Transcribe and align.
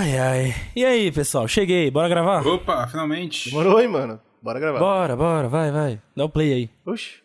Ai, 0.00 0.16
ai. 0.16 0.54
E 0.76 0.84
aí, 0.84 1.10
pessoal? 1.10 1.48
Cheguei, 1.48 1.90
bora 1.90 2.08
gravar? 2.08 2.46
Opa, 2.46 2.86
finalmente. 2.86 3.50
Demorou, 3.50 3.80
hein, 3.80 3.88
mano? 3.88 4.20
Bora 4.40 4.60
gravar. 4.60 4.78
Bora, 4.78 5.16
bora, 5.16 5.48
vai, 5.48 5.72
vai. 5.72 6.00
Dá 6.14 6.24
o 6.24 6.28
play 6.28 6.52
aí. 6.52 6.70
Oxi. 6.86 7.16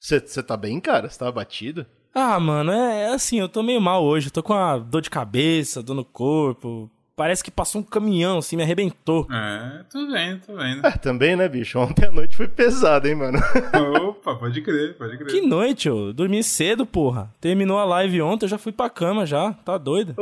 Você 0.00 0.42
tá 0.42 0.56
bem, 0.56 0.80
cara? 0.80 1.10
Você 1.10 1.18
tava 1.18 1.30
batido? 1.30 1.84
Ah, 2.14 2.40
mano, 2.40 2.72
é, 2.72 3.02
é 3.02 3.08
assim, 3.08 3.38
eu 3.38 3.50
tô 3.50 3.62
meio 3.62 3.82
mal 3.82 4.02
hoje. 4.02 4.28
Eu 4.28 4.32
tô 4.32 4.42
com 4.42 4.54
uma 4.54 4.78
dor 4.78 5.02
de 5.02 5.10
cabeça, 5.10 5.82
dor 5.82 5.92
no 5.92 6.06
corpo. 6.06 6.90
Parece 7.22 7.44
que 7.44 7.52
passou 7.52 7.80
um 7.80 7.84
caminhão, 7.84 8.38
assim, 8.38 8.56
me 8.56 8.64
arrebentou. 8.64 9.28
É, 9.30 9.84
tô 9.88 10.08
vendo, 10.10 10.40
tô 10.44 10.56
vendo. 10.56 10.84
É, 10.84 10.90
também, 10.90 11.36
né, 11.36 11.48
bicho? 11.48 11.78
Ontem 11.78 12.06
a 12.06 12.10
noite 12.10 12.36
foi 12.36 12.48
pesada, 12.48 13.08
hein, 13.08 13.14
mano? 13.14 13.38
Opa, 14.08 14.34
pode 14.34 14.60
crer, 14.60 14.96
pode 14.96 15.16
crer. 15.16 15.28
Que 15.28 15.40
noite, 15.40 15.88
ô. 15.88 16.12
Dormi 16.12 16.42
cedo, 16.42 16.84
porra. 16.84 17.32
Terminou 17.40 17.78
a 17.78 17.84
live 17.84 18.20
ontem, 18.22 18.46
eu 18.46 18.48
já 18.48 18.58
fui 18.58 18.72
pra 18.72 18.90
cama 18.90 19.24
já. 19.24 19.52
Tá 19.52 19.78
doido? 19.78 20.16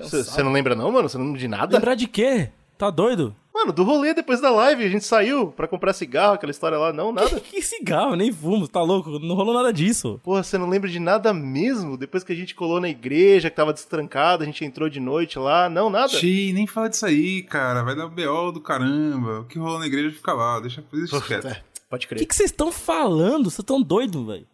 Você 0.00 0.42
não 0.42 0.50
lembra 0.50 0.74
não, 0.74 0.90
mano? 0.90 1.10
Você 1.10 1.18
não 1.18 1.26
lembra 1.26 1.40
de 1.40 1.48
nada? 1.48 1.76
Lembrar 1.76 1.94
de 1.94 2.06
quê? 2.06 2.48
Tá 2.78 2.88
doido? 2.88 3.36
Mano, 3.52 3.72
do 3.72 3.82
rolê 3.82 4.14
depois 4.14 4.40
da 4.40 4.50
live, 4.50 4.84
a 4.84 4.88
gente 4.88 5.04
saiu 5.04 5.48
pra 5.48 5.66
comprar 5.68 5.92
cigarro, 5.92 6.34
aquela 6.34 6.50
história 6.52 6.78
lá. 6.78 6.92
Não, 6.92 7.12
nada. 7.12 7.40
que 7.40 7.60
cigarro? 7.60 8.14
Nem 8.14 8.32
fumo, 8.32 8.66
tá 8.68 8.80
louco? 8.80 9.18
Não 9.18 9.34
rolou 9.34 9.52
nada 9.52 9.72
disso. 9.72 10.20
Porra, 10.22 10.42
você 10.42 10.56
não 10.56 10.68
lembra 10.68 10.88
de 10.88 10.98
nada 11.00 11.34
mesmo? 11.34 11.96
Depois 11.96 12.22
que 12.24 12.32
a 12.32 12.36
gente 12.36 12.54
colou 12.54 12.80
na 12.80 12.88
igreja, 12.88 13.50
que 13.50 13.56
tava 13.56 13.72
destrancado, 13.72 14.42
a 14.44 14.46
gente 14.46 14.64
entrou 14.64 14.88
de 14.88 15.00
noite 15.00 15.38
lá. 15.38 15.68
Não, 15.68 15.90
nada. 15.90 16.08
Xi, 16.08 16.52
nem 16.54 16.66
fala 16.66 16.88
disso 16.88 17.04
aí, 17.04 17.42
cara. 17.42 17.82
Vai 17.82 17.96
dar 17.96 18.06
BO 18.08 18.52
do 18.52 18.60
caramba. 18.60 19.40
O 19.40 19.44
que 19.44 19.58
rolou 19.58 19.78
na 19.80 19.86
igreja 19.86 20.10
fica 20.14 20.32
lá. 20.32 20.60
Deixa 20.60 20.80
a 20.80 20.96
isso 20.96 21.20
quieto. 21.22 21.48
É, 21.48 21.60
pode 21.88 22.06
O 22.06 22.08
crer. 22.08 22.18
que 22.20 22.26
que 22.26 22.34
vocês 22.36 22.50
estão 22.50 22.70
falando? 22.72 23.50
Vocês 23.50 23.64
tão 23.66 23.82
doidos, 23.82 24.24
velho? 24.26 24.46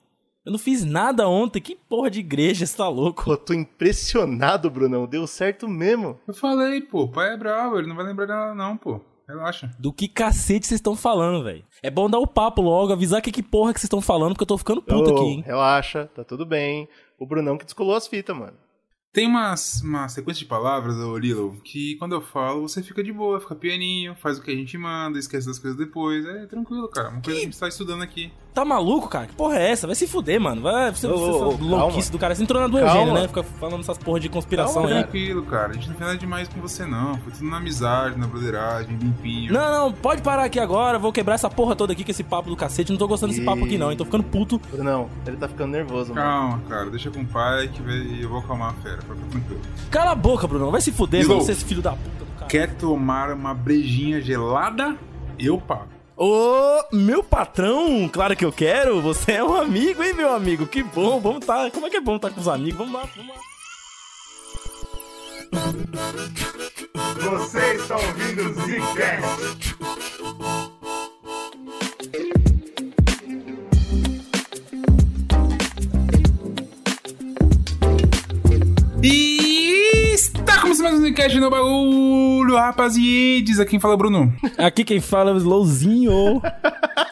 Eu 0.46 0.52
não 0.52 0.59
fiz 0.60 0.84
nada 0.84 1.28
ontem. 1.28 1.60
Que 1.60 1.74
porra 1.74 2.09
de 2.09 2.20
igreja, 2.20 2.64
você 2.64 2.77
tá 2.77 2.88
louco? 2.88 3.24
Pô, 3.24 3.37
tô 3.37 3.52
impressionado, 3.52 4.70
Brunão. 4.70 5.04
Deu 5.04 5.27
certo 5.27 5.68
mesmo. 5.68 6.20
Eu 6.27 6.32
falei, 6.32 6.80
pô, 6.80 7.02
o 7.02 7.09
pai 7.10 7.34
é 7.34 7.37
bravo, 7.37 7.77
ele 7.77 7.88
não 7.88 7.96
vai 7.96 8.06
lembrar 8.06 8.27
dela 8.27 8.54
não, 8.54 8.77
pô. 8.77 9.01
Relaxa. 9.28 9.74
Do 9.77 9.92
que 9.92 10.06
cacete 10.06 10.68
vocês 10.68 10.79
estão 10.79 10.95
falando, 10.95 11.43
velho? 11.43 11.65
É 11.82 11.90
bom 11.90 12.09
dar 12.09 12.20
o 12.20 12.29
papo 12.29 12.62
logo, 12.62 12.93
avisar 12.93 13.20
que 13.20 13.32
que 13.32 13.43
porra 13.43 13.74
que 13.74 13.80
vocês 13.80 13.87
estão 13.87 14.01
falando, 14.01 14.35
porque 14.35 14.45
eu 14.45 14.46
tô 14.46 14.57
ficando 14.57 14.80
puto 14.80 15.10
Ô, 15.10 15.16
aqui, 15.16 15.24
hein? 15.24 15.43
Relaxa, 15.45 16.09
tá 16.15 16.23
tudo 16.23 16.46
bem. 16.46 16.88
O 17.18 17.26
Brunão 17.26 17.59
que 17.59 17.65
descolou 17.65 17.96
as 17.96 18.07
fitas, 18.07 18.37
mano. 18.37 18.57
Tem 19.13 19.26
uma, 19.26 19.52
uma 19.82 20.09
sequência 20.09 20.40
de 20.40 20.46
palavras, 20.46 20.95
ô 20.98 21.18
Lilo, 21.18 21.60
que 21.65 21.96
quando 21.96 22.15
eu 22.15 22.20
falo, 22.20 22.68
você 22.68 22.85
fica 22.85 23.02
de 23.02 23.13
boa, 23.13 23.40
fica 23.40 23.57
pianinho, 23.57 24.15
faz 24.15 24.38
o 24.38 24.42
que 24.42 24.51
a 24.52 24.54
gente 24.54 24.79
manda, 24.79 25.18
esquece 25.18 25.48
das 25.48 25.59
coisas 25.59 25.76
depois. 25.76 26.24
É 26.24 26.46
tranquilo, 26.46 26.88
cara. 26.88 27.09
Uma 27.09 27.23
coisa 27.23 27.40
que 27.40 27.46
a 27.46 27.51
gente 27.51 27.59
tá 27.59 27.66
estudando 27.66 28.02
aqui. 28.02 28.30
Tá 28.57 28.65
maluco, 28.65 29.07
cara? 29.07 29.26
Que 29.26 29.35
porra 29.35 29.59
é 29.59 29.71
essa? 29.71 29.87
Vai 29.87 29.95
se 29.95 30.07
fuder, 30.07 30.40
mano. 30.40 30.62
Vai, 30.62 30.90
você, 30.90 31.07
Ô, 31.07 31.10
você, 31.10 31.30
ô, 31.30 31.49
ô, 31.49 31.52
essa 31.52 31.62
louquice 31.62 32.09
calma. 32.09 32.12
do 32.12 32.18
cara. 32.18 32.35
Você 32.35 32.43
entrou 32.43 32.63
na 32.63 32.68
do 32.68 32.79
Calma. 32.79 32.90
Eugênio, 32.90 33.13
né? 33.13 33.29
Fica 33.29 33.43
falando 33.43 33.80
essas 33.80 33.98
porra 33.98 34.18
de 34.18 34.30
conspiração 34.30 34.80
Calma, 34.80 34.88
aí. 34.88 35.02
Tranquilo, 35.02 35.43
cara. 35.43 35.73
A 35.73 35.74
gente 35.74 35.88
não 35.88 35.95
fez 35.95 36.07
nada 36.07 36.18
demais 36.18 36.48
com 36.48 36.59
você, 36.63 36.87
não. 36.87 37.18
Foi 37.18 37.32
tudo 37.35 37.51
na 37.51 37.59
amizade, 37.59 38.18
na 38.18 38.26
broderagem, 38.26 38.96
limpinho. 38.96 39.52
Não, 39.52 39.71
não, 39.71 39.93
pode 39.93 40.23
parar 40.23 40.45
aqui 40.45 40.59
agora. 40.59 40.98
Vou 40.98 41.13
quebrar 41.13 41.35
essa 41.35 41.51
porra 41.51 41.76
toda 41.76 41.93
aqui 41.93 42.02
com 42.02 42.10
esse 42.10 42.24
papo 42.24 42.48
do 42.48 42.57
cacete. 42.57 42.90
Não 42.90 42.98
tô 42.98 43.07
gostando 43.07 43.35
desse 43.35 43.45
papo 43.45 43.63
aqui, 43.63 43.76
não, 43.76 43.90
hein? 43.90 43.96
Tô 43.98 44.07
ficando 44.07 44.24
puto. 44.24 44.59
Brunão, 44.73 45.10
ele 45.26 45.37
tá 45.37 45.48
ficando 45.48 45.73
nervoso, 45.73 46.15
mano. 46.15 46.26
Calma, 46.26 46.63
cara. 46.66 46.88
Deixa 46.88 47.10
com 47.10 47.20
o 47.20 47.26
pai 47.26 47.68
que 47.68 47.82
eu 48.23 48.29
vou 48.30 48.38
acalmar 48.38 48.70
a 48.70 48.82
fera. 48.82 49.02
Fica 49.02 49.16
tranquilo. 49.32 49.60
Cala 49.91 50.13
a 50.13 50.15
boca, 50.15 50.46
Bruno. 50.46 50.70
Vai 50.70 50.80
se 50.80 50.93
fuder, 50.93 51.29
mano. 51.29 51.43
Você 51.43 51.51
é 51.51 51.54
esse 51.54 51.65
filho 51.66 51.82
da 51.82 51.91
puta 51.93 52.24
do 52.24 52.32
cara. 52.38 52.46
Quer 52.46 52.74
tomar 52.76 53.32
uma 53.32 53.52
brejinha 53.52 54.18
gelada? 54.18 54.96
Eu 55.38 55.59
pago. 55.59 55.95
Ô, 56.16 56.82
meu 56.92 57.22
patrão, 57.22 58.09
claro 58.09 58.34
que 58.34 58.45
eu 58.45 58.50
quero. 58.50 59.02
Você 59.02 59.32
é 59.32 59.45
um 59.45 59.54
amigo, 59.54 60.02
hein, 60.02 60.14
meu 60.14 60.32
amigo? 60.32 60.66
Que 60.66 60.82
bom, 60.82 61.20
vamos 61.20 61.45
tá. 61.45 61.70
Como 61.70 61.86
é 61.86 61.90
que 61.90 61.98
é 61.98 62.00
bom 62.00 62.16
estar 62.16 62.30
com 62.30 62.40
os 62.40 62.48
amigos? 62.48 62.78
Vamos 62.78 62.95
lá, 62.95 63.06
vamos 63.14 63.34
lá. 63.34 63.40
Você 67.20 67.75
está 67.75 67.97
ouvindo 67.97 68.48
o 68.48 68.54
Zcast. 68.54 69.76
E 79.02 79.35
está 80.16 80.62
começando 80.62 80.84
mais 80.84 80.99
um 80.99 81.03
podcast 81.03 81.38
no 81.38 81.50
bagulho, 81.50 82.56
rapaziades. 82.56 83.60
Aqui 83.60 83.72
quem 83.72 83.81
fala 83.81 83.93
é 83.93 83.97
o 83.97 83.99
Bruno. 83.99 84.32
Aqui 84.56 84.82
quem 84.82 84.99
fala 84.99 85.31
é 85.31 85.34
o 85.34 85.37
Slowzinho. 85.37 86.41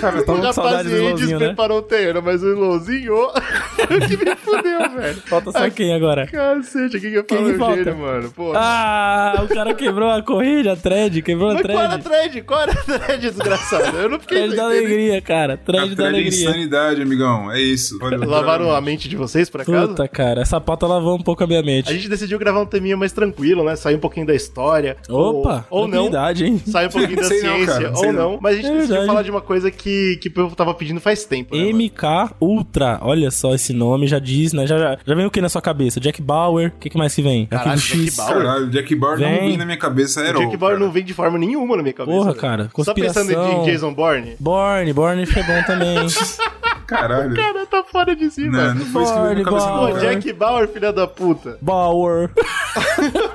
Cara, 0.00 0.18
eu 0.18 0.26
Tava 0.26 0.40
com 0.40 0.52
saudade 0.52 0.88
do 0.88 0.96
Slowzinho, 0.96 1.38
né? 1.38 1.46
preparou 1.46 1.78
o 1.78 1.82
terreno, 1.82 2.22
mas 2.22 2.42
o 2.42 2.52
Slowzinho 2.52 3.14
que 4.08 4.16
me 4.24 4.36
fudeu, 4.36 4.90
velho. 4.96 5.16
Falta 5.26 5.52
só 5.52 5.70
quem 5.70 5.94
agora? 5.94 6.26
Cacete, 6.26 6.96
aqui 6.96 7.10
que 7.10 7.16
eu 7.16 7.24
Quem 7.24 7.54
falo? 7.54 7.76
Eugênio, 7.76 7.98
mano. 7.98 8.30
Pô. 8.30 8.52
Ah, 8.54 9.42
o 9.44 9.48
cara 9.48 9.74
quebrou 9.74 10.10
a 10.10 10.22
corrida, 10.22 10.72
a 10.72 10.76
thread, 10.76 11.22
quebrou 11.22 11.50
a 11.50 11.54
mas 11.54 11.62
qual 11.62 11.78
era 11.78 11.94
a 11.94 11.98
thread. 11.98 12.30
thread? 12.30 12.42
Qual 12.42 12.60
era 12.60 12.72
a 12.72 12.76
thread, 12.76 13.18
desgraçado? 13.20 13.96
Eu 13.96 14.08
não 14.08 14.20
fiquei 14.20 14.38
Thread 14.38 14.56
da 14.56 14.64
alegria, 14.64 15.20
cara. 15.22 15.56
Thread 15.56 15.94
da 15.94 16.02
de 16.04 16.08
alegria. 16.08 16.28
insanidade, 16.48 17.02
amigão. 17.02 17.50
É 17.50 17.60
isso. 17.60 17.98
Valeu. 17.98 18.28
Lavaram 18.28 18.70
a 18.72 18.80
mente 18.80 19.08
de 19.08 19.16
vocês, 19.16 19.48
por 19.48 19.60
acaso? 19.62 19.88
Puta, 19.88 20.08
cara, 20.08 20.42
essa 20.42 20.60
pauta 20.60 20.86
lavou 20.86 21.16
um 21.16 21.22
pouco 21.22 21.42
a 21.44 21.46
minha 21.46 21.62
mente. 21.62 21.90
A 21.90 21.94
gente 21.94 22.08
decidiu 22.08 22.38
gravar 22.38 22.60
um 22.62 22.66
teminha 22.66 22.96
mais 22.96 23.12
tranquilo, 23.12 23.64
né? 23.64 23.76
Sair 23.76 23.94
um 23.96 24.00
pouquinho 24.00 24.26
da 24.26 24.34
história. 24.34 24.96
Opa, 25.08 25.66
Ou, 25.70 25.82
ou 25.82 25.88
não. 25.88 26.06
hein? 26.34 26.60
Sai 26.66 26.86
um 26.86 26.90
pouquinho 27.00 27.16
da 27.16 27.22
não, 27.22 27.28
ciência, 27.28 27.66
cara, 27.66 27.94
sei 27.96 28.06
ou 28.08 28.12
não. 28.12 28.30
não. 28.32 28.38
Mas 28.40 28.52
a 28.52 28.56
gente 28.56 28.66
É 28.66 28.70
decidiu 28.72 28.88
verdade. 28.88 29.06
falar 29.06 29.22
de 29.22 29.30
uma 29.30 29.40
coisa 29.40 29.70
que, 29.70 30.16
que 30.20 30.28
o 30.28 30.32
povo 30.32 30.56
tava 30.56 30.72
pedindo 30.74 31.00
faz 31.00 31.24
tempo. 31.24 31.54
Né, 31.56 31.64
mano? 31.64 31.78
MK 31.78 32.34
Ultra, 32.40 32.98
olha 33.02 33.30
só 33.30 33.54
esse 33.54 33.72
nome, 33.72 34.06
já 34.06 34.18
diz, 34.18 34.52
né? 34.52 34.66
Já, 34.66 34.78
já, 34.78 34.98
já 35.04 35.14
vem 35.14 35.26
o 35.26 35.30
que 35.30 35.40
na 35.40 35.48
sua 35.48 35.60
cabeça? 35.62 36.00
Jack 36.00 36.20
Bauer, 36.22 36.68
o 36.76 36.78
que, 36.80 36.90
que 36.90 36.96
mais 36.98 37.14
que 37.14 37.22
vem? 37.22 37.46
Caralho, 37.46 37.80
Jack 37.80 38.04
X. 38.06 38.16
Bauer? 38.16 38.34
Caralho, 38.36 38.70
Jack 38.70 38.94
Bauer 38.94 39.18
não 39.18 39.28
Vem. 39.28 39.40
vem 39.48 39.56
na 39.56 39.64
minha 39.66 39.78
cabeça. 39.78 40.20
É 40.22 40.30
O 40.34 40.38
Jack 40.38 40.56
Bauer 40.56 40.78
não 40.78 40.90
vem 40.90 41.04
de 41.04 41.12
forma 41.14 41.38
nenhuma 41.38 41.76
na 41.76 41.82
minha 41.82 41.92
cabeça. 41.94 42.16
Porra, 42.16 42.30
velho. 42.30 42.40
cara, 42.40 42.70
Só 42.78 42.94
pensando 42.94 43.32
em. 43.32 43.64
Jason 43.64 43.92
Bourne? 43.92 44.36
Borne, 44.40 44.92
Borne 44.92 45.26
foi 45.26 45.42
bom 45.42 45.62
também. 45.66 45.98
Caralho. 46.86 47.34
Cara, 47.34 47.64
tá 47.66 47.82
fora 47.82 48.14
de 48.14 48.30
si, 48.30 48.42
Não, 48.42 48.50
mano. 48.52 48.80
não 48.80 48.86
foi 48.86 49.02
isso 49.04 49.14
que 49.14 49.20
veio 49.20 49.34
na 49.38 49.44
cabeça, 49.44 49.66
Bauer, 49.66 49.94
não. 49.94 50.00
Jack 50.00 50.32
Bauer, 50.34 50.68
filha 50.68 50.92
da 50.92 51.06
puta. 51.06 51.56
Bauer. 51.62 52.30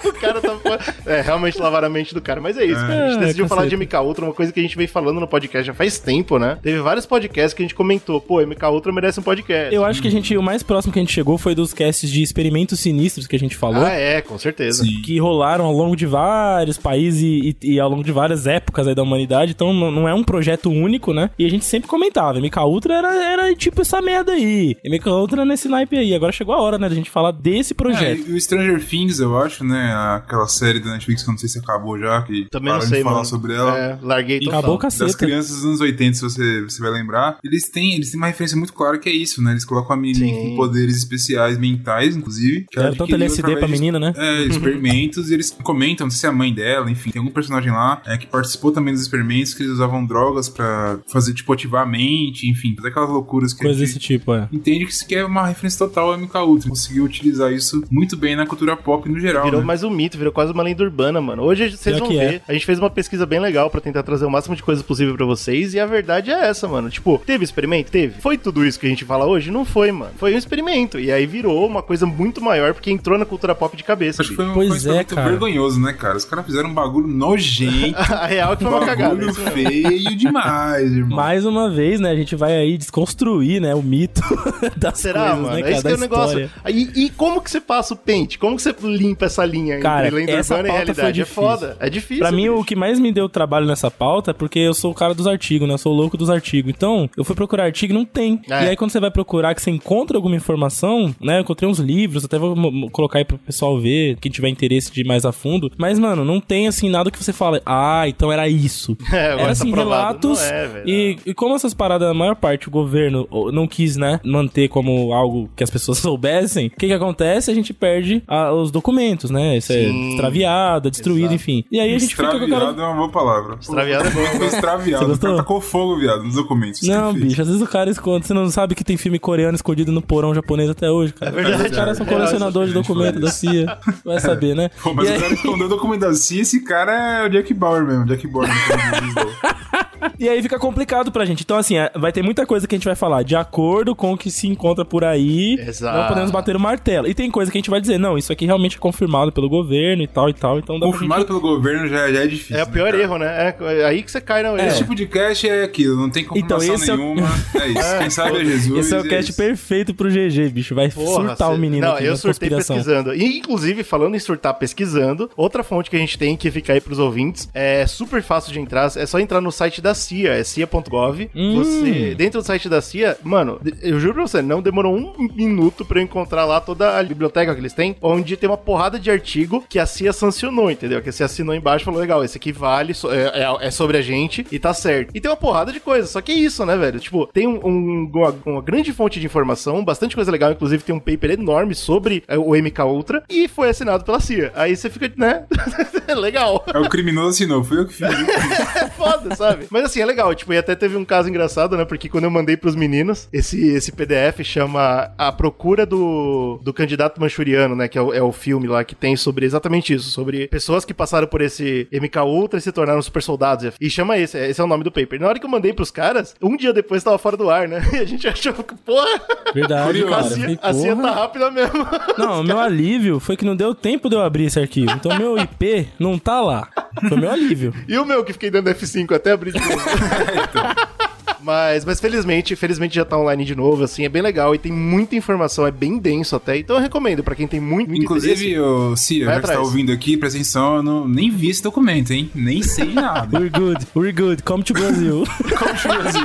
O 0.05 0.13
cara 0.21 0.39
tá 0.39 0.55
fora. 0.57 0.79
É, 1.05 1.21
realmente 1.21 1.59
lavaram 1.59 1.87
a 1.87 1.89
mente 1.89 2.13
do 2.13 2.21
cara. 2.21 2.39
Mas 2.39 2.57
é 2.57 2.65
isso, 2.65 2.75
cara. 2.79 3.05
A 3.05 3.09
gente 3.09 3.17
É, 3.17 3.25
decidiu 3.25 3.47
falar 3.49 3.65
de. 3.67 3.75
MK 3.79 3.95
Ultra, 4.03 4.25
uma 4.25 4.33
coisa 4.33 4.51
que 4.51 4.59
a 4.59 4.63
gente 4.63 4.75
vem 4.77 4.87
falando 4.87 5.19
no 5.19 5.27
podcast 5.27 5.65
já 5.65 5.73
faz 5.73 5.97
tempo, 5.99 6.37
né? 6.37 6.57
Teve 6.61 6.79
vários 6.79 7.05
podcasts 7.05 7.53
que 7.53 7.61
a 7.61 7.65
gente 7.65 7.75
comentou, 7.75 8.19
pô, 8.19 8.41
MK 8.45 8.65
Ultra 8.65 8.91
merece 8.91 9.19
um 9.19 9.23
podcast. 9.23 9.73
Eu 9.73 9.85
acho 9.85 10.01
que 10.01 10.07
a 10.07 10.11
gente, 10.11 10.35
o 10.37 10.41
mais 10.43 10.61
próximo 10.63 10.91
que 10.93 10.99
a 10.99 11.01
gente 11.01 11.13
chegou 11.13 11.37
foi 11.37 11.55
dos 11.55 11.73
casts 11.73 12.09
de 12.09 12.21
experimentos 12.21 12.79
sinistros 12.79 13.25
que 13.27 13.35
a 13.35 13.39
gente 13.39 13.55
falou. 13.55 13.83
Ah, 13.85 13.91
é, 13.93 14.21
com 14.21 14.37
certeza. 14.37 14.83
Sim. 14.83 15.01
Que 15.01 15.17
rolaram 15.19 15.65
ao 15.65 15.73
longo 15.73 15.95
de 15.95 16.05
vários 16.05 16.77
países 16.77 17.21
e, 17.21 17.55
e- 17.63 17.73
e 17.75 17.79
ao 17.79 17.89
longo 17.89 18.03
de 18.03 18.11
várias 18.11 18.45
épocas 18.47 18.87
aí 18.87 18.93
da 18.95 19.03
humanidade, 19.03 19.51
então 19.51 19.73
não, 19.73 20.07
é 20.07 20.13
um 20.13 20.23
projeto 20.23 20.69
único, 20.69 21.13
né? 21.13 21.29
E 21.39 21.45
a 21.45 21.49
gente 21.49 21.65
sempre 21.65 21.87
comentava, 21.89 22.39
MK 22.39 22.59
Ultra 22.65 22.93
era, 22.95 23.13
era 23.31 23.55
tipo 23.55 23.81
essa 23.81 24.01
merda 24.01 24.33
aí, 24.33 24.75
MK 24.83 25.07
Ultra 25.09 25.45
nesse 25.45 25.67
naipe 25.67 25.97
aí. 25.97 26.13
Agora 26.13 26.31
chegou 26.31 26.53
a 26.53 26.61
hora, 26.61 26.77
né, 26.77 26.89
da 26.89 26.95
gente 26.95 27.09
falar 27.09 27.31
desse 27.31 27.73
É, 27.73 27.75
projeto. 27.75 28.29
e 28.29 28.33
o 28.33 28.41
Stranger 28.41 28.83
Things, 28.85 29.19
eu 29.19 29.37
acho, 29.37 29.63
né? 29.63 29.93
Aquela 30.15 30.47
série 30.47 30.79
da 30.79 30.91
Netflix 30.91 31.23
que 31.23 31.29
eu 31.29 31.31
não 31.33 31.37
sei 31.39 31.49
se 31.49 31.59
acabou 31.59 31.97
já, 31.97 32.21
que 32.23 32.47
Também 32.49 32.73
não 32.73 32.81
sei, 32.81 33.03
mano. 33.03 33.17
Sobre 33.29 33.53
ela. 33.53 33.77
É, 33.77 33.97
larguei 34.01 34.37
E 34.37 34.39
total. 34.45 34.59
acabou 34.59 34.75
o 34.77 34.79
Das 34.79 34.97
caceta. 34.97 35.17
crianças 35.17 35.55
dos 35.57 35.65
anos 35.65 35.81
80, 35.81 36.13
se 36.15 36.21
você, 36.21 36.61
você 36.63 36.81
vai 36.81 36.91
lembrar, 36.91 37.37
eles 37.43 37.69
têm, 37.69 37.95
eles 37.95 38.11
têm 38.11 38.17
uma 38.19 38.27
referência 38.27 38.57
muito 38.57 38.73
clara 38.73 38.97
que 38.97 39.09
é 39.09 39.13
isso, 39.13 39.41
né? 39.41 39.51
Eles 39.51 39.65
colocam 39.65 39.95
a 39.95 39.99
menina 39.99 40.25
com 40.31 40.55
poderes 40.55 40.97
especiais 40.97 41.57
mentais, 41.57 42.15
inclusive. 42.15 42.65
Que 42.69 42.77
ela 42.79 42.87
Era 42.89 42.95
tanto 42.97 43.13
LSD 43.15 43.55
pra 43.57 43.65
de- 43.67 43.71
menina, 43.71 43.99
né? 43.99 44.13
É, 44.15 44.43
experimentos, 44.49 45.29
e 45.29 45.33
eles 45.33 45.51
comentam, 45.63 46.05
não 46.07 46.11
sei 46.11 46.19
se 46.21 46.25
é 46.25 46.29
a 46.29 46.31
mãe 46.33 46.53
dela, 46.53 46.89
enfim, 46.89 47.11
tem 47.11 47.19
algum 47.19 47.31
personagem 47.31 47.71
lá 47.71 48.01
é, 48.05 48.17
que 48.17 48.27
participou 48.27 48.71
também 48.71 48.93
dos 48.93 49.01
experimentos 49.03 49.53
que 49.53 49.63
eles 49.63 49.73
usavam 49.73 50.05
drogas 50.05 50.49
pra 50.49 50.99
fazer, 51.11 51.33
tipo, 51.33 51.51
ativar 51.53 51.83
a 51.83 51.85
mente, 51.85 52.47
enfim, 52.49 52.75
fazer 52.75 52.89
aquelas 52.89 53.09
loucuras 53.09 53.53
que 53.53 53.59
Coisa 53.63 53.79
desse 53.79 53.99
tipo, 53.99 54.33
é. 54.33 54.47
entende 54.51 54.85
que 54.85 54.91
isso 54.91 55.03
aqui 55.05 55.15
é 55.15 55.25
uma 55.25 55.45
referência 55.47 55.79
total 55.79 56.11
ao 56.11 56.17
MK 56.17 56.35
Ultra. 56.39 56.69
Conseguiu 56.69 57.03
utilizar 57.03 57.51
isso 57.53 57.83
muito 57.91 58.15
bem 58.17 58.35
na 58.35 58.45
cultura 58.45 58.75
pop 58.75 59.07
no 59.09 59.19
geral, 59.19 59.43
Virou 59.45 59.59
né? 59.61 59.65
mais 59.65 59.83
um 59.83 59.89
mito, 59.89 60.17
virou 60.17 60.31
quase 60.33 60.51
uma 60.51 60.63
lenda 60.63 60.83
urbana, 60.83 61.19
mano. 61.21 61.43
Hoje 61.43 61.69
vocês 61.71 61.95
Pior 61.95 61.99
vão 61.99 62.07
que 62.07 62.17
ver. 62.17 62.33
é. 62.35 62.41
A 62.47 62.53
gente 62.53 62.65
fez 62.65 62.79
uma 62.79 62.89
pesquisa 62.89 63.18
bem 63.25 63.39
legal 63.39 63.69
pra 63.69 63.81
tentar 63.81 64.03
trazer 64.03 64.25
o 64.25 64.29
máximo 64.31 64.55
de 64.55 64.63
coisas 64.63 64.83
possível 64.83 65.15
pra 65.15 65.25
vocês. 65.25 65.73
E 65.73 65.79
a 65.79 65.85
verdade 65.85 66.31
é 66.31 66.47
essa, 66.47 66.67
mano. 66.67 66.89
Tipo, 66.89 67.21
teve 67.25 67.43
experimento? 67.43 67.91
Teve. 67.91 68.21
Foi 68.21 68.37
tudo 68.37 68.65
isso 68.65 68.79
que 68.79 68.85
a 68.85 68.89
gente 68.89 69.05
fala 69.05 69.25
hoje? 69.25 69.51
Não 69.51 69.65
foi, 69.65 69.91
mano. 69.91 70.11
Foi 70.17 70.33
um 70.33 70.37
experimento. 70.37 70.99
E 70.99 71.11
aí 71.11 71.25
virou 71.25 71.65
uma 71.67 71.81
coisa 71.81 72.05
muito 72.05 72.41
maior 72.41 72.73
porque 72.73 72.91
entrou 72.91 73.17
na 73.17 73.25
cultura 73.25 73.53
pop 73.55 73.75
de 73.75 73.83
cabeça. 73.83 74.21
Acho 74.21 74.31
que 74.31 74.35
foi 74.35 74.45
um, 74.47 74.53
Pois 74.53 74.85
é, 74.85 75.03
cara. 75.03 75.29
vergonhoso, 75.29 75.79
né, 75.79 75.93
cara? 75.93 76.17
Os 76.17 76.25
caras 76.25 76.45
fizeram 76.45 76.69
um 76.69 76.73
bagulho 76.73 77.07
nojento, 77.07 77.95
a 78.13 78.25
real 78.25 78.53
é 78.53 78.55
que 78.55 78.63
foi 78.63 78.71
uma 78.73 78.85
cagada. 78.85 79.15
bagulho 79.15 79.27
mesmo. 79.27 79.51
feio 79.51 80.15
demais, 80.15 80.91
irmão. 80.91 81.15
Mais 81.17 81.45
uma 81.45 81.69
vez, 81.69 81.99
né, 81.99 82.11
a 82.11 82.15
gente 82.15 82.35
vai 82.35 82.55
aí 82.55 82.77
desconstruir, 82.77 83.61
né, 83.61 83.73
o 83.75 83.81
mito 83.81 84.21
das 84.77 84.99
Será, 84.99 85.31
coisas, 85.31 85.39
mano? 85.43 85.53
né, 85.55 85.59
é 85.59 85.63
cara, 85.63 85.73
isso 85.73 85.81
que 85.81 85.87
da 85.87 85.91
é 85.91 85.95
o 85.95 85.99
negócio. 85.99 86.51
E, 86.67 87.05
e 87.05 87.09
como 87.11 87.41
que 87.41 87.49
você 87.51 87.59
passa 87.61 87.93
o 87.93 87.97
pente? 87.97 88.37
Como 88.37 88.55
que 88.55 88.61
você 88.61 88.75
limpa 88.83 89.25
essa 89.25 89.45
linha 89.45 89.79
Cara, 89.79 90.07
entre 90.07 90.19
lenda 90.19 90.31
essa 90.33 90.55
urbana 90.55 90.69
e 90.69 90.77
realidade? 90.77 91.07
É 91.07 91.11
difícil. 91.11 91.35
foda. 91.43 91.77
É 91.79 91.89
difícil. 91.89 92.19
Pra 92.23 92.31
mim, 92.31 92.43
bicho. 92.43 92.55
o 92.59 92.63
que 92.63 92.75
mais 92.75 92.99
me 92.99 93.08
deu 93.11 93.29
trabalho 93.29 93.65
nessa 93.65 93.89
pauta 93.89 94.31
é 94.31 94.33
porque 94.33 94.59
eu 94.59 94.73
sou 94.73 94.91
o 94.91 94.95
cara 94.95 95.13
dos 95.13 95.27
artigos, 95.27 95.67
né? 95.67 95.73
Eu 95.73 95.77
sou 95.77 95.93
o 95.93 95.95
louco 95.95 96.17
dos 96.17 96.29
artigos. 96.29 96.71
Então, 96.75 97.09
eu 97.15 97.23
fui 97.23 97.35
procurar 97.35 97.65
artigo 97.65 97.93
e 97.93 97.95
não 97.95 98.05
tem. 98.05 98.41
É. 98.49 98.65
E 98.65 98.69
aí, 98.69 98.75
quando 98.75 98.91
você 98.91 98.99
vai 98.99 99.11
procurar 99.11 99.55
que 99.55 99.61
você 99.61 99.71
encontra 99.71 100.17
alguma 100.17 100.35
informação, 100.35 101.13
né? 101.21 101.37
Eu 101.37 101.41
encontrei 101.41 101.69
uns 101.69 101.79
livros, 101.79 102.25
até 102.25 102.37
vou 102.37 102.89
colocar 102.91 103.19
aí 103.19 103.25
pro 103.25 103.37
pessoal 103.37 103.79
ver, 103.79 104.17
quem 104.19 104.31
tiver 104.31 104.49
interesse 104.49 104.91
de 104.91 105.01
ir 105.01 105.05
mais 105.05 105.25
a 105.25 105.31
fundo. 105.31 105.71
Mas, 105.77 105.99
mano, 105.99 106.23
não 106.23 106.39
tem, 106.39 106.67
assim, 106.67 106.89
nada 106.89 107.11
que 107.11 107.21
você 107.21 107.33
fale, 107.33 107.61
ah, 107.65 108.07
então 108.07 108.31
era 108.31 108.47
isso. 108.47 108.97
É, 109.19 109.33
era, 109.33 109.45
tá 109.45 109.49
assim, 109.49 109.73
relatos. 109.73 110.39
É, 110.43 110.83
e, 110.85 111.17
e 111.25 111.33
como 111.33 111.55
essas 111.55 111.73
paradas, 111.73 112.07
a 112.07 112.13
maior 112.13 112.35
parte, 112.35 112.67
o 112.67 112.71
governo 112.71 113.27
não 113.51 113.67
quis, 113.67 113.97
né? 113.97 114.19
Manter 114.23 114.67
como 114.67 115.11
algo 115.11 115.49
que 115.55 115.63
as 115.63 115.69
pessoas 115.69 115.97
soubessem, 115.99 116.67
o 116.67 116.69
que 116.69 116.87
que 116.87 116.93
acontece? 116.93 117.49
A 117.49 117.53
gente 117.53 117.73
perde 117.73 118.23
ah, 118.27 118.51
os 118.53 118.71
documentos, 118.71 119.31
né? 119.31 119.57
Isso 119.57 119.73
é 119.73 119.81
extraviado, 119.83 120.87
é 120.87 120.91
destruído, 120.91 121.33
Exato. 121.33 121.35
enfim. 121.35 121.65
E 121.71 121.79
aí 121.79 121.95
a 121.95 121.99
gente 121.99 122.15
fica 122.15 122.29
com 122.29 122.45
aquela... 122.45 122.69
é 122.69 122.87
uma 122.87 122.98
boa 122.99 123.09
palavra. 123.11 123.57
Extraviado 123.59 124.07
é 124.07 124.11
bom. 124.11 124.25
Foi 124.37 124.47
extraviado. 124.47 125.05
Você 125.05 125.13
O 125.13 125.17
cara 125.19 125.33
gostou? 125.33 125.35
tacou 125.37 125.61
fogo, 125.61 125.97
viado, 125.97 126.23
nos 126.23 126.35
documentos. 126.35 126.81
Não, 126.83 127.11
fez. 127.13 127.23
bicho, 127.25 127.41
às 127.41 127.47
vezes 127.47 127.61
o 127.61 127.67
cara 127.67 127.89
esconde. 127.89 128.27
Você 128.27 128.33
não 128.33 128.49
sabe 128.49 128.75
que 128.75 128.83
tem 128.83 128.97
filme 128.97 129.17
coreano 129.19 129.55
escondido 129.55 129.91
no 129.91 130.01
porão 130.01 130.33
japonês 130.35 130.69
até 130.69 130.89
hoje, 130.91 131.13
cara. 131.13 131.31
É 131.31 131.33
verdade. 131.43 131.63
Os 131.69 131.75
caras 131.75 131.97
são 131.97 132.05
É, 132.05 132.09
colecionadores 132.09 132.69
de 132.69 132.73
documentos 132.75 133.21
da 133.21 133.29
CIA. 133.31 133.77
Vai 134.05 134.19
saber, 134.19 134.55
né? 134.55 134.69
Pô, 134.83 134.93
mas 134.93 135.07
E 135.07 135.11
o 135.11 135.13
aí- 135.15 135.19
cara 135.21 135.33
escondeu 135.33 135.65
o 135.65 135.69
documento 135.69 136.01
da 136.01 136.13
CIA, 136.13 136.41
esse 136.41 136.61
cara 136.63 136.91
é 137.23 137.25
o 137.27 137.29
Jack 137.29 137.53
Bauer 137.53 137.83
mesmo. 137.85 138.05
Jack 138.05 138.27
Bauer. 138.27 138.49
E 140.17 140.27
aí 140.27 140.41
fica 140.41 140.57
complicado 140.59 141.11
pra 141.11 141.25
gente. 141.25 141.41
Então, 141.43 141.57
assim, 141.57 141.77
é, 141.77 141.91
vai 141.95 142.11
ter 142.11 142.21
muita 142.21 142.45
coisa 142.45 142.67
que 142.67 142.75
a 142.75 142.77
gente 142.77 142.85
vai 142.85 142.95
falar 142.95 143.23
de 143.23 143.35
acordo 143.35 143.95
com 143.95 144.13
o 144.13 144.17
que 144.17 144.29
se 144.31 144.47
encontra 144.47 144.83
por 144.85 145.03
aí. 145.03 145.55
Exato. 145.59 145.97
Não 145.97 146.07
podemos 146.07 146.31
bater 146.31 146.55
o 146.55 146.59
martelo. 146.59 147.07
E 147.07 147.13
tem 147.13 147.29
coisa 147.31 147.51
que 147.51 147.57
a 147.57 147.59
gente 147.59 147.69
vai 147.69 147.79
dizer, 147.81 147.97
não, 147.97 148.17
isso 148.17 148.31
aqui 148.31 148.45
realmente 148.45 148.77
é 148.77 148.79
confirmado 148.79 149.31
pelo 149.31 149.49
governo 149.49 150.01
e 150.03 150.07
tal 150.07 150.29
e 150.29 150.33
tal. 150.33 150.59
Então 150.59 150.75
dá 150.79 150.85
pra 150.85 150.91
Confirmado 150.93 151.25
pelo 151.25 151.39
governo 151.41 151.87
já, 151.87 152.11
já 152.11 152.23
é 152.23 152.27
difícil. 152.27 152.57
É 152.57 152.63
o 152.63 152.67
pior 152.67 152.93
né, 152.93 153.01
erro, 153.01 153.17
né? 153.17 153.53
É 153.61 153.85
aí 153.85 154.03
que 154.03 154.11
você 154.11 154.21
cai 154.21 154.43
na 154.43 154.53
Esse 154.55 154.65
erro. 154.65 154.77
tipo 154.77 154.95
de 154.95 155.05
cast 155.07 155.47
é 155.49 155.63
aquilo, 155.63 155.95
não 155.95 156.09
tem 156.09 156.23
confirmação 156.25 156.75
esse 156.75 156.89
é 156.89 156.93
o- 156.93 156.97
nenhuma. 156.97 157.27
É, 157.55 157.67
isso. 157.67 157.97
Quem 157.99 158.09
sabe 158.09 158.37
é 158.41 158.45
Jesus. 158.45 158.85
Esse 158.85 158.95
é 158.95 158.99
o 158.99 159.03
cast 159.03 159.31
isso. 159.31 159.37
perfeito 159.37 159.93
pro 159.93 160.09
GG, 160.09 160.49
bicho. 160.49 160.75
Vai 160.75 160.89
Porra, 160.89 161.27
surtar 161.27 161.49
cê- 161.49 161.53
o 161.53 161.57
menino 161.57 161.85
Não, 161.87 161.93
aqui 161.95 162.05
eu 162.05 162.11
na 162.11 162.17
surtei 162.17 162.49
conspiração. 162.49 162.75
pesquisando. 162.77 163.13
E, 163.15 163.37
inclusive, 163.37 163.83
falando 163.83 164.15
em 164.15 164.19
surtar 164.19 164.53
pesquisando, 164.55 165.29
outra 165.35 165.63
fonte 165.63 165.89
que 165.89 165.95
a 165.95 165.99
gente 165.99 166.17
tem 166.17 166.35
que 166.35 166.49
fica 166.51 166.73
aí 166.73 166.81
pros 166.81 166.99
ouvintes 166.99 167.49
é 167.53 167.85
super 167.87 168.21
fácil 168.21 168.51
de 168.53 168.59
entrar. 168.59 168.91
É 168.95 169.05
só 169.05 169.19
entrar 169.19 169.41
no 169.41 169.51
site 169.51 169.81
da 169.81 169.88
CIA, 169.93 170.33
é 170.35 170.43
cia.gov. 170.43 171.29
Hum. 171.35 171.55
Você, 171.57 172.15
dentro 172.15 172.41
do 172.41 172.45
site 172.45 172.67
da 172.69 172.81
CIA, 172.81 173.17
mano, 173.23 173.59
eu 173.81 173.99
juro 173.99 174.15
pra 174.15 174.27
você, 174.27 174.41
não 174.41 174.61
demorou 174.61 174.95
um 174.95 175.27
minuto 175.35 175.83
pra 175.85 175.99
eu 175.99 176.03
encontrar 176.03 176.45
lá 176.45 176.59
toda 176.61 176.97
a 176.97 177.03
biblioteca 177.03 177.53
que 177.53 177.61
eles 177.61 177.73
têm, 177.73 177.95
onde 178.01 178.35
tem 178.37 178.49
uma 178.49 178.57
porrada 178.57 178.99
de 178.99 179.09
artigo 179.11 179.63
que 179.67 179.79
a 179.79 179.85
CIA 179.85 180.13
sancionou, 180.13 180.69
entendeu? 180.71 181.01
Que 181.01 181.09
a 181.09 181.11
CIA 181.11 181.25
assinou 181.25 181.53
embaixo 181.55 181.83
e 181.83 181.85
falou: 181.85 181.99
legal, 181.99 182.23
esse 182.23 182.37
aqui 182.37 182.51
vale, 182.51 182.93
é, 183.11 183.41
é- 183.43 183.67
é 183.67 183.71
sobre 183.71 183.97
a 183.97 184.01
gente 184.01 184.45
e 184.51 184.59
tá 184.59 184.73
certo. 184.73 185.11
E 185.13 185.19
tem 185.21 185.29
uma 185.29 185.37
porrada 185.37 185.71
de 185.71 185.79
coisa, 185.79 186.07
só 186.07 186.21
que 186.21 186.31
é 186.31 186.35
isso, 186.35 186.65
né, 186.65 186.75
velho? 186.77 186.99
Tipo, 186.99 187.27
tem 187.27 187.47
um- 187.47 187.59
um- 187.65 188.11
uma, 188.13 188.35
uma 188.45 188.61
grande 188.61 188.91
fonte 188.93 189.19
de 189.19 189.25
informação, 189.25 189.83
bastante 189.83 190.15
coisa 190.15 190.31
legal, 190.31 190.51
inclusive 190.51 190.83
tem 190.83 190.95
um 190.95 190.99
paper 190.99 191.31
enorme 191.31 191.75
sobre 191.75 192.23
é, 192.27 192.37
o 192.37 192.55
MK 192.55 192.83
Ultra 192.85 193.23
e 193.29 193.47
foi 193.47 193.69
assinado 193.69 194.03
pela 194.03 194.19
CIA. 194.19 194.51
Aí 194.55 194.75
você 194.75 194.89
fica, 194.89 195.11
né? 195.17 195.45
legal. 196.15 196.63
É 196.73 196.79
o 196.79 196.89
criminoso 196.89 197.29
assinou, 197.29 197.63
fui 197.63 197.79
eu 197.79 197.85
que 197.87 197.93
fiz. 197.93 198.07
É 198.07 198.89
foda, 198.97 199.35
sabe? 199.35 199.67
Mas 199.69 199.78
assim, 199.85 200.01
é 200.01 200.05
legal. 200.05 200.33
Tipo, 200.35 200.53
e 200.53 200.57
até 200.57 200.75
teve 200.75 200.95
um 200.97 201.05
caso 201.05 201.29
engraçado, 201.29 201.75
né? 201.77 201.85
Porque 201.85 202.09
quando 202.09 202.23
eu 202.25 202.31
mandei 202.31 202.55
pros 202.57 202.75
meninos, 202.75 203.27
esse, 203.33 203.59
esse 203.69 203.91
PDF 203.91 204.41
chama 204.43 205.11
A 205.17 205.31
Procura 205.31 205.85
do, 205.85 206.59
do 206.63 206.73
Candidato 206.73 207.19
Manchuriano, 207.19 207.75
né? 207.75 207.87
Que 207.87 207.97
é 207.97 208.01
o, 208.01 208.13
é 208.13 208.21
o 208.21 208.31
filme 208.31 208.67
lá 208.67 208.83
que 208.83 208.95
tem 208.95 209.15
sobre 209.15 209.45
exatamente 209.45 209.93
isso. 209.93 210.09
Sobre 210.09 210.47
pessoas 210.47 210.85
que 210.85 210.93
passaram 210.93 211.27
por 211.27 211.41
esse 211.41 211.87
MK 211.91 212.19
Ultra 212.25 212.59
e 212.59 212.61
se 212.61 212.71
tornaram 212.71 213.01
super 213.01 213.21
soldados. 213.21 213.71
E 213.79 213.89
chama 213.89 214.17
esse, 214.17 214.37
esse 214.37 214.59
é 214.59 214.63
o 214.63 214.67
nome 214.67 214.83
do 214.83 214.91
paper. 214.91 215.19
Na 215.19 215.27
hora 215.27 215.39
que 215.39 215.45
eu 215.45 215.49
mandei 215.49 215.73
pros 215.73 215.91
caras, 215.91 216.35
um 216.41 216.55
dia 216.55 216.73
depois 216.73 217.03
tava 217.03 217.17
fora 217.17 217.35
do 217.37 217.49
ar, 217.49 217.67
né? 217.67 217.81
E 217.93 217.97
a 217.97 218.05
gente 218.05 218.27
achou 218.27 218.53
que, 218.53 218.75
porra, 218.75 219.19
Verdade, 219.53 220.03
cara. 220.05 220.15
a 220.17 220.19
Eu 220.21 220.23
CIA, 220.29 220.37
falei, 220.41 220.59
a 220.61 220.73
CIA 220.73 220.95
porra. 220.95 221.07
tá 221.09 221.15
rápida 221.15 221.51
mesmo. 221.51 221.87
Não, 222.17 222.41
o 222.41 222.43
meu 222.43 222.59
alívio 222.59 223.19
foi 223.19 223.35
que 223.35 223.45
não 223.45 223.55
deu 223.55 223.73
tempo 223.73 224.09
de 224.09 224.15
eu 224.15 224.21
abrir 224.21 224.45
esse 224.45 224.59
arquivo. 224.59 224.91
Então 224.91 225.17
meu 225.17 225.37
IP 225.37 225.87
não 225.99 226.17
tá 226.19 226.41
lá. 226.41 226.67
Foi 227.07 227.17
meu 227.17 227.31
alívio. 227.31 227.73
E 227.87 227.97
o 227.97 228.05
meu 228.05 228.23
que 228.23 228.33
fiquei 228.33 228.49
dando 228.51 228.69
F5 228.69 229.15
até 229.15 229.31
abrir 229.31 229.51
de. 229.53 229.59
Mas, 231.41 231.85
mas 231.85 232.01
felizmente, 232.01 232.53
felizmente 232.55 232.95
já 232.95 233.05
tá 233.05 233.17
online 233.17 233.45
de 233.45 233.55
novo, 233.55 233.83
assim, 233.83 234.03
é 234.03 234.09
bem 234.09 234.21
legal 234.21 234.53
e 234.53 234.57
tem 234.57 234.71
muita 234.73 235.15
informação, 235.15 235.65
é 235.65 235.71
bem 235.71 235.97
denso 235.97 236.35
até. 236.35 236.57
Então 236.57 236.75
eu 236.75 236.81
recomendo 236.81 237.23
pra 237.23 237.33
quem 237.33 237.47
tem 237.47 237.61
muito. 237.61 237.95
Inclusive, 237.95 238.59
ô, 238.59 238.95
Cia, 238.97 239.25
já 239.25 239.31
que 239.31 239.35
você 239.37 239.41
tá 239.41 239.47
atrás. 239.53 239.59
ouvindo 239.67 239.91
aqui, 239.91 240.17
presta 240.17 240.37
atenção, 240.37 240.75
eu 240.75 240.83
não, 240.83 241.07
nem 241.07 241.31
vi 241.31 241.49
esse 241.49 241.63
documento, 241.63 242.11
hein? 242.11 242.29
Nem 242.35 242.61
sei 242.61 242.87
de 242.87 242.93
nada. 242.95 243.39
We're 243.39 243.49
good, 243.49 243.87
we're 243.95 244.11
good. 244.11 244.43
Come 244.43 244.63
to 244.63 244.73
Brasil. 244.73 245.23
Como 245.57 245.77
chama 245.77 245.95
o 245.95 246.01
Brasil? 246.03 246.21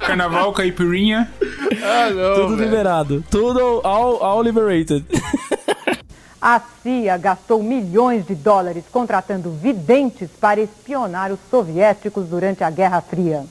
Carnaval, 0.00 0.52
caipirinha. 0.52 1.30
Ah, 1.82 2.10
não, 2.10 2.34
Tudo 2.34 2.56
velho. 2.56 2.68
liberado. 2.68 3.24
Tudo 3.30 3.80
all, 3.84 4.22
all 4.22 4.42
liberated. 4.42 5.04
A 6.42 6.58
CIA 6.82 7.18
gastou 7.18 7.62
milhões 7.62 8.26
de 8.26 8.34
dólares 8.34 8.84
contratando 8.90 9.50
videntes 9.50 10.30
para 10.40 10.58
espionar 10.58 11.30
os 11.30 11.38
soviéticos 11.50 12.26
durante 12.28 12.64
a 12.64 12.70
Guerra 12.70 13.02
Fria. 13.02 13.44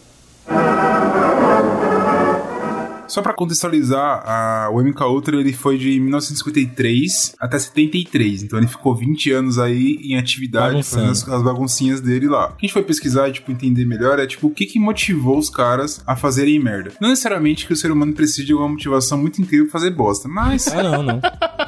Só 3.10 3.22
pra 3.22 3.34
contextualizar, 3.34 4.24
a, 4.26 4.70
o 4.72 4.82
MK 4.82 5.02
Ultra 5.04 5.36
ele 5.38 5.52
foi 5.54 5.78
de 5.78 6.00
1953 6.00 7.36
até 7.40 7.58
73, 7.60 8.44
então 8.44 8.58
ele 8.60 8.68
ficou 8.68 8.96
20 8.96 9.32
anos 9.32 9.60
aí 9.60 9.98
em 10.04 10.18
atividade, 10.18 10.84
fazendo 10.84 11.12
as, 11.12 11.28
as 11.28 11.44
baguncinhas 11.44 12.02
dele 12.02 12.28
lá. 12.28 12.46
O 12.48 12.56
que 12.56 12.58
a 12.58 12.68
gente 12.68 12.74
foi 12.74 12.84
pesquisar 12.84 13.30
e, 13.30 13.34
tipo, 13.34 13.52
entender 13.52 13.86
melhor 13.86 14.20
é, 14.20 14.26
tipo, 14.28 14.48
o 14.48 14.52
que 14.52 14.66
que 14.66 14.80
motivou 14.80 15.38
os 15.38 15.50
caras 15.50 16.02
a 16.06 16.16
fazerem 16.16 16.60
merda. 16.60 16.92
Não 17.02 17.10
necessariamente 17.10 17.66
que 17.66 17.74
o 17.74 17.76
ser 17.76 17.92
humano 17.92 18.14
precise 18.14 18.46
de 18.46 18.52
alguma 18.52 18.70
motivação 18.70 19.18
muito 19.18 19.42
incrível 19.42 19.66
pra 19.66 19.74
fazer 19.80 19.92
bosta, 19.92 20.28
mas 20.28 20.68
Ah, 20.68 20.84
não, 20.84 21.04
não. 21.04 21.22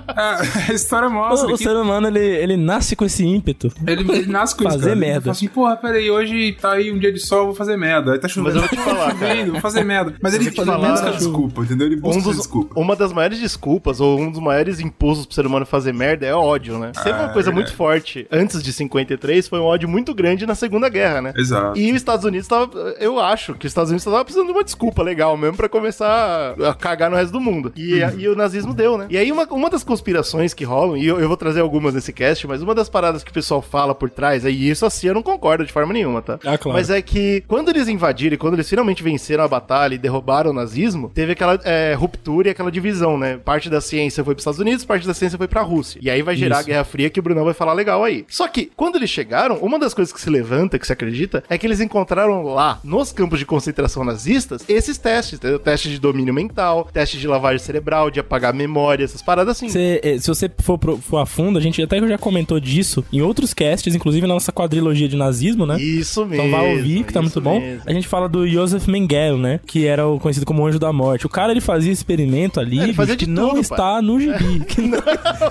a, 0.08 0.42
a 0.70 0.74
história 0.74 1.10
mostra 1.10 1.50
O, 1.50 1.54
o 1.54 1.58
que 1.58 1.64
ser 1.64 1.76
humano, 1.76 2.08
ele, 2.08 2.20
ele 2.20 2.58
nasce 2.58 2.96
com 2.96 3.06
esse 3.06 3.24
ímpeto. 3.26 3.72
ele, 3.88 4.10
ele 4.12 4.28
nasce 4.28 4.56
com 4.56 4.64
isso, 4.64 4.74
Fazer 4.74 4.82
cara. 4.90 4.92
Ele 4.92 5.00
merda. 5.06 5.22
fala 5.22 5.32
assim, 5.32 5.48
porra, 5.48 5.76
peraí, 5.78 6.12
hoje 6.12 6.58
tá 6.60 6.74
aí 6.74 6.92
um 6.92 6.98
dia 7.00 7.12
de 7.12 7.20
sol, 7.20 7.46
vou 7.48 7.56
fazer 7.56 7.78
merda. 7.78 8.14
Aí 8.14 8.20
tá 8.20 8.28
chovendo. 8.28 8.56
Mas 8.62 8.64
eu 8.64 8.70
vou 8.70 8.70
te 8.70 8.90
falar, 8.90 9.06
tá 9.14 9.20
chovendo, 9.28 9.52
vou 9.54 9.62
fazer 9.62 9.84
merda. 9.84 10.16
Mas 10.22 10.34
ele 10.34 10.42
ele 10.48 10.56
falar, 10.56 10.78
busca 10.78 11.06
cara. 11.06 11.18
Desculpa, 11.32 11.62
entendeu? 11.64 11.88
Ele 11.88 11.96
busca 11.96 12.20
Um 12.20 12.22
dos, 12.24 12.38
desculpa. 12.38 12.80
uma 12.80 12.96
das 12.96 13.12
maiores 13.14 13.40
desculpas, 13.40 14.00
ou 14.00 14.20
um 14.20 14.32
dos 14.32 14.40
maiores 14.40 14.80
impulsos 14.80 15.26
pro 15.26 15.36
ser 15.36 15.46
humano 15.46 15.66
fazer 15.66 15.94
merda 15.94 16.26
é 16.26 16.34
ódio, 16.34 16.78
né? 16.78 16.92
Sempre 16.96 17.14
uma 17.14 17.26
Ah, 17.26 17.30
coisa 17.34 17.50
é 17.50 17.54
muito 17.54 17.74
forte. 17.74 18.28
Antes 18.32 18.62
de 18.64 18.72
53, 18.74 19.48
foi 19.48 19.60
um 19.60 19.64
ódio 19.64 19.88
muito 19.90 20.14
grande 20.14 20.46
na 20.46 20.56
Segunda 20.56 20.90
Guerra, 20.90 21.22
né? 21.22 21.34
Exato. 21.38 21.78
E 21.80 21.90
os 21.92 21.96
Estados 21.98 22.26
Unidos 22.26 22.48
tava. 22.48 22.72
Eu 23.00 23.20
acho 23.20 23.54
que 23.54 23.66
os 23.66 23.72
Estados 23.72 23.90
Unidos 23.92 24.04
tava 24.06 24.24
precisando 24.24 24.48
de 24.48 24.54
uma 24.54 24.64
desculpa 24.64 25.02
legal 25.04 25.36
mesmo 25.38 25.58
pra 25.58 25.70
começar 25.70 26.56
a 26.60 26.74
cagar 26.74 27.10
no 27.10 27.16
resto 27.18 27.32
do 27.32 27.40
mundo. 27.40 27.72
E, 27.76 28.02
Uhum. 28.02 28.20
e 28.20 28.28
o 28.30 28.36
nazismo 28.36 28.74
deu, 28.74 28.98
né? 28.98 29.08
E 29.10 29.18
aí, 29.18 29.32
uma, 29.32 29.46
uma 29.52 29.70
das 29.70 29.84
conspirações 29.84 30.54
que 30.54 30.64
rolam, 30.64 30.98
e 30.98 31.06
eu, 31.06 31.20
eu 31.20 31.28
vou 31.28 31.38
trazer 31.38 31.60
algumas 31.62 31.94
nesse 31.94 32.12
cast, 32.14 32.48
mas 32.48 32.62
uma 32.62 32.74
das 32.76 32.90
paradas 32.90 33.24
que 33.24 33.32
o 33.32 33.34
pessoal 33.34 33.62
fala 33.62 33.94
por 33.94 34.10
trás, 34.10 34.46
aí 34.46 34.70
isso 34.70 34.86
a 34.86 34.90
CIA 34.90 35.14
não 35.14 35.22
concorda 35.24 35.64
de 35.66 35.72
forma 35.72 35.94
nenhuma, 35.94 36.22
tá? 36.22 36.40
Ah, 36.46 36.58
claro. 36.58 36.78
Mas 36.78 36.90
é 36.90 37.02
que 37.02 37.44
quando 37.48 37.70
eles 37.70 37.88
invadiram, 37.88 38.34
e 38.34 38.38
quando 38.38 38.54
eles 38.56 38.70
finalmente 38.70 39.04
venceram 39.04 39.44
a 39.44 39.48
batalha 39.48 39.96
e 39.96 39.98
derrubaram 39.98 40.52
o 40.52 40.54
nazismo, 40.54 41.10
teve 41.22 41.34
aquela 41.34 41.60
é, 41.64 41.94
ruptura 41.94 42.48
e 42.48 42.52
aquela 42.52 42.72
divisão, 42.72 43.16
né? 43.16 43.38
Parte 43.38 43.70
da 43.70 43.80
ciência 43.80 44.24
foi 44.24 44.34
pros 44.34 44.42
Estados 44.42 44.60
Unidos, 44.60 44.84
parte 44.84 45.06
da 45.06 45.14
ciência 45.14 45.38
foi 45.38 45.48
pra 45.48 45.62
Rússia. 45.62 46.00
E 46.02 46.10
aí 46.10 46.24
vai 46.24 46.36
gerar 46.36 46.56
Isso. 46.56 46.64
a 46.64 46.68
Guerra 46.68 46.84
Fria 46.84 47.10
que 47.12 47.20
o 47.20 47.24
Brunão 47.24 47.46
vai 47.46 47.54
falar 47.54 47.74
legal 47.74 48.04
aí. 48.04 48.26
Só 48.28 48.48
que, 48.48 48.72
quando 48.76 48.96
eles 48.96 49.10
chegaram, 49.10 49.58
uma 49.58 49.78
das 49.78 49.94
coisas 49.94 50.12
que 50.12 50.20
se 50.20 50.30
levanta, 50.32 50.80
que 50.80 50.88
se 50.88 50.92
acredita, 50.94 51.44
é 51.48 51.58
que 51.60 51.68
eles 51.68 51.80
encontraram 51.80 52.44
lá, 52.44 52.80
nos 52.84 53.12
campos 53.12 53.38
de 53.38 53.46
concentração 53.46 54.04
nazistas, 54.04 54.64
esses 54.68 54.98
testes, 54.98 55.38
entendeu? 55.38 55.60
Testes 55.60 55.92
de 55.92 56.00
domínio 56.00 56.34
mental, 56.34 56.90
testes 56.92 57.20
de 57.20 57.28
lavagem 57.28 57.60
cerebral, 57.60 58.10
de 58.10 58.20
apagar 58.20 58.52
memória, 58.54 59.04
essas 59.04 59.22
paradas 59.22 59.58
assim. 59.58 59.70
Você, 59.70 60.02
eh, 60.04 60.18
se 60.18 60.28
você 60.28 60.50
for, 60.60 60.78
pro- 60.80 60.98
for 60.98 61.18
a 61.18 61.26
fundo, 61.28 61.60
a 61.60 61.62
gente 61.62 61.82
até 61.82 62.00
já 62.00 62.18
comentou 62.18 62.60
disso 62.60 63.06
em 63.14 63.22
outros 63.22 63.54
casts, 63.54 63.94
inclusive 63.94 64.26
na 64.26 64.34
nossa 64.34 64.52
quadrilogia 64.52 65.08
de 65.08 65.16
nazismo, 65.16 65.66
né? 65.68 65.80
Isso 65.80 66.26
mesmo. 66.26 66.46
Então 66.48 66.60
vai 66.60 66.76
ouvir, 66.76 67.04
que 67.04 67.14
tá 67.14 67.22
muito 67.22 67.40
bom. 67.40 67.60
mesmo. 67.60 67.84
A 67.86 67.94
gente 67.94 68.08
fala 68.08 68.28
do 68.28 68.48
Joseph 68.48 68.88
Mengele, 68.88 69.38
né? 69.38 69.60
Que 69.68 69.86
era 69.86 70.08
o 70.08 70.20
conhecido 70.20 70.46
como 70.46 70.66
Anjo 70.66 70.80
da 70.80 70.92
Morte. 70.92 71.11
Morte. 71.12 71.26
O 71.26 71.30
cara, 71.30 71.52
ele 71.52 71.62
fazia 71.62 71.92
experimento 71.92 72.60
ali 72.60 72.80
É, 72.80 72.84
ele 72.84 72.94
fazia 72.94 73.16
que 73.16 73.26
de 73.26 73.32
não 73.32 73.50
tudo, 73.50 73.62
está 73.62 74.02
no 74.02 74.20
gibi. 74.20 74.60
Que 74.66 74.82
não- 74.88 75.00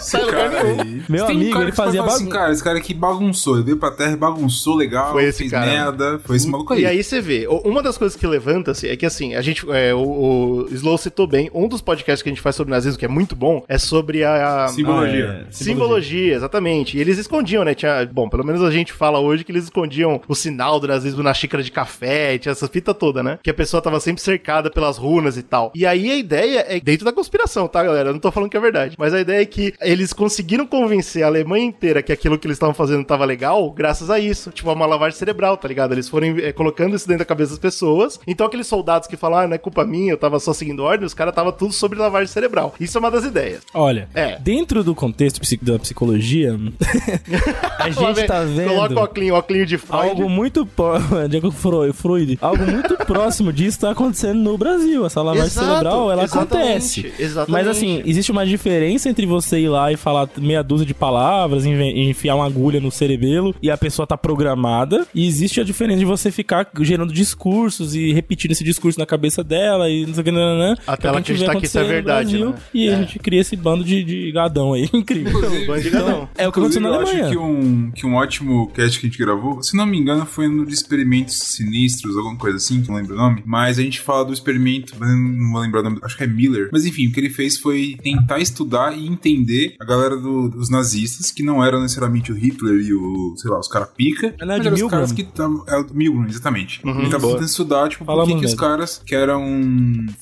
Sai 0.00 0.22
lugar 0.22 0.50
nenhum. 0.50 0.80
aí- 0.80 1.02
Meu 1.08 1.26
Tem 1.26 1.36
um 1.36 1.38
amigo, 1.38 1.52
cara 1.52 1.64
ele 1.64 1.70
que 1.70 1.76
fazia 1.76 2.00
fala 2.02 2.14
assim, 2.14 2.28
cara, 2.28 2.52
esse 2.52 2.62
cara 2.64 2.78
aqui 2.78 2.94
bagunçou. 2.94 3.56
Ele 3.56 3.64
veio 3.64 3.76
pra 3.76 3.90
terra 3.90 4.12
e 4.12 4.16
bagunçou 4.16 4.74
legal, 4.76 5.12
Foi 5.12 5.24
esse 5.24 5.38
fez 5.38 5.50
cara. 5.50 5.66
merda. 5.66 6.20
Foi 6.24 6.36
esse 6.36 6.48
maluco 6.48 6.72
aí. 6.72 6.82
E 6.82 6.86
aí 6.86 7.02
você 7.02 7.20
vê, 7.20 7.46
uma 7.64 7.82
das 7.82 7.96
coisas 7.98 8.16
que 8.16 8.26
levanta-se 8.26 8.88
é 8.88 8.96
que 8.96 9.06
assim, 9.06 9.34
a 9.34 9.42
gente, 9.42 9.64
é, 9.70 9.94
o, 9.94 10.00
o 10.00 10.68
Slow 10.72 10.98
citou 10.98 11.26
bem, 11.26 11.50
um 11.54 11.68
dos 11.68 11.80
podcasts 11.80 12.22
que 12.22 12.28
a 12.28 12.32
gente 12.32 12.42
faz 12.42 12.56
sobre 12.56 12.70
nazismo, 12.72 12.98
que 12.98 13.04
é 13.04 13.08
muito 13.08 13.34
bom, 13.36 13.64
é 13.68 13.78
sobre 13.78 14.24
a... 14.24 14.64
a- 14.64 14.68
Simbologia. 14.68 15.30
Ah, 15.30 15.48
é. 15.48 15.52
Simbologia, 15.52 16.34
exatamente. 16.34 16.96
E 16.96 17.00
eles 17.00 17.18
escondiam, 17.18 17.64
né? 17.64 17.74
Tinha, 17.74 18.08
bom, 18.12 18.28
pelo 18.28 18.44
menos 18.44 18.62
a 18.62 18.70
gente 18.70 18.92
fala 18.92 19.18
hoje 19.18 19.44
que 19.44 19.52
eles 19.52 19.64
escondiam 19.64 20.20
o 20.28 20.34
sinal 20.34 20.80
do 20.80 20.86
nazismo 20.88 21.22
na 21.22 21.32
xícara 21.34 21.62
de 21.62 21.70
café, 21.70 22.38
tinha 22.38 22.52
essa 22.52 22.68
fita 22.68 22.92
toda, 22.94 23.22
né? 23.22 23.38
Que 23.42 23.50
a 23.50 23.54
pessoa 23.54 23.82
tava 23.82 24.00
sempre 24.00 24.22
cercada 24.22 24.70
pelas 24.70 24.96
runas 24.96 25.36
e 25.36 25.42
tal. 25.50 25.72
E 25.74 25.84
aí 25.84 26.10
a 26.10 26.16
ideia 26.16 26.64
é 26.68 26.78
dentro 26.80 27.04
da 27.04 27.12
conspiração, 27.12 27.66
tá, 27.66 27.82
galera? 27.82 28.10
Eu 28.10 28.12
não 28.12 28.20
tô 28.20 28.30
falando 28.30 28.48
que 28.50 28.56
é 28.56 28.60
verdade. 28.60 28.94
Mas 28.98 29.12
a 29.12 29.20
ideia 29.20 29.42
é 29.42 29.44
que 29.46 29.74
eles 29.80 30.12
conseguiram 30.12 30.66
convencer 30.66 31.22
a 31.22 31.26
Alemanha 31.26 31.64
inteira 31.66 32.02
que 32.02 32.12
aquilo 32.12 32.38
que 32.38 32.46
eles 32.46 32.56
estavam 32.56 32.74
fazendo 32.74 33.04
tava 33.04 33.24
legal, 33.24 33.70
graças 33.70 34.08
a 34.10 34.18
isso. 34.18 34.50
Tipo, 34.50 34.70
a 34.70 34.72
uma 34.74 34.86
lavagem 34.86 35.18
cerebral, 35.18 35.56
tá 35.56 35.66
ligado? 35.68 35.92
Eles 35.92 36.08
foram 36.08 36.28
eh, 36.38 36.52
colocando 36.52 36.94
isso 36.94 37.06
dentro 37.06 37.20
da 37.20 37.24
cabeça 37.24 37.50
das 37.50 37.58
pessoas. 37.58 38.18
Então 38.26 38.46
aqueles 38.46 38.66
soldados 38.66 39.08
que 39.08 39.16
falam, 39.16 39.40
ah, 39.40 39.46
não 39.48 39.54
é 39.54 39.58
culpa 39.58 39.84
minha, 39.84 40.12
eu 40.12 40.16
tava 40.16 40.38
só 40.38 40.52
seguindo 40.52 40.82
ordem, 40.84 41.04
os 41.06 41.14
caras 41.14 41.34
tava 41.34 41.50
tudo 41.52 41.72
sobre 41.72 41.98
lavagem 41.98 42.28
cerebral. 42.28 42.74
Isso 42.78 42.96
é 42.96 43.00
uma 43.00 43.10
das 43.10 43.24
ideias. 43.24 43.62
Olha, 43.74 44.08
É. 44.14 44.38
dentro 44.38 44.84
do 44.84 44.94
contexto 44.94 45.40
da 45.62 45.78
psicologia, 45.78 46.56
a 47.78 47.90
gente 47.90 48.26
tá 48.26 48.44
vendo 48.44 48.68
Coloca 48.68 48.94
o 48.94 48.98
óculos, 48.98 49.30
óculos 49.30 49.66
de 49.68 49.78
Freud. 49.78 50.08
algo 50.08 50.28
muito 50.28 50.66
Freud, 51.92 52.38
algo 52.40 52.66
muito 52.66 52.96
próximo 53.04 53.52
disso 53.52 53.80
tá 53.80 53.90
acontecendo 53.90 54.38
no 54.40 54.56
Brasil. 54.56 55.04
Essa 55.06 55.22
lavagem 55.30 55.46
Exato, 55.50 55.66
cerebral, 55.68 56.10
ela 56.12 56.24
exatamente, 56.24 57.00
acontece. 57.00 57.12
exatamente. 57.18 57.50
Mas 57.52 57.66
assim, 57.68 58.02
existe 58.04 58.30
uma 58.32 58.46
diferença 58.46 59.08
entre 59.08 59.26
você 59.26 59.60
ir 59.60 59.68
lá 59.68 59.92
e 59.92 59.96
falar 59.96 60.28
meia 60.38 60.62
dúzia 60.62 60.86
de 60.86 60.94
palavras, 60.94 61.64
enfiar 61.66 62.36
uma 62.36 62.46
agulha 62.46 62.80
no 62.80 62.90
cerebelo 62.90 63.54
e 63.62 63.70
a 63.70 63.76
pessoa 63.76 64.06
tá 64.06 64.16
programada, 64.16 65.06
e 65.14 65.26
existe 65.26 65.60
a 65.60 65.64
diferença 65.64 65.98
de 66.00 66.04
você 66.04 66.30
ficar 66.30 66.68
gerando 66.80 67.12
discursos 67.12 67.94
e 67.94 68.12
repetindo 68.12 68.52
esse 68.52 68.64
discurso 68.64 68.98
na 68.98 69.06
cabeça 69.06 69.42
dela 69.44 69.88
e 69.88 70.06
não 70.06 70.14
sei 70.14 70.20
o 70.22 70.24
que, 70.24 70.30
nananã, 70.30 70.76
Até 70.86 71.02
que 71.02 71.06
é 71.06 71.10
o 71.10 71.10
ela 71.10 71.18
a 71.18 71.20
gente 71.20 71.32
vê 71.32 71.44
acreditar 71.44 71.60
que 71.60 71.66
isso 71.66 71.78
é 71.78 71.84
verdade, 71.84 72.30
Brasil, 72.38 72.50
né? 72.50 72.56
E 72.74 72.88
É. 72.88 72.94
a 72.94 72.98
gente 72.98 73.18
cria 73.18 73.40
esse 73.40 73.56
bando 73.56 73.84
de, 73.84 74.02
de 74.04 74.32
gadão 74.32 74.72
aí, 74.72 74.88
incrível. 74.94 75.40
Bando 75.66 75.82
de 75.82 75.90
gadão. 75.90 76.28
É 76.36 76.48
o 76.48 76.52
que 76.52 76.58
aconteceu 76.58 76.80
na 76.82 76.88
eu 76.88 77.00
acho 77.00 77.10
Alemanha. 77.12 77.30
que 77.30 77.38
um, 77.38 77.90
que 77.92 78.06
um 78.06 78.14
ótimo 78.14 78.68
cast 78.72 78.98
que 79.00 79.06
a 79.06 79.08
gente 79.08 79.18
gravou, 79.18 79.62
se 79.62 79.76
não 79.76 79.86
me 79.86 79.98
engano, 79.98 80.24
foi 80.26 80.48
no 80.48 80.66
de 80.66 80.74
experimentos 80.74 81.38
sinistros, 81.38 82.16
alguma 82.16 82.36
coisa 82.36 82.56
assim, 82.56 82.82
que 82.82 82.88
não 82.88 82.96
lembro 82.96 83.14
o 83.14 83.18
nome. 83.18 83.42
Mas 83.46 83.78
a 83.78 83.82
gente 83.82 84.00
fala 84.00 84.24
do 84.24 84.32
experimento, 84.32 84.94
eu 85.00 85.00
não 85.20 85.52
vou 85.52 85.60
lembrar 85.60 85.80
o 85.80 85.84
nome, 85.84 85.98
acho 86.02 86.16
que 86.16 86.24
é 86.24 86.26
Miller. 86.26 86.68
Mas 86.72 86.84
enfim, 86.84 87.08
o 87.08 87.12
que 87.12 87.20
ele 87.20 87.30
fez 87.30 87.58
foi 87.58 87.96
tentar 88.02 88.38
estudar 88.38 88.96
e 88.96 89.06
entender 89.06 89.74
a 89.80 89.84
galera 89.84 90.16
do- 90.16 90.48
dos 90.48 90.70
nazistas, 90.70 91.30
que 91.30 91.42
não 91.42 91.64
eram 91.64 91.80
necessariamente 91.82 92.32
o 92.32 92.34
Hitler 92.34 92.80
e 92.80 92.94
o, 92.94 93.34
sei 93.36 93.50
lá, 93.50 93.58
os 93.58 93.68
caras 93.68 93.88
pica. 93.96 94.34
Ela 94.40 94.56
é 94.56 94.58
de 94.60 94.66
eram 94.66 94.74
os 94.74 94.80
Milgram. 94.80 94.88
caras 94.98 95.12
que 95.12 95.22
estavam. 95.22 95.64
É 95.68 95.76
o 95.78 95.86
Milgram, 95.92 96.26
exatamente. 96.26 96.80
Uhum, 96.84 97.00
ele 97.00 97.10
tava 97.10 97.26
tentando 97.28 97.44
estudar, 97.44 97.88
tipo, 97.88 98.04
por 98.04 98.12
Falamos 98.12 98.34
que, 98.34 98.40
que 98.40 98.46
os 98.46 98.54
caras 98.54 99.02
que 99.04 99.14
eram. 99.14 99.40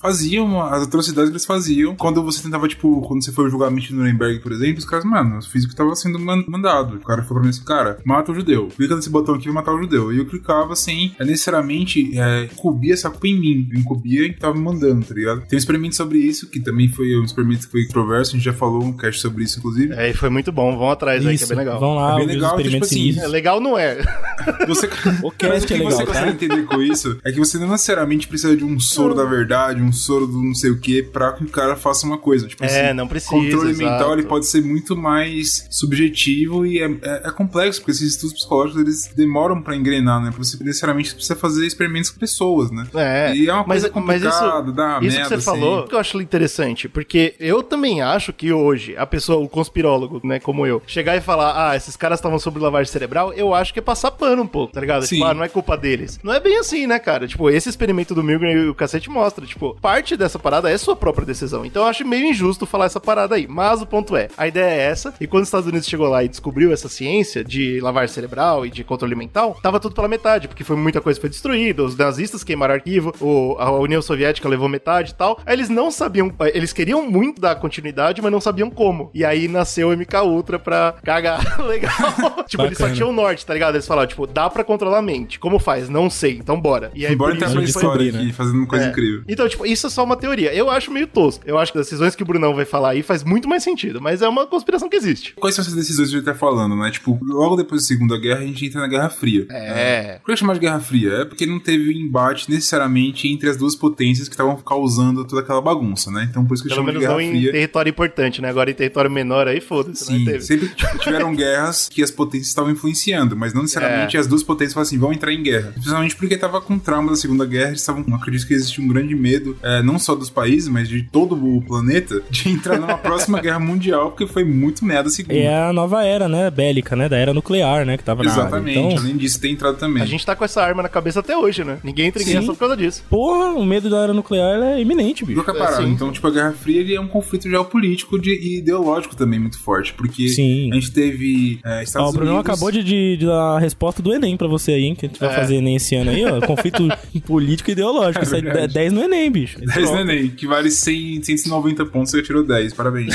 faziam 0.01 0.63
as 0.63 0.83
atrocidades 0.83 1.31
que 1.31 1.35
eles 1.35 1.47
faziam. 1.47 1.97
Quando 1.97 2.23
você 2.23 2.43
tentava, 2.43 2.69
tipo, 2.69 3.01
quando 3.03 3.23
você 3.25 3.33
foi 3.33 3.47
o 3.47 3.51
julgamento 3.51 3.89
de 3.89 3.95
Nuremberg, 3.95 4.41
por 4.41 4.53
exemplo, 4.53 4.79
os 4.79 4.85
caras, 4.85 5.05
mano, 5.05 5.37
eu 5.37 5.43
fiz 5.43 5.65
o 5.65 5.69
que 5.69 5.75
tava 5.75 5.95
sendo 5.95 6.19
man- 6.19 6.45
mandado. 6.49 6.97
O 6.97 7.01
cara 7.01 7.23
falou 7.23 7.37
pra 7.39 7.43
mim 7.45 7.49
assim, 7.51 7.65
cara, 7.65 7.99
mata 8.05 8.33
o 8.33 8.35
judeu. 8.35 8.69
Clica 8.77 8.97
nesse 8.97 9.11
botão 9.11 9.35
aqui 9.35 9.49
e 9.49 9.53
matar 9.53 9.75
o 9.75 9.79
judeu. 9.81 10.13
E 10.13 10.19
eu 10.19 10.27
clicava 10.27 10.75
sem 10.77 11.15
é, 11.19 11.25
necessariamente 11.25 12.17
é, 12.19 12.45
incubir 12.45 12.93
essa 12.93 13.11
culpa 13.11 13.27
em 13.29 13.39
mim. 13.39 13.69
Eu 13.73 13.81
incubia 13.81 14.25
e 14.27 14.33
tava 14.33 14.55
me 14.55 14.61
mandando, 14.63 14.88
tá 14.97 15.15
ligado? 15.15 15.41
Tem 15.47 15.57
um 15.57 15.59
experimento 15.59 15.97
sobre 15.97 16.19
isso, 16.19 16.49
que 16.49 16.61
também 16.61 16.89
foi 16.89 17.17
um 17.19 17.25
experimento 17.25 17.67
que 17.67 17.73
foi 17.73 17.85
controverso, 17.87 18.33
a 18.33 18.35
gente 18.37 18.45
já 18.45 18.53
falou 18.53 18.83
um 18.85 18.93
cast 18.97 19.21
sobre 19.21 19.45
isso, 19.45 19.59
inclusive. 19.59 19.93
É, 19.95 20.11
e 20.11 20.15
foi 20.15 20.29
muito 20.31 20.51
bom. 20.53 20.77
Vão 20.77 20.91
atrás 20.91 21.19
aí, 21.21 21.25
que 21.25 21.31
é 21.31 21.35
Isso, 21.35 21.49
bem 21.49 21.59
legal. 21.59 21.79
vão 21.81 21.95
lá, 21.95 22.13
É 22.13 22.15
bem 22.17 22.21
ouvir 22.23 22.29
os 22.29 22.35
legal, 22.43 22.51
experimentos 22.57 22.89
tipo 22.91 23.11
assim. 23.11 23.21
É, 23.21 23.27
legal 23.29 23.61
não 23.61 23.79
é. 23.79 23.99
Você, 24.67 24.87
O 25.23 25.31
que 25.31 25.47
é 25.47 25.49
legal, 25.51 25.91
você 25.91 26.05
tá? 26.05 26.07
consegue 26.07 26.31
entender 26.33 26.65
com 26.67 26.81
isso 26.83 27.19
é 27.25 27.33
que 27.33 27.39
você 27.39 27.59
não 27.59 27.69
necessariamente 27.69 28.27
precisa 28.29 28.57
de 28.57 28.65
um 28.65 28.79
soro 28.81 29.15
da 29.15 29.25
verdade, 29.25 29.83
um 29.83 29.93
soro 29.93 30.27
do 30.27 30.43
não 30.43 30.55
sei 30.55 30.71
o 30.71 30.79
que, 30.81 31.03
pra 31.03 31.33
que 31.33 31.45
o 31.45 31.49
cara 31.49 31.77
faça 31.77 32.07
uma 32.07 32.19
coisa. 32.19 32.47
Tipo 32.47 32.65
É, 32.65 32.87
assim, 32.89 32.97
não 32.97 33.07
precisa, 33.09 33.31
controle 33.33 33.71
exato. 33.71 33.91
mental 33.91 34.13
ele 34.15 34.23
pode 34.23 34.47
ser 34.47 34.63
muito 34.63 34.97
mais 34.97 35.67
subjetivo 35.71 36.65
e 36.67 36.79
é, 36.81 36.85
é- 37.03 37.29
é 37.29 37.31
complexo, 37.31 37.81
porque 37.81 37.93
esses 37.93 38.13
estudos 38.15 38.35
psicológicos 38.35 38.81
eles 38.81 39.11
demoram 39.15 39.61
pra 39.63 39.75
engrenar, 39.77 40.23
né? 40.23 40.33
Você 40.39 40.63
necessariamente 40.63 41.15
precisa 41.15 41.35
fazer 41.37 41.67
experimentos 41.67 42.11
com 42.11 42.19
pessoas, 42.19 42.71
né? 42.71 42.87
É, 42.95 43.35
E 43.35 43.49
é 43.49 43.53
uma 43.53 43.65
mas, 43.67 43.83
coisa 43.83 44.01
mas 44.01 44.23
isso, 44.23 44.31
complicada, 44.39 44.73
dá 44.79 44.99
isso 45.03 45.17
merda, 45.17 45.23
que 45.23 45.29
você 45.29 45.35
assim. 45.35 45.45
falou, 45.61 45.83
que 45.87 45.95
eu 45.95 45.99
acho 45.99 46.21
interessante, 46.21 46.89
porque 46.89 47.35
eu 47.41 47.63
também 47.63 48.01
acho 48.01 48.33
que 48.33 48.53
hoje, 48.53 48.97
a 48.97 49.07
pessoa, 49.07 49.39
o 49.43 49.49
conspirólogo, 49.49 50.21
né, 50.25 50.39
como 50.41 50.67
eu, 50.67 50.81
chegar 50.87 51.17
e 51.17 51.21
falar, 51.21 51.71
ah, 51.71 51.77
esses 51.77 51.97
caras 51.97 52.19
estavam 52.19 52.39
sobre 52.39 52.63
lavagem 52.63 52.91
cerebral, 52.93 53.33
eu 53.33 53.55
acho 53.55 53.73
que 53.73 53.79
é 53.79 53.83
passar 53.83 54.11
pano 54.13 54.43
um 54.43 54.47
pouco, 54.47 54.73
tá 54.73 54.81
ligado? 54.81 55.03
Sim. 55.07 55.17
Tipo, 55.17 55.27
ah, 55.29 55.35
não 55.35 55.45
é 55.45 55.49
culpa 55.49 55.77
deles. 55.77 56.19
Não 56.23 56.33
é 56.33 56.41
bem 56.41 56.57
assim, 56.59 56.87
né, 56.87 56.99
cara? 56.99 57.27
Tipo, 57.27 57.51
esse 57.51 57.69
experimento 57.69 58.15
do 58.15 58.23
Milgram 58.23 58.51
e 58.53 58.69
o 58.69 58.75
cacete 58.75 59.11
mostra, 59.11 59.45
tipo, 59.45 59.77
parte 59.81 60.17
dessa 60.17 60.39
parada 60.39 60.71
é 60.71 60.79
sua 60.79 60.95
própria 60.97 61.27
decisão. 61.27 61.65
Então 61.65 61.83
eu 61.83 61.89
acho 61.89 62.07
meio 62.07 62.27
injusto 62.27 62.67
falar 62.67 62.87
essa 62.87 63.01
parada 63.01 63.35
aí. 63.35 63.47
Mas 63.49 63.83
o 63.83 63.87
ponto 63.87 64.17
é, 64.17 64.29
a 64.37 64.47
ideia 64.47 64.71
é 64.73 64.87
essa, 64.91 65.13
e 65.21 65.27
quando 65.27 65.43
os 65.43 65.49
Estados 65.49 65.67
Unidos 65.69 65.89
chegou 65.89 66.09
lá 66.09 66.23
e 66.23 66.29
descobriu 66.29 66.73
essa 66.73 66.89
ciência 66.89 67.43
de 67.45 67.81
lavagem 67.81 68.15
cerebral 68.15 68.65
e 68.65 68.71
de 68.71 68.85
controle 68.85 69.15
mental, 69.15 69.59
tava 69.63 69.81
tudo 69.81 69.95
pela 69.95 70.09
metade, 70.09 70.47
porque 70.49 70.63
foi 70.65 70.77
muita 70.77 71.01
coisa 71.01 71.19
que 71.19 71.23
foi 71.23 71.31
destruída, 71.31 71.83
os 71.83 71.97
nazistas 71.97 72.45
queimaram 72.45 72.75
arquivo, 72.75 73.13
o- 73.21 73.57
a 73.59 73.71
União 73.73 74.01
Soviética 74.03 74.49
levou 74.49 74.68
metade 74.69 75.13
e 75.13 75.15
tal. 75.15 75.41
Aí 75.45 75.55
eles 75.55 75.69
não 75.69 75.91
sabiam, 75.91 76.33
eles 76.53 76.73
queriam 76.73 77.09
muito 77.09 77.41
dar 77.41 77.57
continuidade, 77.57 78.21
mas 78.23 78.33
não 78.33 78.41
sabiam 78.41 78.71
como. 78.71 79.11
E 79.15 79.25
aí 79.25 79.49
nasceu 79.49 79.89
o 79.89 79.97
MK 79.97 80.17
Ultra 80.25 80.59
pra 80.59 80.95
cagar 81.03 81.61
legal. 81.67 82.45
tipo, 82.47 82.63
eles 82.63 82.79
só 82.79 82.85
Bacana. 82.85 82.95
tinham 82.95 83.11
o 83.11 83.13
norte, 83.13 83.45
tá 83.45 83.55
ligado? 83.55 83.75
Eles 83.75 83.87
falaram, 83.87 84.09
tipo, 84.09 84.27
dá 84.27 84.49
pra 84.51 84.65
controlar 84.65 84.99
a 84.99 85.03
mente. 85.03 85.39
Como 85.39 85.59
faz? 85.59 85.89
Não 85.89 86.11
sei, 86.11 86.33
então 86.33 86.61
bora. 86.61 86.91
E 86.95 87.07
aí 87.07 87.15
Embora 87.15 87.35
tenha 87.35 87.47
isso 87.47 87.55
uma 87.57 87.63
eles 87.63 87.75
história 87.75 88.09
aqui, 88.09 88.27
né? 88.27 88.33
fazendo 88.33 88.59
uma 88.59 88.67
coisa 88.67 88.87
é. 88.87 88.89
incrível. 88.89 89.23
Então, 89.29 89.49
tipo, 89.49 89.67
isso 89.67 89.87
é 89.87 89.91
só 89.91 90.05
uma 90.05 90.17
teoria. 90.17 90.53
Eu 90.55 90.71
acho 90.71 90.91
meio 90.91 91.07
tosco. 91.07 91.43
Eu 91.47 91.59
acho 91.59 91.73
que 91.73 91.79
as 91.79 91.87
decisões 91.87 92.15
que 92.15 92.23
o 92.23 92.27
Brunão 92.27 92.55
vai 92.55 92.65
falar 92.65 92.91
aí 92.91 93.03
faz 93.03 93.25
muito 93.25 93.49
mais 93.49 93.63
sentido, 93.63 94.01
mas 94.01 94.23
é 94.23 94.29
uma 94.29 94.47
conspiração 94.47 94.89
que 94.89 94.97
existe. 94.97 95.35
Quais 95.35 95.55
são 95.55 95.63
essas 95.63 95.75
decisões 95.75 96.09
que 96.11 96.17
gente 96.17 96.25
tá 96.25 96.35
falando, 96.35 96.77
né? 96.77 96.91
Tipo, 96.91 97.19
logo 97.23 97.57
depois 97.57 97.83
da 97.83 97.87
Segunda 97.87 98.19
Guerra, 98.19 98.41
a 98.41 98.47
gente 98.47 98.67
entra 98.67 98.81
na 98.81 98.89
Guerra 98.89 99.09
Fria. 99.09 99.47
É. 99.51 100.19
Por 100.19 100.33
que 100.33 100.37
chamar 100.37 100.55
de 100.55 100.61
Guerra 100.61 100.81
Fria? 100.81 101.13
É 101.13 101.25
porque 101.25 101.47
não 101.47 101.59
teve 101.59 101.93
embate 101.93 102.51
necessariamente 102.51 103.29
entre 103.29 103.49
as 103.49 103.57
duas 103.57 103.75
potências 103.75 104.29
que 104.29 104.35
estavam 104.35 104.57
causando 104.65 105.25
toda 105.25 105.43
aquela 105.43 105.61
bagunça, 105.61 106.11
né? 106.11 106.27
Então 106.31 106.45
por 106.45 106.55
isso 106.55 106.63
que 106.63 106.69
eu 106.71 106.75
Pelo 106.75 106.87
chamo 106.87 106.93
de 106.93 106.99
menos 106.99 107.03
Guerra 107.03 107.15
não 107.15 107.21
em 107.21 107.41
Fria. 107.41 107.53
território 107.53 107.91
importante, 107.91 108.41
né? 108.43 108.49
Agora 108.49 108.71
em 108.71 108.75
território 108.75 109.11
menor 109.11 109.47
aí, 109.49 109.61
foda-se, 109.61 110.11
né? 110.13 110.19
Sim, 110.19 110.25
Teve. 110.25 110.41
sempre 110.41 110.69
tipo, 110.69 110.99
tiveram 110.99 111.35
guerras 111.35 111.89
que 111.89 112.03
as 112.03 112.11
potências 112.11 112.49
estavam 112.49 112.71
influenciando, 112.71 113.37
mas 113.37 113.53
não 113.55 113.63
necessariamente 113.63 114.17
É. 114.17 114.21
as 114.21 114.27
duas 114.27 114.43
potências 114.43 114.75
falaram 114.75 114.87
assim, 114.89 114.99
vão 114.99 115.13
entrar 115.13 115.33
em 115.33 115.43
guerra. 115.43 115.73
Principalmente 115.73 116.17
porque 116.17 116.37
tava 116.37 116.61
com 116.61 116.79
trauma 116.79 117.11
da 117.11 117.17
Segunda 117.17 117.45
Guerra, 117.47 117.69
eles 117.69 117.81
estavam, 117.81 118.05
acredito 118.15 118.47
que 118.47 118.55
existia 118.55 118.83
um 118.85 118.89
grande 118.89 119.15
medo, 119.15 119.57
é, 119.63 119.83
não 119.83 119.99
só 119.99 120.15
dos 120.15 120.31
países, 120.31 120.69
mas 120.69 120.89
de 120.89 121.03
todo 121.03 121.35
o 121.35 121.63
planeta, 121.63 122.23
de 122.31 122.49
entrar 122.49 122.79
numa 122.79 122.97
próxima 122.99 123.41
guerra 123.41 123.59
mundial, 123.59 124.11
porque 124.11 124.27
foi 124.27 124.45
muito 124.45 124.85
merda 124.85 125.09
a 125.09 125.13
Segunda. 125.13 125.35
É 125.39 125.63
a 125.69 125.73
nova 125.73 126.05
era, 126.05 126.29
né, 126.29 126.51
bélica, 126.51 126.95
né, 126.97 127.09
da 127.09 127.17
era 127.17 127.33
nuclear, 127.35 127.85
né, 127.85 127.97
que 127.97 128.05
tava 128.05 128.23
na 128.23 128.31
área. 128.31 128.43
Exatamente, 128.43 128.79
Então, 128.79 128.99
além 128.99 129.17
disso, 129.17 129.41
tem 129.41 129.53
entrado 129.53 129.77
também. 129.77 130.03
A 130.03 130.07
gente 130.07 130.25
tá 130.25 130.35
com 130.37 130.45
essa 130.45 130.63
arma 130.63 130.83
na 130.83 130.89
cabeça 130.89 131.21
até 131.21 131.37
hoje, 131.37 131.65
né? 131.65 131.79
Ninguém 131.83 132.07
entra 132.07 132.23
em 132.23 132.25
Sim. 132.25 132.33
guerra 132.33 132.47
só 132.47 132.53
por 132.53 132.59
causa 132.59 132.77
disso. 132.77 133.03
porra, 133.09 133.51
o 133.53 133.65
medo 133.65 133.89
da 133.91 133.99
era 134.03 134.13
nuclear 134.13 134.48
ela 134.55 134.71
é 134.73 134.81
iminente, 134.81 135.25
bicho. 135.25 135.39
Nunca. 135.39 135.53
É, 135.53 135.73
sim. 135.77 135.85
Então, 135.91 136.11
tipo, 136.13 136.27
a 136.27 136.31
Guerra 136.31 136.53
Fria 136.53 136.81
ele 136.81 136.95
é 136.95 137.01
um 137.01 137.09
conflito 137.09 137.49
geopolítico 137.49 138.19
de, 138.21 138.31
e 138.31 138.59
ideológico 138.59 139.15
também 139.17 139.39
muito 139.39 139.59
forte. 139.61 139.93
Porque 139.95 140.29
Sim. 140.29 140.71
a 140.73 140.75
gente 140.75 140.91
teve 140.93 141.59
é, 141.65 141.79
Ó, 141.79 141.83
Estados 141.83 142.11
o 142.11 142.13
Bruno 142.13 142.33
Unidos... 142.35 142.51
acabou 142.51 142.71
de, 142.71 142.83
de- 142.83 143.17
de 143.17 143.27
dar 143.27 143.57
a 143.57 143.59
resposta 143.59 144.03
do 144.03 144.13
Enem 144.13 144.37
pra 144.37 144.47
você 144.49 144.73
aí, 144.73 144.85
hein, 144.85 144.95
que 144.95 145.07
a 145.07 145.09
gente 145.09 145.21
vai 145.21 145.31
É. 145.31 145.35
fazer 145.35 145.57
Enem 145.57 145.77
esse 145.77 145.95
ano 145.95 146.11
aí, 146.11 146.25
ó. 146.25 146.41
Conflito 146.41 146.87
político 147.27 147.71
e 147.71 147.73
ideológico. 147.73 148.25
É 148.25 148.27
Isso 148.27 148.35
aí 148.35 148.41
é 148.41 148.45
verdade. 148.45 148.75
10 148.75 148.93
no 148.93 149.03
Enem, 149.03 149.31
bicho. 149.31 149.59
10 149.61 149.91
no 149.91 149.99
Enem, 150.01 150.29
que 150.31 150.47
vale 150.47 150.71
100, 150.71 151.23
190 151.23 151.87
pontos, 151.87 152.11
você 152.11 152.23
tirou 152.23 152.43
10. 152.45 152.73
Parabéns. 152.75 153.15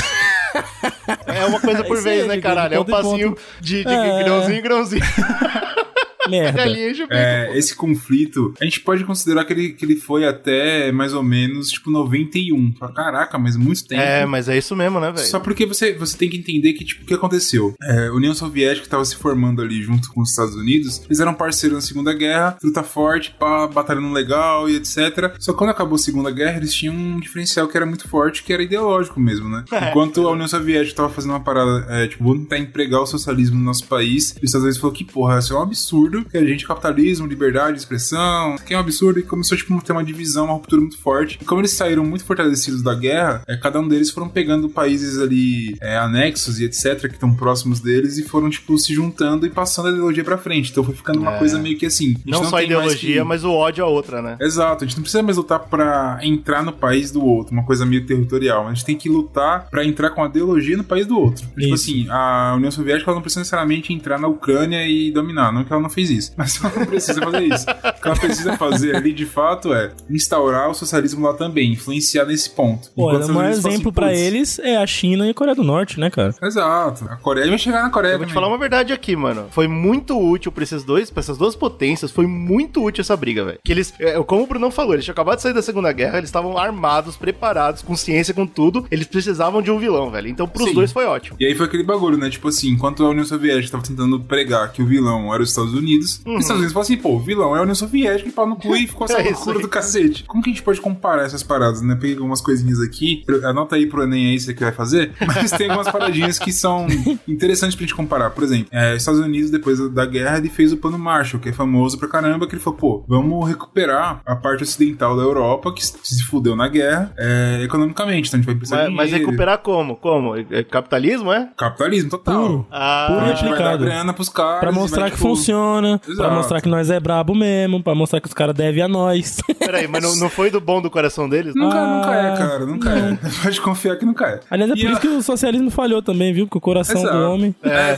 É 1.26 1.44
uma 1.46 1.60
coisa 1.60 1.82
por 1.84 1.94
isso 1.96 2.04
vez, 2.04 2.26
né, 2.26 2.38
caralho? 2.40 2.74
É 2.74 2.80
um 2.80 2.84
passinho 2.84 3.36
de, 3.60 3.82
de 3.82 3.88
É. 3.88 4.22
grãozinho 4.24 4.58
em 4.58 4.62
grãozinho. 4.62 5.02
Merda. 6.28 6.64
Bico. 6.64 7.12
É, 7.12 7.56
esse 7.56 7.74
conflito, 7.74 8.54
a 8.60 8.64
gente 8.64 8.80
pode 8.80 9.04
considerar 9.04 9.44
que 9.44 9.52
ele, 9.52 9.68
que 9.70 9.84
ele 9.84 9.96
foi 9.96 10.26
até 10.26 10.90
mais 10.92 11.12
ou 11.12 11.22
menos, 11.22 11.70
tipo, 11.70 11.90
91. 11.90 12.74
Fala, 12.74 12.92
Caraca, 12.92 13.38
mas 13.38 13.56
muito 13.56 13.86
tempo. 13.86 14.02
É, 14.02 14.24
mas 14.26 14.48
é 14.48 14.56
isso 14.56 14.74
mesmo, 14.74 15.00
né, 15.00 15.10
velho? 15.10 15.26
Só 15.26 15.40
porque 15.40 15.66
você, 15.66 15.92
você 15.94 16.16
tem 16.16 16.28
que 16.28 16.36
entender 16.36 16.72
que, 16.72 16.84
tipo, 16.84 17.04
o 17.04 17.06
que 17.06 17.14
aconteceu? 17.14 17.74
É, 17.82 18.08
a 18.08 18.12
União 18.12 18.34
Soviética 18.34 18.86
estava 18.86 19.04
se 19.04 19.16
formando 19.16 19.60
ali 19.62 19.82
junto 19.82 20.10
com 20.12 20.22
os 20.22 20.30
Estados 20.30 20.54
Unidos. 20.54 21.02
Eles 21.06 21.20
eram 21.20 21.34
parceiros 21.34 21.76
na 21.76 21.82
Segunda 21.82 22.12
Guerra, 22.12 22.52
truta 22.52 22.82
forte, 22.82 23.34
pá, 23.38 23.66
batalhando 23.66 24.12
legal 24.12 24.68
e 24.68 24.76
etc. 24.76 25.34
Só 25.38 25.52
que 25.52 25.58
quando 25.58 25.70
acabou 25.70 25.96
a 25.96 25.98
Segunda 25.98 26.30
Guerra, 26.30 26.56
eles 26.56 26.74
tinham 26.74 26.94
um 26.94 27.20
diferencial 27.20 27.68
que 27.68 27.76
era 27.76 27.86
muito 27.86 28.08
forte, 28.08 28.42
que 28.42 28.52
era 28.52 28.62
ideológico 28.62 29.20
mesmo, 29.20 29.48
né? 29.48 29.64
É. 29.74 29.90
Enquanto 29.90 30.26
a 30.28 30.30
União 30.30 30.46
Soviética 30.46 30.92
estava 30.92 31.08
fazendo 31.08 31.32
uma 31.32 31.40
parada, 31.40 31.84
é, 31.88 32.06
tipo, 32.06 32.22
vamos 32.22 32.44
tentar 32.44 32.58
empregar 32.58 33.00
o 33.00 33.06
socialismo 33.06 33.58
no 33.58 33.64
nosso 33.64 33.86
país, 33.86 34.30
e 34.30 34.38
os 34.38 34.44
Estados 34.44 34.62
Unidos 34.62 34.78
falou 34.78 34.94
que, 34.94 35.04
porra, 35.04 35.40
isso 35.40 35.52
é 35.52 35.58
um 35.58 35.62
absurdo, 35.62 36.13
absurdo, 36.18 36.30
que 36.30 36.38
a 36.38 36.44
gente 36.44 36.66
capitalismo, 36.66 37.26
liberdade, 37.26 37.78
expressão, 37.78 38.56
que 38.66 38.74
é 38.74 38.76
um 38.76 38.80
absurdo, 38.80 39.18
e 39.18 39.22
começou 39.22 39.56
tipo, 39.56 39.76
a 39.76 39.80
ter 39.80 39.92
uma 39.92 40.04
divisão, 40.04 40.44
uma 40.46 40.54
ruptura 40.54 40.80
muito 40.80 40.98
forte. 40.98 41.38
E 41.40 41.44
como 41.44 41.60
eles 41.60 41.72
saíram 41.72 42.04
muito 42.04 42.24
fortalecidos 42.24 42.82
da 42.82 42.94
guerra, 42.94 43.42
é, 43.46 43.56
cada 43.56 43.80
um 43.80 43.88
deles 43.88 44.10
foram 44.10 44.28
pegando 44.28 44.68
países 44.68 45.18
ali 45.18 45.76
é, 45.80 45.96
anexos 45.96 46.60
e 46.60 46.64
etc, 46.64 47.00
que 47.08 47.14
estão 47.14 47.34
próximos 47.34 47.80
deles, 47.80 48.18
e 48.18 48.22
foram, 48.22 48.48
tipo, 48.50 48.76
se 48.78 48.92
juntando 48.94 49.46
e 49.46 49.50
passando 49.50 49.88
a 49.88 49.90
ideologia 49.92 50.24
pra 50.24 50.38
frente. 50.38 50.70
Então 50.70 50.84
foi 50.84 50.94
ficando 50.94 51.20
uma 51.20 51.34
É. 51.34 51.38
coisa 51.38 51.58
meio 51.58 51.76
que 51.78 51.86
assim. 51.86 52.08
gente 52.14 52.30
Não, 52.30 52.44
só 52.44 52.56
a 52.56 52.62
ideologia, 52.64 53.18
que- 53.22 53.24
mas 53.24 53.44
o 53.44 53.50
ódio 53.52 53.84
a 53.84 53.88
outra, 53.88 54.20
né? 54.22 54.36
Exato, 54.40 54.84
a 54.84 54.86
gente 54.86 54.96
não 54.96 55.02
precisa 55.02 55.22
mais 55.22 55.36
lutar 55.36 55.58
pra 55.60 56.18
entrar 56.22 56.62
no 56.62 56.72
país 56.72 57.10
do 57.10 57.24
outro, 57.24 57.52
uma 57.52 57.64
coisa 57.64 57.84
meio 57.86 58.04
territorial. 58.06 58.66
A 58.68 58.74
gente 58.74 58.84
tem 58.84 58.96
que 58.96 59.08
lutar 59.08 59.68
pra 59.70 59.84
entrar 59.84 60.10
com 60.10 60.22
a 60.22 60.26
ideologia 60.26 60.76
no 60.76 60.84
país 60.84 61.06
do 61.06 61.18
outro. 61.18 61.44
Tipo 61.46 61.60
Isso. 61.60 61.74
assim, 61.74 62.06
a 62.10 62.54
União 62.56 62.70
Soviética 62.70 63.10
ela 63.10 63.16
não 63.16 63.22
precisa 63.22 63.40
necessariamente 63.40 63.92
entrar 63.92 64.18
na 64.18 64.28
Ucrânia 64.28 64.86
e 64.86 65.10
dominar, 65.10 65.52
não 65.52 65.64
que 65.64 65.72
ela 65.72 65.82
não 65.82 65.90
fez 65.90 66.03
isso, 66.10 66.32
mas 66.36 66.62
ela 66.62 66.72
não 66.76 66.86
precisa 66.86 67.20
fazer 67.20 67.42
isso. 67.44 67.66
O 67.70 68.00
que 68.02 68.08
ela 68.08 68.16
precisa 68.16 68.56
fazer 68.56 68.96
ali, 68.96 69.12
de 69.12 69.26
fato, 69.26 69.72
é 69.72 69.92
instaurar 70.10 70.70
o 70.70 70.74
socialismo 70.74 71.26
lá 71.26 71.34
também, 71.34 71.72
influenciar 71.72 72.24
nesse 72.24 72.50
ponto. 72.50 72.90
Pô, 72.94 73.08
Enquanto 73.08 73.22
os 73.24 73.28
o 73.28 73.32
maior 73.32 73.52
Unidos 73.52 73.64
exemplo 73.64 74.04
assim, 74.04 74.16
eles 74.20 74.58
é 74.58 74.76
a 74.76 74.86
China 74.86 75.26
e 75.26 75.30
a 75.30 75.34
Coreia 75.34 75.54
do 75.54 75.64
Norte, 75.64 75.98
né, 75.98 76.10
cara? 76.10 76.32
"Putz, 76.32 76.42
Exato. 76.42 77.04
A 77.10 77.16
Coreia 77.16 77.48
vai 77.48 77.58
chegar 77.58 77.82
na 77.82 77.90
Coreia 77.90 78.14
Eu 78.14 78.18
vou 78.18 78.26
te 78.26 78.32
falar 78.32 78.48
uma 78.48 78.58
verdade 78.58 78.92
aqui, 78.92 79.16
mano. 79.16 79.46
Foi 79.50 79.66
muito 79.68 80.18
útil 80.18 80.52
pra 80.52 80.62
esses 80.64 80.84
dois, 80.84 81.10
pra 81.10 81.20
essas 81.20 81.38
duas 81.38 81.56
potências, 81.56 82.10
foi 82.10 82.26
muito 82.26 82.82
útil 82.84 83.02
essa 83.02 83.16
briga, 83.16 83.44
velho. 83.44 83.58
Que 83.64 83.72
eles, 83.72 83.92
é, 83.98 84.20
como 84.22 84.42
o 84.42 84.46
Brunão 84.46 84.70
falou, 84.70 84.94
eles 84.94 85.04
tinham 85.04 85.12
acabado 85.14 85.36
de 85.36 85.42
sair 85.42 85.52
da 85.52 85.62
Segunda 85.62 85.92
Guerra, 85.92 86.18
eles 86.18 86.28
estavam 86.28 86.56
armados, 86.58 87.16
preparados, 87.16 87.82
com 87.82 87.96
ciência, 87.96 88.34
com 88.34 88.46
tudo. 88.46 88.86
Eles 88.90 89.06
precisavam 89.06 89.62
de 89.62 89.70
um 89.70 89.78
vilão, 89.78 90.10
velho. 90.10 90.28
Então 90.28 90.46
pros 90.48 90.68
Sim. 90.68 90.74
dois 90.74 90.92
foi 90.92 91.04
ótimo. 91.06 91.36
E 91.40 91.46
aí 91.46 91.54
foi 91.54 91.66
aquele 91.66 91.82
bagulho, 91.82 92.16
né? 92.16 92.28
Tipo 92.30 92.48
assim, 92.48 92.68
enquanto 92.70 93.04
a 93.04 93.08
União 93.10 93.24
Soviética 93.24 93.72
tava 93.72 93.84
tentando 93.84 94.20
pregar 94.20 94.72
que 94.72 94.82
o 94.82 94.86
vilão 94.86 95.32
era 95.32 95.42
os 95.42 95.50
Estados 95.50 95.72
Unidos, 95.74 95.93
os 95.98 96.10
Estados 96.14 96.50
Unidos 96.50 96.72
falaram 96.72 96.80
assim, 96.80 96.96
pô, 96.96 97.18
vilão 97.18 97.54
é 97.54 97.58
a 97.58 97.62
União 97.62 97.74
Soviética, 97.74 98.28
e 98.28 98.32
pau 98.32 98.46
no 98.46 98.56
cu 98.56 98.74
e 98.76 98.86
ficou 98.86 99.04
essa 99.06 99.18
É 99.24 99.30
loucura 99.30 99.58
do 99.58 99.68
cacete. 99.68 100.24
Como 100.24 100.42
que 100.42 100.50
a 100.50 100.52
gente 100.52 100.62
pode 100.62 100.80
comparar 100.80 101.22
essas 101.24 101.42
paradas, 101.42 101.80
né? 101.82 101.94
Peguei 101.94 102.16
algumas 102.16 102.40
coisinhas 102.40 102.80
aqui, 102.80 103.24
anota 103.44 103.76
aí 103.76 103.86
pro 103.86 104.02
Enem 104.02 104.30
aí 104.30 104.38
se 104.38 104.46
você 104.46 104.54
quer 104.54 104.74
fazer, 104.74 105.12
mas 105.26 105.50
tem 105.52 105.68
algumas 105.68 105.90
paradinhas 105.90 106.38
que 106.38 106.52
são 106.52 106.86
interessantes 107.26 107.74
pra 107.74 107.82
gente 107.84 107.94
comparar. 107.94 108.30
Por 108.30 108.44
exemplo, 108.44 108.68
é, 108.70 108.94
Estados 108.96 109.20
Unidos, 109.20 109.50
depois 109.50 109.78
da 109.90 110.04
guerra, 110.06 110.38
ele 110.38 110.48
fez 110.48 110.72
o 110.72 110.76
plano 110.76 110.98
Marshall, 110.98 111.40
que 111.40 111.48
é 111.48 111.52
famoso 111.52 111.98
pra 111.98 112.08
caramba, 112.08 112.46
que 112.46 112.54
ele 112.54 112.62
falou, 112.62 112.78
pô, 112.78 113.04
vamos 113.08 113.48
recuperar 113.48 114.20
a 114.24 114.36
parte 114.36 114.62
ocidental 114.62 115.16
da 115.16 115.22
Europa, 115.22 115.72
que 115.72 115.84
se 115.84 116.22
fudeu 116.24 116.54
na 116.56 116.68
guerra, 116.68 117.12
é, 117.16 117.60
economicamente, 117.62 118.28
então 118.28 118.38
a 118.38 118.42
gente 118.42 118.46
vai 118.46 118.54
precisar 118.54 118.76
Mas, 118.76 118.88
de 118.88 118.94
mas 118.94 119.12
recuperar 119.12 119.58
como? 119.58 119.96
Como? 119.96 120.36
É- 120.36 120.46
é 120.50 120.62
capitalismo, 120.62 121.32
é? 121.32 121.48
Capitalismo 121.56 122.10
total. 122.10 122.42
Puro. 122.46 122.66
Ah, 122.70 123.06
Puro 123.08 123.20
A 123.24 123.28
gente 123.34 123.48
vai 123.48 123.58
dar 123.58 123.76
grana 123.76 124.12
pros 124.12 124.28
caras. 124.28 124.60
Pra 124.60 124.72
mostrar 124.72 125.02
vai, 125.02 125.10
que 125.10 125.16
tipo, 125.16 125.28
funciona, 125.28 125.83
pra 125.98 126.12
Exato. 126.12 126.34
mostrar 126.34 126.60
que 126.60 126.68
nós 126.68 126.90
é 126.90 126.98
brabo 127.00 127.34
mesmo, 127.34 127.82
pra 127.82 127.94
mostrar 127.94 128.20
que 128.20 128.26
os 128.28 128.34
caras 128.34 128.54
devem 128.54 128.82
a 128.82 128.88
nós. 128.88 129.38
Peraí, 129.58 129.86
mas 129.88 130.02
não, 130.02 130.16
não 130.16 130.28
foi 130.30 130.50
do 130.50 130.60
bom 130.60 130.80
do 130.82 130.90
coração 130.90 131.28
deles? 131.28 131.54
Nunca, 131.54 131.76
Ah, 131.78 131.96
nunca 131.96 132.14
é, 132.14 132.36
cara. 132.36 132.66
Nunca 132.66 132.90
é. 132.90 133.18
Pode 133.42 133.60
confiar 133.60 133.96
que 133.96 134.04
nunca 134.04 134.26
é. 134.26 134.40
Aliás, 134.50 134.70
é 134.70 134.74
E 134.74 134.80
por 134.80 134.86
a- 134.88 134.92
isso 134.92 135.00
que 135.00 135.08
o 135.08 135.22
socialismo 135.22 135.70
falhou 135.70 136.02
também, 136.02 136.32
viu? 136.32 136.46
Porque 136.46 136.58
o 136.58 136.60
coração 136.60 137.00
Exato. 137.00 137.16
do 137.18 137.30
homem. 137.30 137.54
É, 137.62 137.94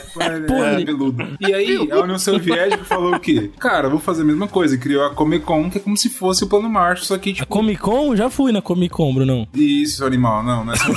Podre. 0.46 0.82
é, 0.82 0.84
peludo. 0.86 1.26
E 1.40 1.52
aí, 1.54 1.88
a 1.90 2.00
União 2.00 2.18
Soviética 2.18 2.84
falou 2.84 3.14
o 3.14 3.20
quê? 3.20 3.50
Cara, 3.58 3.88
vou 3.88 3.98
fazer 3.98 4.22
a 4.22 4.24
mesma 4.24 4.48
coisa. 4.48 4.76
Criou 4.78 5.04
a 5.04 5.10
Comic 5.14 5.44
Con, 5.44 5.70
que 5.70 5.78
é 5.78 5.80
como 5.80 5.96
se 5.96 6.08
fosse 6.08 6.44
o 6.44 6.46
plano 6.48 6.68
Marshall, 6.68 7.06
só 7.06 7.18
que, 7.18 7.30
A 7.30 7.34
tipo... 7.34 7.46
Comic 7.46 7.80
Con, 7.80 8.14
já 8.16 8.28
fui 8.30 8.52
na 8.52 8.60
Comic 8.62 8.92
Con, 8.94 9.14
Brunão. 9.14 9.46
Isso, 9.54 10.04
animal. 10.04 10.42
Não, 10.42 10.64
não 10.64 10.72
é 10.72 10.76
assim. 10.76 10.92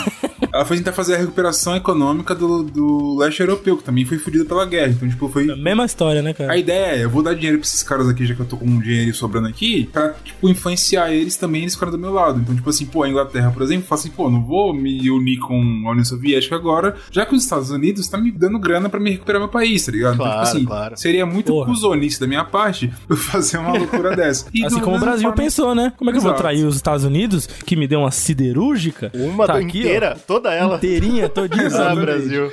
Ela 0.60 0.66
foi 0.66 0.76
tentar 0.76 0.92
fazer 0.92 1.16
a 1.16 1.18
recuperação 1.18 1.74
econômica 1.74 2.36
do, 2.36 2.64
do 2.64 3.18
leste 3.18 3.40
europeu, 3.40 3.78
que 3.78 3.84
também 3.84 4.04
foi 4.04 4.18
fudido 4.18 4.44
pela 4.46 4.66
guerra. 4.66 4.90
Então, 4.92 5.08
tipo, 5.08 5.30
foi... 5.30 5.46
Mesma 5.56 5.86
história, 5.86 6.22
né, 6.22 6.34
cara? 6.34 6.52
A 6.52 6.58
ideia 6.58 6.98
é, 6.98 7.04
eu 7.06 7.10
vou 7.10 7.24
dar 7.24 7.34
dinheiro 7.34 7.58
pra 7.60 7.66
esses 7.66 7.82
caras 7.82 8.10
aqui, 8.10 8.26
já 8.26 8.36
que 8.36 8.42
eu 8.42 8.46
tô 8.46 8.58
com 8.58 8.66
um 8.66 8.78
dinheiro 8.80 9.16
sobrando 9.16 9.48
aqui, 9.48 9.90
pra, 9.94 10.10
tipo, 10.22 10.50
influenciar 10.50 11.12
eles 11.14 11.38
também, 11.38 11.62
eles 11.62 11.76
ficarem 11.76 11.94
do 11.94 11.98
meu 11.98 12.12
lado. 12.12 12.42
Então, 12.42 12.54
tipo 12.54 12.70
assim, 12.70 12.86
pô, 12.86 13.04
a 13.04 13.10
Inglaterra, 13.10 13.52
por 13.52 13.62
exemplo, 13.64 13.88
fala 13.88 14.02
assim, 14.02 14.10
pô, 14.10 14.30
não 14.30 14.44
vou 14.44 14.74
me 14.74 15.10
unir 15.10 15.40
com 15.40 15.54
a 15.88 15.92
União 15.92 16.04
Soviética 16.04 16.58
agora, 16.58 16.94
já 17.10 17.26
que 17.26 17.34
os 17.34 17.42
Estados 17.42 17.70
Unidos 17.72 18.10
tá 18.10 18.18
me 18.18 18.30
dando 18.30 18.60
grana 18.60 18.90
pra 18.90 19.00
me 19.00 19.12
recuperar 19.12 19.40
meu 19.40 19.50
país, 19.50 19.86
tá 19.86 19.94
ligado? 19.94 20.18
Claro, 20.18 20.32
então, 20.32 20.44
tipo 20.44 20.58
assim, 20.58 20.66
claro. 20.66 20.98
seria 20.98 21.26
muito 21.26 21.54
cuzonice 21.64 22.20
da 22.20 22.28
minha 22.28 22.44
parte 22.44 22.92
eu 23.10 23.16
fazer 23.16 23.60
uma 23.60 23.78
loucura 23.78 24.14
dessa. 24.18 24.48
E 24.54 24.66
Assim 24.66 24.82
como 24.82 24.98
o 24.98 25.00
Brasil 25.00 25.22
forma- 25.30 25.38
pensou, 25.38 25.74
né? 25.74 25.94
Como 25.96 26.10
é 26.10 26.14
que 26.14 26.18
eu 26.18 26.22
vou 26.22 26.32
Exato. 26.32 26.42
trair 26.44 26.66
os 26.66 26.76
Estados 26.76 27.06
Unidos, 27.06 27.48
que 27.48 27.78
me 27.78 27.88
deu 27.88 28.02
uma 28.02 28.12
siderúrgica? 28.12 29.10
Uma 29.16 29.48
Tá 29.48 29.54
aqui, 29.56 29.78
ó, 29.78 29.82
inteira, 29.82 30.18
toda 30.50 30.56
ela. 30.56 30.80
Inteirinha, 30.80 31.30
todinha. 31.30 31.70
Ah, 31.80 31.96
Brasil. 31.96 32.52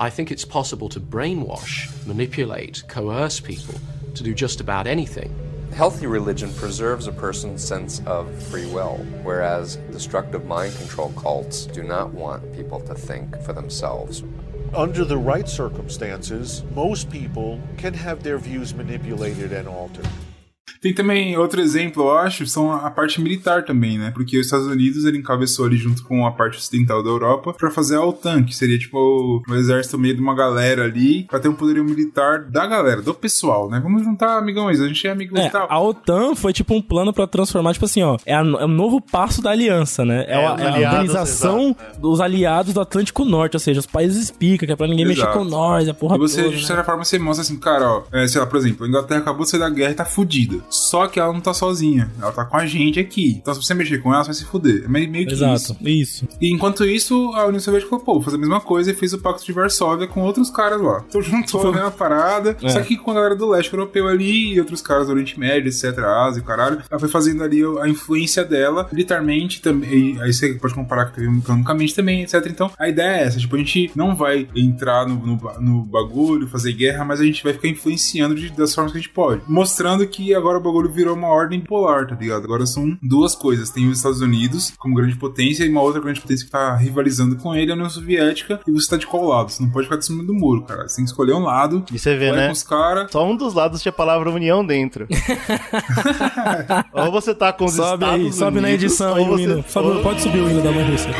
I 0.00 0.10
think 0.10 0.30
it's 0.30 0.44
possible 0.44 0.88
to 0.90 1.00
brainwash, 1.00 1.90
manipulate, 2.06 2.84
coerce 2.88 3.40
people 3.40 3.74
to 4.14 4.22
do 4.22 4.32
just 4.32 4.60
about 4.60 4.86
anything. 4.86 5.34
Healthy 5.74 6.06
religion 6.06 6.52
preserves 6.54 7.06
a 7.06 7.12
person's 7.12 7.62
sense 7.62 8.00
of 8.06 8.30
free 8.44 8.66
will, 8.66 8.96
whereas 9.22 9.76
destructive 9.92 10.46
mind 10.46 10.74
control 10.76 11.12
cults 11.16 11.66
do 11.66 11.82
not 11.82 12.12
want 12.12 12.52
people 12.54 12.80
to 12.80 12.94
think 12.94 13.40
for 13.42 13.52
themselves. 13.52 14.22
Under 14.74 15.04
the 15.04 15.18
right 15.18 15.48
circumstances, 15.48 16.62
most 16.74 17.10
people 17.10 17.60
can 17.76 17.94
have 17.94 18.22
their 18.22 18.38
views 18.38 18.74
manipulated 18.74 19.52
and 19.52 19.66
altered. 19.68 20.08
Tem 20.80 20.94
também 20.94 21.36
outro 21.36 21.60
exemplo, 21.60 22.04
eu 22.04 22.16
acho, 22.18 22.46
são 22.46 22.72
a 22.72 22.90
parte 22.90 23.20
militar 23.20 23.64
também, 23.64 23.98
né? 23.98 24.10
Porque 24.14 24.38
os 24.38 24.46
Estados 24.46 24.66
Unidos 24.66 25.04
ele 25.04 25.18
encabeçou 25.18 25.66
ali 25.66 25.76
junto 25.76 26.02
com 26.04 26.26
a 26.26 26.30
parte 26.32 26.56
ocidental 26.58 27.02
da 27.02 27.10
Europa 27.10 27.52
pra 27.54 27.70
fazer 27.70 27.96
a 27.96 28.04
OTAN, 28.04 28.44
que 28.44 28.54
seria 28.54 28.78
tipo 28.78 29.42
um 29.48 29.54
exército 29.54 29.98
meio 29.98 30.14
de 30.14 30.20
uma 30.20 30.34
galera 30.34 30.84
ali, 30.84 31.24
pra 31.24 31.38
ter 31.40 31.48
um 31.48 31.54
poderio 31.54 31.84
militar 31.84 32.44
da 32.44 32.66
galera, 32.66 33.02
do 33.02 33.12
pessoal, 33.14 33.68
né? 33.68 33.80
Vamos 33.82 34.02
juntar 34.04 34.38
amigões, 34.38 34.80
a 34.80 34.86
gente 34.86 35.06
é 35.06 35.10
amigo 35.10 35.36
É, 35.36 35.46
e 35.46 35.50
tal. 35.50 35.66
a 35.68 35.80
OTAN 35.80 36.34
foi 36.34 36.52
tipo 36.52 36.74
um 36.74 36.80
plano 36.82 37.12
pra 37.12 37.26
transformar, 37.26 37.72
tipo 37.72 37.84
assim, 37.84 38.02
ó, 38.02 38.16
é, 38.24 38.34
a- 38.34 38.38
é 38.40 38.64
o 38.64 38.68
novo 38.68 39.00
passo 39.00 39.42
da 39.42 39.50
aliança, 39.50 40.04
né? 40.04 40.24
É, 40.28 40.32
É, 40.32 40.34
a, 40.36 40.40
é 40.40 40.44
a 40.44 40.52
aliados, 40.52 40.84
organização 40.84 41.76
dos 41.98 42.20
aliados 42.20 42.72
do 42.72 42.80
Atlântico 42.80 43.24
Norte, 43.24 43.56
ou 43.56 43.60
seja, 43.60 43.80
os 43.80 43.86
países 43.86 44.30
pica, 44.30 44.64
que 44.66 44.72
é 44.72 44.76
pra 44.76 44.86
ninguém 44.86 45.06
mexer 45.06 45.22
Exato. 45.22 45.38
com 45.38 45.44
nós, 45.44 45.88
a 45.88 45.94
porra 45.94 46.16
E 46.16 46.18
você, 46.20 46.42
toda, 46.44 46.54
de 46.54 46.60
né? 46.62 46.66
certa 46.66 46.84
forma, 46.84 47.04
você 47.04 47.18
mostra 47.18 47.42
assim, 47.42 47.58
cara, 47.58 47.84
ó, 47.90 48.02
é, 48.12 48.26
sei 48.28 48.40
lá, 48.40 48.46
por 48.46 48.56
exemplo, 48.58 48.84
a 48.86 48.88
Inglaterra 48.88 49.20
acabou 49.20 49.44
de 49.44 49.50
sair 49.50 49.60
da 49.60 49.70
guerra 49.70 49.90
e 49.90 49.94
tá 49.94 50.04
fudida. 50.04 50.58
Só 50.70 51.06
que 51.06 51.18
ela 51.18 51.32
não 51.32 51.40
tá 51.40 51.54
sozinha, 51.54 52.10
ela 52.20 52.30
tá 52.32 52.44
com 52.44 52.56
a 52.56 52.66
gente 52.66 53.00
aqui. 53.00 53.38
Então, 53.40 53.54
se 53.54 53.62
você 53.62 53.74
mexer 53.74 53.98
com 53.98 54.12
ela, 54.12 54.22
você 54.22 54.28
vai 54.28 54.34
se 54.34 54.44
fuder. 54.44 54.84
É 54.84 54.88
meio, 54.88 55.26
que 55.26 55.32
isso. 55.34 55.44
Exato, 55.44 55.76
isso. 55.88 56.28
E 56.40 56.52
enquanto 56.52 56.84
isso, 56.84 57.32
a 57.34 57.46
União 57.46 57.60
Soviética 57.60 57.90
falou, 57.90 58.04
pô, 58.04 58.12
vou 58.14 58.22
fazer 58.22 58.36
a 58.36 58.40
mesma 58.40 58.60
coisa 58.60 58.90
e 58.90 58.94
fez 58.94 59.12
o 59.12 59.18
Pacto 59.18 59.44
de 59.44 59.52
Varsóvia 59.52 60.06
com 60.06 60.22
outros 60.22 60.50
caras 60.50 60.80
lá. 60.80 61.02
Então 61.08 61.20
juntou 61.22 61.68
a 61.68 61.72
mesma 61.72 61.90
parada, 61.90 62.56
É. 62.62 62.68
só 62.68 62.80
que 62.82 62.96
com 62.96 63.10
a 63.10 63.14
galera 63.14 63.34
do 63.36 63.48
leste 63.48 63.72
europeu 63.72 64.08
ali 64.08 64.54
e 64.54 64.60
outros 64.60 64.82
caras 64.82 65.06
do 65.06 65.12
Oriente 65.12 65.38
Médio, 65.38 65.68
etc, 65.68 65.98
Ásia, 66.00 66.42
caralho. 66.42 66.82
Ela 66.90 67.00
foi 67.00 67.08
fazendo 67.08 67.42
ali 67.42 67.62
a 67.80 67.88
influência 67.88 68.44
dela, 68.44 68.86
militarmente 68.92 69.60
também, 69.62 70.16
e 70.16 70.20
aí 70.22 70.32
você 70.32 70.54
pode 70.54 70.74
comparar 70.74 71.06
com 71.06 71.20
economicamente 71.38 71.94
também, 71.94 72.22
etc. 72.22 72.44
Então, 72.46 72.70
a 72.78 72.88
ideia 72.88 73.20
é 73.20 73.22
essa, 73.24 73.38
tipo, 73.38 73.54
a 73.56 73.58
gente 73.58 73.90
não 73.94 74.14
vai 74.14 74.46
entrar 74.54 75.06
no, 75.06 75.14
no, 75.16 75.36
no 75.60 75.82
bagulho, 75.84 76.46
fazer 76.48 76.72
guerra, 76.72 77.04
mas 77.04 77.20
a 77.20 77.24
gente 77.24 77.42
vai 77.42 77.52
ficar 77.52 77.68
influenciando 77.68 78.34
de- 78.34 78.50
das 78.50 78.74
formas 78.74 78.92
que 78.92 78.98
a 78.98 79.00
gente 79.00 79.12
pode. 79.12 79.40
Mostrando 79.48 80.06
que 80.06 80.34
agora 80.34 80.57
o 80.58 80.62
bagulho 80.62 80.90
virou 80.90 81.14
uma 81.16 81.28
ordem 81.28 81.60
polar, 81.60 82.06
tá 82.06 82.14
ligado? 82.14 82.44
Agora 82.44 82.66
são 82.66 82.96
duas 83.02 83.34
coisas. 83.34 83.70
Tem 83.70 83.88
os 83.88 83.98
Estados 83.98 84.20
Unidos 84.20 84.72
como 84.78 84.94
grande 84.94 85.16
potência 85.16 85.64
e 85.64 85.68
uma 85.68 85.80
outra 85.82 86.00
grande 86.00 86.20
potência 86.20 86.44
que 86.46 86.52
tá 86.52 86.74
rivalizando 86.76 87.36
com 87.36 87.54
ele, 87.54 87.70
a 87.70 87.74
União 87.74 87.88
Soviética, 87.90 88.60
e 88.66 88.72
você 88.72 88.88
tá 88.90 88.96
de 88.96 89.06
qual 89.06 89.24
lado? 89.24 89.50
Você 89.50 89.62
não 89.62 89.70
pode 89.70 89.86
ficar 89.86 89.96
de 89.98 90.04
cima 90.06 90.22
do 90.24 90.34
muro, 90.34 90.62
cara. 90.62 90.88
Você 90.88 90.96
tem 90.96 91.04
que 91.04 91.10
escolher 91.10 91.32
um 91.34 91.42
lado. 91.44 91.84
E 91.92 91.98
você 91.98 92.16
vê, 92.16 92.32
né? 92.32 92.46
com 92.46 92.52
os 92.52 92.62
caras. 92.62 93.10
Só 93.10 93.26
um 93.26 93.36
dos 93.36 93.54
lados 93.54 93.80
tinha 93.82 93.90
a 93.90 93.94
palavra 93.94 94.30
união 94.30 94.64
dentro. 94.64 95.06
ou 96.92 97.10
você 97.10 97.34
tá 97.34 97.52
com 97.52 97.64
os 97.64 97.72
Sobe 97.72 98.04
Estados 98.04 98.24
aí, 98.26 98.32
sobe 98.32 98.60
na 98.60 98.68
Unidos, 98.68 98.84
edição 98.84 99.14
aí 99.14 99.22
o 99.24 99.26
você- 99.26 99.42
hino. 99.44 99.64
Sobe- 99.68 99.88
ou- 99.88 100.02
pode 100.02 100.22
subir 100.22 100.40
o 100.40 100.50
hino 100.50 100.62
da 100.62 100.72
mãe 100.72 100.90
Rússia. 100.90 101.10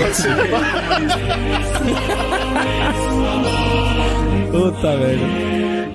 Puta, 4.51 4.96
velho. 4.96 5.48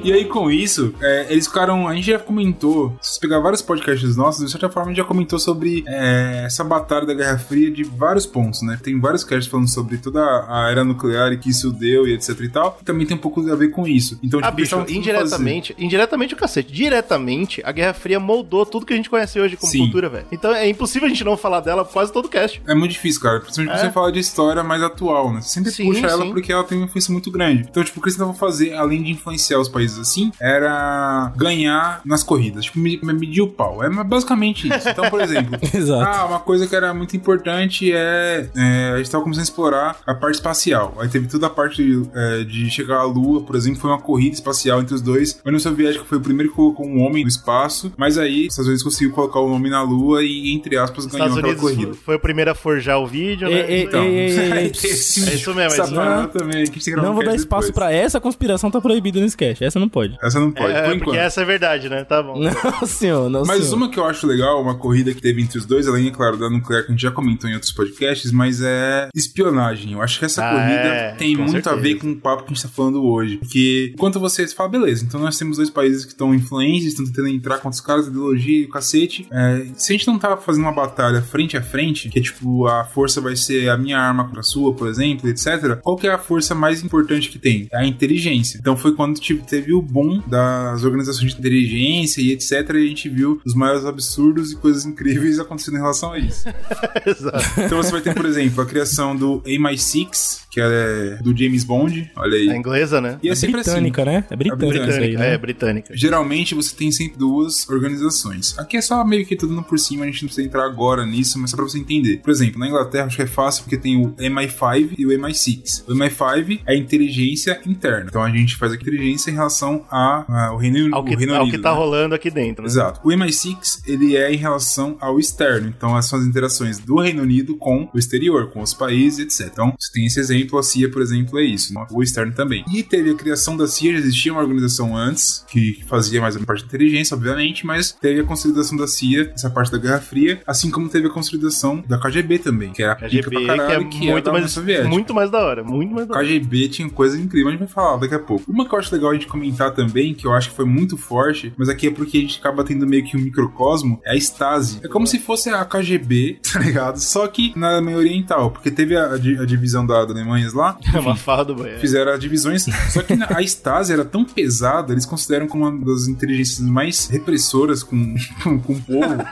E 0.03 0.11
aí, 0.11 0.25
com 0.25 0.51
isso, 0.51 0.93
é, 1.01 1.27
eles 1.29 1.47
ficaram. 1.47 1.87
A 1.87 1.95
gente 1.95 2.07
já 2.07 2.19
comentou. 2.19 2.95
Se 3.01 3.13
você 3.15 3.19
pegar 3.21 3.39
vários 3.39 3.61
podcasts 3.61 4.15
nossos, 4.17 4.45
de 4.45 4.51
certa 4.51 4.69
forma, 4.69 4.89
a 4.89 4.93
gente 4.93 4.97
já 5.01 5.07
comentou 5.07 5.39
sobre 5.39 5.83
é, 5.87 6.43
essa 6.45 6.63
batalha 6.63 7.05
da 7.05 7.13
Guerra 7.13 7.37
Fria 7.37 7.71
de 7.71 7.83
vários 7.83 8.25
pontos, 8.25 8.61
né? 8.61 8.77
Tem 8.81 8.99
vários 8.99 9.23
casts 9.23 9.47
falando 9.49 9.69
sobre 9.69 9.97
toda 9.97 10.19
a 10.47 10.69
era 10.69 10.83
nuclear 10.83 11.31
e 11.31 11.37
que 11.37 11.49
isso 11.49 11.71
deu 11.71 12.07
e 12.07 12.13
etc 12.13 12.39
e 12.41 12.49
tal. 12.49 12.77
E 12.81 12.85
também 12.85 13.05
tem 13.07 13.15
um 13.15 13.19
pouco 13.19 13.39
a 13.49 13.55
ver 13.55 13.69
com 13.69 13.87
isso. 13.87 14.19
Então, 14.21 14.39
Ah, 14.41 14.47
tipo, 14.47 14.55
bicho, 14.57 14.69
tavam 14.71 14.85
tentando 14.85 14.99
indiretamente, 14.99 15.75
indiretamente 15.79 16.33
o 16.33 16.37
cacete. 16.37 16.71
Diretamente, 16.71 17.61
a 17.65 17.71
Guerra 17.71 17.93
Fria 17.93 18.19
moldou 18.19 18.65
tudo 18.65 18.85
que 18.85 18.93
a 18.93 18.95
gente 18.95 19.09
conhece 19.09 19.39
hoje 19.39 19.55
como 19.57 19.71
Sim. 19.71 19.79
cultura, 19.83 20.09
velho. 20.09 20.25
Então 20.31 20.53
é 20.53 20.67
impossível 20.67 21.05
a 21.05 21.09
gente 21.09 21.23
não 21.23 21.37
falar 21.37 21.59
dela 21.61 21.85
quase 21.85 22.11
todo 22.11 22.27
cast. 22.29 22.61
É 22.67 22.75
muito 22.75 22.91
difícil, 22.91 23.21
cara. 23.21 23.39
Principalmente 23.39 23.71
quando 23.73 23.79
É. 23.83 23.87
você 23.87 23.91
fala 23.93 24.11
de 24.11 24.19
história 24.19 24.63
mais 24.63 24.81
atual, 24.83 25.31
né? 25.33 25.41
Você 25.41 25.49
sempre 25.49 25.71
Sim, 25.71 25.85
puxa 25.85 26.07
ela 26.07 26.23
sim. 26.23 26.31
porque 26.31 26.51
ela 26.51 26.63
tem 26.63 26.77
uma 26.77 26.85
influência 26.87 27.11
muito 27.11 27.31
grande. 27.31 27.65
Então, 27.69 27.83
tipo, 27.83 27.99
o 27.99 28.01
que 28.01 28.07
eles 28.09 28.15
tentavam 28.15 28.33
fazer, 28.33 28.73
além 28.73 29.01
de 29.03 29.11
influenciar 29.11 29.59
os 29.59 29.69
países 29.69 29.92
coisas 29.93 29.99
assim 29.99 30.31
era 30.39 31.31
ganhar 31.35 32.01
nas 32.05 32.23
corridas, 32.23 32.65
tipo, 32.65 32.79
me- 32.79 32.99
me- 33.01 33.13
medir 33.13 33.41
o 33.41 33.47
pau. 33.47 33.83
É 33.83 33.89
basicamente 34.03 34.67
isso. 34.67 34.89
Então, 34.89 35.09
por 35.09 35.21
exemplo, 35.21 35.57
Exato. 35.73 36.03
ah, 36.09 36.25
uma 36.25 36.39
coisa 36.39 36.67
que 36.67 36.75
era 36.75 36.93
muito 36.93 37.15
importante 37.15 37.91
é, 37.93 38.47
é, 38.55 38.91
a 38.93 38.97
gente 38.97 39.09
tava 39.11 39.23
começando 39.23 39.41
a 39.41 39.43
explorar 39.43 39.97
a 40.05 40.13
parte 40.15 40.35
espacial. 40.35 40.95
Aí 40.99 41.07
teve 41.09 41.27
toda 41.27 41.47
a 41.47 41.49
parte 41.49 42.03
é, 42.13 42.43
de 42.43 42.69
chegar 42.69 42.97
à 42.97 43.03
Lua, 43.03 43.41
por 43.43 43.55
exemplo, 43.55 43.79
foi 43.79 43.89
uma 43.91 43.99
corrida 44.01 44.35
espacial 44.35 44.81
entre 44.81 44.95
os 44.95 45.01
dois. 45.01 45.39
A 45.43 45.49
União 45.49 45.59
Soviética 45.59 46.03
foi 46.05 46.17
o 46.17 46.21
primeiro 46.21 46.49
que 46.49 46.55
colocou 46.55 46.85
um 46.85 47.01
homem 47.01 47.23
no 47.23 47.29
espaço, 47.29 47.91
mas 47.97 48.17
aí 48.17 48.41
os 48.47 48.53
Estados 48.53 48.67
Unidos 48.67 48.83
conseguiu 48.83 49.11
colocar 49.13 49.39
o 49.39 49.51
homem 49.51 49.71
na 49.71 49.81
Lua 49.81 50.23
e, 50.23 50.51
entre 50.53 50.77
aspas, 50.77 51.05
ganhou 51.05 51.27
Estados 51.27 51.37
aquela 51.37 51.53
Unidos 51.53 51.77
corrida. 51.77 51.93
foi 52.05 52.15
o 52.15 52.19
primeiro 52.19 52.51
a 52.51 52.55
forjar 52.55 52.99
o 52.99 53.07
vídeo, 53.07 53.47
né? 53.49 53.59
Ei, 53.69 53.75
ei, 53.75 53.83
Então, 53.83 54.01
tem 54.03 54.25
esse 54.25 55.29
É 55.29 55.33
isso 55.35 55.53
mesmo, 55.53 55.61
é 55.61 55.67
isso 55.83 55.95
mesmo. 55.95 57.01
Não 57.01 57.11
um 57.11 57.15
vou 57.15 57.23
dar 57.23 57.35
espaço 57.35 57.67
depois. 57.67 57.71
pra 57.89 57.91
essa 57.93 58.19
conspiração 58.19 58.69
tá 58.71 58.79
proibida 58.81 59.19
no 59.19 59.25
sketch. 59.25 59.61
Essa 59.61 59.79
não 59.83 59.89
pode. 59.89 60.17
Essa 60.21 60.39
não 60.39 60.51
pode, 60.51 60.71
É, 60.73 60.81
por 60.81 60.89
porque 60.89 61.01
enquanto. 61.03 61.17
essa 61.17 61.41
é 61.41 61.45
verdade, 61.45 61.89
né? 61.89 62.03
Tá 62.03 62.21
bom. 62.23 62.39
Não, 62.43 62.87
senhor, 62.87 63.29
não, 63.29 63.43
Mas 63.45 63.63
senhor. 63.65 63.75
uma 63.77 63.89
que 63.89 63.99
eu 63.99 64.05
acho 64.05 64.25
legal, 64.27 64.61
uma 64.61 64.75
corrida 64.75 65.13
que 65.13 65.21
teve 65.21 65.41
entre 65.41 65.57
os 65.57 65.65
dois, 65.65 65.87
além, 65.87 66.07
é 66.07 66.11
claro, 66.11 66.37
da 66.37 66.49
nuclear 66.49 66.81
que 66.83 66.89
a 66.89 66.91
gente 66.91 67.01
já 67.01 67.11
comentou 67.11 67.49
em 67.49 67.53
outros 67.53 67.71
podcasts, 67.71 68.31
mas 68.31 68.61
é 68.61 69.09
espionagem. 69.13 69.93
Eu 69.93 70.01
acho 70.01 70.19
que 70.19 70.25
essa 70.25 70.43
Ah, 70.45 70.49
corrida 70.51 70.87
é, 70.87 71.15
tem 71.15 71.35
muito 71.35 71.49
a 71.49 71.71
certeza. 71.71 71.75
ver 71.77 71.95
com 71.95 72.11
o 72.11 72.15
papo 72.15 72.43
que 72.43 72.51
a 72.51 72.53
gente 72.53 72.63
tá 72.63 72.69
falando 72.69 73.03
hoje. 73.03 73.37
Porque 73.37 73.91
enquanto 73.93 74.19
você 74.19 74.47
fala, 74.47 74.69
beleza, 74.69 75.03
então 75.05 75.19
nós 75.19 75.37
temos 75.37 75.57
dois 75.57 75.69
países 75.69 76.05
que 76.05 76.11
estão 76.11 76.33
influentes, 76.33 76.87
estão 76.87 77.05
tentando 77.05 77.27
entrar 77.29 77.55
contra 77.55 77.71
os 77.71 77.81
caras, 77.81 78.07
ideologia 78.07 78.59
e 78.59 78.65
o 78.65 78.69
cacete. 78.69 79.27
É, 79.31 79.65
se 79.75 79.91
a 79.93 79.97
gente 79.97 80.07
não 80.07 80.17
tá 80.19 80.37
fazendo 80.37 80.63
uma 80.63 80.71
batalha 80.73 81.21
frente 81.21 81.57
a 81.57 81.61
frente, 81.61 82.09
que 82.09 82.19
é 82.19 82.21
tipo, 82.21 82.67
a 82.67 82.83
força 82.85 83.19
vai 83.21 83.35
ser 83.35 83.69
a 83.69 83.77
minha 83.77 83.97
arma 83.99 84.25
contra 84.25 84.39
a 84.41 84.43
sua, 84.43 84.73
por 84.73 84.87
exemplo, 84.87 85.29
etc., 85.29 85.79
qual 85.81 85.95
que 85.97 86.07
é 86.07 86.11
a 86.11 86.17
força 86.17 86.53
mais 86.55 86.83
importante 86.83 87.29
que 87.29 87.39
tem? 87.39 87.67
É 87.71 87.77
a 87.79 87.85
inteligência. 87.85 88.57
Então 88.59 88.75
foi 88.77 88.93
quando 88.95 89.19
tipo, 89.19 89.45
teve 89.45 89.72
o 89.73 89.81
boom 89.81 90.21
das 90.27 90.83
organizações 90.83 91.33
de 91.33 91.39
inteligência 91.39 92.21
e 92.21 92.31
etc., 92.31 92.51
e 92.73 92.77
a 92.77 92.87
gente 92.87 93.09
viu 93.09 93.41
os 93.45 93.53
maiores 93.53 93.85
absurdos 93.85 94.51
e 94.51 94.55
coisas 94.55 94.85
incríveis 94.85 95.39
acontecendo 95.39 95.75
em 95.75 95.81
relação 95.81 96.13
a 96.13 96.19
isso. 96.19 96.47
Exato. 97.05 97.61
Então 97.61 97.81
você 97.81 97.91
vai 97.91 98.01
ter, 98.01 98.13
por 98.13 98.25
exemplo, 98.25 98.61
a 98.61 98.65
criação 98.65 99.15
do 99.15 99.41
A-6, 99.45 100.43
que 100.49 100.61
é 100.61 101.17
do 101.21 101.35
James 101.35 101.63
Bond, 101.63 102.11
olha 102.15 102.37
aí. 102.37 102.49
É 102.49 102.55
inglesa, 102.55 103.01
né? 103.01 103.17
E 103.23 103.29
é 103.29 103.35
sempre 103.35 103.61
assim. 103.61 103.71
Britânica, 103.71 104.05
né? 104.05 104.23
É 104.29 104.35
britânica, 104.35 104.65
aí, 104.65 104.81
Britânica, 104.81 105.19
né? 105.19 105.33
é, 105.33 105.37
britânica. 105.37 105.97
Geralmente 105.97 106.55
você 106.55 106.75
tem 106.75 106.91
sempre 106.91 107.17
duas 107.17 107.67
organizações. 107.69 108.57
Aqui 108.57 108.77
é 108.77 108.81
só 108.81 109.03
meio 109.03 109.25
que 109.25 109.35
tudo 109.35 109.61
por 109.63 109.79
cima, 109.79 110.03
a 110.03 110.07
gente 110.07 110.23
não 110.23 110.27
precisa 110.27 110.47
entrar 110.47 110.65
agora 110.65 111.05
nisso, 111.05 111.39
mas 111.39 111.49
só 111.49 111.57
pra 111.57 111.65
você 111.65 111.79
entender. 111.79 112.17
Por 112.17 112.29
exemplo, 112.29 112.59
na 112.59 112.67
Inglaterra 112.67 113.05
acho 113.05 113.15
que 113.15 113.21
é 113.23 113.27
fácil 113.27 113.63
porque 113.63 113.77
tem 113.77 113.97
o 113.97 114.11
MI5 114.13 114.93
e 114.97 115.05
o 115.05 115.09
MI6. 115.09 115.83
O 115.87 115.93
MI5 115.93 116.61
é 116.65 116.73
a 116.73 116.75
inteligência 116.75 117.59
interna. 117.65 118.05
Então 118.09 118.21
a 118.21 118.29
gente 118.29 118.55
faz 118.55 118.71
a 118.71 118.75
inteligência 118.75 119.31
em 119.31 119.33
relação 119.33 119.62
a, 119.89 120.25
a- 120.27 120.53
o 120.53 120.57
Reino, 120.57 120.93
Ao 120.95 121.03
que, 121.03 121.15
o 121.15 121.17
Reino 121.17 121.33
ao 121.35 121.41
Unido. 121.43 121.55
que 121.57 121.61
tá 121.61 121.71
né? 121.71 121.77
rolando 121.77 122.15
aqui 122.15 122.29
dentro, 122.29 122.63
né? 122.63 122.67
Exato. 122.69 122.99
O 123.03 123.09
MI6, 123.09 123.81
ele 123.85 124.15
é 124.15 124.31
em 124.33 124.37
relação 124.37 124.97
ao 124.99 125.19
externo. 125.19 125.67
Então, 125.75 125.97
essas 125.97 126.09
são 126.09 126.19
as 126.19 126.25
interações 126.25 126.79
do 126.79 126.99
Reino 126.99 127.21
Unido 127.23 127.55
com 127.57 127.89
o 127.93 127.97
exterior, 127.97 128.49
com 128.49 128.61
os 128.61 128.73
países, 128.73 129.19
etc. 129.19 129.49
Então, 129.53 129.73
você 129.79 129.91
tem 129.93 130.05
esse 130.05 130.19
exemplo, 130.19 130.57
a 130.59 130.63
CIA, 130.63 130.89
por 130.89 131.01
exemplo, 131.01 131.39
é 131.39 131.43
isso. 131.43 131.73
né? 131.73 131.85
O 131.91 132.01
externo 132.03 132.33
também. 132.33 132.63
E 132.73 132.83
teve 132.83 133.09
a 133.11 133.15
criação 133.15 133.55
da 133.57 133.67
CIA, 133.67 133.93
já 133.93 133.99
existia 133.99 134.31
uma 134.31 134.41
organização 134.41 134.95
antes, 134.95 135.45
que 135.49 135.83
fazia 135.87 136.21
mais 136.21 136.35
a 136.35 136.39
parte 136.39 136.61
de 136.61 136.65
inteligência, 136.67 137.15
obviamente, 137.15 137.65
mas 137.65 137.91
teve 137.91 138.19
a 138.21 138.23
consolidação 138.23 138.77
da 138.77 138.87
CIA, 138.87 139.31
essa 139.33 139.49
parte 139.49 139.71
da 139.71 139.77
Guerra 139.77 139.99
Fria, 139.99 140.41
assim 140.47 140.69
como 140.71 140.89
teve 140.89 141.07
a 141.07 141.09
consolidação 141.09 141.83
da 141.87 141.97
KGB 141.99 142.39
também, 142.39 142.71
que 142.71 142.81
era 142.83 142.93
a 142.93 142.95
pica 142.95 143.29
pra 143.29 143.45
caralho, 143.45 143.89
que 143.89 143.99
que, 143.99 144.05
é 144.09 144.11
era 144.11 144.13
muito 144.13 144.31
mais, 144.31 144.87
muito 144.87 145.13
mais 145.13 145.31
da 145.31 145.39
hora, 145.39 145.63
muito 145.63 145.93
mais 145.93 146.07
da 146.07 146.15
hora. 146.15 146.25
KGB 146.25 146.67
tinha 146.69 146.89
coisa 146.89 147.19
incrível, 147.19 147.49
a 147.49 147.51
gente 147.51 147.59
vai 147.59 147.67
falar 147.67 147.97
daqui 147.97 148.15
a 148.15 148.19
pouco. 148.19 148.43
Uma 148.51 148.67
que 148.67 148.73
eu 148.73 148.79
acho 148.79 148.93
legal 148.93 149.11
a 149.11 149.13
gente 149.13 149.27
comentar 149.43 149.71
também, 149.71 150.13
que 150.13 150.25
eu 150.25 150.33
acho 150.33 150.49
que 150.49 150.55
foi 150.55 150.65
muito 150.65 150.97
forte, 150.97 151.53
mas 151.57 151.67
aqui 151.69 151.87
é 151.87 151.91
porque 151.91 152.17
a 152.17 152.21
gente 152.21 152.39
acaba 152.39 152.63
tendo 152.63 152.87
meio 152.87 153.03
que 153.03 153.17
um 153.17 153.19
microcosmo, 153.19 153.99
é 154.05 154.11
a 154.11 154.15
Stasi. 154.15 154.79
É 154.83 154.87
como 154.87 155.05
se 155.05 155.19
fosse 155.19 155.49
a 155.49 155.63
KGB, 155.65 156.39
tá 156.51 156.59
ligado? 156.59 156.99
Só 156.99 157.27
que 157.27 157.53
na 157.57 157.73
Alemanha 157.73 157.97
Oriental, 157.97 158.51
porque 158.51 158.71
teve 158.71 158.95
a, 158.95 159.13
a 159.13 159.45
divisão 159.45 159.85
da, 159.85 160.05
da 160.05 160.13
Alemanha 160.13 160.49
lá, 160.53 160.77
É 160.93 160.99
uma 160.99 161.15
farra 161.15 161.43
do 161.45 161.55
banheiro. 161.55 161.79
fizeram 161.79 162.11
as 162.11 162.19
divisões. 162.19 162.65
Só 162.89 163.01
que 163.01 163.13
a 163.13 163.41
Stasi 163.41 163.93
era 163.93 164.05
tão 164.05 164.23
pesada, 164.23 164.91
eles 164.93 165.05
consideram 165.05 165.47
como 165.47 165.67
uma 165.67 165.85
das 165.85 166.07
inteligências 166.07 166.59
mais 166.59 167.07
repressoras 167.07 167.83
com, 167.83 168.15
com, 168.43 168.59
com 168.59 168.73
o 168.73 168.81
povo. 168.81 169.23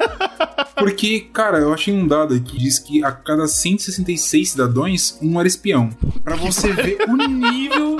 Porque, 0.75 1.19
cara, 1.31 1.59
eu 1.59 1.73
achei 1.73 1.93
um 1.93 2.07
dado 2.07 2.33
aqui 2.33 2.51
que 2.51 2.57
diz 2.57 2.79
que 2.79 3.03
a 3.03 3.11
cada 3.11 3.47
166 3.47 4.51
cidadãos, 4.51 5.17
um 5.21 5.39
era 5.39 5.47
espião. 5.47 5.89
Pra 6.23 6.35
você 6.35 6.73
ver 6.73 6.97
o 7.07 7.15
nível 7.15 7.97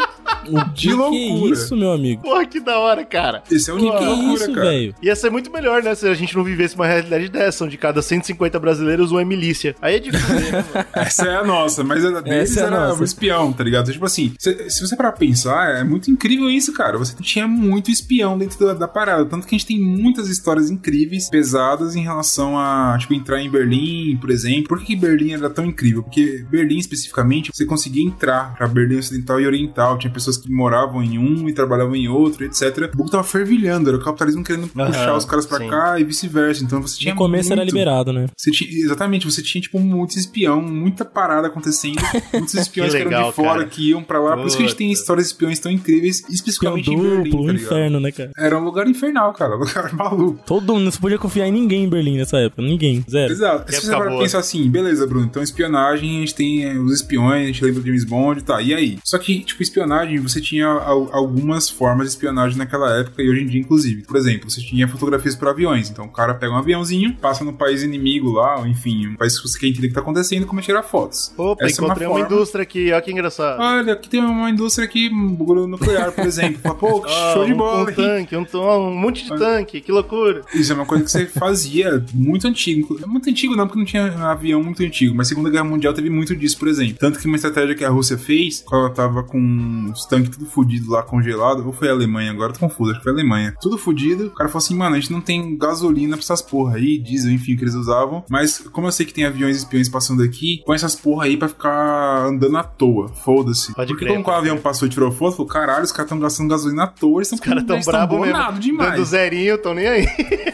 O 0.48 0.64
de 0.74 0.88
que, 0.88 0.94
loucura. 0.94 1.12
que 1.12 1.50
é 1.50 1.52
isso, 1.52 1.76
meu 1.78 1.92
amigo? 1.92 2.22
Porra, 2.24 2.46
que 2.46 2.60
da 2.60 2.80
hora, 2.80 3.04
cara. 3.06 3.44
Esse 3.50 3.70
é 3.70 3.74
o 3.74 3.78
Que 3.78 3.90
que 3.92 3.98
de 3.98 4.04
é 4.04 4.08
loucura, 4.08 4.34
isso, 4.34 4.54
cara. 4.54 4.70
velho? 4.70 4.96
Ia 5.02 5.16
ser 5.16 5.30
muito 5.30 5.52
melhor, 5.52 5.84
né? 5.84 5.94
Se 5.96 6.08
a 6.08 6.14
gente 6.14 6.36
não 6.36 6.44
vivesse 6.44 6.76
uma 6.76 6.88
realidade 6.88 7.30
dessa, 7.30 7.66
onde 7.66 7.78
cada 7.78 8.02
150 8.02 8.60
brasileiros 8.60 9.12
um 9.12 9.20
é 9.20 9.26
milícia. 9.26 9.76
Aí 9.82 9.96
é 9.96 10.00
difícil, 10.00 10.36
né, 10.36 10.52
mano? 10.52 10.86
Essa 10.96 11.26
é 11.28 11.36
a 11.36 11.44
nossa, 11.44 11.84
mas 11.84 12.04
a 12.06 12.22
deles 12.22 12.58
é 12.58 12.64
a 12.64 12.66
era 12.68 12.88
nossa. 12.88 13.02
o 13.02 13.04
espião, 13.04 13.52
tá 13.54 13.64
ligado? 13.64 13.92
Tipo 13.92 14.06
assim, 14.06 14.34
se, 14.40 14.70
se 14.70 14.82
você 14.82 14.96
parar 14.96 15.12
pra 15.12 15.20
pensar, 15.20 15.80
é 15.80 15.84
muito 15.84 16.10
incrível 16.10 16.50
isso, 16.50 16.74
cara. 16.74 16.98
Você 16.98 17.16
tinha 17.22 17.48
muito 17.48 17.92
espião 17.92 18.38
dentro 18.38 18.66
da, 18.66 18.74
da 18.74 18.88
parada. 18.88 19.26
Tanto 19.26 19.48
que 19.48 19.56
a 19.56 19.58
gente 19.58 19.68
tem 19.68 19.80
muitas 19.80 20.28
histórias 20.30 20.70
incríveis, 20.70 21.30
pesadas 21.30 21.96
em 21.96 22.02
relação 22.04 22.58
a, 22.58 22.98
tipo, 23.00 23.14
entrar 23.14 23.42
em 23.42 23.50
Berlim, 23.50 24.18
por 24.20 24.30
exemplo. 24.30 24.68
Por 24.68 24.80
que, 24.80 24.86
que 24.86 24.96
Berlim 24.96 25.34
era 25.34 25.50
tão 25.50 25.66
incrível? 25.66 26.04
Porque 26.04 26.46
Berlim, 26.50 26.78
especificamente, 26.78 27.52
você 27.54 27.66
conseguia 27.66 28.04
entrar 28.06 28.56
pra 28.56 28.68
Berlim 28.68 28.98
Ocidental 28.98 29.40
e 29.40 29.46
Oriental. 29.46 29.98
Tinha 29.98 30.12
pessoas 30.12 30.21
que 30.26 30.52
moravam 30.52 31.02
em 31.04 31.18
um 31.18 31.48
e 31.48 31.54
trabalhavam 31.54 31.96
em 31.96 32.08
outro, 32.08 32.44
etc. 32.46 32.90
O 32.94 32.98
buco 32.98 33.10
tava 33.10 33.24
fervilhando, 33.24 33.90
era 33.90 33.98
o 33.98 34.04
capitalismo 34.04 34.44
querendo 34.44 34.70
Aham, 34.78 34.88
puxar 34.88 35.16
os 35.16 35.26
caras 35.26 35.46
pra 35.46 35.58
sim. 35.60 35.68
cá 35.70 36.00
e 36.00 36.04
vice-versa. 36.04 36.64
Então 36.64 36.82
você 36.82 36.98
tinha 37.00 37.14
No 37.14 37.18
começo 37.18 37.52
era 37.52 37.62
muito- 37.62 37.74
liberado, 37.74 38.12
né? 38.14 38.28
você 38.38 38.52
tinha, 38.52 38.70
exatamente, 38.70 39.26
você 39.26 39.42
tinha, 39.42 39.62
tipo, 39.62 39.80
muito 39.80 40.18
espião, 40.18 40.62
muita 40.62 41.04
parada 41.06 41.48
acontecendo, 41.48 41.96
muitos 42.34 42.54
espiões 42.54 42.92
Que 42.94 43.04
que, 43.06 43.14
eram 43.14 43.30
de 43.30 43.36
fora, 43.36 43.50
cara. 43.60 43.66
que 43.66 43.90
iam 43.90 44.04
pra 44.04 44.20
lá. 44.20 44.38
Por 44.38 44.48
isso 44.48 44.58
que 44.58 44.64
a 44.64 44.68
gente 44.68 44.76
tem 44.78 44.92
histórias 44.92 45.28
de 45.28 45.34
espiões 45.34 45.60
tão 45.60 45.72
incríveis, 45.72 46.24
especificamente 46.30 46.90
em 46.92 46.96
duplo, 46.96 47.24
Berlim, 47.24 47.38
um 47.44 47.46
tá 47.48 47.54
inferno, 47.54 48.00
né, 48.00 48.12
cara? 48.12 48.32
Era 48.38 48.58
um 48.60 48.64
lugar 48.64 48.88
infernal, 48.88 49.34
cara, 49.34 49.56
um 49.56 49.60
lugar 49.60 49.94
maluco. 49.94 50.40
Todo 50.46 50.74
mundo, 50.74 50.86
não 50.86 50.92
se 50.92 51.00
podia 51.00 51.18
confiar 51.18 51.48
em 51.48 51.52
ninguém 51.52 51.84
em 51.86 51.90
Berlim 51.90 52.18
nessa 52.18 52.38
época. 52.38 52.62
Ninguém, 52.62 53.04
zero. 53.10 53.32
Exato. 53.32 53.72
Se 53.72 53.82
você 53.86 53.96
para 53.96 54.18
pensar 54.18 54.40
assim, 54.40 54.70
beleza, 54.70 55.06
Bruno, 55.08 55.26
então 55.26 55.42
espionagem, 55.44 56.18
a 56.18 56.20
gente 56.22 56.36
tem 56.36 56.64
eh, 56.66 56.78
os 56.78 56.94
espiões, 56.94 57.44
a 57.44 57.48
gente 57.48 57.64
lembra 57.64 57.82
do 57.82 57.86
James 57.88 58.06
Bond, 58.06 58.44
tá, 58.44 58.62
e 58.62 58.74
aí? 58.74 58.98
Só 59.04 59.18
que, 59.18 59.40
tipo, 59.40 59.62
espionagem, 59.62 60.11
você 60.20 60.42
tinha 60.42 60.68
al- 60.68 61.10
algumas 61.12 61.70
formas 61.70 62.08
de 62.08 62.14
espionagem 62.14 62.58
naquela 62.58 63.00
época 63.00 63.22
e 63.22 63.30
hoje 63.30 63.42
em 63.44 63.48
dia, 63.48 63.60
inclusive. 63.62 64.04
Por 64.04 64.16
exemplo, 64.18 64.50
você 64.50 64.62
tinha 64.62 64.88
fotografias 64.88 65.36
para 65.36 65.52
aviões, 65.52 65.90
então 65.90 66.06
o 66.06 66.10
cara 66.10 66.34
pega 66.34 66.52
um 66.54 66.58
aviãozinho, 66.58 67.14
passa 67.16 67.44
no 67.44 67.54
país 67.54 67.84
inimigo 67.84 68.32
lá, 68.32 68.60
ou 68.60 68.68
enfim, 68.68 69.08
um 69.08 69.16
país 69.16 69.40
que 69.40 69.48
você 69.48 69.60
quer 69.60 69.68
entender 69.68 69.88
o 69.88 69.90
que 69.90 69.96
tá 69.96 70.02
acontecendo, 70.02 70.46
como 70.46 70.62
tirar 70.62 70.84
fotos. 70.84 71.34
Opa, 71.38 71.66
Essa 71.66 71.80
é 71.82 71.84
uma 71.84 71.88
encontrei 71.88 72.08
uma, 72.08 72.20
forma- 72.20 72.34
indústria 72.36 72.64
aqui, 72.64 72.92
olha 72.92 73.02
que 73.02 73.12
engraçado. 73.12 73.60
Olha, 73.62 73.94
aqui 73.94 74.10
tem 74.10 74.20
uma 74.22 74.50
indústria 74.50 74.86
aqui, 74.86 75.10
um 75.12 75.68
nuclear, 75.68 76.12
por 76.12 76.26
exemplo. 76.26 76.60
Fala, 76.62 76.76
Pô, 76.76 77.04
Ah, 77.08 77.32
show 77.34 77.46
de 77.46 77.54
um- 77.54 77.58
bola, 77.58 77.86
Um 77.86 77.90
hein? 77.90 77.96
tanque, 77.96 78.36
um, 78.36 78.46
um 78.58 78.96
monte 78.96 79.24
de 79.24 79.30
tanque, 79.38 79.82
que 79.82 79.92
loucura. 79.92 80.42
Isso 80.54 80.72
é 80.72 80.76
uma 80.76 80.86
coisa 80.86 81.04
que 81.04 81.12
você 81.12 81.26
fazia 81.26 82.04
muito 82.14 82.48
antigo. 82.48 83.00
Muito 83.08 83.30
antigo 83.30 83.56
não, 83.56 83.66
porque 83.68 83.80
não 83.80 83.86
tinha 83.86 84.06
avião 84.30 84.64
muito 84.64 84.82
antigo, 84.84 85.16
mas 85.16 85.28
Segunda 85.28 85.50
Guerra 85.50 85.64
Mundial 85.64 85.94
teve 85.94 86.10
muito 86.10 86.36
disso, 86.36 86.58
por 86.58 86.68
exemplo. 86.68 86.96
Tanto 87.00 87.20
que 87.20 87.26
uma 87.28 87.36
estratégia 87.36 87.76
que 87.76 87.84
a 87.86 87.90
Rússia 87.90 88.18
fez, 88.18 88.64
quando 88.66 88.86
ela 88.86 88.94
tava 88.94 89.24
com 89.24 89.92
os 90.02 90.06
tanques 90.06 90.32
tudo 90.36 90.46
fudido 90.46 90.92
lá, 90.92 91.04
congelado, 91.04 91.66
ou 91.66 91.72
foi 91.74 91.90
a 91.90 91.92
Alemanha 91.92 92.32
agora, 92.32 92.54
tô 92.54 92.60
confuso, 92.60 92.92
acho 92.92 93.00
que 93.00 93.04
foi 93.04 93.12
a 93.12 93.16
Alemanha. 93.16 93.54
Tudo 93.62 93.78
fudido, 93.78 94.28
o 94.28 94.32
cara 94.32 94.50
falou 94.50 94.64
assim, 94.64 94.76
mano, 94.76 94.96
a 94.96 95.00
gente 95.00 95.12
não 95.12 95.22
tem 95.22 95.58
gasolina 95.58 96.16
pra 96.16 96.24
essas 96.24 96.42
porra 96.42 96.76
aí, 96.76 96.98
diesel, 96.98 97.32
enfim, 97.32 97.56
que 97.56 97.64
eles 97.64 97.76
usavam, 97.76 98.24
mas 98.30 98.60
como 98.72 98.88
eu 98.88 98.92
sei 98.92 99.06
que 99.06 99.14
tem 99.14 99.26
aviões 99.26 99.58
espiões 99.58 99.90
passando 99.90 100.24
aqui, 100.24 100.62
põe 100.66 100.76
essas 100.76 100.96
porra 100.96 101.26
aí 101.26 101.38
pra 101.38 101.48
ficar 101.48 102.26
andando 102.28 102.58
à 102.58 102.64
toa, 102.64 103.10
foda-se. 103.10 103.74
Pode 103.74 103.94
Porque 103.94 104.06
crer, 104.06 104.16
quando 104.22 104.28
o 104.28 104.38
avião 104.38 104.58
passou 104.58 104.88
e 104.88 104.92
tirou 104.92 105.12
foto, 105.12 105.38
falou, 105.38 105.48
caralho, 105.52 105.84
os 105.84 105.92
caras 105.92 106.06
estão 106.06 106.20
gastando 106.20 106.50
gasolina 106.50 106.84
à 106.84 106.88
toa, 106.88 107.20
eles 107.20 107.32
estão 107.32 107.38
Os 107.38 107.46
caras 107.46 107.64
tão 107.66 107.80
bravos 107.82 108.20
mesmo. 108.20 108.60
demais. 108.60 108.92
Dando 108.92 109.06
zerinho, 109.06 109.58
tão 109.58 109.74
nem 109.74 109.88
aí. 109.88 110.08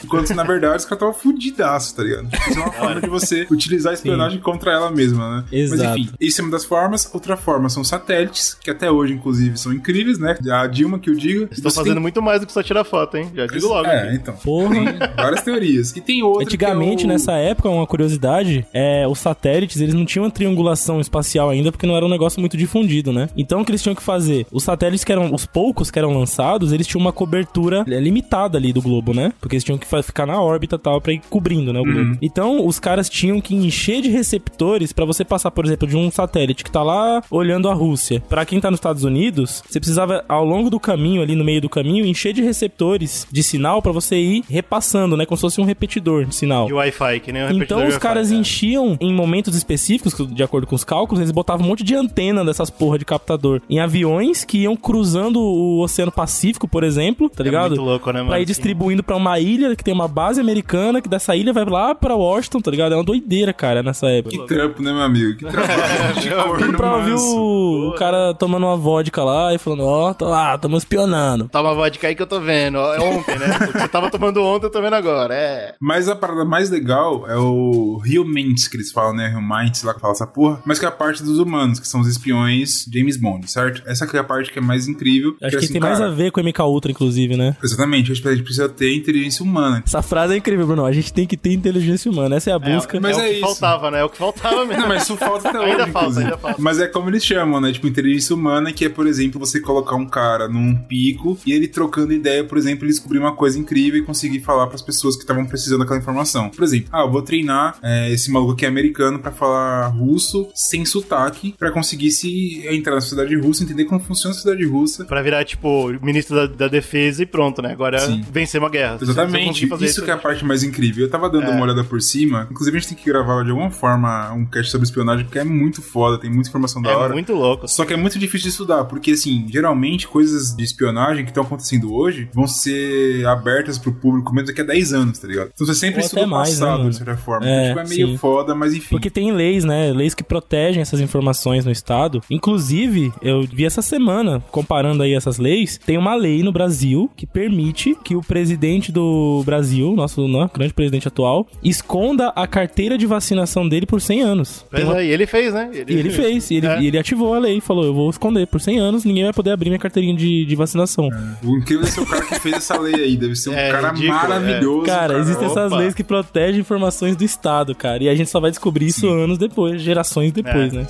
Enquanto, 0.03 0.33
na 0.33 0.43
verdade, 0.43 0.77
os 0.77 0.85
caras 0.85 1.03
estavam 1.03 1.13
fudidaço, 1.13 1.95
tá 1.95 2.03
ligado? 2.03 2.29
Isso 2.49 2.59
é 2.59 2.61
uma 2.61 2.71
forma 2.73 3.01
de 3.01 3.09
você 3.09 3.47
utilizar 3.49 3.91
a 3.91 3.93
espionagem 3.93 4.39
contra 4.39 4.71
ela 4.71 4.91
mesma, 4.91 5.37
né? 5.37 5.45
Exato. 5.51 5.81
Mas 5.83 5.91
enfim, 5.99 6.13
isso 6.19 6.41
é 6.41 6.43
uma 6.43 6.51
das 6.51 6.65
formas. 6.65 7.09
Outra 7.13 7.37
forma 7.37 7.69
são 7.69 7.83
satélites, 7.83 8.53
que 8.53 8.69
até 8.69 8.91
hoje, 8.91 9.13
inclusive, 9.13 9.36
são 9.55 9.73
incríveis, 9.73 10.19
né? 10.19 10.37
A 10.51 10.67
Dilma 10.67 10.99
que 10.99 11.09
eu 11.09 11.15
diga. 11.15 11.47
Estou 11.51 11.71
fazendo 11.71 11.93
tem- 11.93 12.01
muito 12.01 12.21
mais 12.21 12.39
do 12.41 12.47
que 12.47 12.51
só 12.53 12.61
tirar 12.63 12.83
foto, 12.83 13.17
hein? 13.17 13.29
Já 13.35 13.45
digo 13.47 13.67
logo. 13.67 13.87
É, 13.87 14.03
aqui. 14.07 14.15
então. 14.15 14.33
Porra. 14.35 14.75
Tem 14.75 14.85
várias 15.15 15.41
teorias. 15.43 15.95
E 15.95 16.01
tem 16.01 16.23
outra. 16.23 16.43
Antigamente, 16.43 16.97
que 16.97 17.03
é 17.03 17.05
o... 17.05 17.07
nessa 17.09 17.33
época, 17.33 17.69
uma 17.69 17.87
curiosidade, 17.87 18.65
é, 18.73 19.07
os 19.07 19.19
satélites, 19.19 19.79
eles 19.81 19.93
não 19.93 20.05
tinham 20.05 20.25
uma 20.25 20.31
triangulação 20.31 20.99
espacial 20.99 21.49
ainda, 21.49 21.71
porque 21.71 21.87
não 21.87 21.95
era 21.95 22.05
um 22.05 22.09
negócio 22.09 22.39
muito 22.39 22.57
difundido, 22.57 23.11
né? 23.11 23.29
Então, 23.37 23.61
o 23.61 23.65
que 23.65 23.71
eles 23.71 23.81
tinham 23.83 23.95
que 23.95 24.03
fazer? 24.03 24.45
Os 24.51 24.63
satélites 24.63 25.03
que 25.03 25.11
eram, 25.11 25.33
os 25.33 25.45
poucos 25.45 25.89
que 25.91 25.99
eram 25.99 26.17
lançados, 26.17 26.71
eles 26.71 26.87
tinham 26.87 27.01
uma 27.01 27.13
cobertura 27.13 27.83
é, 27.87 27.99
limitada 27.99 28.57
ali 28.57 28.71
do 28.73 28.81
globo, 28.81 29.13
né? 29.13 29.33
Porque 29.39 29.55
eles 29.55 29.63
tinham 29.63 29.77
que 29.77 29.87
ficar 30.03 30.25
na 30.25 30.41
órbita 30.41 30.75
e 30.75 30.79
tal, 30.79 31.01
pra 31.01 31.13
ir 31.13 31.21
cobrindo, 31.29 31.71
né, 31.73 31.79
o 31.79 31.83
globo. 31.83 32.17
Então, 32.21 32.65
os 32.65 32.79
caras 32.79 33.09
tinham 33.09 33.39
que 33.41 33.55
encher 33.55 34.01
de 34.01 34.09
receptores 34.09 34.91
pra 34.93 35.05
você 35.05 35.23
passar, 35.25 35.51
por 35.51 35.65
exemplo, 35.65 35.87
de 35.87 35.95
um 35.95 36.09
satélite 36.11 36.63
que 36.63 36.71
tá 36.71 36.83
lá 36.83 37.21
olhando 37.29 37.69
a 37.69 37.73
Rússia. 37.73 38.21
Pra 38.27 38.45
quem 38.45 38.59
tá 38.59 38.69
nos 38.71 38.77
Estados 38.79 39.03
Unidos, 39.03 39.16
Unidos, 39.17 39.63
você 39.67 39.79
precisava, 39.79 40.23
ao 40.29 40.45
longo 40.45 40.69
do 40.69 40.79
caminho, 40.79 41.23
ali 41.23 41.35
no 41.35 41.43
meio 41.43 41.59
do 41.59 41.67
caminho, 41.67 42.05
encher 42.05 42.33
de 42.33 42.43
receptores 42.43 43.27
de 43.31 43.41
sinal 43.41 43.81
pra 43.81 43.91
você 43.91 44.15
ir 44.15 44.43
repassando, 44.47 45.17
né? 45.17 45.25
Como 45.25 45.35
se 45.35 45.41
fosse 45.41 45.59
um 45.59 45.65
repetidor 45.65 46.25
de 46.25 46.35
sinal. 46.35 46.67
De 46.67 46.73
Wi-Fi, 46.73 47.19
que 47.19 47.31
nem 47.31 47.43
um 47.43 47.47
repetidor 47.47 47.79
Então 47.79 47.89
os 47.89 47.97
caras 47.97 48.31
é. 48.31 48.35
enchiam 48.35 48.95
em 49.01 49.11
momentos 49.11 49.55
específicos, 49.55 50.13
de 50.27 50.43
acordo 50.43 50.67
com 50.67 50.75
os 50.75 50.83
cálculos, 50.83 51.19
eles 51.19 51.31
botavam 51.31 51.65
um 51.65 51.69
monte 51.69 51.83
de 51.83 51.95
antena 51.95 52.45
dessas 52.45 52.69
porra 52.69 52.99
de 52.99 53.05
captador 53.05 53.59
em 53.67 53.79
aviões 53.79 54.45
que 54.45 54.59
iam 54.59 54.75
cruzando 54.75 55.39
o 55.39 55.81
Oceano 55.81 56.11
Pacífico, 56.11 56.67
por 56.67 56.83
exemplo, 56.83 57.29
tá 57.29 57.43
ligado? 57.43 57.69
muito 57.69 57.81
louco, 57.81 58.11
né, 58.11 58.19
mano? 58.19 58.29
Pra 58.29 58.39
ir 58.39 58.45
distribuindo 58.45 59.01
pra 59.01 59.15
uma 59.15 59.39
ilha 59.39 59.75
que 59.75 59.83
tem 59.83 59.93
uma 59.93 60.07
base 60.07 60.39
americana, 60.39 61.01
que 61.01 61.09
dessa 61.09 61.35
ilha 61.35 61.51
vai 61.51 61.65
lá 61.65 61.95
pra 61.95 62.15
Washington, 62.15 62.61
tá 62.61 62.69
ligado? 62.69 62.93
É 62.93 62.95
uma 62.95 63.03
doideira, 63.03 63.51
cara, 63.51 63.81
nessa 63.81 64.07
época. 64.09 64.37
Que 64.37 64.45
trampo, 64.45 64.81
né, 64.83 64.91
meu 64.91 65.01
amigo? 65.01 65.37
Que 65.37 65.45
corno 65.45 66.65
Tudo 66.65 66.77
pra 66.77 66.95
ouvir 66.97 67.13
o, 67.13 67.89
o 67.89 67.95
cara 67.95 68.33
tomando 68.33 68.65
uma 68.65 68.77
vodka 68.77 69.06
lá 69.15 69.53
e 69.53 69.57
falando, 69.57 69.83
ó, 69.85 70.13
tô 70.13 70.25
lá, 70.25 70.57
tamo 70.57 70.77
espionando. 70.77 71.49
Toma 71.49 71.73
vodka 71.73 72.07
aí 72.07 72.15
que 72.15 72.21
eu 72.21 72.27
tô 72.27 72.39
vendo. 72.39 72.75
ó, 72.77 72.93
É 72.93 72.99
ontem, 72.99 73.37
né? 73.37 73.47
O 73.61 73.71
que 73.71 73.79
você 73.79 73.87
tava 73.87 74.09
tomando 74.09 74.41
ontem, 74.43 74.65
eu 74.65 74.69
tô 74.69 74.81
vendo 74.81 74.95
agora. 74.95 75.33
É. 75.33 75.75
Mas 75.79 76.07
a 76.09 76.15
parada 76.15 76.45
mais 76.45 76.69
legal 76.69 77.25
é 77.29 77.35
o 77.37 77.97
Rio 78.03 78.25
Mints, 78.25 78.67
que 78.67 78.77
eles 78.77 78.91
falam, 78.91 79.15
né? 79.15 79.29
Rio 79.29 79.41
Mints, 79.41 79.83
lá 79.83 79.93
que 79.93 79.99
fala 80.01 80.13
essa 80.13 80.27
porra. 80.27 80.61
Mas 80.65 80.79
que 80.79 80.85
é 80.85 80.87
a 80.87 80.91
parte 80.91 81.23
dos 81.23 81.39
humanos, 81.39 81.79
que 81.79 81.87
são 81.87 82.01
os 82.01 82.07
espiões 82.07 82.85
James 82.91 83.17
Bond, 83.17 83.49
certo? 83.49 83.81
Essa 83.85 84.05
que 84.07 84.15
é 84.17 84.19
a 84.19 84.23
parte 84.23 84.51
que 84.51 84.59
é 84.59 84.61
mais 84.61 84.87
incrível. 84.87 85.35
Acho 85.41 85.51
que, 85.51 85.57
que 85.57 85.65
assim, 85.65 85.73
tem 85.73 85.81
mais 85.81 85.99
cara, 85.99 86.11
a 86.11 86.13
ver 86.13 86.31
com 86.31 86.41
o 86.41 86.43
MK 86.43 86.61
Ultra, 86.61 86.91
inclusive, 86.91 87.35
né? 87.37 87.55
Exatamente, 87.63 88.11
a 88.11 88.15
gente 88.15 88.43
precisa 88.43 88.69
ter 88.69 88.95
inteligência 88.95 89.43
humana. 89.43 89.83
Essa 89.85 90.01
frase 90.01 90.33
é 90.33 90.37
incrível, 90.37 90.65
Bruno. 90.67 90.85
A 90.85 90.91
gente 90.91 91.13
tem 91.13 91.25
que 91.25 91.37
ter 91.37 91.53
inteligência 91.53 92.09
humana. 92.11 92.35
Essa 92.35 92.51
é 92.51 92.53
a 92.53 92.59
busca. 92.59 92.99
mas 92.99 93.17
é, 93.17 93.21
é 93.21 93.23
o 93.23 93.27
que 93.27 93.31
isso. 93.33 93.41
faltava, 93.41 93.91
né? 93.91 93.99
É 93.99 94.03
o 94.03 94.09
que 94.09 94.17
faltava 94.17 94.65
mesmo. 94.65 94.81
Não, 94.81 94.87
mas 94.89 95.03
isso 95.03 95.17
falta 95.17 95.49
até 95.49 95.59
hoje, 95.59 95.71
Ainda 95.71 95.87
falta, 95.87 96.19
ainda 96.19 96.37
falta. 96.37 96.61
Mas 96.61 96.79
é 96.79 96.87
como 96.87 97.09
eles 97.09 97.25
chamam, 97.25 97.59
né? 97.61 97.71
Tipo, 97.71 97.87
inteligência 97.87 98.35
humana, 98.35 98.71
que 98.71 98.85
é, 98.85 98.89
por 98.97 99.05
exemplo, 99.05 99.39
você 99.39 99.59
colocar 99.59 99.95
um 99.95 100.07
cara 100.07 100.47
num 100.49 100.75
pico 100.75 101.37
e 101.45 101.51
ele 101.53 101.67
trocando 101.67 102.11
ideia, 102.11 102.43
por 102.43 102.57
exemplo, 102.57 102.83
ele 102.83 102.91
descobrir 102.91 103.19
uma 103.19 103.35
coisa 103.35 103.59
incrível 103.59 103.99
e 104.01 104.03
conseguir 104.03 104.39
falar 104.39 104.65
pras 104.65 104.81
pessoas 104.81 105.15
que 105.15 105.21
estavam 105.21 105.45
precisando 105.45 105.81
daquela 105.81 105.99
informação. 105.99 106.49
Por 106.49 106.63
exemplo, 106.63 106.89
ah, 106.91 107.01
eu 107.01 107.11
vou 107.11 107.21
treinar 107.21 107.77
é, 107.83 108.11
esse 108.11 108.31
maluco 108.31 108.53
aqui 108.53 108.65
americano 108.65 109.19
pra 109.19 109.31
falar 109.31 109.85
russo 109.89 110.49
sem 110.55 110.83
sotaque, 110.83 111.53
pra 111.59 111.69
conseguir 111.69 112.09
se 112.09 112.65
entrar 112.67 112.95
na 112.95 113.01
sociedade 113.01 113.35
russa, 113.35 113.63
entender 113.63 113.85
como 113.85 113.99
funciona 114.01 114.31
a 114.31 114.35
sociedade 114.35 114.65
russa. 114.65 115.05
Pra 115.05 115.21
virar, 115.21 115.45
tipo, 115.45 115.89
ministro 116.01 116.35
da, 116.35 116.47
da 116.47 116.67
defesa 116.67 117.21
e 117.21 117.25
pronto, 117.27 117.61
né? 117.61 117.71
Agora 117.71 117.99
Sim. 117.99 118.25
vencer 118.31 118.59
uma 118.59 118.69
guerra. 118.69 118.97
Exatamente, 118.99 119.67
fazer 119.67 119.85
isso 119.85 120.03
que 120.03 120.09
é 120.09 120.13
a 120.15 120.17
parte 120.17 120.43
mais 120.43 120.63
incrível. 120.63 121.05
Eu 121.05 121.09
tava 121.11 121.29
dando 121.29 121.45
É. 121.45 121.49
uma 121.51 121.61
olhada 121.63 121.83
por 121.83 122.01
cima, 122.01 122.47
inclusive 122.49 122.75
a 122.75 122.79
gente 122.79 122.89
tem 122.95 122.97
que 122.97 123.05
gravar 123.11 123.43
de 123.43 123.51
alguma 123.51 123.69
forma 123.69 124.31
um 124.33 124.43
cast 124.43 124.71
sobre 124.71 124.85
espionagem, 124.85 125.25
porque 125.25 125.37
é 125.37 125.43
muito 125.43 125.83
foda, 125.83 126.17
tem 126.17 126.31
muita 126.31 126.49
informação 126.49 126.81
da 126.81 126.89
É 126.89 126.95
hora. 126.95 127.13
muito 127.13 127.33
louco. 127.33 127.67
Só 127.67 127.85
que 127.85 127.93
é 127.93 127.97
muito 127.97 128.17
difícil 128.17 128.45
de 128.45 128.49
estudar, 128.49 128.85
porque 128.87 129.11
assim, 129.11 129.45
geralmente 129.51 130.07
coisas 130.07 130.55
de 130.55 130.63
espionagem 130.63 131.23
que 131.23 131.31
estão 131.31 131.43
acontecendo 131.43 131.93
hoje 131.93 132.29
vão 132.33 132.47
ser 132.47 133.25
abertas 133.27 133.77
pro 133.77 133.91
público 133.93 134.33
mesmo 134.33 134.47
daqui 134.47 134.61
a 134.61 134.65
10 134.65 134.93
anos, 134.93 135.19
tá 135.19 135.27
ligado? 135.27 135.51
Então 135.53 135.65
você 135.67 135.75
sempre 135.75 136.01
estuda 136.01 136.23
o 136.23 136.25
né, 136.27 136.31
passado, 136.37 136.77
mano? 136.79 136.89
de 136.89 136.95
certa 136.95 137.17
forma. 137.17 137.47
É, 137.47 137.71
então, 137.71 137.83
tipo, 137.83 137.93
é 137.93 137.95
meio 137.95 138.07
sim. 138.09 138.17
foda, 138.17 138.55
mas 138.55 138.73
enfim. 138.73 138.89
Porque 138.89 139.09
tem 139.09 139.31
leis, 139.31 139.63
né? 139.63 139.91
Leis 139.91 140.13
que 140.13 140.23
protegem 140.23 140.81
essas 140.81 140.99
informações 140.99 141.65
no 141.65 141.71
Estado. 141.71 142.21
Inclusive, 142.29 143.11
eu 143.21 143.43
vi 143.43 143.65
essa 143.65 143.81
semana, 143.81 144.41
comparando 144.51 145.03
aí 145.03 145.13
essas 145.13 145.37
leis, 145.37 145.77
tem 145.85 145.97
uma 145.97 146.15
lei 146.15 146.43
no 146.43 146.51
Brasil 146.51 147.09
que 147.15 147.25
permite 147.25 147.95
que 148.03 148.15
o 148.15 148.21
presidente 148.21 148.91
do 148.91 149.43
Brasil, 149.45 149.93
nosso 149.95 150.27
né, 150.27 150.49
grande 150.53 150.73
presidente 150.73 151.07
atual, 151.07 151.47
esconda 151.63 152.29
a 152.29 152.47
carteira 152.47 152.97
de 152.97 153.05
vacinação 153.05 153.67
dele 153.67 153.85
por 153.85 154.01
100 154.01 154.21
anos. 154.21 154.65
Pois 154.69 154.83
uma- 154.83 155.03
e 155.03 155.09
ele 155.09 155.25
fez, 155.25 155.53
né? 155.53 155.69
E 155.73 155.93
ele 155.93 156.09
fez, 156.11 156.49
e 156.51 156.55
ele, 156.55 156.67
É. 156.67 156.81
e 156.81 156.87
ele 156.87 156.97
ativou 156.97 157.33
a 157.33 157.39
lei, 157.39 157.59
falou: 157.61 157.85
eu 157.85 157.93
vou 157.93 158.09
esconder 158.09 158.47
por 158.47 158.59
100 158.61 158.76
anos, 158.77 159.03
ninguém 159.03 159.23
vai 159.23 159.33
poder 159.33 159.51
abrir 159.51 159.69
minha 159.69 159.79
carteirinha 159.79 160.15
de, 160.15 160.45
de 160.45 160.55
vacinação. 160.55 161.09
O 161.43 161.57
incrível 161.57 161.85
é 161.85 161.89
ser 161.89 162.01
o 162.01 162.05
cara 162.05 162.25
que 162.25 162.39
fez 162.39 162.55
essa 162.55 162.79
lei 162.79 162.95
aí. 162.95 163.17
Deve 163.17 163.35
ser 163.35 163.49
um 163.49 163.53
É, 163.53 163.71
cara 163.71 163.89
ridículo, 163.89 164.13
maravilhoso. 164.19 164.85
Cara, 164.85 165.19
existem 165.19 165.45
essas 165.47 165.71
Opa. 165.71 165.77
leis 165.81 165.93
que 165.93 166.03
protegem 166.03 166.61
informações 166.61 167.15
do 167.15 167.23
Estado, 167.23 167.73
cara. 167.75 168.03
E 168.03 168.09
a 168.09 168.15
gente 168.15 168.29
só 168.29 168.39
vai 168.39 168.49
descobrir 168.51 168.87
isso 168.87 169.07
anos 169.07 169.37
depois, 169.37 169.81
gerações 169.81 170.31
depois, 170.31 170.73
É. 170.73 170.77
né? 170.77 170.87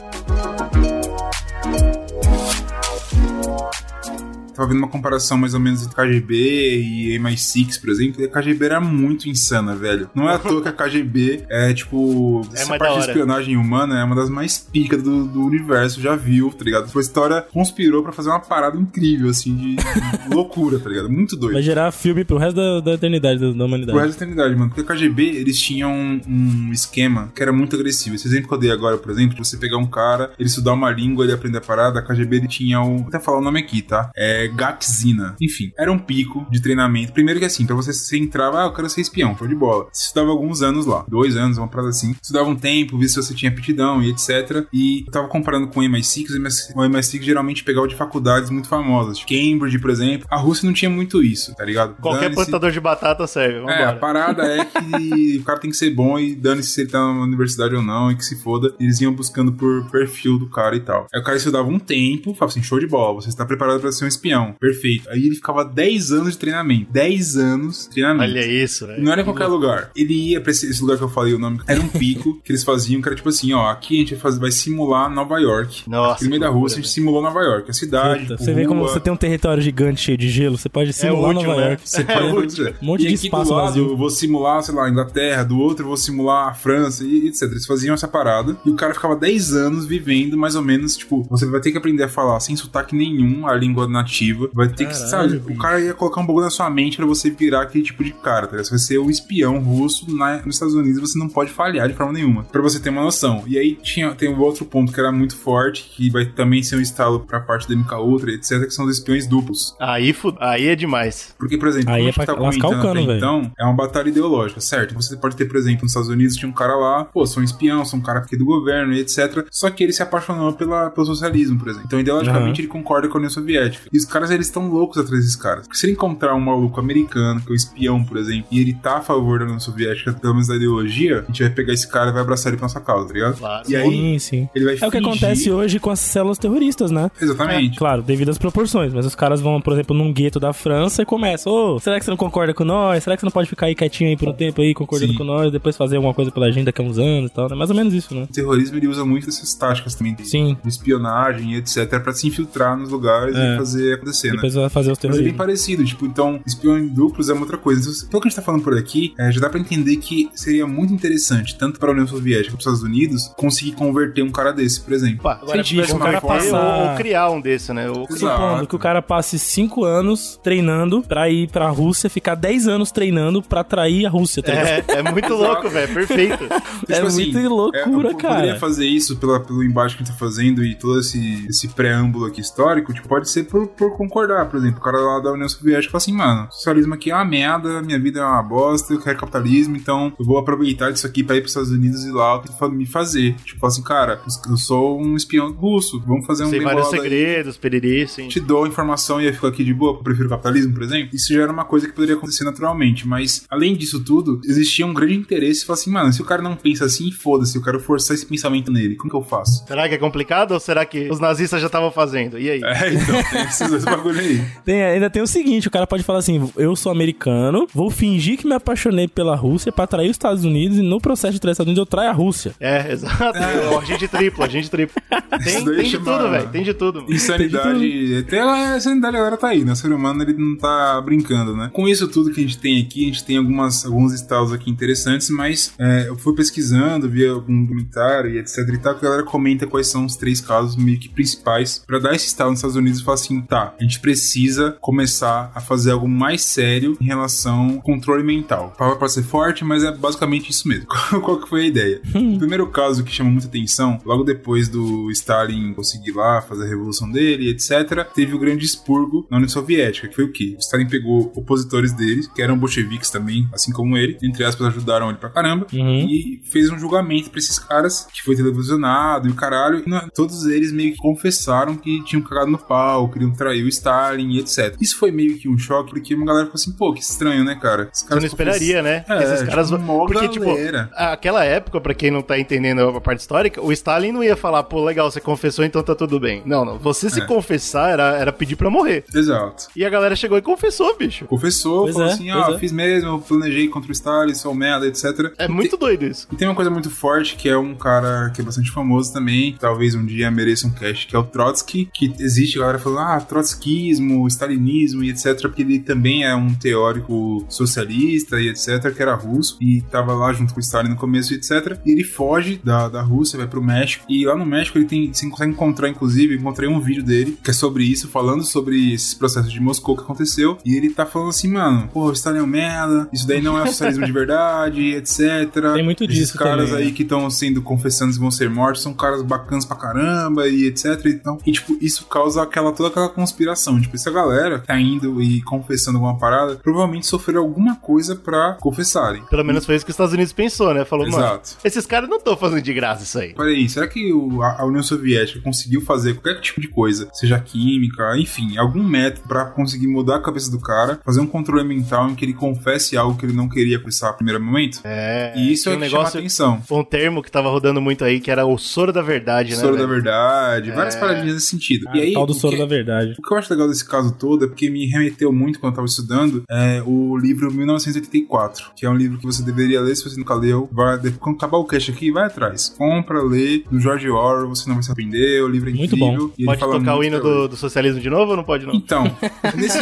Tava 4.58 4.70
vendo 4.70 4.80
uma 4.80 4.88
comparação 4.88 5.38
mais 5.38 5.54
ou 5.54 5.60
menos 5.60 5.84
entre 5.84 5.94
KGB 5.96 6.80
e 6.80 7.20
MI6, 7.20 7.80
por 7.80 7.92
exemplo, 7.92 8.24
e 8.24 8.26
a 8.26 8.28
KGB 8.28 8.66
era 8.66 8.82
muito 8.82 9.30
insana, 9.30 9.76
velho. 9.76 10.10
Não 10.16 10.28
é 10.28 10.34
à 10.34 10.40
toa 10.40 10.64
que 10.64 10.68
a 10.68 10.72
KGB 10.72 11.44
é, 11.48 11.72
tipo, 11.76 12.42
É 12.56 12.62
essa 12.62 12.76
parte 12.76 12.96
de 13.02 13.08
espionagem 13.08 13.56
humana 13.56 14.00
é 14.00 14.04
uma 14.04 14.16
das 14.16 14.32
mais 14.32 14.58
picas 14.58 15.04
do, 15.04 15.28
do 15.28 15.46
universo, 15.46 16.02
já 16.02 16.16
viu, 16.16 16.50
tá 16.50 16.66
ligado? 16.66 16.88
Tipo, 16.88 16.98
a 16.98 17.02
história 17.04 17.46
conspirou 17.54 18.02
pra 18.02 18.12
fazer 18.12 18.30
uma 18.30 18.40
parada 18.40 18.76
incrível, 18.80 19.30
assim, 19.30 19.56
de, 19.56 19.76
de 19.76 20.34
loucura, 20.34 20.80
tá 20.80 20.90
ligado? 20.90 21.08
Muito 21.08 21.36
doido. 21.36 21.54
Vai 21.54 21.62
gerar 21.62 21.92
filme 21.92 22.26
pro 22.26 22.40
resto 22.40 22.56
da, 22.56 22.80
da 22.80 22.94
eternidade 22.94 23.40
da, 23.40 23.52
da 23.52 23.66
humanidade. 23.66 23.96
Pro 23.96 24.04
resto 24.04 24.18
da 24.18 24.26
eternidade, 24.26 24.56
mano. 24.56 24.72
Porque 24.74 24.92
a 24.92 24.96
KGB, 24.96 25.24
eles 25.24 25.60
tinham 25.60 25.92
um, 25.92 26.22
um 26.28 26.72
esquema 26.72 27.32
que 27.36 27.44
era 27.44 27.54
muito 27.54 27.76
agressivo. 27.76 28.16
Esse 28.16 28.28
exemplo 28.28 28.48
que 28.48 28.56
eu 28.56 28.60
dei 28.60 28.72
agora, 28.72 28.98
por 28.98 29.12
exemplo, 29.12 29.38
você 29.38 29.56
pegar 29.56 29.78
um 29.78 29.86
cara, 29.86 30.32
ele 30.40 30.50
estudar 30.50 30.74
uma 30.74 30.90
língua, 30.90 31.24
ele 31.26 31.34
aprender 31.34 31.60
a 31.60 31.62
parada, 31.62 32.00
a 32.00 32.02
KGB, 32.02 32.38
ele 32.38 32.48
tinha 32.48 32.82
um... 32.82 32.98
Vou 32.98 33.10
até 33.10 33.20
falar 33.20 33.38
o 33.38 33.42
nome 33.42 33.60
aqui, 33.60 33.84
tá? 33.84 34.10
É 34.16 34.47
Gaxina. 34.48 35.36
Enfim, 35.42 35.72
era 35.78 35.92
um 35.92 36.00
pico 36.00 36.46
de 36.50 36.62
treinamento. 36.62 37.14
Primeiro 37.14 37.40
que 37.40 37.46
assim, 37.46 37.66
pra 37.66 37.76
você, 37.76 37.94
você 37.94 38.18
entrava, 38.18 38.64
ah, 38.64 38.66
eu 38.68 38.74
quero 38.74 38.90
ser 38.90 39.02
espião, 39.02 39.36
show 39.38 39.48
de 39.48 39.56
bola. 39.56 39.88
Você 39.92 40.06
estudava 40.06 40.32
alguns 40.32 40.62
anos 40.62 40.86
lá, 40.86 41.06
dois 41.08 41.36
anos, 41.36 41.58
uma 41.58 41.68
parada 41.68 41.90
assim. 41.90 42.16
Estudava 42.22 42.50
um 42.50 42.56
tempo, 42.56 42.98
via 42.98 43.08
se 43.08 43.16
você 43.16 43.34
tinha 43.34 43.52
aptidão 43.52 44.02
e 44.02 44.10
etc. 44.10 44.68
E 44.74 45.04
eu 45.06 45.12
tava 45.12 45.28
comparando 45.28 45.68
com 45.68 45.80
o 45.80 45.84
MI6, 45.84 46.30
o 46.30 46.40
MI6 46.40 46.68
o 46.76 46.80
MI6 46.82 47.22
geralmente 47.22 47.64
pegava 47.64 47.88
de 47.88 47.96
faculdades 47.96 48.50
muito 48.50 48.68
famosas. 48.68 49.18
Tipo 49.18 49.34
Cambridge, 49.34 49.80
por 49.80 49.90
exemplo. 49.90 50.28
A 50.30 50.38
Rússia 50.38 50.66
não 50.66 50.74
tinha 50.74 50.90
muito 50.90 51.24
isso, 51.24 51.56
tá 51.56 51.66
ligado? 51.66 51.96
Qualquer 52.02 52.34
plantador 52.34 52.72
de 52.72 52.80
batata 52.80 53.26
serve. 53.28 53.70
É, 53.70 53.86
a 53.86 53.94
parada 53.94 54.44
é 54.44 54.66
que 54.66 55.38
o 55.42 55.44
cara 55.44 55.60
tem 55.60 55.70
que 55.70 55.78
ser 55.78 55.90
bom 55.92 56.18
e 56.18 56.36
dane-se 56.36 56.70
se 56.70 56.82
ele 56.82 56.90
tá 56.90 57.00
na 57.00 57.24
universidade 57.24 57.76
ou 57.76 57.82
não, 57.82 58.12
e 58.12 58.16
que 58.16 58.26
se 58.26 58.36
foda. 58.42 58.74
Eles 58.80 59.00
iam 59.02 59.14
buscando 59.14 59.52
por 59.54 59.90
perfil 59.90 60.38
do 60.38 60.50
cara 60.50 60.76
e 60.76 60.80
tal. 60.80 61.08
Aí 61.14 61.20
o 61.20 61.24
cara 61.24 61.38
estudava 61.38 61.68
um 61.68 61.80
tempo, 61.80 62.34
falava 62.34 62.52
assim: 62.52 62.64
show 62.64 62.80
de 62.80 62.88
bola, 62.88 63.22
você 63.22 63.30
está 63.30 63.46
preparado 63.46 63.80
pra 63.80 63.92
ser 63.92 64.06
um 64.06 64.08
espião. 64.08 64.37
Perfeito. 64.60 65.10
Aí 65.10 65.26
ele 65.26 65.36
ficava 65.36 65.64
10 65.66 66.12
anos 66.12 66.32
de 66.34 66.38
treinamento. 66.38 66.92
10 66.92 67.38
anos 67.38 67.84
de 67.86 67.90
treinamento. 67.92 68.32
Olha 68.32 68.46
isso, 68.46 68.88
velho. 68.88 69.04
Não 69.04 69.12
era 69.12 69.22
em 69.22 69.24
qualquer 69.26 69.48
lugar. 69.48 69.92
Ele 69.96 70.14
ia 70.32 70.42
pra 70.42 70.52
esse, 70.52 70.70
esse 70.70 70.82
lugar 70.82 70.98
que 70.98 71.04
eu 71.04 71.10
falei 71.10 71.34
o 71.34 71.40
nome. 71.40 71.60
Era 71.68 71.80
um 71.82 71.88
pico 71.88 72.40
que 72.44 72.52
eles 72.52 72.64
faziam, 72.64 73.02
que 73.02 73.08
era 73.10 73.16
tipo 73.16 73.30
assim: 73.30 73.54
ó, 73.54 73.70
aqui 73.70 73.96
a 73.96 74.00
gente 74.00 74.14
vai, 74.16 74.20
fazer, 74.22 74.40
vai 74.40 74.52
simular 74.52 75.10
Nova 75.10 75.40
York. 75.40 75.84
Nossa, 75.90 76.24
no 76.24 76.30
meio 76.30 76.42
da 76.42 76.50
Rússia, 76.50 76.80
a 76.80 76.82
gente 76.82 76.92
simulou 76.92 77.22
Nova 77.22 77.42
York. 77.42 77.70
A 77.70 77.74
cidade. 77.74 78.22
Puta, 78.22 78.34
tipo, 78.36 78.44
você 78.44 78.54
vê 78.54 78.66
como 78.66 78.82
rua. 78.82 78.90
você 78.94 79.00
tem 79.00 79.12
um 79.14 79.18
território 79.18 79.62
gigante 79.62 80.02
cheio 80.02 80.18
de 80.18 80.30
gelo, 80.30 80.58
você 80.58 80.70
pode 80.70 80.94
simular 80.94 81.32
útil, 81.32 81.48
Nova 81.48 81.62
né? 81.62 81.68
York. 81.70 81.82
Você 81.88 82.02
É 82.02 82.04
pode 82.06 82.38
útil. 82.46 82.74
Um 82.82 82.86
monte 82.86 83.02
e 83.02 83.08
de 83.08 83.16
aqui 83.16 83.26
espaço 83.26 83.50
do 83.52 83.56
lado, 83.56 83.66
vazio. 83.68 83.88
eu 83.90 83.98
vou 83.98 84.10
simular, 84.10 84.62
sei 84.64 84.76
lá, 84.76 84.86
a 84.86 84.90
Inglaterra, 84.90 85.44
do 85.44 85.58
outro 85.60 85.84
eu 85.84 85.88
vou 85.88 85.98
simular 85.98 86.50
a 86.50 86.54
França 86.54 87.04
e 87.04 87.28
etc. 87.28 87.44
Eles 87.44 87.66
faziam 87.66 87.94
essa 87.94 88.08
parada 88.08 88.58
e 88.66 88.70
o 88.70 88.76
cara 88.76 88.94
ficava 88.94 89.16
10 89.16 89.54
anos 89.54 89.86
vivendo 89.86 90.38
mais 90.38 90.56
ou 90.56 90.62
menos, 90.62 90.96
tipo, 90.98 91.24
você 91.30 91.46
vai 91.46 91.60
ter 91.62 91.72
que 91.72 91.78
aprender 91.78 92.04
a 92.04 92.10
falar 92.10 92.40
sem 92.40 92.56
sotaque 92.56 92.96
nenhum 92.96 93.48
a 93.48 93.54
língua 93.56 93.88
nativa. 93.88 94.27
Vai 94.54 94.68
ter 94.68 94.86
que, 94.86 94.94
Caralho, 94.94 95.10
sabe, 95.10 95.40
bicho. 95.40 95.52
o 95.54 95.58
cara 95.62 95.80
ia 95.80 95.94
colocar 95.94 96.22
um 96.22 96.26
bagulho 96.26 96.46
na 96.46 96.50
sua 96.52 96.70
mente 96.70 96.98
pra 96.98 97.06
você 97.06 97.30
virar 97.30 97.62
aquele 97.64 97.84
tipo 97.84 98.04
de 98.04 98.12
cara, 98.12 98.46
tá 98.48 98.52
ligado? 98.54 98.66
Você 98.66 98.70
vai 98.72 98.80
ser 98.80 98.98
o 98.98 99.10
espião 99.10 99.60
russo 99.60 100.06
na- 100.16 100.42
nos 100.46 100.56
Estados 100.56 100.74
Unidos, 100.76 101.00
você 101.00 101.18
não 101.20 101.28
pode 101.30 101.52
falhar 101.52 101.88
de 101.88 101.94
forma 101.96 102.14
nenhuma. 102.14 102.44
Pra 102.46 102.62
você 102.62 102.80
ter 102.80 102.90
uma 102.90 103.04
noção. 103.04 103.44
E 103.48 103.58
aí 103.58 103.76
tinha, 103.76 104.14
tem 104.16 104.30
um 104.30 104.40
outro 104.40 104.66
ponto 104.66 104.92
que 104.92 105.00
era 105.00 105.12
muito 105.12 105.36
forte, 105.36 105.84
que 105.96 106.10
vai 106.10 106.26
também 106.26 106.62
ser 106.64 106.76
um 106.78 106.82
estalo 106.82 107.20
pra 107.22 107.40
parte 107.40 107.68
da 107.68 107.76
MK 107.76 107.96
Ultra, 107.96 108.32
etc, 108.32 108.66
que 108.66 108.72
são 108.72 108.86
os 108.86 108.98
espiões 108.98 109.28
duplos. 109.28 109.76
Aí, 109.80 110.14
fu- 110.14 110.36
aí 110.40 110.68
é 110.68 110.76
demais. 110.76 111.34
Porque, 111.38 111.58
por 111.58 111.68
exemplo, 111.68 111.92
Aí 111.94 112.08
é 112.08 112.12
pra 112.12 112.26
tá 112.26 112.34
lascar 112.34 112.68
o 112.68 112.70
comentando 112.72 112.82
cano, 112.82 113.00
até 113.00 113.06
velho. 113.08 113.18
então, 113.18 113.52
é 113.58 113.64
uma 113.64 113.74
batalha 113.76 114.10
ideológica, 114.10 114.60
certo? 114.62 114.94
Você 114.96 115.16
pode 115.16 115.36
ter, 115.36 115.46
por 115.46 115.58
exemplo, 115.58 115.84
nos 115.84 115.92
Estados 115.92 116.10
Unidos 116.10 116.36
tinha 116.36 116.50
um 116.50 116.54
cara 116.54 116.76
lá, 116.76 117.06
pô, 117.06 117.26
sou 117.26 117.42
um 117.42 117.44
espião, 117.44 117.84
sou 117.86 118.00
um 118.00 118.02
cara 118.02 118.20
aqui 118.20 118.36
do 118.38 118.46
governo 118.46 118.94
etc. 118.94 119.46
Só 119.52 119.70
que 119.70 119.84
ele 119.84 119.94
se 119.94 120.02
apaixonou 120.04 120.54
pela, 120.54 120.90
pelo 120.90 121.06
socialismo, 121.06 121.58
por 121.60 121.68
exemplo. 121.70 121.86
Então, 121.88 122.00
ideologicamente, 122.00 122.60
Aham. 122.60 122.60
ele 122.60 122.68
concorda 122.68 123.08
com 123.08 123.18
a 123.18 123.20
União 123.20 123.30
Soviética. 123.30 123.88
E 123.92 123.98
os 123.98 124.06
caras, 124.18 124.32
eles 124.32 124.48
estão 124.48 124.68
loucos 124.70 124.98
atrás 124.98 125.22
desses 125.22 125.36
caras. 125.36 125.68
Porque 125.68 125.78
se 125.78 125.86
ele 125.86 125.94
encontrar 125.94 126.36
um 126.36 126.40
maluco 126.40 126.80
americano, 126.80 127.40
que 127.42 127.50
é 127.50 127.52
um 127.52 127.56
espião, 127.56 128.04
por 128.04 128.18
exemplo, 128.18 128.48
e 128.52 128.60
ele 128.60 128.74
tá 128.74 128.98
a 128.98 129.02
favor 129.02 129.40
da 129.40 129.46
União 129.46 129.60
Soviética, 129.60 130.14
pelo 130.14 130.34
menos 130.34 130.48
da 130.48 130.56
ideologia, 130.56 131.20
a 131.24 131.26
gente 131.28 131.42
vai 131.44 131.52
pegar 131.52 131.74
esse 131.74 131.88
cara 131.90 132.10
e 132.10 132.14
vai 132.14 132.22
abraçar 132.22 132.52
ele 132.52 132.58
pra 132.58 132.66
nossa 132.66 132.80
causa, 132.82 133.08
tá 133.08 133.14
ligado? 133.14 133.38
Claro. 133.38 133.64
E 133.70 133.76
aí, 133.76 133.90
Sim, 133.90 134.20
sim. 134.20 134.50
ele 134.56 134.66
vai 134.66 134.74
É 134.74 134.78
o 134.78 134.92
que 134.92 134.98
fingir- 134.98 135.08
acontece 135.10 135.52
hoje 135.52 135.80
com 135.80 135.90
as 135.90 136.00
células 136.00 136.38
terroristas, 136.38 136.92
né? 136.92 137.10
Exatamente. 137.22 137.78
Claro, 137.78 138.02
devido 138.02 138.30
às 138.30 138.38
proporções, 138.38 138.94
mas 138.94 139.06
os 139.06 139.16
caras 139.16 139.42
vão, 139.42 139.62
por 139.62 139.74
exemplo, 139.74 139.96
num 139.96 140.12
gueto 140.14 140.40
da 140.40 140.54
França 140.54 141.02
e 141.02 141.06
começam, 141.06 141.52
ô, 141.52 141.80
será 141.80 142.00
que 142.00 142.06
você 142.06 142.12
não 142.12 142.18
concorda 142.18 142.54
com 142.54 142.64
nós? 142.64 143.04
Será 143.04 143.16
que 143.16 143.22
você 143.22 143.26
não 143.26 143.32
pode 143.32 143.50
ficar 143.50 143.68
aí 143.68 143.76
quietinho 143.76 144.10
aí 144.10 144.18
por 144.18 144.30
um 144.30 144.34
tempo 144.34 144.62
aí, 144.62 144.74
concordando 144.74 145.12
Sim. 145.12 145.18
com 145.18 145.24
nós, 145.24 145.52
depois 145.52 145.76
fazer 145.78 145.96
alguma 145.98 146.14
coisa 146.14 146.32
pela 146.32 146.52
gente 146.52 146.66
daqui 146.66 146.82
a 146.82 146.86
uns 146.86 146.98
anos 146.98 147.30
e 147.32 147.34
tal, 147.34 147.50
né? 147.50 147.56
Mais 147.56 147.70
ou 147.70 147.76
menos 147.76 147.94
isso, 147.94 148.14
né? 148.16 148.24
O 148.24 148.28
terrorismo 148.34 148.78
ele 148.78 148.88
usa 148.88 149.06
muito 149.06 149.26
dessas 149.26 149.54
táticas 149.54 149.96
também 149.96 150.16
de, 150.16 150.26
Sim. 150.28 150.58
de 150.64 150.70
espionagem 150.70 151.54
e 151.54 151.58
etc. 151.58 152.00
pra 152.02 152.14
se 152.14 152.28
infiltrar 152.28 152.78
nos 152.78 152.90
lugares 152.90 153.36
É. 153.36 153.54
e 153.54 153.58
fazer 153.58 153.97
acontecer, 153.98 154.28
né? 154.30 154.36
Depois 154.36 154.54
vai 154.54 154.70
fazer 154.70 154.92
os 154.92 155.00
Mas 155.04 155.18
é 155.20 155.22
bem 155.22 155.34
parecido, 155.34 155.84
tipo, 155.86 156.06
então, 156.06 156.40
espião 156.46 156.78
em 156.78 156.88
duplos 156.88 157.30
é 157.30 157.34
uma 157.34 157.42
outra 157.42 157.58
coisa. 157.58 157.82
Então, 157.90 158.10
pelo 158.10 158.22
que 158.22 158.28
a 158.28 158.30
gente 158.30 158.36
tá 158.36 158.42
falando 158.42 158.64
por 158.64 158.78
aqui, 158.78 159.14
é, 159.18 159.32
já 159.32 159.40
dá 159.40 159.50
pra 159.50 159.60
entender 159.60 159.98
que 159.98 160.30
seria 160.34 160.66
muito 160.68 160.94
interessante, 160.94 161.58
tanto 161.58 161.80
pra 161.80 161.92
União 161.92 162.08
Soviética 162.08 162.52
quanto 162.52 162.64
para 162.64 162.72
os 162.72 162.78
Estados 162.80 162.84
Unidos, 162.84 163.32
conseguir 163.38 163.74
converter 163.74 164.22
um 164.24 164.32
cara 164.32 164.52
desse, 164.52 164.82
por 164.82 164.94
exemplo. 164.94 165.24
Pá, 165.24 165.34
agora 165.42 165.64
Científico, 165.64 165.86
tivesse 165.88 165.96
o 165.96 166.00
cara 166.00 166.22
passar- 166.22 166.84
ou, 166.84 166.90
ou 166.92 166.96
criar 166.96 167.30
um 167.30 167.42
desse, 167.42 167.74
né? 167.74 167.90
Ou. 167.90 168.08
Supondo 168.10 168.68
que 168.68 168.76
o 168.76 168.80
cara 168.80 169.02
passe 169.02 169.38
5 169.40 169.84
anos 169.84 170.40
treinando 170.44 171.02
pra 171.02 171.30
ir 171.30 171.50
pra 171.50 171.70
Rússia, 171.70 172.10
ficar 172.10 172.36
10 172.36 172.68
anos 172.68 172.92
treinando 172.92 173.42
pra 173.42 173.62
atrair 173.62 174.06
a 174.06 174.10
Rússia, 174.10 174.42
tá 174.44 174.52
ligado? 174.54 174.90
É, 174.90 175.00
é 175.00 175.12
muito 175.12 175.34
louco, 175.34 175.70
velho. 175.70 175.94
Perfeito. 175.94 176.48
É 176.90 177.02
muita 177.02 177.50
loucura, 177.50 178.10
eu 178.12 178.18
cara. 178.18 178.36
poderia 178.36 178.60
fazer 178.60 178.86
isso 178.86 179.18
pela, 179.18 179.40
pelo 179.40 179.64
embate 179.64 179.96
que 179.96 180.04
a 180.04 180.06
gente 180.06 180.14
tá 180.14 180.20
fazendo 180.20 180.64
e 180.64 180.76
todo 180.76 181.00
esse, 181.00 181.46
esse 181.48 181.68
preâmbulo 181.68 182.26
aqui 182.26 182.40
histórico, 182.42 182.94
tipo, 182.94 183.08
pode 183.08 183.30
ser 183.30 183.44
por, 183.44 183.68
por 183.68 183.87
concordar, 183.92 184.46
por 184.50 184.58
exemplo, 184.58 184.80
o 184.80 184.84
cara 184.84 184.98
lá 185.00 185.20
da 185.20 185.32
União 185.32 185.48
Soviética 185.48 185.92
fala 185.92 186.02
assim, 186.02 186.14
mano, 186.14 186.48
socialismo 186.52 186.94
aqui 186.94 187.12
é 187.12 187.16
uma 187.16 187.26
merda, 187.26 187.82
minha 187.82 188.00
vida 188.00 188.20
é 188.20 188.24
uma 188.24 188.44
bosta, 188.44 188.94
eu 188.94 189.00
quero 189.02 189.18
capitalismo, 189.18 189.76
então 189.76 190.14
eu 190.20 190.26
vou 190.26 190.38
aproveitar 190.38 190.92
disso 190.92 191.08
aqui 191.08 191.24
pra 191.24 191.36
ir 191.36 191.42
pros 191.42 191.52
Estados 191.52 191.72
Unidos 191.72 192.04
e 192.06 192.12
lá 192.12 192.42
me 192.72 192.86
fazer. 192.86 193.36
Tipo, 193.46 193.66
assim, 193.66 193.84
cara, 193.84 194.22
eu 194.50 194.58
sou 194.58 195.00
um 195.02 195.16
espião 195.16 195.52
russo, 195.52 196.02
vamos 196.06 196.26
fazer 196.26 196.46
um 196.46 196.50
Sei 196.50 196.60
bem 196.60 196.68
vários 196.68 196.94
aí. 196.94 197.00
segredos, 197.00 197.58
periri, 197.58 198.08
sim. 198.08 198.28
te 198.28 198.40
dou 198.40 198.66
a 198.66 198.68
informação 198.68 199.22
e 199.22 199.28
eu 199.28 199.34
fico 199.34 199.48
aqui 199.48 199.64
de 199.64 199.74
boa, 199.74 199.94
porque 199.94 200.02
eu 200.02 200.16
prefiro 200.16 200.30
capitalismo, 200.30 200.74
por 200.74 200.84
exemplo, 200.84 201.16
isso 201.16 201.34
já 201.34 201.42
era 201.44 201.52
uma 201.52 201.66
coisa 201.66 201.88
que 201.88 201.94
poderia 201.94 202.16
acontecer 202.16 202.44
naturalmente. 202.44 203.08
Mas, 203.08 203.46
além 203.50 203.76
disso 203.76 204.04
tudo, 204.04 204.42
existia 204.46 204.86
um 204.86 204.94
grande 204.94 205.16
interesse. 205.16 205.66
Falar 205.66 205.80
assim, 205.80 205.92
mano, 205.92 206.14
se 206.14 206.22
o 206.22 206.26
cara 206.26 206.42
não 206.42 206.56
pensa 206.56 206.86
assim, 206.86 207.12
foda-se, 207.12 207.56
eu 207.58 207.64
quero 207.64 207.80
forçar 207.80 208.16
esse 208.16 208.26
pensamento 208.26 208.72
nele. 208.72 208.96
Como 208.96 209.10
que 209.10 209.16
eu 209.16 209.24
faço? 209.24 209.66
Será 209.68 209.88
que 209.88 209.96
é 209.96 209.98
complicado 209.98 210.52
ou 210.52 210.60
será 210.60 210.86
que 210.86 211.10
os 211.10 211.20
nazistas 211.20 211.62
já 211.62 211.68
estavam 211.68 211.92
fazendo? 211.92 212.38
E 212.40 212.50
aí? 212.50 212.62
É, 212.64 212.94
então, 212.94 213.22
tem 213.32 213.42
esses 213.48 213.72
dois 213.84 213.86
bagulho 213.98 214.20
aí. 214.20 214.42
Tem- 214.66 214.84
ainda 214.84 215.10
tem 215.10 215.22
o 215.22 215.28
seguinte, 215.28 215.68
o 215.68 215.72
cara 215.72 215.86
pode 215.88 216.04
falar 216.04 216.20
assim, 216.20 216.52
eu 216.58 216.76
sou 216.76 216.92
americano, 216.92 217.68
vou 217.74 217.90
fingir 217.90 218.38
que 218.38 218.48
me 218.48 218.54
apaixonei 218.54 219.08
pela 219.08 219.36
Rússia 219.36 219.72
pra 219.72 219.84
atrair 219.86 220.10
os 220.10 220.16
Estados 220.16 220.44
Unidos 220.44 220.78
e 220.78 220.82
no 220.82 221.00
processo 221.00 221.34
de 221.34 221.40
trair 221.40 221.52
os 221.52 221.56
Estados 221.56 221.70
Unidos 221.70 221.80
eu 221.82 221.86
traio 221.86 222.10
a 222.10 222.14
Rússia. 222.14 222.54
É, 222.60 222.92
exato. 222.92 223.38
O 223.74 223.78
agente 223.80 224.08
triplo, 224.08 224.44
agente 224.44 224.70
triplo. 224.70 225.02
Tem, 225.44 225.64
daí 225.64 225.76
tem 225.78 225.86
de 225.90 225.98
tudo, 226.00 226.30
velho. 226.30 226.50
Tem 226.50 226.64
de 226.64 226.74
tudo. 226.74 227.02
mano. 227.02 227.14
Insanidade. 227.14 228.16
Até 228.28 228.42
a 228.42 228.78
insanidade 228.78 229.18
agora 229.18 229.38
tá 229.38 229.48
aí, 229.50 229.64
né? 229.64 229.74
O 229.74 229.76
ser 229.76 229.92
humano 229.92 230.24
ele 230.24 230.34
não 230.34 230.58
tá 230.58 231.00
brincando, 231.02 231.56
né? 231.56 231.70
Com 231.74 231.88
isso 231.88 232.08
tudo 232.08 232.32
que 232.32 232.40
a 232.40 232.44
gente 232.44 232.58
tem 232.58 232.82
aqui, 232.82 233.04
a 233.04 233.08
gente 233.08 233.24
tem 233.24 233.38
algumas, 233.38 233.86
alguns 233.86 234.14
estados 234.14 234.52
aqui 234.52 234.70
interessantes, 234.70 235.30
mas 235.30 235.74
é, 235.80 236.06
eu 236.08 236.18
fui 236.18 236.34
pesquisando, 236.36 237.10
vi 237.10 237.28
algum 237.28 237.66
comentário 237.68 238.32
e 238.32 238.40
etc 238.40 238.58
e 238.74 238.78
tal, 238.78 238.94
que 238.96 239.06
a 239.06 239.10
galera 239.10 239.24
comenta 239.24 239.68
quais 239.68 239.88
são 239.88 240.06
os 240.06 240.16
três 240.16 240.42
casos 240.42 240.76
meio 240.76 241.00
que 241.00 241.10
principais 241.10 241.84
pra 241.86 242.00
dar 242.00 242.16
esse 242.16 242.28
estado 242.28 242.50
nos 242.50 242.60
Estados 242.60 242.76
Unidos 242.76 243.00
e 243.00 243.04
falar 243.04 243.16
assim: 243.16 243.42
tá, 243.42 243.67
a 243.80 243.84
gente 243.84 244.00
precisa 244.00 244.78
começar 244.82 245.52
a 245.56 245.60
fazer 245.62 245.92
algo 245.92 246.08
mais 246.08 246.44
sério 246.44 246.98
em 247.02 247.06
relação 247.06 247.76
ao 247.76 247.82
controle 247.82 248.24
mental. 248.24 248.72
A 248.74 248.78
palavra 248.78 249.00
pode 249.00 249.12
ser 249.14 249.24
forte, 249.24 249.64
mas 249.64 249.84
é 249.84 249.92
basicamente 249.92 250.50
isso 250.52 250.68
mesmo. 250.68 250.88
Qual 251.24 251.40
que 251.40 251.50
foi 251.50 251.62
a 251.64 251.66
ideia? 251.68 252.02
O 252.16 252.38
primeiro 252.38 252.68
caso 252.68 253.04
que 253.04 253.12
chama 253.12 253.30
muita 253.30 253.48
atenção, 253.48 254.00
logo 254.06 254.24
depois 254.24 254.68
do 254.70 255.10
Stalin 255.12 255.74
conseguir 255.74 256.12
lá 256.12 256.42
fazer 256.42 256.66
a 256.66 256.68
revolução 256.68 257.10
dele, 257.12 257.50
etc., 257.50 258.06
teve 258.14 258.34
o 258.34 258.40
grande 258.40 258.66
expurgo 258.66 259.26
na 259.30 259.38
União 259.38 259.50
Soviética, 259.50 260.08
que 260.08 260.16
foi 260.16 260.26
o 260.26 260.32
quê? 260.32 260.54
O 260.58 260.60
Stalin 260.60 260.88
pegou 260.88 261.32
opositores 261.36 261.92
deles, 261.94 262.28
que 262.28 262.42
eram 262.42 262.58
bolcheviques 262.58 263.10
também, 263.10 263.48
assim 263.54 263.72
como 263.72 263.98
ele, 263.98 264.18
entre 264.24 264.44
aspas, 264.44 264.68
ajudaram 264.68 265.10
ele 265.10 265.18
pra 265.18 265.30
caramba, 265.30 265.68
Uhum. 265.74 266.08
e 266.10 266.42
fez 266.52 266.70
um 266.70 266.80
julgamento 266.80 267.30
pra 267.30 267.40
esses 267.40 267.60
caras, 267.60 268.08
que 268.14 268.22
foi 268.24 268.36
televisionado 268.36 269.28
e 269.28 269.32
o 269.32 269.36
caralho, 269.36 269.84
e 269.86 270.12
todos 270.12 270.46
eles 270.46 270.72
meio 270.72 270.92
que 270.94 270.98
confessaram 270.98 271.76
que 271.76 272.04
tinham 272.04 272.22
cagado 272.22 272.52
no 272.52 272.58
pau, 272.58 273.10
queriam 273.10 273.32
trair 273.32 273.57
o 273.64 273.68
Stalin 273.68 274.32
e 274.32 274.40
etc. 274.40 274.76
Isso 274.80 274.98
foi 274.98 275.12
meio 275.12 275.38
que 275.38 275.48
um 275.50 275.58
choque, 275.58 275.92
porque 275.92 276.14
uma 276.16 276.26
galera 276.26 276.46
ficou 276.46 276.60
assim, 276.60 276.72
pô, 276.72 276.94
que 276.94 277.02
estranho, 277.02 277.44
né, 277.44 277.56
cara? 277.56 277.90
Esses 277.92 278.00
Você 278.02 278.08
caras 278.08 278.24
não 278.24 278.28
esperaria, 278.28 278.82
né? 278.82 279.06
É, 279.08 279.24
Esses 279.24 279.44
caras 279.48 279.70
tipo, 279.70 280.08
Porque, 280.08 280.28
tipo, 280.30 280.46
galera. 280.46 280.90
aquela 280.96 281.44
época, 281.44 281.80
pra 281.82 281.94
quem 281.94 282.12
não 282.12 282.22
tá 282.22 282.40
entendendo 282.40 282.82
a 282.82 283.02
parte 283.02 283.20
histórica, 283.22 283.62
o 283.62 283.72
Stalin 283.72 284.12
não 284.12 284.24
ia 284.24 284.36
falar, 284.36 284.64
pô, 284.64 284.84
legal, 284.84 285.10
você 285.10 285.20
confessou, 285.20 285.64
então 285.66 285.82
tá 285.84 285.96
tudo 285.96 286.20
bem. 286.20 286.42
Não, 286.46 286.64
não. 286.66 286.78
Você 286.80 287.10
se 287.10 287.22
É. 287.22 287.26
confessar 287.26 287.92
era, 287.92 288.18
era 288.18 288.32
pedir 288.32 288.56
pra 288.56 288.70
morrer. 288.70 289.04
Exato. 289.14 289.68
E 289.76 289.84
a 289.86 289.90
galera 289.90 290.16
chegou 290.16 290.38
e 290.38 290.42
confessou, 290.42 290.96
bicho. 290.98 291.26
Confessou, 291.26 291.84
Pois 291.84 291.94
falou 291.94 292.10
é, 292.10 292.14
assim, 292.14 292.30
ah, 292.32 292.48
é. 292.54 292.60
fiz 292.60 292.72
mesmo, 292.72 293.10
eu 293.10 293.20
planejei 293.20 293.68
contra 293.68 293.90
o 293.90 293.92
Stalin, 293.94 294.34
sou 294.34 294.54
merda, 294.54 294.88
etc. 294.88 295.34
É 295.38 295.46
E 295.46 295.48
muito 295.48 295.78
doido 295.78 296.06
isso. 296.06 296.28
E 296.32 296.36
tem 296.36 296.48
uma 296.48 296.56
coisa 296.56 296.70
muito 296.72 296.90
forte, 296.90 297.36
que 297.36 297.50
é 297.50 297.58
um 297.58 297.76
cara 297.76 298.32
que 298.34 298.42
é 298.42 298.44
bastante 298.44 298.72
famoso 298.72 299.12
também, 299.14 299.54
que 299.54 299.60
talvez 299.60 299.96
um 299.96 300.06
dia 300.06 300.30
mereça 300.32 300.68
um 300.68 300.72
cast, 300.72 301.08
que 301.08 301.16
é 301.16 301.20
o 301.20 301.24
Trotsky, 301.24 301.90
que 301.94 302.14
existe 302.20 302.58
a 302.58 302.62
galera 302.62 302.80
falando, 302.80 303.00
ah, 303.00 303.20
trotskismo, 303.48 304.28
stalinismo 304.28 305.04
e 305.04 305.10
etc, 305.10 305.42
porque 305.42 305.62
ele 305.62 305.80
também 305.80 306.24
é 306.26 306.36
um 306.36 306.54
teórico 306.54 307.46
socialista 307.50 308.40
e 308.40 308.50
etc, 308.50 308.94
que 308.94 309.02
era 309.02 309.16
russo, 309.16 309.58
e 309.62 309.82
tava 309.82 310.14
lá 310.14 310.34
junto 310.34 310.54
com 310.54 310.60
o 310.60 310.64
Stalin 310.64 310.90
no 310.90 310.96
começo 310.96 311.34
e 311.34 311.38
etc, 311.38 311.80
e 311.86 311.92
ele 311.92 312.04
foge 312.04 312.60
da, 312.64 312.90
da 312.90 313.02
Rússia, 313.02 313.38
vai 313.38 313.48
pro 313.48 313.64
México, 313.64 314.06
e 314.10 314.26
lá 314.26 314.36
no 314.36 314.46
México 314.46 314.78
ele 314.78 314.86
tem, 314.86 315.14
você 315.14 315.30
consegue 315.30 315.52
encontrar, 315.52 315.90
inclusive, 315.90 316.36
encontrei 316.36 316.70
um 316.70 316.80
vídeo 316.80 317.04
dele, 317.04 317.38
que 317.44 317.50
é 317.50 317.54
sobre 317.54 317.84
isso, 317.84 318.08
falando 318.08 318.44
sobre 318.44 318.94
esses 318.94 319.14
processos 319.14 319.52
de 319.52 319.60
Moscou 319.60 319.96
que 319.96 320.04
aconteceu, 320.04 320.58
e 320.66 320.76
ele 320.76 320.90
tá 320.90 321.06
falando 321.06 321.30
assim, 321.30 321.48
mano, 321.48 321.90
pô, 321.94 322.10
o 322.10 322.12
Stalin 322.12 322.40
é 322.40 322.44
um 322.44 322.48
merda, 322.48 323.08
isso 323.14 323.28
daí 323.28 323.42
não 323.42 323.60
é 323.60 323.66
socialismo 323.68 324.06
de 324.06 324.12
verdade, 324.12 324.82
etc. 324.96 325.50
Tem 325.74 325.84
muito 325.84 326.04
Esses 326.04 326.16
disso 326.16 326.38
caras 326.38 326.70
também, 326.70 326.84
aí 326.84 326.90
né? 326.90 326.96
que 326.96 327.04
estão 327.04 327.30
sendo 327.30 327.62
confessando 327.62 328.14
que 328.14 328.20
vão 328.20 328.32
ser 328.32 328.50
mortos 328.50 328.82
são 328.82 328.94
caras 328.94 329.22
bacanas 329.22 329.66
pra 329.66 329.76
caramba 329.76 330.48
e 330.48 330.66
etc. 330.66 331.06
Então, 331.06 331.38
e 331.46 331.52
tipo, 331.52 331.78
isso 331.82 332.06
causa 332.06 332.42
aquela 332.42 332.72
toda 332.72 332.90
aquela 332.90 333.10
conspiração. 333.10 333.37
Tipo, 333.38 333.96
essa 333.96 334.12
galera 334.12 334.60
tá 334.60 334.80
indo 334.80 335.22
e 335.22 335.42
confessando 335.42 335.98
alguma 335.98 336.18
parada, 336.18 336.56
provavelmente 336.56 337.06
sofreram 337.08 337.42
alguma 337.42 337.76
coisa 337.76 338.16
pra 338.16 338.58
confessarem. 338.60 339.24
Pelo 339.30 339.44
menos 339.46 339.66
foi 339.66 339.76
isso 339.76 339.86
que 339.86 339.92
os 339.92 339.94
Estados 339.96 340.14
Unidos 340.14 340.34
pensou, 340.34 340.74
né? 340.74 340.84
Falou, 340.86 341.06
mano, 341.10 341.24
Exato. 341.24 341.50
esses 341.64 341.86
caras 341.86 342.10
não 342.10 342.18
estão 342.18 342.36
fazendo 342.36 342.62
de 342.62 342.74
graça 342.74 343.04
isso 343.04 343.20
aí. 343.20 343.34
Peraí, 343.34 343.68
será 343.70 343.88
que 343.88 344.12
o- 344.14 344.42
a, 344.42 344.66
União 344.66 344.84
Soviética 344.84 345.40
conseguiu 345.42 345.82
fazer 345.82 346.16
qualquer 346.16 346.42
tipo 346.42 346.60
de 346.62 346.68
coisa, 346.68 347.10
seja 347.14 347.40
química, 347.40 348.18
enfim, 348.18 348.58
algum 348.58 348.84
método 348.84 349.28
pra 349.28 349.46
conseguir 349.46 349.88
mudar 349.88 350.18
a 350.18 350.22
cabeça 350.22 350.50
do 350.52 350.60
cara, 350.60 351.00
fazer 351.06 351.20
um 351.22 351.28
controle 351.28 351.64
mental 351.64 352.10
em 352.10 352.16
que 352.16 352.26
ele 352.26 352.34
confesse 352.34 352.98
algo 352.98 353.18
que 353.18 353.26
ele 353.26 353.34
não 353.34 353.48
queria 353.50 353.80
confessar 353.80 354.12
no 354.12 354.18
primeiro 354.18 354.44
momento? 354.44 354.80
É. 354.84 355.34
E 355.36 355.54
isso 355.54 355.70
é 355.70 355.74
um 355.74 355.80
que 355.80 355.86
chama 355.86 355.98
negócio, 356.00 356.20
atenção. 356.20 356.62
um 356.70 356.84
termo 356.84 357.22
que 357.24 357.32
tava 357.32 357.50
rodando 357.50 357.82
muito 357.82 358.04
aí, 358.04 358.20
que 358.20 358.30
era 358.32 358.46
o 358.46 358.58
soro 358.58 358.92
da 358.92 359.02
verdade, 359.02 359.52
né? 359.52 359.56
Soro 359.58 359.74
da 359.78 359.86
velho? 359.86 359.90
verdade, 359.90 360.72
várias 360.72 360.96
É. 360.96 361.00
paradinhas 361.00 361.36
nesse 361.36 361.48
sentido. 361.48 361.86
Ah, 361.90 361.98
e 361.98 362.02
aí, 362.02 362.14
tal 362.14 362.26
do 362.26 362.34
soro 362.34 362.54
que- 362.56 362.60
da 362.62 362.66
verdade. 362.68 363.16
O 363.28 363.30
que 363.30 363.34
eu 363.34 363.40
acho 363.40 363.54
legal 363.54 363.68
desse 363.68 363.84
caso 363.84 364.16
todo 364.16 364.46
é 364.46 364.48
porque 364.48 364.70
me 364.70 364.86
remeteu 364.86 365.34
muito 365.34 365.60
quando 365.60 365.74
eu 365.74 365.76
tava 365.76 365.86
estudando 365.86 366.46
é 366.50 366.82
o 366.86 367.18
livro 367.18 367.52
1984, 367.52 368.72
que 368.74 368.86
é 368.86 368.90
um 368.90 368.96
livro 368.96 369.18
que 369.18 369.26
você 369.26 369.44
deveria 369.44 369.82
ler 369.82 369.98
se 369.98 370.10
você 370.10 370.18
nunca 370.18 370.34
leu. 370.34 370.70
Vai, 370.72 370.98
quando 371.20 371.36
acabar 371.36 371.58
o 371.58 371.66
cast 371.66 371.92
aqui, 371.92 372.10
vai 372.10 372.28
atrás. 372.28 372.74
Compra, 372.78 373.22
lê, 373.22 373.66
do 373.70 373.82
George 373.82 374.10
Orwell, 374.10 374.48
você 374.48 374.70
não 374.70 374.76
vai 374.76 374.84
se 374.84 374.92
arrepender, 374.92 375.44
o 375.44 375.50
livro 375.50 375.70
é 375.70 375.74
Muito 375.74 375.94
incrível. 375.94 376.34
bom. 376.38 376.46
Pode 376.46 376.62
tocar 376.62 376.96
o 376.96 377.04
hino 377.04 377.20
do, 377.20 377.50
do 377.50 377.58
socialismo 377.58 378.00
de 378.00 378.10
novo 378.10 378.32
ou 378.32 378.38
não 378.38 378.46
pode 378.46 378.66
não? 378.66 378.74
então, 378.74 379.04
nesse, 379.58 379.80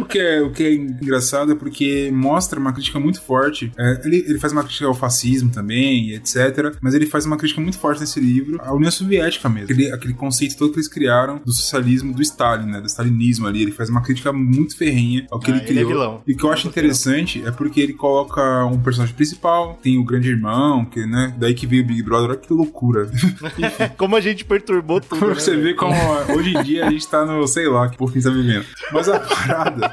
o, 0.00 0.06
que 0.06 0.18
é, 0.18 0.40
o 0.40 0.50
que 0.50 0.62
é 0.62 0.72
engraçado 0.72 1.52
é 1.52 1.54
porque 1.54 2.10
mostra 2.10 2.58
uma 2.58 2.72
crítica 2.72 2.98
muito 2.98 3.20
forte. 3.20 3.70
É, 3.76 4.00
ele, 4.02 4.24
ele 4.26 4.38
faz 4.38 4.54
uma 4.54 4.64
crítica 4.64 4.86
ao 4.86 4.94
fascismo 4.94 5.50
também, 5.50 6.12
etc. 6.14 6.74
Mas 6.80 6.94
ele 6.94 7.04
faz 7.04 7.26
uma 7.26 7.36
crítica 7.36 7.60
muito 7.60 7.78
forte 7.78 8.00
nesse 8.00 8.18
livro 8.18 8.58
à 8.62 8.72
União 8.72 8.90
Soviética 8.90 9.46
mesmo. 9.46 9.70
Aquele, 9.70 9.92
aquele 9.92 10.14
conceito 10.14 10.56
todo 10.56 10.70
que 10.70 10.78
eles 10.78 10.88
criaram 10.88 11.38
do 11.44 11.52
socialismo 11.52 12.14
do 12.20 12.24
Stalin, 12.24 12.66
né? 12.70 12.80
Do 12.80 12.86
stalinismo 12.86 13.46
ali. 13.46 13.62
Ele 13.62 13.72
faz 13.72 13.88
uma 13.88 14.02
crítica 14.02 14.32
muito 14.32 14.76
ferrenha 14.76 15.26
ao 15.30 15.38
que 15.40 15.50
Ah, 15.50 15.56
ele 15.56 15.64
ele 15.64 15.70
é 15.80 15.84
criou. 15.84 15.88
vilão. 15.88 16.22
E 16.26 16.32
o 16.32 16.36
que 16.36 16.44
eu 16.44 16.52
acho 16.52 16.68
interessante 16.68 17.42
é 17.44 17.50
porque 17.50 17.80
ele 17.80 17.92
coloca 17.94 18.64
um 18.66 18.78
personagem 18.80 19.14
principal, 19.14 19.78
tem 19.82 19.98
o 19.98 20.04
grande 20.04 20.28
irmão, 20.28 20.84
que, 20.84 21.04
né? 21.06 21.34
Daí 21.38 21.54
que 21.54 21.66
veio 21.66 21.82
o 21.82 21.86
Big 21.86 22.02
Brother. 22.02 22.30
Olha 22.30 22.38
que 22.38 22.52
loucura. 22.52 23.10
Como 23.96 24.14
a 24.16 24.20
gente 24.20 24.44
perturbou 24.44 25.00
tudo. 25.02 25.26
Né, 25.26 25.34
você 25.34 25.56
ver 25.56 25.74
como 25.76 25.94
hoje 26.36 26.54
em 26.56 26.62
dia 26.62 26.86
a 26.86 26.90
gente 26.90 27.06
tá 27.08 27.24
no, 27.24 27.46
sei 27.46 27.68
lá, 27.68 27.88
que 27.88 28.02
a 28.02 28.06
gente 28.06 28.22
tá 28.22 28.30
vivendo. 28.30 28.64
Mas 28.92 29.08
a 29.08 29.18
parada 29.20 29.90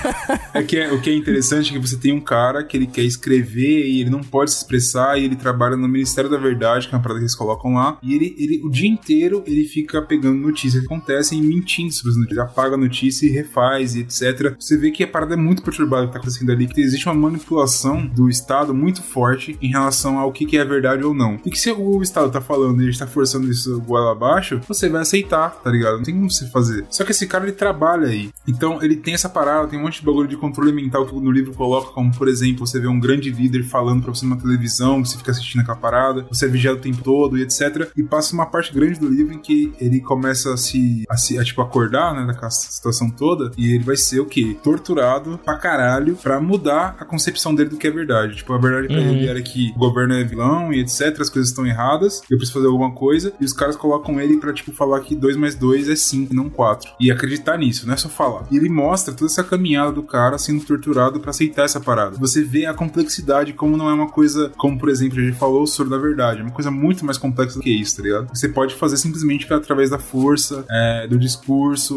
é 0.54 0.62
que 0.62 0.76
é- 0.76 0.92
o 0.92 1.00
que 1.00 1.10
é 1.10 1.14
interessante 1.14 1.70
é 1.70 1.72
que 1.72 1.78
você 1.86 1.96
tem 1.96 2.12
um 2.12 2.20
cara 2.20 2.62
que 2.64 2.76
ele 2.76 2.86
quer 2.86 3.02
escrever 3.02 3.86
e 3.86 4.00
ele 4.00 4.10
não 4.10 4.20
pode 4.20 4.50
se 4.50 4.58
expressar 4.58 5.18
e 5.18 5.24
ele 5.24 5.36
trabalha 5.36 5.76
no 5.76 5.88
Ministério 5.88 6.30
da 6.30 6.36
Verdade, 6.36 6.88
que 6.88 6.94
é 6.94 6.96
uma 6.96 7.02
parada 7.02 7.20
que 7.20 7.24
eles 7.24 7.34
colocam 7.34 7.74
lá, 7.74 7.98
e 8.02 8.14
ele, 8.14 8.34
ele 8.38 8.60
o 8.64 8.70
dia 8.70 8.88
inteiro 8.88 9.42
ele 9.46 9.64
fica 9.64 10.02
pegando 10.02 10.38
notícias 10.38 10.80
que 10.80 10.86
acontecem 10.86 11.38
e 11.38 11.42
mentindo 11.42 11.69
sobre 11.90 12.10
notícias. 12.14 12.30
Ele 12.30 12.40
apaga 12.40 12.74
a 12.74 12.78
notícia 12.78 13.26
e 13.26 13.30
refaz 13.30 13.94
e 13.94 14.00
etc. 14.00 14.54
Você 14.58 14.76
vê 14.76 14.90
que 14.90 15.04
a 15.04 15.08
parada 15.08 15.34
é 15.34 15.36
muito 15.36 15.62
perturbada 15.62 16.06
que 16.06 16.12
tá 16.12 16.18
acontecendo 16.18 16.50
ali, 16.50 16.66
que 16.66 16.80
existe 16.80 17.06
uma 17.06 17.14
manipulação 17.14 18.06
do 18.06 18.28
Estado 18.28 18.74
muito 18.74 19.02
forte 19.02 19.56
em 19.60 19.68
relação 19.68 20.18
ao 20.18 20.32
que, 20.32 20.46
que 20.46 20.58
é 20.58 20.64
verdade 20.64 21.04
ou 21.04 21.14
não. 21.14 21.38
E 21.44 21.50
que 21.50 21.58
se 21.58 21.70
o 21.70 22.02
Estado 22.02 22.30
tá 22.30 22.40
falando 22.40 22.82
e 22.82 22.86
ele 22.86 22.96
tá 22.96 23.06
forçando 23.06 23.50
isso 23.50 23.80
goela 23.80 24.12
abaixo, 24.12 24.60
você 24.66 24.88
vai 24.88 25.02
aceitar, 25.02 25.50
tá 25.50 25.70
ligado? 25.70 25.96
Não 25.96 26.02
tem 26.02 26.14
como 26.14 26.30
você 26.30 26.46
fazer. 26.48 26.86
Só 26.90 27.04
que 27.04 27.12
esse 27.12 27.26
cara 27.26 27.44
ele 27.44 27.52
trabalha 27.52 28.08
aí. 28.08 28.30
Então 28.46 28.82
ele 28.82 28.96
tem 28.96 29.14
essa 29.14 29.28
parada, 29.28 29.68
tem 29.68 29.78
um 29.78 29.82
monte 29.82 30.00
de 30.00 30.06
bagulho 30.06 30.28
de 30.28 30.36
controle 30.36 30.72
mental 30.72 31.06
que 31.06 31.14
no 31.14 31.30
livro 31.30 31.52
coloca, 31.54 31.92
como 31.92 32.14
por 32.14 32.28
exemplo, 32.28 32.66
você 32.66 32.80
vê 32.80 32.88
um 32.88 32.98
grande 32.98 33.30
líder 33.30 33.62
falando 33.64 34.02
pra 34.02 34.14
você 34.14 34.24
numa 34.24 34.36
televisão, 34.36 35.04
você 35.04 35.16
fica 35.16 35.30
assistindo 35.30 35.60
aquela 35.60 35.76
parada, 35.76 36.26
você 36.28 36.46
é 36.46 36.48
vigiado 36.48 36.78
o 36.78 36.80
tempo 36.80 37.02
todo 37.02 37.38
e 37.38 37.42
etc. 37.42 37.90
E 37.96 38.02
passa 38.02 38.34
uma 38.34 38.46
parte 38.46 38.72
grande 38.72 38.98
do 38.98 39.08
livro 39.08 39.34
em 39.34 39.38
que 39.38 39.72
ele 39.80 40.00
começa 40.00 40.52
a 40.52 40.56
se, 40.56 41.04
a 41.08 41.16
se 41.16 41.38
a, 41.38 41.44
tipo, 41.44 41.59
tipo, 41.60 41.62
acordar, 41.62 42.14
né, 42.14 42.26
daquela 42.26 42.50
situação 42.50 43.10
toda, 43.10 43.50
e 43.56 43.74
ele 43.74 43.84
vai 43.84 43.96
ser 43.96 44.20
o 44.20 44.26
quê? 44.26 44.56
Torturado 44.62 45.38
pra 45.44 45.56
caralho 45.56 46.16
pra 46.16 46.40
mudar 46.40 46.96
a 46.98 47.04
concepção 47.04 47.54
dele 47.54 47.70
do 47.70 47.76
que 47.76 47.86
é 47.86 47.90
verdade. 47.90 48.36
Tipo, 48.36 48.52
a 48.54 48.58
verdade 48.58 48.88
pra 48.88 48.96
Uhum. 49.00 49.10
ele 49.10 49.26
era 49.28 49.40
que 49.42 49.72
o 49.76 49.78
governo 49.78 50.14
é 50.14 50.24
vilão 50.24 50.72
e 50.72 50.80
etc, 50.80 51.20
as 51.20 51.28
coisas 51.30 51.50
estão 51.50 51.66
erradas, 51.66 52.22
eu 52.30 52.36
preciso 52.36 52.52
fazer 52.58 52.66
alguma 52.66 52.92
coisa, 52.92 53.32
e 53.40 53.44
os 53.44 53.52
caras 53.52 53.76
colocam 53.76 54.20
ele 54.20 54.38
pra, 54.38 54.52
tipo, 54.52 54.72
falar 54.72 55.00
que 55.00 55.14
2 55.14 55.36
mais 55.36 55.54
2 55.54 55.88
é 55.88 55.96
5, 55.96 56.34
não 56.34 56.48
4. 56.48 56.90
E 57.00 57.10
acreditar 57.10 57.56
nisso, 57.56 57.86
não 57.86 57.94
é 57.94 57.96
só 57.96 58.08
falar. 58.08 58.46
E 58.50 58.56
ele 58.56 58.68
mostra 58.68 59.12
toda 59.14 59.30
essa 59.30 59.44
caminhada 59.44 59.92
do 59.92 60.02
cara 60.02 60.38
sendo 60.38 60.64
torturado 60.64 61.20
pra 61.20 61.30
aceitar 61.30 61.64
essa 61.64 61.80
parada. 61.80 62.16
Você 62.18 62.42
vê 62.42 62.66
a 62.66 62.74
complexidade, 62.74 63.52
como 63.52 63.76
não 63.76 63.88
é 63.88 63.94
uma 63.94 64.08
coisa, 64.08 64.50
como 64.56 64.78
por 64.78 64.88
exemplo, 64.88 65.18
a 65.18 65.22
gente 65.22 65.36
falou, 65.38 65.62
o 65.62 65.66
soro 65.66 65.88
da 65.90 65.98
verdade. 65.98 66.40
É 66.40 66.42
uma 66.42 66.52
coisa 66.52 66.70
muito 66.70 67.04
mais 67.04 67.18
complexa 67.18 67.54
do 67.58 67.62
que 67.62 67.70
isso, 67.70 67.96
tá 67.96 68.02
ligado? 68.02 68.28
Você 68.34 68.48
pode 68.48 68.74
fazer 68.74 68.96
simplesmente 68.96 69.50
através 69.52 69.90
da 69.90 69.98
força, 69.98 70.64
é, 70.70 71.06
do 71.06 71.18
discurso 71.18 71.49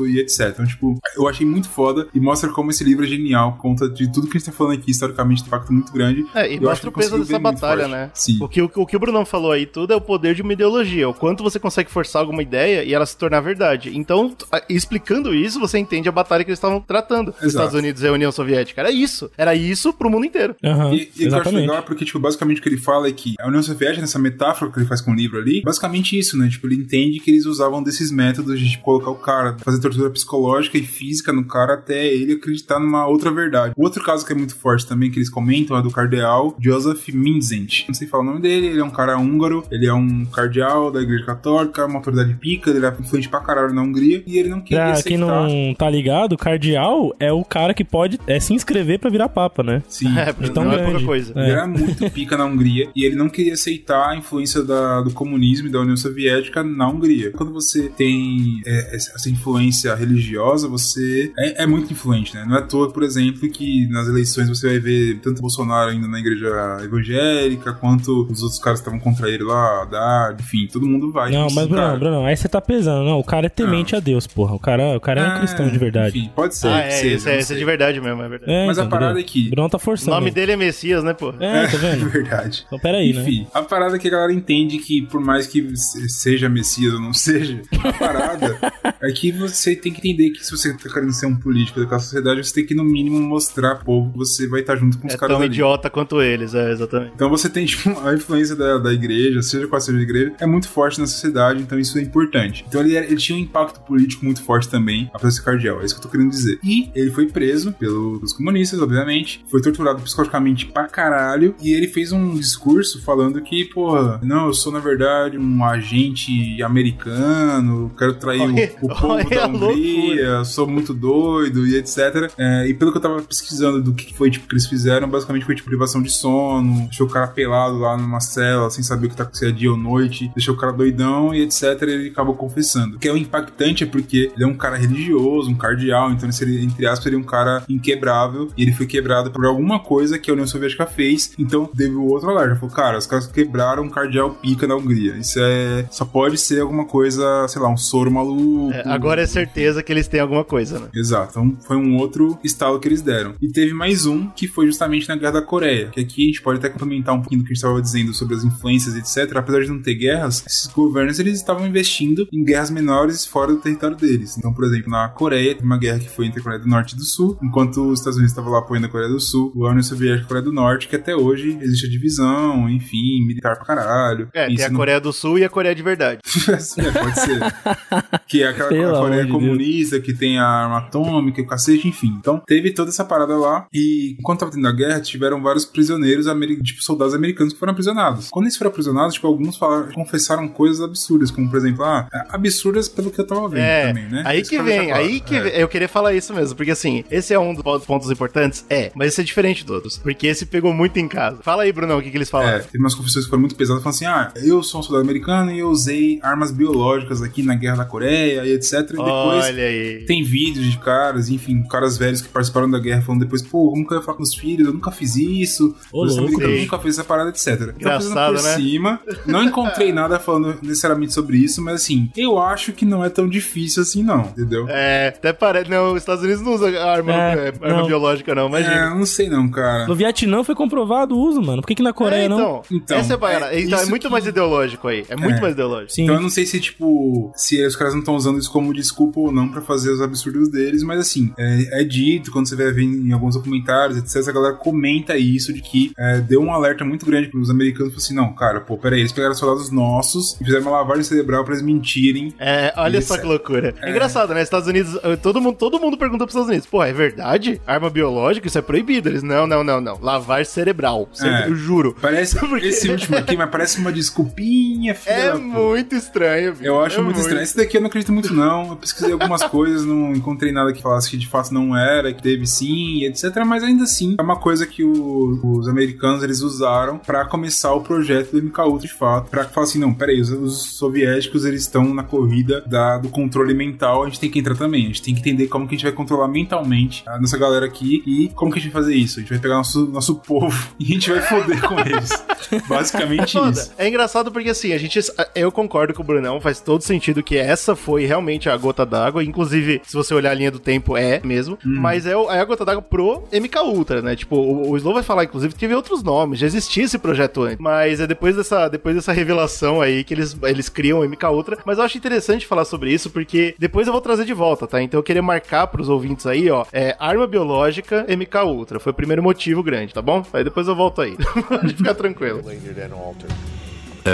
e 0.08 0.20
etc. 0.20 0.50
Então, 0.54 0.66
tipo, 0.66 0.98
eu 1.16 1.28
achei 1.28 1.46
muito 1.46 1.70
foda 1.70 2.08
e 2.13 2.20
mostra 2.20 2.50
como 2.50 2.72
esse 2.72 2.84
livro 2.84 3.04
é 3.06 3.08
genial, 3.08 3.58
conta 3.62 3.88
de 3.89 4.12
tudo 4.12 4.28
que 4.28 4.38
a 4.38 4.39
gente 4.39 4.50
tá 4.50 4.52
falando 4.52 4.74
aqui, 4.74 4.92
historicamente, 4.92 5.44
tem 5.44 5.52
um 5.52 5.56
impacto 5.56 5.74
muito 5.74 5.92
grande. 5.92 6.26
É, 6.34 6.52
e 6.52 6.56
Eu 6.58 6.62
mostra 6.63 6.89
o 6.89 6.94
peso 6.94 7.18
dessa 7.20 7.39
batalha, 7.39 7.88
né? 7.88 8.12
Sim. 8.14 8.38
O 8.41 8.47
que, 8.47 8.62
o, 8.62 8.70
que- 8.70 8.80
o 8.80 8.86
que 8.86 8.95
o 8.95 8.99
Brunão 8.99 9.26
falou 9.26 9.51
aí 9.51 9.66
tudo 9.66 9.93
é 9.93 9.95
o 9.95 10.01
poder 10.01 10.36
de 10.36 10.41
uma 10.41 10.54
ideologia. 10.54 11.08
O 11.10 11.14
quanto 11.14 11.43
você 11.43 11.60
consegue 11.60 11.89
forçar 11.91 12.22
alguma 12.22 12.41
ideia 12.41 12.84
e 12.84 12.93
ela 12.93 13.06
se 13.06 13.18
tornar 13.18 13.39
verdade. 13.41 13.91
Então, 13.95 14.36
explicando 14.70 15.34
isso, 15.34 15.60
você 15.60 15.78
entende 15.78 16.10
a 16.10 16.12
batalha 16.12 16.43
que 16.43 16.49
eles 16.49 16.58
estavam 16.60 16.80
tratando. 16.82 17.30
Os 17.30 17.36
Exato. 17.38 17.47
Estados 17.47 17.74
Unidos 17.76 18.01
e 18.04 18.08
a 18.08 18.12
União 18.12 18.32
Soviética. 18.32 18.82
Era 18.82 18.91
isso. 18.91 19.30
Era 19.38 19.56
isso 19.56 19.93
pro 19.93 20.10
mundo 20.10 20.26
inteiro. 20.26 20.56
Aham, 20.64 20.93
E, 20.93 21.12
e 21.18 21.24
eu 21.26 21.36
acho 21.36 21.49
legal 21.51 21.78
é 21.78 21.82
porque, 21.82 22.06
tipo, 22.06 22.20
basicamente 22.20 22.60
o 22.60 22.64
que 22.64 22.70
ele 22.70 22.78
fala 22.78 23.08
é 23.08 23.12
que 23.12 23.36
a 23.39 23.47
União 23.47 23.62
Soviética, 23.62 24.01
nessa 24.01 24.20
metáfora 24.20 24.72
que 24.72 24.80
ele 24.80 24.86
faz 24.88 25.01
com 25.01 25.12
o 25.12 25.16
livro 25.16 25.38
ali, 25.39 25.62
basicamente 25.62 26.18
isso, 26.18 26.38
né? 26.38 26.47
Tipo, 26.49 26.68
ele 26.68 26.76
entende 26.76 27.20
que 27.20 27.32
eles 27.32 27.45
usavam 27.45 27.82
desses 27.84 28.12
métodos 28.12 28.60
de 28.60 28.70
tipo, 28.72 28.84
colocar 28.84 29.12
o 29.12 29.16
cara, 29.16 29.43
fazer 29.60 29.80
tortura 29.82 30.10
psicológica 30.10 30.78
e 30.78 30.84
física 30.84 31.32
no 31.34 31.46
cara 31.46 31.74
até 31.76 32.06
ele 32.08 32.34
acreditar 32.34 32.80
numa 32.80 33.06
outra 33.08 33.32
verdade. 33.32 33.74
O 33.78 33.84
outro 33.84 34.04
caso 34.04 34.26
que 34.26 34.32
é 34.34 34.36
muito 34.36 34.56
forte 34.56 34.86
também, 34.88 35.10
que 35.12 35.18
eles 35.18 35.30
comentam, 35.30 35.78
é 35.78 35.82
do 35.82 35.91
cardeal 35.91 36.56
Joseph 36.60 37.10
Minzent. 37.10 37.86
Não 37.88 37.94
sei 37.94 38.08
falar 38.08 38.24
o 38.24 38.26
nome 38.28 38.41
dele, 38.41 38.68
ele 38.68 38.80
é 38.80 38.84
um 38.84 38.89
cara 38.89 39.18
húngaro, 39.18 39.64
ele 39.72 39.86
é 39.88 39.94
um 39.94 40.26
cardeal 40.26 40.91
da 40.91 41.02
Igreja 41.02 41.26
Católica, 41.26 41.86
uma 41.86 41.98
autoridade 41.98 42.34
pica, 42.36 42.70
ele 42.70 42.86
é 42.86 42.94
influente 43.00 43.30
pra 43.30 43.39
caralho 43.39 43.74
na 43.74 43.82
Hungria, 43.82 44.24
e 44.26 44.38
ele 44.38 44.50
não 44.50 44.62
queria 44.62 44.84
Pra 44.84 44.91
aceitar... 44.94 45.10
quem 45.10 45.18
não 45.18 45.74
tá 45.76 45.89
ligado, 45.89 46.34
o 46.34 46.38
cardeal 46.38 47.16
é 47.20 47.32
o 47.32 47.44
cara 47.44 47.74
que 47.74 47.84
pode 47.84 48.20
é, 48.28 48.39
se 48.39 48.54
inscrever 48.54 49.00
pra 49.00 49.10
virar 49.10 49.30
papa, 49.30 49.64
né? 49.64 49.82
Sim, 49.88 50.08
É, 50.18 50.32
De 50.34 50.52
tão 50.52 50.64
não 50.66 50.74
é 50.74 50.84
pouca 50.84 51.04
coisa. 51.06 51.34
É. 51.36 51.41
Ele 51.44 51.52
era 51.52 51.68
muito 51.68 52.10
pica 52.12 52.38
na 52.38 52.46
Hungria 52.46 52.89
e 52.96 53.04
ele 53.06 53.16
não 53.16 53.30
queria 53.30 53.54
aceitar 53.54 54.10
a 54.12 54.16
influência 54.16 54.64
da- 54.64 55.02
do 55.02 55.12
comunismo 55.12 55.68
e 55.68 55.72
da 55.72 55.80
União 55.80 55.98
Soviética 55.98 56.64
na 56.64 56.88
Hungria. 56.89 57.32
Quando 57.32 57.52
você 57.54 57.89
tem 57.89 58.62
é, 58.66 58.96
essa 58.96 59.30
influência 59.34 59.93
religiosa, 59.95 60.67
você 60.67 61.31
é, 61.38 61.63
é 61.63 61.65
muito 61.67 61.91
influente, 61.91 62.34
né? 62.36 62.45
Não 62.47 62.55
é 62.55 62.59
à 62.59 62.61
toa, 62.61 62.91
por 62.91 63.03
exemplo, 63.03 63.47
que 63.49 63.88
nas 63.88 64.07
eleições 64.07 64.47
você 64.49 64.67
vai 64.67 64.79
ver 64.79 65.19
tanto 65.19 65.41
Bolsonaro 65.41 65.91
ainda 65.91 66.07
na 66.07 66.19
igreja 66.19 66.49
evangélica, 66.84 67.73
quanto 67.73 68.23
os 68.29 68.41
outros 68.41 68.59
caras 68.59 68.79
que 68.79 68.88
estavam 68.88 68.99
contra 68.99 69.29
ele 69.29 69.43
lá, 69.43 69.81
Haddad, 69.84 70.41
enfim, 70.41 70.67
todo 70.71 70.86
mundo 70.88 71.11
vai. 71.11 71.31
Não, 71.31 71.47
mas 71.51 71.67
Bruno, 71.67 71.81
cara. 71.84 71.97
Bruno, 71.97 72.25
aí 72.25 72.36
você 72.38 72.47
tá 72.47 72.61
pesando. 72.61 73.05
Não, 73.05 73.19
o 73.19 73.23
cara 73.23 73.47
é 73.47 73.49
temente 73.49 73.95
a 73.95 73.99
Deus, 73.99 74.25
porra. 74.27 74.53
O 74.55 74.59
cara, 74.59 74.95
o 74.95 74.99
cara 74.99 75.21
é 75.21 75.23
um 75.23 75.31
Ah, 75.31 75.39
cristão 75.39 75.67
de 75.69 75.77
verdade. 75.77 76.17
Enfim, 76.17 76.31
pode 76.36 76.55
ser. 76.55 76.67
ah, 76.67 76.81
que 76.81 76.88
é, 76.88 76.91
seja, 76.91 77.15
esse, 77.15 77.29
é, 77.29 77.34
não 77.34 77.39
esse 77.39 77.53
é 77.53 77.57
de 77.57 77.65
verdade 77.65 78.01
mesmo, 78.01 78.21
é 78.21 78.29
verdade. 78.29 78.51
É, 78.51 78.65
Mas 78.67 78.77
a 78.77 78.81
então, 78.81 78.89
parada 78.89 79.19
entendeu? 79.19 79.27
é 79.27 79.31
que- 79.31 79.47
O 79.47 79.51
Bruno 79.51 79.69
tá 79.69 79.77
O 79.77 79.79
forçando. 79.79 80.11
nome 80.11 80.31
dele 80.31 80.51
é 80.51 80.55
Messias, 80.55 81.03
né, 81.03 81.13
pô? 81.13 81.34
É, 81.39 81.67
tá 81.67 81.73
É 81.77 81.77
vendo? 81.77 82.09
verdade. 82.09 82.63
Então 82.67 82.79
peraí, 82.79 83.13
né? 83.13 83.21
Enfim, 83.21 83.47
a 83.53 83.61
parada 83.61 83.95
é 83.95 83.99
que 83.99 84.07
a 84.07 84.11
galera 84.11 84.34
entende 84.34 84.77
que, 84.77 85.01
por 85.03 85.19
mais 85.21 85.47
que 85.47 85.75
se- 85.75 86.07
seja 86.09 86.47
Messias 86.49 86.93
ou 86.93 86.99
não 87.01 87.13
seja, 87.13 87.61
a 87.84 87.93
parada 87.93 88.57
é 89.01 89.11
que 89.11 89.22
você 89.32 89.76
tem 89.76 89.91
que 89.93 89.99
entender 89.99 90.32
que 90.32 90.43
se 90.45 90.51
você 90.51 90.74
tá 90.74 90.89
querendo 90.89 91.13
ser 91.13 91.26
um 91.26 91.36
político 91.36 91.80
daquela 91.80 91.99
sociedade, 91.99 92.43
você 92.45 92.53
tem 92.53 92.65
que, 92.65 92.76
no 92.76 92.84
mínimo, 92.84 93.19
mostrar 93.19 93.76
pro 93.76 93.86
povo 93.86 94.11
que 94.11 94.17
você 94.17 94.47
vai 94.47 94.61
estar 94.61 94.76
junto 94.76 94.97
com 94.97 95.07
os 95.07 95.13
É 95.13 95.17
caras 95.17 95.36
tão 95.36 95.43
ali. 95.43 95.51
idiota 95.53 95.89
quanto 95.89 96.21
eles, 96.21 96.53
é, 96.53 96.71
exatamente. 96.71 97.11
Então 97.15 97.30
você 97.30 97.49
tem, 97.49 97.65
tipo, 97.65 97.89
a 97.99 98.13
influência 98.13 98.55
da, 98.55 98.78
da 98.78 98.91
igreja, 98.93 99.41
seja 99.41 99.67
qual 99.67 99.80
seja 99.82 99.97
a 99.97 100.01
igreja, 100.01 100.34
é 100.39 100.45
muito 100.45 100.67
forte 100.67 100.99
na 100.99 101.07
sociedade, 101.07 101.61
então 101.61 101.78
isso 101.80 101.97
é 101.97 102.01
importante. 102.01 102.65
Então 102.67 102.82
ele, 102.82 102.95
ele 102.95 103.15
tinha 103.17 103.38
um 103.38 103.41
impacto 103.41 103.80
político 103.82 104.26
muito 104.26 104.41
forte 104.41 104.67
também, 104.69 105.09
apesar 105.13 105.30
de 105.30 105.36
ser 105.36 105.41
cardeal, 105.43 105.82
é 105.82 105.86
isso 105.86 105.93
que 105.95 105.99
eu 105.99 106.03
tô 106.03 106.09
querendo 106.09 106.30
dizer. 106.30 106.59
E 106.63 106.89
ele 106.95 107.11
foi 107.11 107.28
preso 107.28 107.71
pelos 107.74 108.34
comunistas, 108.34 108.82
obviamente, 108.82 109.43
foi 109.49 109.61
torturado 109.61 110.01
psicologicamente 110.01 110.65
pra 110.65 110.88
caralho, 110.88 111.55
e 111.61 111.74
ele 111.74 111.88
fez 111.88 112.11
um 112.11 112.36
discurso 112.36 113.01
falando 113.03 113.41
que, 113.41 113.65
porra, 113.65 114.19
não, 114.24 114.47
eu 114.47 114.53
sou 114.53 114.71
na 114.71 114.80
verdade 114.80 115.38
um 115.38 115.63
agente 115.63 116.61
americano, 116.61 117.91
quero 117.97 118.13
trair 118.15 118.41
o, 118.82 118.86
o 118.86 118.89
povo 118.89 119.12
olha 119.14 119.24
da 119.30 119.47
Hungria, 119.47 120.43
sou 120.43 120.68
muito 120.68 120.93
doido 120.93 121.68
e 121.68 121.76
etc. 121.76 122.32
É, 122.38 122.68
e 122.68 122.74
pelo 122.74 122.91
que 122.91 122.97
eu 122.97 123.01
tava 123.01 123.22
pesquisando 123.22 123.82
do 123.82 123.93
que 123.93 124.14
foi 124.14 124.30
tipo, 124.30 124.47
que 124.47 124.53
eles 124.53 124.68
fizeram, 124.68 125.07
basicamente 125.09 125.45
foi 125.45 125.55
tipo 125.55 125.70
privação 125.70 126.01
de 126.01 126.11
sono, 126.11 126.86
deixou 126.86 127.07
o 127.07 127.09
cara 127.09 127.28
pelado 127.28 127.80
lá 127.80 127.97
numa 127.97 128.20
cela, 128.20 128.70
sem 128.70 128.84
saber 128.84 129.07
o 129.07 129.09
que 129.09 129.16
tá 129.16 129.28
se 129.32 129.47
é 129.47 129.51
dia 129.51 129.72
ou 129.72 129.78
noite, 129.78 130.32
deixou 130.36 130.53
o 130.53 130.57
cara 130.57 130.72
doidão 130.72 131.34
e 131.34 131.41
etc. 131.41 131.64
E 131.64 131.86
ele 131.86 132.09
acabou 132.09 132.36
confessando. 132.36 132.97
O 132.97 132.99
que 132.99 133.07
é 133.07 133.11
o 133.11 133.18
impactante 133.18 133.84
é 133.84 133.88
porque 133.88 134.32
ele 134.36 134.43
é 134.43 134.47
um 134.47 134.55
cara 134.55 134.78
religioso, 134.78 135.49
um 135.49 135.55
cardeal, 135.55 136.11
então 136.11 136.26
ele 136.26 136.34
seria, 136.34 136.61
entre 136.61 136.86
aspas, 136.86 137.03
seria 137.03 137.20
um 137.20 137.24
cara 137.24 137.64
inquebrável 137.68 138.49
e 138.57 138.64
ele 138.64 138.72
foi 138.72 138.86
quebrado 138.86 139.32
por 139.32 139.45
alguma 139.45 139.80
coisa 139.80 140.18
que 140.20 140.30
a 140.30 140.34
União 140.34 140.47
Soviética 140.47 140.86
fez. 140.86 141.34
Então 141.38 141.66
teve 141.66 141.95
o 141.95 142.05
outro 142.05 142.30
alerta. 142.30 142.55
Falou, 142.55 142.76
cara, 142.76 142.97
os 142.97 143.07
caras 143.07 143.28
quebraram 143.28 143.84
um 143.84 143.89
cardeal 143.89 144.32
pica 144.32 144.68
na 144.68 144.76
Hungria. 144.76 145.16
Isso 145.18 145.39
é. 145.39 145.86
Só 145.91 146.05
pode 146.05 146.38
ser 146.38 146.61
alguma 146.61 146.86
coisa, 146.86 147.47
sei 147.47 147.61
lá, 147.61 147.70
um 147.70 147.78
soro 147.78 148.11
maluco. 148.11 148.74
É, 148.74 148.93
agora 148.94 149.22
é 149.22 149.26
certeza 149.26 149.82
que 149.84 149.91
eles 149.91 150.08
têm 150.08 150.20
alguma 150.20 150.44
coisa, 150.44 150.80
né? 150.80 150.88
Exato, 150.94 151.32
então 151.32 151.58
foi 151.66 151.78
um 151.78 151.98
outro 151.98 152.38
estalo 152.44 152.80
que 152.80 152.88
eles 152.88 153.02
deram. 153.02 153.34
E 153.41 153.48
teve 153.50 153.74
mais 153.74 154.06
um 154.06 154.28
que 154.30 154.48
foi 154.48 154.66
justamente 154.66 155.08
na 155.08 155.16
Guerra 155.16 155.34
da 155.34 155.41
Coreia. 155.41 155.89
Que 155.89 156.00
aqui 156.02 156.24
a 156.24 156.26
gente 156.28 156.41
pode 156.41 156.60
até 156.60 156.70
complementar 156.70 157.16
um 157.16 157.22
pouquinho 157.22 157.41
do 157.41 157.46
que 157.46 157.52
a 157.52 157.54
gente 157.56 157.64
estava 157.64 157.82
dizendo 157.82 158.14
sobre 158.14 158.36
as 158.36 158.44
influências, 158.44 158.96
etc. 158.96 159.36
Apesar 159.38 159.62
de 159.62 159.70
não 159.70 159.82
ter 159.82 159.96
guerras, 159.96 160.44
esses 160.46 160.68
governos 160.68 161.20
eles 161.20 161.36
estavam 161.36 161.66
investindo 161.68 162.28
em 162.32 162.44
guerras 162.44 162.70
menores 162.70 163.26
fora 163.26 163.52
do 163.52 163.60
território 163.60 163.96
deles. 163.98 164.38
Então, 164.38 164.54
por 164.54 164.66
exemplo, 164.66 164.89
na 164.89 165.10
Coreia, 165.10 165.54
teve 165.56 165.66
uma 165.66 165.78
guerra 165.78 166.00
que 166.00 166.10
foi 166.10 166.26
entre 166.28 166.39
a 166.39 166.44
Coreia 166.44 166.62
do 166.62 166.68
Norte 166.68 166.94
e 166.94 166.98
do 166.98 167.04
Sul, 167.04 167.38
enquanto 167.44 167.89
os 167.89 168.00
Estados 168.00 168.18
Unidos 168.18 168.32
estavam 168.32 168.52
lá 168.52 168.60
apoiando 168.60 168.88
a 168.88 168.89
Coreia 168.89 169.10
do 169.10 169.20
Sul, 169.20 169.54
a 169.66 169.70
União 169.70 169.84
Soviética 169.84 170.22
e 170.22 170.26
a 170.26 170.28
Coreia 170.28 170.44
do 170.46 170.52
Norte, 170.52 170.88
que 170.88 170.96
até 170.96 171.16
hoje 171.16 171.58
existe 171.62 171.86
a 171.86 171.89
divisão, 171.89 172.70
enfim, 172.70 173.26
militar 173.26 173.56
pra 173.56 173.66
caralho. 173.66 174.30
É, 174.34 174.48
tem 174.48 174.64
a 174.64 174.70
não- 174.70 174.78
Coreia 174.78 175.00
do 175.00 175.12
Sul 175.14 175.39
e 175.39 175.44
a 175.44 175.50
Coreia 175.50 175.76
de 175.76 175.84
verdade. 175.84 176.20
é, 176.78 176.91
pode 176.91 177.20
ser. 177.20 177.39
que 178.28 178.44
é 178.44 178.48
aquela 178.48 178.70
Pelo 178.88 178.97
a 178.97 178.99
Coreia 179.01 179.27
comunista 179.27 179.99
que 179.99 180.13
tem 180.13 180.38
a 180.39 180.45
arma 180.45 180.77
atômica 180.79 181.39
e 181.41 181.43
o 181.43 181.47
cacete, 181.47 181.88
enfim. 181.88 182.15
Então 182.19 182.41
teve 182.45 182.71
toda 182.71 182.89
essa 182.89 183.03
parada 183.05 183.36
lá. 183.38 183.67
E 183.73 184.15
enquanto 184.19 184.39
tava 184.41 184.51
tendo 184.51 184.67
a 184.67 184.71
guerra, 184.71 184.99
tiveram 185.01 185.41
vários 185.41 185.65
prisioneiros, 185.65 186.25
tipo 186.63 186.84
soldados 186.84 187.13
americanos 187.13 187.53
que 187.53 187.59
foram 187.59 187.71
aprisionados. 187.71 188.29
Quando 188.29 188.45
eles 188.45 188.57
foram 188.57 188.71
aprisionados, 188.71 189.13
tipo, 189.15 189.27
alguns 189.27 189.57
falaram, 189.57 189.91
confessaram 189.91 190.47
coisas 190.47 190.81
absurdas, 190.81 191.31
como 191.31 191.49
por 191.49 191.57
exemplo, 191.57 191.84
ah, 191.84 192.07
absurdas 192.29 192.88
pelo 192.89 193.11
que 193.11 193.19
eu 193.19 193.25
tava 193.27 193.47
vendo 193.49 193.61
É, 193.61 193.88
também, 193.88 194.09
né? 194.09 194.23
aí 194.25 194.41
Isso 194.41 194.49
que 194.49 194.61
vem, 194.61 194.88
claro. 194.88 195.03
aí 195.03 195.19
que 195.19 195.36
É. 195.36 195.41
vem. 195.41 195.53
Eu 195.53 195.67
queria 195.67 195.88
falar 195.89 196.13
isso 196.13 196.34
mesmo, 196.34 196.55
porque 196.55 196.71
assim, 196.71 197.03
esse 197.11 197.34
é 197.34 197.39
um 197.39 197.53
dos 197.53 197.86
pontos 197.86 198.09
importantes? 198.11 198.65
É, 198.69 198.91
mas 198.95 199.09
esse 199.09 199.21
é 199.21 199.23
diferente 199.23 199.59
de 199.59 199.65
todos, 199.65 199.97
porque 199.97 200.27
esse 200.27 200.45
pegou 200.45 200.73
muito 200.73 200.97
em 200.97 201.07
casa. 201.07 201.41
Fala 201.41 201.63
aí, 201.63 201.71
Brunão, 201.71 201.97
o 201.99 202.01
que, 202.01 202.09
que 202.11 202.17
eles 202.17 202.27
É, 202.27 202.31
falaram? 202.31 202.63
teve 202.63 202.77
umas 202.79 202.95
confissões 202.95 203.25
que 203.25 203.29
foram 203.29 203.41
muito 203.41 203.55
pesadas, 203.55 203.81
falando 203.84 203.95
assim: 203.95 204.05
ah, 204.05 204.31
eu 204.43 204.61
sou 204.63 204.79
um 204.79 204.84
soldado 204.84 205.03
americano 205.03 205.51
e 205.51 205.59
eu 205.59 205.69
usei 205.69 206.19
armas 206.21 206.51
biológicas 206.51 207.21
aqui 207.21 207.43
na 207.43 207.55
guerra 207.55 207.77
da 207.77 207.86
Coreia 207.86 208.45
e 208.45 208.53
etc. 208.53 208.72
E 208.80 209.03
depois 209.03 209.45
Olha 209.45 209.63
aí. 209.63 210.05
Tem 210.05 210.24
vídeos 210.24 210.65
de 210.71 210.78
caras, 210.78 211.30
enfim, 211.30 211.63
caras 211.63 211.97
velhos 211.97 212.21
que 212.21 212.30
participaram 212.30 212.69
da 212.69 212.80
guerra 212.80 213.01
falando 213.01 213.21
depois, 213.21 213.41
pô, 213.41 213.69
como 213.71 213.88
que 213.88 213.93
eu 213.93 213.97
ia 213.97 214.03
falar 214.03 214.17
com 214.17 214.24
os 214.24 214.34
filhos? 214.36 214.67
Eu 214.67 214.74
nunca 214.74 214.91
fiz 214.91 215.15
isso. 215.15 215.76
Ô, 215.91 216.03
louco, 216.05 216.41
hein? 216.43 216.61
nunca 216.61 216.80
fez 216.80 216.95
essa 216.97 217.03
parada, 217.03 217.30
etc. 217.30 217.47
Então, 217.47 217.71
Engraçado, 217.80 218.36
por 218.36 218.43
né? 218.43 218.55
cima, 218.55 218.99
não 219.26 219.43
encontrei 219.43 219.91
nada 219.93 220.19
falando 220.19 220.57
necessariamente 220.61 221.13
sobre 221.13 221.38
isso, 221.38 221.61
mas 221.61 221.76
assim, 221.76 222.09
eu 222.15 222.39
acho 222.39 222.74
que 222.74 222.86
não 222.86 223.03
é 223.03 223.09
tão 223.09 223.28
difícil 223.28 223.82
assim, 223.84 224.03
não, 224.03 224.21
entendeu? 224.21 224.65
É, 224.69 225.09
até 225.09 225.34
parece. 225.34 225.69
Não, 225.69 225.91
os 225.93 225.97
Estados 226.01 226.24
Unidos 226.24 226.41
não 226.41 226.53
usam 226.53 226.67
arma, 226.82 227.13
É, 227.13 227.17
é, 227.61 227.65
arma 227.65 227.82
não. 227.82 227.88
biológica, 227.88 228.34
não, 228.36 228.45
É, 228.45 228.47
imagina. 228.47 228.89
não 228.95 229.05
sei 229.05 229.30
não, 229.30 229.49
cara. 229.49 229.88
No 229.88 229.95
Vietnã 229.95 230.43
foi 230.43 230.55
comprovado 230.55 231.15
o 231.15 231.19
uso, 231.19 231.41
mano. 231.41 231.61
Por 231.61 231.67
que, 231.67 231.76
que 231.76 231.84
na 231.84 231.93
Coreia 231.93 232.26
É, 232.26 232.30
não? 232.30 232.38
então, 232.39 232.61
Então, 232.71 232.97
essa 232.97 233.13
é, 233.13 233.15
a 233.15 233.17
parada. 233.17 233.53
é 233.53 233.61
então, 233.61 233.80
é 233.80 233.86
muito 233.86 234.03
que- 234.03 234.09
mais 234.11 234.26
ideológico 234.26 234.88
aí. 234.88 235.05
É 235.09 235.15
muito 235.15 235.38
É. 235.38 235.41
mais 235.41 235.53
ideológico. 235.53 235.91
Sim. 235.93 236.03
Então 236.03 236.15
eu 236.15 236.21
não 236.21 236.30
sei 236.30 236.45
se, 236.45 236.59
tipo, 236.59 237.32
se 237.36 237.65
os 237.65 237.76
caras 237.76 237.93
não 237.93 237.99
estão 238.01 238.15
usando 238.15 238.39
isso 238.39 238.51
como 238.51 238.62
desculpa 238.72 239.20
ou 239.20 239.32
não 239.32 239.49
pra 239.49 239.61
fazer 239.61 239.89
os 239.89 239.99
absurdos 240.01 240.47
deles, 240.49 240.84
mas 240.84 240.99
assim, 240.99 241.34
é, 241.38 241.82
é 241.82 241.84
dito, 241.84 242.32
quando 242.32 242.47
você 242.47 242.55
vai 242.55 242.72
ver 242.72 242.84
em 242.84 243.11
alguns 243.11 243.34
documentários, 243.36 243.97
etc., 243.97 244.30
a 244.30 244.32
galera 244.32 244.53
comenta 244.55 245.18
isso, 245.18 245.51
de 245.51 245.61
que 245.61 245.91
é, 245.97 246.22
deu 246.22 246.39
um 246.41 246.53
alerta 246.53 246.86
muito 246.86 247.05
grande 247.05 247.30
pros 247.30 247.49
americanos, 247.49 247.93
falou 247.93 248.03
assim, 248.03 248.14
não, 248.14 248.34
cara, 248.36 248.61
pô, 248.61 248.78
peraí, 248.78 248.99
eles 248.99 249.11
pegaram 249.11 249.34
soldados 249.34 249.72
nossos 249.72 250.36
e 250.39 250.45
fizeram 250.45 250.64
uma 250.68 250.72
lavagem 250.78 251.03
cerebral 251.03 251.43
pra 251.43 251.53
eles 251.55 251.66
mentirem. 251.66 252.34
É, 252.38 252.72
olha 252.78 253.01
só 253.01 253.16
é- 253.16 253.20
que 253.20 253.26
loucura. 253.26 253.74
É. 253.82 253.89
engraçado, 253.89 254.34
né? 254.34 254.41
Estados 254.43 254.68
Unidos, 254.68 254.97
eh, 255.03 255.16
todo 255.16 255.41
mundo, 255.41 255.57
todo 255.57 255.80
mundo 255.80 255.97
pergunta 255.97 256.20
pros 256.26 256.34
Estados 256.36 256.49
Unidos, 256.49 256.68
pô, 256.68 256.84
é 256.84 256.93
verdade? 256.93 257.59
Arma 257.66 257.89
biológica, 257.89 258.47
isso 258.47 258.57
é 258.57 258.61
proibido. 258.61 259.09
Eles, 259.09 259.24
não, 259.24 259.47
não, 259.47 259.64
não, 259.64 259.82
não. 259.82 259.99
Lavagem 260.01 260.45
cerebral. 260.51 261.09
Cere- 261.14 261.34
É. 261.34 261.47
Eu 261.47 261.55
juro. 261.55 261.95
Parece, 261.99 262.38
Porque- 262.39 262.68
esse 262.68 262.89
último 262.89 263.18
aqui, 263.18 263.36
mas 263.36 263.49
parece 263.49 263.80
uma 263.80 263.91
desculpinha, 263.91 264.93
filha 264.95 265.14
É 265.14 265.32
puta. 265.32 265.43
muito 265.43 265.95
estranho. 265.95 266.53
Eu 266.61 266.80
acho 266.82 266.99
É 266.99 267.03
muito 267.03 267.20
estranho. 267.20 267.41
Esse 267.41 267.55
daqui 267.57 267.78
eu 267.78 267.82
não 267.82 267.88
acredito 267.88 268.11
muito, 268.14 268.34
não. 268.34 268.53
Não. 268.54 268.70
Eu 268.70 268.76
pesquisei 268.76 269.12
algumas 269.12 269.43
coisas, 269.43 269.84
não 269.86 270.14
encontrei 270.14 270.51
nada 270.51 270.72
que 270.74 270.82
falasse 270.82 271.10
que 271.10 271.18
de 271.18 271.28
fato 271.28 271.54
não 271.54 271.76
era, 271.76 272.14
que 272.14 272.22
teve 272.22 272.45
sim, 272.45 273.04
etc. 273.06 273.43
Mas 273.45 273.64
ainda 273.64 273.84
assim, 273.84 274.16
é 274.18 274.22
uma 274.22 274.38
coisa 274.38 274.66
que 274.66 274.84
o- 274.84 275.39
os 275.58 275.68
americanos 275.68 276.24
eles 276.24 276.41
usaram 276.41 276.97
pra 276.97 277.26
começar 277.26 277.74
o 277.74 277.82
projeto 277.82 278.32
do 278.32 278.38
MK 278.41 278.62
Ultra 278.62 278.88
de 278.88 278.93
fato. 278.93 279.30
Pra 279.30 279.43
falar 279.45 279.66
assim, 279.66 279.80
não, 279.80 279.93
peraí, 279.93 280.20
os, 280.22 280.30
os 280.30 280.64
soviéticos 280.78 281.45
eles 281.45 281.62
estão 281.62 281.93
na 281.93 282.04
corrida 282.04 282.62
da, 282.66 282.97
do 282.97 283.10
controle 283.10 283.54
mental, 283.54 284.04
a 284.04 284.06
gente 284.06 284.20
tem 284.20 284.30
que 284.30 284.39
entrar 284.39 284.56
também. 284.56 284.84
A 284.84 284.88
gente 284.88 285.01
tem 285.01 285.14
que 285.14 285.20
entender 285.22 285.47
como 285.47 285.68
que 285.68 285.76
a 285.76 285.78
gente 285.78 285.86
vai 285.86 285.93
controlar 285.93 286.28
mentalmente 286.28 287.04
a 287.08 287.20
nossa 287.20 287.38
galera 287.38 287.66
aqui 287.66 288.04
e 288.06 288.30
como 288.36 288.51
que 288.51 288.60
a 288.60 288.62
gente 288.62 288.72
vai 288.72 288.82
fazer 288.84 288.95
isso. 288.95 289.20
A 289.20 289.22
gente 289.22 289.30
vai 289.32 289.39
pegar 289.39 289.56
nosso, 289.56 289.86
nosso 289.88 290.16
povo 290.16 290.56
e 290.80 290.84
a 290.86 290.88
gente 290.88 291.10
vai 291.10 291.22
foder 291.22 291.62
com 291.68 291.80
eles. 291.80 292.10
Basicamente 292.68 293.34
Foda. 293.34 293.51
isso. 293.51 293.72
É 293.78 293.88
engraçado 293.88 294.32
porque 294.32 294.49
assim, 294.49 294.74
a 294.74 294.78
gente. 294.78 294.99
Eu 295.36 295.51
concordo 295.51 295.93
com 295.93 296.01
o 296.04 296.06
Brunão, 296.06 296.39
faz 296.41 296.60
todo 296.62 296.82
sentido 296.82 297.24
que 297.24 297.38
essa 297.38 297.76
foi 297.76 298.06
realmente 298.06 298.43
a 298.50 298.58
gota 298.58 298.86
d'água. 298.86 299.24
Inclusive, 299.24 299.82
se 299.84 299.94
você 299.94 300.14
olhar 300.14 300.32
a 300.32 300.34
linha 300.34 300.52
do 300.52 300.60
tempo, 300.60 300.98
é 300.98 301.22
mesmo. 301.24 301.58
Mas 301.64 302.06
é, 302.06 302.12
é 302.12 302.39
a 302.39 302.46
gota 302.46 302.66
d'água 302.66 302.82
pro 302.82 303.24
MK 303.32 303.60
Ultra, 303.60 304.02
né? 304.02 304.16
Tipo, 304.16 304.36
o, 304.36 304.72
o 304.72 304.78
Slow 304.78 304.94
vai 304.94 305.04
falar, 305.04 305.24
inclusive, 305.24 305.54
que 305.54 305.60
teve 305.60 305.76
outros 305.76 306.04
nomes, 306.04 306.39
já 306.39 306.48
existia 306.48 306.84
esse 306.84 306.98
projeto 306.98 307.44
antes. 307.44 307.58
Mas 307.60 308.00
é 308.00 308.08
depois 308.08 308.36
dessa, 308.36 308.68
depois 308.68 308.96
dessa 308.96 309.12
revelação 309.12 309.82
aí 309.82 310.04
que 310.04 310.14
eles, 310.14 310.38
eles 310.44 310.70
criam 310.70 311.00
o 311.00 311.08
MK 311.08 311.26
Ultra. 311.28 311.58
Mas 311.66 311.78
eu 311.78 311.84
acho 311.84 311.98
interessante 311.98 312.48
falar 312.48 312.66
sobre 312.66 312.91
isso, 312.91 313.10
porque 313.10 313.56
depois 313.58 313.88
eu 313.88 313.94
vou 313.94 314.02
trazer 314.02 314.26
de 314.26 314.34
volta, 314.34 314.68
tá? 314.68 314.82
Então 314.82 315.00
eu 315.00 315.04
queria 315.04 315.22
marcar 315.22 315.68
pros 315.68 315.89
ouvintes 315.89 316.26
aí, 316.26 316.50
ó. 316.50 316.66
É 316.72 316.96
arma 317.00 317.28
biológica 317.28 318.06
MK 318.08 318.38
Ultra. 318.46 318.80
Foi 318.80 318.91
o 318.91 318.96
primeiro 318.96 319.24
motivo 319.24 319.64
grande, 319.64 319.94
tá 319.94 320.02
bom? 320.02 320.26
Aí 320.34 320.44
depois 320.44 320.68
eu 320.68 320.76
volto 320.76 321.02
aí. 321.02 321.16
Pode 321.48 321.74
ficar 321.74 321.94
tranquilo. 321.94 322.44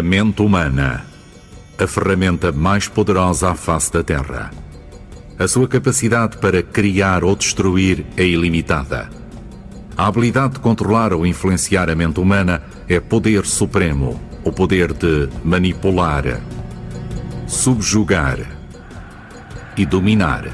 Mente 0.03 0.41
humana. 0.41 1.18
A 1.81 1.87
ferramenta 1.87 2.51
mais 2.51 2.89
poderosa 2.89 3.51
à 3.51 3.55
face 3.55 3.89
da 3.93 4.03
Terra. 4.03 4.51
A 5.39 5.47
sua 5.47 5.65
capacidade 5.65 6.37
para 6.37 6.61
criar 6.61 7.23
ou 7.23 7.33
destruir 7.37 8.05
é 8.17 8.25
ilimitada. 8.25 9.09
A 9.95 10.07
habilidade 10.07 10.55
de 10.55 10.59
controlar 10.59 11.13
ou 11.13 11.25
influenciar 11.25 11.89
a 11.89 11.95
mente 11.95 12.19
humana 12.19 12.61
é 12.85 12.99
poder 12.99 13.45
supremo, 13.45 14.19
o 14.43 14.51
poder 14.51 14.91
de 14.91 15.29
manipular, 15.41 16.41
subjugar 17.47 18.39
e 19.77 19.85
dominar. 19.85 20.47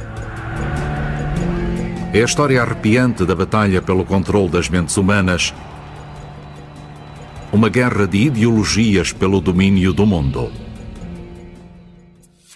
É 2.13 2.21
a 2.21 2.25
história 2.25 2.61
arrepiante 2.61 3.25
da 3.25 3.33
batalha 3.33 3.81
pelo 3.81 4.05
controle 4.05 4.49
das 4.49 4.69
mentes 4.69 4.95
humanas 4.95 5.55
uma 7.51 7.67
guerra 7.67 8.05
de 8.05 8.17
ideologias 8.17 9.11
pelo 9.11 9.41
domínio 9.41 9.91
do 9.91 10.05
mundo. 10.05 10.64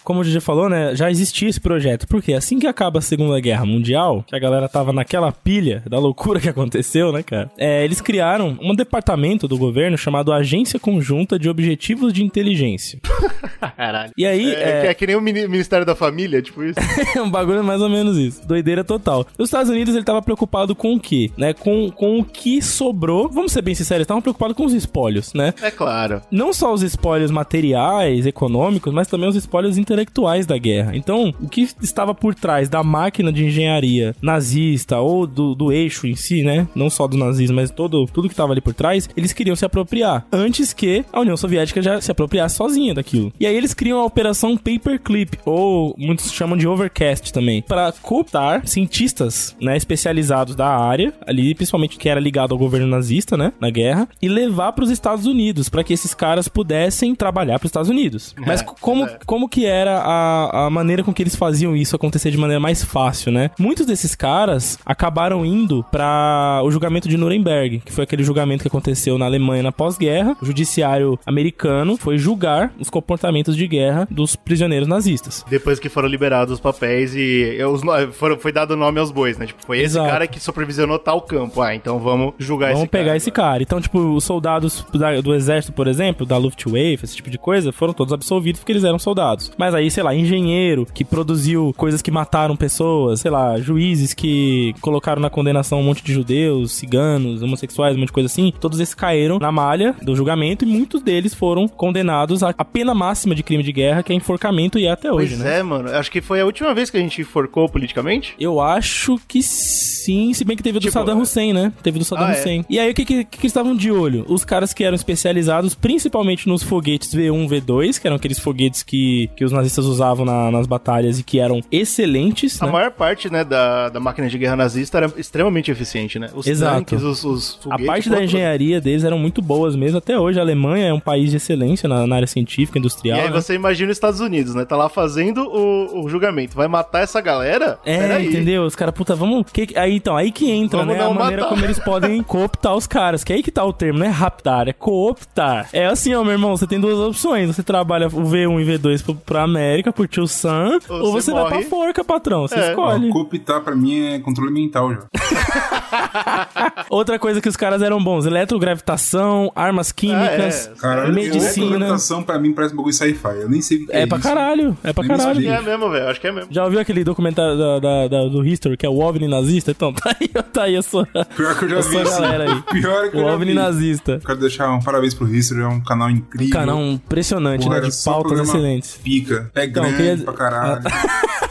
Como 0.10 0.22
o 0.22 0.24
Gigi 0.24 0.39
falou, 0.39 0.68
né? 0.68 0.95
Já 0.95 1.12
existia 1.12 1.47
esse 1.47 1.62
projeto. 1.62 2.07
Porque 2.07 2.34
assim 2.34 2.57
que 2.57 2.66
acaba 2.66 2.97
a 2.97 3.01
Segunda 3.01 3.39
Guerra 3.39 3.64
Mundial, 3.64 4.26
que 4.28 4.36
a 4.36 4.39
galera 4.39 4.68
tava 4.68 4.91
naquela 4.91 5.32
pilha 5.32 5.84
da 5.88 5.99
loucura 5.99 6.39
que 6.41 6.49
aconteceu, 6.49 7.12
né, 7.12 7.22
cara? 7.22 7.51
É, 7.60 7.86
eles 7.86 8.01
criaram 8.01 8.57
um 8.60 8.74
departamento 8.74 9.47
do 9.47 9.55
governo 9.55 9.99
chamado 9.99 10.34
Agência 10.34 10.80
Conjunta 10.80 11.38
de 11.38 11.47
Objetivos 11.47 12.12
de 12.12 12.24
Inteligência. 12.24 12.99
Caralho. 13.78 14.12
E 14.18 14.26
aí, 14.26 14.51
É, 14.55 14.86
é, 14.86 14.88
é 14.88 14.93
que 14.95 15.05
nem 15.05 15.16
o 15.16 15.22
mini- 15.22 15.47
Ministério 15.47 15.86
da 15.86 15.95
Família, 15.95 16.41
tipo 16.41 16.64
isso. 16.64 16.80
É 17.16 17.22
um 17.22 17.30
bagulho 17.30 17.64
mais 17.64 17.80
ou 17.80 17.88
menos 17.89 18.18
isso. 18.18 18.47
Doideira 18.47 18.84
total. 18.84 19.28
Os 19.38 19.45
Estados 19.49 19.70
Unidos, 19.70 19.93
ele 19.95 20.03
tava 20.03 20.24
preocupado 20.24 20.76
com 20.76 20.95
o 20.95 20.99
quê? 20.99 21.30
Né? 21.38 21.53
Com, 21.53 21.91
com 21.91 22.20
o 22.20 22.26
que 22.26 22.62
sobrou. 22.64 23.30
Vamos 23.30 23.51
ser 23.51 23.62
bem 23.62 23.76
sinceros, 23.76 23.97
eles 23.99 24.05
estavam 24.05 24.24
preocupados 24.24 24.55
com 24.57 24.66
os 24.66 24.74
espólios, 24.74 25.36
né? 25.36 25.53
É 25.62 25.70
claro. 25.70 26.20
Não 26.32 26.51
só 26.51 26.74
os 26.74 26.82
espólios 26.82 27.30
materiais, 27.30 28.26
econômicos, 28.26 28.91
mas 28.91 29.07
também 29.07 29.30
os 29.30 29.36
espólios 29.36 29.78
intelectuais 30.00 30.45
da 30.45 30.58
guerra. 30.58 30.95
Então, 30.95 31.34
o 31.41 31.47
que 31.50 31.68
estava 31.82 32.14
por 32.14 32.34
trás 32.34 32.70
da 32.70 32.84
máquina 32.84 33.32
de 33.32 33.45
engenharia 33.45 34.16
nazista 34.22 35.00
ou 35.00 35.28
do, 35.28 35.54
do 35.56 35.72
eixo 35.72 36.08
em 36.08 36.16
si, 36.16 36.43
né? 36.43 36.68
Não 36.74 36.89
só 36.89 37.08
do 37.08 37.18
nazismo, 37.18 37.56
mas 37.58 37.72
todo, 37.72 38.06
tudo 38.08 38.28
que 38.28 38.34
estava 38.34 38.54
ali 38.54 38.62
por 38.62 38.74
trás, 38.74 39.10
eles 39.16 39.34
queriam 39.34 39.56
se 39.56 39.66
apropriar. 39.66 40.26
Antes 40.32 40.74
que 40.74 41.04
a 41.12 41.20
União 41.20 41.36
Soviética 41.36 41.82
já 41.82 42.00
se 42.02 42.12
apropriasse 42.12 42.56
sozinha 42.56 42.93
daquilo. 42.93 43.32
E 43.39 43.45
aí 43.45 43.56
eles 43.56 43.74
criam 43.74 44.00
a 44.00 44.06
Operação 44.06 44.56
Paperclip, 44.58 45.38
ou 45.45 45.93
muitos 45.97 46.32
chamam 46.32 46.58
de 46.58 46.68
Overcast 46.68 47.32
também, 47.34 47.62
para 47.62 47.91
cooptar 48.02 48.66
cientistas, 48.68 49.56
né, 49.62 49.76
especializados 49.76 50.56
da 50.56 50.68
área, 50.68 51.14
ali, 51.26 51.54
principalmente 51.54 51.97
que 51.97 52.08
era 52.10 52.20
ligado 52.20 52.52
ao 52.54 52.58
governo 52.58 52.88
nazista, 52.88 53.36
né, 53.38 53.52
na 53.60 53.70
guerra, 53.70 54.08
e 54.22 54.28
levar 54.30 54.72
para 54.74 54.84
os 54.84 54.89
Estados 54.91 55.26
Unidos, 55.26 55.70
para 55.70 55.84
que 55.84 55.93
esses 55.93 56.14
caras 56.14 56.47
pudessem 56.47 57.14
trabalhar 57.16 57.60
para 57.60 57.66
os 57.66 57.70
Estados 57.70 57.89
Unidos. 57.89 58.34
Mas 58.45 58.62
co- 58.62 58.76
como, 58.80 59.08
como 59.26 59.50
que 59.50 59.66
era 59.80 59.98
a, 60.00 60.66
a 60.66 60.70
maneira 60.70 61.04
com 61.04 61.14
que 61.14 61.24
eles 61.24 61.36
faziam 61.36 61.76
isso 61.76 61.96
acontecer 61.96 62.32
de 62.32 62.38
maneira 62.38 62.60
mais 62.60 62.84
fácil, 62.84 63.32
né? 63.32 63.52
Muitos 63.60 63.86
desses 63.86 64.16
caras 64.16 64.78
acabaram 64.86 65.46
indo 65.46 65.84
para 65.92 66.62
o 66.64 66.72
julgamento 66.72 67.08
de 67.08 67.18
Nuremberg, 67.18 67.82
que 67.86 67.92
foi 67.92 68.04
aquele 68.04 68.24
julgamento 68.24 68.62
que 68.62 68.68
aconteceu 68.68 69.18
na 69.18 69.26
Alemanha 69.26 69.64
na 69.64 69.72
pós-guerra. 69.72 70.36
O 70.42 70.46
judiciário 70.46 71.18
americano 71.26 71.98
foi 71.98 72.18
julgar 72.18 72.72
os 72.80 72.90
comportamentos 72.90 73.56
de 73.56 73.68
guerra 73.68 74.08
dos 74.10 74.36
prisioneiros 74.36 74.88
nazistas. 74.88 75.46
Depois 75.50 75.80
que 75.80 75.90
foram 75.90 76.08
liberados 76.08 76.54
os 76.56 76.60
papéis 76.60 77.14
e 77.16 77.58
os, 77.64 77.82
foram, 78.14 78.38
foi 78.38 78.52
dado 78.52 78.76
nome 78.76 79.00
aos 79.00 79.12
bois, 79.12 79.38
né? 79.38 79.46
Tipo, 79.46 79.66
foi 79.66 79.78
esse 79.78 79.86
Exato. 79.98 80.10
cara 80.10 80.28
que 80.28 80.40
supervisionou 80.40 81.00
tal 81.00 81.22
campo. 81.22 81.62
Ah, 81.62 81.74
então 81.76 82.00
vamos 82.00 82.34
julgar 82.38 82.68
Vamos 82.70 82.82
esse 82.84 82.90
pegar 82.92 83.06
cara. 83.06 83.18
esse 83.18 83.32
cara. 83.32 83.64
Então, 83.64 83.80
tipo, 83.82 84.00
os 84.00 84.24
soldados 84.24 84.86
da- 84.94 85.22
do 85.22 85.34
exército, 85.34 85.74
por 85.74 85.88
exemplo, 85.88 86.26
da 86.26 86.38
Luftwaffe, 86.38 87.00
esse 87.04 87.16
tipo 87.16 87.30
de 87.30 87.38
coisa, 87.38 87.72
foram 87.72 87.94
todos 87.94 88.14
absolvidos 88.14 88.60
porque 88.60 88.72
eles 88.72 88.84
eram 88.84 89.00
soldados. 89.00 89.52
Mas 89.58 89.69
aí, 89.74 89.90
sei 89.92 90.04
lá, 90.04 90.14
engenheiro 90.16 90.86
que 90.94 91.04
produziu 91.04 91.74
coisas 91.78 92.02
que 92.02 92.12
mataram 92.12 92.56
pessoas, 92.56 93.22
sei 93.22 93.32
lá, 93.32 93.60
juízes 93.60 94.14
que 94.14 94.74
colocaram 94.82 95.22
na 95.22 95.30
condenação 95.30 95.80
um 95.80 95.84
monte 95.84 96.04
de 96.04 96.14
judeus, 96.14 96.72
ciganos, 96.74 97.42
homossexuais, 97.42 97.96
um 97.96 98.00
monte 98.00 98.08
de 98.08 98.14
coisa 98.14 98.28
assim, 98.28 98.52
todos 98.60 98.80
esses 98.80 98.94
caíram 98.96 99.40
na 99.40 99.52
malha 99.52 99.96
do 100.02 100.16
julgamento 100.16 100.66
e 100.66 100.68
muitos 100.68 101.02
deles 101.02 101.34
foram 101.34 101.68
condenados 101.68 102.44
à 102.44 102.54
pena 102.66 102.94
máxima 102.94 103.34
de 103.36 103.44
crime 103.44 103.64
de 103.64 103.72
guerra, 103.72 104.04
que 104.04 104.12
é 104.12 104.16
enforcamento 104.16 104.78
e 104.80 104.86
é 104.86 104.92
até 104.92 105.12
hoje, 105.12 105.36
Pois 105.36 105.40
né? 105.40 105.60
é, 105.60 105.64
mano. 105.64 105.90
Acho 105.90 106.12
que 106.12 106.22
foi 106.22 106.42
a 106.42 106.46
última 106.46 106.74
vez 106.74 106.90
que 106.90 106.98
a 106.98 107.00
gente 107.00 107.22
enforcou 107.22 107.68
politicamente. 107.70 108.36
Eu 108.40 108.60
acho 108.62 109.20
que 109.28 109.42
sim, 109.44 110.34
se 110.34 110.44
bem 110.46 110.56
que 110.58 110.64
teve 110.64 110.78
o 110.78 110.80
do 110.80 110.84
Tipo, 110.84 110.94
Saddam 110.94 111.20
Hussein, 111.22 111.54
né? 111.54 111.72
Teve 111.84 112.00
do 112.00 112.06
Saddam 112.06 112.28
Ah, 112.28 112.32
é? 112.32 112.40
Hussein. 112.40 112.66
E 112.70 112.80
aí, 112.80 112.92
o 112.92 112.94
que, 112.94 113.06
que, 113.06 113.24
que 113.26 113.48
estavam 113.48 113.76
de 113.76 113.92
olho? 113.92 114.26
Os 114.28 114.44
caras 114.46 114.74
que 114.74 114.84
eram 114.84 114.96
especializados 114.96 115.76
principalmente 115.76 116.48
nos 116.48 116.64
foguetes 116.64 117.14
V1, 117.14 117.48
V2, 117.48 118.00
que 118.00 118.08
eram 118.08 118.16
aqueles 118.18 118.40
foguetes 118.40 118.84
que, 118.84 119.30
que 119.36 119.44
os 119.44 119.52
nazistas 119.60 119.86
usavam 119.86 120.26
na- 120.26 120.49
nas 120.51 120.66
batalhas 120.68 121.20
e 121.20 121.24
que 121.24 121.39
eram 121.39 121.62
excelentes, 121.72 122.62
A 122.62 122.66
né? 122.66 122.72
maior 122.72 122.91
parte, 122.91 123.30
né, 123.32 123.43
da, 123.43 123.89
da 123.89 123.99
máquina 123.99 124.28
de 124.30 124.38
guerra 124.38 124.55
nazista 124.55 124.97
era 124.97 125.12
extremamente 125.18 125.70
eficiente, 125.72 126.18
né? 126.18 126.30
Os 126.34 126.47
Exato. 126.47 126.76
tanques, 126.78 127.03
os, 127.03 127.24
os 127.24 127.60
A 127.60 127.64
foguetes, 127.64 127.86
parte 127.86 128.10
da 128.10 128.16
tudo. 128.18 128.26
engenharia 128.26 128.80
deles 128.82 129.03
eram 129.03 129.18
muito 129.20 129.41
boas 129.41 129.76
mesmo. 129.76 129.97
Até 129.97 130.18
hoje, 130.18 130.39
a 130.39 130.41
Alemanha 130.41 130.88
é 130.88 130.93
um 130.93 130.99
país 130.99 131.30
de 131.32 131.38
excelência 131.38 131.88
na, 131.89 132.07
na 132.07 132.16
área 132.16 132.28
científica, 132.28 132.78
E 132.78 132.80
industrial. 132.80 133.20
aí 133.20 133.26
né? 133.26 133.32
você 133.32 133.53
imagina 133.53 133.91
os 133.91 133.97
Estados 133.97 134.20
Unidos, 134.20 134.55
né? 134.55 134.66
Tá 134.66 134.76
lá 134.76 134.88
fazendo 134.89 135.41
o, 135.43 136.03
o 136.05 136.10
julgamento. 136.10 136.55
Vai 136.55 136.68
matar 136.68 137.01
essa 137.01 137.20
galera? 137.22 137.78
É, 137.86 137.97
Peraí. 137.97 138.28
entendeu? 138.28 138.64
Os 138.64 138.76
caras, 138.76 138.93
puta, 138.93 139.16
vamos. 139.16 139.45
que- 139.51 139.78
aí 139.78 139.95
então, 139.95 140.16
aí 140.16 140.32
que 140.32 140.49
entra, 140.49 140.80
Vamos 140.80 140.95
né? 140.95 141.03
A 141.03 141.10
maneira 141.14 141.43
matar. 141.43 141.49
como 141.55 141.66
eles 141.66 141.80
podem 141.80 142.22
cooptar 142.24 142.76
os 142.76 142.88
caras. 142.88 143.24
Que 143.24 143.34
aí 143.34 143.43
que 143.43 143.51
tá 143.51 143.64
o 143.64 143.74
termo, 143.74 143.99
não 143.99 144.05
é 144.05 144.10
raptar, 144.10 144.68
é 144.68 144.74
cooptar. 144.74 145.70
É 145.74 145.86
assim, 145.88 146.14
ó, 146.14 146.24
meu 146.24 146.34
irmão, 146.34 146.55
você 146.55 146.68
tem 146.68 146.80
duas 146.80 146.97
opções. 146.99 147.47
Você 147.47 147.64
trabalha 147.64 148.07
o 148.07 148.12
V1 148.24 148.62
e 148.62 148.66
V2 148.78 149.03
pro, 149.03 149.16
pra 149.16 149.47
América, 149.50 149.91
por 149.91 150.08
Tio 150.08 150.28
Sam, 150.28 150.80
ou, 150.88 151.02
Ou 151.02 151.12
você 151.12 151.30
você 151.30 151.34
vai 151.34 151.47
pra 151.47 151.62
forca, 151.64 152.04
patrão. 152.04 152.47
Você 152.47 152.56
É. 152.56 152.70
escolhe. 152.70 153.10
Cooptar 153.10 153.62
pra 153.62 153.76
mim 153.76 154.00
é 154.08 154.20
controle 154.20 154.52
mental 154.52 154.91
já. 154.93 155.00
Outra 156.89 157.20
coisa 157.20 157.41
que 157.41 157.50
os 157.50 157.56
caras 157.56 157.82
eram 157.82 158.02
bons: 158.04 158.26
eletrogravitação, 158.26 159.52
armas 159.56 159.91
químicas, 159.91 160.68
é. 160.68 160.80
Caralho, 160.80 161.14
medicina. 161.14 161.66
Eletrogravitação 161.66 162.24
pra 162.24 162.39
mim 162.39 162.54
parece 162.54 162.74
um 162.74 162.78
bagulho 162.78 162.93
sci-fi. 162.93 163.41
Eu 163.41 163.50
nem 163.50 163.62
sei 163.62 163.78
o 163.84 163.86
que 163.88 163.93
É, 163.93 164.02
é, 164.02 164.06
pra 164.08 164.18
isso. 164.18 164.28
caralho, 164.28 164.78
é 164.84 164.93
pra 164.93 165.04
Nem 165.04 165.10
caralho. 165.18 165.32
Acho 165.32 165.39
que 165.41 165.47
é 165.47 165.52
explica. 165.54 165.72
mesmo, 165.78 165.91
velho. 165.91 166.08
Acho 166.10 166.22
que 166.22 166.28
é 166.28 166.32
mesmo. 166.32 166.47
Já 166.54 166.64
ouviu 166.66 166.80
aquele 166.80 167.04
documentário 167.04 167.58
da, 167.58 167.80
da- 167.80 168.08
da- 168.08 168.28
do 168.28 168.45
History, 168.45 168.78
que 168.78 168.86
é 168.86 168.89
o 168.89 169.00
OVNI 169.00 169.28
nazista? 169.28 169.72
Então, 169.72 169.91
tá 169.93 170.16
aí, 170.20 170.28
tá 170.28 170.64
aí 170.64 170.76
a 170.76 170.82
sua, 170.82 171.06
Pior 171.06 171.58
que 171.58 171.66
eu 171.66 171.70
já 171.70 171.82
vi 171.82 172.04
galera 172.04 172.43
aí. 172.52 172.62
Pior 172.82 173.10
que 173.10 173.18
eu 173.18 173.22
O 173.22 173.26
já 173.28 173.34
OVNI 173.34 173.45
vi. 173.52 173.54
nazista. 173.54 174.20
Quero 174.26 174.39
deixar 174.39 174.70
um 174.72 174.80
parabéns 174.80 175.14
pro 175.14 175.28
History, 175.28 175.62
é 175.62 175.68
um 175.68 175.82
canal 175.82 176.10
incrível. 176.10 176.54
Canal 176.54 176.82
impressionante, 176.82 177.64
Porra, 177.66 177.82
né? 177.82 177.89
De 177.89 178.04
pautas 178.04 178.39
excelentes. 178.39 179.00
Pica. 179.04 179.39
É 179.56 179.66
Então, 179.66 179.84
grande 179.84 179.98
queria- 179.98 180.24
pra 180.26 180.34
caralho. 180.34 180.82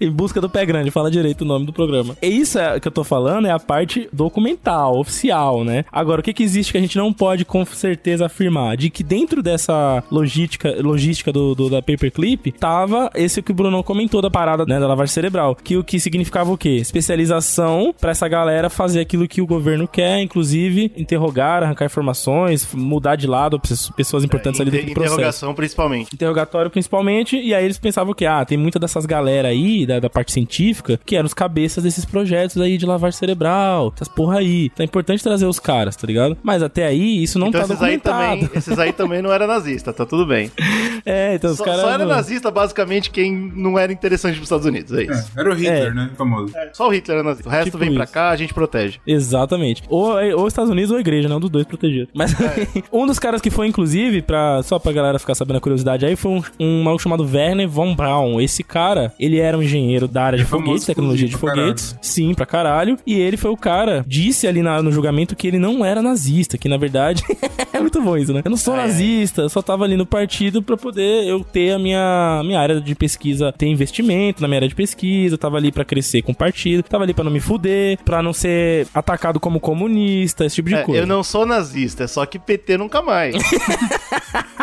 em 0.00 0.10
busca 0.10 0.40
do 0.40 0.48
pé 0.48 0.64
grande, 0.66 0.90
fala 0.90 1.10
direito 1.10 1.42
o 1.42 1.44
nome 1.44 1.66
do 1.66 1.72
programa. 1.72 2.16
E 2.22 2.26
isso 2.28 2.58
é, 2.58 2.78
que 2.80 2.88
eu 2.88 2.92
tô 2.92 3.04
falando 3.04 3.46
é 3.46 3.50
a 3.50 3.58
parte 3.58 4.08
documental, 4.12 4.98
oficial, 4.98 5.64
né? 5.64 5.84
Agora, 5.90 6.20
o 6.20 6.24
que 6.24 6.32
que 6.32 6.42
existe 6.42 6.72
que 6.72 6.78
a 6.78 6.80
gente 6.80 6.96
não 6.98 7.12
pode 7.12 7.44
com 7.44 7.64
certeza 7.64 8.26
afirmar? 8.26 8.76
De 8.76 8.90
que 8.90 9.02
dentro 9.02 9.42
dessa 9.42 10.02
logística, 10.10 10.76
logística 10.82 11.32
do, 11.32 11.54
do 11.54 11.70
da 11.70 11.80
Paperclip, 11.82 12.52
tava 12.52 13.10
esse 13.14 13.40
que 13.42 13.50
o 13.52 13.54
Bruno 13.54 13.82
comentou 13.82 14.20
da 14.20 14.30
parada, 14.30 14.64
né, 14.66 14.78
da 14.80 14.86
lavagem 14.86 15.12
cerebral. 15.12 15.54
Que 15.56 15.76
o 15.76 15.84
que 15.84 15.98
significava 16.00 16.52
o 16.52 16.58
quê? 16.58 16.70
Especialização 16.76 17.94
pra 17.98 18.10
essa 18.10 18.28
galera 18.28 18.68
fazer 18.68 19.00
aquilo 19.00 19.26
que 19.26 19.40
o 19.40 19.46
governo 19.46 19.88
quer, 19.88 20.20
inclusive 20.20 20.92
interrogar, 20.96 21.62
arrancar 21.62 21.86
informações, 21.86 22.68
mudar 22.74 23.16
de 23.16 23.26
lado 23.26 23.58
pessoas- 23.58 24.24
importantes 24.24 24.60
ali 24.60 24.68
Inter- 24.70 24.80
dentro 24.80 24.94
do 24.94 24.94
processo 24.94 25.14
interrogação 25.14 25.54
principalmente. 25.54 26.14
interrogatório 26.14 26.70
principalmente, 26.70 27.36
e 27.36 27.54
aí 27.54 27.64
eles 27.64 27.78
pensavam 27.78 28.12
que, 28.14 28.26
ah, 28.26 28.44
tem 28.44 28.58
muita 28.58 28.78
dessas 28.78 29.06
galera 29.06 29.48
aí, 29.48 29.85
da, 29.86 30.00
da 30.00 30.10
parte 30.10 30.32
científica, 30.32 30.98
que 31.04 31.16
eram 31.16 31.26
os 31.26 31.34
cabeças 31.34 31.82
desses 31.84 32.04
projetos 32.04 32.60
aí 32.60 32.76
de 32.76 32.84
lavagem 32.86 33.18
cerebral, 33.18 33.92
essas 33.94 34.08
porra 34.08 34.38
aí. 34.38 34.66
Então 34.66 34.82
é 34.82 34.86
importante 34.86 35.22
trazer 35.22 35.46
os 35.46 35.58
caras, 35.58 35.96
tá 35.96 36.06
ligado? 36.06 36.36
Mas 36.42 36.62
até 36.62 36.86
aí, 36.86 37.22
isso 37.22 37.38
não 37.38 37.48
então 37.48 37.60
tá 37.62 37.66
esses 37.74 37.82
aí, 37.82 37.96
documentado. 37.96 38.40
também, 38.40 38.58
esses 38.58 38.78
aí 38.78 38.92
também 38.92 39.22
não 39.22 39.32
era 39.32 39.46
nazista, 39.46 39.92
tá 39.92 40.04
tudo 40.06 40.26
bem. 40.26 40.50
É, 41.08 41.36
então 41.36 41.52
os 41.52 41.60
caras... 41.60 41.82
só 41.82 41.88
era 41.90 42.04
não- 42.04 42.16
nazista 42.16 42.50
basicamente 42.50 43.10
quem 43.10 43.32
não 43.54 43.78
era 43.78 43.92
interessante 43.92 44.32
pros 44.34 44.46
Estados 44.46 44.66
Unidos, 44.66 44.92
é 44.92 45.04
isso. 45.04 45.30
É, 45.36 45.40
era 45.40 45.50
o 45.50 45.54
Hitler, 45.54 45.86
É. 45.92 45.94
né? 45.94 46.10
Famoso. 46.16 46.52
Só 46.72 46.88
o 46.88 46.90
Hitler 46.90 47.18
era 47.18 47.28
nazista. 47.28 47.48
O 47.48 47.52
resto 47.52 47.64
Tipo 47.66 47.78
vem 47.78 47.94
pra 47.94 48.04
isso. 48.04 48.12
cá, 48.12 48.30
a 48.30 48.36
gente 48.36 48.52
protege. 48.52 48.98
Exatamente. 49.06 49.82
Ou, 49.88 50.14
ou 50.36 50.48
Estados 50.48 50.68
Unidos 50.70 50.90
ou 50.90 50.96
a 50.96 51.00
igreja, 51.00 51.28
né? 51.28 51.36
Um 51.36 51.40
dos 51.40 51.50
dois 51.50 51.64
protegido. 51.64 52.08
Mas 52.12 52.34
um 52.92 53.06
dos 53.06 53.18
caras 53.20 53.40
que 53.40 53.50
foi, 53.50 53.68
inclusive, 53.68 54.20
pra, 54.22 54.62
só 54.64 54.78
pra 54.80 54.90
galera 54.92 55.18
ficar 55.18 55.34
sabendo 55.36 55.58
a 55.58 55.60
curiosidade 55.60 56.04
aí, 56.04 56.16
foi 56.16 56.32
um, 56.32 56.42
um 56.58 56.82
maluco 56.82 57.02
chamado 57.02 57.24
Werner 57.24 57.68
von 57.68 57.94
Braun. 57.94 58.40
Esse 58.40 58.64
cara, 58.64 59.12
ele 59.20 59.38
era 59.38 59.56
um 59.56 59.62
engenheiro 59.62 59.75
da 60.10 60.24
área 60.24 60.36
de 60.38 60.44
É 60.44 60.46
famoso, 60.46 60.66
foguetes, 60.66 60.86
tecnologia 60.86 61.28
de 61.28 61.36
foguetes. 61.36 61.96
Sim, 62.00 62.34
pra 62.34 62.46
caralho. 62.46 62.98
E 63.06 63.14
ele 63.14 63.36
foi 63.36 63.50
o 63.50 63.56
cara, 63.56 64.04
disse 64.06 64.46
ali 64.46 64.62
na- 64.62 64.82
no 64.82 64.90
julgamento 64.92 65.34
que 65.36 65.46
ele 65.46 65.58
não 65.58 65.84
era 65.84 66.02
nazista, 66.02 66.56
que 66.58 66.68
na 66.68 66.76
verdade 66.76 67.22
é 67.72 67.80
muito 67.80 68.00
bom 68.00 68.16
isso, 68.16 68.32
né? 68.32 68.42
Eu 68.44 68.50
não 68.50 68.56
sou 68.56 68.76
nazista, 68.76 69.42
eu 69.42 69.48
só 69.48 69.60
tava 69.62 69.84
ali 69.84 69.96
no 69.96 70.06
partido 70.06 70.62
pra 70.62 70.76
poder 70.76 71.26
eu 71.26 71.42
ter 71.44 71.72
a 71.72 71.78
minha, 71.78 72.42
minha 72.44 72.60
área 72.60 72.80
de 72.80 72.94
pesquisa, 72.94 73.52
ter 73.52 73.66
investimento 73.66 74.40
na 74.42 74.48
minha 74.48 74.58
área 74.58 74.68
de 74.68 74.74
pesquisa, 74.74 75.34
eu 75.34 75.38
tava 75.38 75.56
ali 75.56 75.70
pra 75.72 75.84
crescer 75.84 76.22
com 76.22 76.32
o 76.32 76.34
partido, 76.34 76.82
tava 76.82 77.04
ali 77.04 77.14
pra 77.14 77.24
não 77.24 77.30
me 77.32 77.40
fuder, 77.40 77.98
pra 78.04 78.22
não 78.22 78.32
ser 78.32 78.86
atacado 78.94 79.38
como 79.40 79.60
comunista, 79.60 80.44
esse 80.44 80.56
tipo 80.56 80.68
de 80.68 80.74
É, 80.76 80.82
coisa. 80.82 81.02
eu 81.02 81.06
não 81.06 81.22
sou 81.22 81.44
nazista, 81.46 82.04
é 82.04 82.06
só 82.06 82.24
que 82.26 82.38
PT 82.38 82.76
nunca 82.78 83.02
mais. 83.02 83.34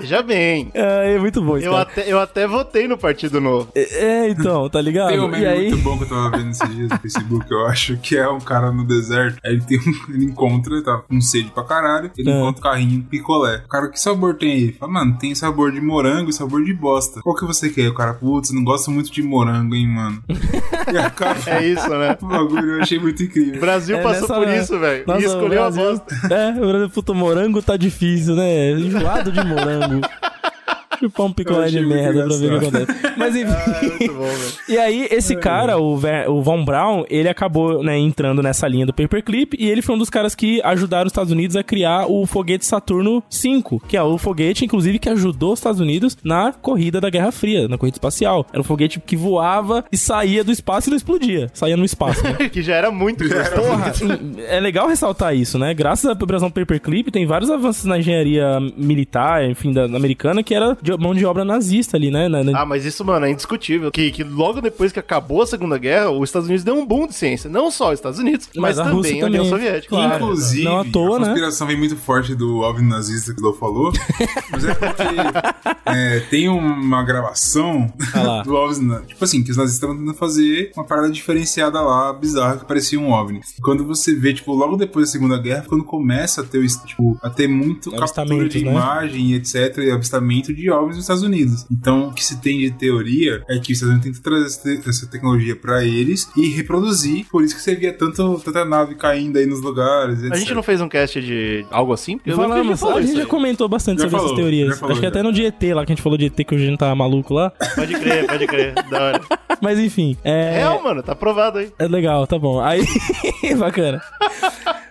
Veja 0.00 0.22
bem. 0.22 0.70
É, 0.74 1.14
é 1.14 1.18
muito 1.18 1.40
bom 1.42 1.56
isso, 1.56 1.66
Eu 1.66 1.72
cara. 1.72 1.82
até, 1.82 2.12
eu 2.12 2.20
até 2.20 2.46
votei 2.46 2.86
no 2.88 2.98
Partido 2.98 3.40
Novo. 3.40 3.68
É, 3.74 4.04
é, 4.26 4.28
então, 4.30 4.68
tá 4.68 4.80
ligado? 4.80 5.08
Tem 5.08 5.20
um 5.20 5.28
meme 5.28 5.44
e 5.44 5.46
aí... 5.46 5.68
muito 5.70 5.82
bom 5.82 5.96
que 5.98 6.04
eu 6.04 6.08
tava 6.08 6.30
vendo 6.36 6.50
esses 6.50 6.68
dias 6.76 6.88
no 6.90 6.98
Facebook, 7.00 7.46
eu 7.50 7.66
acho, 7.66 7.96
que 7.98 8.16
é 8.16 8.28
um 8.28 8.40
cara 8.40 8.70
no 8.70 8.84
deserto. 8.86 9.38
Aí 9.44 9.52
ele 9.52 9.62
tem 9.64 9.78
um, 9.78 10.14
ele 10.14 10.24
encontra, 10.26 10.82
tá 10.82 10.98
com 10.98 11.20
sede 11.20 11.50
pra 11.50 11.64
caralho, 11.64 12.10
ele 12.16 12.30
É. 12.30 12.34
encontra 12.34 12.60
um 12.60 12.62
carrinho 12.72 13.02
picolé. 13.04 13.62
O 13.64 13.68
cara, 13.68 13.88
que 13.88 14.00
sabor 14.00 14.34
tem 14.34 14.52
aí? 14.52 14.72
Fala, 14.72 14.92
mano, 14.92 15.16
tem 15.18 15.34
sabor 15.34 15.72
de 15.72 15.80
morango 15.80 16.30
e 16.30 16.32
sabor 16.32 16.62
de 16.64 16.72
bosta. 16.74 17.20
Qual 17.22 17.34
que 17.34 17.44
você 17.46 17.68
quer? 17.70 17.88
O 17.88 17.94
cara, 17.94 18.14
putz, 18.14 18.50
não 18.52 18.64
gosto 18.64 18.90
muito 18.90 19.10
de 19.12 19.22
morango, 19.22 19.74
hein, 19.74 19.86
mano. 19.88 20.22
e 20.92 20.96
a 20.98 21.10
cara, 21.10 21.38
É 21.46 21.66
isso, 21.66 21.88
né? 21.88 22.16
o 22.20 22.26
bagulho 22.26 22.76
eu 22.76 22.82
achei 22.82 22.98
muito 22.98 23.20
O 23.20 23.24
incrível. 23.24 23.60
Brasil 23.60 23.96
É 23.96 24.02
passou 24.02 24.22
nessa- 24.28 24.34
por 24.34 24.48
isso, 24.48 24.78
velho. 24.78 25.04
Nossa, 25.06 25.20
E 25.20 25.24
escolheu 25.24 25.60
o 25.60 25.64
a 25.64 25.70
Brasil- 25.70 25.84
bosta. 25.90 26.18
É, 26.34 26.50
o 26.62 26.68
Brasil, 26.68 26.90
puta, 26.90 27.14
morango 27.14 27.62
tá 27.62 27.76
difícil, 27.76 28.34
né? 28.36 28.70
Enjoado 28.72 29.32
de 29.32 29.44
morango. 29.44 29.77
Caramba. 29.80 30.10
Chupar 30.98 31.26
um 31.26 31.32
picolé 31.32 31.68
de 31.68 31.80
muito 31.80 31.94
merda 31.94 32.24
pra 32.26 32.36
ver 32.36 32.52
o 32.52 32.60
que 32.60 32.66
acontece. 32.66 33.14
Mas 33.16 33.36
enfim. 33.36 33.52
Ah, 33.52 33.80
muito 33.80 34.14
bom, 34.14 34.24
velho. 34.24 34.52
E 34.68 34.76
aí, 34.78 35.08
esse 35.10 35.34
cara, 35.36 35.78
o, 35.78 35.96
Ver- 35.96 36.28
o 36.28 36.42
Von 36.42 36.64
Braun, 36.64 37.04
ele 37.08 37.28
acabou, 37.28 37.82
né, 37.82 37.98
entrando 37.98 38.42
nessa 38.42 38.68
linha 38.68 38.84
do 38.84 38.92
Paperclip 38.92 39.56
e 39.58 39.68
ele 39.68 39.80
foi 39.82 39.94
um 39.94 39.98
dos 39.98 40.10
caras 40.10 40.34
que 40.34 40.60
ajudaram 40.62 41.06
os 41.06 41.12
Estados 41.12 41.32
Unidos 41.32 41.56
a 41.56 41.62
criar 41.62 42.06
o 42.06 42.26
foguete 42.26 42.66
Saturno 42.66 43.22
V, 43.30 43.80
que 43.88 43.96
é 43.96 44.02
o 44.02 44.18
foguete, 44.18 44.64
inclusive, 44.64 44.98
que 44.98 45.08
ajudou 45.08 45.52
os 45.52 45.58
Estados 45.58 45.80
Unidos 45.80 46.16
na 46.22 46.52
corrida 46.52 47.00
da 47.00 47.08
Guerra 47.10 47.32
Fria, 47.32 47.66
na 47.68 47.78
corrida 47.78 47.96
espacial. 47.96 48.46
Era 48.52 48.60
um 48.60 48.64
foguete 48.64 49.00
que 49.00 49.16
voava 49.16 49.84
e 49.90 49.96
saía 49.96 50.44
do 50.44 50.52
espaço 50.52 50.88
e 50.88 50.90
não 50.90 50.96
explodia. 50.96 51.48
Saía 51.54 51.76
no 51.76 51.84
espaço, 51.84 52.22
né? 52.24 52.48
Que 52.52 52.62
já 52.62 52.74
era 52.74 52.90
muito 52.90 53.24
importante. 53.24 53.54
Porra, 53.60 53.92
é 54.48 54.60
legal 54.60 54.88
ressaltar 54.88 55.34
isso, 55.34 55.58
né? 55.58 55.72
Graças 55.74 56.06
à 56.06 56.12
operação 56.12 56.50
Paperclip, 56.50 57.10
tem 57.10 57.26
vários 57.26 57.50
avanços 57.50 57.84
na 57.84 57.98
engenharia 57.98 58.58
militar, 58.76 59.44
enfim, 59.48 59.72
da, 59.72 59.84
americana, 59.84 60.42
que 60.42 60.54
era 60.54 60.76
de 60.96 61.02
mão 61.02 61.14
de 61.14 61.24
obra 61.26 61.44
nazista 61.44 61.96
ali, 61.96 62.10
né? 62.10 62.28
Na- 62.28 62.42
na- 62.44 62.60
Ah, 62.62 62.66
mas 62.66 62.84
isso, 62.84 63.04
mano, 63.04 63.26
é 63.26 63.30
indiscutível. 63.30 63.90
Que, 63.90 64.10
que 64.10 64.24
logo 64.24 64.60
depois 64.60 64.92
que 64.92 64.98
acabou 64.98 65.42
a 65.42 65.46
Segunda 65.46 65.78
Guerra, 65.78 66.10
os 66.10 66.28
Estados 66.28 66.46
Unidos 66.48 66.64
deu 66.64 66.74
um 66.76 66.86
boom 66.86 67.06
de 67.06 67.14
ciência. 67.14 67.48
Não 67.50 67.70
só 67.70 67.88
os 67.88 67.94
Estados 67.94 68.18
Unidos, 68.18 68.48
mas, 68.56 68.76
Mas 68.76 68.78
a 68.78 68.84
também 68.84 68.96
Rússia 68.96 69.22
a 69.24 69.26
União 69.26 69.44
também. 69.44 69.58
Soviética. 69.58 69.88
Claro. 69.96 70.14
Inclusive, 70.24 70.64
Não 70.64 70.78
à 70.80 70.84
toa, 70.84 71.16
a 71.16 71.18
né? 71.20 71.24
conspiração 71.26 71.66
vem 71.66 71.76
muito 71.76 71.96
forte 71.96 72.34
do 72.34 72.58
OVNI 72.60 72.88
nazista 72.88 73.34
que 73.34 73.44
o 73.44 73.52
falou, 73.52 73.92
mas 74.52 74.64
é 74.64 74.74
porque 74.74 75.04
é, 75.86 76.20
tem 76.30 76.48
uma 76.48 77.02
gravação 77.02 77.92
Ah 78.14 78.42
do 78.42 78.54
OVNI, 78.54 79.06
tipo 79.06 79.24
assim, 79.24 79.42
que 79.42 79.50
os 79.50 79.56
nazistas 79.56 79.76
estavam 79.82 79.96
tentando 79.96 80.16
fazer 80.16 80.70
uma 80.76 80.84
parada 80.84 81.10
diferenciada 81.10 81.80
lá, 81.80 82.12
bizarra, 82.12 82.58
que 82.58 82.64
parecia 82.66 82.98
um 83.00 83.10
OVNI. 83.10 83.40
Quando 83.62 83.84
você 83.84 84.14
vê, 84.14 84.32
tipo, 84.34 84.52
logo 84.52 84.76
depois 84.76 85.06
da 85.06 85.12
Segunda 85.12 85.38
Guerra, 85.40 85.64
quando 85.66 85.84
começa 85.84 86.42
a 86.42 86.44
ter, 86.44 86.64
tipo, 86.86 87.18
a 87.22 87.30
ter 87.30 87.48
muito 87.48 87.90
captura 87.92 88.48
de 88.48 88.64
né? 88.64 88.70
imagem 88.70 89.34
etc, 89.34 89.78
e 89.78 89.90
avistamento 89.90 90.52
de 90.54 90.70
Nos 90.86 90.96
Estados 90.98 91.22
Unidos. 91.22 91.66
Então, 91.70 92.08
o 92.08 92.12
que 92.12 92.24
se 92.24 92.40
tem 92.40 92.58
de 92.58 92.70
teoria 92.70 93.42
é 93.48 93.58
que 93.58 93.72
os 93.72 93.78
Estados 93.82 93.94
Unidos 93.96 94.18
tentam 94.18 94.22
trazer 94.32 94.46
essa 94.46 94.62
te- 94.82 94.88
essa 94.88 95.06
tecnologia 95.10 95.56
pra 95.56 95.84
eles 95.84 96.28
e 96.36 96.48
reproduzir, 96.48 97.26
por 97.30 97.42
isso 97.42 97.54
que 97.56 97.60
você 97.62 97.74
via 97.74 97.92
tanto, 97.92 98.40
tanta 98.44 98.64
nave 98.64 98.94
caindo 98.94 99.38
aí 99.38 99.46
nos 99.46 99.60
lugares, 99.60 100.18
etc. 100.20 100.32
A 100.32 100.36
gente 100.36 100.54
não 100.54 100.62
fez 100.62 100.80
um 100.80 100.88
cast 100.88 101.20
de 101.20 101.64
algo 101.70 101.92
assim? 101.92 102.20
Eu 102.24 102.36
Falamos, 102.36 102.78
falou 102.80 102.96
a 102.98 103.02
gente 103.02 103.16
já 103.16 103.26
comentou 103.26 103.68
bastante 103.68 103.98
Já 103.98 104.04
sobre 104.04 104.16
falou, 104.16 104.26
essas 104.32 104.38
teorias. 104.38 104.78
falou, 104.78 104.92
Acho 104.92 105.00
que 105.00 105.06
já. 105.06 105.10
até 105.10 105.22
no 105.22 105.32
de 105.32 105.44
ET 105.44 105.62
lá, 105.74 105.84
que 105.84 105.92
a 105.92 105.94
gente 105.94 106.02
falou 106.02 106.16
de 106.18 106.26
ET 106.26 106.36
que 106.44 106.54
o 106.54 106.58
gente 106.58 106.78
tá 106.78 106.94
maluco 106.94 107.34
lá. 107.34 107.50
Pode 107.74 107.94
crer, 107.98 108.26
pode 108.26 108.46
crer. 108.46 108.74
Da 108.88 109.02
hora. 109.02 109.20
Mas 109.60 109.78
enfim, 109.78 110.16
é. 110.24 110.58
Real, 110.58 110.82
mano, 110.82 111.02
tá 111.02 111.14
provado 111.14 111.58
aí. 111.58 111.70
É 111.78 111.86
legal, 111.88 112.26
tá 112.26 112.38
bom. 112.38 112.60
Aí, 112.60 112.82
bacana. 113.58 114.00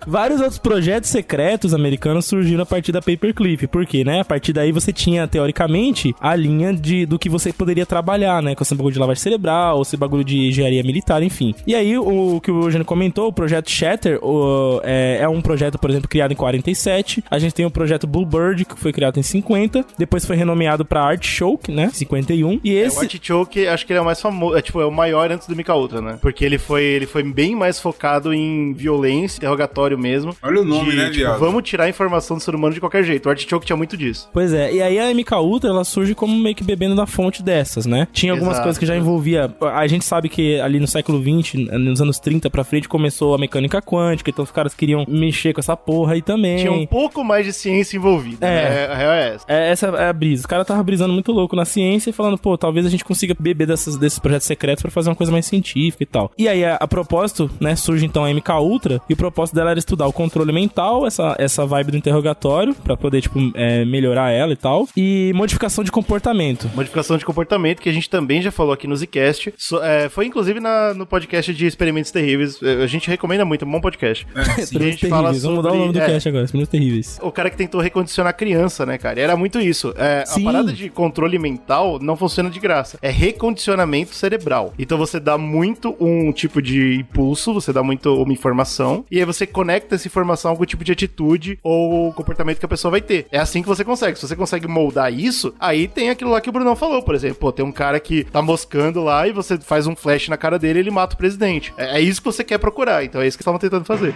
Vários 0.07 0.39
outros 0.39 0.57
projetos 0.57 1.09
secretos 1.09 1.73
americanos 1.73 2.25
surgiram 2.25 2.63
a 2.63 2.65
partir 2.65 2.93
da 2.93 3.01
Paperclip. 3.01 3.67
Por 3.67 3.85
quê, 3.85 4.05
né? 4.05 4.21
A 4.21 4.25
partir 4.25 4.53
daí 4.53 4.71
você 4.71 4.93
tinha, 4.93 5.27
teoricamente, 5.27 6.15
a 6.21 6.33
linha 6.33 6.73
de, 6.73 7.05
do 7.05 7.19
que 7.19 7.27
você 7.27 7.51
poderia 7.51 7.85
trabalhar, 7.85 8.41
né? 8.41 8.55
Com 8.55 8.63
esse 8.63 8.73
bagulho 8.73 8.93
de 8.93 8.99
lavagem 8.99 9.21
cerebral, 9.21 9.81
esse 9.81 9.97
bagulho 9.97 10.23
de 10.23 10.47
engenharia 10.47 10.81
militar, 10.81 11.21
enfim. 11.21 11.53
E 11.67 11.75
aí, 11.75 11.97
o, 11.97 12.39
que 12.39 12.49
o 12.49 12.63
Eugênio 12.63 12.85
comentou, 12.85 13.27
o 13.27 13.33
projeto 13.33 13.69
Shatter 13.69 14.17
o, 14.23 14.79
é, 14.81 15.19
é 15.21 15.27
um 15.27 15.41
projeto, 15.41 15.77
por 15.77 15.89
exemplo, 15.89 16.07
criado 16.07 16.31
em 16.31 16.37
47. 16.37 17.21
A 17.29 17.37
gente 17.37 17.53
tem 17.53 17.65
o 17.65 17.71
projeto 17.71 18.07
Bluebird, 18.07 18.63
que 18.63 18.79
foi 18.79 18.93
criado 18.93 19.19
em 19.19 19.23
50. 19.23 19.85
Depois 19.97 20.25
foi 20.25 20.37
renomeado 20.37 20.85
pra 20.85 21.03
Artichoke, 21.03 21.69
né? 21.69 21.89
51. 21.93 22.61
E 22.63 22.77
É, 22.77 22.85
esse... 22.85 22.97
o 22.97 23.01
Artichoke, 23.01 23.67
acho 23.67 23.85
que 23.85 23.91
ele 23.91 23.99
é 23.99 24.01
o 24.01 24.05
mais 24.05 24.21
famoso, 24.21 24.55
é 24.55 24.61
tipo, 24.61 24.79
é 24.79 24.85
o 24.85 24.91
maior 24.91 25.29
antes 25.31 25.47
do 25.47 25.55
Mika 25.55 25.75
Ultra, 25.75 26.01
né? 26.01 26.17
Porque 26.21 26.45
ele 26.45 26.57
foi, 26.57 26.83
ele 26.83 27.05
foi 27.05 27.23
bem 27.23 27.57
mais 27.57 27.77
focado 27.77 28.33
em 28.33 28.71
violência, 28.73 29.39
interrogatório 29.39 29.96
mesmo. 29.97 30.35
Olha 30.41 30.61
o 30.61 30.65
nome, 30.65 30.91
de, 30.91 30.97
né, 30.97 31.05
tipo, 31.05 31.17
viado? 31.17 31.39
Vamos 31.39 31.63
tirar 31.63 31.85
a 31.85 31.89
informação 31.89 32.37
do 32.37 32.43
ser 32.43 32.55
humano 32.55 32.73
de 32.73 32.79
qualquer 32.79 33.03
jeito. 33.03 33.25
O 33.25 33.29
Artichoke 33.29 33.65
tinha 33.65 33.77
muito 33.77 33.97
disso. 33.97 34.29
Pois 34.33 34.53
é, 34.53 34.73
e 34.73 34.81
aí 34.81 34.99
a 34.99 35.13
MK 35.13 35.35
Ultra 35.35 35.69
ela 35.69 35.83
surge 35.83 36.13
como 36.15 36.37
meio 36.37 36.55
que 36.55 36.63
bebendo 36.63 36.95
da 36.95 37.05
fonte 37.05 37.41
dessas, 37.43 37.85
né? 37.85 38.07
Tinha 38.11 38.31
algumas 38.31 38.53
Exato. 38.53 38.63
coisas 38.65 38.79
que 38.79 38.85
já 38.85 38.95
envolvia. 38.95 39.53
A 39.61 39.87
gente 39.87 40.05
sabe 40.05 40.29
que 40.29 40.59
ali 40.59 40.79
no 40.79 40.87
século 40.87 41.21
XX, 41.21 41.55
nos 41.71 42.01
anos 42.01 42.19
30 42.19 42.49
pra 42.49 42.63
frente, 42.63 42.87
começou 42.87 43.35
a 43.35 43.37
mecânica 43.37 43.81
quântica, 43.81 44.29
então 44.29 44.43
os 44.43 44.51
caras 44.51 44.73
queriam 44.73 45.05
mexer 45.07 45.53
com 45.53 45.59
essa 45.59 45.75
porra 45.75 46.13
aí 46.13 46.21
também. 46.21 46.57
Tinha 46.57 46.71
um 46.71 46.85
pouco 46.85 47.23
mais 47.23 47.45
de 47.45 47.53
ciência 47.53 47.97
envolvida. 47.97 48.45
É. 48.45 48.69
né? 48.69 48.85
A 48.87 48.95
real 48.95 49.11
é 49.13 49.35
essa. 49.35 49.45
É, 49.47 49.69
essa 49.71 49.87
é 49.87 50.09
a 50.09 50.13
brisa. 50.13 50.41
Os 50.41 50.45
caras 50.45 50.67
tava 50.67 50.83
brisando 50.83 51.13
muito 51.13 51.31
louco 51.31 51.55
na 51.55 51.65
ciência 51.65 52.09
e 52.09 52.13
falando, 52.13 52.37
pô, 52.37 52.57
talvez 52.57 52.85
a 52.85 52.89
gente 52.89 53.03
consiga 53.03 53.35
beber 53.37 53.67
dessas, 53.67 53.97
desses 53.97 54.19
projetos 54.19 54.47
secretos 54.47 54.81
pra 54.81 54.91
fazer 54.91 55.09
uma 55.09 55.15
coisa 55.15 55.31
mais 55.31 55.45
científica 55.45 56.03
e 56.03 56.05
tal. 56.05 56.31
E 56.37 56.47
aí, 56.47 56.63
a, 56.63 56.75
a 56.75 56.87
propósito, 56.87 57.49
né, 57.59 57.75
surge 57.75 58.05
então 58.05 58.25
a 58.25 58.33
MK 58.33 58.51
Ultra, 58.61 59.01
e 59.09 59.13
o 59.13 59.17
propósito 59.17 59.55
dela 59.55 59.71
era 59.71 59.79
estudar 59.87 60.05
o 60.07 60.13
controle 60.13 60.51
mental, 60.51 61.07
essa, 61.07 61.35
essa 61.39 61.65
vibe 61.65 61.91
do 61.91 61.97
interrogatório, 61.97 62.75
pra 62.75 62.97
poder, 62.97 63.21
tipo, 63.21 63.39
é, 63.55 63.85
melhorar 63.85 64.31
ela 64.31 64.51
e 64.51 64.55
tal, 64.55 64.87
e 64.97 65.31
modificação 65.33 65.83
de 65.83 65.91
comportamento. 65.91 66.69
Modificação 66.75 67.17
de 67.17 67.23
comportamento, 67.25 67.81
que 67.81 67.87
a 67.89 67.93
gente 67.93 68.09
também 68.09 68.41
já 68.41 68.51
falou 68.51 68.73
aqui 68.73 68.85
no 68.87 68.95
Zcast. 68.95 69.53
So- 69.57 69.81
é, 69.81 70.09
foi 70.09 70.25
inclusive 70.25 70.59
na- 70.59 70.93
no 70.93 71.05
podcast 71.05 71.53
de 71.53 71.65
Experimentos 71.65 72.11
Terríveis. 72.11 72.61
É, 72.61 72.83
A 72.83 72.87
gente 72.87 73.09
recomenda 73.09 73.43
muito, 73.45 73.63
é 73.63 73.67
um 73.67 73.71
bom 73.71 73.81
podcast. 73.81 74.27
É, 74.35 74.43
sim. 74.43 74.49
A 74.51 74.53
gente 74.53 74.61
Experimentos 74.63 75.09
fala 75.09 75.21
terríveis. 75.29 75.43
Vamos 75.43 75.57
mudar 75.57 75.69
o 75.69 75.71
sobre- 75.71 75.79
nome 75.87 75.93
do 75.93 75.99
é, 76.01 76.05
cast 76.05 76.29
agora, 76.29 76.43
Experimentos 76.43 76.71
terríveis. 76.71 77.19
O 77.21 77.31
cara 77.31 77.49
que 77.49 77.57
tentou 77.57 77.79
recondicionar 77.81 78.29
a 78.31 78.33
criança, 78.33 78.85
né, 78.85 78.97
cara? 78.97 79.19
E 79.19 79.23
Era 79.23 79.35
muito 79.37 79.59
isso. 79.59 79.93
É, 79.97 80.23
a 80.27 80.39
parada 80.43 80.71
de 80.73 80.89
controle 80.89 81.37
mental 81.39 81.97
não 82.01 82.15
funciona 82.15 82.49
de 82.49 82.59
graça. 82.59 82.97
É 83.01 83.09
recondicionamento 83.09 84.13
cerebral. 84.15 84.73
Então 84.77 84.97
você 84.97 85.19
dá 85.19 85.37
muito 85.37 85.95
um 85.99 86.31
tipo 86.31 86.61
de 86.61 86.95
impulso, 86.99 87.53
você 87.53 87.71
dá 87.71 87.81
muito 87.83 88.13
uma 88.21 88.33
informação, 88.33 89.05
e 89.11 89.19
aí 89.19 89.25
você 89.25 89.45
conecta 89.47 89.66
conecta 89.67 89.95
essa 89.95 90.07
informação 90.07 90.49
a 90.49 90.53
algum 90.53 90.65
tipo 90.65 90.81
de 90.85 90.93
atitude 90.93 91.59
ou 91.61 92.13
comportamento 92.13 92.57
que 92.57 92.65
a 92.65 92.69
pessoa 92.69 92.91
vai 92.91 93.01
ter. 93.01 93.27
É 93.29 93.37
assim 93.37 93.61
que 93.61 93.67
você 93.67 93.83
consegue. 93.83 94.17
Se 94.17 94.25
você 94.25 94.35
consegue 94.35 94.65
moldar 94.65 95.11
isso, 95.13 95.53
aí 95.59 95.89
tem 95.89 96.09
aquilo 96.09 96.31
lá 96.31 96.39
que 96.39 96.49
o 96.49 96.53
Brunão 96.53 96.73
falou, 96.73 97.03
por 97.03 97.13
exemplo. 97.13 97.35
Pô, 97.35 97.51
tem 97.51 97.65
um 97.65 97.71
cara 97.71 97.99
que 97.99 98.23
tá 98.23 98.41
moscando 98.41 99.03
lá 99.03 99.27
e 99.27 99.33
você 99.33 99.57
faz 99.57 99.85
um 99.85 99.95
flash 99.95 100.29
na 100.29 100.37
cara 100.37 100.57
dele 100.57 100.79
e 100.79 100.81
ele 100.83 100.91
mata 100.91 101.15
o 101.15 101.17
presidente. 101.17 101.73
É, 101.77 101.97
é 101.97 102.01
isso 102.01 102.21
que 102.21 102.25
você 102.25 102.45
quer 102.45 102.59
procurar. 102.59 103.03
Então 103.03 103.21
é 103.21 103.27
isso 103.27 103.37
que 103.37 103.41
estavam 103.41 103.59
tentando 103.59 103.83
fazer. 103.83 104.15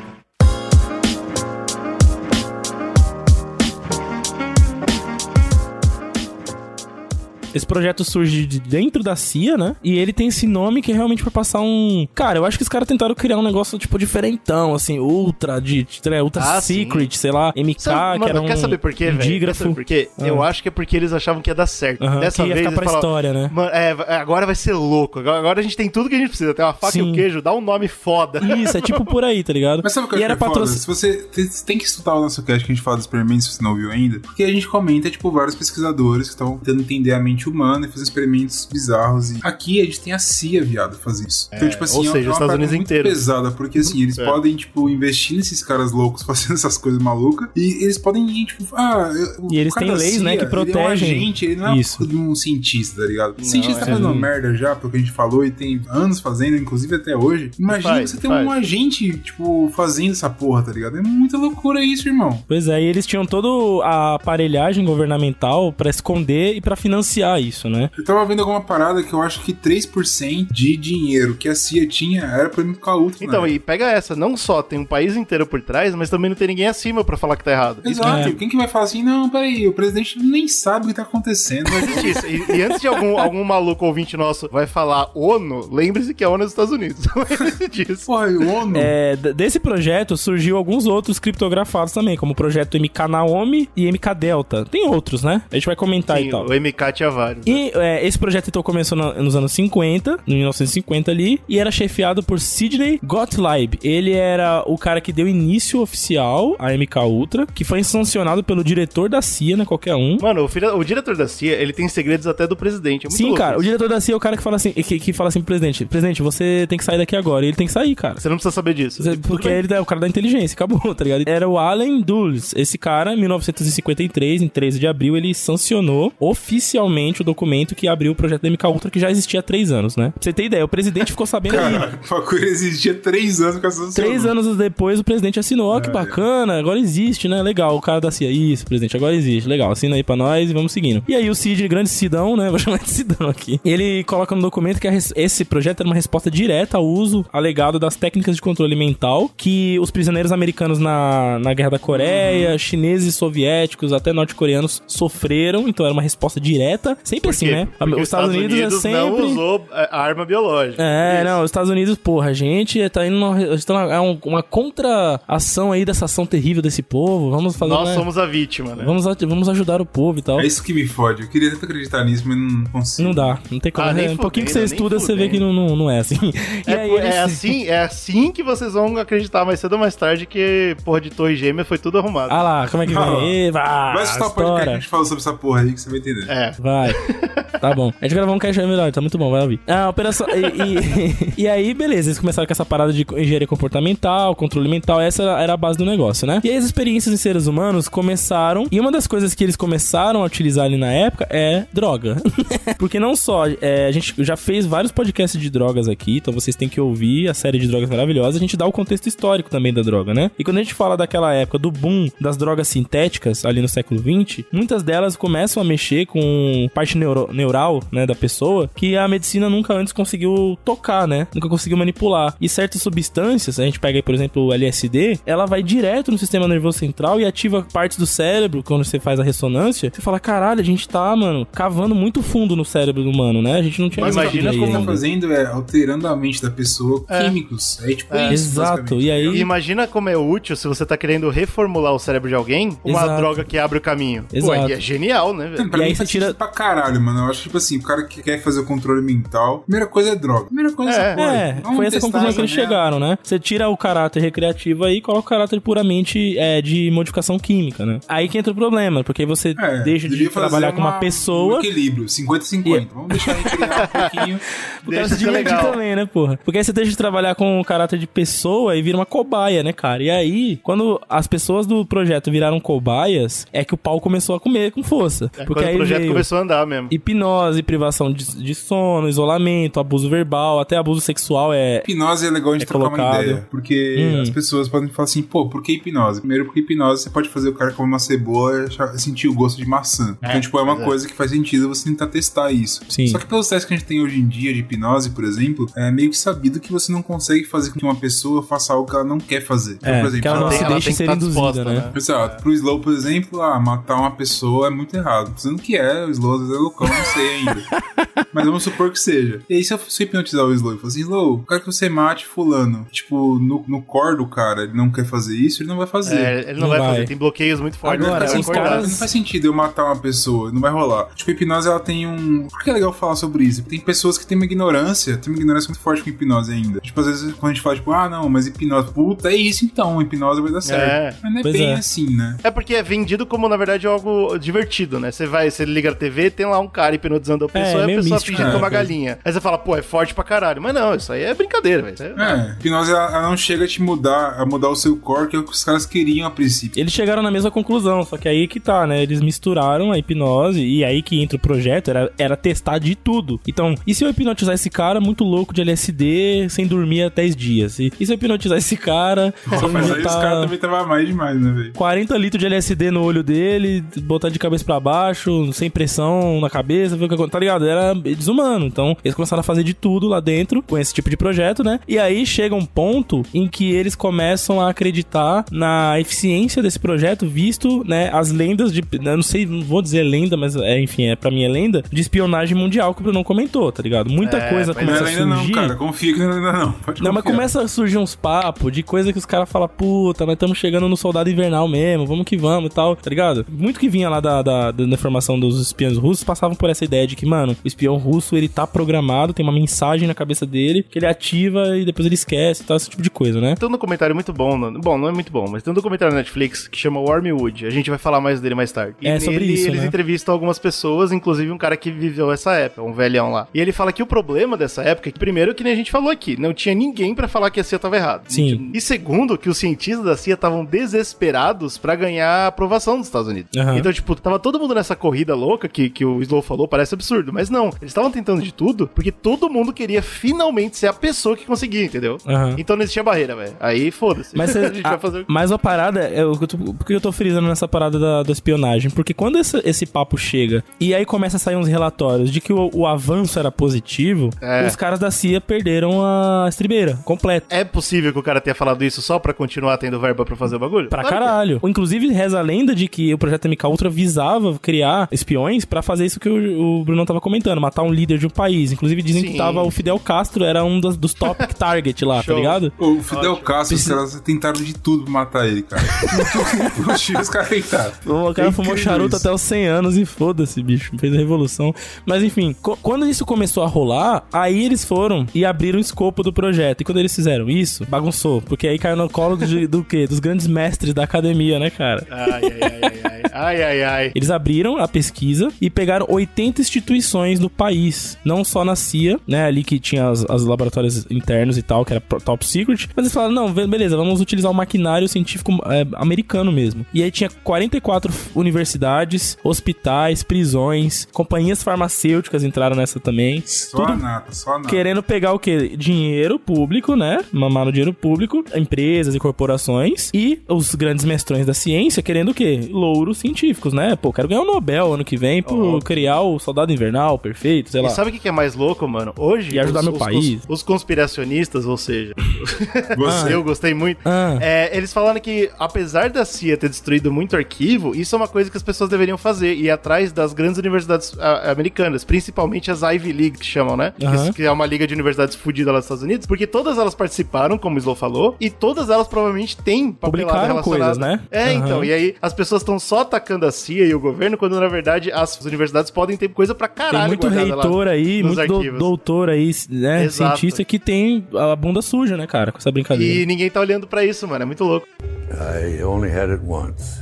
Esse 7.53 7.65
projeto 7.65 8.03
surge 8.03 8.45
de 8.45 8.59
dentro 8.59 9.03
da 9.03 9.15
CIA, 9.15 9.57
né? 9.57 9.75
E 9.83 9.97
ele 9.97 10.13
tem 10.13 10.27
esse 10.27 10.47
nome 10.47 10.81
que 10.81 10.91
é 10.91 10.95
realmente 10.95 11.21
pra 11.21 11.31
passar 11.31 11.59
um. 11.61 12.07
Cara, 12.13 12.39
eu 12.39 12.45
acho 12.45 12.57
que 12.57 12.63
os 12.63 12.69
caras 12.69 12.87
tentaram 12.87 13.13
criar 13.13 13.37
um 13.37 13.43
negócio, 13.43 13.77
tipo, 13.77 13.97
diferentão, 13.99 14.73
assim, 14.73 14.99
ultra, 14.99 15.59
de, 15.59 15.85
né, 16.05 16.21
ultra 16.21 16.41
Ah, 16.43 16.61
secret, 16.61 17.17
sei 17.17 17.31
lá, 17.31 17.53
MK, 17.55 17.81
Sabe, 17.81 18.13
que 18.13 18.19
mano, 18.19 18.29
era 18.29 18.41
um. 18.41 18.45
quer 18.45 18.57
saber 18.57 18.77
por 18.77 18.93
quê, 18.93 19.09
um 19.09 19.17
velho? 19.17 19.45
Quer 19.45 19.55
saber 19.55 19.73
por 19.75 19.83
quê? 19.85 20.09
Ah. 20.19 20.27
Eu 20.27 20.41
acho 20.43 20.61
que 20.61 20.67
é 20.67 20.71
porque 20.71 20.95
eles 20.95 21.13
achavam 21.13 21.41
que 21.41 21.49
ia 21.49 21.55
dar 21.55 21.67
certo. 21.67 22.03
Aham, 22.03 22.19
Dessa 22.19 22.43
que 22.43 22.49
ia 22.49 22.55
vez 22.55 22.67
ficar 22.67 22.75
pra 22.75 22.83
eles 22.83 22.93
falaram, 23.01 23.19
história, 23.19 23.33
né? 23.33 23.51
Mano, 23.53 23.69
é, 23.71 23.91
agora 24.15 24.45
vai 24.45 24.55
ser 24.55 24.73
louco. 24.73 25.19
Agora, 25.19 25.59
a 25.59 25.63
gente 25.63 25.75
tem 25.75 25.89
tudo 25.89 26.09
que 26.09 26.15
a 26.15 26.19
gente 26.19 26.29
precisa. 26.29 26.53
Tem 26.53 26.63
uma 26.63 26.73
faca 26.73 26.97
e 26.97 27.01
Sim. 27.01 27.09
um 27.09 27.13
queijo, 27.13 27.41
dá 27.41 27.53
um 27.53 27.61
nome 27.61 27.87
foda. 27.87 28.39
Isso, 28.57 28.77
é 28.77 28.81
tipo 28.81 29.03
por 29.05 29.23
aí, 29.23 29.43
tá 29.43 29.53
ligado? 29.53 29.81
Mas 29.83 29.93
sabe 29.93 30.05
o 30.07 30.09
que 30.09 30.15
eu 30.15 30.19
e 30.19 30.23
acho 30.23 30.31
era 30.31 30.37
patrocinado. 30.39 30.79
Se 30.79 30.87
você 30.87 31.27
tem, 31.65 31.77
que 31.77 31.85
escutar 31.85 32.15
o 32.15 32.21
nosso 32.21 32.41
cast 32.43 32.65
que 32.65 32.71
a 32.71 32.75
gente 32.75 32.83
fala 32.83 32.97
dos 32.97 33.05
experimentos, 33.05 33.45
se 33.47 33.53
você 33.55 33.63
não 33.63 33.75
viu 33.75 33.91
ainda, 33.91 34.19
porque 34.19 34.43
a 34.43 34.47
gente 34.51 34.67
comenta, 34.67 35.09
tipo, 35.09 35.31
vários 35.31 35.55
pesquisadores 35.55 36.27
que 36.27 36.33
estão 36.33 36.57
tentando 36.57 36.81
entender 36.81 37.13
a 37.13 37.19
mente 37.19 37.40
humana 37.49 37.85
e 37.87 37.89
fazer 37.89 38.03
experimentos 38.03 38.67
bizarros. 38.71 39.31
E 39.31 39.39
aqui 39.43 39.81
a 39.81 39.85
gente 39.85 39.99
tem 40.01 40.13
a 40.13 40.19
CIA, 40.19 40.63
viado, 40.63 40.97
fazer 40.97 41.27
isso. 41.27 41.49
então, 41.53 41.69
tipo 41.69 41.83
assim, 41.83 41.97
ou 41.97 42.03
é 42.03 42.11
seja, 42.11 42.17
é 42.19 42.29
uma 42.29 42.33
Estados 42.33 42.55
Unidos 42.55 42.71
muito 42.75 42.85
inteiro. 42.85 43.09
pesada, 43.09 43.51
porque 43.51 43.79
assim, 43.79 44.01
eles 44.03 44.17
É. 44.17 44.25
podem, 44.25 44.55
tipo, 44.55 44.89
investir 44.89 45.37
nesses 45.37 45.63
caras 45.63 45.91
loucos 45.91 46.23
fazendo 46.23 46.53
essas 46.53 46.77
coisas 46.77 47.01
malucas 47.01 47.49
e 47.55 47.83
eles 47.83 47.97
podem, 47.97 48.25
tipo, 48.45 48.65
ah, 48.75 49.11
eu- 49.13 49.47
E 49.51 49.57
eles 49.57 49.73
têm 49.73 49.91
leis, 49.91 50.21
né, 50.21 50.31
que 50.37 50.37
Ele 50.37 50.43
é 50.43 50.47
um 50.47 50.49
protegem 50.49 51.11
agente, 51.11 51.45
ele 51.45 51.55
não 51.55 51.67
é 51.73 51.77
isso. 51.77 52.03
um 52.11 52.35
cientista, 52.35 53.01
tá 53.01 53.07
ligado? 53.07 53.35
O 53.39 53.43
cientista 53.45 53.85
tá 53.85 53.91
é. 53.91 53.95
fazendo 53.95 54.13
merda 54.15 54.53
já, 54.55 54.75
porque 54.75 54.97
a 54.97 54.99
gente 54.99 55.11
falou 55.11 55.43
e 55.45 55.51
tem 55.51 55.81
anos 55.89 56.19
fazendo, 56.19 56.57
inclusive 56.57 56.95
até 56.95 57.15
hoje. 57.15 57.51
Imagina 57.59 57.93
faz, 57.95 58.11
você 58.11 58.17
ter 58.17 58.27
faz. 58.27 58.45
um 58.47 58.51
agente, 58.51 59.17
tipo, 59.19 59.71
fazendo 59.75 60.11
essa 60.11 60.29
porra, 60.29 60.61
tá 60.63 60.71
ligado? 60.71 60.97
É 60.97 61.01
muita 61.01 61.37
loucura 61.37 61.83
isso, 61.83 62.07
irmão. 62.07 62.41
Pois 62.47 62.67
é, 62.67 62.81
e 62.81 62.85
eles 62.85 63.05
tinham 63.05 63.25
toda 63.25 63.47
a 63.85 64.15
aparelhagem 64.15 64.85
governamental 64.85 65.71
pra 65.73 65.89
esconder 65.89 66.55
e 66.55 66.61
pra 66.61 66.75
financiar 66.75 67.30
isso, 67.39 67.69
né? 67.69 67.89
Eu 67.97 68.03
tava 68.03 68.25
vendo 68.25 68.39
alguma 68.39 68.61
parada 68.61 69.03
que 69.03 69.13
eu 69.13 69.21
acho 69.21 69.41
que 69.41 69.53
3% 69.53 70.47
de 70.51 70.77
dinheiro 70.77 71.35
que 71.35 71.49
a 71.49 71.55
CIA 71.55 71.87
tinha 71.87 72.23
era 72.23 72.49
pra 72.49 72.63
MK 72.63 72.87
Ultra. 72.91 73.25
Então, 73.25 73.43
né? 73.43 73.51
e 73.51 73.59
pega 73.59 73.89
essa, 73.89 74.15
não 74.15 74.35
só 74.35 74.61
tem 74.61 74.79
um 74.79 74.85
país 74.85 75.15
inteiro 75.15 75.45
por 75.45 75.61
trás, 75.61 75.93
mas 75.95 76.09
também 76.09 76.29
não 76.29 76.35
tem 76.35 76.47
ninguém 76.47 76.67
acima 76.67 77.03
pra 77.03 77.17
falar 77.17 77.35
que 77.35 77.43
tá 77.43 77.51
errado. 77.51 77.81
Exato. 77.85 78.29
É. 78.29 78.31
Quem 78.33 78.49
que 78.49 78.57
vai 78.57 78.67
falar 78.67 78.85
assim, 78.85 79.03
não, 79.03 79.29
peraí, 79.29 79.67
o 79.67 79.73
presidente 79.73 80.19
nem 80.19 80.47
sabe 80.47 80.85
o 80.85 80.87
que 80.89 80.95
tá 80.95 81.03
acontecendo. 81.03 81.69
existe 81.73 82.09
isso. 82.09 82.27
E, 82.27 82.57
e 82.57 82.63
antes 82.63 82.81
de 82.81 82.87
algum, 82.87 83.17
algum 83.17 83.43
maluco 83.43 83.85
ouvinte 83.85 84.15
nosso 84.17 84.49
vai 84.51 84.67
falar 84.67 85.11
ONU, 85.15 85.69
lembre-se 85.71 86.13
que 86.13 86.23
a 86.23 86.29
ONU 86.29 86.43
é 86.43 86.45
dos 86.45 86.53
Estados 86.53 86.71
Unidos. 86.71 87.05
Lembre-se 87.15 87.67
disso. 87.69 88.05
Porra, 88.05 88.29
e 88.29 88.37
ONU? 88.37 88.73
É, 88.77 89.15
desse 89.15 89.59
projeto 89.59 90.17
surgiu 90.17 90.57
alguns 90.57 90.85
outros 90.85 91.19
criptografados 91.19 91.93
também, 91.93 92.17
como 92.17 92.33
o 92.33 92.35
projeto 92.35 92.77
MK 92.77 93.07
Naomi 93.09 93.69
e 93.75 93.91
MK 93.91 94.15
Delta. 94.17 94.65
Tem 94.65 94.87
outros, 94.87 95.23
né? 95.23 95.41
A 95.51 95.55
gente 95.55 95.65
vai 95.65 95.75
comentar 95.75 96.17
Sim, 96.17 96.27
e 96.27 96.29
tal. 96.31 96.45
o 96.45 96.53
MK 96.53 96.93
tinha 96.93 97.09
vários. 97.25 97.45
E 97.47 97.71
é, 97.75 98.05
esse 98.05 98.17
projeto 98.17 98.47
então 98.49 98.63
começou 98.63 98.97
na- 98.97 99.13
nos 99.13 99.35
anos 99.35 99.51
50, 99.51 100.17
em 100.27 100.35
1950 100.35 101.11
ali, 101.11 101.39
e 101.47 101.59
era 101.59 101.71
chefiado 101.71 102.23
por 102.23 102.39
Sidney 102.39 102.99
Gottlieb. 103.03 103.79
Ele 103.83 104.11
era 104.13 104.63
o 104.65 104.77
cara 104.77 104.99
que 105.01 105.11
deu 105.13 105.27
início 105.27 105.79
oficial 105.81 106.55
à 106.59 106.73
MK 106.73 106.99
Ultra, 107.05 107.45
que 107.45 107.63
foi 107.63 107.83
sancionado 107.83 108.43
pelo 108.43 108.63
diretor 108.63 109.09
da 109.09 109.21
CIA, 109.21 109.57
né? 109.57 109.65
Qualquer 109.65 109.95
um. 109.95 110.17
Mano, 110.21 110.43
o, 110.43 110.47
filho- 110.47 110.75
o 110.77 110.83
diretor 110.83 111.15
da 111.15 111.27
CIA, 111.27 111.53
ele 111.53 111.73
tem 111.73 111.87
segredos 111.87 112.27
até 112.27 112.47
do 112.47 112.55
presidente. 112.55 113.05
É 113.05 113.09
muito 113.09 113.17
Sim, 113.17 113.23
louco 113.25 113.37
cara, 113.37 113.57
o 113.57 113.61
isso. 113.61 113.65
diretor 113.65 113.89
da 113.89 113.99
CIA 114.01 114.13
é 114.13 114.17
o 114.17 114.19
cara 114.19 114.37
que 114.37 114.43
fala 114.43 114.55
assim, 114.55 114.71
que, 114.71 114.99
que 114.99 115.13
fala 115.13 115.29
assim 115.29 115.39
pro 115.39 115.47
presidente: 115.47 115.85
Presidente, 115.85 116.21
você 116.21 116.65
tem 116.69 116.77
que 116.77 116.83
sair 116.83 116.97
daqui 116.97 117.15
agora. 117.15 117.45
E 117.45 117.49
ele 117.49 117.57
tem 117.57 117.67
que 117.67 117.73
sair, 117.73 117.95
cara. 117.95 118.19
Você 118.19 118.29
não 118.29 118.35
precisa 118.37 118.51
saber 118.53 118.73
disso. 118.73 119.03
Você- 119.03 119.17
Porque 119.17 119.47
bem. 119.49 119.57
ele 119.59 119.73
é 119.73 119.79
o 119.79 119.85
cara 119.85 120.01
da 120.01 120.07
inteligência, 120.07 120.53
acabou, 120.55 120.93
tá 120.95 121.03
ligado? 121.03 121.23
Era 121.27 121.47
o 121.47 121.57
Allen 121.57 122.01
Dulles. 122.01 122.53
Esse 122.55 122.77
cara, 122.77 123.13
em 123.13 123.19
1953, 123.19 124.41
em 124.41 124.47
13 124.47 124.79
de 124.79 124.87
abril, 124.87 125.15
ele 125.17 125.33
sancionou 125.33 126.13
oficialmente 126.19 127.10
o 127.19 127.23
documento 127.23 127.75
que 127.75 127.87
abriu 127.87 128.11
o 128.11 128.15
projeto 128.15 128.41
da 128.43 128.49
MK 128.49 128.65
Ultra, 128.67 128.89
que 128.89 128.99
já 128.99 129.11
existia 129.11 129.39
há 129.41 129.43
três 129.43 129.71
anos, 129.71 129.95
né? 129.97 130.11
Pra 130.11 130.21
você 130.23 130.31
ter 130.33 130.45
ideia, 130.45 130.63
o 130.63 130.67
presidente 130.67 131.11
ficou 131.11 131.25
sabendo 131.25 131.57
aí. 131.59 131.73
Cara, 131.73 131.99
o 132.05 132.09
bagulho 132.09 132.45
existia 132.45 132.93
três 132.93 133.41
anos 133.41 133.59
com 133.59 133.67
essa 133.67 133.91
Três 133.93 134.25
anos 134.25 134.55
depois, 134.57 134.99
o 134.99 135.03
presidente 135.03 135.39
assinou. 135.39 135.69
Ó, 135.75 135.79
que 135.79 135.89
É. 135.89 135.91
bacana, 135.91 136.57
agora 136.57 136.79
existe, 136.79 137.27
né? 137.27 137.41
Legal. 137.41 137.75
O 137.75 137.81
cara 137.81 137.99
da 137.99 138.11
CIA. 138.11 138.31
Isso, 138.31 138.65
presidente, 138.65 138.95
agora 138.95 139.13
existe. 139.15 139.47
Legal, 139.47 139.71
assina 139.71 139.95
aí 139.95 140.03
pra 140.03 140.15
nós 140.15 140.49
e 140.49 140.53
vamos 140.53 140.71
seguindo. 140.71 141.03
E 141.07 141.15
aí 141.15 141.29
o 141.29 141.35
Cid, 141.35 141.67
grande 141.67 141.89
Sidão, 141.89 142.35
né? 142.37 142.49
Vou 142.51 142.59
chamar 142.59 142.79
de 142.79 142.89
Sidão 142.89 143.27
aqui. 143.29 143.59
Ele 143.65 144.03
coloca 144.05 144.33
no 144.35 144.41
documento 144.41 144.79
que 144.79 144.87
esse 145.15 145.43
projeto 145.45 145.81
era 145.81 145.87
uma 145.89 145.95
resposta 145.95 146.29
direta 146.31 146.77
ao 146.77 146.85
uso 146.85 147.25
alegado 147.31 147.77
das 147.79 147.95
técnicas 147.95 148.35
de 148.35 148.41
controle 148.41 148.75
mental 148.75 149.29
que 149.35 149.77
os 149.79 149.91
prisioneiros 149.91 150.31
americanos 150.31 150.79
na, 150.79 151.39
na 151.39 151.53
Guerra 151.53 151.71
da 151.71 151.79
Coreia, 151.79 152.57
chineses, 152.57 153.15
soviéticos, 153.15 153.93
até 153.93 154.13
norte-coreanos 154.13 154.81
sofreram. 154.87 155.67
Então 155.67 155.85
era 155.85 155.93
uma 155.93 156.01
resposta 156.01 156.39
direta. 156.39 156.97
Sempre 157.03 157.29
assim, 157.31 157.45
quê? 157.47 157.51
né? 157.51 157.67
Porque 157.77 157.95
os 157.95 158.01
Estados 158.03 158.35
Unidos, 158.35 158.59
é 158.59 158.69
sempre. 158.71 159.21
não 159.21 159.25
usou 159.31 159.65
é, 159.71 159.89
arma 159.91 160.25
biológica. 160.25 160.81
É, 160.81 161.15
Isso. 161.15 161.23
não, 161.25 161.39
os 161.43 161.45
Estados 161.49 161.69
Unidos, 161.69 161.97
porra, 161.97 162.29
a 162.29 162.33
gente 162.33 162.87
tá 162.89 163.05
indo 163.05 163.15
numa, 163.17 163.35
a 163.35 163.55
gente 163.55 163.65
tá 163.65 163.73
numa- 163.73 163.93
é 163.93 163.99
um- 163.99 164.19
uma 164.25 164.43
contra-ação 164.43 165.71
aí 165.71 165.85
dessa 165.85 166.05
ação 166.05 166.25
terrível 166.25 166.61
desse 166.61 166.81
povo. 166.81 167.31
Vamos 167.31 167.55
fazer. 167.55 167.71
Nós 167.73 167.89
né? 167.89 167.95
somos 167.95 168.17
a 168.17 168.25
vítima, 168.25 168.75
né? 168.75 168.83
Vamos, 168.85 169.07
a- 169.07 169.15
vamos 169.21 169.49
ajudar 169.49 169.81
o 169.81 169.85
povo 169.85 170.19
e 170.19 170.21
tal. 170.21 170.39
É 170.39 170.45
isso 170.45 170.63
que 170.63 170.73
me 170.73 170.85
fode. 170.87 171.23
Eu 171.23 171.29
queria 171.29 171.49
tanto 171.51 171.65
acreditar 171.65 172.03
nisso, 172.03 172.23
mas 172.27 172.37
não 172.37 172.63
consigo. 172.65 173.07
Não 173.07 173.15
dá, 173.15 173.39
não 173.49 173.59
tem 173.59 173.71
como. 173.71 173.87
Ah, 173.87 174.01
É, 174.01 174.09
um 174.09 174.17
pouquinho 174.17 174.45
que 174.45 174.51
você 174.51 174.63
estuda, 174.63 174.99
você 174.99 175.15
vê 175.15 175.29
que 175.29 175.39
não, 175.39 175.51
não, 175.53 175.75
não 175.75 175.89
é 175.91 175.99
assim. 175.99 176.17
E 176.67 176.71
É, 176.71 176.79
aí 176.81 176.95
é 176.97 177.19
assim, 177.21 177.65
é 177.65 177.79
assim 177.79 178.31
que 178.31 178.43
vocês 178.43 178.73
vão 178.73 178.97
acreditar 178.97 179.43
mais 179.45 179.59
cedo 179.59 179.73
ou 179.73 179.79
mais 179.79 179.95
tarde 179.95 180.25
que, 180.25 180.75
porra, 180.83 181.01
de 181.01 181.09
torre 181.09 181.35
gêmea 181.35 181.63
foi 181.65 181.77
tudo 181.77 181.97
arrumado. 181.97 182.31
Ah 182.31 182.41
lá, 182.41 182.67
como 182.67 182.83
é 182.83 182.87
que 182.87 182.95
Ah 182.95 182.99
vai? 182.99 183.23
Ê, 183.25 183.51
vai, 183.51 183.93
Vai 183.95 184.03
escutar 184.03 184.27
o 184.27 184.31
podcast 184.31 184.63
que 184.63 184.69
a 184.69 184.73
gente 184.75 184.87
falou 184.87 185.05
sobre 185.05 185.21
essa 185.21 185.33
porra 185.33 185.61
aí 185.61 185.73
que 185.73 185.81
você 185.81 185.89
vai 185.89 185.99
entender. 185.99 186.25
É. 186.29 186.51
Vai. 186.59 186.90
Tá 187.61 187.75
bom. 187.75 187.93
A 188.01 188.05
gente 188.05 188.15
gravou 188.15 188.33
um 188.33 188.39
cast 188.39 188.59
aí 188.59 188.65
melhor, 188.65 188.91
tá 188.91 188.99
muito 189.01 189.19
bom, 189.19 189.29
vai 189.29 189.41
ouvir. 189.43 189.59
Ah, 189.67 189.87
operação. 189.87 190.25
E, 190.29 190.39
e- 190.39 191.33
e 191.43 191.47
aí, 191.47 191.75
beleza, 191.75 192.09
eles 192.09 192.17
começaram 192.17 192.47
com 192.47 192.51
essa 192.51 192.65
parada 192.65 192.91
de 192.91 193.05
engenharia 193.15 193.45
comportamental, 193.47 194.35
controle 194.35 194.67
mental, 194.67 194.99
essa 194.99 195.21
era, 195.21 195.43
era 195.43 195.53
a 195.53 195.57
base 195.57 195.77
do 195.77 195.85
negócio, 195.85 196.25
né? 196.25 196.41
E 196.43 196.49
aí 196.49 196.57
as 196.57 196.65
experiências 196.65 197.13
em 197.13 197.17
seres 197.17 197.45
humanos 197.45 197.87
começaram. 197.87 198.65
E 198.71 198.79
uma 198.79 198.91
das 198.91 199.05
coisas 199.05 199.35
que 199.35 199.43
eles 199.43 199.55
começaram 199.55 200.23
a 200.23 200.25
utilizar 200.25 200.65
ali 200.65 200.75
na 200.75 200.91
época 200.91 201.27
é 201.29 201.65
droga. 201.71 202.17
Porque 202.79 202.99
não 202.99 203.15
só, 203.15 203.43
é, 203.61 203.85
a 203.85 203.91
gente 203.91 204.15
já 204.23 204.35
fez 204.35 204.65
vários 204.65 204.91
podcasts 204.91 205.39
de 205.39 205.49
drogas 205.51 205.87
aqui, 205.87 206.17
então 206.17 206.33
vocês 206.33 206.55
têm 206.55 206.67
que 206.67 206.81
ouvir 206.81 207.29
a 207.29 207.33
série 207.35 207.59
de 207.59 207.67
drogas 207.67 207.89
maravilhosas. 207.91 208.37
A 208.37 208.39
gente 208.39 208.57
dá 208.57 208.65
o 208.65 208.71
contexto 208.71 209.05
histórico 209.05 209.51
também 209.51 209.71
da 209.71 209.83
droga, 209.83 210.15
né? 210.15 210.31
E 210.39 210.43
quando 210.43 210.57
a 210.57 210.63
gente 210.63 210.73
fala 210.73 210.97
daquela 210.97 211.31
época 211.31 211.59
do 211.59 211.69
boom 211.69 212.09
das 212.19 212.37
drogas 212.37 212.67
sintéticas 212.67 213.45
ali 213.45 213.61
no 213.61 213.69
século 213.69 213.99
XX, 214.01 214.45
muitas 214.51 214.81
delas 214.81 215.15
começam 215.15 215.61
a 215.61 215.63
mexer 215.63 216.07
com 216.07 216.67
parte 216.73 216.97
neuro- 216.97 217.29
neural, 217.31 217.81
né, 217.91 218.05
da 218.05 218.15
pessoa, 218.15 218.69
que 218.75 218.95
a 218.97 219.07
medicina 219.07 219.49
nunca 219.49 219.73
antes 219.73 219.93
conseguiu 219.93 220.57
tocar, 220.63 221.07
né? 221.07 221.27
Nunca 221.33 221.49
conseguiu 221.49 221.77
manipular. 221.77 222.35
E 222.39 222.47
certas 222.49 222.81
substâncias, 222.81 223.59
a 223.59 223.63
gente 223.63 223.79
pega 223.79 223.97
aí, 223.97 224.01
por 224.01 224.13
exemplo, 224.15 224.45
o 224.47 224.53
LSD, 224.53 225.19
ela 225.25 225.45
vai 225.45 225.61
direto 225.63 226.11
no 226.11 226.17
sistema 226.17 226.47
nervoso 226.47 226.77
central 226.79 227.19
e 227.19 227.25
ativa 227.25 227.65
partes 227.73 227.97
do 227.97 228.05
cérebro 228.05 228.63
quando 228.63 228.83
você 228.83 228.99
faz 228.99 229.19
a 229.19 229.23
ressonância. 229.23 229.91
Você 229.93 230.01
fala, 230.01 230.19
caralho, 230.19 230.59
a 230.61 230.63
gente 230.63 230.87
tá, 230.87 231.15
mano, 231.15 231.45
cavando 231.51 231.93
muito 231.95 232.21
fundo 232.21 232.55
no 232.55 232.63
cérebro 232.65 233.03
humano, 233.09 233.41
né? 233.41 233.55
A 233.59 233.61
gente 233.63 233.81
não 233.81 233.89
tinha 233.89 234.05
Mas 234.05 234.15
imagina 234.15 234.51
como 234.53 234.71
tá 234.71 234.81
fazendo 234.81 235.31
é 235.31 235.45
alterando 235.45 236.07
a 236.07 236.15
mente 236.15 236.41
da 236.41 236.49
pessoa 236.49 237.01
com 237.01 237.05
químicos. 237.07 237.79
É 237.83 237.95
tipo 237.95 238.15
É. 238.15 238.33
isso. 238.33 238.51
Exato, 238.51 238.99
e 238.99 239.11
aí- 239.11 239.37
imagina 239.39 239.87
como 239.87 240.09
é 240.09 240.17
útil 240.17 240.55
se 240.55 240.67
você 240.67 240.85
tá 240.85 240.95
querendo 240.97 241.29
reformular 241.29 241.93
o 241.93 241.99
cérebro 241.99 242.29
de 242.29 242.35
alguém, 242.35 242.77
uma 242.83 243.03
Exato. 243.03 243.17
droga 243.21 243.43
que 243.43 243.57
abre 243.57 243.77
o 243.77 243.81
caminho. 243.81 244.23
Pô, 244.29 244.37
Exato. 244.37 244.51
aí 244.53 244.71
é 244.73 244.79
genial, 244.79 245.33
né, 245.33 245.47
velho? 245.47 245.69
Pra 245.69 245.79
E 245.79 245.81
mim 245.83 245.87
aí 245.89 245.95
você 245.95 246.05
tira- 246.05 246.33
caralho, 246.61 247.01
mano. 247.01 247.19
Eu 247.21 247.25
acho, 247.29 247.43
tipo 247.43 247.57
assim, 247.57 247.77
o 247.77 247.81
cara 247.83 248.03
que 248.03 248.21
quer 248.21 248.39
fazer 248.41 248.59
o 248.59 248.65
controle 248.65 249.01
mental, 249.01 249.59
primeira 249.59 249.87
coisa 249.87 250.11
é 250.11 250.15
droga. 250.15 250.45
Primeira 250.45 250.71
coisa 250.71 250.91
é, 250.91 250.95
essa 250.95 251.15
porra. 251.15 251.35
É, 251.35 251.53
Vamos 251.61 251.77
foi 251.77 251.85
essa 251.87 251.99
conclusão 251.99 252.33
que 252.33 252.39
eles 252.41 252.51
merda. 252.55 252.69
chegaram, 252.69 252.99
né? 252.99 253.17
Você 253.23 253.39
tira 253.39 253.67
o 253.69 253.75
caráter 253.77 254.19
recreativo 254.21 254.83
aí 254.85 254.97
e 254.97 255.01
coloca 255.01 255.25
o 255.25 255.29
caráter 255.29 255.59
puramente 255.61 256.37
é, 256.37 256.61
de 256.61 256.91
modificação 256.91 257.39
química, 257.39 257.85
né? 257.85 257.99
Aí 258.07 258.29
que 258.29 258.37
entra 258.37 258.51
o 258.51 258.55
problema, 258.55 259.03
porque 259.03 259.25
você 259.25 259.55
É, 259.57 259.79
deixa 259.79 260.07
de 260.07 260.29
trabalhar 260.29 260.71
com 260.73 260.81
uma 260.81 260.93
pessoa. 260.99 261.55
Um 261.57 261.59
equilíbrio, 261.59 262.05
50-50. 262.05 262.87
Vamos 262.93 263.07
deixar 263.09 263.31
ele 263.33 263.43
criar 263.43 263.83
um 263.83 263.87
pouquinho. 264.09 264.39
O 264.85 264.89
Deixa 264.89 265.03
cara 265.05 265.07
se 265.09 265.17
divertir 265.17 265.57
também, 265.59 265.95
né, 265.95 266.05
porra? 266.05 266.39
Porque 266.43 266.57
aí 266.57 266.63
você 266.63 266.73
deixa 266.73 266.91
de 266.91 266.97
trabalhar 266.97 267.35
com 267.35 267.59
o 267.59 267.63
caráter 267.65 267.97
de 267.99 268.07
pessoa 268.07 268.75
e 268.75 268.81
vira 268.81 268.97
uma 268.97 269.05
cobaia, 269.05 269.63
né, 269.63 269.73
cara? 269.73 270.01
E 270.03 270.09
aí, 270.09 270.59
quando 270.63 270.99
as 271.09 271.27
pessoas 271.27 271.65
do 271.65 271.85
projeto 271.85 272.31
viraram 272.31 272.59
cobaias, 272.59 273.45
é 273.53 273.63
que 273.63 273.73
o 273.73 273.77
pau 273.77 273.99
começou 274.01 274.35
a 274.35 274.39
comer 274.39 274.71
com 274.71 274.83
força. 274.83 275.31
É 275.37 275.45
porque 275.45 275.63
aí 275.63 275.73
o 275.75 275.77
projeto 275.77 275.99
veio 275.99 276.11
começou 276.11 276.37
a 276.37 276.41
andar 276.41 276.50
mesmo. 276.65 276.87
hipnose, 276.91 277.63
privação 277.63 278.11
de, 278.11 278.25
de 278.43 278.55
sono, 278.55 279.07
isolamento, 279.09 279.79
abuso 279.79 280.09
verbal, 280.09 280.59
até 280.59 280.77
abuso 280.77 281.01
sexual 281.01 281.53
é. 281.53 281.83
Hipnose 281.87 282.25
é 282.27 282.29
legal 282.29 282.49
a 282.51 282.53
gente 282.53 282.63
É 282.63 282.65
trocar 282.65 282.85
colocado. 282.89 283.13
uma 283.15 283.23
ideia. 283.23 283.47
Porque 283.49 284.15
Hum. 284.17 284.21
as 284.21 284.29
pessoas 284.29 284.67
podem 284.69 284.89
falar 284.89 285.05
assim, 285.05 285.21
pô, 285.21 285.47
por 285.49 285.61
que 285.61 285.73
hipnose? 285.73 286.19
Primeiro, 286.21 286.45
porque 286.45 286.59
hipnose 286.61 287.03
você 287.03 287.09
pode 287.09 287.29
fazer 287.29 287.49
o 287.49 287.53
cara 287.53 287.71
comer 287.71 287.89
uma 287.89 287.99
cebola 287.99 288.65
e 288.95 288.99
sentir 288.99 289.27
o 289.27 289.33
gosto 289.33 289.57
de 289.57 289.65
maçã. 289.67 290.17
então, 290.21 290.39
tipo, 290.41 290.57
é 290.57 290.61
uma 290.61 290.81
é. 290.81 290.85
coisa 290.85 291.07
que 291.07 291.13
faz 291.13 291.31
sentido 291.31 291.67
você 291.69 291.89
tentar 291.89 292.07
testar 292.07 292.51
isso. 292.51 292.81
Sim. 292.89 293.07
Só 293.07 293.17
que 293.17 293.25
pelos 293.25 293.47
testes 293.47 293.65
que 293.67 293.73
a 293.73 293.77
gente 293.77 293.85
tem 293.87 294.01
hoje 294.01 294.19
em 294.19 294.27
dia 294.27 294.53
de 294.53 294.59
hipnose, 294.59 295.09
por 295.11 295.23
exemplo, 295.23 295.65
é 295.75 295.91
meio 295.91 296.09
que 296.09 296.17
sabido 296.17 296.59
que 296.59 296.71
você 296.71 296.91
não 296.91 297.01
consegue 297.01 297.45
fazer 297.45 297.71
com 297.71 297.79
que 297.79 297.85
uma 297.85 297.95
pessoa 297.95 298.43
faça 298.43 298.73
algo 298.73 298.89
que 298.89 298.95
ela 298.95 299.05
não 299.05 299.17
quer 299.19 299.41
fazer. 299.41 299.73
Então, 299.75 299.93
É, 299.93 299.99
por 300.01 300.07
exemplo, 300.07 300.21
que 300.21 300.27
ela 300.27 300.39
não 300.39 300.51
ela- 300.51 300.81
se 300.81 300.87
que 300.87 300.93
ser 300.93 301.05
tá 301.05 301.13
induzida, 301.15 301.31
disposta, 301.41 301.63
né? 301.65 301.73
né? 301.75 301.91
Exato. 301.95 302.43
Pro 302.43 302.53
Slow, 302.53 302.79
por 302.79 302.93
exemplo, 302.93 303.41
ah, 303.41 303.59
matar 303.59 303.95
uma 303.97 304.11
pessoa 304.11 304.67
é 304.67 304.69
muito 304.69 304.95
errado. 304.95 305.33
Dizendo 305.33 305.61
que 305.61 305.75
é, 305.75 306.05
o 306.05 306.09
Slow 306.11 306.39
é 306.49 306.57
loucão, 306.57 306.87
não 306.87 307.05
sei 307.05 307.35
ainda. 307.35 307.57
Mas 308.33 308.45
vamos 308.45 308.63
supor 308.63 308.91
que 308.91 308.99
seja. 308.99 309.41
E 309.49 309.55
aí, 309.55 309.63
se 309.63 309.73
eu 309.73 309.77
fosse 309.77 310.03
hipnotizar 310.03 310.45
o 310.45 310.53
Slow 310.53 310.75
e 310.75 310.77
falar 310.77 310.87
assim, 310.89 311.01
Slow, 311.01 311.37
eu 311.39 311.45
quero 311.47 311.59
que 311.61 311.65
você 311.65 311.89
mate 311.89 312.25
fulano. 312.25 312.87
Tipo, 312.91 313.37
no, 313.39 313.63
no 313.67 313.81
core 313.81 314.17
do 314.17 314.25
cara, 314.25 314.63
ele 314.63 314.73
não 314.73 314.89
quer 314.89 315.05
fazer 315.05 315.35
isso, 315.35 315.61
ele 315.61 315.69
não 315.69 315.77
vai 315.77 315.87
fazer. 315.87 316.17
É, 316.17 316.39
ele 316.49 316.53
não, 316.53 316.61
Não 316.61 316.69
vai, 316.69 316.79
vai. 316.79 316.89
fazer, 316.91 317.05
tem 317.07 317.17
bloqueios 317.17 317.59
muito 317.59 317.77
fortes. 317.77 318.05
Agora, 318.05 318.25
né? 318.25 318.25
Assim, 318.25 318.43
cara, 318.43 318.81
não 318.81 318.89
faz 318.89 319.11
sentido 319.11 319.45
eu 319.45 319.53
matar 319.53 319.85
uma 319.85 319.97
pessoa, 319.97 320.51
não 320.51 320.61
vai 320.61 320.71
rolar. 320.71 321.09
Tipo, 321.15 321.31
a 321.31 321.33
hipnose 321.33 321.67
ela 321.67 321.79
tem 321.79 322.07
um. 322.07 322.47
Por 322.47 322.63
que 322.63 322.69
é 322.69 322.73
legal 322.73 322.93
falar 322.93 323.15
sobre 323.15 323.43
isso? 323.43 323.63
Tem 323.63 323.79
pessoas 323.79 324.17
que 324.17 324.25
têm 324.25 324.37
uma 324.37 324.45
ignorância, 324.45 325.17
tem 325.17 325.31
uma 325.33 325.39
ignorância 325.39 325.67
muito 325.67 325.81
forte 325.81 326.01
com 326.03 326.09
hipnose 326.09 326.53
ainda. 326.53 326.79
Tipo, 326.79 327.01
às 327.01 327.07
vezes 327.07 327.33
quando 327.33 327.51
a 327.51 327.53
gente 327.53 327.61
fala, 327.63 327.75
tipo, 327.75 327.91
ah, 327.91 328.07
não, 328.09 328.29
mas 328.29 328.47
hipnose, 328.47 328.91
puta, 328.93 329.29
é 329.31 329.35
isso 329.35 329.65
então, 329.65 330.01
hipnose 330.01 330.41
vai 330.41 330.51
dar 330.51 330.61
certo. 330.61 330.81
É. 330.81 331.15
Mas 331.21 331.31
não 331.33 331.39
é 331.39 331.43
Pois 331.43 331.53
bem 331.53 331.69
é. 331.71 331.73
assim, 331.73 332.15
né? 332.15 332.37
É 332.43 332.51
porque 332.51 332.75
é 332.75 332.83
vendido 332.83 333.25
como, 333.25 333.49
na 333.49 333.57
verdade, 333.57 333.87
algo 333.87 334.37
divertido, 334.37 334.99
né? 334.99 335.11
Você 335.11 335.25
vai, 335.25 335.49
você 335.51 335.65
liga 335.65 335.91
a 335.91 335.95
TV, 335.95 336.29
tem 336.31 336.45
lá 336.45 336.59
um 336.59 336.67
cara 336.67 336.95
hipnotizando 336.95 337.45
a 337.45 337.49
pessoa 337.49 337.81
e 337.81 337.93
a 337.93 337.97
pessoa 337.97 338.19
né? 338.19 338.25
que 338.25 338.41
é 338.41 338.45
uma 338.45 338.51
Coisa. 338.51 338.69
galinha. 338.69 339.19
Aí 339.23 339.31
você 339.33 339.41
fala, 339.41 339.57
pô, 339.57 339.75
é 339.75 339.81
forte 339.81 340.13
pra 340.13 340.23
caralho. 340.23 340.61
Mas 340.61 340.73
não, 340.73 340.95
isso 340.95 341.11
aí 341.11 341.23
é 341.23 341.33
brincadeira, 341.33 341.83
velho. 341.83 341.95
É- 341.99 342.31
É, 342.31 342.51
hipnose 342.59 342.91
ela, 342.91 343.05
ela 343.17 343.29
não 343.29 343.37
chega 343.37 343.65
a 343.65 343.67
te 343.67 343.81
mudar, 343.81 344.35
a 344.39 344.45
mudar 344.45 344.69
o 344.69 344.75
seu 344.75 344.95
core, 344.97 345.27
que 345.27 345.35
é 345.35 345.39
o 345.39 345.43
que 345.43 345.51
os 345.51 345.63
caras 345.63 345.85
queriam 345.85 346.27
a 346.27 346.31
princípio. 346.31 346.79
Eles 346.79 346.93
chegaram 346.93 347.21
na 347.21 347.31
mesma 347.31 347.51
conclusão, 347.51 348.03
só 348.03 348.17
que 348.17 348.27
aí 348.27 348.47
que 348.47 348.59
tá, 348.59 348.85
né? 348.87 349.01
Eles 349.03 349.21
misturaram 349.21 349.91
a 349.91 349.97
hipnose 349.97 350.61
e 350.63 350.83
aí 350.83 351.01
que 351.01 351.21
entra 351.21 351.37
o 351.37 351.39
projeto, 351.39 351.89
era, 351.89 352.11
era 352.17 352.35
testar 352.37 352.77
de 352.79 352.95
tudo. 352.95 353.39
Então, 353.47 353.75
e 353.85 353.93
se 353.93 354.03
eu 354.03 354.09
hipnotizar 354.09 354.55
esse 354.55 354.69
cara 354.69 354.99
muito 355.01 355.23
louco 355.23 355.53
de 355.53 355.61
LSD 355.61 356.47
sem 356.49 356.65
dormir 356.67 357.03
há 357.03 357.09
10 357.09 357.35
dias? 357.35 357.79
E, 357.79 357.91
e 357.99 358.05
se 358.05 358.11
eu 358.11 358.15
hipnotizar 358.15 358.57
esse 358.57 358.77
cara 358.77 359.33
Pô, 359.59 359.67
mas 359.67 359.91
aí 359.91 359.99
os 359.99 360.05
caras 360.15 360.43
também 360.43 360.57
tava 360.57 360.85
mais 360.85 361.07
demais, 361.07 361.39
né, 361.39 361.51
velho? 361.51 361.73
40 361.73 362.17
litros 362.17 362.39
de 362.39 362.45
LSD 362.45 362.91
no 362.91 363.03
olho 363.03 363.23
dele, 363.23 363.83
botar 364.03 364.29
de 364.29 364.39
cabeça 364.39 364.63
pra 364.63 364.79
baixo, 364.79 365.51
sem 365.53 365.69
pressão 365.69 366.20
na 366.39 366.49
cabeça, 366.49 366.95
ver 366.95 367.05
o 367.05 367.07
que 367.07 367.13
acontece, 367.15 367.31
tá 367.31 367.39
ligado? 367.39 367.65
Era 367.67 367.93
desumano. 367.95 368.65
Então, 368.65 368.95
eles 369.03 369.15
começaram 369.15 369.39
a 369.41 369.43
fazer 369.43 369.63
de 369.63 369.73
tudo 369.73 370.07
lá 370.07 370.19
dentro 370.19 370.61
com 370.61 370.77
esse 370.77 370.93
tipo 370.93 371.09
de 371.09 371.17
projeto, 371.17 371.63
né? 371.63 371.79
E 371.87 371.97
aí 371.97 372.25
chega 372.25 372.55
um 372.55 372.65
ponto 372.65 373.23
em 373.33 373.47
que 373.47 373.71
eles 373.71 373.95
começam 373.95 374.59
a 374.61 374.69
acreditar 374.69 375.45
na 375.51 375.99
eficiência 375.99 376.61
desse 376.61 376.79
projeto, 376.79 377.27
visto, 377.27 377.83
né, 377.87 378.09
as 378.13 378.31
lendas 378.31 378.73
de. 378.73 378.81
Eu 378.91 379.15
não 379.17 379.23
sei, 379.23 379.45
não 379.45 379.61
vou 379.61 379.81
dizer 379.81 380.03
lenda, 380.03 380.35
mas 380.37 380.55
é, 380.55 380.79
enfim, 380.79 381.05
é, 381.05 381.15
pra 381.15 381.31
mim 381.31 381.43
é 381.43 381.47
lenda, 381.49 381.83
de 381.91 382.01
espionagem 382.01 382.55
mundial 382.57 382.93
que 382.93 383.01
o 383.01 383.03
Bruno 383.03 383.23
comentou, 383.23 383.71
tá 383.71 383.81
ligado? 383.83 384.09
Muita 384.09 384.37
É, 384.37 384.49
coisa 384.49 384.73
mas 384.73 384.85
Não 384.85 384.93
começa 384.95 385.03
é 385.03 385.07
a 385.07 385.17
surgir. 385.17 385.51
não, 385.51 385.61
cara. 385.61 385.75
Confia 385.75 386.13
que 386.13 386.19
não 386.19 386.31
é 386.31 386.35
ainda 386.35 386.51
não. 386.53 386.71
Pode 386.73 387.01
Não, 387.03 387.11
mas 387.13 387.23
confiar. 387.23 387.35
começa 387.37 387.61
a 387.61 387.67
surgir 387.67 387.97
uns 387.97 388.15
papos 388.15 388.71
de 388.71 388.83
coisa 388.83 389.11
que 389.11 389.17
os 389.19 389.25
caras 389.25 389.49
falam, 389.49 389.67
puta, 389.69 390.25
nós 390.25 390.33
estamos 390.33 390.57
chegando 390.57 390.87
no 390.89 390.97
soldado 390.97 391.29
invernal 391.29 391.67
mesmo, 391.67 392.05
vamos 392.05 392.25
que 392.25 392.37
vamos 392.37 392.71
e 392.71 392.73
tal, 392.73 392.95
tá 392.95 393.09
ligado? 393.09 393.45
Muito 393.49 393.79
que 393.79 393.89
vinha 393.89 394.09
lá 394.09 394.19
da, 394.19 394.41
da, 394.41 394.71
da 394.71 394.83
informação 394.83 395.39
dos 395.39 395.59
espiões 395.61 395.97
russos 395.97 396.10
passavam 396.23 396.55
por 396.55 396.69
essa 396.69 396.83
ideia 396.85 397.05
de 397.07 397.15
que, 397.15 397.25
mano, 397.25 397.55
o 397.63 397.67
espião 397.67 397.95
russo 397.97 398.35
ele 398.35 398.47
tá 398.49 398.65
programado, 398.67 399.33
tem 399.33 399.43
uma 399.45 399.51
mensagem 399.53 400.07
na 400.07 400.13
cabeça 400.13 400.45
dele 400.45 400.83
que 400.83 400.99
ele 400.99 401.05
ativa 401.05 401.77
e 401.77 401.85
depois 401.85 402.05
ele 402.05 402.15
esquece 402.15 402.63
e 402.63 402.65
tal, 402.65 402.77
esse 402.77 402.89
tipo 402.89 403.01
de 403.01 403.09
coisa, 403.09 403.39
né? 403.39 403.55
Tem 403.55 403.67
um 403.67 403.71
documentário 403.71 404.13
muito 404.15 404.33
bom, 404.33 404.57
no- 404.57 404.79
bom, 404.79 404.97
não 404.97 405.07
é 405.07 405.11
muito 405.11 405.31
bom, 405.31 405.45
mas 405.49 405.63
tem 405.63 405.71
um 405.71 405.75
documentário 405.75 406.13
na 406.13 406.19
Netflix 406.19 406.67
que 406.67 406.77
chama 406.77 406.99
Wormwood. 406.99 407.65
A 407.65 407.69
gente 407.69 407.89
vai 407.89 407.99
falar 407.99 408.19
mais 408.21 408.39
dele 408.41 408.55
mais 408.55 408.71
tarde. 408.71 408.95
E 409.01 409.07
É 409.07 409.19
sobre 409.19 409.39
nele 409.41 409.53
isso, 409.53 409.67
eles 409.67 409.81
né? 409.81 409.87
entrevistam 409.87 410.33
algumas 410.33 410.59
pessoas, 410.59 411.11
inclusive 411.11 411.51
um 411.51 411.57
cara 411.57 411.75
que 411.77 411.91
viveu 411.91 412.31
essa 412.31 412.53
época, 412.53 412.81
um 412.83 412.93
velhão 412.93 413.31
lá. 413.31 413.47
E 413.53 413.59
ele 413.59 413.71
fala 413.71 413.91
que 413.91 414.03
o 414.03 414.05
problema 414.05 414.57
dessa 414.57 414.81
época 414.83 415.09
é 415.09 415.11
que, 415.11 415.19
primeiro, 415.19 415.53
que 415.55 415.63
nem 415.63 415.73
a 415.73 415.75
gente 415.75 415.91
falou 415.91 416.09
aqui, 416.09 416.39
não 416.39 416.53
tinha 416.53 416.73
ninguém 416.75 417.13
pra 417.15 417.27
falar 417.27 417.49
que 417.51 417.59
a 417.59 417.63
CIA 417.63 417.79
tava 417.79 417.95
errada. 417.97 418.23
Sim. 418.27 418.69
E 418.73 418.81
segundo, 418.81 419.37
que 419.37 419.49
os 419.49 419.57
cientistas 419.57 420.03
da 420.05 420.15
CIA 420.17 420.33
estavam 420.35 420.65
desesperados 420.65 421.77
pra 421.77 421.95
ganhar 421.95 422.27
a 422.29 422.47
aprovação 422.47 422.97
dos 422.97 423.07
Estados 423.07 423.27
Unidos. 423.29 423.49
Aham. 423.57 423.77
Então, 423.77 423.91
tipo, 423.93 424.15
tava 424.15 424.39
todo 424.39 424.59
mundo 424.59 424.75
nessa 424.75 424.95
corrida 424.95 425.35
louca 425.35 425.67
que, 425.67 425.89
que 425.89 426.00
o 426.05 426.21
Slow 426.21 426.41
falou, 426.41 426.67
parece 426.67 426.93
absurdo, 426.93 427.31
mas 427.33 427.49
não. 427.49 427.67
Eles 427.67 427.91
estavam 427.91 428.11
tentando 428.11 428.41
de 428.41 428.53
tudo 428.53 428.87
porque 428.93 429.11
todo 429.11 429.49
mundo 429.49 429.73
queria 429.73 430.01
finalmente 430.01 430.77
ser 430.77 430.87
a 430.87 430.93
pessoa 430.93 431.35
que 431.35 431.45
conseguia, 431.45 431.85
entendeu? 431.85 432.17
Aham. 432.27 432.55
Então 432.57 432.75
não 432.75 432.83
existia 432.83 433.03
barreira, 433.03 433.35
velho. 433.35 433.53
Aí 433.59 433.91
foda-se. 433.91 434.35
Mas, 434.37 434.55
a 434.55 434.67
gente 434.73 434.85
a, 434.85 434.89
vai 434.91 434.99
fazer 434.99 435.25
mas 435.27 435.51
a 435.51 435.57
parada, 435.57 435.99
é, 436.01 436.23
o 436.25 436.37
que 436.37 436.43
eu 436.43 436.47
tô- 436.47 436.57
por 436.57 436.85
que 436.85 436.93
eu 436.93 437.01
tô 437.01 437.11
frisando 437.11 437.47
nessa 437.47 437.67
parada 437.67 437.99
da, 437.99 438.23
da 438.23 438.31
espionagem? 438.31 438.89
Porque 438.91 439.13
quando 439.13 439.37
esse, 439.37 439.61
esse 439.65 439.85
papo 439.85 440.17
chega 440.17 440.63
e 440.79 440.93
aí 440.93 441.05
começa 441.05 441.37
a 441.37 441.39
sair 441.39 441.55
uns 441.55 441.67
relatórios 441.67 442.31
de 442.31 442.39
que 442.41 442.53
o, 442.53 442.69
o 442.73 442.85
avanço 442.87 443.37
era 443.39 443.51
positivo, 443.51 444.29
É. 444.41 444.65
os 444.67 444.75
caras 444.75 444.99
da 444.99 445.09
CIA 445.11 445.39
perderam 445.41 446.01
a 446.03 446.45
estribeira 446.49 446.97
completa. 447.03 447.47
É 447.49 447.63
possível 447.63 448.11
que 448.13 448.19
o 448.19 448.23
cara 448.23 448.39
tenha 448.41 448.55
falado 448.55 448.83
isso 448.83 449.01
só 449.01 449.19
pra 449.19 449.33
continuar 449.33 449.77
tendo 449.77 449.99
verba 449.99 450.25
pra 450.25 450.35
fazer 450.35 450.55
o 450.55 450.59
bagulho? 450.59 450.89
Pra 450.89 451.01
Claro 451.01 451.15
que 451.17 451.23
é. 451.23 451.27
caralho. 451.27 451.59
Inclusive, 451.63 452.07
reza 452.11 452.39
a 452.39 452.41
lenda 452.41 452.73
de 452.75 452.87
que 452.87 453.13
o 453.13 453.17
projeto 453.17 453.47
MK 453.47 453.65
Ultra 453.67 453.89
visava 453.89 454.57
criar 454.59 455.07
espiões 455.11 455.65
pra 455.65 455.80
fazer 455.81 456.05
isso 456.05 456.19
que 456.19 456.29
o, 456.29 456.79
o 456.81 456.85
Bruno 456.85 457.05
tava 457.05 457.19
comentando, 457.21 457.59
matar 457.61 457.83
um 457.83 457.91
líder 457.91 458.17
de 458.17 458.27
um 458.27 458.29
país. 458.29 458.71
Inclusive, 458.71 459.01
dizem 459.01 459.21
Sim. 459.23 459.31
que 459.31 459.37
tava 459.37 459.61
o 459.63 459.71
Fidel 459.71 459.99
Castro, 459.99 460.43
era 460.43 460.63
um 460.63 460.79
dos, 460.79 460.95
dos 460.97 461.13
top 461.13 461.45
target 461.55 462.03
lá, 462.05 462.21
tá 462.23 462.33
ligado? 462.33 462.71
O 462.79 463.01
Fidel 463.01 463.33
Ótimo. 463.33 463.45
Castro, 463.45 463.75
os 463.77 463.87
caras 463.87 464.21
tentaram 464.21 464.61
de 464.61 464.73
tudo 464.73 465.03
pra 465.03 465.11
matar 465.13 465.47
ele, 465.47 465.61
cara. 465.63 465.81
Os 467.21 467.29
caras 467.29 467.49
tentaram. 467.49 467.91
O 468.29 468.33
cara 468.33 468.49
É 468.49 468.51
fumou 468.51 468.75
charuto 468.77 469.15
isso. 469.15 469.27
até 469.27 469.33
os 469.33 469.41
100 469.41 469.65
anos 469.67 469.97
e 469.97 470.05
foda-se, 470.05 470.61
bicho. 470.61 470.91
Fez 470.97 471.13
a 471.13 471.17
revolução. 471.17 471.73
Mas 472.05 472.23
enfim, 472.23 472.55
co- 472.61 472.77
quando 472.81 473.05
isso 473.07 473.25
começou 473.25 473.63
a 473.63 473.67
rolar, 473.67 474.23
aí 474.31 474.63
eles 474.65 474.83
foram 474.85 475.25
e 475.33 475.45
abriram 475.45 475.77
o 475.77 475.81
escopo 475.81 476.23
do 476.23 476.31
projeto. 476.33 476.81
E 476.81 476.83
quando 476.83 476.99
eles 476.99 477.13
fizeram 477.15 477.49
isso, 477.49 477.85
bagunçou. 477.87 478.41
Porque 478.41 478.67
aí 478.67 478.77
caiu 478.77 478.95
no 478.95 479.09
colo 479.09 479.35
do, 479.35 479.67
do 479.67 479.83
quê? 479.83 480.07
Dos 480.07 480.19
grandes 480.19 480.47
mestres 480.47 480.93
da 480.93 481.03
academia, 481.03 481.59
né, 481.59 481.69
cara? 481.69 482.05
Ai, 482.09 482.29
ai, 482.31 482.41
ai, 482.43 482.81
ai, 482.83 483.01
ai. 483.03 483.21
Ai, 483.33 483.63
ai, 483.63 483.83
ai. 483.83 484.11
Eles 484.13 484.29
abriram 484.29 484.77
a 484.77 484.87
pesquisa 484.87 485.49
e 485.61 485.69
pegaram 485.71 486.05
80 486.09 486.61
instituições 486.61 487.39
do 487.39 487.49
país, 487.49 488.17
não 488.23 488.43
só 488.43 488.63
na 488.63 488.75
CIA, 488.75 489.19
né, 489.27 489.45
ali 489.45 489.63
que 489.63 489.79
tinha 489.79 490.09
as, 490.09 490.25
as 490.29 490.43
laboratórios 490.43 491.05
internos 491.09 491.57
e 491.57 491.61
tal, 491.61 491.85
que 491.85 491.93
era 491.93 492.01
top 492.01 492.45
secret, 492.45 492.89
mas 492.95 493.05
eles 493.05 493.13
falaram, 493.13 493.33
não, 493.33 493.51
beleza, 493.51 493.97
vamos 493.97 494.21
utilizar 494.21 494.51
o 494.51 494.53
maquinário 494.53 495.07
científico 495.07 495.51
é, 495.65 495.85
americano 495.93 496.51
mesmo. 496.51 496.85
E 496.93 497.03
aí 497.03 497.11
tinha 497.11 497.29
44 497.43 498.11
universidades, 498.35 499.37
hospitais, 499.43 500.23
prisões, 500.23 501.07
companhias 501.11 501.63
farmacêuticas 501.63 502.43
entraram 502.43 502.75
nessa 502.75 502.99
também. 502.99 503.41
Só 503.45 503.83
a 503.83 503.95
nata, 503.95 504.33
só 504.33 504.55
a 504.55 504.57
nata. 504.57 504.69
Querendo 504.69 505.01
pegar 505.01 505.33
o 505.33 505.39
quê? 505.39 505.75
Dinheiro 505.77 506.39
público, 506.39 506.95
né? 506.95 507.23
Mamar 507.31 507.65
no 507.65 507.71
dinheiro 507.71 507.93
público, 507.93 508.43
empresas 508.55 509.15
e 509.15 509.19
corporações. 509.19 510.09
E 510.13 510.41
os 510.47 510.75
grandes 510.75 511.05
mestrões 511.05 511.45
da 511.45 511.53
ciência 511.53 512.03
querendo 512.03 512.31
o 512.31 512.33
quê? 512.33 512.67
Louros 512.69 513.19
científicos, 513.19 513.73
né? 513.73 513.95
Pô, 513.95 514.11
quero 514.11 514.27
ganhar 514.27 514.41
o 514.41 514.45
Nobel 514.45 514.93
ano 514.93 515.05
que 515.05 515.17
vem 515.17 515.41
por 515.41 515.55
Criar 515.83 516.21
o 516.21 516.39
soldado 516.39 516.71
invernal 516.71 517.17
perfeito, 517.17 517.69
sei 517.71 517.81
lá. 517.81 517.87
E 517.89 517.91
sabe 517.91 518.09
o 518.09 518.13
que 518.13 518.27
é 518.27 518.31
mais 518.31 518.55
louco, 518.55 518.87
mano? 518.87 519.13
Hoje. 519.17 519.55
E 519.55 519.59
ajudar 519.59 519.81
meu 519.83 519.93
os, 519.93 519.99
país. 519.99 520.43
Os, 520.47 520.49
os 520.49 520.63
conspiracionistas, 520.63 521.65
ou 521.65 521.77
seja, 521.77 522.13
Você. 522.97 523.33
eu 523.33 523.43
gostei 523.43 523.73
muito. 523.73 523.99
Ah. 524.05 524.37
É, 524.41 524.75
eles 524.75 524.91
falaram 524.93 525.19
que, 525.19 525.49
apesar 525.59 526.09
da 526.09 526.25
CIA 526.25 526.57
ter 526.57 526.69
destruído 526.69 527.11
muito 527.11 527.35
arquivo, 527.35 527.95
isso 527.95 528.15
é 528.15 528.17
uma 528.17 528.27
coisa 528.27 528.49
que 528.49 528.57
as 528.57 528.63
pessoas 528.63 528.89
deveriam 528.89 529.17
fazer. 529.17 529.53
Ir 529.55 529.69
atrás 529.69 530.11
das 530.11 530.33
grandes 530.33 530.57
universidades 530.57 531.15
ah, 531.19 531.51
americanas, 531.51 532.03
principalmente 532.03 532.71
as 532.71 532.81
Ivy 532.81 533.11
League, 533.13 533.37
que 533.37 533.45
chamam, 533.45 533.75
né? 533.77 533.93
Que- 534.35 534.41
é 534.43 534.51
uma 534.51 534.65
liga 534.65 534.87
de 534.87 534.93
universidades 534.93 535.35
fodida 535.35 535.71
lá 535.71 535.77
dos 535.77 535.85
Estados 535.85 536.03
Unidos. 536.03 536.25
Porque 536.25 536.47
todas 536.47 536.77
elas 536.77 536.95
participaram, 536.95 537.57
como 537.57 537.75
o 537.75 537.79
Slow 537.79 537.95
falou, 537.95 538.35
e 538.39 538.49
todas 538.49 538.89
elas 538.89 539.07
provavelmente 539.07 539.55
têm 539.57 539.91
papelada 539.91 540.11
Publicaram 540.31 540.55
relacionada. 540.55 540.61
coisas, 540.63 540.97
né? 540.97 541.19
É, 541.31 541.53
então. 541.53 541.83
E 541.83 541.91
aí 541.93 542.15
as 542.21 542.33
pessoas 542.33 542.61
estão 542.61 542.79
só 542.79 543.01
atacando 543.01 543.45
a 543.45 543.51
CIA 543.51 543.85
e 543.85 543.93
o 543.93 543.99
governo, 543.99 544.37
quando 544.37 544.59
na 544.59 544.67
verdade 544.67 545.11
as 545.11 545.35
universidades 545.51 545.91
podem 545.91 546.17
ter 546.17 546.29
coisa 546.29 546.55
pra 546.55 546.67
caralho. 546.67 547.17
Tem 547.17 547.29
muito 547.29 547.45
reitor 547.45 547.87
aí, 547.87 548.23
muito 548.23 548.35
do- 548.47 548.55
arquivos. 548.57 548.79
doutor 548.79 549.29
aí, 549.29 549.51
né? 549.69 550.05
Exato. 550.05 550.37
Cientista 550.39 550.63
que 550.63 550.79
tem 550.79 551.27
a 551.35 551.55
bunda 551.55 551.81
suja, 551.81 552.15
né, 552.17 552.25
cara, 552.27 552.51
com 552.51 552.57
essa 552.57 552.71
brincadeira. 552.71 553.21
E 553.21 553.25
ninguém 553.25 553.49
tá 553.49 553.59
olhando 553.59 553.87
pra 553.87 554.03
isso, 554.05 554.27
mano. 554.27 554.43
É 554.43 554.45
muito 554.45 554.63
louco. 554.63 554.87
I 555.01 555.83
only 555.83 556.09
had 556.09 556.29
it 556.31 556.41
once, 556.45 557.01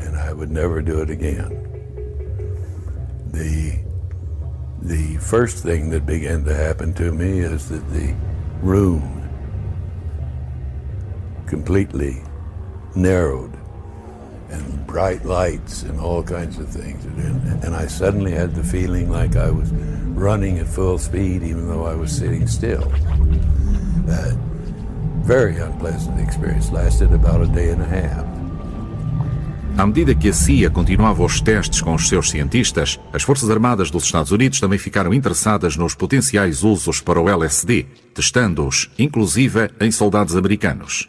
and 0.00 0.16
I 0.18 0.32
would 0.32 0.52
never 0.52 0.82
do 0.82 1.00
it 1.02 1.12
again. 1.12 1.48
The 3.32 3.84
the 4.82 5.18
first 5.18 5.62
thing 5.66 5.90
that 5.90 6.04
began 6.04 6.42
to 6.44 6.50
happen 6.52 6.92
to 6.94 7.12
me 7.12 7.38
is 7.40 7.66
that 7.68 7.82
the 7.92 8.14
room 8.62 9.02
completely 11.46 12.22
narrowed 12.94 13.50
and 14.54 14.86
bright 14.86 15.24
lights 15.24 15.82
and 15.82 16.00
all 16.00 16.22
kinds 16.22 16.58
of 16.58 16.68
things. 16.68 17.04
And, 17.04 17.64
and 17.64 17.74
I 17.74 17.86
suddenly 17.86 18.32
had 18.32 18.54
the 18.54 18.64
feeling 18.64 19.10
like 19.10 19.36
I 19.36 19.50
was 19.50 19.72
running 20.14 20.58
at 20.58 20.66
full 20.66 20.98
speed 20.98 21.42
even 21.42 21.68
though 21.68 21.84
I 21.84 21.94
was 21.94 22.16
sitting 22.16 22.46
still. 22.46 22.88
That 24.06 24.36
very 25.24 25.56
unpleasant 25.58 26.20
experience 26.20 26.70
lasted 26.70 27.12
about 27.12 27.40
a 27.40 27.46
day 27.46 27.70
and 27.70 27.82
a 27.82 27.86
half. 27.86 28.24
À 29.76 29.84
medida 29.84 30.14
que 30.14 30.28
a 30.28 30.32
CIA 30.32 30.70
continuava 30.70 31.24
os 31.24 31.40
testes 31.40 31.80
com 31.80 31.94
os 31.94 32.06
seus 32.06 32.30
cientistas, 32.30 33.00
as 33.12 33.24
Forças 33.24 33.50
Armadas 33.50 33.90
dos 33.90 34.04
Estados 34.04 34.30
Unidos 34.30 34.60
também 34.60 34.78
ficaram 34.78 35.12
interessadas 35.12 35.76
nos 35.76 35.96
potenciais 35.96 36.62
usos 36.62 37.00
para 37.00 37.20
o 37.20 37.28
LSD, 37.28 37.84
testando-os, 38.14 38.88
inclusive 38.96 39.70
em 39.80 39.90
soldados 39.90 40.36
americanos. 40.36 41.08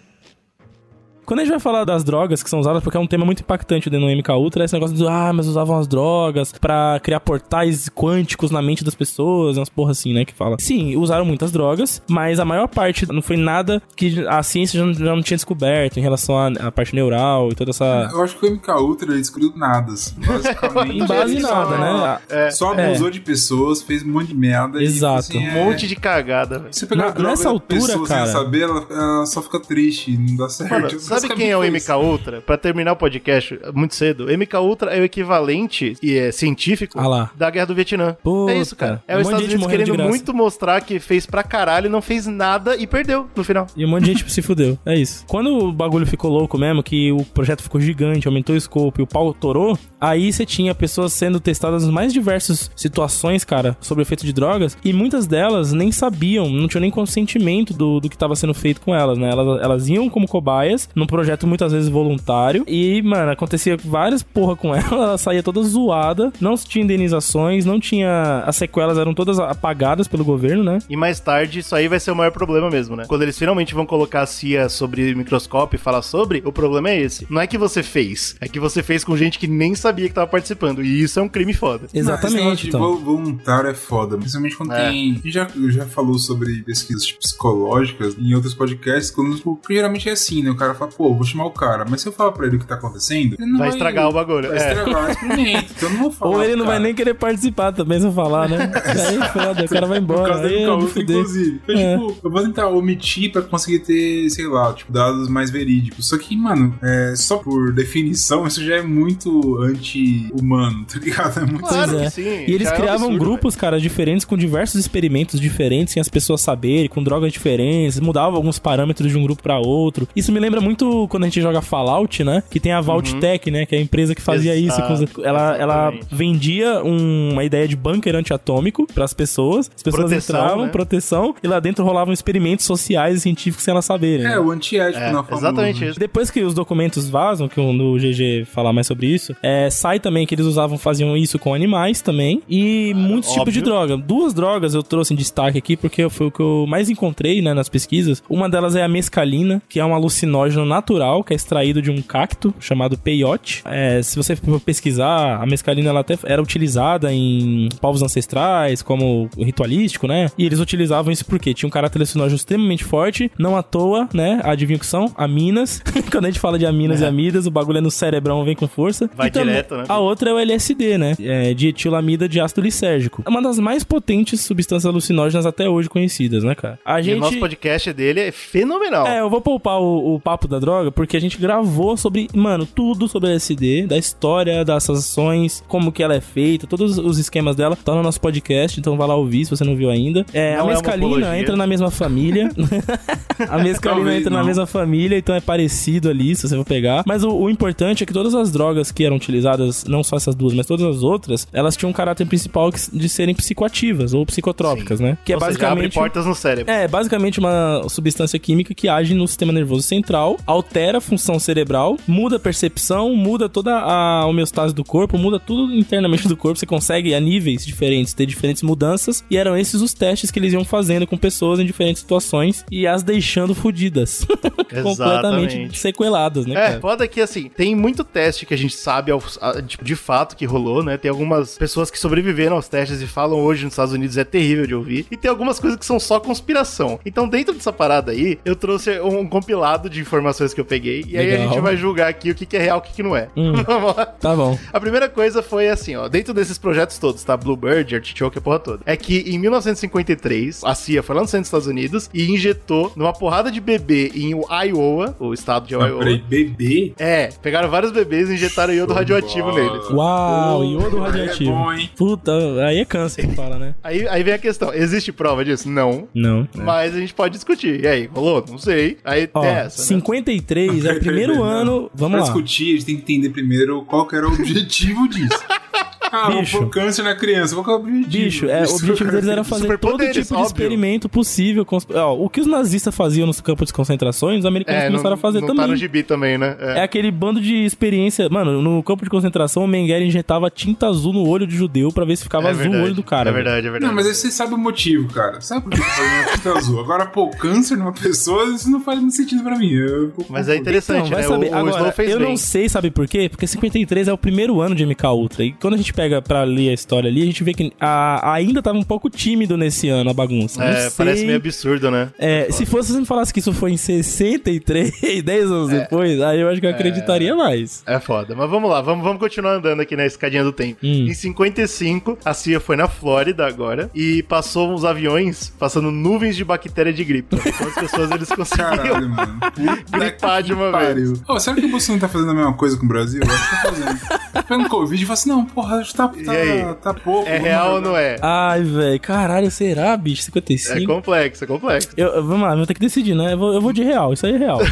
Quando 1.26 1.39
a 1.39 1.43
gente 1.43 1.51
vai 1.51 1.59
falar 1.59 1.84
das 1.86 2.03
drogas 2.03 2.43
que 2.43 2.49
são 2.49 2.59
usadas, 2.59 2.84
porque 2.84 2.97
é 2.97 2.99
um 2.99 3.07
tema 3.07 3.26
muito 3.26 3.41
impactante 3.41 3.89
dentro 3.89 4.05
do 4.07 4.15
MK 4.15 4.32
Ultra, 4.34 4.63
é 4.63 4.65
esse 4.65 4.73
negócio 4.73 4.95
de, 4.95 5.05
ah, 5.07 5.32
mas 5.34 5.47
usavam 5.47 5.78
as 5.78 5.88
drogas 5.88 6.51
pra 6.53 6.99
criar 7.01 7.19
portais 7.19 7.89
quânticos 7.89 8.51
na 8.51 8.61
mente 8.61 8.84
das 8.84 8.95
pessoas, 8.95 9.57
umas 9.57 9.69
porra 9.69 9.91
assim, 9.91 10.13
né, 10.13 10.23
que 10.26 10.34
fala. 10.34 10.55
Sim, 10.59 10.95
usaram 10.95 11.26
muitas 11.26 11.51
drogas, 11.51 12.01
mas 12.09 12.39
a 12.39 12.45
maior 12.45 12.67
parte 12.67 13.11
não 13.11 13.21
foi 13.21 13.38
nada 13.38 13.82
que 13.95 14.26
a 14.28 14.41
ciência 14.43 14.80
já 14.80 14.86
não, 14.86 14.93
já 14.93 15.15
não 15.15 15.21
tinha 15.23 15.38
descoberto 15.38 15.97
em 15.97 16.01
relação 16.01 16.38
à, 16.38 16.47
à 16.67 16.71
parte 16.71 16.93
neural 16.93 17.49
e 17.51 17.55
toda 17.55 17.71
essa... 17.71 18.09
Eu 18.11 18.21
acho 18.23 18.38
que 18.38 18.45
o 18.45 18.51
MK 18.51 18.69
Ultra 18.82 19.09
ele 19.11 19.19
descobriu 19.19 19.51
nada, 19.55 19.93
assim. 19.93 20.15
Basicamente. 20.19 20.95
Em 21.05 21.07
base 21.07 21.38
em 21.38 21.41
nada, 21.41 21.78
né? 21.78 22.19
É, 22.30 22.51
só 22.51 22.73
É. 22.76 22.88
abusou 22.88 23.09
de 23.09 23.19
pessoas, 23.19 23.82
fez 23.82 24.03
um 24.03 24.09
monte 24.11 24.28
de 24.28 24.36
merda. 24.36 24.82
Exato. 24.82 25.30
E, 25.30 25.34
tipo, 25.34 25.38
assim, 25.39 25.47
Um 25.47 25.61
é- 25.61 25.65
monte 25.65 25.88
de 25.88 25.95
cagada, 25.95 26.59
velho. 26.59 26.73
Você 26.73 26.86
pegar 26.86 27.05
Na- 27.05 27.09
droga 27.11 27.30
nessa 27.32 27.49
altura, 27.49 27.82
pessoa 27.82 28.07
cara- 28.07 28.26
sem 28.26 28.34
saber, 28.34 28.61
ela, 28.61 28.86
ela 28.89 29.26
só 29.26 29.41
fica 29.41 29.59
triste, 29.59 30.15
não 30.17 30.36
dá 30.36 30.49
certo. 30.49 30.71
Mano, 30.71 30.88
Tipo, 30.88 31.01
sabe 31.20 31.36
quem 31.36 31.49
é 31.49 31.57
o 31.57 31.63
MK. 31.63 31.91
Ultra? 31.95 32.41
Pra 32.41 32.57
terminar 32.57 32.93
o 32.93 32.95
podcast 32.95 33.59
muito 33.74 33.95
cedo, 33.95 34.26
MK 34.26 34.55
Ultra 34.57 34.91
é 34.95 34.99
o 34.99 35.03
equivalente 35.03 35.95
e 36.01 36.16
é 36.18 36.32
científico 36.32 36.99
Ah 36.99 37.30
da 37.36 37.49
Guerra 37.49 37.66
do 37.68 37.76
Vietnã. 37.76 38.16
Puta, 38.24 38.51
é 38.51 38.57
isso, 38.57 38.76
cara. 38.76 39.03
É 39.07 39.16
um 39.16 39.22
os 39.22 39.28
Estados 39.28 39.47
Unidos 39.47 39.68
querendo 39.68 39.97
muito 39.97 40.34
mostrar 40.34 40.82
que 40.82 40.99
fez 40.99 41.26
pra 41.26 41.43
caralho, 41.43 41.89
não 41.89 42.01
fez 42.01 42.28
nada 42.28 42.76
e 42.76 42.86
perdeu 42.86 43.28
no 43.36 43.43
final. 43.43 43.68
E 43.76 43.86
um 43.86 43.89
monte 43.89 44.05
de 44.05 44.13
gente 44.13 44.32
se 44.32 44.41
fudeu. 44.41 44.78
É 44.86 44.95
isso. 44.95 45.26
Quando 45.28 45.49
o 45.57 45.72
bagulho 45.72 46.05
ficou 46.05 46.32
louco 46.32 46.57
mesmo, 46.57 46.84
que 46.84 47.11
o 47.11 47.24
projeto 47.24 47.63
ficou 47.63 47.80
gigante, 47.80 48.28
aumentou 48.28 48.55
o 48.55 48.57
escopo 48.57 49.01
e 49.01 49.03
o 49.03 49.07
pau 49.07 49.34
torou, 49.34 49.78
aí 49.99 50.32
você 50.32 50.45
tinha 50.45 50.74
pessoas 50.76 51.13
sendo 51.13 51.39
testadas 51.39 51.84
nas 51.84 51.93
mais 51.93 52.13
diversas 52.13 52.72
situações, 52.76 53.43
cara, 53.43 53.78
sobre 53.80 54.01
o 54.01 54.05
efeito 54.05 54.26
de 54.26 54.34
drogas, 54.34 54.78
e 54.84 54.93
muitas 54.93 55.28
delas 55.28 55.72
nem 55.74 55.91
sabiam, 55.91 56.49
não 56.49 56.68
tinham 56.68 56.82
nem 56.82 56.91
consentimento 56.91 57.74
do, 57.74 57.99
do 57.99 58.09
que 58.09 58.16
estava 58.16 58.36
sendo 58.36 58.53
feito 58.53 58.82
com 58.82 58.93
elas, 58.93 59.18
né? 59.18 59.30
Elas, 59.30 59.61
elas 59.61 59.88
iam 59.88 60.09
como 60.09 60.28
cobaias, 60.28 60.89
num 61.05 61.07
projeto 61.07 61.45
muitas 61.45 61.71
vezes 61.71 61.87
voluntário, 61.87 62.63
e, 62.67 63.01
mano, 63.03 63.31
acontecia 63.31 63.77
várias 63.77 64.23
porra 64.23 64.55
com 64.55 64.73
ela, 64.73 64.87
ela 64.91 65.17
saía 65.17 65.43
toda 65.43 65.61
zoada, 65.61 66.33
não 66.41 66.55
tinha 66.55 66.83
indenizações, 66.83 67.63
não 67.65 67.79
tinha. 67.79 68.43
As 68.45 68.55
sequelas 68.55 68.97
eram 68.97 69.13
todas 69.13 69.39
apagadas 69.39 70.07
pelo 70.07 70.25
governo, 70.25 70.63
né? 70.63 70.79
E 70.89 70.97
mais 70.97 71.19
tarde, 71.19 71.59
isso 71.59 71.75
aí 71.75 71.87
vai 71.87 71.99
ser 71.99 72.11
o 72.11 72.15
maior 72.15 72.31
problema 72.31 72.69
mesmo, 72.69 72.95
né? 72.95 73.05
Quando 73.07 73.21
eles 73.21 73.37
finalmente 73.37 73.73
vão 73.75 73.85
colocar 73.85 74.21
a 74.21 74.25
CIA 74.25 74.67
sobre 74.69 75.13
microscópio 75.13 75.77
e 75.77 75.79
falar 75.79 76.01
sobre, 76.01 76.41
o 76.45 76.51
problema 76.51 76.89
é 76.89 76.99
esse. 76.99 77.27
Não 77.29 77.39
é 77.41 77.45
que 77.47 77.57
você 77.57 77.83
fez, 77.83 78.35
é 78.41 78.47
que 78.47 78.59
você 78.59 78.81
fez 78.81 79.03
com 79.03 79.15
gente 79.15 79.37
que 79.37 79.47
nem 79.47 79.75
sabia 79.75 80.07
que 80.07 80.13
tava 80.15 80.27
participando. 80.27 80.81
E 80.83 81.01
isso 81.01 81.19
é 81.19 81.21
um 81.23 81.29
crime 81.29 81.53
foda. 81.53 81.87
Exatamente, 81.93 82.67
então. 82.67 82.79
vol- 82.79 82.97
voluntário 82.97 83.69
é 83.69 83.73
foda, 83.73 84.17
principalmente 84.17 84.55
quando 84.57 84.71
É. 84.73 84.89
tem. 84.89 85.21
A 85.23 85.29
já, 85.29 85.47
já 85.69 85.85
falou 85.85 86.17
sobre 86.17 86.63
pesquisas 86.63 87.05
tipo, 87.05 87.19
psicológicas 87.19 88.15
em 88.17 88.33
outros 88.33 88.53
podcasts, 88.53 89.11
quando 89.11 89.35
tipo, 89.35 89.59
geralmente 89.69 90.09
é 90.09 90.13
assim, 90.13 90.41
né? 90.41 90.49
O 90.49 90.55
cara 90.55 90.73
fala, 90.73 90.91
pô, 90.97 91.13
vou 91.13 91.23
chamar 91.23 91.45
o 91.45 91.51
cara, 91.51 91.85
mas 91.89 92.01
se 92.01 92.07
eu 92.07 92.11
falar 92.11 92.31
pra 92.31 92.45
ele 92.47 92.55
o 92.57 92.59
que 92.59 92.65
tá 92.67 92.75
acontecendo, 92.75 93.35
ele 93.39 93.45
não 93.51 93.57
Vai 93.59 93.69
vai, 93.69 93.77
estragar 93.77 94.09
o 94.09 94.13
bagulho. 94.13 94.49
Vai 94.49 94.57
É. 94.57 94.69
estragar 94.73 95.05
o 95.07 95.11
experimento, 95.11 95.73
então 95.75 95.89
eu 95.89 95.93
não 95.95 96.01
vou 96.03 96.11
falar. 96.11 96.31
Ou 96.35 96.43
ele 96.43 96.55
não 96.55 96.65
vai 96.65 96.75
cara. 96.75 96.83
nem 96.85 96.95
querer 96.95 97.13
participar 97.13 97.71
também 97.71 97.99
se 97.99 98.05
eu 98.05 98.11
falar, 98.11 98.49
né? 98.49 98.71
Aí 98.85 99.17
é 99.17 99.27
foda, 99.29 99.65
o 99.65 99.69
cara 99.69 99.85
vai 99.87 99.99
Por 100.01 100.03
embora. 100.15 100.29
causa 100.33 100.43
da 100.43 100.47
Aí 100.49 100.63
é 100.63 100.81
fuder. 100.87 101.17
inclusive. 101.17 101.61
Então, 101.63 101.75
É. 101.75 101.97
tipo, 101.97 102.17
eu 102.23 102.31
vou 102.31 102.41
tentar 102.43 102.67
omitir 102.69 103.31
pra 103.31 103.41
conseguir 103.41 103.79
ter, 103.79 104.29
sei 104.29 104.47
lá, 104.47 104.73
tipo, 104.73 104.91
dados 104.91 105.27
mais 105.29 105.49
verídicos. 105.49 106.07
Só 106.07 106.17
que, 106.17 106.35
mano, 106.35 106.73
é, 106.81 107.13
só 107.15 107.37
por 107.37 107.73
definição, 107.73 108.45
isso 108.47 108.63
já 108.63 108.75
é 108.77 108.81
muito 108.81 109.57
anti-humano, 109.61 110.85
tá 110.85 110.99
ligado? 110.99 111.39
É 111.39 111.45
muito 111.45 111.65
Claro 111.67 111.99
é. 111.99 112.09
sim. 112.09 112.21
E 112.47 112.51
eles 112.53 112.67
é 112.67 112.71
um 112.71 112.75
criavam 112.75 113.07
absurdo, 113.07 113.19
grupos, 113.19 113.55
cara, 113.55 113.79
diferentes, 113.79 114.25
com 114.25 114.37
diversos 114.37 114.79
experimentos 114.79 115.39
diferentes, 115.39 115.93
sem 115.93 116.01
as 116.01 116.09
pessoas 116.09 116.41
saberem, 116.41 116.87
com 116.87 117.03
drogas 117.03 117.31
diferentes, 117.33 117.99
mudavam 117.99 118.35
alguns 118.35 118.59
parâmetros 118.59 119.11
de 119.11 119.17
um 119.17 119.23
grupo 119.23 119.41
pra 119.41 119.57
outro. 119.59 120.07
Isso 120.15 120.31
me 120.31 120.39
lembra 120.39 120.61
muito 120.61 120.84
quando 121.09 121.23
a 121.23 121.27
gente 121.27 121.41
joga 121.41 121.61
Fallout, 121.61 122.23
né? 122.23 122.43
Que 122.49 122.59
tem 122.59 122.71
a 122.71 122.81
Vault 122.81 123.15
Tech, 123.19 123.49
né? 123.51 123.65
Que 123.65 123.75
é 123.75 123.79
a 123.79 123.81
empresa 123.81 124.13
que 124.15 124.21
fazia 124.21 124.55
isso. 124.55 124.81
com 124.81 124.93
os- 124.93 125.01
Exato, 125.01 125.23
ela, 125.25 125.57
ela 125.57 125.73
exatamente. 125.93 126.07
vendia 126.11 126.83
um- 126.83 127.31
uma 127.33 127.43
ideia 127.43 127.67
de 127.67 127.75
bunker 127.75 128.15
antiatômico 128.15 128.88
pras 128.93 129.13
pessoas. 129.13 129.69
As 129.75 129.81
pessoas 129.83 130.05
Proteção, 130.05 130.36
entravam, 130.39 130.65
né? 130.65 130.71
proteção, 130.71 131.36
e 131.43 131.47
lá 131.47 131.59
dentro 131.59 131.83
rolavam 131.83 132.13
experimentos 132.13 132.65
sociais 132.65 133.17
e 133.17 133.21
científicos 133.21 133.63
sem 133.63 133.71
elas 133.71 133.86
saberem. 133.86 134.25
É, 134.25 134.29
né? 134.29 134.39
o 134.39 134.51
antiético 134.51 135.03
É, 135.03 135.11
na 135.11 135.23
famosa. 135.23 135.47
exatamente 135.47 135.86
isso. 135.86 135.99
Depois 135.99 136.29
que 136.29 136.41
os 136.41 136.53
documentos 136.53 137.07
vazam, 137.09 137.47
que 137.47 137.59
o 137.59 137.71
no 137.73 137.97
GG 137.97 138.45
falar 138.45 138.73
mais 138.73 138.88
sobre 138.88 139.07
isso, 139.07 139.36
é, 139.41 139.69
sai 139.69 139.99
também 139.99 140.25
que 140.25 140.36
eles 140.36 140.45
usavam, 140.45 140.77
faziam 140.77 141.15
isso 141.17 141.38
com 141.39 141.53
animais 141.53 142.01
também. 142.01 142.41
E 142.49 142.93
muitos 142.95 143.31
tipos 143.31 143.53
de 143.53 143.59
óbvio. 143.59 143.63
droga. 143.73 143.97
Duas 143.97 144.33
drogas 144.33 144.73
eu 144.73 144.83
trouxe 144.83 145.13
em 145.13 145.17
destaque 145.17 145.57
aqui, 145.57 145.75
porque 145.77 146.07
foi 146.09 146.27
o 146.27 146.31
que 146.31 146.39
eu 146.41 146.65
mais 146.67 146.89
encontrei, 146.89 147.41
né, 147.41 147.53
nas 147.53 147.69
pesquisas. 147.69 148.21
Uma 148.29 148.49
delas 148.49 148.75
é 148.75 148.83
a 148.83 148.88
mescalina, 148.88 149.61
que 149.69 149.79
é 149.79 149.86
um 149.86 149.93
alucinógeno 149.93 150.65
natural, 150.76 151.23
que 151.23 151.34
é 151.34 151.36
extraído 151.36 151.82
de 151.82 151.89
um 151.89 152.01
cacto 152.01 152.53
chamado 152.59 152.97
peyote. 152.97 153.63
É, 153.65 154.01
se 154.01 154.15
você 154.15 154.36
for 154.36 154.59
pesquisar, 154.59 155.41
a 155.41 155.45
mescalina 155.45 155.89
ela 155.89 156.01
até 156.01 156.17
era 156.26 156.41
utilizada 156.41 157.11
em 157.13 157.69
povos 157.82 158.01
ancestrais, 158.03 158.82
como 158.82 159.30
ritualístico, 159.38 160.07
né? 160.07 160.30
E 160.38 160.45
eles 160.45 160.59
utilizavam 160.59 161.11
isso 161.11 161.26
porque 161.26 161.53
tinha 161.53 161.67
um 161.67 161.71
caráter 161.71 161.99
alucinógeno 161.99 162.36
extremamente 162.36 162.84
forte, 162.84 163.32
não 163.39 163.55
à 163.55 163.63
toa, 163.63 164.09
né? 164.13 164.41
Adivinha 164.43 164.78
o 164.78 164.80
que 164.80 164.86
são? 164.86 165.11
Aminas. 165.15 165.82
Quando 166.11 166.26
a 166.26 166.30
gente 166.30 166.39
fala 166.39 166.59
de 166.59 166.65
aminas 166.65 167.01
e 167.01 167.05
amidas, 167.05 167.45
o 167.47 167.51
bagulho 167.51 167.78
é 167.78 167.82
no 167.82 167.91
cerebrão, 167.91 168.43
vem 168.43 168.55
com 168.55 168.67
força. 168.67 169.09
Vai 169.15 169.28
E 169.28 169.32
também- 169.32 169.49
direto, 169.49 169.78
né? 169.78 169.86
A 169.88 169.97
outra 169.99 170.30
é 170.30 170.34
o 170.34 170.39
LSD, 170.39 170.97
né? 170.97 171.15
É 171.19 171.53
de 171.53 171.67
etilamida 171.69 172.28
de 172.28 172.39
ácido 172.39 172.61
lisérgico. 172.61 173.23
É 173.26 173.30
uma 173.30 173.41
das 173.41 173.59
mais 173.59 173.84
potentes 173.84 174.41
substâncias 174.41 174.86
alucinógenas 174.86 175.45
até 175.45 175.69
hoje 175.69 175.89
conhecidas, 175.89 176.43
né, 176.43 176.53
cara? 176.55 176.80
A 176.86 176.99
E 176.99 177.03
gente... 177.03 177.17
o 177.17 177.21
nosso 177.21 177.39
podcast 177.39 177.93
dele 177.93 178.19
é 178.19 178.32
fenomenal. 178.32 179.07
É, 179.07 179.19
eu 179.21 179.30
vou 179.30 179.41
poupar 179.41 179.80
o, 179.80 180.15
o 180.15 180.19
papo 180.19 180.47
da 180.47 180.54
droga, 180.59 180.91
porque 180.91 181.17
a 181.17 181.19
gente 181.21 181.37
gravou 181.37 181.95
sobre, 181.97 182.27
mano, 182.33 182.65
tudo 182.65 183.07
sobre 183.07 183.29
LSD, 183.29 183.87
da 183.87 183.97
história 183.97 184.63
das 184.65 184.89
ações, 184.89 185.63
como 185.67 185.91
que 185.91 186.01
ela 186.03 186.15
é 186.15 186.21
feita, 186.21 186.67
todos 186.67 186.97
os 186.97 187.17
esquemas 187.17 187.55
dela, 187.55 187.75
tá 187.75 187.93
no 187.93 188.03
nosso 188.03 188.19
podcast, 188.21 188.79
então 188.79 188.97
vai 188.97 189.07
lá 189.07 189.15
ouvir 189.15 189.45
se 189.45 189.51
você 189.51 189.63
não 189.63 189.75
viu 189.75 189.89
ainda. 189.89 190.25
É, 190.33 190.55
Não 190.57 190.67
a 190.67 190.71
é 190.71 190.73
mescalina 190.73 191.07
apologia. 191.07 191.39
entra 191.39 191.55
na 191.55 191.67
mesma 191.67 191.91
família. 191.91 192.49
a 193.49 193.57
mescalina 193.57 193.95
Talvez 194.05 194.17
entra 194.19 194.29
na 194.31 194.39
não. 194.39 194.45
mesma 194.45 194.65
família, 194.65 195.17
então 195.17 195.35
é 195.35 195.41
parecido 195.41 196.09
ali, 196.09 196.35
se 196.35 196.47
você 196.47 196.55
for 196.55 196.65
pegar. 196.65 197.03
Mas 197.05 197.23
o, 197.23 197.31
o 197.31 197.49
importante 197.49 198.03
é 198.03 198.05
que 198.05 198.13
todas 198.13 198.33
as 198.35 198.51
drogas 198.51 198.91
que 198.91 199.03
eram 199.05 199.15
utilizadas, 199.15 199.85
não 199.85 200.03
só 200.03 200.17
essas 200.17 200.35
duas, 200.35 200.53
mas 200.53 200.65
todas 200.65 200.85
as 200.85 201.03
outras, 201.03 201.47
elas 201.53 201.75
tinham 201.75 201.89
um 201.89 201.93
caráter 201.93 202.25
principal 202.25 202.71
de 202.71 203.09
serem 203.09 203.35
psicoativas 203.35 204.13
ou 204.13 204.25
psicotrópicas, 204.25 204.99
né? 204.99 205.17
Que 205.25 205.33
é 205.33 205.35
Ou 205.35 205.41
seja, 205.41 205.51
abre 205.51 205.65
basicamente 205.65 205.93
portas 205.93 206.25
no 206.25 206.35
cérebro. 206.35 206.71
é, 206.71 206.87
basicamente 206.87 207.39
uma 207.39 207.83
substância 207.89 208.37
química 208.39 208.73
que 208.73 208.87
age 208.87 209.13
no 209.13 209.27
sistema 209.27 209.51
nervoso 209.53 209.83
central, 209.83 210.37
altera 210.45 210.97
a 210.99 211.01
função 211.01 211.39
cerebral, 211.39 211.97
muda 212.07 212.35
a 212.35 212.39
percepção, 212.39 213.15
muda 213.15 213.49
toda 213.49 213.73
a 213.79 214.25
homeostase 214.25 214.73
do 214.73 214.83
corpo, 214.83 215.17
muda 215.17 215.39
tudo 215.39 215.73
internamente 215.75 216.27
do 216.27 216.37
corpo. 216.37 216.57
Você 216.59 216.65
consegue, 216.65 217.13
a 217.13 217.19
níveis 217.19 217.65
diferentes, 217.65 218.13
ter 218.13 218.25
diferentes 218.25 218.61
mudanças. 218.63 219.23
E 219.29 219.37
eram 219.37 219.57
esses 219.57 219.81
os 219.81 219.93
testes 219.93 220.29
que 220.31 220.39
eles 220.39 220.53
iam 220.53 220.63
fazendo 220.65 221.07
com 221.07 221.17
pessoas 221.17 221.59
em 221.59 221.65
diferentes 221.65 222.01
situações 222.01 222.65
e 222.71 222.85
as 222.87 223.03
deixando 223.03 223.53
fodidas. 223.55 224.25
Completamente 224.83 225.77
sequeladas, 225.77 226.45
né, 226.45 226.53
É, 226.53 226.67
cara? 226.69 226.79
foda 226.81 227.07
que 227.07 227.21
assim, 227.21 227.49
tem 227.49 227.75
muito 227.75 228.03
teste 228.03 228.45
que 228.45 228.53
a 228.53 228.57
gente 228.57 228.75
sabe 228.75 229.11
ao- 229.11 229.21
a- 229.41 229.61
tipo, 229.61 229.83
de 229.83 229.95
fato 229.95 230.35
que 230.35 230.45
rolou, 230.45 230.83
né? 230.83 230.97
Tem 230.97 231.09
algumas 231.09 231.57
pessoas 231.57 231.89
que 231.91 231.99
sobreviveram 231.99 232.55
aos 232.55 232.67
testes 232.67 233.01
e 233.01 233.07
falam 233.07 233.39
hoje 233.39 233.63
nos 233.63 233.73
Estados 233.73 233.93
Unidos 233.93 234.17
é 234.17 234.23
terrível 234.23 234.65
de 234.67 234.75
ouvir. 234.75 235.05
E 235.11 235.17
tem 235.17 235.29
algumas 235.29 235.59
coisas 235.59 235.77
que 235.79 235.85
são 235.85 235.99
só 235.99 236.19
conspiração. 236.19 236.99
Então, 237.05 237.27
dentro 237.27 237.53
dessa 237.53 237.73
parada 237.73 238.11
aí, 238.11 238.37
eu 238.45 238.55
trouxe 238.55 238.99
um 239.01 239.27
compilado 239.27 239.89
de 239.89 239.99
informações 240.01 240.34
informações 240.36 240.53
que 240.53 240.61
eu 240.61 240.65
peguei. 240.65 241.01
E 241.07 241.17
Legal. 241.17 241.21
aí 241.21 241.33
a 241.36 241.47
gente 241.47 241.59
vai 241.61 241.77
julgar 241.77 242.09
aqui 242.09 242.31
o 242.31 242.36
que, 242.36 242.45
que 242.45 242.57
é 242.57 242.59
real 242.59 242.77
e 242.77 242.79
o 242.79 242.83
que, 242.83 242.93
que 242.93 243.03
não 243.03 243.15
é. 243.15 243.29
Hum, 243.36 243.53
tá 244.19 244.36
bom. 244.36 244.57
A 244.71 244.79
primeira 244.79 245.09
coisa 245.09 245.41
foi 245.41 245.69
assim, 245.69 245.95
ó. 245.95 246.07
Dentro 246.07 246.33
desses 246.33 246.57
projetos 246.57 246.97
todos, 246.97 247.23
tá? 247.23 247.36
Bluebird, 247.38 247.95
Artichoke, 247.95 248.38
a 248.38 248.41
porra 248.41 248.59
toda. 248.59 248.79
É 248.86 248.95
que 248.95 249.23
em 249.27 249.39
1953, 249.39 250.63
a 250.63 250.75
CIA 250.75 251.01
foi 251.01 251.15
lá 251.15 251.21
nos 251.21 251.33
Estados 251.33 251.67
Unidos 251.67 252.09
e 252.13 252.31
injetou 252.31 252.91
numa 252.95 253.13
porrada 253.13 253.51
de 253.51 253.59
bebê 253.59 254.11
em 254.13 254.31
Iowa, 254.31 255.15
o 255.19 255.33
estado 255.33 255.67
de 255.67 255.75
ah, 255.75 255.88
Iowa. 255.88 255.99
Peraí, 255.99 256.17
bebê? 256.17 256.93
É, 256.97 257.29
pegaram 257.41 257.69
vários 257.69 257.91
bebês 257.91 258.29
e 258.29 258.33
injetaram 258.33 258.73
iodo 258.73 258.93
radioativo 258.93 259.51
bola. 259.51 259.61
neles. 259.61 259.89
Uau, 259.89 260.59
oh, 260.59 260.63
iodo 260.63 260.99
radioativo. 260.99 261.51
É 261.51 261.53
bom, 261.53 261.73
hein? 261.73 261.89
Puta, 261.95 262.31
aí 262.65 262.79
é 262.79 262.86
câncer 262.86 263.27
que 263.27 263.36
fala, 263.36 263.57
né? 263.57 263.75
aí, 263.83 264.07
aí 264.07 264.23
vem 264.23 264.33
a 264.33 264.38
questão, 264.38 264.73
existe 264.73 265.11
prova 265.11 265.45
disso? 265.45 265.69
Não. 265.69 266.07
Não. 266.13 266.41
Né? 266.41 266.63
Mas 266.63 266.93
é. 266.93 266.97
a 266.97 266.99
gente 266.99 267.13
pode 267.13 267.33
discutir. 267.33 267.83
E 267.83 267.88
aí, 267.88 268.05
rolou? 268.05 268.43
Não 268.49 268.57
sei. 268.57 268.97
Aí 269.03 269.29
Ó, 269.33 269.41
tem 269.41 269.49
essa. 269.49 269.81
Né? 269.81 269.88
50 269.88 270.24
93, 270.26 270.86
é 270.86 270.93
o 270.93 270.99
primeiro 270.99 271.43
ano. 271.43 271.89
Vamos 271.93 272.17
pra 272.17 272.19
lá. 272.19 272.23
discutir, 272.23 272.69
a 272.69 272.71
gente 272.78 272.86
tem 272.86 272.95
que 272.97 273.01
entender 273.13 273.30
primeiro 273.30 273.84
qual 273.86 274.07
que 274.07 274.15
era 274.15 274.28
o 274.28 274.34
objetivo 274.34 275.07
disso. 275.07 275.39
Ah, 276.11 276.30
vou 276.30 276.41
Bicho. 276.41 276.59
pôr 276.59 276.69
câncer 276.69 277.03
na 277.03 277.15
criança. 277.15 277.55
Qual 277.55 277.65
é 277.67 277.80
o 277.80 277.82
objetivo? 277.82 278.09
Bicho, 278.09 278.45
é, 278.49 278.61
o 278.65 278.76
objetivo 278.76 279.11
deles 279.11 279.28
era 279.28 279.43
fazer 279.43 279.78
todo 279.80 279.97
tipo 279.97 280.13
de 280.13 280.34
óbvio. 280.34 280.45
experimento 280.45 281.09
possível. 281.09 281.65
com 281.65 281.76
os- 281.78 281.88
ó, 281.93 282.13
o 282.15 282.30
que 282.30 282.39
os 282.39 282.47
nazistas 282.47 282.95
faziam 282.95 283.26
nos 283.28 283.41
campos 283.41 283.67
de 283.67 283.73
concentrações, 283.73 284.39
os 284.39 284.45
americanos 284.45 284.84
É, 284.84 284.86
começaram 284.88 285.09
não, 285.11 285.17
a 285.17 285.21
fazer 285.21 285.41
não 285.41 285.47
também. 285.47 285.63
tá 285.65 285.67
no 285.67 285.76
gibi 285.76 286.03
também, 286.03 286.38
né? 286.38 286.55
É 286.59 286.82
aquele 286.84 287.11
bando 287.11 287.41
de 287.41 287.65
experiência. 287.65 288.30
Mano, 288.30 288.61
no 288.61 288.82
campo 288.84 289.03
de 289.03 289.09
concentração, 289.09 289.63
o 289.63 289.67
Mengele 289.67 290.05
injetava 290.05 290.49
tinta 290.49 290.88
azul 290.88 291.11
no 291.11 291.28
olho 291.28 291.45
de 291.47 291.55
judeu 291.55 291.91
pra 291.91 292.05
ver 292.05 292.15
se 292.15 292.23
ficava 292.23 292.47
É 292.47 292.51
azul 292.51 292.63
verdade, 292.63 292.82
o 292.82 292.86
olho 292.86 292.93
do 292.93 293.03
cara. 293.03 293.30
É 293.30 293.34
velho. 293.34 293.43
verdade, 293.43 293.67
é 293.67 293.71
verdade. 293.71 293.86
Não, 293.89 293.95
mas 293.95 294.07
aí 294.07 294.13
você 294.13 294.32
sabe 294.32 294.53
o 294.53 294.57
motivo, 294.57 295.11
cara. 295.11 295.41
Sabe 295.41 295.63
por 295.63 295.71
que 295.73 295.80
tá 295.80 296.32
tinta 296.34 296.57
azul? 296.57 296.80
Agora, 296.80 297.05
pô, 297.07 297.30
câncer 297.32 297.76
numa 297.78 297.91
pessoa, 297.93 298.45
isso 298.53 298.69
não 298.69 298.80
faz 298.82 298.99
muito 298.99 299.15
sentido 299.15 299.43
pra 299.43 299.57
mim. 299.57 299.71
Eu 299.73 300.13
Mas 300.30 300.47
é 300.47 300.55
interessante, 300.55 301.09
vai 301.09 301.21
né? 301.23 301.28
saber. 301.28 301.47
O, 301.47 301.51
o 301.51 301.55
Agora, 301.55 301.78
Snow 301.78 301.91
fez 301.91 302.11
eu 302.11 302.19
bem. 302.19 302.30
não 302.30 302.38
sei, 302.38 302.69
sabe 302.69 302.89
por 302.91 303.07
quê? 303.07 303.28
Porque 303.30 303.47
53 303.47 304.07
é 304.07 304.13
o 304.13 304.17
primeiro 304.17 304.61
ano 304.61 304.76
de 304.76 304.86
MK 304.86 305.07
Ultra. 305.11 305.43
E 305.43 305.51
quando 305.66 305.74
a 305.74 305.78
gente 305.78 305.93
pega 305.93 306.22
pra 306.22 306.43
ler 306.43 306.70
a 306.70 306.74
história 306.74 307.09
ali, 307.09 307.24
a 307.24 307.26
gente 307.26 307.43
vê 307.43 307.51
que 307.51 307.74
a- 307.80 308.34
ainda 308.34 308.61
tava 308.61 308.78
um 308.78 308.84
pouco 308.84 309.09
tímido 309.09 309.57
nesse 309.57 309.89
ano 309.89 310.11
a 310.11 310.13
bagunça. 310.13 310.63
É, 310.63 310.91
parece 310.91 311.26
meio 311.26 311.38
absurdo, 311.38 311.89
né? 311.89 312.09
É, 312.20 312.47
se 312.51 312.68
fosse 312.68 312.91
você 312.93 312.99
me 312.99 313.05
falasse 313.07 313.34
que 313.34 313.39
isso 313.39 313.51
foi 313.51 313.72
em 313.72 313.78
63, 313.78 315.24
10 315.24 315.45
anos 315.51 315.70
depois, 315.70 316.22
aí 316.22 316.39
eu 316.39 316.49
acho 316.49 316.61
que 316.61 316.68
eu 316.68 316.70
acreditaria 316.70 317.36
mais. 317.36 317.82
É 317.88 317.99
foda. 317.99 318.36
Mas 318.36 318.47
vamos 318.47 318.70
lá, 318.70 318.80
vamos, 318.80 319.03
vamos 319.03 319.20
continuar 319.20 319.53
andando 319.55 319.80
aqui 319.82 319.95
na 319.95 320.05
escadinha 320.05 320.43
do 320.43 320.51
tempo. 320.51 320.78
Hum. 320.84 321.07
Em 321.09 321.13
55, 321.16 322.20
a 322.24 322.34
CIA 322.36 322.59
foi 322.59 322.76
na 322.76 322.88
Flórida 322.88 323.47
agora 323.47 323.89
e 323.95 324.22
passou 324.24 324.72
uns 324.72 324.84
aviões 324.86 325.51
passando 325.57 325.89
nuvens 325.89 326.36
de 326.36 326.43
bactéria 326.45 326.93
de 326.93 327.03
gripe. 327.03 327.36
Quantas 327.38 327.74
pessoas 327.74 328.11
eles 328.11 328.30
conseguiam 328.36 328.70
Caralho, 328.70 329.09
mano. 329.09 329.39
Gripar 329.91 330.43
de 330.43 330.53
uma 330.53 330.72
pariu. 330.72 331.07
vez. 331.13 331.24
Ô, 331.28 331.39
será 331.39 331.55
que 331.55 331.66
o 331.66 331.70
Bolsonaro 331.70 332.01
tá 332.01 332.07
fazendo 332.09 332.32
a 332.32 332.36
mesma 332.36 332.53
coisa 332.53 332.78
com 332.78 332.86
o 332.86 332.88
Brasil? 332.88 333.22
Eu 333.24 333.32
acho 333.32 333.49
que 333.49 333.55
tá 333.55 333.61
fazendo. 333.74 334.45
Pega 334.47 334.57
um 334.61 334.70
Covid 334.70 335.01
e 335.01 335.05
fala 335.05 335.13
assim, 335.13 335.30
não, 335.30 335.45
porra, 335.55 335.77
acho 335.77 335.91
que 335.91 335.97
tá, 335.97 336.07
tá, 336.09 336.31
aí? 336.33 336.75
tá 336.81 336.93
pouco. 336.93 337.27
É 337.27 337.37
real 337.37 337.75
ou 337.75 337.81
não 337.81 337.97
é? 337.97 338.17
Ai, 338.21 338.61
velho, 338.61 338.99
caralho, 338.99 339.49
será, 339.49 339.95
bicho? 339.97 340.21
É 340.21 340.25
55? 340.25 340.85
complexo, 340.93 341.43
é 341.43 341.47
complexo. 341.47 341.89
Eu, 341.97 342.07
eu- 342.09 342.23
vamos 342.27 342.47
lá, 342.47 342.55
vou 342.55 342.65
ter 342.67 342.73
que 342.73 342.79
decidir, 342.81 343.15
né? 343.15 343.33
Eu 343.33 343.37
vou, 343.37 343.53
eu 343.53 343.61
vou 343.61 343.71
de 343.73 343.83
real, 343.83 344.13
isso 344.13 344.25
aí 344.25 344.33
é 344.35 344.37
real. 344.37 344.59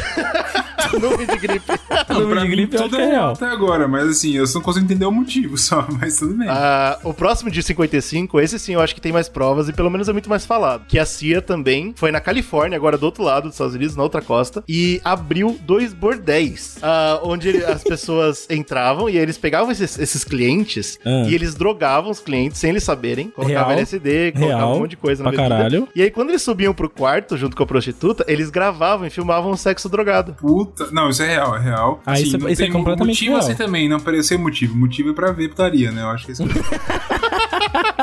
Nuvem 1.00 1.26
de 1.26 1.36
gripe. 1.38 1.72
Não, 2.08 2.20
Nuvem 2.20 2.40
de 2.42 2.48
gripe 2.48 2.76
eu 2.76 2.82
tudo 2.82 2.96
é 2.96 3.02
é 3.02 3.06
real 3.06 3.14
real. 3.14 3.32
até 3.32 3.46
agora, 3.46 3.86
mas 3.88 4.08
assim, 4.08 4.32
eu 4.36 4.46
só 4.46 4.58
não 4.58 4.64
consigo 4.64 4.84
entender 4.84 5.04
o 5.04 5.12
motivo 5.12 5.56
só, 5.58 5.86
mas 6.00 6.16
tudo 6.16 6.34
bem. 6.34 6.48
Ah, 6.48 6.98
o 7.04 7.12
próximo 7.14 7.50
de 7.50 7.62
55, 7.62 8.40
esse 8.40 8.58
sim 8.58 8.74
eu 8.74 8.80
acho 8.80 8.94
que 8.94 9.00
tem 9.00 9.12
mais 9.12 9.28
provas 9.28 9.68
e 9.68 9.72
pelo 9.72 9.90
menos 9.90 10.08
é 10.08 10.12
muito 10.12 10.28
mais 10.28 10.44
falado. 10.46 10.86
Que 10.86 10.98
a 10.98 11.06
CIA 11.06 11.40
também 11.42 11.92
foi 11.96 12.10
na 12.10 12.20
Califórnia, 12.20 12.76
agora 12.76 12.96
do 12.98 13.04
outro 13.04 13.22
lado 13.22 13.44
dos 13.44 13.54
Estados 13.54 13.74
Unidos, 13.74 13.96
na 13.96 14.02
outra 14.02 14.20
costa, 14.22 14.62
e 14.68 15.00
abriu 15.04 15.58
dois 15.62 15.92
bordéis, 15.92 16.76
ah, 16.82 17.20
onde 17.22 17.62
as 17.64 17.82
pessoas 17.84 18.46
entravam 18.50 19.08
e 19.08 19.16
eles 19.16 19.36
pegavam 19.38 19.70
esses, 19.70 19.98
esses 19.98 20.24
clientes 20.24 20.98
Ah. 21.04 21.24
e 21.28 21.34
eles 21.34 21.54
drogavam 21.54 22.10
os 22.10 22.20
clientes 22.20 22.58
sem 22.58 22.70
eles 22.70 22.82
saberem, 22.84 23.28
colocavam 23.28 23.68
Real. 23.68 23.78
LSD, 23.78 24.32
colocavam 24.32 24.58
Real. 24.66 24.76
um 24.76 24.78
monte 24.80 24.90
de 24.90 24.96
coisa 24.96 25.22
na 25.22 25.30
Pra 25.30 25.42
bebida. 25.42 25.56
caralho. 25.56 25.88
E 25.94 26.02
aí 26.02 26.10
quando 26.10 26.30
eles 26.30 26.42
subiam 26.42 26.72
pro 26.74 26.88
quarto 26.90 27.36
junto 27.36 27.56
com 27.56 27.62
a 27.62 27.66
prostituta, 27.66 28.24
eles 28.28 28.50
gravavam 28.50 29.06
e 29.06 29.10
filmavam 29.10 29.52
o 29.52 29.56
sexo 29.56 29.88
drogado. 29.88 30.34
Puta. 30.34 30.73
Não, 30.92 31.08
isso 31.08 31.22
é 31.22 31.28
real, 31.28 31.56
é 31.56 31.60
real. 31.60 32.02
Ah, 32.04 32.18
isso 32.20 32.36
é- 32.36 32.38
não 32.38 32.48
isso 32.48 32.62
é 32.62 32.64
tem 32.64 32.72
completamente 32.72 33.14
motivo 33.14 33.30
real. 33.36 33.40
assim 33.44 33.54
também, 33.54 33.88
não 33.88 34.00
parecer 34.00 34.36
motivo. 34.38 34.76
Motivo 34.76 35.10
é 35.10 35.12
pra 35.12 35.30
ver 35.32 35.48
putaria, 35.48 35.90
né? 35.92 36.02
Eu 36.02 36.08
acho 36.08 36.24
que 36.26 36.32
é 36.32 36.34
isso. 36.34 36.42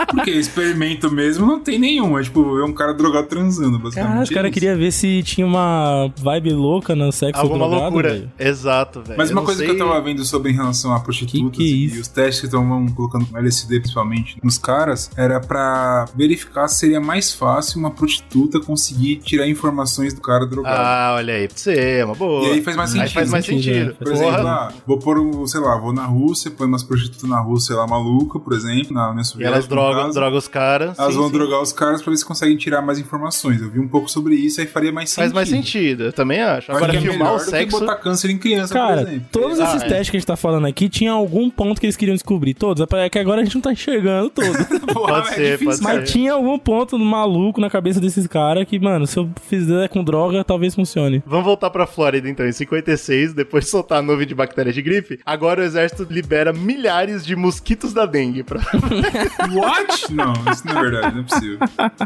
Porque 0.09 0.32
experimento 0.32 1.11
mesmo 1.11 1.45
não 1.45 1.59
tem 1.59 1.79
nenhum. 1.79 2.17
É 2.17 2.23
tipo, 2.23 2.59
é 2.59 2.65
um 2.65 2.73
cara 2.73 2.93
drogado 2.93 3.27
transando, 3.27 3.79
basicamente. 3.79 4.07
Caralho, 4.09 4.23
os 4.23 4.32
é 4.32 4.34
caras 4.34 4.49
isso. 4.49 4.53
queriam 4.59 4.77
ver 4.77 4.91
se 4.91 5.23
tinha 5.23 5.45
uma 5.45 6.11
vibe 6.17 6.53
louca 6.53 6.95
no 6.95 7.11
sexo 7.11 7.41
Alguma 7.41 7.67
drogado, 7.67 7.82
loucura. 7.84 8.09
velho. 8.13 8.32
Exato, 8.39 9.01
velho. 9.01 9.17
Mas 9.17 9.29
Eu 9.29 9.38
uma 9.38 9.43
coisa 9.45 9.59
sei- 9.59 9.67
que 9.67 9.73
eu 9.82 9.88
tava 9.88 10.01
vendo 10.01 10.23
sobre 10.25 10.51
em 10.51 10.55
relação 10.55 10.93
a 10.93 10.99
prostitutas 10.99 11.51
Que 11.51 11.57
que 11.57 11.91
é 11.93 11.97
e 11.97 11.99
os 11.99 12.07
testes 12.07 12.39
que 12.41 12.45
estavam 12.47 12.88
colocando 12.89 13.25
com 13.25 13.38
LSD 13.38 13.79
principalmente 13.79 14.38
nos 14.43 14.57
caras 14.57 15.09
era 15.15 15.39
pra 15.39 16.05
verificar 16.15 16.67
se 16.67 16.79
seria 16.79 16.99
mais 16.99 17.34
fácil 17.34 17.79
uma 17.79 17.91
prostituta 17.91 18.59
conseguir 18.59 19.17
tirar 19.17 19.47
informações 19.47 20.13
do 20.13 20.21
cara 20.21 20.45
drogado. 20.45 20.75
Ah, 20.77 21.13
olha 21.17 21.34
aí, 21.36 21.47
pra 21.47 21.57
você, 21.57 21.73
é 21.99 22.05
uma 22.05 22.15
boa. 22.15 22.47
E 22.47 22.51
aí 22.53 22.61
faz 22.61 22.75
mais 22.75 22.91
Aí 22.93 22.99
sentido. 22.99 23.13
faz 23.13 23.29
mais 23.32 23.45
sentido, 23.45 23.91
é. 23.91 23.93
Por 23.93 24.11
exemplo, 24.11 24.47
ah, 24.47 24.71
vou 24.86 24.97
pôr, 24.97 25.19
um, 25.19 25.45
sei 25.47 25.59
lá, 25.61 25.77
vou 25.77 25.93
na 25.93 26.05
Rússia, 26.05 26.51
põe 26.51 26.67
umas 26.67 26.84
prostitutas 26.84 27.29
na 27.29 27.39
Rússia, 27.39 27.67
sei 27.67 27.75
lá, 27.75 27.88
maluca, 27.88 28.39
por 28.39 28.53
exemplo, 28.53 28.93
na 28.93 29.13
União 29.36 29.39
E 29.39 29.43
elas 29.53 29.67
drogam, 29.67 30.03
caso. 30.03 30.13
drogam 30.13 30.38
os 30.38 30.47
caras. 30.47 30.97
Elas 30.99 31.13
sim, 31.13 31.19
vão 31.19 31.28
sim. 31.30 31.34
drogar 31.34 31.61
os 31.61 31.72
caras 31.74 32.01
pra 32.01 32.11
ver 32.11 32.17
se 32.17 32.26
conseguem 32.26 32.57
tirar 32.57 32.82
mais 32.82 32.99
informações. 32.99 33.61
Eu 33.61 33.69
vi 33.69 33.80
um 33.80 33.88
pouco 33.88 34.09
sobre 34.09 34.36
isso, 34.36 34.59
aí 34.61 34.67
faria 34.67 34.91
mais 34.91 35.09
sentido. 35.09 35.22
Faz 35.24 35.34
mais 35.34 35.49
sentido, 35.49 36.03
eu 36.05 36.13
também 36.13 36.41
acho. 36.41 36.72
Acho 36.72 36.78
Agora, 36.78 36.91
que 36.91 36.97
é 36.97 37.01
filmar 37.01 37.34
o 37.36 37.39
sexo. 37.39 37.80
botar 37.80 37.95
câncer 37.97 38.30
em 38.32 38.38
criança, 38.38 38.74
por 38.74 38.80
Cara, 38.88 39.01
exemplo. 39.03 39.26
todos 39.32 39.59
Ah, 39.59 39.63
esses 39.69 39.84
é. 39.84 39.88
testes 39.88 40.09
que 40.09 40.17
a 40.17 40.19
gente 40.19 40.28
tá 40.28 40.36
falando 40.36 40.65
aqui 40.67 40.89
tinha 40.89 41.11
algum 41.11 41.49
ponto 41.49 41.80
que 41.80 41.86
eles 41.86 41.95
queriam 41.95 42.15
descobrir. 42.15 42.53
Todos. 42.53 42.86
É 42.93 43.09
que 43.09 43.19
agora 43.19 43.41
a 43.41 43.43
gente 43.43 43.55
não 43.55 43.61
tá 43.61 43.72
enxergando 43.72 44.30
todos. 44.30 44.51
Porra, 44.91 45.22
Pode 45.22 45.28
é 45.30 45.34
ser, 45.34 45.51
difícil, 45.57 45.65
pode 45.67 45.82
cara. 45.82 45.93
ser. 45.95 46.01
Mas 46.01 46.11
tinha 46.11 46.34
algum 46.34 46.57
ponto 46.59 46.97
maluco 46.99 47.59
na 47.61 47.69
cabeça 47.69 47.99
desses 47.99 48.28
caras 48.28 48.65
que, 48.67 48.80
mano, 48.80 49.05
se 49.07 49.17
eu 49.17 49.30
fizer 49.47 49.88
com 49.89 50.03
droga, 50.03 50.43
talvez 50.43 50.76
funcione. 50.76 51.24
Vamos 51.26 51.45
voltar 51.45 51.69
pra 51.69 51.86
Flórida, 51.88 52.30
então. 52.30 52.45
Em 52.45 52.51
56, 52.51 53.34
depois 53.34 53.65
de 53.65 53.69
soltar 53.72 53.99
a 53.99 54.01
nuvem 54.01 54.26
de 54.28 54.34
bactérias 54.36 54.74
de 54.76 54.82
gripe, 54.82 55.19
agora 55.26 55.61
o 55.61 55.63
exército 55.63 56.05
libera 56.09 56.51
milhares 56.53 57.26
de 57.26 57.36
mosquitos 57.36 57.93
da 57.93 58.05
dengue. 58.05 58.43
Pra... 58.43 58.59
What? 59.53 60.14
Não, 60.14 60.34
isso 60.51 60.66
não 60.68 60.78
é 60.78 60.82
verdade, 60.89 61.16
não 61.16 61.22
é 61.22 61.26
possível. 61.26 61.59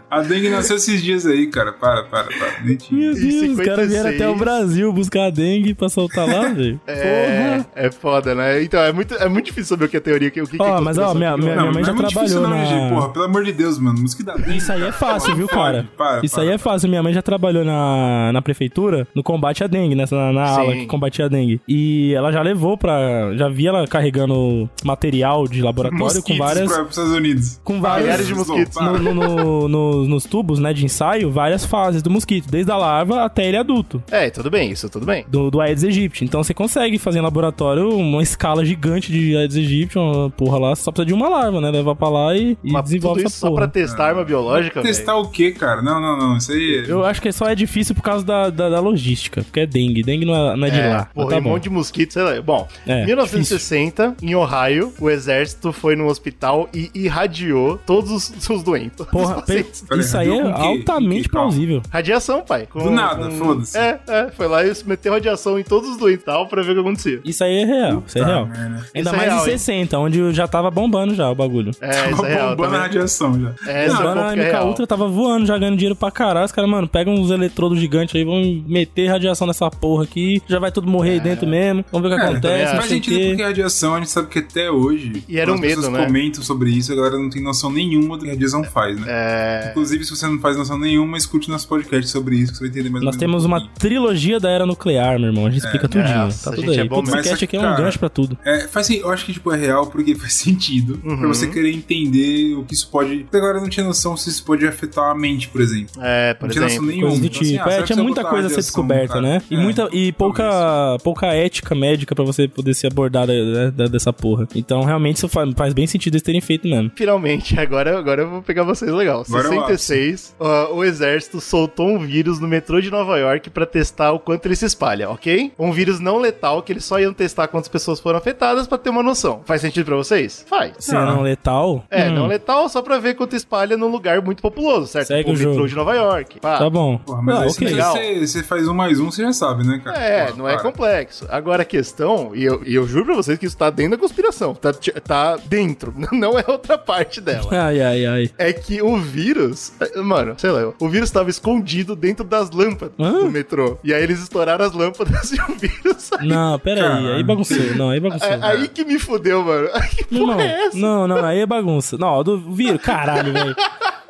A 0.10 0.22
dengue 0.22 0.50
nasceu 0.50 0.76
esses 0.78 1.02
dias 1.04 1.26
aí, 1.26 1.48
cara. 1.48 1.72
Para, 1.74 2.04
para, 2.04 2.26
para. 2.26 2.62
Nem 2.64 2.76
tinha. 2.76 3.00
Meu 3.00 3.14
Deus, 3.14 3.26
os 3.26 3.40
56. 3.42 3.68
caras 3.70 3.90
vieram 3.90 4.10
até 4.10 4.30
o 4.30 4.36
Brasil 4.36 4.94
buscar 4.94 5.26
a 5.26 5.30
dengue 5.30 5.74
pra 5.74 5.90
soltar 5.90 6.28
lá, 6.28 6.48
velho. 6.54 6.80
É, 6.88 7.62
é 7.76 7.92
foda, 7.92 8.34
né? 8.36 8.64
Então, 8.64 8.80
é 8.82 8.92
muito, 8.92 9.14
é 9.16 9.28
muito 9.30 9.46
difícil 9.46 9.66
saber 9.76 9.86
o 9.86 9.90
que 9.90 9.98
é 9.98 10.00
teoria, 10.00 10.30
o 10.30 10.32
que, 10.32 10.42
que 10.46 10.62
é 10.62 10.80
mas, 10.82 10.98
ó, 10.98 11.14
minha- 11.14 11.36
o 11.36 11.40
que 11.40 11.46
não 11.46 11.52
é. 11.52 11.56
minha- 11.58 11.72
mãe 11.72 11.84
já 11.84 11.94
não 11.94 12.02
é 12.04 12.08
difícil 12.08 12.40
trabalhou 12.42 12.50
não, 12.50 12.58
na- 12.58 12.66
gente. 12.66 12.94
Porra, 12.94 13.10
pelo 13.10 13.26
amor 13.26 13.44
de 13.44 13.54
Deus, 13.54 13.80
mano. 13.80 14.02
Mosquito 14.02 14.26
da 14.28 14.36
dengue. 14.36 14.58
Isso 14.58 14.72
aí 14.72 14.84
é 14.84 14.92
fácil, 14.92 15.36
viu, 15.36 15.48
cara? 15.48 15.88
Para, 15.98 16.22
Isso 16.26 16.36
para. 16.36 16.44
aí 16.44 16.50
é 16.52 16.58
fácil. 16.58 16.90
Minha 16.90 17.02
mãe 17.04 17.14
já 17.14 17.22
trabalhou 17.22 17.64
na, 17.66 18.32
na 18.34 18.42
prefeitura 18.42 19.08
no 19.16 19.24
combate 19.24 19.64
à 19.64 19.68
dengue, 19.68 19.96
nessa, 19.96 20.16
na, 20.16 20.32
na 20.34 20.48
Sim. 20.56 20.62
ala 20.62 20.74
que 20.74 20.86
combatia 20.86 21.26
a 21.26 21.28
dengue. 21.28 21.62
E 21.68 22.14
ela 22.14 22.32
já 22.32 22.42
levou 22.42 22.78
pra. 22.78 23.34
Já 23.36 23.50
vi 23.50 23.68
ela 23.68 23.88
carregando 23.88 24.70
material 24.84 25.48
de 25.48 25.62
laboratório 25.62 26.00
com 26.22 26.34
Mosquitos 26.34 26.38
várias. 26.38 26.72
para 26.72 26.84
os 26.98 27.10
Estados 27.10 27.18
Unidos. 27.18 27.60
Com 27.64 27.82
várias. 27.82 28.04
Milhares 28.06 28.28
de 28.28 28.36
mosquitos. 28.36 28.76
No- 28.82 29.00
no- 29.00 29.14
no- 29.14 29.68
no- 29.68 30.08
nos 30.08 30.24
tubos, 30.26 30.60
né, 30.60 30.74
de 30.74 30.86
ensaio, 30.86 31.32
várias 31.32 31.66
fases 31.66 32.02
do 32.02 32.10
mosquito, 32.10 32.50
desde 32.50 32.72
a 32.72 32.78
larva 32.78 33.24
até 33.24 33.46
ele 33.48 33.58
adulto. 33.58 34.04
É, 34.12 34.30
tudo 34.30 34.50
bem, 34.50 34.72
isso 34.72 34.90
tudo 34.90 35.06
bem. 35.06 35.26
Do, 35.30 35.50
do 35.52 35.62
Aedes 35.62 35.84
aegypti. 35.84 36.24
Então 36.26 36.44
você 36.44 36.54
consegue 36.54 36.98
fazer 36.98 37.20
em 37.20 37.22
laboratório 37.22 37.90
uma 37.90 38.22
escala 38.22 38.64
gigante 38.66 39.12
de 39.12 39.36
Aedes 39.36 39.58
aegypti, 39.58 39.98
uma 39.98 40.30
porra 40.30 40.58
lá, 40.60 40.76
só 40.76 40.92
precisa 40.92 41.06
de 41.08 41.14
uma 41.14 41.28
larva, 41.30 41.60
né? 41.62 41.70
Leva 41.72 41.96
pra 41.96 42.10
lá 42.10 42.36
e, 42.36 42.58
e 42.64 42.82
desenvolve 42.82 43.22
essa 43.22 43.30
isso 43.30 43.40
só 43.40 43.48
porra. 43.50 43.62
pra 43.62 43.68
testar 43.70 44.08
arma 44.10 44.24
biológica. 44.24 44.82
Testar 44.82 45.16
o 45.18 45.30
quê, 45.30 45.52
cara? 45.52 45.82
Não, 45.82 46.00
não, 46.02 46.18
não. 46.18 46.38
Isso 46.38 46.52
aí. 46.52 46.86
Eu 46.88 47.04
acho 47.06 47.22
que 47.22 47.32
só 47.32 47.48
é 47.48 47.56
difícil 47.56 47.96
por 47.96 48.02
causa 48.02 48.26
da, 48.26 48.50
da, 48.50 48.70
da 48.70 48.80
logística, 48.80 49.42
porque 49.44 49.62
é 49.62 49.66
dengue. 49.66 50.04
Dengue 50.04 50.26
não 50.26 50.34
é, 50.36 50.56
não 50.58 50.68
é 50.68 50.70
de 50.70 50.80
É, 50.80 50.88
lá. 50.90 51.06
porra, 51.14 51.30
tá 51.30 51.38
um 51.38 51.42
bom. 51.42 51.50
monte 51.52 51.64
de 51.64 51.70
mosquitos, 51.70 52.14
sei 52.14 52.24
lá. 52.24 52.42
Bom, 52.42 52.68
É, 52.88 53.04
em 53.04 53.06
1960, 53.08 54.16
em 54.22 54.36
Ohio, 54.36 54.94
o 55.00 55.10
exército 55.10 55.72
foi 55.72 55.96
num 55.96 56.08
hospital 56.08 56.70
e 56.76 56.92
irradiou 57.06 57.78
todos 57.86 58.12
os, 58.12 58.30
os 58.50 58.64
doentes. 58.64 59.06
Porra, 59.08 59.36
Os 59.38 59.42
pacientes. 59.42 59.84
Peraí, 59.88 60.04
isso 60.04 60.18
aí 60.18 60.30
é 60.30 60.42
altamente 60.52 61.30
plausível. 61.30 61.82
Radiação, 61.90 62.42
pai. 62.44 62.68
Com- 62.70 62.84
Do 62.84 62.92
nada, 62.92 63.30
com- 63.30 63.38
foda-se. 63.38 63.78
É, 63.78 64.00
é, 64.08 64.28
foi 64.32 64.48
lá 64.48 64.66
e 64.66 64.72
meteu 64.86 65.14
radiação 65.14 65.58
em 65.60 65.64
todos 65.64 65.90
os 65.90 65.98
doentes 65.98 66.22
e 66.22 66.26
tal 66.26 66.48
pra 66.48 66.62
ver 66.62 66.72
o 66.72 66.74
que 66.76 66.80
acontecia. 66.82 67.22
Isso 67.24 67.44
aí 67.44 67.62
é 67.62 67.66
real, 67.66 68.04
isso 68.06 68.18
é 68.20 68.24
real. 68.26 68.46
Ainda 68.46 68.84
Isso 68.94 69.10
é 69.10 69.12
mais 69.12 69.24
real, 69.32 69.48
em 69.48 69.52
hein? 69.52 69.58
60, 69.58 70.00
onde 70.00 70.32
já 70.34 70.48
tava 70.48 70.70
bombando 70.72 71.16
já 71.16 71.30
o 71.30 71.36
bagulho. 71.36 71.72
É, 71.82 72.12
isso 72.12 72.26
é 72.26 72.34
real. 72.34 72.50
bombando 72.50 72.64
a 72.64 72.66
também. 72.66 72.80
radiação 72.82 73.40
já. 73.40 73.72
É, 73.72 73.86
esse 73.86 73.96
é 73.96 74.00
o 74.00 74.02
Bombando 74.02 74.16
ponto 74.22 74.28
a 74.28 74.32
é 74.34 74.36
MK 74.36 74.44
real. 74.52 74.68
Ultra 74.68 74.88
tava 74.88 75.08
voando, 75.08 75.46
já 75.46 75.58
ganhando 75.58 75.78
dinheiro 75.78 75.96
pra 75.96 76.12
caralho. 76.12 76.46
Os 76.46 76.52
caras, 76.52 76.70
mano, 76.70 76.88
pegam 76.88 77.14
uns 77.14 77.32
eletrodos 77.32 77.80
gigantes 77.80 78.16
aí, 78.16 78.24
vão 78.24 78.64
meter 78.68 79.08
radiação 79.08 79.48
nessa 79.48 79.70
porra 79.70 80.04
aqui, 80.04 80.42
já 80.48 80.60
vai 80.60 80.72
tudo 80.72 80.88
morrer 80.88 81.12
aí 81.12 81.20
dentro 81.20 81.48
mesmo. 81.48 81.84
Vamos 81.92 82.10
ver 82.10 82.16
o 82.16 82.18
que 82.20 82.24
É, 82.26 82.30
acontece, 82.30 82.66
não 82.74 82.76
Faz 82.82 82.90
sentido 82.90 83.28
porque 83.30 83.44
a 83.44 83.48
radiação 83.48 83.96
a 83.96 84.00
gente 84.00 84.10
sabe 84.10 84.28
que 84.28 84.40
até 84.40 84.70
hoje. 84.70 85.24
E 85.28 85.40
era 85.40 85.52
um 85.54 85.58
medo, 85.58 85.90
né? 85.90 86.06
comentam 86.06 86.44
sobre 86.44 86.65
sobre 86.66 86.72
isso, 86.72 86.92
a 86.92 86.96
galera 86.96 87.18
não 87.18 87.30
tem 87.30 87.42
noção 87.42 87.72
nenhuma 87.72 88.18
do 88.18 88.24
que 88.24 88.30
a 88.30 88.34
radiação 88.34 88.64
faz, 88.64 89.00
né? 89.00 89.06
É. 89.08 89.68
Inclusive, 89.72 90.04
se 90.04 90.16
você 90.16 90.28
não 90.28 90.40
faz 90.40 90.58
noção 90.58 90.78
nenhuma, 90.80 91.18
escute 91.18 91.50
nosso 91.50 91.68
podcast 91.68 92.10
sobre 92.10 92.36
isso, 92.38 92.52
que 92.54 92.58
você 92.58 92.64
vai 92.64 92.70
entender 92.70 92.90
mais 92.90 93.04
ou 93.04 93.06
Nós 93.06 93.16
menos 93.18 93.20
temos 93.20 93.46
um 93.46 93.48
uma 93.48 93.68
trilogia 93.78 94.40
da 94.40 94.50
era 94.50 94.66
nuclear, 94.66 95.20
meu 95.20 95.30
irmão. 95.30 95.46
A 95.46 95.50
gente 95.50 95.64
explica 95.64 95.88
tudinho. 95.88 96.18
nossa, 96.18 96.50
tá 96.50 96.56
tudo 96.56 96.68
gente 96.68 96.80
aí. 96.82 96.86
é 96.86 96.90
bom 96.90 97.02
mesmo. 97.02 97.20
esse 97.20 97.44
aqui 97.44 97.56
é 97.56 97.60
um 97.60 97.64
Cara, 97.64 97.78
gancho 97.78 98.00
pra 98.00 98.10
tudo. 98.10 98.38
É, 98.44 98.68
faz 98.68 98.88
assim, 98.88 99.00
eu 99.00 99.10
acho 99.12 99.26
que 99.26 99.34
tipo, 99.34 99.52
é 99.52 99.58
real 99.58 99.88
porque 99.88 100.16
faz 100.16 100.34
sentido 100.34 101.00
Uhum. 101.04 101.18
pra 101.18 101.28
você 101.28 101.48
querer 101.48 101.72
entender 101.72 102.56
o 102.56 102.64
que 102.64 102.74
isso 102.74 102.90
pode. 102.90 103.18
Porque 103.20 103.38
agora 103.38 103.58
eu 103.58 103.62
não 103.62 103.70
tinha 103.70 103.86
noção 103.86 104.16
se 104.18 104.30
isso 104.30 104.44
pode 104.44 104.66
afetar 104.68 105.12
a 105.12 105.16
mente, 105.16 105.48
por 105.50 105.62
exemplo. 105.62 106.02
É, 106.02 106.34
por 106.34 106.48
não 106.48 106.52
tinha 106.54 106.64
noção 106.64 106.84
exemplo. 106.84 106.88
nenhuma. 106.96 107.20
Do 107.20 107.26
Então, 107.26 107.42
assim, 107.42 107.52
tipo. 107.58 107.70
ah, 107.70 107.74
é, 107.74 107.84
tinha 107.84 108.04
muita 108.04 108.24
coisa 108.24 108.48
a 108.48 108.50
ser 108.50 108.56
descoberta, 108.58 109.14
cara? 109.16 109.22
né? 109.22 109.42
E, 109.50 109.56
É, 109.56 109.60
muita, 109.60 109.90
e 109.92 110.12
pouca, 110.12 110.98
pouca 111.04 111.28
ética 111.28 111.76
médica 111.76 112.16
pra 112.16 112.24
você 112.24 112.48
poder 112.48 112.74
se 112.74 112.88
abordar 112.88 113.28
né, 113.28 113.72
dessa 113.90 114.12
porra. 114.14 114.48
Então, 114.56 114.84
realmente, 114.84 115.18
isso 115.18 115.28
faz, 115.28 115.52
faz 115.56 115.74
bem 115.74 115.86
sentido 115.88 116.16
eles 116.16 116.22
terem 116.24 116.42
feito 116.42 116.55
mesmo. 116.64 116.92
Finalmente, 116.96 117.60
agora, 117.60 117.98
agora 117.98 118.22
eu 118.24 118.30
vou 118.30 118.42
pegar 118.42 118.64
vocês 118.64 118.92
legal. 118.92 119.24
Agora 119.28 119.48
eu 119.48 119.54
66, 119.68 120.36
ó, 120.40 120.74
o 120.74 120.84
exército 120.84 121.40
soltou 121.42 121.88
um 121.90 122.00
vírus 122.00 122.40
no 122.40 122.48
metrô 122.48 122.80
de 122.82 122.90
Nova 122.92 123.18
York 123.18 123.50
pra 123.50 123.66
testar 123.66 124.12
o 124.12 124.20
quanto 124.20 124.46
ele 124.46 124.56
se 124.56 124.66
espalha, 124.66 125.10
ok? 125.10 125.52
Um 125.60 125.72
vírus 125.72 126.00
não 126.00 126.18
letal 126.18 126.62
que 126.62 126.72
eles 126.72 126.86
só 126.86 127.00
iam 127.00 127.14
testar 127.14 127.48
quantas 127.48 127.68
pessoas 127.70 128.00
foram 128.00 128.18
afetadas 128.18 128.68
pra 128.68 128.78
ter 128.78 128.90
uma 128.90 129.04
noção. 129.04 129.42
Faz 129.46 129.62
sentido 129.62 129.86
pra 129.86 129.96
vocês? 129.96 130.46
Faz. 130.50 130.74
Se 130.80 130.96
é 130.96 131.00
não 131.00 131.22
letal. 131.22 131.84
É, 131.90 132.10
hum, 132.10 132.14
não 132.14 132.28
letal 132.28 132.68
só 132.70 132.82
pra 132.82 132.98
ver 133.00 133.16
quanto 133.16 133.36
espalha 133.36 133.76
num 133.78 133.88
lugar 133.90 134.22
muito 134.22 134.42
populoso, 134.42 134.88
certo? 134.88 135.08
Segue 135.08 135.24
Tipo, 135.26 135.32
o 135.32 135.34
o 135.34 135.38
metrô 135.38 135.54
jogo. 135.54 135.68
de 135.68 135.76
Nova 135.76 135.94
York. 135.96 136.40
Pá. 136.40 136.58
Tá 136.58 136.70
bom. 136.70 136.98
Porra, 137.00 137.22
mas 137.22 137.36
Ah, 137.36 137.42
aí 137.42 137.50
ok. 137.50 137.54
se 137.54 137.66
legal. 137.74 137.92
você, 137.94 138.28
você 138.28 138.44
faz 138.44 138.68
um 138.68 138.74
mais 138.74 139.00
um, 139.00 139.12
você 139.12 139.22
já 139.24 139.34
sabe, 139.34 139.66
né, 139.66 139.82
cara? 139.84 139.98
É, 139.98 140.26
Porra, 140.26 140.38
não 140.38 140.48
é 140.50 140.54
para. 140.54 140.62
complexo. 140.64 141.26
Agora 141.30 141.62
a 141.64 141.66
questão, 141.66 142.32
e 142.36 142.44
eu, 142.44 142.62
e 142.66 142.76
eu 142.76 142.88
juro 142.88 143.06
pra 143.06 143.16
vocês 143.16 143.38
que 143.40 143.46
isso 143.46 143.58
tá 143.58 143.70
dentro 143.70 143.92
da 143.92 143.98
conspiração, 143.98 144.54
tá, 144.54 144.72
tá 145.04 145.38
dentro, 145.46 145.94
não 146.12 146.38
é 146.38 146.45
outra 146.52 146.78
parte 146.78 147.20
dela. 147.22 147.48
Ai, 147.52 147.82
ai, 147.82 148.06
ai. 148.06 148.30
É 148.38 148.54
que 148.54 148.82
o 148.82 148.98
vírus, 148.98 149.74
mano, 150.04 150.36
sei 150.38 150.52
lá, 150.52 150.74
o 150.80 150.90
vírus 150.90 151.12
tava 151.12 151.30
escondido 151.30 151.96
dentro 151.96 152.24
das 152.24 152.50
lâmpadas 152.52 152.96
Hã? 153.00 153.20
do 153.24 153.32
metrô. 153.32 153.78
E 153.84 153.94
aí 153.94 154.04
eles 154.04 154.22
estouraram 154.22 154.66
as 154.66 154.74
lâmpadas 154.74 155.32
e 155.34 155.42
o 155.42 155.56
vírus 155.56 155.96
saiu. 156.04 156.28
Não, 156.28 156.60
pera 156.60 156.98
aí. 156.98 157.14
Aí 157.14 157.24
bagunçou. 157.24 157.58
Não, 157.76 157.90
aí 157.90 158.00
bagunçou. 158.00 158.28
É 158.28 158.40
aí 158.42 158.68
que 158.68 158.84
me 158.86 159.00
fudeu, 159.00 159.44
mano. 159.44 159.70
Que 159.96 160.06
Não, 160.14 160.28
porra 160.28 160.44
é 160.44 160.66
essa? 160.66 160.78
não, 160.78 161.08
não, 161.08 161.24
aí 161.24 161.40
é 161.40 161.46
bagunça. 161.46 161.98
Não, 161.98 162.22
do 162.24 162.38
vírus, 162.52 162.82
caralho, 162.82 163.32
velho. 163.32 163.56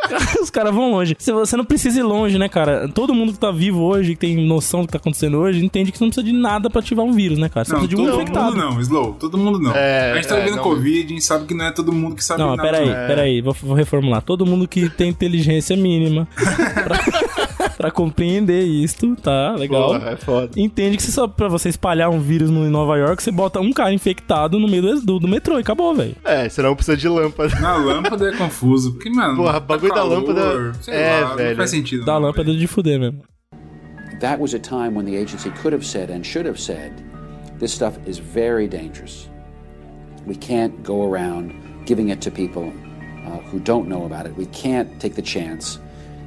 Os 0.41 0.49
caras 0.49 0.73
vão 0.73 0.91
longe. 0.91 1.15
Se 1.19 1.31
Você 1.31 1.55
não 1.57 1.65
precisa 1.65 1.99
ir 1.99 2.03
longe, 2.03 2.37
né, 2.37 2.47
cara? 2.49 2.87
Todo 2.87 3.13
mundo 3.13 3.33
que 3.33 3.39
tá 3.39 3.51
vivo 3.51 3.81
hoje, 3.81 4.11
que 4.11 4.19
tem 4.19 4.45
noção 4.45 4.81
do 4.81 4.87
que 4.87 4.93
tá 4.93 4.97
acontecendo 4.97 5.37
hoje, 5.37 5.63
entende 5.63 5.91
que 5.91 5.97
você 5.97 6.03
não 6.03 6.09
precisa 6.11 6.25
de 6.25 6.33
nada 6.33 6.69
pra 6.69 6.79
ativar 6.79 7.05
um 7.05 7.11
vírus, 7.13 7.37
né, 7.37 7.49
cara? 7.49 7.65
Você 7.65 7.73
Não, 7.73 7.79
precisa 7.79 7.95
de 7.95 8.01
um 8.01 8.11
todo 8.11 8.21
infectado. 8.21 8.45
mundo 8.55 8.57
não, 8.57 8.81
Slow. 8.81 9.13
Todo 9.19 9.37
mundo 9.37 9.59
não. 9.59 9.71
É, 9.75 10.11
a 10.11 10.15
gente 10.15 10.27
tá 10.27 10.35
é, 10.37 10.39
vivendo 10.41 10.55
não, 10.57 10.63
Covid, 10.63 11.05
a 11.05 11.09
gente 11.09 11.23
sabe 11.23 11.45
que 11.45 11.53
não 11.53 11.65
é 11.65 11.71
todo 11.71 11.91
mundo 11.91 12.15
que 12.15 12.23
sabe 12.23 12.41
Não, 12.41 12.55
nada. 12.55 12.61
peraí, 12.61 12.89
É. 12.89 13.07
peraí, 13.07 13.41
vou, 13.41 13.55
vou 13.61 13.75
reformular. 13.75 14.21
Todo 14.21 14.45
mundo 14.45 14.67
que 14.67 14.89
tem 14.89 15.09
inteligência 15.09 15.75
mínima 15.75 16.27
pra, 16.83 16.97
pra 17.77 17.91
compreender 17.91 18.63
isto, 18.63 19.15
tá? 19.17 19.55
Legal. 19.57 19.93
Porra, 19.93 20.11
é 20.11 20.15
foda. 20.15 20.49
Entende 20.57 20.97
que 20.97 21.03
você 21.03 21.11
só 21.11 21.27
pra 21.27 21.47
você 21.47 21.69
espalhar 21.69 22.09
um 22.09 22.19
vírus 22.19 22.49
no, 22.49 22.65
em 22.65 22.69
Nova 22.69 22.97
York, 22.97 23.21
você 23.21 23.31
bota 23.31 23.59
um 23.59 23.71
cara 23.71 23.93
infectado 23.93 24.59
no 24.59 24.67
meio 24.67 24.81
do, 24.81 25.01
do, 25.01 25.19
do 25.19 25.27
metrô 25.27 25.57
e 25.57 25.61
acabou, 25.61 25.93
velho. 25.93 26.15
É, 26.23 26.47
senão 26.49 26.75
precisa 26.75 26.97
de 26.97 27.07
lâmpada. 27.07 27.59
Na 27.59 27.75
lâmpada 27.75 28.29
é 28.29 28.35
confuso, 28.35 28.93
porque, 28.93 29.09
mano. 29.09 29.37
Porra, 29.37 29.59
bagulho 29.59 29.89
da 29.89 29.95
calor, 29.95 30.19
lâmpada- 30.19 30.73
sei 30.81 30.93
é, 30.93 31.19
lá, 31.21 31.35
velho. 31.35 31.49
Não 31.49 31.57
faz 31.57 31.69
sentido. 31.69 32.05
Da 32.05 32.13
não, 32.13 32.21
lâmpada 32.21 32.45
velho. 32.45 32.57
de 32.59 32.67
fuder 32.67 32.99
mesmo. 32.99 33.21
That 34.21 34.41
was 34.41 34.53
a 34.53 34.59
time 34.59 34.95
when 34.95 35.05
the 35.05 35.15
agency 35.17 35.49
could 35.61 35.73
have 35.73 35.85
said 35.85 36.09
and 36.09 36.23
should 36.23 36.47
have 36.47 36.59
said, 36.59 36.93
this 37.59 37.71
stuff 37.73 37.97
is 38.07 38.17
very 38.17 38.67
dangerous. 38.67 39.29
We 40.25 40.35
can't 40.35 40.73
go 40.83 41.03
around 41.05 41.51
giving 41.85 42.09
it 42.09 42.19
to 42.21 42.31
people 42.31 42.71
uh, 43.27 43.39
who 43.51 43.59
don't 43.59 43.87
know 43.87 44.05
about 44.05 44.25
it. 44.25 44.35
We 44.37 44.45
can't 44.47 44.99
take 44.99 45.15
the 45.15 45.21
chance. 45.21 45.79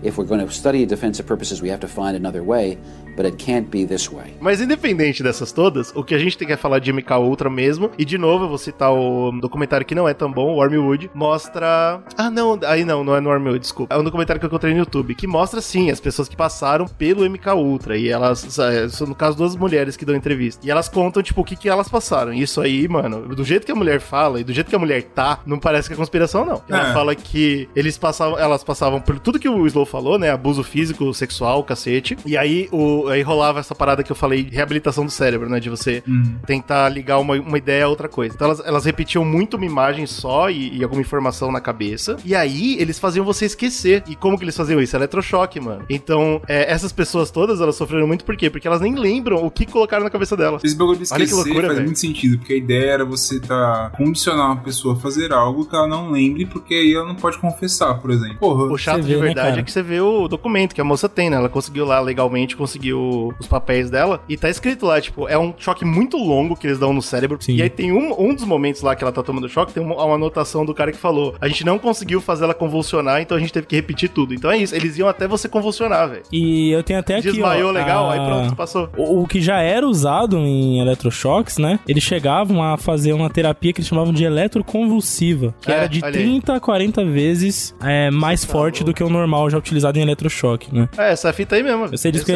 If 0.03 0.17
we're 0.17 0.25
going 0.25 0.47
to 0.47 0.53
study 0.53 0.87
defensive 0.87 1.27
purposes, 1.27 1.61
we 1.61 1.69
have 1.71 1.81
to 1.81 1.89
find 1.89 2.17
another 2.17 2.45
way, 2.45 2.79
but 3.19 3.27
it 3.27 3.37
can't 3.45 3.69
be 3.69 3.85
this 3.85 4.09
way. 4.11 4.33
Mas 4.41 4.61
independente 4.61 5.23
dessas 5.25 5.51
todas, 5.51 5.93
o 5.97 6.05
que 6.05 6.15
a 6.15 6.19
gente 6.19 6.39
tem 6.39 6.47
que 6.47 6.57
falar 6.57 6.79
de 6.79 6.93
MK 6.93 7.13
Ultra 7.19 7.51
mesmo, 7.51 7.91
e 7.99 8.05
de 8.05 8.17
novo 8.17 8.45
eu 8.45 8.49
vou 8.49 8.59
citar 8.59 8.93
o 8.93 9.33
documentário 9.41 9.85
que 9.85 9.95
não 9.95 10.09
é 10.09 10.15
tão 10.15 10.31
bom, 10.31 10.53
o 10.53 10.57
Wormwood, 10.59 11.11
mostra... 11.13 12.01
Ah, 12.17 12.31
não, 12.31 12.59
aí 12.65 12.85
não, 12.85 13.03
não 13.03 13.17
é 13.17 13.21
no 13.21 13.29
Wormwood, 13.29 13.59
desculpa. 13.59 13.93
É 13.95 13.99
um 13.99 14.05
documentário 14.05 14.39
que 14.39 14.47
eu 14.47 14.49
encontrei 14.49 14.73
no 14.73 14.79
YouTube, 14.81 15.15
que 15.17 15.27
mostra, 15.27 15.61
sim, 15.61 15.91
as 15.91 15.99
pessoas 15.99 16.29
que 16.29 16.37
passaram 16.37 16.87
pelo 16.87 17.29
MK 17.29 17.49
Ultra, 17.57 17.97
e 17.97 18.09
elas, 18.09 18.57
é, 18.59 18.89
são 18.89 19.07
no 19.09 19.15
caso 19.17 19.37
duas 19.37 19.57
mulheres 19.57 19.97
que 19.97 20.05
dão 20.05 20.15
entrevista, 20.15 20.65
e 20.65 20.71
elas 20.71 20.89
contam, 20.89 21.21
tipo, 21.23 21.41
o 21.41 21.45
que 21.45 21.57
que 21.57 21.69
elas 21.69 21.89
passaram. 21.89 22.33
E 22.33 22.43
isso 22.43 22.61
aí, 22.61 22.87
mano, 22.87 23.35
do 23.35 23.43
jeito 23.45 23.67
que 23.67 23.73
a 23.73 23.75
mulher 23.75 24.01
fala, 24.01 24.41
e 24.41 24.45
do 24.45 24.53
jeito 24.53 24.69
que 24.71 24.77
a 24.77 24.79
mulher 24.79 25.03
tá, 25.03 25.41
não 25.45 25.59
parece 25.59 25.89
que 25.89 25.95
é 25.95 25.97
conspiração, 25.97 26.45
não. 26.47 26.63
Ela 26.69 26.91
É. 26.91 26.93
fala 26.93 27.15
que 27.17 27.69
eles 27.75 27.99
passavam, 27.99 28.39
elas 28.39 28.63
passavam 28.63 29.01
por 29.01 29.19
tudo 29.19 29.39
que 29.39 29.49
o 29.49 29.67
Slow 29.67 29.87
falou, 29.87 30.19
né, 30.19 30.31
abuso 30.31 30.63
físico, 30.63 31.13
sexual, 31.13 31.65
cacete, 31.65 32.17
e 32.25 32.37
aí, 32.37 32.69
o, 32.71 33.08
aí 33.11 33.23
rolava 33.23 33.61
essa 33.61 33.75
parada 33.75 34.03
que 34.03 34.11
eu 34.13 34.17
falei, 34.17 34.49
reabilitação 34.51 35.05
do 35.05 35.11
cérebro, 35.11 35.49
né, 35.49 35.61
de 35.61 35.69
você 35.71 36.03
tentar 36.47 36.89
ligar 36.89 37.19
uma, 37.19 37.35
uma 37.35 37.59
ideia 37.59 37.85
a 37.85 37.89
outra 37.89 38.09
coisa. 38.09 38.35
Então 38.35 38.47
elas, 38.47 38.61
elas 38.65 38.85
repetiam 38.85 39.25
muito 39.25 39.57
uma 39.57 39.67
imagem 39.67 40.07
só 40.07 40.51
e, 40.51 40.77
e 40.79 40.83
alguma 40.83 41.01
informação 41.01 41.51
na 41.53 41.61
cabeça. 41.61 42.17
E 42.25 42.35
aí 42.35 42.77
eles 42.81 42.99
faziam 42.99 43.25
você 43.25 43.45
esquecer. 43.47 44.03
E 44.09 44.15
como 44.17 44.37
que 44.39 44.45
eles 44.45 44.57
faziam 44.57 44.81
isso? 44.81 44.97
Eletrochoque, 44.97 45.61
mano. 45.61 45.85
Então, 45.89 46.41
é, 46.47 46.71
essas 46.73 46.93
pessoas 46.93 47.31
todas, 47.31 47.61
elas 47.61 47.77
sofreram 47.77 48.07
muito 48.07 48.25
por 48.25 48.37
quê? 48.37 48.51
Porque 48.51 48.67
elas 48.67 48.81
nem 48.81 48.95
lembram 48.95 49.45
o 49.45 49.51
que 49.51 49.67
colocaram 49.67 50.05
na 50.05 50.11
cabeça 50.11 50.37
delas. 50.37 50.63
Esse 50.65 50.77
bagulho 50.77 50.99
de 50.99 51.05
Olha 51.13 51.19
que 51.19 51.25
esquecer 51.25 51.35
loucura, 51.47 51.67
faz 51.67 51.75
velho. 51.75 51.87
muito 51.87 51.99
sentido, 51.99 52.39
porque 52.39 52.53
a 52.53 52.57
ideia 52.57 52.91
era 52.93 53.05
você 53.05 53.41
tá 53.41 53.91
condicionar 53.97 54.47
uma 54.47 54.57
pessoa 54.63 54.95
a 54.95 54.97
fazer 54.99 55.33
algo 55.33 55.65
que 55.67 55.75
ela 55.75 55.87
não 55.89 56.11
lembre, 56.11 56.47
porque 56.47 56.75
aí 56.75 56.95
ela 56.95 57.07
não 57.07 57.15
pode 57.15 57.39
confessar, 57.39 57.95
por 57.95 58.11
exemplo. 58.11 58.39
Porra, 58.39 58.65
O 58.73 58.79
chato 58.79 58.97
Você 59.03 59.09
de 59.09 59.15
vê, 59.15 59.21
né, 59.21 59.27
verdade 59.27 59.49
cara? 59.51 59.61
é 59.61 59.65
que 59.65 59.73
você 59.73 59.83
vê 59.83 60.01
o 60.01 60.29
documento 60.29 60.75
que 60.75 60.81
a 60.81 60.85
moça 60.85 61.09
tem, 61.09 61.31
né? 61.31 61.37
Ela 61.37 61.49
conseguiu 61.49 61.85
lá 61.85 62.01
legalmente, 62.01 62.57
conseguiu 62.57 62.98
os 63.39 63.47
papéis 63.47 63.91
dela. 63.91 64.23
E 64.29 64.37
tá 64.37 64.49
escrito 64.49 64.87
lá, 64.87 65.01
tipo, 65.01 65.29
é 65.29 65.39
um 65.39 65.55
choque 65.57 65.85
muito 65.85 66.17
longo 66.17 66.57
que 66.57 66.67
eles 66.67 66.79
dão 66.79 66.93
no 66.93 67.03
cérebro. 67.03 67.39
Sim. 67.41 67.57
E 67.57 67.63
aí 67.63 67.71
tem 67.71 67.93
um, 67.93 68.15
um 68.21 68.35
dos 68.35 68.45
momentos 68.45 68.83
lá 68.83 68.95
que 68.97 69.03
ela 69.05 69.13
tá 69.13 69.23
tomando 69.23 69.49
choque, 69.49 69.73
tem 69.73 69.83
uma, 69.83 69.95
uma 70.05 70.15
anotação 70.15 70.65
do 70.65 70.75
cara 70.75 70.91
que 70.93 70.99
falou: 70.99 71.35
a 71.41 71.49
gente 71.49 71.65
não 71.65 71.79
conseguiu 71.79 72.21
fazer 72.21 72.45
ela 72.45 72.55
convulsionar, 72.55 73.21
então 73.21 73.37
a 73.37 73.41
gente 73.41 73.53
teve 73.53 73.67
que 73.67 73.77
repetir 73.77 74.09
tudo. 74.09 74.35
Então 74.35 74.51
é 74.51 74.59
isso, 74.59 74.75
eles 74.75 74.97
iam 74.99 75.09
até 75.09 75.27
você 75.29 75.49
convulsionar, 75.49 76.09
velho. 76.09 76.23
E 76.33 76.71
eu 76.71 76.83
tenho 76.83 76.99
até 76.99 77.17
aqui, 77.17 77.31
Desmaiou 77.33 77.69
ó, 77.71 77.73
legal, 77.73 78.11
a- 78.11 78.15
aí 78.15 78.21
pronto, 78.21 78.57
passou. 78.57 78.89
O, 78.97 79.23
o 79.23 79.27
que 79.29 79.41
já 79.41 79.61
era 79.61 79.87
usado 79.87 80.37
em 80.39 80.81
eletrochoques, 80.81 81.59
né? 81.59 81.79
Eles 81.89 82.03
chegavam 82.03 82.63
a 82.63 82.77
fazer 82.77 83.13
uma 83.13 83.31
terapia 83.31 83.73
que 83.73 83.81
eles 83.81 83.89
chamavam 83.89 84.13
de 84.13 84.25
eletroconvulsiva, 84.25 85.55
que 85.61 85.71
É, 85.71 85.75
era 85.75 85.87
de 85.89 85.99
olha 86.05 86.07
aí. 86.19 86.25
30 86.25 86.55
a 86.55 86.61
40 86.61 87.05
vezes 87.05 87.75
é, 87.83 88.11
mais 88.11 88.45
forte 88.45 88.85
do 88.85 88.93
que 88.95 89.03
o 89.03 89.09
normal 89.11 89.51
já 89.51 89.59
utilizado 89.59 89.99
em 89.99 90.03
eletrochoque, 90.03 90.75
né? 90.75 90.89
É, 90.97 91.13
essa 91.13 91.33
fita 91.33 91.57
aí 91.57 91.63
mesmo. 91.63 91.89
Disso 91.91 92.09
Esse 92.09 92.25
que 92.25 92.33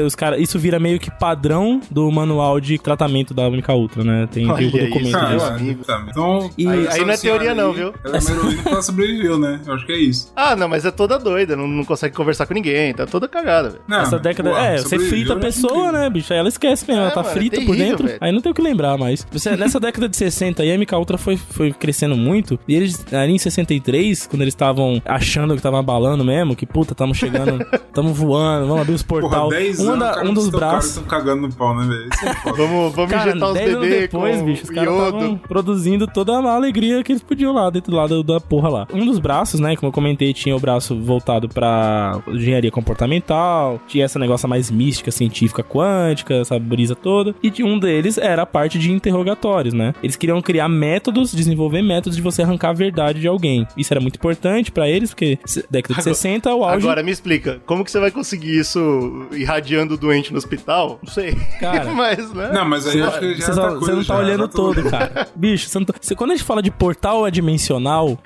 os 0.00 0.14
cara, 0.14 0.38
isso 0.38 0.58
vira 0.58 0.78
meio 0.78 0.98
que 0.98 1.10
padrão 1.10 1.80
do 1.90 2.10
manual 2.10 2.60
de 2.60 2.78
tratamento 2.78 3.34
da 3.34 3.46
Única 3.48 3.72
Ultra, 3.74 4.02
né? 4.04 4.28
Tem, 4.30 4.46
tem 4.54 4.68
o 4.68 4.70
documento 4.70 5.06
isso, 5.08 5.16
Ah, 5.16 5.28
meu 5.28 5.38
disso. 5.38 5.46
é, 5.46 5.54
amigo. 5.54 5.84
tá, 5.84 6.06
então, 6.08 6.50
E- 6.56 6.66
Aí- 6.68 6.88
aí 6.88 7.04
não 7.04 7.10
é 7.12 7.16
teoria 7.16 7.54
não, 7.54 7.72
viu? 7.72 7.92
Ela 8.04 8.16
é 8.18 8.70
ela 8.70 8.82
sobreviveu, 8.82 9.38
né? 9.38 9.60
Eu 9.66 9.74
acho 9.74 9.84
que 9.86 9.92
é 9.92 9.98
isso. 9.98 10.32
Ah, 10.34 10.54
não, 10.56 10.68
mas 10.68 10.84
é 10.84 10.90
toda 10.90 11.18
doida, 11.18 11.54
não, 11.56 11.66
não 11.68 11.84
consegue 11.84 12.14
conversar 12.14 12.46
com 12.46 12.54
ninguém, 12.54 12.92
tá 12.94 13.06
toda 13.06 13.28
cagada, 13.28 13.70
velho. 13.70 13.82
Essa 14.02 14.18
década. 14.18 14.50
pô, 14.50 14.56
é, 14.56 14.78
você 14.78 14.98
frita 14.98 15.34
a 15.34 15.36
é 15.36 15.40
pessoa, 15.40 15.92
né, 15.92 16.08
bicho? 16.10 16.32
Aí 16.32 16.38
ela 16.38 16.48
esquece 16.48 16.84
mesmo, 16.86 17.02
É, 17.02 17.04
ela 17.06 17.10
tá 17.12 17.22
mano, 17.22 17.30
é 17.30 17.34
frita 17.34 17.56
por 17.60 17.66
terrível, 17.76 17.88
dentro. 17.88 18.06
velho. 18.06 18.18
Aí 18.20 18.32
não 18.32 18.40
tem 18.40 18.52
o 18.52 18.54
que 18.54 18.62
lembrar 18.62 18.96
mais. 18.98 19.26
Você, 19.32 19.56
nessa 19.56 19.78
década 19.80 20.08
de 20.08 20.16
60 20.16 20.62
aí, 20.62 20.70
a 20.70 20.74
MK 20.78 20.94
Ultra 20.96 21.18
foi, 21.18 21.36
foi 21.36 21.72
crescendo 21.72 22.16
muito. 22.16 22.58
E 22.68 22.74
eles, 22.74 23.04
ali 23.12 23.32
em 23.32 23.38
63, 23.38 24.26
quando 24.26 24.42
eles 24.42 24.52
estavam 24.54 25.00
achando 25.04 25.54
que 25.56 25.62
tava 25.62 25.78
abalando 25.78 26.24
mesmo, 26.24 26.54
que 26.56 26.66
puta, 26.66 26.94
tamo 26.94 27.14
chegando, 27.14 27.64
tamo 27.92 28.12
voando, 28.12 28.66
vamos 28.66 28.82
abrir 28.82 28.94
os 28.94 29.02
Porra. 29.02 29.48
10 29.50 29.80
Um, 29.88 29.98
da- 29.98 30.14
cara, 30.14 30.28
um 30.28 30.34
dos 30.34 30.44
os 30.46 30.50
caras 30.50 30.68
braços. 30.70 30.90
estão 30.90 31.04
cagando 31.04 31.42
no 31.48 31.52
pau, 31.54 31.74
né, 31.76 31.86
velho? 31.86 32.08
Isso 32.12 32.26
é 32.28 32.34
foda. 32.34 32.56
Vamos, 32.56 32.94
vamos 32.94 33.10
Cara, 33.10 33.30
injetar 33.30 33.48
os 33.48 33.54
10 33.54 33.68
anos 33.70 33.80
bebês 33.82 34.00
depois, 34.02 34.36
com 34.38 34.44
bicho, 34.44 34.62
os 34.64 34.70
caras 34.70 34.92
produzindo 35.48 36.06
toda 36.06 36.32
a 36.38 36.54
alegria 36.54 37.02
que 37.02 37.12
eles 37.12 37.22
podiam 37.22 37.52
lá, 37.52 37.70
dentro 37.70 37.94
lá 37.94 38.06
do- 38.06 38.22
da 38.22 38.40
porra 38.40 38.68
lá. 38.68 38.86
Um 38.92 39.04
dos 39.06 39.18
braços, 39.18 39.60
né, 39.60 39.76
como 39.76 39.88
eu 39.88 39.92
comentei, 39.92 40.32
tinha 40.32 40.54
o 40.56 40.60
braço 40.60 40.98
voltado 40.98 41.48
pra 41.48 42.20
engenharia 42.28 42.70
comportamental, 42.70 43.80
tinha 43.88 44.04
essa 44.04 44.18
negócio 44.18 44.48
mais 44.48 44.70
mística, 44.70 45.10
científica, 45.10 45.62
quântica, 45.62 46.34
essa 46.34 46.58
brisa 46.58 46.94
toda. 46.94 47.34
E 47.42 47.50
de 47.50 47.62
um 47.62 47.78
deles 47.78 48.18
era 48.18 48.42
a 48.42 48.46
parte 48.46 48.78
de 48.78 48.90
interrogatórios, 48.92 49.74
né? 49.74 49.94
Eles 50.02 50.16
queriam 50.16 50.40
criar 50.40 50.68
métodos, 50.68 51.32
desenvolver 51.32 51.82
métodos 51.82 52.16
de 52.16 52.22
você 52.22 52.42
arrancar 52.42 52.70
a 52.70 52.72
verdade 52.74 53.20
de 53.20 53.26
alguém. 53.28 53.66
Isso 53.76 53.92
era 53.92 54.00
muito 54.00 54.16
importante 54.16 54.70
pra 54.70 54.88
eles, 54.88 55.10
porque 55.10 55.38
década 55.70 55.94
de 55.94 56.00
Agora- 56.00 56.14
60, 56.14 56.54
o 56.54 56.64
auge... 56.64 56.76
Agora 56.86 57.02
me 57.02 57.10
explica, 57.10 57.60
como 57.66 57.84
que 57.84 57.90
você 57.90 58.00
vai 58.00 58.10
conseguir 58.10 58.58
isso 58.58 59.26
irradiando 59.72 59.94
o 59.94 59.96
doente 59.96 60.30
no 60.32 60.38
hospital? 60.38 60.98
Não 61.02 61.12
sei. 61.12 61.34
Cara, 61.60 61.86
mas, 61.92 62.32
né? 62.32 62.50
Não, 62.52 62.64
mas 62.64 62.86
aí 62.86 62.98
eu 62.98 63.08
acho 63.08 63.18
que 63.18 63.34
já 63.34 63.46
Você, 63.46 63.50
é 63.50 63.54
só- 63.54 63.70
você 63.70 63.78
coisa 63.78 63.92
não 63.96 64.04
tá 64.04 64.14
já, 64.14 64.20
olhando 64.20 64.40
já 64.42 64.48
tô- 64.48 64.56
todo, 64.74 64.90
cara. 64.90 65.28
Bicho, 65.34 65.68
você 65.68 65.78
não 65.78 65.86
tá- 65.86 65.94
você- 66.00 66.14
quando 66.14 66.30
a 66.30 66.34
gente 66.34 66.44
fala 66.44 66.62
de 66.62 66.70
portal 66.70 67.24
adimensional, 67.24 68.18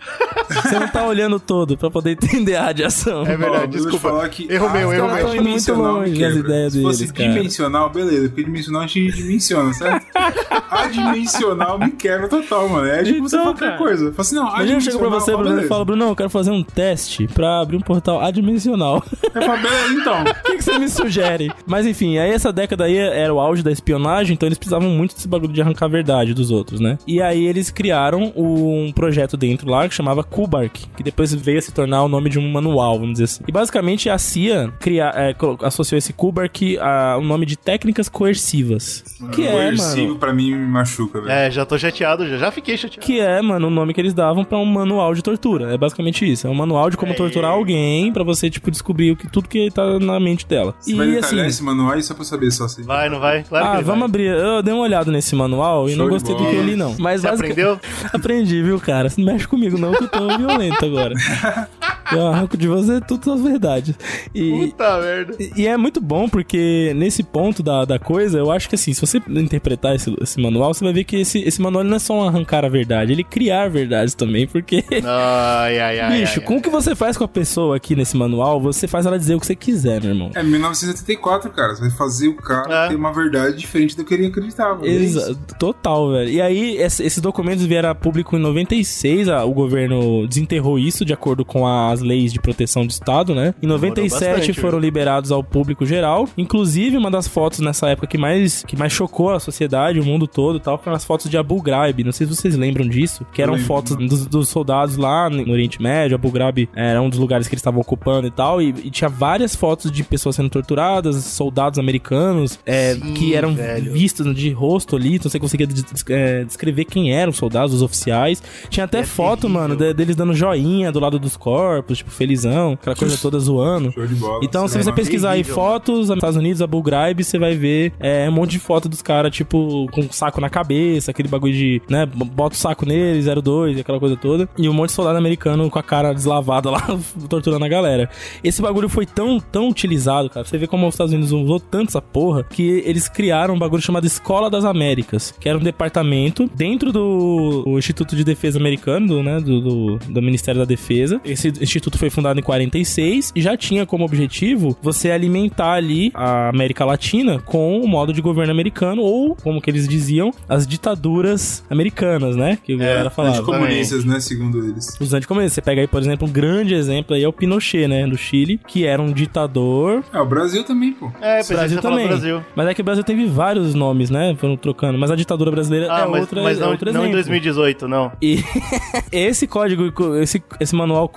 você 0.49 0.79
não 0.79 0.89
tá 0.89 1.05
olhando 1.07 1.39
todo 1.41 1.77
pra 1.77 1.91
poder 1.91 2.13
entender 2.13 2.57
a 2.57 2.65
radiação. 2.65 3.23
É 3.27 3.37
verdade, 3.37 3.73
desculpa. 3.73 3.99
falar 4.09 4.29
que 4.29 4.47
Erro 4.53 4.71
meu, 4.71 4.93
erro 4.93 5.13
meu. 5.13 5.43
Muito 5.43 5.75
longe 5.75 6.13
quebra. 6.17 6.39
ideias 6.39 6.73
Se 6.73 6.83
fosse 6.83 6.99
deles, 7.01 7.13
cara. 7.13 7.29
dimensional, 7.33 7.91
beleza, 7.91 8.29
porque 8.29 8.45
dimensional 8.45 8.83
a 8.83 8.87
gente 8.87 9.13
dimensiona, 9.13 9.73
certo? 9.73 10.07
Adimensional 10.71 11.79
me 11.79 11.91
quebra 11.93 12.29
total, 12.29 12.69
mano. 12.69 12.87
É 12.89 13.03
tipo 13.03 13.29
você 13.29 13.37
Então, 13.37 13.47
qualquer 13.47 13.67
cara. 13.67 13.79
coisa. 13.79 14.13
Fala 14.13 14.21
assim, 14.21 14.35
não, 14.37 14.49
Imagina 14.49 14.77
eu 14.77 14.81
chego 14.81 14.99
pra 14.99 15.09
você, 15.09 15.33
Bruno, 15.33 15.49
e 15.49 15.53
beleza. 15.55 15.69
falo, 15.69 15.85
Bruno, 15.85 16.05
eu 16.09 16.17
quero 16.17 16.31
fazer 16.31 16.51
um 16.51 16.63
teste 16.63 17.27
pra 17.29 17.61
abrir 17.61 17.77
um 17.77 17.81
portal 17.81 18.21
adimensional. 18.21 19.03
Eu 19.35 19.43
falo, 19.43 19.63
beleza, 19.63 19.93
então. 19.95 20.17
O 20.47 20.49
que, 20.49 20.57
que 20.59 20.65
você 20.65 20.79
me 20.79 20.89
sugere? 20.89 21.36
Mas 21.67 21.87
enfim, 21.87 22.19
aí 22.19 22.31
essa 22.31 22.53
década 22.53 22.85
aí 22.85 22.97
era 22.97 23.33
o 23.33 23.41
auge 23.41 23.63
da 23.63 23.71
espionagem, 23.71 24.35
então 24.35 24.47
eles 24.47 24.59
precisavam 24.59 24.89
muito 24.89 25.15
desse 25.15 25.29
bagulho 25.29 25.53
de 25.53 25.61
arrancar 25.61 25.87
a 25.87 25.89
verdade 25.89 26.35
dos 26.35 26.51
outros, 26.51 26.81
né? 26.81 26.99
E 27.07 27.21
aí 27.21 27.47
eles 27.47 27.71
criaram 27.71 28.33
um 28.37 28.91
projeto 28.93 29.37
dentro 29.37 29.71
lá 29.71 29.89
que 29.89 29.95
chamava 29.95 30.23
Kubark, 30.25 30.87
que 30.97 31.03
depois 31.03 31.35
veio 31.35 31.59
a 31.59 31.63
se 31.63 31.73
tornar 31.73 32.03
o 32.03 32.09
nome 32.09 32.31
de 32.31 32.39
um 32.39 32.51
manual, 32.51 32.99
vamos 32.99 33.13
dizer 33.13 33.25
assim. 33.25 33.45
E 33.47 33.53
basicamente 33.53 34.09
a 34.09 34.19
CIA 34.19 34.73
cria, 34.81 35.13
é, 35.15 35.35
associou 35.63 35.99
esse 35.99 36.13
Kubark 36.13 36.79
a 36.79 37.19
um 37.19 37.25
nome 37.25 37.47
de 37.47 37.57
técnicas 37.57 38.09
coercivas. 38.09 39.05
Que 39.33 39.47
é, 39.47 39.53
Coercivo 39.53 40.09
mano. 40.09 40.19
pra 40.19 40.33
mim 40.33 40.55
me 40.55 40.67
machuca, 40.67 41.21
velho. 41.21 41.33
É, 41.33 41.51
já 41.51 41.65
tô 41.65 41.79
chateado, 41.79 42.27
já, 42.29 42.37
já 42.37 42.51
fiquei 42.51 42.77
chateado. 42.77 43.05
Que 43.05 43.21
é, 43.21 43.41
mano, 43.41 43.69
o 43.69 43.71
nome 43.71 43.93
que 43.95 44.01
eles 44.01 44.15
davam 44.15 44.45
pra 44.45 44.59
um 44.59 44.65
manual 44.65 45.15
de 45.15 45.23
tortura. 45.23 45.73
É 45.73 45.79
basicamente 45.79 46.31
isso. 46.31 46.47
É 46.47 46.51
um 46.51 46.55
manual 46.55 46.91
de 46.91 46.97
como 46.97 47.15
torturar 47.15 47.51
alguém 47.53 48.13
pra 48.13 48.23
você, 48.25 48.49
tipo, 48.51 48.71
descobrir 48.71 49.13
o 49.13 49.17
que, 49.17 49.31
tudo 49.31 49.49
que 49.49 49.71
tá 49.71 49.99
na 49.99 50.19
mente 50.21 50.47
dela. 50.47 50.75
Você 50.79 50.95
vai 50.95 51.07
e 51.07 51.13
detalhar 51.13 51.26
assim. 51.27 51.47
esse 51.47 51.63
manual 51.63 51.93
aí 51.93 52.03
só 52.03 52.15
pra 52.15 52.25
saber 52.25 52.51
só 52.51 52.65
assim. 52.65 52.83
Vai, 52.83 53.09
não 53.09 53.21
vai? 53.21 53.43
Claro 53.43 53.67
Ah, 53.67 53.75
vamos 53.81 54.01
vai. 54.01 54.09
abrir. 54.09 54.27
Eu 54.27 54.63
dei 54.63 54.73
uma 54.73 54.83
olhada 54.83 55.11
nesse 55.11 55.35
manual 55.35 55.89
e 55.89 55.95
Show 55.95 56.03
não 56.05 56.09
gostei 56.11 56.35
do 56.35 56.47
que 56.47 56.55
eu 56.55 56.63
li, 56.65 56.77
não. 56.77 56.95
Mas 56.99 57.21
Você 57.23 57.29
basic- 57.29 57.51
aprendeu? 57.53 57.81
Aprendi, 58.13 58.63
viu, 58.63 58.81
cara? 58.81 59.09
Você 59.11 59.21
não 59.21 59.33
mexe 59.33 59.47
comigo, 59.49 59.77
não, 59.79 59.93
que 59.93 60.05
eu 60.05 60.09
tô 60.09 60.37
violento 60.39 60.85
agora. 60.85 61.15
Eu 62.13 62.27
arranco 62.27 62.57
de 62.57 62.69
você 62.69 63.01
tudo 63.01 63.33
as 63.33 63.41
verdades. 63.43 63.95
E, 64.35 64.69
Puta 64.71 65.01
merda. 65.01 65.37
e 65.57 65.67
é 65.67 65.77
muito 65.77 66.01
bom 66.01 66.29
porque 66.29 66.93
nesse 66.97 67.23
ponto 67.23 67.63
da, 67.63 67.85
da 67.85 67.99
coisa, 67.99 68.39
eu 68.39 68.51
acho 68.51 68.69
que 68.69 68.75
assim, 68.75 68.93
se 68.93 69.01
você 69.01 69.21
interpretar 69.29 69.95
esse, 69.95 70.15
esse 70.21 70.41
manual, 70.41 70.73
você 70.73 70.85
vai 70.85 70.93
ver 70.93 71.05
que 71.05 71.17
esse, 71.17 71.41
esse 71.41 71.61
manual 71.61 71.83
não 71.85 71.97
é 71.97 71.99
só 71.99 72.15
um 72.15 72.23
arrancar 72.25 72.65
a 72.65 72.69
verdade, 72.69 73.13
ele 73.13 73.25
criar 73.25 73.69
verdades 73.69 74.15
também, 74.15 74.47
porque. 74.47 74.85
Ai, 75.05 75.79
ai, 75.81 76.01
ai. 76.01 76.21
Bicho, 76.21 76.41
ai, 76.41 76.47
com 76.47 76.57
o 76.57 76.63
que 76.63 76.69
você 76.71 76.95
faz 76.95 77.17
com 77.17 77.25
a 77.25 77.29
pessoa 77.29 77.77
aqui 77.77 77.95
nesse 77.97 78.17
manual, 78.17 78.61
você 78.61 78.87
faz 78.87 79.07
ela 79.07 79.19
dizer 79.19 79.35
o 79.35 79.41
que 79.41 79.47
você 79.47 79.57
quiser, 79.57 80.01
meu 80.01 80.11
irmão. 80.11 80.31
É 80.35 80.43
1974, 80.43 81.51
cara. 81.51 81.75
Você 81.75 81.81
vai 81.83 81.91
fazer 81.91 82.29
o 82.29 82.35
cara 82.37 82.87
É. 82.87 82.89
ter 82.89 82.95
uma 82.97 83.13
verdade 83.13 83.57
diferente 83.57 83.97
do 83.97 84.05
que 84.05 84.15
ele 84.15 84.27
acreditava. 84.27 84.87
É 84.87 84.91
isso. 84.91 85.19
Exa 85.19 85.35
total, 85.59 86.11
velho. 86.13 86.31
E 86.31 86.41
aí, 86.41 86.77
esse- 86.77 87.03
esses 87.03 87.21
documentos 87.21 87.65
vieram 87.65 87.91
a 87.91 87.95
público 87.95 88.37
em 88.37 88.41
96, 88.41 89.29
a- 89.29 89.45
o 89.45 89.53
governo 89.53 90.27
desenterrou 90.27 90.79
isso 90.79 91.05
de 91.05 91.13
acordo 91.13 91.45
com 91.45 91.67
as 91.97 92.03
leis 92.03 92.33
de 92.33 92.41
proteção 92.41 92.87
do 92.87 92.91
Estado, 92.91 93.35
né? 93.35 93.55
Em 93.63 93.67
97 93.67 94.11
bastante, 94.31 94.53
foram 94.55 94.79
viu? 94.79 94.81
liberados 94.81 95.31
ao 95.33 95.43
público 95.43 95.85
geral. 95.87 96.29
Inclusive, 96.37 96.97
uma 96.97 97.11
das 97.11 97.27
fotos 97.27 97.61
nessa 97.61 97.89
época 97.89 98.07
que 98.07 98.19
mais, 98.19 98.63
que 98.65 98.77
mais 98.77 98.93
chocou 98.93 99.31
a 99.33 99.41
sociedade, 99.41 99.99
o 100.01 100.05
mundo 100.05 100.27
todo 100.27 100.57
e 100.57 100.61
tal, 100.61 100.79
foram 100.79 100.97
as 100.97 101.05
fotos 101.05 101.31
de 101.31 101.37
Abu 101.37 101.61
Ghraib. 101.61 102.05
Não 102.05 102.13
sei 102.13 102.27
se 102.27 102.35
vocês 102.37 102.55
lembram 102.57 102.87
disso, 102.89 103.25
que 103.33 103.43
eram 103.43 103.55
lembro, 103.55 103.67
fotos 103.67 103.97
dos, 103.97 104.27
dos 104.27 104.49
soldados 104.49 104.97
lá 104.97 105.29
no 105.31 105.51
Oriente 105.53 105.81
Médio. 105.83 106.15
Abu 106.15 106.31
Ghraib 106.31 106.69
era 106.75 107.01
um 107.01 107.09
dos 107.09 107.19
lugares 107.19 107.49
que 107.49 107.55
eles 107.55 107.61
estavam 107.61 107.81
ocupando 107.81 108.27
e 108.27 108.31
tal. 108.31 108.61
E, 108.61 108.69
e 108.85 108.91
tinha 108.91 109.09
várias 109.09 109.55
fotos 109.57 109.91
de 109.91 110.03
pessoas 110.05 110.37
sendo 110.37 110.51
torturadas, 110.51 111.17
soldados 111.25 111.79
americanos, 111.79 112.59
é, 112.67 112.95
Sim, 112.95 113.15
que 113.15 113.35
eram 113.35 113.55
velho. 113.55 113.93
vistos 113.93 114.35
de 114.35 114.51
rosto 114.51 114.97
ali, 114.97 115.15
então 115.17 115.31
você 115.31 115.39
conseguia 115.39 115.67
é, 116.11 116.45
descrever 116.45 116.85
quem 116.85 117.13
eram 117.13 117.31
os 117.31 117.37
soldados, 117.37 117.75
os 117.75 117.83
oficiais. 117.83 118.43
Tinha 118.69 118.85
até 118.85 119.01
É 119.01 119.05
foto, 119.05 119.43
terrível. 119.43 119.61
mano, 119.63 119.77
de- 119.77 119.93
deles 119.95 120.17
dando 120.17 120.35
joinha 120.35 120.91
do 120.91 120.99
lado 121.01 121.19
dos 121.19 121.37
corpos, 121.37 121.86
tipo, 121.95 122.11
felizão, 122.11 122.73
aquela 122.73 122.97
coisa 122.97 123.17
toda 123.19 123.39
zoando. 123.39 123.93
Show 123.93 124.07
de 124.07 124.15
bola. 124.15 124.41
Então, 124.43 124.67
se 124.69 124.83
você 124.83 124.93
pesquisar 124.93 125.33
aí 125.33 125.45
fotos 125.45 126.09
nos 126.09 126.17
Estados 126.17 126.37
Unidos, 126.37 126.63
Abu 126.63 126.83
Ghraib, 126.83 127.23
você 127.23 127.39
vai 127.39 127.55
ver 127.55 127.93
é, 128.01 128.29
um 128.29 128.33
monte 128.33 128.53
de 128.53 128.59
foto 128.59 128.89
dos 128.89 129.03
caras, 129.03 129.35
tipo, 129.35 129.87
com 129.93 130.03
um 130.03 130.13
saco 130.13 130.41
na 130.41 130.49
cabeça, 130.49 131.11
aquele 131.11 131.29
bagulho 131.29 131.53
de, 131.53 131.83
né, 131.89 132.07
bota 132.07 132.55
o 132.55 132.59
saco 132.59 132.87
nele, 132.87 133.23
02, 133.43 133.79
aquela 133.79 134.01
coisa 134.01 134.17
toda. 134.17 134.49
E 134.57 134.69
um 134.69 134.73
monte 134.73 134.91
de 134.91 134.95
soldado 134.95 135.19
americano 135.19 135.69
com 135.71 135.79
a 135.79 135.83
cara 135.83 136.13
deslavada 136.13 136.71
lá, 136.71 136.87
torturando 137.29 137.65
a 137.65 137.69
galera. 137.69 138.09
Esse 138.43 138.63
bagulho 138.63 138.89
foi 138.89 139.07
tão, 139.07 139.39
tão 139.41 139.69
utilizado, 139.69 140.31
cara. 140.31 140.45
Você 140.45 140.59
vê 140.59 140.67
como 140.67 140.87
os 140.87 140.95
Estados 140.95 141.13
Unidos 141.13 141.33
usou 141.33 141.61
tanto 141.61 141.91
essa 141.91 142.03
porra, 142.03 142.45
que 142.45 142.83
eles 142.85 143.09
criaram 143.09 143.55
um 143.55 143.59
bagulho 143.59 143.83
chamado 143.83 144.07
Escola 144.07 144.51
das 144.51 144.65
Américas, 144.65 145.35
que 145.39 145.49
era 145.49 145.59
um 145.59 145.63
departamento 145.63 146.49
dentro 146.55 146.93
do 146.93 147.65
Instituto 147.79 148.17
de 148.17 148.25
Defesa 148.25 148.59
americano, 148.59 149.07
do, 149.07 149.23
né, 149.23 149.41
do, 149.41 149.61
do, 149.61 149.99
do 149.99 150.23
Ministério 150.23 150.61
da 150.61 150.65
Defesa. 150.65 151.21
Esse 151.25 151.53
instituto 151.77 151.99
foi 151.99 152.11
fundado 152.11 152.39
em 152.39 152.43
46 152.43 153.33
e 153.35 153.41
já 153.41 153.57
tinha 153.57 153.87
como 153.87 154.05
objetivo 154.05 154.77
você 154.83 155.11
alimentar 155.11 155.73
ali 155.73 156.11
a 156.15 156.49
América 156.49 156.85
Latina 156.85 157.39
com 157.41 157.81
o 157.81 157.89
modo 157.89 158.13
de 158.13 158.21
governo 158.21 158.53
americano 158.53 159.03
ou, 159.03 159.37
como 159.37 159.61
que 159.61 159.71
eles 159.71 159.87
diziam, 159.89 160.31
as 160.49 160.67
ditaduras 160.67 161.65
americanas, 161.71 162.37
né? 162.37 162.59
Que 162.63 162.75
a 162.75 162.77
galera 162.77 163.11
falava. 163.11 163.37
Anticomunistas, 163.37 164.05
né? 164.05 164.21
Segundo 164.21 164.65
eles. 164.65 164.97
Os 165.01 165.13
anticomunistas. 165.13 165.55
Você 165.55 165.63
pega 165.63 165.81
aí, 165.81 165.87
por 165.87 166.01
exemplo, 166.01 166.29
um 166.29 166.31
grande 166.31 166.75
exemplo 166.75 167.15
aí 167.15 167.23
é 167.23 167.29
o 167.29 167.33
Pinochet, 167.33 167.87
né? 167.87 168.07
Do 168.07 168.17
Chile, 168.17 168.61
que 168.67 168.87
era 168.87 169.01
um 169.01 169.13
ditador. 169.13 170.05
É, 170.13 170.21
o 170.21 170.27
Brasil 170.27 170.65
também, 170.65 170.93
pô. 170.93 171.11
É, 171.21 171.43
que 171.43 171.55
Brasil 171.55 171.81
também. 171.81 172.07
Brasil. 172.07 172.43
Mas 172.55 172.69
é 172.69 172.75
que 172.75 172.81
o 172.81 172.85
Brasil 172.85 173.05
teve 173.05 173.27
vários 173.27 173.75
nomes, 173.75 174.11
né? 174.11 174.35
Foram 174.39 174.57
trocando. 174.57 174.99
Mas 174.99 175.11
a 175.11 175.17
ditadura 175.17 175.51
brasileira 175.51 175.89
Ah, 175.91 176.01
é 176.01 176.07
mas, 176.07 176.21
outra, 176.21 176.43
mas 176.43 176.59
é 176.59 176.61
não, 176.61 176.71
outro 176.71 176.93
não 176.93 177.01
em 177.01 177.11
exemplo. 177.11 177.17
2018, 177.17 177.89
não. 177.89 178.13
E 178.21 178.43
esse 179.13 179.47
código, 179.47 179.93
esse, 180.17 180.43
esse 180.61 180.75
manual 180.75 181.09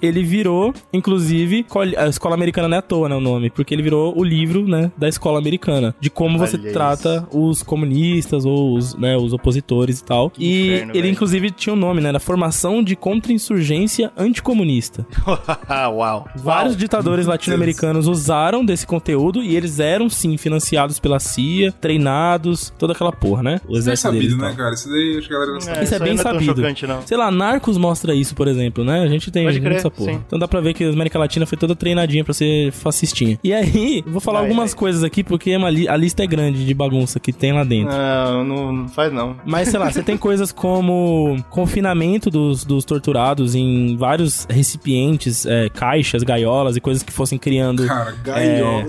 Ele 0.00 0.22
virou, 0.22 0.72
inclusive, 0.92 1.64
a 1.96 2.06
escola 2.06 2.34
americana 2.34 2.68
não 2.68 2.76
é 2.76 2.78
à 2.78 2.82
toa, 2.82 3.08
né, 3.08 3.14
o 3.14 3.20
nome, 3.20 3.50
porque 3.50 3.74
ele 3.74 3.82
virou 3.82 4.16
o 4.16 4.24
livro, 4.24 4.66
né, 4.66 4.90
da 4.96 5.08
escola 5.08 5.38
americana, 5.38 5.94
de 6.00 6.10
como 6.10 6.38
você 6.38 6.56
Olha 6.56 6.72
trata 6.72 7.28
os 7.32 7.62
comunistas 7.62 8.44
ou 8.44 8.76
os, 8.76 8.94
né, 8.94 9.16
os 9.16 9.32
opositores 9.32 10.00
e 10.00 10.04
tal. 10.04 10.30
Que 10.30 10.44
e 10.44 10.66
inferno, 10.74 10.92
ele, 10.92 11.02
velho. 11.02 11.12
inclusive, 11.12 11.50
tinha 11.50 11.72
o 11.72 11.76
nome, 11.76 12.00
né, 12.00 12.12
da 12.12 12.20
formação 12.20 12.82
de 12.82 12.94
contra-insurgência 12.96 14.12
anticomunista. 14.16 15.06
Uau. 15.92 16.28
Vários 16.36 16.76
ditadores 16.76 17.26
latino-americanos 17.26 18.06
usaram 18.06 18.64
desse 18.64 18.86
conteúdo 18.86 19.42
e 19.42 19.56
eles 19.56 19.80
eram, 19.80 20.08
sim, 20.08 20.36
financiados 20.36 20.98
pela 20.98 21.18
CIA, 21.18 21.72
treinados, 21.72 22.72
toda 22.78 22.92
aquela 22.92 23.12
porra, 23.12 23.42
né? 23.42 23.60
O 23.66 23.72
Isso 23.72 23.82
é 23.82 23.84
deles 23.84 24.00
sabido, 24.00 24.34
e 24.34 24.36
né, 24.36 24.48
tal. 24.48 24.56
cara? 24.56 24.74
Isso 24.74 24.88
daí 24.88 25.18
acho 25.18 25.28
que 25.28 25.34
a 25.34 25.36
galera 25.36 25.52
não 25.52 25.60
sabe. 25.60 25.84
Isso 25.84 25.94
é 25.94 25.98
bem 25.98 26.14
não 26.14 26.20
é 26.20 26.22
tão 26.24 26.32
sabido. 26.32 26.56
chocante, 26.56 26.86
não. 26.86 27.06
Sei 27.06 27.16
lá, 27.16 27.30
Narcos 27.30 27.76
mostra 27.76 28.14
isso, 28.14 28.34
por 28.34 28.48
exemplo, 28.48 28.84
né? 28.84 29.02
A 29.02 29.08
gente 29.08 29.30
tem 29.30 29.44
Pode 29.44 29.60
muito 29.60 29.70
crer, 29.70 29.79
essa 29.80 29.90
porra. 29.90 30.12
sim. 30.12 30.20
Então 30.26 30.38
dá 30.38 30.46
pra 30.48 30.60
ver 30.60 30.74
que 30.74 30.84
a 30.84 30.90
América 30.90 31.18
Latina 31.18 31.44
foi 31.46 31.58
toda 31.58 31.74
treinadinha 31.74 32.24
pra 32.24 32.32
ser 32.34 32.72
fascistinha. 32.72 33.38
E 33.42 33.52
aí, 33.52 34.02
vou 34.08 34.20
falar 34.20 34.40
Vai, 34.40 34.48
algumas 34.48 34.70
vai. 34.72 34.78
coisas 34.78 35.02
aqui, 35.04 35.22
porque 35.24 35.50
é 35.50 35.70
li- 35.70 35.88
a 35.88 35.96
lista 35.96 36.22
é 36.22 36.26
grande 36.26 36.64
de 36.64 36.74
bagunça 36.74 37.18
que 37.20 37.32
tem 37.32 37.52
lá 37.52 37.64
dentro. 37.64 37.92
Não, 37.96 38.44
não, 38.44 38.72
não 38.72 38.88
faz 38.88 39.12
não. 39.12 39.36
Mas, 39.44 39.68
sei 39.68 39.78
lá, 39.78 39.90
você 39.90 40.02
tem 40.02 40.16
coisas 40.16 40.52
como 40.52 41.36
confinamento 41.50 42.30
dos, 42.30 42.64
dos 42.64 42.84
torturados 42.84 43.54
em 43.54 43.96
vários 43.96 44.46
recipientes, 44.48 45.44
é, 45.46 45.68
caixas, 45.68 46.22
gaiolas 46.22 46.76
e 46.76 46.80
coisas 46.80 47.02
que 47.02 47.12
fossem 47.12 47.38
criando. 47.38 47.86
Cara, 47.86 48.14
gaiola 48.24 48.84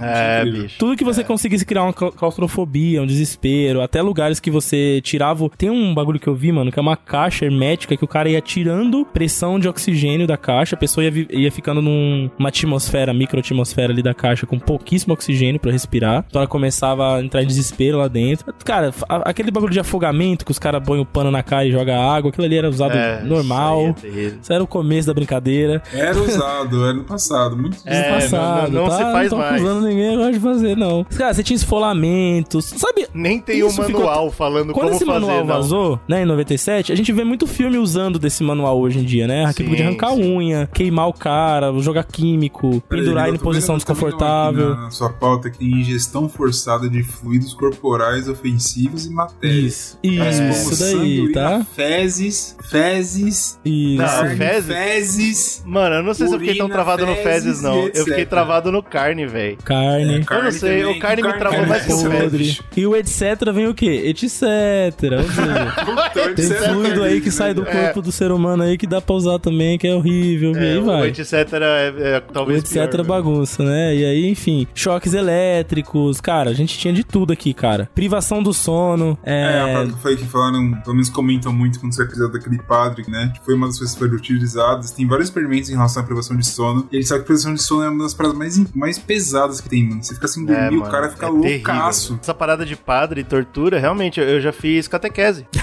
é... 0.00 0.38
É, 0.38 0.40
incrível. 0.40 0.62
bicho. 0.62 0.78
Tudo 0.78 0.96
que 0.96 1.04
você 1.04 1.22
conseguisse 1.24 1.64
criar 1.64 1.84
uma 1.84 1.92
cla- 1.92 2.12
claustrofobia, 2.12 3.02
um 3.02 3.06
desespero, 3.06 3.80
até 3.80 4.00
lugares 4.02 4.40
que 4.40 4.50
você 4.50 5.00
tirava. 5.02 5.48
Tem 5.56 5.70
um 5.70 5.94
bagulho 5.94 6.18
que 6.20 6.26
eu 6.28 6.34
vi, 6.34 6.52
mano, 6.52 6.70
que 6.70 6.78
é 6.78 6.82
uma 6.82 6.96
caixa 6.96 7.44
hermética 7.44 7.96
que 7.96 8.04
o 8.04 8.08
cara 8.08 8.28
ia 8.28 8.40
tirando 8.40 9.04
pressão 9.04 9.58
de 9.58 9.68
oxigênio 9.68 10.11
da 10.26 10.36
caixa, 10.36 10.74
a 10.76 10.78
pessoa 10.78 11.04
ia, 11.04 11.26
ia 11.30 11.50
ficando 11.52 11.80
num- 11.82 12.30
numa 12.38 12.48
atmosfera, 12.48 13.12
microatmosfera 13.12 13.92
ali 13.92 14.02
da 14.02 14.14
caixa 14.14 14.46
com 14.46 14.58
pouquíssimo 14.58 15.14
oxigênio 15.14 15.60
pra 15.60 15.72
respirar. 15.72 16.24
Então 16.28 16.40
ela 16.40 16.48
começava 16.48 17.16
a 17.16 17.22
entrar 17.22 17.42
em 17.42 17.46
desespero 17.46 17.98
lá 17.98 18.08
dentro. 18.08 18.52
Cara, 18.64 18.92
a- 19.08 19.28
aquele 19.30 19.50
bagulho 19.50 19.72
de 19.72 19.80
afogamento 19.80 20.44
que 20.44 20.50
os 20.50 20.58
caras 20.58 20.82
põem 20.84 21.00
o 21.00 21.06
pano 21.06 21.30
na 21.30 21.42
cara 21.42 21.64
e 21.66 21.72
jogam 21.72 22.00
água, 22.10 22.30
aquilo 22.30 22.44
ali 22.46 22.56
era 22.56 22.68
usado 22.68 22.96
É, 22.96 23.22
normal. 23.22 23.94
isso 23.96 24.06
aí 24.06 24.24
é. 24.26 24.28
Isso 24.42 24.52
era 24.52 24.62
o 24.62 24.66
começo 24.66 25.06
da 25.08 25.14
brincadeira. 25.14 25.82
Era 25.92 26.18
usado, 26.20 26.84
era 26.84 26.94
no 26.94 27.04
passado. 27.04 27.56
Muito 27.56 27.78
É, 27.86 28.08
No 28.08 28.14
passado, 28.20 28.72
não- 28.72 28.82
não 28.82 28.88
tá? 28.88 28.96
se 28.96 29.02
faz 29.12 29.30
não 29.30 29.38
tô 29.38 29.44
mais. 29.44 29.54
acusando 29.62 29.86
ninguém 29.88 30.14
agora 30.14 30.32
de 30.32 30.40
fazer, 30.40 30.76
não. 30.76 31.04
Cara, 31.04 31.34
você 31.34 31.42
tinha 31.42 31.56
esfolamentos. 31.56 32.64
Sabe, 32.76 33.06
Nem 33.14 33.38
tem 33.40 33.62
um 33.62 33.68
Isso 33.68 33.82
ficou- 33.82 34.00
manual 34.02 34.30
falando 34.30 34.72
quando 34.72 34.86
como 34.86 34.96
esse 34.96 35.04
fazer, 35.04 35.20
manual 35.20 35.38
não. 35.40 35.46
vazou, 35.46 36.00
né, 36.08 36.22
em 36.22 36.24
97, 36.24 36.92
a 36.92 36.96
gente 36.96 37.12
vê 37.12 37.24
muito 37.24 37.46
filme 37.46 37.76
usando 37.78 38.18
desse 38.18 38.42
manual 38.42 38.80
hoje 38.80 38.98
em 39.00 39.02
dia, 39.04 39.26
né? 39.26 39.44
Aquilo 39.44 39.70
Sim, 39.70 39.76
de 39.76 39.82
arrancar 40.02 40.14
sim. 40.14 40.36
unha, 40.36 40.68
queimar 40.72 41.08
o 41.08 41.12
cara, 41.12 41.72
jogar 41.80 42.04
químico, 42.04 42.80
pendurar 42.88 43.28
ele 43.28 43.36
em 43.36 43.38
Eu 43.38 43.44
posição 43.44 43.76
desconfortável. 43.76 44.74
Na 44.74 44.90
sua 44.90 45.10
pauta 45.10 45.50
que 45.50 45.64
ingestão 45.64 46.28
forçada 46.28 46.88
de 46.88 47.02
fluidos 47.02 47.54
corporais 47.54 48.28
ofensivos 48.28 49.06
e 49.06 49.10
matérias. 49.10 49.98
Isso, 50.02 50.38
como 50.38 50.50
isso 50.50 50.78
daí, 50.80 51.32
tá? 51.32 51.66
Fezes, 51.74 52.56
fezes, 52.70 53.58
Isso. 53.64 54.02
Carne, 54.02 54.36
fezes? 54.36 54.66
fezes, 54.66 55.62
Mano, 55.66 55.96
eu 55.96 56.02
não 56.02 56.14
sei 56.14 56.26
se 56.28 56.34
eu 56.34 56.38
fiquei 56.40 56.56
tão 56.56 56.68
travado 56.68 57.06
no 57.06 57.14
fezes 57.16 57.22
fezes, 57.32 57.62
não. 57.62 57.86
Eu 57.94 58.04
fiquei 58.04 58.26
travado 58.26 58.70
no 58.72 58.82
carne, 58.82 59.26
velho. 59.26 59.56
Carne. 59.64 60.16
É, 60.16 60.24
carne 60.24 60.44
não 60.44 60.52
sei, 60.52 60.80
também, 60.82 60.96
o 60.96 61.00
carne 61.00 61.16
me 61.22 61.28
carne 61.28 61.38
travou 61.40 61.60
é 61.60 61.66
mais 61.66 61.84
que 61.86 61.92
o 61.92 61.96
podre. 62.02 62.44
fezes. 62.44 62.60
E 62.76 62.86
o 62.86 62.96
etc 62.96 63.18
vem 63.54 63.66
o 63.68 63.74
quê? 63.74 64.02
Etc. 64.06 64.32
Ou 64.32 65.22
seja, 65.22 65.72
Puta, 65.84 66.34
Tem 66.34 66.46
fluido 66.46 67.02
aí 67.02 67.20
que 67.20 67.30
sai 67.30 67.54
do 67.54 67.62
É. 67.66 67.84
corpo 67.84 68.02
do 68.02 68.12
ser 68.12 68.30
humano 68.32 68.62
aí 68.62 68.76
que 68.76 68.86
dá 68.86 69.00
pra 69.00 69.14
usar 69.14 69.38
também, 69.38 69.78
que 69.82 69.88
é 69.88 69.94
horrível, 69.96 70.52
e 70.52 70.58
aí 70.58 70.78
o 70.78 70.84
vai. 70.84 71.08
etc. 71.08 71.32
é, 71.32 71.94
é 71.98 72.18
O 72.18 72.32
talvez 72.32 72.62
etc 72.62 72.72
pior, 72.88 72.98
né? 72.98 73.02
bagunça, 73.04 73.64
né? 73.64 73.96
E 73.96 74.04
aí, 74.04 74.30
enfim, 74.30 74.64
choques 74.74 75.12
elétricos, 75.12 76.20
cara, 76.20 76.50
a 76.50 76.54
gente 76.54 76.78
tinha 76.78 76.94
de 76.94 77.02
tudo 77.02 77.32
aqui, 77.32 77.52
cara. 77.52 77.88
Privação 77.94 78.40
do 78.42 78.52
sono, 78.54 79.18
É, 79.24 79.44
a 79.44 79.68
é... 79.68 79.72
parada 79.72 79.92
que 79.92 79.98
foi 80.00 80.16
que 80.16 80.24
falaram, 80.24 80.72
pelo 80.82 80.94
menos 80.94 81.10
comentam 81.10 81.52
muito 81.52 81.80
quando 81.80 81.92
você 81.94 82.02
episódio 82.02 82.32
daquele 82.32 82.58
padre, 82.62 83.04
né? 83.08 83.32
Que 83.36 83.44
foi 83.44 83.54
uma 83.54 83.66
das 83.66 83.76
coisas 83.78 83.94
que 83.94 84.00
foram 84.00 84.14
utilizadas. 84.14 84.90
Tem 84.92 85.06
vários 85.06 85.28
experimentos 85.28 85.68
em 85.68 85.72
relação 85.74 86.02
à 86.02 86.06
privação 86.06 86.36
de 86.36 86.46
sono. 86.46 86.86
E 86.92 86.96
ele 86.96 87.04
sabe 87.04 87.20
que 87.20 87.24
a 87.24 87.26
privação 87.26 87.54
de 87.54 87.62
sono 87.62 87.82
é 87.82 87.88
uma 87.88 88.04
das 88.04 88.14
paradas 88.14 88.38
mais, 88.38 88.72
mais 88.74 88.98
pesadas 88.98 89.60
que 89.60 89.68
tem, 89.68 89.84
mano. 89.88 90.02
Você 90.02 90.14
fica 90.14 90.28
sem 90.28 90.44
dormir, 90.46 90.62
É, 90.64 90.68
o 90.70 90.74
mano, 90.80 90.90
cara 90.92 91.08
fica 91.10 91.26
é 91.26 91.28
terrível. 91.28 91.50
loucaço. 91.74 92.18
Essa 92.22 92.34
parada 92.34 92.64
de 92.64 92.76
padre 92.76 93.22
e 93.22 93.24
tortura, 93.24 93.78
realmente, 93.80 94.20
eu- 94.20 94.28
eu 94.28 94.40
já 94.40 94.52
fiz 94.52 94.86
catequese. 94.86 95.44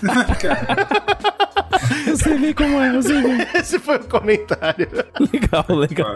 Eu 1.24 1.29
sei 2.30 2.38
bem 2.38 2.52
como 2.52 2.80
é, 2.80 2.90
bem. 2.92 3.46
Esse 3.60 3.78
foi 3.78 3.96
o 3.96 4.04
comentário. 4.08 4.88
Legal, 5.32 5.64
legal. 5.76 6.14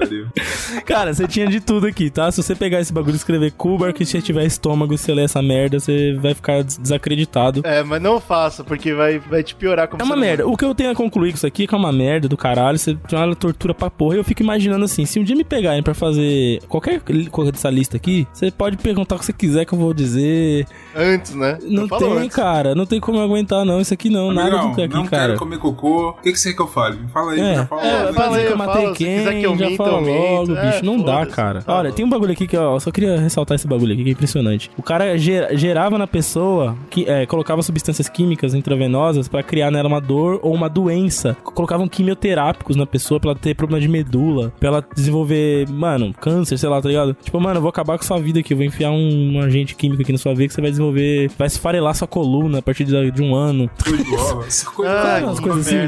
Cara, 0.84 1.12
você 1.14 1.26
tinha 1.26 1.46
de 1.46 1.60
tudo 1.60 1.86
aqui, 1.86 2.10
tá? 2.10 2.30
Se 2.30 2.42
você 2.42 2.54
pegar 2.54 2.80
esse 2.80 2.92
bagulho 2.92 3.14
e 3.14 3.16
escrever 3.16 3.52
Kubar, 3.52 3.92
que 3.92 4.04
se 4.04 4.20
tiver 4.22 4.44
estômago 4.44 4.94
e 4.94 4.98
você 4.98 5.12
ler 5.12 5.24
essa 5.24 5.42
merda, 5.42 5.78
você 5.80 6.14
vai 6.20 6.34
ficar 6.34 6.62
des- 6.62 6.78
desacreditado. 6.78 7.62
É, 7.64 7.82
mas 7.82 8.00
não 8.00 8.20
faça, 8.20 8.62
porque 8.64 8.94
vai, 8.94 9.18
vai 9.18 9.42
te 9.42 9.54
piorar 9.54 9.88
como 9.88 10.02
É 10.02 10.04
uma 10.04 10.16
merda. 10.16 10.46
O 10.46 10.56
que 10.56 10.64
eu 10.64 10.74
tenho 10.74 10.90
a 10.90 10.94
concluir 10.94 11.30
com 11.32 11.36
isso 11.36 11.46
aqui 11.46 11.64
é 11.64 11.66
que 11.66 11.74
é 11.74 11.78
uma 11.78 11.92
merda 11.92 12.28
do 12.28 12.36
caralho. 12.36 12.78
Você 12.78 12.94
tem 12.94 13.18
uma 13.18 13.34
tortura 13.34 13.74
pra 13.74 13.90
porra. 13.90 14.16
E 14.16 14.18
eu 14.18 14.24
fico 14.24 14.42
imaginando 14.42 14.84
assim: 14.84 15.04
se 15.04 15.18
um 15.18 15.24
dia 15.24 15.36
me 15.36 15.44
pegarem 15.44 15.82
pra 15.82 15.94
fazer 15.94 16.60
qualquer 16.68 17.00
coisa 17.30 17.52
dessa 17.52 17.70
lista 17.70 17.96
aqui, 17.96 18.26
você 18.32 18.50
pode 18.50 18.76
perguntar 18.76 19.16
o 19.16 19.18
que 19.18 19.24
você 19.24 19.32
quiser 19.32 19.64
que 19.64 19.72
eu 19.74 19.78
vou 19.78 19.92
dizer. 19.94 20.66
Antes, 20.94 21.34
né? 21.34 21.58
Não 21.62 21.88
tem, 21.88 22.12
antes. 22.18 22.34
cara. 22.36 22.74
Não 22.74 22.86
tem 22.86 23.00
como 23.00 23.18
eu 23.18 23.22
aguentar, 23.22 23.64
não. 23.64 23.80
Isso 23.80 23.92
aqui 23.94 24.08
não. 24.10 24.32
nada 24.32 24.48
Amigão, 24.50 24.70
do 24.70 24.76
que 24.76 24.82
aqui, 24.82 24.94
não 24.94 25.06
cara. 25.06 25.26
quero 25.28 25.38
comer 25.38 25.58
cocô. 25.58 26.03
O 26.10 26.22
que, 26.22 26.32
que 26.32 26.38
você 26.38 26.50
quer 26.50 26.56
que 26.56 26.62
eu 26.62 26.66
fale? 26.66 26.98
Fala 27.12 27.32
aí, 27.32 27.40
É, 27.40 27.54
já 27.56 27.66
fala. 27.66 27.82
é, 27.86 28.12
dizer 28.12 28.46
que 28.46 28.52
eu 28.52 28.56
matei 28.58 28.82
falo, 28.82 28.94
se 28.96 29.04
quem, 29.04 29.24
que 29.40 29.46
eu 29.46 29.56
já 29.56 29.66
minta, 29.70 29.84
fala 29.84 30.00
minto. 30.00 30.12
logo, 30.20 30.56
É, 30.56 30.70
bicho, 30.70 30.84
não 30.84 31.02
dá, 31.02 31.26
cara. 31.26 31.62
Tá 31.62 31.74
Olha, 31.78 31.92
tem 31.92 32.04
um 32.04 32.08
bagulho 32.08 32.32
aqui 32.32 32.46
que, 32.46 32.56
ó, 32.56 32.74
eu 32.76 32.80
só 32.80 32.90
queria 32.90 33.18
ressaltar 33.20 33.54
esse 33.56 33.66
bagulho 33.66 33.92
aqui, 33.92 34.02
que 34.04 34.08
é 34.10 34.12
impressionante. 34.12 34.70
O 34.76 34.82
cara 34.82 35.16
gera- 35.18 35.56
gerava 35.56 35.98
na 35.98 36.06
pessoa, 36.06 36.76
que, 36.90 37.04
é, 37.08 37.26
colocava 37.26 37.62
substâncias 37.62 38.08
químicas 38.08 38.54
intravenosas 38.54 39.28
pra 39.28 39.42
criar 39.42 39.70
nela 39.70 39.88
uma 39.88 40.00
dor 40.00 40.40
ou 40.42 40.54
uma 40.54 40.68
doença. 40.68 41.36
Colocavam 41.44 41.86
quimioterápicos 41.88 42.76
na 42.76 42.86
pessoa 42.86 43.18
pra 43.20 43.30
ela 43.30 43.38
ter 43.38 43.54
problema 43.54 43.80
de 43.80 43.88
medula, 43.88 44.52
pra 44.58 44.68
ela 44.68 44.84
desenvolver, 44.94 45.68
mano, 45.68 46.12
câncer, 46.20 46.58
sei 46.58 46.68
lá, 46.68 46.80
tá 46.80 46.88
ligado? 46.88 47.16
Tipo, 47.22 47.40
mano, 47.40 47.56
eu 47.58 47.60
vou 47.62 47.68
acabar 47.70 47.98
com 47.98 48.04
sua 48.04 48.18
vida 48.18 48.40
aqui, 48.40 48.52
eu 48.52 48.56
vou 48.56 48.66
enfiar 48.66 48.90
um, 48.90 49.36
um 49.36 49.40
agente 49.40 49.74
químico 49.74 50.02
aqui 50.02 50.12
na 50.12 50.18
sua 50.18 50.34
veia 50.34 50.48
que 50.48 50.54
você 50.54 50.60
vai 50.60 50.70
desenvolver, 50.70 51.30
vai 51.38 51.46
esfarelar 51.46 51.94
sua 51.94 52.08
coluna 52.08 52.58
a 52.58 52.62
partir 52.62 52.84
de, 52.84 53.10
de 53.10 53.22
um 53.22 53.34
ano. 53.34 53.70
Coisa 53.84 54.04
Ah, 54.86 55.20
coisas 55.40 55.66
assim, 55.66 55.86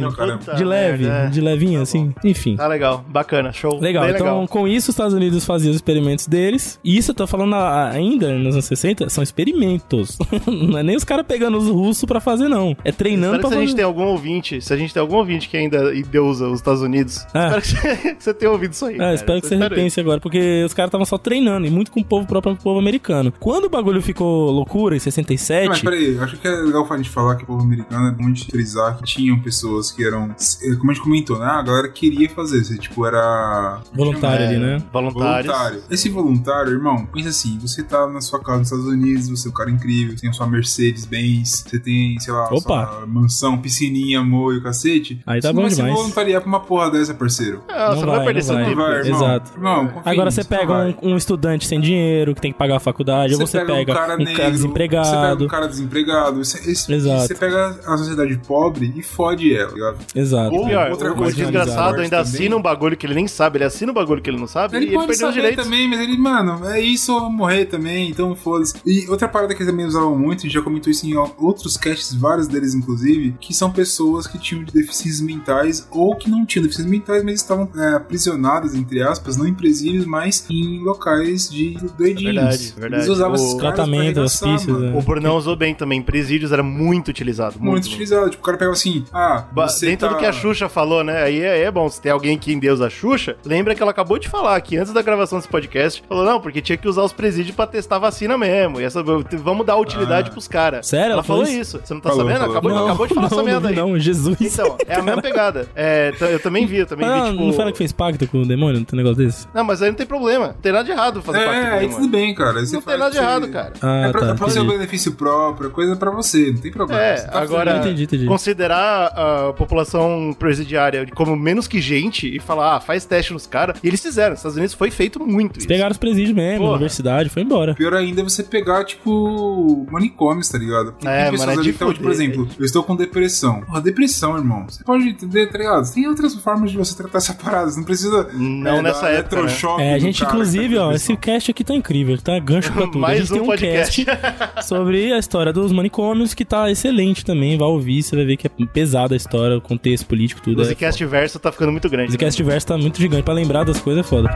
de 0.57 0.65
leve, 0.65 1.07
é. 1.07 1.27
de 1.29 1.41
levinho, 1.41 1.81
assim. 1.81 2.15
Enfim. 2.25 2.57
Tá 2.57 2.67
legal, 2.67 3.05
bacana, 3.09 3.53
show. 3.53 3.79
Legal, 3.81 4.05
Bem 4.05 4.15
então 4.15 4.27
legal. 4.27 4.49
com 4.49 4.67
isso 4.69 4.91
os 4.91 4.95
Estados 4.95 5.15
Unidos 5.15 5.45
faziam 5.45 5.71
os 5.71 5.77
experimentos 5.77 6.27
deles. 6.27 6.79
E 6.85 6.97
isso 6.97 7.11
eu 7.11 7.15
tô 7.15 7.27
falando 7.27 7.55
ainda 7.55 8.33
nos 8.39 8.55
anos 8.55 8.65
60, 8.67 9.09
são 9.09 9.23
experimentos. 9.23 10.19
não 10.47 10.79
é 10.79 10.83
nem 10.83 10.97
os 10.97 11.05
caras 11.05 11.25
pegando 11.27 11.59
os 11.59 11.69
russos 11.69 12.05
pra 12.05 12.21
fazer, 12.21 12.49
não. 12.49 12.77
É 12.85 12.93
treinando 12.93 13.37
Espero 13.37 13.41
pra 13.41 13.49
que 13.51 13.55
se 13.55 13.57
a 13.57 13.61
gente 13.61 13.69
fazer. 13.71 13.77
tem 13.77 13.85
algum 13.85 14.05
ouvinte, 14.05 14.61
se 14.61 14.73
a 14.73 14.77
gente 14.77 14.93
tem 14.93 15.01
algum 15.01 15.17
ouvinte 15.17 15.49
que 15.49 15.57
ainda 15.57 15.95
endeusa 15.95 16.49
os 16.49 16.59
Estados 16.61 16.83
Unidos, 16.83 17.27
Ah. 17.35 17.59
espero 17.59 17.63
que 17.63 17.69
você, 17.69 17.97
que 18.15 18.25
você 18.25 18.35
tenha 18.35 18.51
ouvido 18.51 18.73
isso 18.73 18.85
aí. 18.87 18.95
É, 18.95 18.99
cara. 18.99 19.15
espero 19.15 19.41
que 19.41 19.49
você 19.49 19.57
repense 19.57 20.01
agora, 20.01 20.21
porque 20.21 20.63
os 20.65 20.75
caras 20.75 20.89
estavam 20.89 21.05
só 21.07 21.19
treinando, 21.19 21.67
e 21.67 21.71
muito 21.71 21.91
com 21.91 22.01
o 22.01 22.05
povo 22.05 22.27
próprio 22.27 22.57
povo 22.57 22.79
americano. 22.79 23.33
Quando 23.39 23.65
o 23.65 23.69
bagulho 23.69 24.01
ficou 24.03 24.51
loucura, 24.51 24.95
em 24.95 24.97
Mas 24.97 25.03
67, 25.05 25.83
peraí, 25.83 26.19
acho 26.19 26.37
que 26.37 26.47
é 26.47 26.51
legal 26.51 26.87
a 26.89 26.97
gente 26.97 27.11
falar 27.11 27.37
que 27.37 27.45
o 27.45 27.47
povo 27.47 27.63
americano 27.63 28.09
é 28.09 28.13
bom 28.13 28.31
de 28.31 28.45
frisar 28.45 28.97
que 28.97 29.05
tinham 29.05 29.39
pessoas 29.41 29.91
que 29.97 30.05
eram, 30.07 30.35
é, 30.63 30.75
como 30.77 30.91
a 30.91 30.95
gente 30.95 31.03
comentou, 31.03 31.39
né? 31.39 31.47
A 31.47 31.63
galera 31.63 31.89
queria 31.89 32.29
fazer, 32.31 32.63
você, 32.65 32.77
tipo, 32.77 33.07
era... 33.07 33.81
voluntário 33.95 34.47
ali, 34.47 34.59
né? 34.59 34.83
Voluntários. 34.93 35.47
Voluntário. 35.53 35.83
Esse 35.91 36.09
voluntário, 36.09 36.73
irmão, 36.73 37.07
pensa 37.07 37.31
assim: 37.31 37.59
você 37.59 37.83
tá 37.83 38.07
na 38.07 38.21
sua 38.21 38.39
casa 38.41 38.59
nos 38.59 38.67
Estados 38.69 38.87
Unidos, 38.87 39.29
você 39.29 39.49
é 39.49 39.51
um 39.51 39.55
cara 39.55 39.71
incrível, 39.71 40.15
você 40.17 40.21
tem 40.23 40.31
a 40.31 40.33
sua 40.33 40.47
Mercedes-Benz, 40.47 41.65
você 41.67 41.79
tem, 41.79 42.19
sei 42.21 42.33
lá, 42.33 42.49
Opa. 42.53 42.59
sua 42.87 43.07
mansão, 43.07 43.59
piscininha, 43.59 44.21
amor 44.21 44.55
e 44.55 44.59
o 44.59 44.63
cacete. 44.63 45.21
Aí 45.27 45.41
tá 45.41 45.49
você 45.49 45.55
bom 45.55 45.63
não 45.63 45.69
vai 45.69 45.77
demais. 45.77 45.93
se 45.95 45.99
voluntariar 46.03 46.41
pra 46.41 46.49
uma 46.49 46.61
porra 46.61 46.91
dessa, 46.91 47.15
parceiro. 47.15 47.63
Ah, 47.69 47.95
você 47.95 48.05
não 48.05 48.13
vai 48.13 48.25
perder 48.25 48.41
não 48.41 48.47
seu 48.47 48.55
vai. 48.55 48.65
tempo. 48.65 48.77
vai, 48.77 48.99
irmão. 48.99 49.17
Exato. 49.17 49.53
Irmão, 49.57 50.03
Agora 50.05 50.31
você 50.31 50.45
pega 50.45 50.67
vai. 50.67 50.97
um, 51.03 51.13
um 51.13 51.17
estudante 51.17 51.67
sem 51.67 51.81
dinheiro, 51.81 52.35
que 52.35 52.41
tem 52.41 52.53
que 52.53 52.59
pagar 52.59 52.77
a 52.77 52.81
faculdade, 52.81 53.35
ou 53.35 53.41
você 53.41 53.65
pega, 53.65 53.93
um 53.93 53.95
cara, 53.95 54.17
negro, 54.17 54.27
Você 54.33 54.37
pega 54.37 54.51
desempregado. 54.51 55.45
um 55.45 55.49
cara 55.49 55.67
desempregado. 55.67 56.45
Você, 56.45 56.71
esse- 56.71 56.93
Exato. 56.93 57.23
você 57.27 57.35
pega 57.35 57.79
a 57.87 57.97
sociedade 57.97 58.37
pobre 58.47 58.93
e 58.97 59.03
fode 59.03 59.55
ela, 59.55 59.71
tá 59.71 59.86
ligado? 59.93 60.07
Exato. 60.15 60.55
Ou 60.55 60.67
pior, 60.67 60.91
Outra 60.91 61.11
o, 61.11 61.13
o 61.13 61.17
coisa 61.17 61.35
que 61.35 61.43
desgraçado 61.43 61.97
ainda 62.01 62.17
também- 62.19 62.21
assina 62.21 62.57
um 62.57 62.63
bagulho 62.63 62.97
que 62.97 63.07
ele 63.07 63.15
nem 63.15 63.27
sabe, 63.27 63.59
ele 63.59 63.65
assina 63.65 63.93
um 63.93 63.95
bagulho 63.95 64.21
que 64.23 64.31
ele 64.31 64.39
não 64.39 64.47
sabe 64.47 64.77
Ele 64.77 64.87
e 64.87 64.89
ele 64.89 64.95
pode 64.97 65.09
perdeu 65.09 65.29
os 65.29 65.35
direitos. 65.35 65.65
também, 65.65 65.89
mas 65.89 66.01
ele, 66.01 66.17
mano, 66.19 66.67
é 66.69 66.81
isso, 66.81 67.13
eu 67.13 67.21
vou 67.21 67.31
morrer 67.31 67.67
também, 67.67 68.11
então 68.11 68.35
foda-se. 68.37 68.75
E 68.87 69.09
outra 69.09 69.29
parada 69.29 69.55
que 69.55 69.63
eles 69.63 69.71
também 69.71 69.87
usavam 69.87 70.17
muito, 70.17 70.41
a 70.41 70.43
gente 70.43 70.53
já 70.55 70.63
comentou 70.63 70.91
isso 70.91 71.07
em 71.07 71.15
outros 71.39 71.77
casts, 71.77 72.15
vários 72.15 72.47
deles 72.49 72.75
inclusive, 72.75 73.35
que 73.41 73.53
são 73.55 73.71
pessoas 73.71 74.27
que 74.27 74.39
tinham 74.39 74.65
deficiências 74.65 75.21
mentais 75.21 75.87
ou 75.91 76.15
que 76.17 76.31
não 76.31 76.45
tinham 76.47 76.63
deficiências 76.65 76.91
mentais, 76.91 77.23
mas 77.25 77.35
estavam 77.41 77.69
é, 77.77 77.95
aprisionadas, 77.95 78.75
entre 78.75 79.03
aspas, 79.03 79.37
não 79.37 79.47
em 79.47 79.55
presídios, 79.55 80.05
mas 80.05 80.47
em 80.51 80.83
locais 80.83 81.49
de 81.51 81.77
doidinhos. 81.97 82.35
verdade, 82.35 82.75
é 82.77 82.81
verdade. 82.81 83.03
Eles 83.03 83.09
usavam 83.09 83.33
O 83.33 83.37
esses 83.37 83.49
caras 83.55 83.61
pra 83.61 83.73
tratamento, 83.85 84.03
arregaçar, 84.19 84.49
hospício, 84.49 84.73
mano. 84.75 84.87
né? 84.93 84.99
O 84.99 85.03
Brunão 85.03 85.37
usou 85.37 85.57
bem 85.57 85.75
também. 85.75 86.03
Presídios 86.03 86.53
era 86.53 86.63
muito 86.63 87.09
utilizado. 87.09 87.57
Muito, 87.59 87.71
Muito 87.73 87.85
utilizado. 87.87 88.31
Tipo, 88.31 88.43
o 88.43 88.47
cara 88.47 88.57
pegava 88.59 88.75
assim, 88.75 89.05
ah, 89.13 89.45
Ba- 89.53 89.65
você 89.77 89.87
Dentro 89.87 90.09
tá... 90.09 90.15
do 90.15 90.19
que 90.19 90.27
a 90.27 90.33
Xuxa 90.33 90.69
falou, 90.69 91.05
né? 91.05 91.23
Aí 91.23 91.41
é, 91.41 91.63
é 91.63 91.71
bom, 91.71 91.89
se 91.89 92.01
tem 92.01 92.11
alguém 92.13 92.37
que 92.39 92.53
endeusa 92.53 92.87
a 92.87 92.91
Xuxa, 92.91 93.37
lembra 93.45 93.75
que 93.75 93.83
ela 93.83 93.91
acabou 93.91 94.19
de 94.19 94.29
falar 94.29 94.61
que 94.61 94.77
antes 94.77 94.93
da 94.93 95.03
gravação 95.03 95.39
desse 95.39 95.49
podcast, 95.49 96.03
falou, 96.09 96.25
não, 96.25 96.41
porque 96.41 96.61
tinha 96.61 96.77
que 96.77 96.89
usar 96.89 97.03
os 97.03 97.13
presídios 97.13 97.55
pra 97.55 97.67
testar 97.67 97.97
a 97.97 97.99
vacina 98.01 98.37
mesmo. 98.39 98.81
E 98.81 98.85
essa, 98.85 99.03
vamos 99.03 99.67
dar 99.67 99.77
utilidade 99.77 100.29
Ah. 100.31 100.33
pros 100.33 100.49
caras. 100.49 100.87
Sério? 100.87 101.07
Ela 101.07 101.15
Ela 101.17 101.23
falou 101.23 101.45
isso. 101.45 101.81
Você 101.83 101.95
não 101.95 102.01
tá 102.01 102.11
Falou, 102.11 102.25
sabendo? 102.25 102.41
falou. 102.41 102.53
Acabou, 102.57 102.71
Não, 102.73 102.85
acabou 102.85 103.07
de 103.07 103.15
falar 103.15 103.31
não, 103.31 103.39
essa 103.39 103.43
merda 103.49 103.69
aí. 103.69 103.75
não, 103.77 103.99
Jesus. 103.99 104.37
Então, 104.41 104.77
é 104.87 104.95
a 104.97 105.03
mesma 105.03 105.21
pegada. 105.23 105.69
É, 105.75 106.13
eu 106.21 106.39
também 106.41 106.67
vi, 106.67 106.79
eu 106.79 106.87
também 106.87 107.07
Ah, 107.09 107.25
vi, 107.25 107.31
tipo... 107.33 107.45
não 107.45 107.53
foi 107.53 107.63
ela 107.63 107.73
que 107.73 107.79
fez 107.79 107.93
pacto 107.93 108.27
com 108.29 108.43
o 108.43 108.47
demônio? 108.47 108.79
Não 108.79 108.85
tem 108.85 108.99
um 108.99 109.03
negócio 109.03 109.25
desse? 109.25 109.47
Não, 109.55 109.65
mas 109.65 109.83
aí 109.83 109.89
não 109.91 109.97
tem 109.97 110.07
problema. 110.07 110.49
Não 110.49 110.55
tem 110.55 110.73
nada 110.73 110.85
de 110.85 110.91
errado 110.91 111.23
fazer 111.23 111.45
parte 111.45 111.59
É, 111.67 111.71
aí 111.79 111.89
tudo 111.89 112.09
bem, 112.09 112.35
cara. 112.35 112.61
Você 112.65 112.75
Não 112.75 112.83
tem 112.83 112.99
nada 112.99 113.11
de 113.11 113.19
errado, 113.19 113.49
cara. 113.49 113.73
Ah, 113.83 114.07
é 114.09 114.11
pra, 114.13 114.21
tá. 114.21 114.27
é 114.29 114.35
pra 114.35 114.49
seu 114.51 114.65
benefício 114.65 115.13
próprio, 115.13 115.69
é 115.69 115.73
coisa 115.73 115.97
pra 115.97 116.11
você, 116.11 116.51
não 116.53 116.61
tem 116.61 116.71
problema. 116.73 117.01
É, 117.03 117.15
tá 117.23 117.41
agora, 117.41 117.77
Entendi, 117.79 118.05
entendi. 118.05 118.27
considerar 118.27 119.13
a 119.15 119.53
população 119.67 120.35
presidiária 120.39 121.07
como 121.15 121.37
menos 121.37 121.67
que 121.69 121.81
gente 121.81 122.35
e 122.35 122.39
falar, 122.41 122.77
ah, 122.77 122.81
faz 122.81 123.05
teste 123.05 123.33
nos 123.33 123.47
caras. 123.47 123.79
E 123.83 123.89
eles 123.89 124.01
fizeram. 124.01 124.31
Nos 124.31 124.39
Estados 124.41 124.57
Unidos 124.57 124.75
foi 124.75 124.91
feito 124.91 125.19
muito 125.27 125.53
Eles 125.55 125.59
isso. 125.65 125.69
pegaram 125.69 125.91
os 125.93 125.99
presídios 125.99 126.35
mesmo, 126.35 126.61
Porra. 126.61 126.73
universidade, 126.75 127.29
foi 127.29 127.43
embora. 127.43 127.75
Pior 127.75 127.95
ainda 127.95 128.21
é 128.21 128.25
você 128.25 128.43
pegar, 128.43 128.85
tipo, 128.85 129.87
manicômios, 129.91 130.49
tá 130.49 130.59
ligado? 130.59 130.93
Porque 130.93 131.07
É, 131.09 131.23
tem 131.25 131.31
pessoas 131.33 131.41
mano, 131.41 131.51
é 131.51 131.55
ali 131.55 131.63
de 131.65 131.73
que 131.73 131.79
tão, 131.79 131.91
tipo, 131.93 132.03
por 132.03 132.13
exemplo, 132.13 132.49
eu 132.59 132.65
estou 132.65 132.83
com 132.83 132.97
depressão. 132.97 133.61
Porra, 133.63 133.81
depressão, 133.81 134.37
irmão. 134.37 134.65
Você 134.69 134.85
pode 134.85 135.09
entender, 135.09 135.47
tá 135.51 135.59
ligado? 135.59 135.93
Tem 135.93 136.07
outras 136.07 136.35
formas 136.37 136.71
de 136.71 136.77
você 136.77 136.97
tratar 136.97 137.19
essa 137.19 137.35
parada. 137.35 137.71
Você 137.71 137.77
não 137.79 137.85
precisa. 137.85 138.29
Não 138.35 138.77
é, 138.79 138.83
nessa 138.83 139.09
época, 139.09 139.37
eletrochoque 139.37 139.83
É, 139.83 139.95
a 139.95 139.99
gente, 139.99 140.23
inclusive, 140.25 140.75
tá 140.77 140.87
ó, 140.87 140.93
esse 140.93 141.17
cast 141.17 141.51
aqui 141.51 141.65
tá 141.65 141.75
incrível, 141.75 142.17
tá? 142.19 142.39
Gancho 142.39 142.73
pra 142.73 142.83
tudo. 142.87 142.99
a 142.99 143.01
Mais 143.01 143.19
gente 143.21 143.31
um 143.33 143.35
tem 143.35 143.43
um 143.43 143.47
podcast. 143.47 144.05
cast 144.05 144.21
sobre 144.67 145.13
a 145.13 145.19
história 145.19 145.53
dos 145.53 145.73
manicômios 145.73 146.35
que 146.35 146.45
tá 146.45 146.71
excelente 146.71 147.25
também. 147.25 147.57
Vai 147.59 147.69
ouvir, 147.69 148.03
você 148.03 148.17
vai 148.17 148.25
ver 148.25 148.37
que 148.37 148.47
é 148.47 148.51
pesada 148.73 149.15
a 149.15 149.17
história, 149.17 149.56
o 149.57 149.61
contexto 149.61 150.07
político, 150.07 150.41
tudo. 150.43 150.59
O 150.61 150.63
É 150.63 150.67
Zcast 150.67 151.05
verso 151.05 151.39
tá 151.39 151.51
ficando 151.53 151.73
muito 151.73 151.89
grande. 151.89 152.11
O 152.11 152.13
Zcast 152.13 152.43
verso 152.43 152.67
tá 152.67 152.79
muito 152.79 152.99
gigante. 152.99 153.23
Pra 153.23 153.35
lembrar 153.35 153.65
das 153.65 153.81
coisas 153.81 154.05
é 154.05 154.09
foda. 154.09 154.29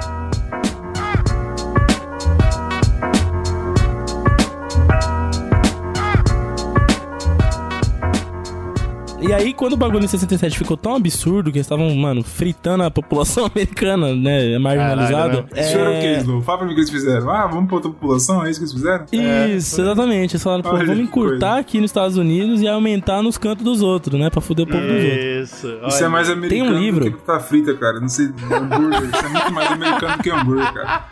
E 9.20 9.32
aí, 9.32 9.52
quando 9.52 9.74
o 9.74 9.76
bagulho 9.76 10.04
em 10.04 10.08
67 10.08 10.56
ficou 10.58 10.76
tão 10.76 10.94
absurdo 10.96 11.50
que 11.52 11.58
eles 11.58 11.66
estavam, 11.66 11.94
mano, 11.94 12.22
fritando 12.22 12.82
a 12.84 12.90
população 12.90 13.44
americana, 13.52 14.14
né, 14.14 14.58
marginalizada. 14.58 15.42
Caralho, 15.42 15.48
Isso 15.68 15.78
era 15.78 15.90
o 15.90 16.00
que, 16.00 16.16
Slow? 16.20 16.42
Fala 16.42 16.58
pra 16.58 16.66
mim 16.66 16.72
o 16.72 16.74
que 16.74 16.80
eles 16.80 16.90
fizeram. 16.90 17.30
Ah, 17.30 17.46
vamos 17.46 17.66
pra 17.66 17.76
outra 17.76 17.90
população? 17.90 18.44
É 18.44 18.50
isso 18.50 18.58
que 18.60 18.64
eles 18.64 18.72
fizeram? 18.72 19.04
Isso, 19.12 19.80
exatamente. 19.80 20.32
Eles 20.34 20.42
falaram, 20.42 20.62
pô, 20.62 20.70
Olha 20.70 20.86
vamos 20.86 21.02
encurtar 21.02 21.46
coisa. 21.48 21.60
aqui 21.60 21.80
nos 21.80 21.90
Estados 21.90 22.16
Unidos 22.16 22.62
e 22.62 22.68
aumentar 22.68 23.22
nos 23.22 23.36
cantos 23.36 23.64
dos 23.64 23.82
outros, 23.82 24.18
né? 24.18 24.30
Pra 24.30 24.40
fuder 24.40 24.64
o 24.64 24.68
povo 24.68 24.82
dos 24.86 25.04
outros. 25.04 25.24
Isso. 25.50 25.78
Isso 25.86 26.04
é 26.04 26.08
mais 26.08 26.30
americano 26.30 26.78
livro. 26.78 27.04
do 27.04 27.12
que 27.12 27.22
tá 27.24 27.38
frita, 27.40 27.74
cara. 27.74 28.00
Não 28.00 28.08
sei, 28.08 28.26
hambúrguer. 28.26 29.02
Isso 29.04 29.26
é 29.26 29.28
muito 29.28 29.52
mais 29.52 29.70
americano 29.70 30.16
do 30.16 30.22
que 30.22 30.30
hambúrguer, 30.30 30.72
cara. 30.72 31.04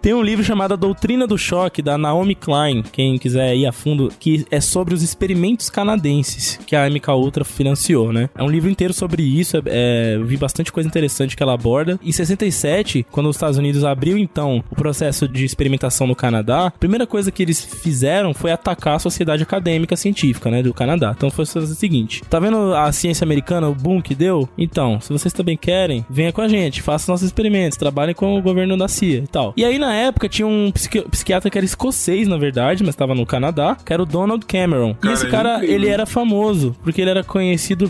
Tem 0.00 0.14
um 0.14 0.22
livro 0.22 0.44
chamado 0.44 0.72
A 0.74 0.76
Doutrina 0.76 1.26
do 1.26 1.36
Choque, 1.36 1.82
da 1.82 1.98
Naomi 1.98 2.36
Klein, 2.36 2.82
quem 2.92 3.18
quiser 3.18 3.56
ir 3.56 3.66
a 3.66 3.72
fundo, 3.72 4.12
que 4.20 4.46
é 4.52 4.60
sobre 4.60 4.94
os 4.94 5.02
experimentos 5.02 5.68
canadenses 5.68 6.60
que 6.64 6.76
a 6.76 6.88
MK 6.88 7.08
Ultra 7.10 7.44
financiou, 7.56 8.12
né? 8.12 8.28
É 8.34 8.42
um 8.42 8.48
livro 8.48 8.70
inteiro 8.70 8.92
sobre 8.92 9.22
isso, 9.22 9.56
é, 9.56 9.62
é, 9.66 10.18
vi 10.18 10.36
bastante 10.36 10.70
coisa 10.70 10.88
interessante 10.88 11.36
que 11.36 11.42
ela 11.42 11.54
aborda. 11.54 11.98
Em 12.02 12.12
67, 12.12 13.06
quando 13.10 13.28
os 13.28 13.36
Estados 13.36 13.58
Unidos 13.58 13.84
abriu, 13.84 14.18
então, 14.18 14.62
o 14.70 14.74
processo 14.74 15.26
de 15.26 15.44
experimentação 15.44 16.06
no 16.06 16.14
Canadá, 16.14 16.66
a 16.66 16.70
primeira 16.70 17.06
coisa 17.06 17.30
que 17.30 17.42
eles 17.42 17.64
fizeram 17.64 18.34
foi 18.34 18.52
atacar 18.52 18.96
a 18.96 18.98
sociedade 18.98 19.42
acadêmica 19.42 19.96
científica, 19.96 20.50
né, 20.50 20.62
do 20.62 20.74
Canadá. 20.74 21.14
Então 21.16 21.30
foi 21.30 21.44
o 21.44 21.66
seguinte, 21.66 22.22
tá 22.28 22.38
vendo 22.38 22.74
a 22.74 22.92
ciência 22.92 23.24
americana, 23.24 23.68
o 23.68 23.74
boom 23.74 24.02
que 24.02 24.14
deu? 24.14 24.48
Então, 24.58 25.00
se 25.00 25.12
vocês 25.12 25.32
também 25.32 25.56
querem, 25.56 26.04
venha 26.10 26.32
com 26.32 26.42
a 26.42 26.48
gente, 26.48 26.82
faça 26.82 27.10
nossos 27.10 27.26
experimentos, 27.26 27.78
trabalhem 27.78 28.14
com 28.14 28.38
o 28.38 28.42
governo 28.42 28.76
da 28.76 28.88
CIA 28.88 29.18
e 29.18 29.26
tal. 29.26 29.54
E 29.56 29.64
aí, 29.64 29.78
na 29.78 29.94
época, 29.94 30.28
tinha 30.28 30.46
um 30.46 30.70
psiqui 30.70 31.00
psiquiatra 31.02 31.50
que 31.50 31.58
era 31.58 31.64
escocês, 31.64 32.28
na 32.28 32.36
verdade, 32.36 32.82
mas 32.82 32.94
estava 32.94 33.14
no 33.14 33.24
Canadá, 33.24 33.76
que 33.84 33.92
era 33.92 34.02
o 34.02 34.06
Donald 34.06 34.44
Cameron. 34.46 34.94
Cara, 34.94 35.10
e 35.10 35.14
esse 35.14 35.26
é 35.26 35.30
cara, 35.30 35.64
ele 35.64 35.88
era 35.88 36.04
famoso, 36.06 36.76
porque 36.82 37.00
ele 37.00 37.10
era 37.10 37.24
conhecido 37.24 37.45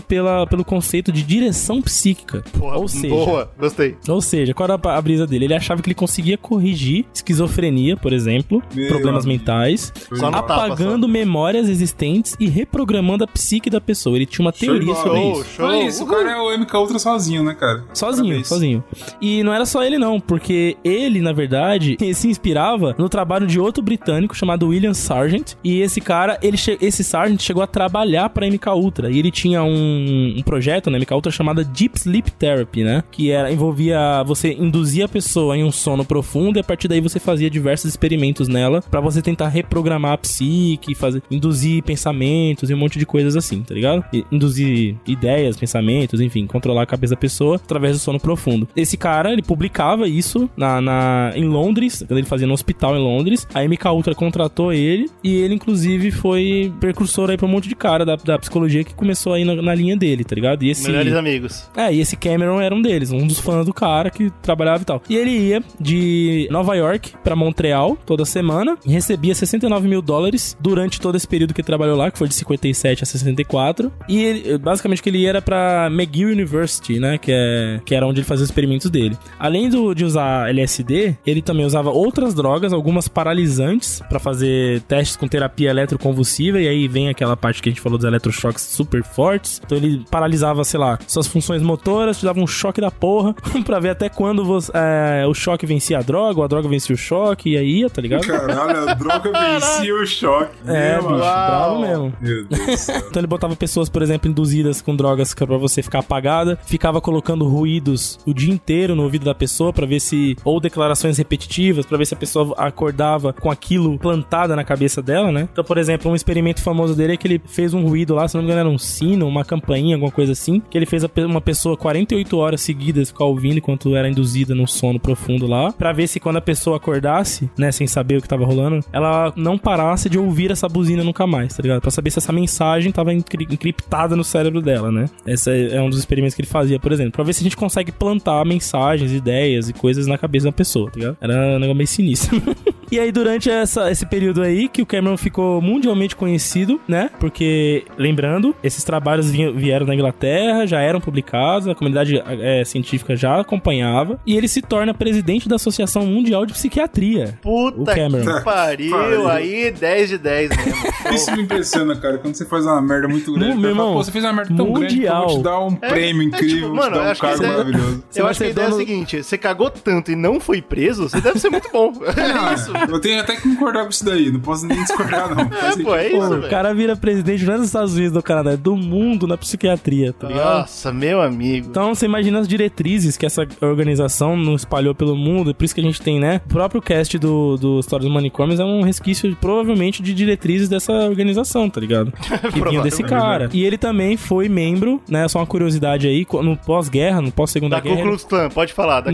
pela, 0.07 0.45
pelo 0.47 0.63
conceito 0.63 1.11
de 1.11 1.23
direção 1.23 1.81
psíquica. 1.81 2.43
Porra, 2.57 2.77
Ou 2.77 2.87
seja, 2.87 3.13
boa, 3.13 3.51
gostei. 3.59 3.95
ou 4.07 4.21
seja, 4.21 4.53
qual 4.53 4.69
era 4.69 4.79
a 4.97 5.01
brisa 5.01 5.25
dele? 5.25 5.45
Ele 5.45 5.53
achava 5.55 5.81
que 5.81 5.87
ele 5.87 5.95
conseguia 5.95 6.37
corrigir 6.37 7.05
esquizofrenia, 7.13 7.95
por 7.97 8.13
exemplo, 8.13 8.61
Meu 8.73 8.87
problemas 8.87 9.25
amigo. 9.25 9.39
mentais, 9.39 9.91
Só 10.13 10.27
apagando 10.27 11.07
memórias 11.07 11.69
existentes 11.69 12.35
e 12.39 12.47
reprogramando 12.47 13.23
a 13.23 13.27
psique 13.27 13.69
da 13.69 13.79
pessoa. 13.81 14.15
Ele 14.15 14.25
tinha 14.25 14.45
uma 14.45 14.51
teoria 14.53 14.93
Show, 14.93 15.03
sobre 15.03 15.19
show, 15.19 15.31
isso. 15.41 15.49
show. 15.55 15.65
Olha 15.65 15.83
isso, 15.83 16.03
o 16.03 16.07
cara 16.07 16.31
é 16.31 16.35
o 16.37 16.57
MK 16.57 16.73
Ultra 16.77 16.99
sozinho, 16.99 17.43
né, 17.43 17.53
cara? 17.53 17.83
Sozinho, 17.93 18.25
Parabéns. 18.27 18.47
sozinho. 18.47 18.83
E 19.21 19.43
não 19.43 19.53
era 19.53 19.65
só 19.65 19.83
ele 19.83 19.97
não, 19.97 20.19
porque 20.19 20.77
ele, 20.83 21.21
na 21.21 21.31
verdade, 21.33 21.97
se 22.13 22.27
inspirava 22.27 22.95
no 22.97 23.09
trabalho 23.09 23.45
de 23.47 23.59
outro 23.59 23.81
britânico 23.83 24.35
chamado 24.35 24.67
William 24.67 24.93
Sargent. 24.93 25.53
E 25.63 25.81
esse 25.81 26.01
cara, 26.01 26.37
ele 26.41 26.57
esse 26.81 27.03
Sargent 27.03 27.41
chegou 27.41 27.61
a 27.63 27.67
trabalhar 27.67 28.29
pra 28.29 28.47
MK 28.47 28.69
Ultra. 28.75 29.11
E 29.11 29.19
ele 29.19 29.31
tinha 29.31 29.46
um, 29.55 30.33
um 30.37 30.41
projeto 30.41 30.89
na 30.89 30.97
MK 30.97 31.13
Ultra 31.13 31.31
chamado 31.31 31.63
Deep 31.63 31.97
Sleep 31.97 32.31
Therapy, 32.31 32.83
né? 32.83 33.03
Que 33.11 33.29
era, 33.31 33.51
envolvia 33.51 34.23
você 34.23 34.53
induzir 34.53 35.05
a 35.05 35.07
pessoa 35.07 35.55
em 35.55 35.63
um 35.63 35.71
sono 35.71 36.03
profundo 36.03 36.57
e 36.57 36.59
a 36.59 36.63
partir 36.63 36.87
daí 36.87 36.99
você 36.99 37.19
fazia 37.19 37.49
diversos 37.49 37.89
experimentos 37.91 38.47
nela 38.47 38.81
pra 38.81 38.99
você 38.99 39.21
tentar 39.21 39.47
reprogramar 39.49 40.13
a 40.13 40.17
psique, 40.17 40.95
fazer, 40.95 41.21
induzir 41.29 41.83
pensamentos 41.83 42.69
e 42.69 42.73
um 42.73 42.77
monte 42.77 42.97
de 42.97 43.05
coisas 43.05 43.35
assim, 43.35 43.61
tá 43.61 43.73
ligado? 43.73 44.03
E- 44.11 44.25
induzir 44.31 44.95
ideias, 45.05 45.55
pensamentos, 45.57 46.19
enfim, 46.19 46.45
controlar 46.47 46.83
a 46.83 46.85
cabeça 46.85 47.13
da 47.15 47.19
pessoa 47.19 47.55
através 47.57 47.93
do 47.95 47.99
sono 47.99 48.19
profundo. 48.19 48.67
Esse 48.75 48.97
cara, 48.97 49.31
ele 49.31 49.41
publicava 49.43 50.07
isso 50.07 50.49
na, 50.57 50.81
na- 50.81 51.31
em 51.35 51.45
Londres, 51.45 52.03
quando 52.07 52.17
ele 52.17 52.27
fazia 52.27 52.47
no 52.47 52.53
hospital 52.53 52.95
em 52.95 52.99
Londres. 52.99 53.47
A 53.53 53.63
MK 53.63 53.87
Ultra 53.91 54.15
contratou 54.15 54.71
ele 54.73 55.09
e 55.23 55.35
ele, 55.35 55.53
inclusive, 55.55 56.11
foi 56.11 56.71
precursor 56.79 57.29
aí 57.29 57.37
pra 57.37 57.45
um 57.45 57.49
monte 57.49 57.67
de 57.69 57.75
cara 57.75 58.05
da, 58.05 58.15
da 58.15 58.39
psicologia 58.39 58.83
que 58.83 58.93
começou 58.95 59.33
aí 59.37 59.45
na, 59.45 59.55
na 59.55 59.75
linha 59.75 59.95
dele, 59.95 60.23
tá 60.23 60.35
ligado? 60.35 60.63
E 60.63 60.69
esse... 60.69 60.87
Melhores 60.87 61.13
amigos. 61.13 61.69
É, 61.75 61.93
e 61.93 61.99
esse 61.99 62.15
Cameron 62.15 62.59
era 62.59 62.73
um 62.73 62.81
deles, 62.81 63.11
um 63.11 63.25
dos 63.25 63.39
fãs 63.39 63.65
do 63.65 63.73
cara 63.73 64.09
que 64.09 64.29
trabalhava 64.41 64.81
e 64.81 64.85
tal. 64.85 65.01
E 65.09 65.15
ele 65.15 65.31
ia 65.31 65.63
de 65.79 66.47
Nova 66.51 66.75
York 66.75 67.13
pra 67.23 67.35
Montreal 67.35 67.97
toda 68.05 68.25
semana 68.25 68.77
e 68.85 68.91
recebia 68.91 69.33
69 69.33 69.87
mil 69.87 70.01
dólares 70.01 70.57
durante 70.59 70.99
todo 70.99 71.15
esse 71.15 71.27
período 71.27 71.53
que 71.53 71.61
ele 71.61 71.65
trabalhou 71.65 71.95
lá, 71.97 72.11
que 72.11 72.17
foi 72.17 72.27
de 72.27 72.33
57 72.33 73.03
a 73.03 73.05
64. 73.05 73.91
E 74.07 74.23
ele, 74.23 74.57
basicamente 74.57 74.99
o 74.99 75.03
que 75.03 75.09
ele 75.09 75.19
ia 75.19 75.29
era 75.29 75.41
pra 75.41 75.87
McGill 75.91 76.29
University, 76.29 76.99
né? 76.99 77.17
Que, 77.17 77.31
é, 77.31 77.79
que 77.85 77.93
era 77.95 78.05
onde 78.05 78.19
ele 78.19 78.27
fazia 78.27 78.43
os 78.43 78.49
experimentos 78.49 78.89
dele. 78.89 79.17
Além 79.39 79.69
do, 79.69 79.93
de 79.93 80.05
usar 80.05 80.49
LSD, 80.49 81.17
ele 81.25 81.41
também 81.41 81.65
usava 81.65 81.89
outras 81.89 82.33
drogas, 82.33 82.73
algumas 82.73 83.07
paralisantes, 83.07 84.01
pra 84.09 84.19
fazer 84.19 84.81
testes 84.81 85.15
com 85.15 85.27
terapia 85.27 85.69
eletroconvulsiva. 85.69 86.59
E 86.61 86.67
aí 86.67 86.87
vem 86.87 87.09
aquela 87.09 87.35
parte 87.37 87.61
que 87.61 87.69
a 87.69 87.71
gente 87.71 87.81
falou 87.81 87.97
dos 87.97 88.07
eletrochoques 88.07 88.63
super 88.63 89.03
fortes. 89.03 89.26
Então 89.35 89.77
ele 89.77 90.05
paralisava, 90.09 90.63
sei 90.63 90.79
lá, 90.79 90.97
suas 91.07 91.27
funções 91.27 91.61
motoras, 91.61 92.19
te 92.19 92.25
dava 92.25 92.39
um 92.39 92.47
choque 92.47 92.81
da 92.81 92.91
porra, 92.91 93.35
pra 93.65 93.79
ver 93.79 93.89
até 93.89 94.09
quando 94.09 94.45
você, 94.45 94.71
é, 94.73 95.25
o 95.27 95.33
choque 95.33 95.65
vencia 95.65 95.99
a 95.99 96.01
droga, 96.01 96.39
ou 96.39 96.45
a 96.45 96.47
droga 96.47 96.67
vencia 96.67 96.93
o 96.93 96.97
choque, 96.97 97.51
e 97.51 97.57
aí 97.57 97.79
ia, 97.79 97.89
tá 97.89 98.01
ligado? 98.01 98.25
Caralho, 98.25 98.89
a 98.89 98.93
droga 98.93 99.31
vencia 99.39 99.95
o 99.95 100.05
choque. 100.05 100.55
É, 100.65 100.93
Meu, 100.93 101.03
bicho, 101.03 101.17
bravo 101.17 101.81
mesmo. 101.81 102.13
Meu 102.21 102.45
Deus. 102.45 102.89
Então 102.89 103.19
ele 103.19 103.27
botava 103.27 103.55
pessoas, 103.55 103.89
por 103.89 104.01
exemplo, 104.01 104.29
induzidas 104.29 104.81
com 104.81 104.95
drogas 104.95 105.33
pra 105.33 105.57
você 105.57 105.81
ficar 105.81 105.99
apagada, 105.99 106.57
ficava 106.65 106.99
colocando 106.99 107.47
ruídos 107.47 108.19
o 108.25 108.33
dia 108.33 108.53
inteiro 108.53 108.95
no 108.95 109.03
ouvido 109.03 109.25
da 109.25 109.35
pessoa 109.35 109.71
pra 109.71 109.85
ver 109.85 109.99
se 109.99 110.35
ou 110.43 110.59
declarações 110.59 111.17
repetitivas, 111.17 111.85
pra 111.85 111.97
ver 111.97 112.05
se 112.05 112.13
a 112.13 112.17
pessoa 112.17 112.53
acordava 112.57 113.33
com 113.33 113.49
aquilo 113.49 113.97
plantada 113.97 114.55
na 114.55 114.63
cabeça 114.63 115.01
dela, 115.01 115.31
né? 115.31 115.47
Então, 115.51 115.63
por 115.63 115.77
exemplo, 115.77 116.11
um 116.11 116.15
experimento 116.15 116.61
famoso 116.61 116.95
dele 116.95 117.13
é 117.13 117.17
que 117.17 117.27
ele 117.27 117.41
fez 117.45 117.73
um 117.73 117.83
ruído 117.87 118.13
lá, 118.15 118.27
se 118.27 118.35
não 118.35 118.41
me 118.41 118.47
engano 118.47 118.59
era 118.61 118.69
um 118.69 118.77
sino, 118.77 119.16
uma 119.25 119.43
campainha, 119.45 119.95
alguma 119.95 120.11
coisa 120.11 120.31
assim, 120.33 120.61
que 120.69 120.77
ele 120.77 120.85
fez 120.85 121.03
uma 121.25 121.41
pessoa 121.41 121.77
48 121.77 122.37
horas 122.37 122.61
seguidas 122.61 123.09
ficar 123.09 123.25
ouvindo 123.25 123.57
enquanto 123.57 123.95
era 123.95 124.09
induzida 124.09 124.53
num 124.53 124.67
sono 124.67 124.99
profundo 124.99 125.47
lá, 125.47 125.71
pra 125.71 125.91
ver 125.93 126.07
se 126.07 126.19
quando 126.19 126.37
a 126.37 126.41
pessoa 126.41 126.77
acordasse, 126.77 127.49
né, 127.57 127.71
sem 127.71 127.87
saber 127.87 128.17
o 128.17 128.21
que 128.21 128.27
tava 128.27 128.45
rolando, 128.45 128.83
ela 128.91 129.31
não 129.35 129.57
parasse 129.57 130.09
de 130.09 130.17
ouvir 130.19 130.51
essa 130.51 130.67
buzina 130.67 131.03
nunca 131.03 131.25
mais, 131.25 131.55
tá 131.55 131.61
ligado? 131.61 131.81
Pra 131.81 131.91
saber 131.91 132.11
se 132.11 132.19
essa 132.19 132.31
mensagem 132.33 132.91
tava 132.91 133.13
encri- 133.13 133.47
encriptada 133.49 134.15
no 134.15 134.23
cérebro 134.23 134.61
dela, 134.61 134.91
né? 134.91 135.05
Esse 135.25 135.49
é 135.51 135.77
é 135.77 135.81
um 135.81 135.89
dos 135.89 135.99
experimentos 135.99 136.33
que 136.35 136.41
ele 136.41 136.47
fazia, 136.49 136.79
por 136.79 136.91
exemplo, 136.91 137.11
pra 137.13 137.23
ver 137.23 137.33
se 137.33 137.41
a 137.41 137.43
gente 137.43 137.57
consegue 137.57 137.91
plantar 137.91 138.43
mensagens, 138.45 139.11
ideias 139.11 139.69
e 139.69 139.73
coisas 139.73 140.07
na 140.07 140.17
cabeça 140.17 140.45
da 140.45 140.51
pessoa, 140.51 140.89
tá 140.89 140.99
ligado? 140.99 141.17
Era 141.21 141.33
um 141.55 141.59
negócio 141.59 141.75
meio 141.75 141.87
sinistro. 141.87 142.41
E 142.91 142.99
aí, 142.99 143.11
durante 143.11 143.49
essa- 143.49 143.91
esse 143.91 144.05
período 144.05 144.41
aí, 144.41 144.67
que 144.69 144.81
o 144.81 144.85
Cameron 144.85 145.17
ficou 145.17 145.61
mundialmente 145.61 146.15
conhecido, 146.15 146.79
né? 146.87 147.09
Porque, 147.19 147.83
lembrando, 147.97 148.55
esses 148.63 148.83
trabalhos 148.83 149.29
vinham- 149.29 149.53
vieram 149.53 149.85
da 149.85 149.93
Inglaterra, 149.93 150.65
já 150.65 150.79
eram 150.79 151.01
publicados, 151.01 151.67
a 151.67 151.75
comunidade 151.75 152.21
é, 152.25 152.63
científica 152.63 153.15
já 153.15 153.41
acompanhava, 153.41 154.19
e 154.25 154.37
ele 154.37 154.47
se 154.47 154.61
torna 154.61 154.93
presidente 154.93 155.49
da 155.49 155.55
Associação 155.57 156.05
Mundial 156.05 156.45
de 156.45 156.53
Psiquiatria. 156.53 157.37
Puta 157.41 157.81
O 157.81 157.85
Cameron. 157.85 158.25
que 158.37 158.43
pariu, 158.43 158.91
Pariu. 158.91 159.27
aí 159.27 159.71
10 159.71 160.09
de 160.09 160.17
10 160.17 160.49
mesmo. 160.49 160.73
Isso 161.13 161.31
me 161.35 161.41
impressiona, 161.43 161.95
cara. 161.95 162.17
Quando 162.17 162.35
você 162.35 162.45
faz 162.45 162.65
uma 162.65 162.81
merda 162.81 163.07
muito 163.07 163.33
grande, 163.33 163.49
Não, 163.49 163.57
meu 163.57 163.69
irmão, 163.71 163.93
Pô, 163.93 164.03
você 164.03 164.11
fez 164.11 164.23
uma 164.23 164.33
merda 164.33 164.55
tão 164.55 164.71
grande 164.73 164.95
que 164.97 165.03
eu 165.03 165.11
vou 165.11 165.21
mundial. 165.23 165.37
te 165.37 165.43
dar 165.43 165.59
um 165.59 165.75
prêmio 165.75 166.23
incrível, 166.23 166.47
tipo, 166.55 166.67
vou 166.67 166.75
te 166.75 166.79
mano, 166.79 166.95
dar 166.95 167.11
um 167.11 167.15
cargo 167.15 167.37
você- 167.37 167.47
maravilhoso. 167.47 168.03
Eu 168.15 168.27
acho 168.27 168.39
que 168.39 168.45
a 168.45 168.49
ideia 168.49 168.63
é 168.63 168.67
a 168.67 168.69
dono- 168.71 168.81
seguinte: 168.81 169.23
você 169.23 169.37
cagou 169.37 169.69
tanto 169.69 170.11
e 170.11 170.15
não 170.15 170.39
foi 170.39 170.61
preso, 170.61 171.09
você 171.09 171.19
deve 171.19 171.37
ser 171.39 171.49
muito 171.49 171.69
bom. 171.71 171.91
É 172.17 172.53
isso. 172.53 172.76
Eu 172.89 172.99
tenho 172.99 173.19
até 173.19 173.35
que 173.35 173.41
concordar 173.41 173.83
com 173.83 173.89
isso 173.89 174.05
daí. 174.05 174.31
Não 174.31 174.39
posso 174.39 174.65
nem 174.65 174.81
discordar, 174.83 175.35
não. 175.35 175.47
É, 175.57 175.83
pô, 175.83 175.95
é 175.95 176.07
isso, 176.07 176.17
Pô, 176.17 176.35
o 176.35 176.49
cara 176.49 176.73
vira 176.73 176.95
presidente 176.95 177.43
não 177.45 177.55
é 177.55 177.57
dos 177.57 177.67
Estados 177.67 177.93
Unidos, 177.93 178.13
do 178.13 178.21
Canadá, 178.21 178.51
é 178.51 178.57
do 178.57 178.75
mundo 178.75 179.27
na 179.27 179.37
psiquiatria, 179.37 180.13
tá 180.13 180.27
ligado? 180.27 180.59
Nossa, 180.59 180.93
meu 180.93 181.21
amigo. 181.21 181.67
Então 181.69 181.93
você 181.93 182.05
imagina 182.05 182.39
as 182.39 182.47
diretrizes 182.47 183.17
que 183.17 183.25
essa 183.25 183.47
organização 183.61 184.37
não 184.37 184.55
espalhou 184.55 184.93
pelo 184.93 185.15
mundo, 185.15 185.53
por 185.53 185.65
isso 185.65 185.73
que 185.73 185.81
a 185.81 185.83
gente 185.83 186.01
tem, 186.01 186.19
né? 186.19 186.41
O 186.45 186.49
próprio 186.49 186.81
cast 186.81 187.17
do, 187.17 187.57
do 187.57 187.79
História 187.79 188.05
dos 188.05 188.13
Manicômios 188.13 188.59
é 188.59 188.65
um 188.65 188.81
resquício, 188.81 189.35
provavelmente, 189.39 190.01
de 190.01 190.13
diretrizes 190.13 190.69
dessa 190.69 190.93
organização, 190.93 191.69
tá 191.69 191.79
ligado? 191.79 192.13
Que 192.53 192.61
vinha 192.61 192.81
desse 192.81 193.03
cara. 193.03 193.49
E 193.53 193.63
ele 193.63 193.77
também 193.77 194.15
foi 194.15 194.47
membro, 194.49 195.01
né? 195.09 195.27
Só 195.27 195.39
uma 195.39 195.45
curiosidade 195.45 196.07
aí, 196.07 196.25
no 196.41 196.57
pós-guerra, 196.57 197.21
no 197.21 197.31
pós-segunda 197.31 197.75
da 197.75 197.81
guerra. 197.81 197.97
Ku 197.97 198.03
Klux 198.03 198.23
Klan, 198.23 198.49
pode 198.49 198.73
falar. 198.73 199.01
Da 199.01 199.11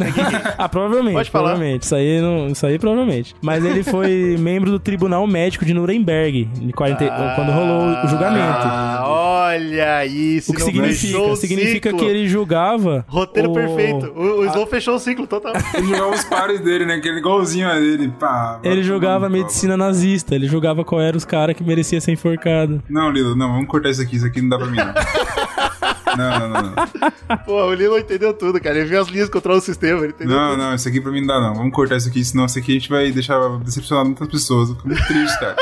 ah, 0.58 0.70
provavelmente. 0.70 1.14
Pode 1.14 1.30
falar. 1.30 1.50
Provavelmente. 1.50 1.84
Isso 1.84 1.96
aí, 1.96 2.22
não, 2.22 2.48
isso 2.48 2.66
aí 2.66 2.80
provavelmente. 2.80 3.36
Mas 3.42 3.53
ele 3.64 3.84
foi 3.84 4.38
membro 4.40 4.72
do 4.72 4.80
Tribunal 4.80 5.26
Médico 5.28 5.66
de 5.66 5.74
Nuremberg, 5.74 6.50
em 6.62 6.70
40, 6.72 7.06
quando 7.36 7.52
rolou 7.52 8.04
o 8.04 8.08
julgamento. 8.08 8.44
Ah, 8.66 9.04
olha 9.06 10.06
isso. 10.06 10.52
O 10.52 10.56
que 10.56 10.62
não 10.62 10.68
significa? 10.68 11.36
Significa 11.36 11.90
ciclo. 11.90 12.00
que 12.00 12.06
ele 12.06 12.28
julgava. 12.28 13.06
Roteiro 13.08 13.52
o- 13.52 13.54
perfeito. 13.54 14.12
O, 14.16 14.40
o 14.42 14.46
Slow 14.46 14.66
fechou 14.68 14.96
o 14.96 15.00
ciclo 15.00 15.28
total. 15.28 15.54
Ele 15.76 15.88
jogava 15.88 16.10
os 16.16 16.24
pares 16.24 16.60
dele, 16.62 16.86
né? 16.86 16.96
Aquele 16.96 17.18
igualzinho 17.20 17.68
a 17.68 17.76
dele. 17.76 18.12
Pá, 18.20 18.60
Ele 18.64 18.84
julgava 18.84 19.28
medicina 19.30 19.76
nazista, 19.76 20.36
ele 20.36 20.48
julgava 20.48 20.84
qual 20.84 21.02
era 21.02 21.16
os 21.18 21.26
caras 21.26 21.56
que 21.56 21.64
merecia 21.64 22.00
ser 22.00 22.12
enforcado. 22.12 22.82
Não, 22.90 23.10
Lilo, 23.10 23.36
não, 23.36 23.52
vamos 23.54 23.68
cortar 23.68 23.90
isso 23.90 24.02
aqui. 24.02 24.16
Isso 24.16 24.26
aqui 24.26 24.42
não 24.42 24.50
dá 24.50 24.58
pra 24.58 24.68
mim, 24.68 24.78
não. 24.78 24.94
Não, 26.18 26.40
não, 26.40 26.50
não, 26.50 26.62
não. 26.62 27.38
Pô, 27.46 27.66
o 27.66 27.74
Lilo 27.74 27.98
entendeu 27.98 28.34
tudo, 28.34 28.60
cara. 28.62 28.78
Ele 28.78 28.86
viu 28.90 29.02
as 29.02 29.08
linhas 29.08 29.30
contra 29.30 29.54
o 29.54 29.60
sistema, 29.62 30.00
ele 30.00 30.10
entendeu 30.14 30.36
Não, 30.38 30.52
tudo. 30.52 30.60
não, 30.64 30.76
isso 30.76 30.88
aqui 30.88 31.02
pra 31.02 31.12
mim 31.12 31.22
não 31.22 31.28
dá, 31.28 31.42
não. 31.42 31.56
Vamos 31.56 31.74
cortar 31.74 31.98
isso 31.98 32.08
aqui, 32.10 32.24
senão 32.24 32.46
isso 32.46 32.58
aqui 32.60 32.72
a 32.72 32.76
gente 32.76 32.90
vai 32.90 33.12
deixar 33.12 33.40
decepcionar 33.60 34.06
muitas 34.06 34.28
pessoas. 34.28 34.70
Eu 34.70 34.76
fico 34.76 34.88
muito 34.88 35.06
triste, 35.06 35.40
cara. 35.40 35.56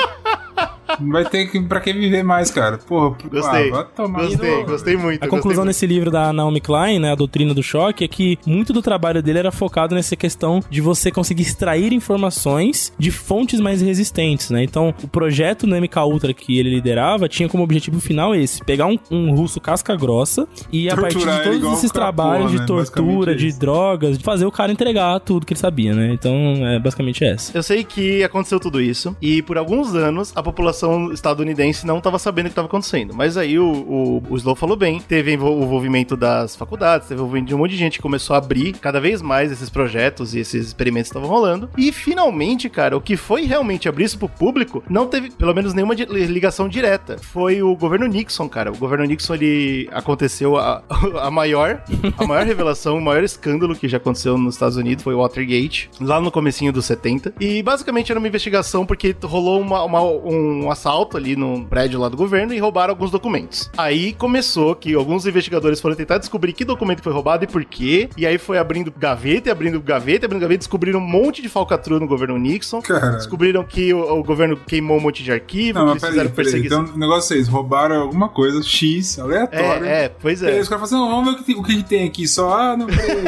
Não 0.99 1.11
vai 1.11 1.25
ter 1.25 1.45
que, 1.47 1.59
pra 1.61 1.79
que 1.79 1.93
viver 1.93 2.23
mais, 2.23 2.49
cara. 2.51 2.77
Porra, 2.77 3.15
Gostei. 3.29 3.69
Ah, 3.69 3.75
vai 3.75 3.85
tomar 3.95 4.21
Gostei, 4.25 4.57
no- 4.61 4.65
gostei 4.65 4.97
muito. 4.97 5.15
A 5.23 5.25
gostei 5.25 5.29
conclusão 5.29 5.63
muito. 5.63 5.67
nesse 5.67 5.85
livro 5.87 6.11
da 6.11 6.31
Naomi 6.33 6.59
Klein, 6.61 6.99
né, 6.99 7.11
a 7.11 7.15
doutrina 7.15 7.53
do 7.53 7.63
choque, 7.63 8.03
é 8.03 8.07
que 8.07 8.37
muito 8.45 8.73
do 8.73 8.81
trabalho 8.81 9.21
dele 9.21 9.39
era 9.39 9.51
focado 9.51 9.95
nessa 9.95 10.15
questão 10.15 10.61
de 10.69 10.81
você 10.81 11.11
conseguir 11.11 11.43
extrair 11.43 11.91
informações 11.93 12.93
de 12.97 13.11
fontes 13.11 13.59
mais 13.59 13.81
resistentes, 13.81 14.49
né? 14.49 14.63
Então, 14.63 14.93
o 15.03 15.07
projeto 15.07 15.65
no 15.67 15.75
MK 15.75 15.97
Ultra 16.05 16.33
que 16.33 16.57
ele 16.59 16.69
liderava 16.69 17.27
tinha 17.27 17.47
como 17.49 17.63
objetivo 17.63 17.99
final 17.99 18.33
esse: 18.35 18.63
pegar 18.63 18.85
um, 18.87 18.97
um 19.09 19.33
russo 19.35 19.59
casca 19.59 19.95
grossa 19.95 20.47
e 20.71 20.89
a 20.89 20.95
partir 20.95 21.15
Torturar 21.15 21.43
de 21.43 21.59
todos 21.59 21.77
esses 21.77 21.91
trabalhos 21.91 22.51
né? 22.53 22.59
de 22.59 22.65
tortura, 22.65 22.81
Basicamente 23.05 23.37
de 23.39 23.47
isso. 23.47 23.59
drogas, 23.59 24.17
de 24.17 24.23
fazer 24.23 24.45
o 24.45 24.51
cara 24.51 24.71
entregar 24.71 25.19
tudo 25.19 25.45
que 25.45 25.53
ele 25.53 25.59
sabia, 25.59 25.93
né? 25.93 26.11
Então, 26.13 26.33
é 26.67 26.79
basicamente 26.79 27.23
essa. 27.23 27.55
Eu 27.57 27.63
sei 27.63 27.83
que 27.83 28.23
aconteceu 28.23 28.59
tudo 28.59 28.81
isso 28.81 29.15
e 29.21 29.41
por 29.41 29.57
alguns 29.57 29.93
anos 29.93 30.31
a 30.35 30.41
população 30.41 30.80
estadunidense 31.13 31.85
não 31.85 31.97
estava 31.97 32.17
sabendo 32.19 32.45
o 32.45 32.49
que 32.49 32.53
estava 32.53 32.67
acontecendo. 32.67 33.13
Mas 33.13 33.37
aí 33.37 33.57
o, 33.59 33.65
o, 33.71 34.23
o 34.29 34.37
Slow 34.37 34.55
falou 34.55 34.75
bem, 34.75 34.99
teve 34.99 35.35
o 35.35 35.63
envolvimento 35.63 36.15
das 36.17 36.55
faculdades, 36.55 37.07
teve 37.07 37.19
o 37.19 37.23
envolvimento 37.23 37.47
de 37.49 37.55
um 37.55 37.57
monte 37.57 37.71
de 37.71 37.77
gente 37.77 37.97
que 37.97 38.01
começou 38.01 38.35
a 38.35 38.37
abrir 38.39 38.73
cada 38.73 38.99
vez 38.99 39.21
mais 39.21 39.51
esses 39.51 39.69
projetos 39.69 40.33
e 40.33 40.39
esses 40.39 40.67
experimentos 40.67 41.09
estavam 41.09 41.29
rolando. 41.29 41.69
E 41.77 41.91
finalmente, 41.91 42.69
cara, 42.69 42.95
o 42.97 43.01
que 43.01 43.15
foi 43.17 43.45
realmente 43.45 43.87
abrir 43.87 44.05
isso 44.05 44.17
pro 44.17 44.29
público 44.29 44.83
não 44.89 45.07
teve 45.07 45.29
pelo 45.31 45.53
menos 45.53 45.73
nenhuma 45.73 45.93
ligação 45.93 46.67
direta. 46.67 47.17
Foi 47.21 47.61
o 47.61 47.75
governo 47.75 48.07
Nixon, 48.07 48.47
cara. 48.49 48.71
O 48.71 48.77
governo 48.77 49.05
Nixon 49.05 49.35
ele 49.35 49.89
aconteceu 49.91 50.57
a, 50.57 50.83
a 51.21 51.31
maior, 51.31 51.83
a 52.17 52.25
maior 52.25 52.45
revelação, 52.45 52.97
o 52.97 53.01
maior 53.01 53.23
escândalo 53.23 53.75
que 53.75 53.87
já 53.87 53.97
aconteceu 53.97 54.37
nos 54.37 54.55
Estados 54.55 54.77
Unidos 54.77 55.03
foi 55.03 55.13
o 55.13 55.19
Watergate, 55.19 55.89
lá 55.99 56.19
no 56.19 56.31
comecinho 56.31 56.71
dos 56.71 56.85
70. 56.85 57.33
E 57.39 57.61
basicamente 57.63 58.11
era 58.11 58.19
uma 58.19 58.27
investigação 58.27 58.85
porque 58.85 59.15
rolou 59.23 59.59
uma- 59.61 59.83
uma- 59.83 60.01
um 60.01 60.60
assalto 60.69 61.17
ali 61.17 61.35
no 61.35 61.65
prédio 61.65 61.99
lá 61.99 62.09
do 62.09 62.17
governo 62.17 62.53
e 62.53 62.59
roubaram 62.59 62.91
alguns 62.91 63.09
documentos. 63.09 63.71
Aí 63.77 64.13
começou 64.13 64.75
que 64.75 64.93
alguns 64.93 65.25
investigadores 65.25 65.79
foram 65.79 65.95
tentar 65.95 66.17
descobrir 66.17 66.53
que 66.53 66.65
documento 66.65 67.01
foi 67.01 67.13
roubado 67.13 67.43
e 67.43 67.47
por 67.47 67.63
quê. 67.63 68.09
E 68.17 68.25
aí 68.27 68.37
foi 68.37 68.57
abrindo 68.57 68.91
gaveta, 68.95 69.51
abrindo 69.51 69.79
gaveta, 69.81 70.25
abrindo 70.25 70.41
gaveta, 70.41 70.59
descobriram 70.59 70.99
um 70.99 71.03
monte 71.07 71.41
de 71.41 71.49
falcatrua 71.49 71.99
no 71.99 72.07
governo 72.07 72.37
Nixon. 72.37 72.81
Cara. 72.81 73.11
Descobriram 73.11 73.63
que 73.63 73.93
o, 73.93 74.19
o 74.19 74.23
governo 74.23 74.57
queimou 74.57 74.97
um 74.97 75.01
monte 75.01 75.23
de 75.23 75.31
arquivo, 75.31 75.79
Não, 75.79 75.85
que 75.85 75.91
eles 75.93 76.05
fizeram 76.05 76.29
perseguição. 76.31 76.83
Então, 76.83 76.95
o 76.95 76.97
negócio 76.97 77.35
é 77.35 77.39
esse: 77.39 77.49
roubaram 77.49 78.01
alguma 78.01 78.27
coisa 78.29 78.61
X, 78.61 79.17
aleatório. 79.19 79.85
É, 79.85 80.05
é, 80.05 80.09
pois 80.09 80.41
E 80.41 80.47
aí 80.47 80.57
é. 80.57 80.59
os 80.61 80.67
caras 80.67 80.89
falam 80.89 81.05
assim: 81.05 81.11
vamos 81.15 81.25
ver 81.25 81.31
o 81.31 81.37
que, 81.37 81.43
tem- 81.45 81.55
o 81.59 81.63
que 81.63 81.83
tem 81.83 82.07
aqui. 82.07 82.27
Só, 82.27 82.53
ah, 82.53 82.75
não, 82.77 82.87
peraí. 82.87 83.21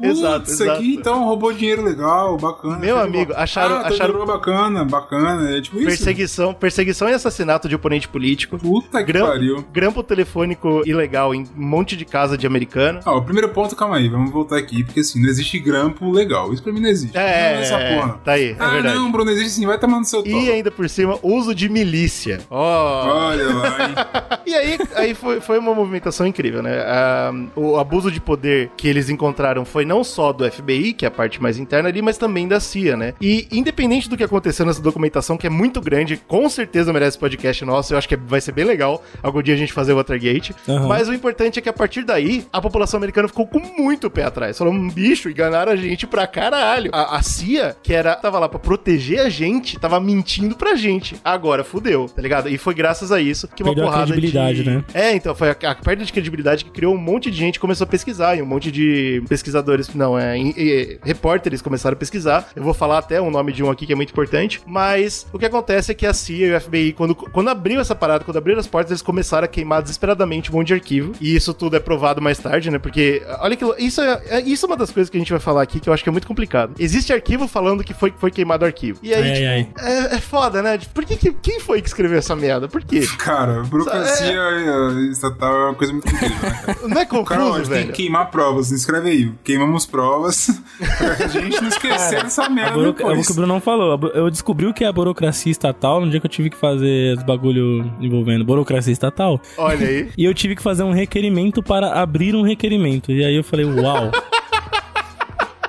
Exato, 0.02 0.50
Isso 0.50 0.62
exato. 0.62 0.78
aqui 0.78 0.94
então 0.94 1.24
roubou 1.24 1.52
dinheiro 1.52 1.82
legal, 1.82 2.36
bacana. 2.36 2.76
Meu 2.78 2.98
amigo, 2.98 3.32
acharam- 3.34 3.76
Ah, 3.76 3.80
acharam- 3.88 3.96
torturou 4.14 4.26
bacana, 4.26 4.84
bacana. 4.84 5.56
É 5.56 5.60
tipo 5.60 5.76
isso. 5.78 5.86
Perseguição, 5.86 6.52
perseguição 6.66 7.08
e 7.08 7.12
assassinato 7.12 7.68
de 7.68 7.76
oponente 7.76 8.08
político. 8.08 8.58
Puta 8.58 8.98
que 9.04 9.12
Gram- 9.12 9.26
pariu. 9.26 9.64
Grampo 9.72 10.02
telefônico 10.02 10.82
ilegal 10.84 11.32
em 11.32 11.42
um 11.42 11.46
monte 11.54 11.96
de 11.96 12.04
casa 12.04 12.36
de 12.36 12.44
americano. 12.44 12.98
Ó, 13.06 13.18
o 13.18 13.22
primeiro 13.22 13.50
ponto, 13.50 13.76
calma 13.76 13.96
aí, 13.98 14.08
vamos 14.08 14.32
voltar 14.32 14.56
aqui, 14.56 14.82
porque 14.82 14.98
assim, 15.00 15.22
não 15.22 15.28
existe 15.28 15.60
grampo 15.60 16.10
legal. 16.10 16.52
Isso 16.52 16.62
pra 16.62 16.72
mim 16.72 16.80
não 16.80 16.88
existe. 16.88 17.16
É, 17.16 17.54
não, 17.54 17.62
essa 17.62 17.78
porra. 17.78 18.20
tá 18.24 18.32
aí, 18.32 18.50
é 18.50 18.56
ah, 18.58 18.70
verdade. 18.70 18.96
não, 18.96 19.12
Bruno, 19.12 19.30
existe 19.30 19.50
sim, 19.50 19.66
vai 19.66 19.78
tomando 19.78 20.04
seu 20.06 20.24
toque. 20.24 20.34
E 20.44 20.50
ainda 20.50 20.70
por 20.72 20.88
cima, 20.88 21.16
uso 21.22 21.54
de 21.54 21.68
milícia. 21.68 22.40
Ó. 22.50 23.28
Olha 23.28 23.46
lá? 23.54 24.36
E 24.46 24.54
aí, 24.54 24.78
aí 24.94 25.12
foi, 25.12 25.40
foi 25.40 25.58
uma 25.58 25.74
movimentação 25.74 26.24
incrível, 26.24 26.62
né? 26.62 26.78
Ah, 26.86 27.32
o 27.56 27.78
abuso 27.78 28.12
de 28.12 28.20
poder 28.20 28.70
que 28.76 28.86
eles 28.86 29.10
encontraram 29.10 29.64
foi 29.64 29.84
não 29.84 30.04
só 30.04 30.32
do 30.32 30.48
FBI, 30.48 30.92
que 30.92 31.04
é 31.04 31.08
a 31.08 31.10
parte 31.10 31.42
mais 31.42 31.58
interna 31.58 31.88
ali, 31.88 32.00
mas 32.00 32.16
também 32.16 32.46
da 32.46 32.60
CIA, 32.60 32.96
né? 32.96 33.14
E 33.20 33.48
independente 33.50 34.08
do 34.08 34.16
que 34.16 34.22
aconteceu 34.22 34.64
nessa 34.64 34.80
documentação, 34.80 35.36
que 35.36 35.48
é 35.48 35.50
muito 35.50 35.80
grande, 35.80 36.16
com 36.28 36.48
certeza 36.56 36.92
merece 36.92 37.18
podcast 37.18 37.64
nosso, 37.64 37.92
eu 37.94 37.98
acho 37.98 38.08
que 38.08 38.16
vai 38.16 38.40
ser 38.40 38.52
bem 38.52 38.64
legal 38.64 39.02
algum 39.22 39.42
dia 39.42 39.54
a 39.54 39.56
gente 39.58 39.72
fazer 39.72 39.92
o 39.92 39.96
Watergate. 39.96 40.54
Aham. 40.68 40.88
Mas 40.88 41.08
o 41.08 41.14
importante 41.14 41.58
é 41.58 41.62
que 41.62 41.68
a 41.68 41.72
partir 41.72 42.04
daí, 42.04 42.46
a 42.52 42.60
população 42.60 42.98
americana 42.98 43.28
ficou 43.28 43.46
com 43.46 43.60
muito 43.60 44.10
pé 44.10 44.24
atrás. 44.24 44.56
Falou, 44.58 44.72
um 44.72 44.88
bicho, 44.90 45.28
enganaram 45.28 45.70
a 45.72 45.76
gente 45.76 46.06
pra 46.06 46.26
caralho. 46.26 46.90
A, 46.92 47.16
a 47.16 47.22
CIA, 47.22 47.76
que 47.82 47.92
era, 47.92 48.14
tava 48.16 48.38
lá 48.38 48.48
pra 48.48 48.58
proteger 48.58 49.20
a 49.20 49.28
gente, 49.28 49.78
tava 49.78 50.00
mentindo 50.00 50.56
pra 50.56 50.74
gente. 50.74 51.16
Agora 51.24 51.62
fudeu, 51.62 52.08
tá 52.08 52.22
ligado? 52.22 52.48
E 52.48 52.56
foi 52.58 52.74
graças 52.74 53.12
a 53.12 53.20
isso 53.20 53.46
que 53.48 53.62
uma 53.62 53.70
Perdeu 53.74 53.84
a 53.84 53.90
porrada 53.92 54.12
credibilidade, 54.12 54.62
de... 54.64 54.70
né? 54.70 54.84
É, 54.94 55.12
então, 55.14 55.34
foi 55.34 55.50
a, 55.50 55.56
a 55.70 55.74
perda 55.74 56.04
de 56.04 56.12
credibilidade 56.12 56.64
que 56.64 56.70
criou 56.70 56.94
um 56.94 56.98
monte 56.98 57.30
de 57.30 57.36
gente 57.36 57.54
que 57.54 57.60
começou 57.60 57.84
a 57.84 57.88
pesquisar, 57.88 58.36
e 58.36 58.42
um 58.42 58.46
monte 58.46 58.70
de 58.72 59.22
pesquisadores, 59.28 59.92
não, 59.94 60.18
é, 60.18 60.36
em- 60.36 60.54
em- 60.56 60.98
repórteres 61.04 61.60
começaram 61.62 61.94
a 61.94 61.98
pesquisar. 61.98 62.48
Eu 62.56 62.62
vou 62.62 62.72
falar 62.74 62.98
até 62.98 63.20
o 63.20 63.30
nome 63.30 63.52
de 63.52 63.62
um 63.62 63.70
aqui 63.70 63.86
que 63.86 63.92
é 63.92 63.96
muito 63.96 64.10
importante, 64.10 64.60
mas 64.66 65.26
o 65.32 65.38
que 65.38 65.44
acontece 65.46 65.90
é 65.92 65.94
que 65.94 66.06
a 66.06 66.14
CIA 66.14 66.45
e 66.46 66.54
o 66.54 66.60
FBI, 66.60 66.92
quando, 66.92 67.14
quando 67.14 67.48
abriu 67.48 67.80
essa 67.80 67.94
parada, 67.94 68.24
quando 68.24 68.36
abriram 68.36 68.58
as 68.60 68.66
portas, 68.66 68.90
eles 68.90 69.02
começaram 69.02 69.44
a 69.44 69.48
queimar 69.48 69.82
desesperadamente 69.82 70.50
um 70.50 70.54
monte 70.56 70.68
de 70.68 70.74
arquivo, 70.74 71.12
e 71.20 71.34
isso 71.34 71.52
tudo 71.54 71.76
é 71.76 71.80
provado 71.80 72.20
mais 72.22 72.38
tarde, 72.38 72.70
né, 72.70 72.78
porque, 72.78 73.22
olha 73.40 73.56
que, 73.56 73.64
isso 73.78 74.00
é, 74.00 74.22
é- 74.28 74.40
isso 74.42 74.66
é 74.66 74.68
uma 74.68 74.76
das 74.76 74.90
coisas 74.90 75.10
que 75.10 75.16
a 75.16 75.20
gente 75.20 75.30
vai 75.30 75.40
falar 75.40 75.62
aqui 75.62 75.80
que 75.80 75.88
eu 75.88 75.92
acho 75.92 76.02
que 76.02 76.08
é 76.08 76.12
muito 76.12 76.26
complicado. 76.26 76.72
Existe 76.78 77.12
arquivo 77.12 77.46
falando 77.48 77.82
que 77.84 77.92
foi, 77.94 78.12
foi 78.16 78.30
queimado 78.30 78.64
o 78.64 78.66
arquivo. 78.66 78.98
E 79.02 79.12
aí, 79.14 79.22
Ai, 79.30 79.46
ai, 79.46 79.64
tipo, 79.64 79.80
É, 79.80 80.14
é 80.16 80.20
foda, 80.20 80.62
né? 80.62 80.78
Tipo, 80.78 80.94
Por 80.94 81.04
que, 81.04 81.16
que- 81.16 81.32
quem 81.42 81.60
foi 81.60 81.80
que 81.82 81.88
escreveu 81.88 82.18
essa 82.18 82.34
merda? 82.36 82.68
Por 82.68 82.82
quê? 82.82 83.06
Cara, 83.18 83.62
burocracia 83.64 84.32
eh, 84.40 85.10
estatal 85.10 85.54
é 85.54 85.64
uma 85.66 85.74
coisa 85.74 85.92
muito 85.92 86.08
incrível, 86.08 86.36
né? 86.42 86.76
Não 86.88 87.00
é 87.00 87.04
O 87.04 87.24
cara, 87.24 87.42
ó, 87.42 87.46
confuso, 87.48 87.58
gente 87.58 87.68
tem 87.68 87.78
velho? 87.80 87.86
que 87.92 88.02
queimar 88.02 88.30
provas, 88.30 88.70
escreve 88.70 89.10
aí. 89.10 89.32
Queimamos 89.44 89.86
provas 89.86 90.48
pra 90.98 91.26
gente 91.28 91.60
não 91.60 91.68
esquecer 91.68 92.22
dessa 92.22 92.48
merda 92.48 92.72
buro- 92.72 92.88
É 92.98 93.18
o 93.18 93.22
que 93.22 93.32
o 93.32 93.34
Bruno 93.34 93.46
não 93.54 93.60
falou. 93.60 93.98
Eu 94.14 94.30
descobri 94.30 94.66
o 94.66 94.74
que 94.74 94.84
é 94.84 94.86
a 94.88 94.92
burocracia 94.92 95.50
estatal 95.50 96.00
no 96.00 96.10
dia 96.10 96.20
que 96.20 96.26
eu 96.26 96.30
tive 96.36 96.50
que 96.50 96.56
fazer 96.56 97.16
os 97.16 97.22
bagulho 97.22 97.90
envolvendo 97.98 98.44
burocracia 98.44 98.92
estatal. 98.92 99.40
Olha 99.56 99.86
aí. 99.86 100.10
E 100.18 100.24
eu 100.24 100.34
tive 100.34 100.54
que 100.54 100.62
fazer 100.62 100.82
um 100.82 100.92
requerimento 100.92 101.62
para 101.62 101.94
abrir 101.94 102.34
um 102.34 102.42
requerimento. 102.42 103.10
E 103.10 103.24
aí 103.24 103.34
eu 103.34 103.42
falei, 103.42 103.64
uau. 103.64 104.10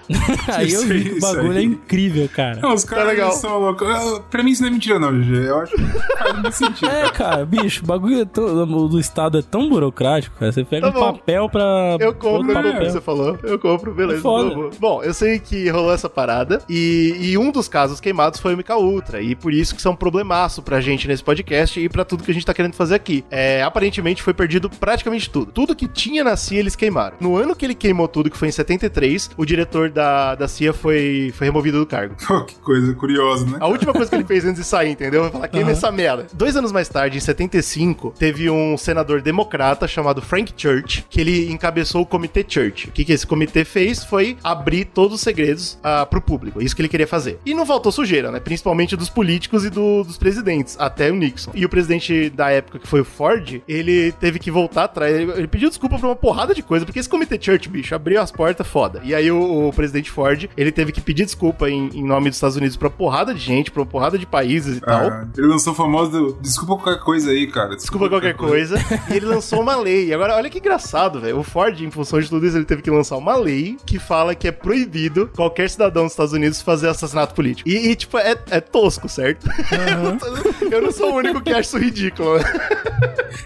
aí 0.53 0.71
eu 0.73 0.81
vi 0.85 1.03
que 1.05 1.17
o 1.17 1.19
bagulho 1.19 1.57
é 1.57 1.63
incrível, 1.63 2.29
cara. 2.33 2.59
Não, 2.61 2.73
os 2.73 2.83
Tá 2.83 2.95
caras 2.95 3.07
legal. 3.11 3.31
são 3.33 3.59
loucos. 3.59 3.87
Pra 4.29 4.41
mim 4.43 4.51
isso 4.51 4.61
não 4.61 4.69
é 4.69 4.71
mentira, 4.71 4.99
não, 4.99 5.11
GG. 5.11 5.47
Eu 5.47 5.59
acho 5.59 5.75
que 5.75 5.83
faz 6.17 6.33
muito 6.33 6.51
sentido. 6.53 6.89
É, 6.89 7.09
cara, 7.11 7.45
bicho, 7.45 7.83
o 7.83 7.87
bagulho 7.87 8.21
é 8.21 8.25
tão- 8.25 8.45
o 8.63 8.87
do 8.87 8.99
Estado 8.99 9.37
é 9.37 9.41
tão 9.41 9.69
burocrático, 9.69 10.37
cara. 10.39 10.51
Você 10.51 10.63
pega 10.63 10.91
Tá 10.91 10.97
um 10.97 11.01
bom. 11.01 11.13
papel 11.13 11.49
pra. 11.49 11.97
Eu 11.99 12.13
compro, 12.13 12.53
compro, 12.53 12.71
papel. 12.73 12.89
você 12.91 13.01
falou. 13.01 13.37
Eu 13.43 13.59
compro, 13.59 13.93
beleza. 13.93 14.19
É 14.19 14.21
foda. 14.21 14.55
Bom, 14.55 14.69
Bom, 14.79 15.03
eu 15.03 15.13
sei 15.13 15.39
que 15.39 15.67
rolou 15.69 15.93
essa 15.93 16.09
parada 16.09 16.61
e, 16.69 17.15
e 17.19 17.37
um 17.37 17.51
dos 17.51 17.67
casos 17.67 17.99
queimados 17.99 18.39
foi 18.39 18.53
o 18.53 18.57
MK 18.57 18.71
Ultra. 18.75 19.21
E 19.21 19.35
por 19.35 19.51
isso 19.53 19.73
que 19.73 19.79
isso 19.79 19.87
é 19.87 19.91
um 19.91 19.95
problemaço 19.95 20.61
pra 20.61 20.79
gente 20.79 21.07
nesse 21.07 21.23
podcast 21.23 21.79
e 21.79 21.89
pra 21.89 22.05
tudo 22.05 22.23
que 22.23 22.31
a 22.31 22.33
gente 22.33 22.45
tá 22.45 22.53
querendo 22.53 22.73
fazer 22.73 22.95
aqui. 22.95 23.25
É, 23.29 23.61
aparentemente 23.63 24.23
foi 24.23 24.33
perdido 24.33 24.69
praticamente 24.69 25.29
tudo. 25.29 25.51
Tudo 25.51 25.75
que 25.75 25.87
tinha 25.87 26.23
na 26.23 26.35
CIA 26.37 26.59
eles 26.59 26.75
queimaram. 26.75 27.17
No 27.19 27.35
ano 27.35 27.55
que 27.55 27.65
ele 27.65 27.75
queimou 27.75 28.07
tudo, 28.07 28.29
que 28.29 28.37
foi 28.37 28.47
em 28.47 28.51
73, 28.51 29.31
o 29.37 29.45
diretor 29.45 29.89
da, 29.97 30.35
da 30.35 30.47
CIA 30.47 30.71
foi, 30.73 31.33
foi 31.35 31.47
removido 31.47 31.79
do 31.79 31.85
cargo. 31.85 32.15
Pô, 32.25 32.41
que 32.45 32.55
coisa 32.55 32.93
curiosa, 32.93 33.45
né? 33.45 33.57
A 33.59 33.67
última 33.67 33.91
coisa 33.91 34.09
que 34.09 34.15
ele 34.15 34.23
fez 34.23 34.45
antes 34.45 34.61
de 34.61 34.67
sair, 34.67 34.91
entendeu? 34.91 35.23
Vai 35.23 35.31
falar, 35.31 35.47
queima 35.47 35.69
Aham. 35.69 35.77
essa 35.77 35.91
merda. 35.91 36.27
Dois 36.33 36.55
anos 36.55 36.71
mais 36.71 36.87
tarde, 36.87 37.17
em 37.17 37.21
75, 37.21 38.13
teve 38.17 38.49
um 38.49 38.77
senador 38.77 39.21
democrata 39.21 39.87
chamado 39.87 40.21
Frank 40.21 40.53
Church, 40.55 41.05
que 41.09 41.19
ele 41.19 41.51
encabeçou 41.51 42.01
o 42.01 42.05
Comitê 42.05 42.45
Church. 42.47 42.89
O 42.89 42.91
que, 42.91 43.03
que 43.03 43.11
esse 43.11 43.25
comitê 43.25 43.65
fez 43.65 44.03
foi 44.03 44.37
abrir 44.43 44.85
todos 44.85 45.15
os 45.15 45.21
segredos 45.21 45.77
ah, 45.83 46.05
pro 46.05 46.21
público. 46.21 46.61
Isso 46.61 46.75
que 46.75 46.81
ele 46.81 46.89
queria 46.89 47.07
fazer. 47.07 47.39
E 47.45 47.53
não 47.53 47.65
faltou 47.65 47.91
sujeira, 47.91 48.31
né? 48.31 48.39
Principalmente 48.39 48.95
dos 48.95 49.09
políticos 49.09 49.65
e 49.65 49.69
do- 49.69 50.03
dos 50.03 50.17
presidentes, 50.17 50.75
até 50.79 51.11
o 51.11 51.15
Nixon. 51.15 51.51
E 51.55 51.65
o 51.65 51.69
presidente 51.69 52.29
da 52.29 52.49
época, 52.51 52.77
que 52.79 52.87
foi 52.87 53.01
o 53.01 53.05
Ford, 53.05 53.61
ele 53.67 54.11
teve 54.13 54.37
que 54.37 54.51
voltar 54.51 54.83
atrás. 54.83 55.13
Ele, 55.15 55.31
ele 55.31 55.47
pediu 55.47 55.69
desculpa 55.69 55.97
pra 55.97 56.07
uma 56.07 56.15
porrada 56.15 56.53
de 56.53 56.61
coisa, 56.61 56.85
porque 56.85 56.99
esse 56.99 57.09
Comitê 57.09 57.39
Church, 57.41 57.67
bicho, 57.69 57.95
abriu 57.95 58.21
as 58.21 58.31
portas 58.31 58.67
foda. 58.67 59.01
E 59.03 59.15
aí 59.15 59.31
o, 59.31 59.67
o 59.67 59.73
presidente 59.73 59.86
Ford, 60.11 60.49
ele 60.57 60.71
teve 60.71 60.91
que 60.91 61.01
pedir 61.01 61.25
desculpa 61.25 61.69
em, 61.69 61.89
em 61.93 62.03
nome 62.03 62.29
dos 62.29 62.37
Estados 62.37 62.55
Unidos 62.57 62.75
pra 62.77 62.89
porrada 62.89 63.33
de 63.33 63.39
gente, 63.39 63.71
pra 63.71 63.81
uma 63.81 63.87
porrada 63.87 64.17
de 64.17 64.25
países 64.25 64.77
e 64.77 64.81
tal. 64.81 65.07
Ah, 65.07 65.27
ele 65.37 65.47
lançou 65.47 65.73
o 65.73 65.75
famoso 65.75 66.37
desculpa 66.41 66.75
qualquer 66.81 67.03
coisa 67.03 67.31
aí, 67.31 67.47
cara. 67.47 67.75
Desculpa 67.75 68.09
qualquer 68.09 68.35
coisa. 68.35 68.77
e 69.11 69.15
ele 69.17 69.25
lançou 69.25 69.61
uma 69.61 69.75
lei. 69.75 70.07
E 70.07 70.13
agora, 70.13 70.35
olha 70.35 70.49
que 70.49 70.59
engraçado, 70.59 71.19
velho. 71.19 71.39
O 71.39 71.43
Ford, 71.43 71.79
em 71.81 71.91
função 71.91 72.19
de 72.19 72.29
tudo 72.29 72.45
isso, 72.45 72.57
ele 72.57 72.65
teve 72.65 72.81
que 72.81 72.89
lançar 72.89 73.17
uma 73.17 73.35
lei 73.35 73.77
que 73.85 73.99
fala 73.99 74.33
que 74.35 74.47
é 74.47 74.51
proibido 74.51 75.29
qualquer 75.35 75.69
cidadão 75.69 76.03
dos 76.03 76.13
Estados 76.13 76.33
Unidos 76.33 76.61
fazer 76.61 76.89
assassinato 76.89 77.33
político. 77.33 77.67
E, 77.69 77.89
e, 77.89 77.95
tipo, 77.95 78.17
é, 78.17 78.35
é 78.49 78.59
tosco, 78.61 79.07
certo? 79.09 79.47
Eu 80.71 80.81
não 80.81 80.91
sou 80.91 81.11
o 81.13 81.15
único 81.15 81.41
que 81.41 81.51
acha 81.51 81.61
isso 81.61 81.77
ridículo. 81.77 82.39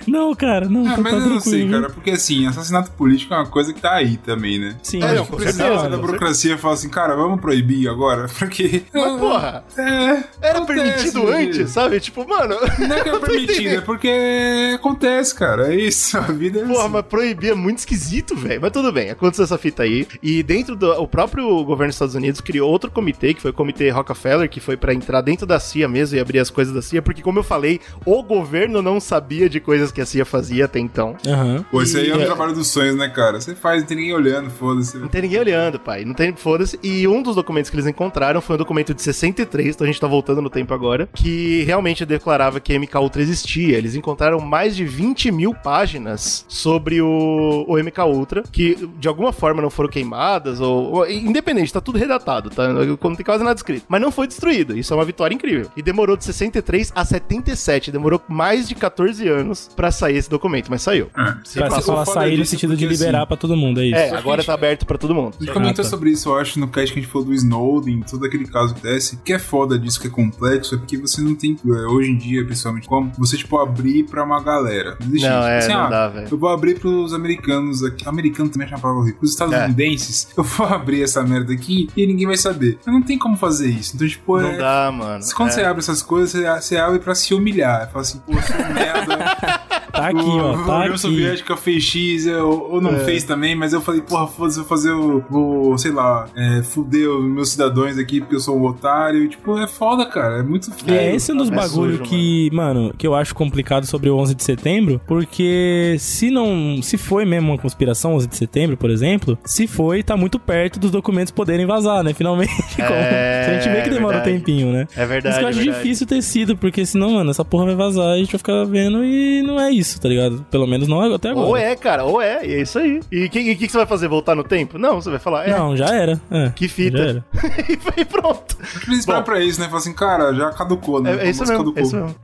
Não, 0.07 0.33
cara, 0.35 0.67
não, 0.67 0.87
Ah, 0.87 0.95
tá, 0.95 1.01
mas 1.01 1.11
tá 1.13 1.19
eu 1.19 1.27
não 1.27 1.39
sei, 1.39 1.69
cara, 1.69 1.89
porque 1.89 2.11
assim, 2.11 2.45
assassinato 2.47 2.91
político 2.91 3.33
é 3.33 3.37
uma 3.37 3.47
coisa 3.47 3.73
que 3.73 3.81
tá 3.81 3.93
aí 3.93 4.17
também, 4.17 4.59
né? 4.59 4.75
Sim, 4.83 5.01
É, 5.03 5.15
não, 5.15 5.25
com 5.25 5.39
certeza, 5.39 5.89
da 5.89 5.97
burocracia 6.31 6.55
e 6.55 6.57
fala 6.57 6.73
assim, 6.73 6.89
cara, 6.89 7.15
vamos 7.15 7.39
proibir 7.41 7.87
agora? 7.89 8.27
Porque. 8.39 8.83
Mas, 8.93 9.19
porra, 9.19 9.63
É. 9.77 10.23
era 10.41 10.57
acontece, 10.59 10.65
permitido 10.65 11.27
gente. 11.27 11.59
antes, 11.59 11.71
sabe? 11.71 11.99
Tipo, 11.99 12.27
mano. 12.27 12.55
Não 12.79 12.95
é 12.95 13.01
que 13.03 13.09
é 13.09 13.11
eu 13.11 13.19
tô 13.19 13.25
permitido, 13.27 13.67
é 13.75 13.81
porque 13.81 14.71
acontece, 14.75 15.35
cara. 15.35 15.73
É 15.73 15.75
isso. 15.75 16.17
A 16.17 16.21
vida 16.21 16.59
é 16.59 16.65
Porra, 16.65 16.83
assim. 16.83 16.89
mas 16.93 17.05
proibir 17.05 17.51
é 17.51 17.55
muito 17.55 17.79
esquisito, 17.79 18.35
velho. 18.35 18.61
Mas 18.61 18.71
tudo 18.71 18.91
bem, 18.91 19.09
aconteceu 19.09 19.43
essa 19.45 19.57
fita 19.57 19.83
aí. 19.83 20.07
E 20.21 20.41
dentro 20.43 20.75
do 20.75 20.91
o 20.91 21.07
próprio 21.07 21.45
governo 21.63 21.87
dos 21.89 21.95
Estados 21.95 22.15
Unidos 22.15 22.41
criou 22.41 22.69
outro 22.69 22.91
comitê, 22.91 23.33
que 23.33 23.41
foi 23.41 23.51
o 23.51 23.53
comitê 23.53 23.89
Rockefeller, 23.89 24.49
que 24.49 24.59
foi 24.59 24.77
pra 24.77 24.93
entrar 24.93 25.21
dentro 25.21 25.45
da 25.45 25.59
CIA 25.59 25.87
mesmo 25.87 26.17
e 26.17 26.19
abrir 26.19 26.39
as 26.39 26.49
coisas 26.49 26.73
da 26.73 26.81
CIA, 26.81 27.01
porque 27.01 27.21
como 27.21 27.39
eu 27.39 27.43
falei, 27.43 27.79
o 28.05 28.21
governo 28.23 28.81
não 28.81 28.99
sabia 28.99 29.49
de 29.49 29.59
coisas 29.59 29.91
que 29.91 30.01
a 30.01 30.05
CIA 30.05 30.25
fazia 30.25 30.65
até 30.65 30.79
então. 30.79 31.15
Aham. 31.27 31.65
Pô, 31.71 31.81
isso 31.81 31.97
aí 31.97 32.09
é 32.09 32.15
E- 32.15 32.17
um 32.17 32.25
trabalho 32.25 32.53
dos 32.53 32.67
sonhos, 32.67 32.95
né, 32.95 33.09
cara? 33.09 33.39
Você 33.39 33.55
faz, 33.55 33.81
não 33.81 33.87
tem 33.87 33.97
ninguém 33.97 34.13
olhando, 34.13 34.49
foda-se. 34.49 34.97
Não 34.97 35.07
tem 35.07 35.21
ninguém 35.23 35.39
olhando, 35.39 35.79
pai. 35.79 36.05
Não 36.05 36.13
tem, 36.13 36.20
foda-se. 36.35 36.79
E 36.83 37.07
um 37.07 37.21
dos 37.21 37.35
documentos 37.35 37.69
que 37.69 37.75
eles 37.75 37.87
encontraram 37.87 38.41
foi 38.41 38.55
um 38.55 38.59
documento 38.59 38.93
de 38.93 39.01
63, 39.01 39.75
então 39.75 39.85
a 39.85 39.87
gente 39.87 39.99
tá 39.99 40.07
voltando 40.07 40.41
no 40.41 40.49
tempo 40.49 40.73
agora, 40.73 41.07
que 41.13 41.63
realmente 41.63 42.05
declarava 42.05 42.59
que 42.59 42.77
MK 42.77 42.97
Ultra 42.97 43.21
existia. 43.21 43.77
Eles 43.77 43.95
encontraram 43.95 44.39
mais 44.39 44.75
de 44.75 44.85
20 44.85 45.31
mil 45.31 45.53
páginas 45.53 46.45
sobre 46.47 47.01
o, 47.01 47.65
o 47.67 47.77
MK 47.77 47.99
Ultra, 48.05 48.43
que 48.51 48.89
de 48.99 49.07
alguma 49.07 49.31
forma 49.31 49.61
não 49.61 49.69
foram 49.69 49.89
queimadas, 49.89 50.59
ou, 50.59 50.93
ou- 50.97 51.09
independente, 51.09 51.71
tá 51.73 51.81
tudo 51.81 51.97
redatado, 51.97 52.49
tá? 52.49 52.67
Não 52.69 53.15
tem 53.15 53.25
quase 53.25 53.43
nada 53.43 53.55
escrito. 53.55 53.85
Mas 53.87 54.01
não 54.01 54.11
foi 54.11 54.27
destruído. 54.27 54.77
Isso 54.77 54.93
é 54.93 54.95
uma 54.95 55.05
vitória 55.05 55.33
incrível. 55.33 55.67
E 55.75 55.81
demorou 55.81 56.15
de 56.17 56.23
63 56.25 56.91
a 56.95 57.03
77. 57.05 57.91
Demorou 57.91 58.21
mais 58.27 58.67
de 58.67 58.75
14 58.75 59.27
anos 59.27 59.69
pra 59.75 59.91
sair 59.91 60.17
esse 60.17 60.29
documento, 60.29 60.69
mas 60.69 60.81
saiu. 60.81 61.09
Se 61.43 61.59
Pra 61.59 61.69
passou- 61.69 61.93
falar 61.95 62.05
sair 62.05 62.37
no 62.37 62.45
sentido 62.45 62.75
de 62.75 62.85
porque, 62.85 62.97
liberar 62.97 63.19
assim, 63.19 63.27
pra 63.27 63.37
todo 63.37 63.55
mundo, 63.55 63.79
é 63.81 63.85
isso. 63.85 63.95
É, 63.95 64.09
agora 64.11 64.43
tá 64.43 64.53
aberto 64.53 64.85
pra 64.85 64.97
todo 64.97 65.13
mundo. 65.13 65.35
Gente 65.39 65.51
comentou 65.51 65.81
Ah, 65.81 65.85
tá. 65.85 65.89
sobre 65.89 66.00
isso, 66.09 66.29
eu 66.29 66.35
acho, 66.37 66.59
no 66.59 66.67
cast 66.67 66.93
que 66.93 66.99
a 66.99 67.01
gente 67.01 67.11
falou 67.11 67.27
do 67.27 67.33
Snowden, 67.33 68.01
todo 68.09 68.25
aquele 68.25 68.45
caso 68.47 68.73
que 68.73 68.81
desce. 68.81 69.15
O 69.15 69.19
que 69.19 69.33
é 69.33 69.39
foda 69.39 69.77
disso, 69.77 69.99
que 69.99 70.07
é 70.07 70.09
complexo, 70.09 70.75
é 70.75 70.77
porque 70.77 70.97
você 70.97 71.21
não 71.21 71.35
tem, 71.35 71.57
é, 71.65 71.69
hoje 71.87 72.11
em 72.11 72.17
dia, 72.17 72.43
principalmente, 72.45 72.87
como 72.87 73.11
você, 73.17 73.37
tipo, 73.37 73.57
abrir 73.57 74.03
pra 74.03 74.23
uma 74.23 74.41
galera. 74.41 74.97
Não 74.99 75.07
existe 75.07 75.27
Não, 75.29 75.39
isso. 75.39 75.47
é, 75.47 75.57
Assim, 75.59 75.67
não 75.73 75.79
ah, 75.81 75.89
dá, 75.89 76.07
velho. 76.09 76.27
Eu 76.31 76.37
vou 76.37 76.49
abrir 76.49 76.79
pros 76.79 77.13
americanos 77.13 77.83
aqui. 77.83 78.07
Americano 78.07 78.49
também 78.49 78.67
é 78.67 78.71
uma 78.71 78.79
palavra 78.79 79.01
horrível. 79.01 79.19
Pros 79.19 79.31
estadunidenses, 79.31 80.27
eu 80.37 80.43
vou 80.43 80.65
abrir 80.67 81.03
essa 81.03 81.23
merda 81.23 81.53
aqui 81.53 81.89
e 81.95 82.05
ninguém 82.07 82.27
vai 82.27 82.37
saber. 82.37 82.77
Mas 82.85 82.93
não 82.93 83.01
tem 83.01 83.17
como 83.17 83.37
fazer 83.37 83.69
isso. 83.69 83.95
Então, 83.95 84.07
tipo, 84.07 84.39
Não 84.39 84.49
é. 84.51 84.57
dá, 84.57 84.91
mano. 84.91 85.23
Quando 85.35 85.49
É. 85.49 85.51
você 85.53 85.61
abre 85.61 85.79
essas 85.81 86.01
coisas, 86.01 86.31
você, 86.31 86.61
você 86.61 86.77
abre 86.77 86.99
pra 86.99 87.13
se 87.15 87.33
humilhar. 87.33 87.89
Fala 87.91 88.01
assim, 88.01 88.19
pô, 88.19 88.33
eu 88.33 88.41
sou 88.41 88.55
merda. 88.73 89.61
Tá 89.91 90.07
aqui, 90.07 90.17
ó. 90.19 90.53
O- 90.55 90.65
Tá 90.65 90.71
a 90.73 90.77
União 90.79 90.93
aqui. 90.93 90.97
Soviética 90.99 91.57
fez 91.57 91.83
X, 91.83 92.25
eu- 92.25 92.47
ou 92.49 92.79
não 92.81 92.91
É. 92.95 92.99
fez 93.03 93.25
também, 93.25 93.55
mas 93.55 93.73
eu 93.73 93.81
falei, 93.81 93.99
porra, 94.01 94.25
foda-se, 94.25 94.57
eu 94.57 94.63
vou 94.63 94.69
fazer 94.69 94.91
o, 94.93 95.21
o, 95.29 95.77
sei 95.77 95.90
lá, 95.91 96.27
é, 96.35 96.61
fuder 96.63 97.09
os 97.09 97.23
meus 97.25 97.49
cidadãos 97.51 97.97
aqui 97.97 98.19
porque 98.21 98.35
eu 98.35 98.39
sou 98.39 98.57
um 98.57 98.65
otário. 98.65 99.27
Tipo, 99.27 99.57
é 99.59 99.67
foda, 99.67 100.05
cara, 100.05 100.39
é 100.39 100.43
muito 100.43 100.71
feio. 100.71 100.97
É, 100.97 101.15
esse 101.15 101.31
é 101.31 101.33
um 101.33 101.37
dos 101.37 101.49
É 101.51 101.55
bagulho 101.55 101.97
sujo, 101.97 102.03
que, 102.03 102.49
mano. 102.53 102.93
que 102.97 103.05
eu 103.07 103.15
acho 103.15 103.33
complicado 103.35 103.85
sobre 103.85 104.09
o 104.09 104.17
11 104.17 104.35
de 104.35 104.43
setembro, 104.43 104.99
porque 105.07 105.95
se 105.99 106.29
não, 106.31 106.81
se 106.81 106.97
foi 106.97 107.25
mesmo 107.25 107.51
uma 107.51 107.57
conspiração 107.57 108.15
11 108.15 108.27
de 108.27 108.35
setembro, 108.37 108.77
por 108.77 108.89
exemplo, 108.89 109.37
se 109.45 109.67
foi, 109.67 110.03
tá 110.03 110.15
muito 110.17 110.39
perto 110.39 110.79
dos 110.79 110.91
documentos 110.91 111.31
poderem 111.31 111.65
vazar, 111.65 112.03
né, 112.03 112.13
finalmente. 112.13 112.51
Como- 112.75 112.89
É, 112.91 113.47
a 113.49 113.53
gente 113.61 113.69
vê 113.73 113.81
que 113.81 113.89
demora 113.89 114.17
um 114.17 114.21
verdade. 114.21 114.37
tempinho, 114.39 114.71
né? 114.71 114.87
É 114.95 115.05
verdade. 115.05 115.29
Isso 115.35 115.39
que 115.39 115.43
eu 115.43 115.47
é 115.47 115.49
acho 115.51 115.59
verdade. 115.59 115.83
difícil 115.83 116.07
ter 116.07 116.21
sido, 116.21 116.57
porque 116.57 116.85
senão, 116.85 117.11
mano, 117.11 117.31
essa 117.31 117.43
porra 117.45 117.65
vai 117.65 117.75
vazar 117.75 118.11
e 118.11 118.13
a 118.13 118.17
gente 118.17 118.31
vai 118.31 118.37
ficar 118.39 118.63
vendo 118.65 119.03
e 119.03 119.41
não 119.41 119.59
é 119.59 119.71
isso, 119.71 119.99
tá 119.99 120.07
ligado? 120.09 120.45
Pelo 120.49 120.67
menos 120.67 120.87
não 120.87 121.01
até 121.13 121.29
agora. 121.29 121.47
Ou 121.47 121.57
é, 121.57 121.75
cara, 121.75 122.03
ou 122.05 122.21
é, 122.21 122.45
e 122.45 122.53
é 122.53 122.61
isso 122.61 122.77
aí. 122.79 122.99
E 123.11 123.25
o 123.25 123.29
que, 123.29 123.43
que, 123.43 123.55
que 123.55 123.67
você 123.71 123.77
vai 123.77 123.85
fazer? 123.87 124.07
Voltar 124.07 124.35
no 124.35 124.43
tempo? 124.43 124.77
Não, 124.77 125.01
você 125.01 125.09
vai 125.09 125.19
falar, 125.19 125.47
é. 125.47 125.51
Não, 125.51 125.75
já 125.87 125.95
era. 125.95 126.21
É, 126.29 126.49
Que 126.55 126.67
fita. 126.67 126.97
Já 126.97 127.03
era. 127.03 127.25
e 127.69 127.77
foi 127.77 128.05
pronto. 128.05 128.57
Eles 128.87 128.99
esperam 128.99 129.23
pra 129.23 129.39
isso, 129.39 129.59
né? 129.59 129.67
Fala 129.67 129.77
assim, 129.79 129.93
cara, 129.93 130.33
já 130.33 130.49
caducou, 130.51 131.01
né? 131.01 131.15
É, 131.15 131.27
é 131.27 131.29
isso 131.29 131.41
mesmo, 131.41 131.57
caducou. 131.57 131.79
é 131.79 131.81
isso 131.85 131.95
mesmo. 131.95 132.15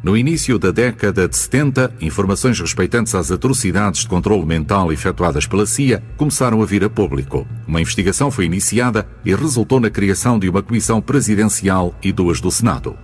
No 0.00 0.16
início 0.16 0.60
da 0.60 0.70
década 0.70 1.26
de 1.28 1.36
70, 1.36 1.92
informações 2.00 2.58
respeitantes 2.60 3.16
às 3.16 3.32
atrocidades 3.32 4.02
de 4.02 4.08
controle 4.08 4.46
mental 4.46 4.92
efetuadas 4.92 5.44
pela 5.44 5.66
CIA 5.66 6.02
começaram 6.16 6.62
a 6.62 6.64
vir 6.64 6.84
a 6.84 6.88
público. 6.88 7.44
Uma 7.66 7.80
investigação 7.80 8.30
foi 8.30 8.44
iniciada 8.44 9.08
e 9.24 9.34
resultou 9.34 9.80
na 9.80 9.90
criação 9.90 10.38
de 10.38 10.48
uma 10.48 10.62
comissão 10.62 11.00
presidencial 11.00 11.92
e 12.00 12.12
duas 12.12 12.40
do 12.40 12.50
Senado. 12.50 12.96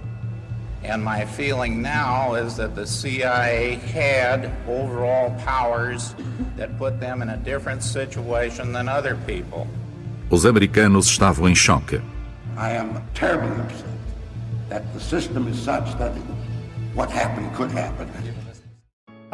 And 0.89 0.99
my 0.99 1.27
feeling 1.27 1.83
now 1.83 2.37
is 2.37 2.55
that 2.57 2.75
the 2.75 2.87
CIA 2.87 3.79
had 3.93 4.51
overall 4.69 5.35
powers 5.45 6.15
that 6.57 6.75
put 6.79 7.01
them 7.01 7.23
in 7.23 7.31
a 7.31 7.37
different 7.39 7.83
situation 7.83 8.73
than 8.73 8.89
other 8.89 9.17
people. 9.27 9.67
Os 10.31 10.47
americanos 10.47 11.07
estavam 11.07 11.49
em 11.49 11.55
choque. 11.55 12.01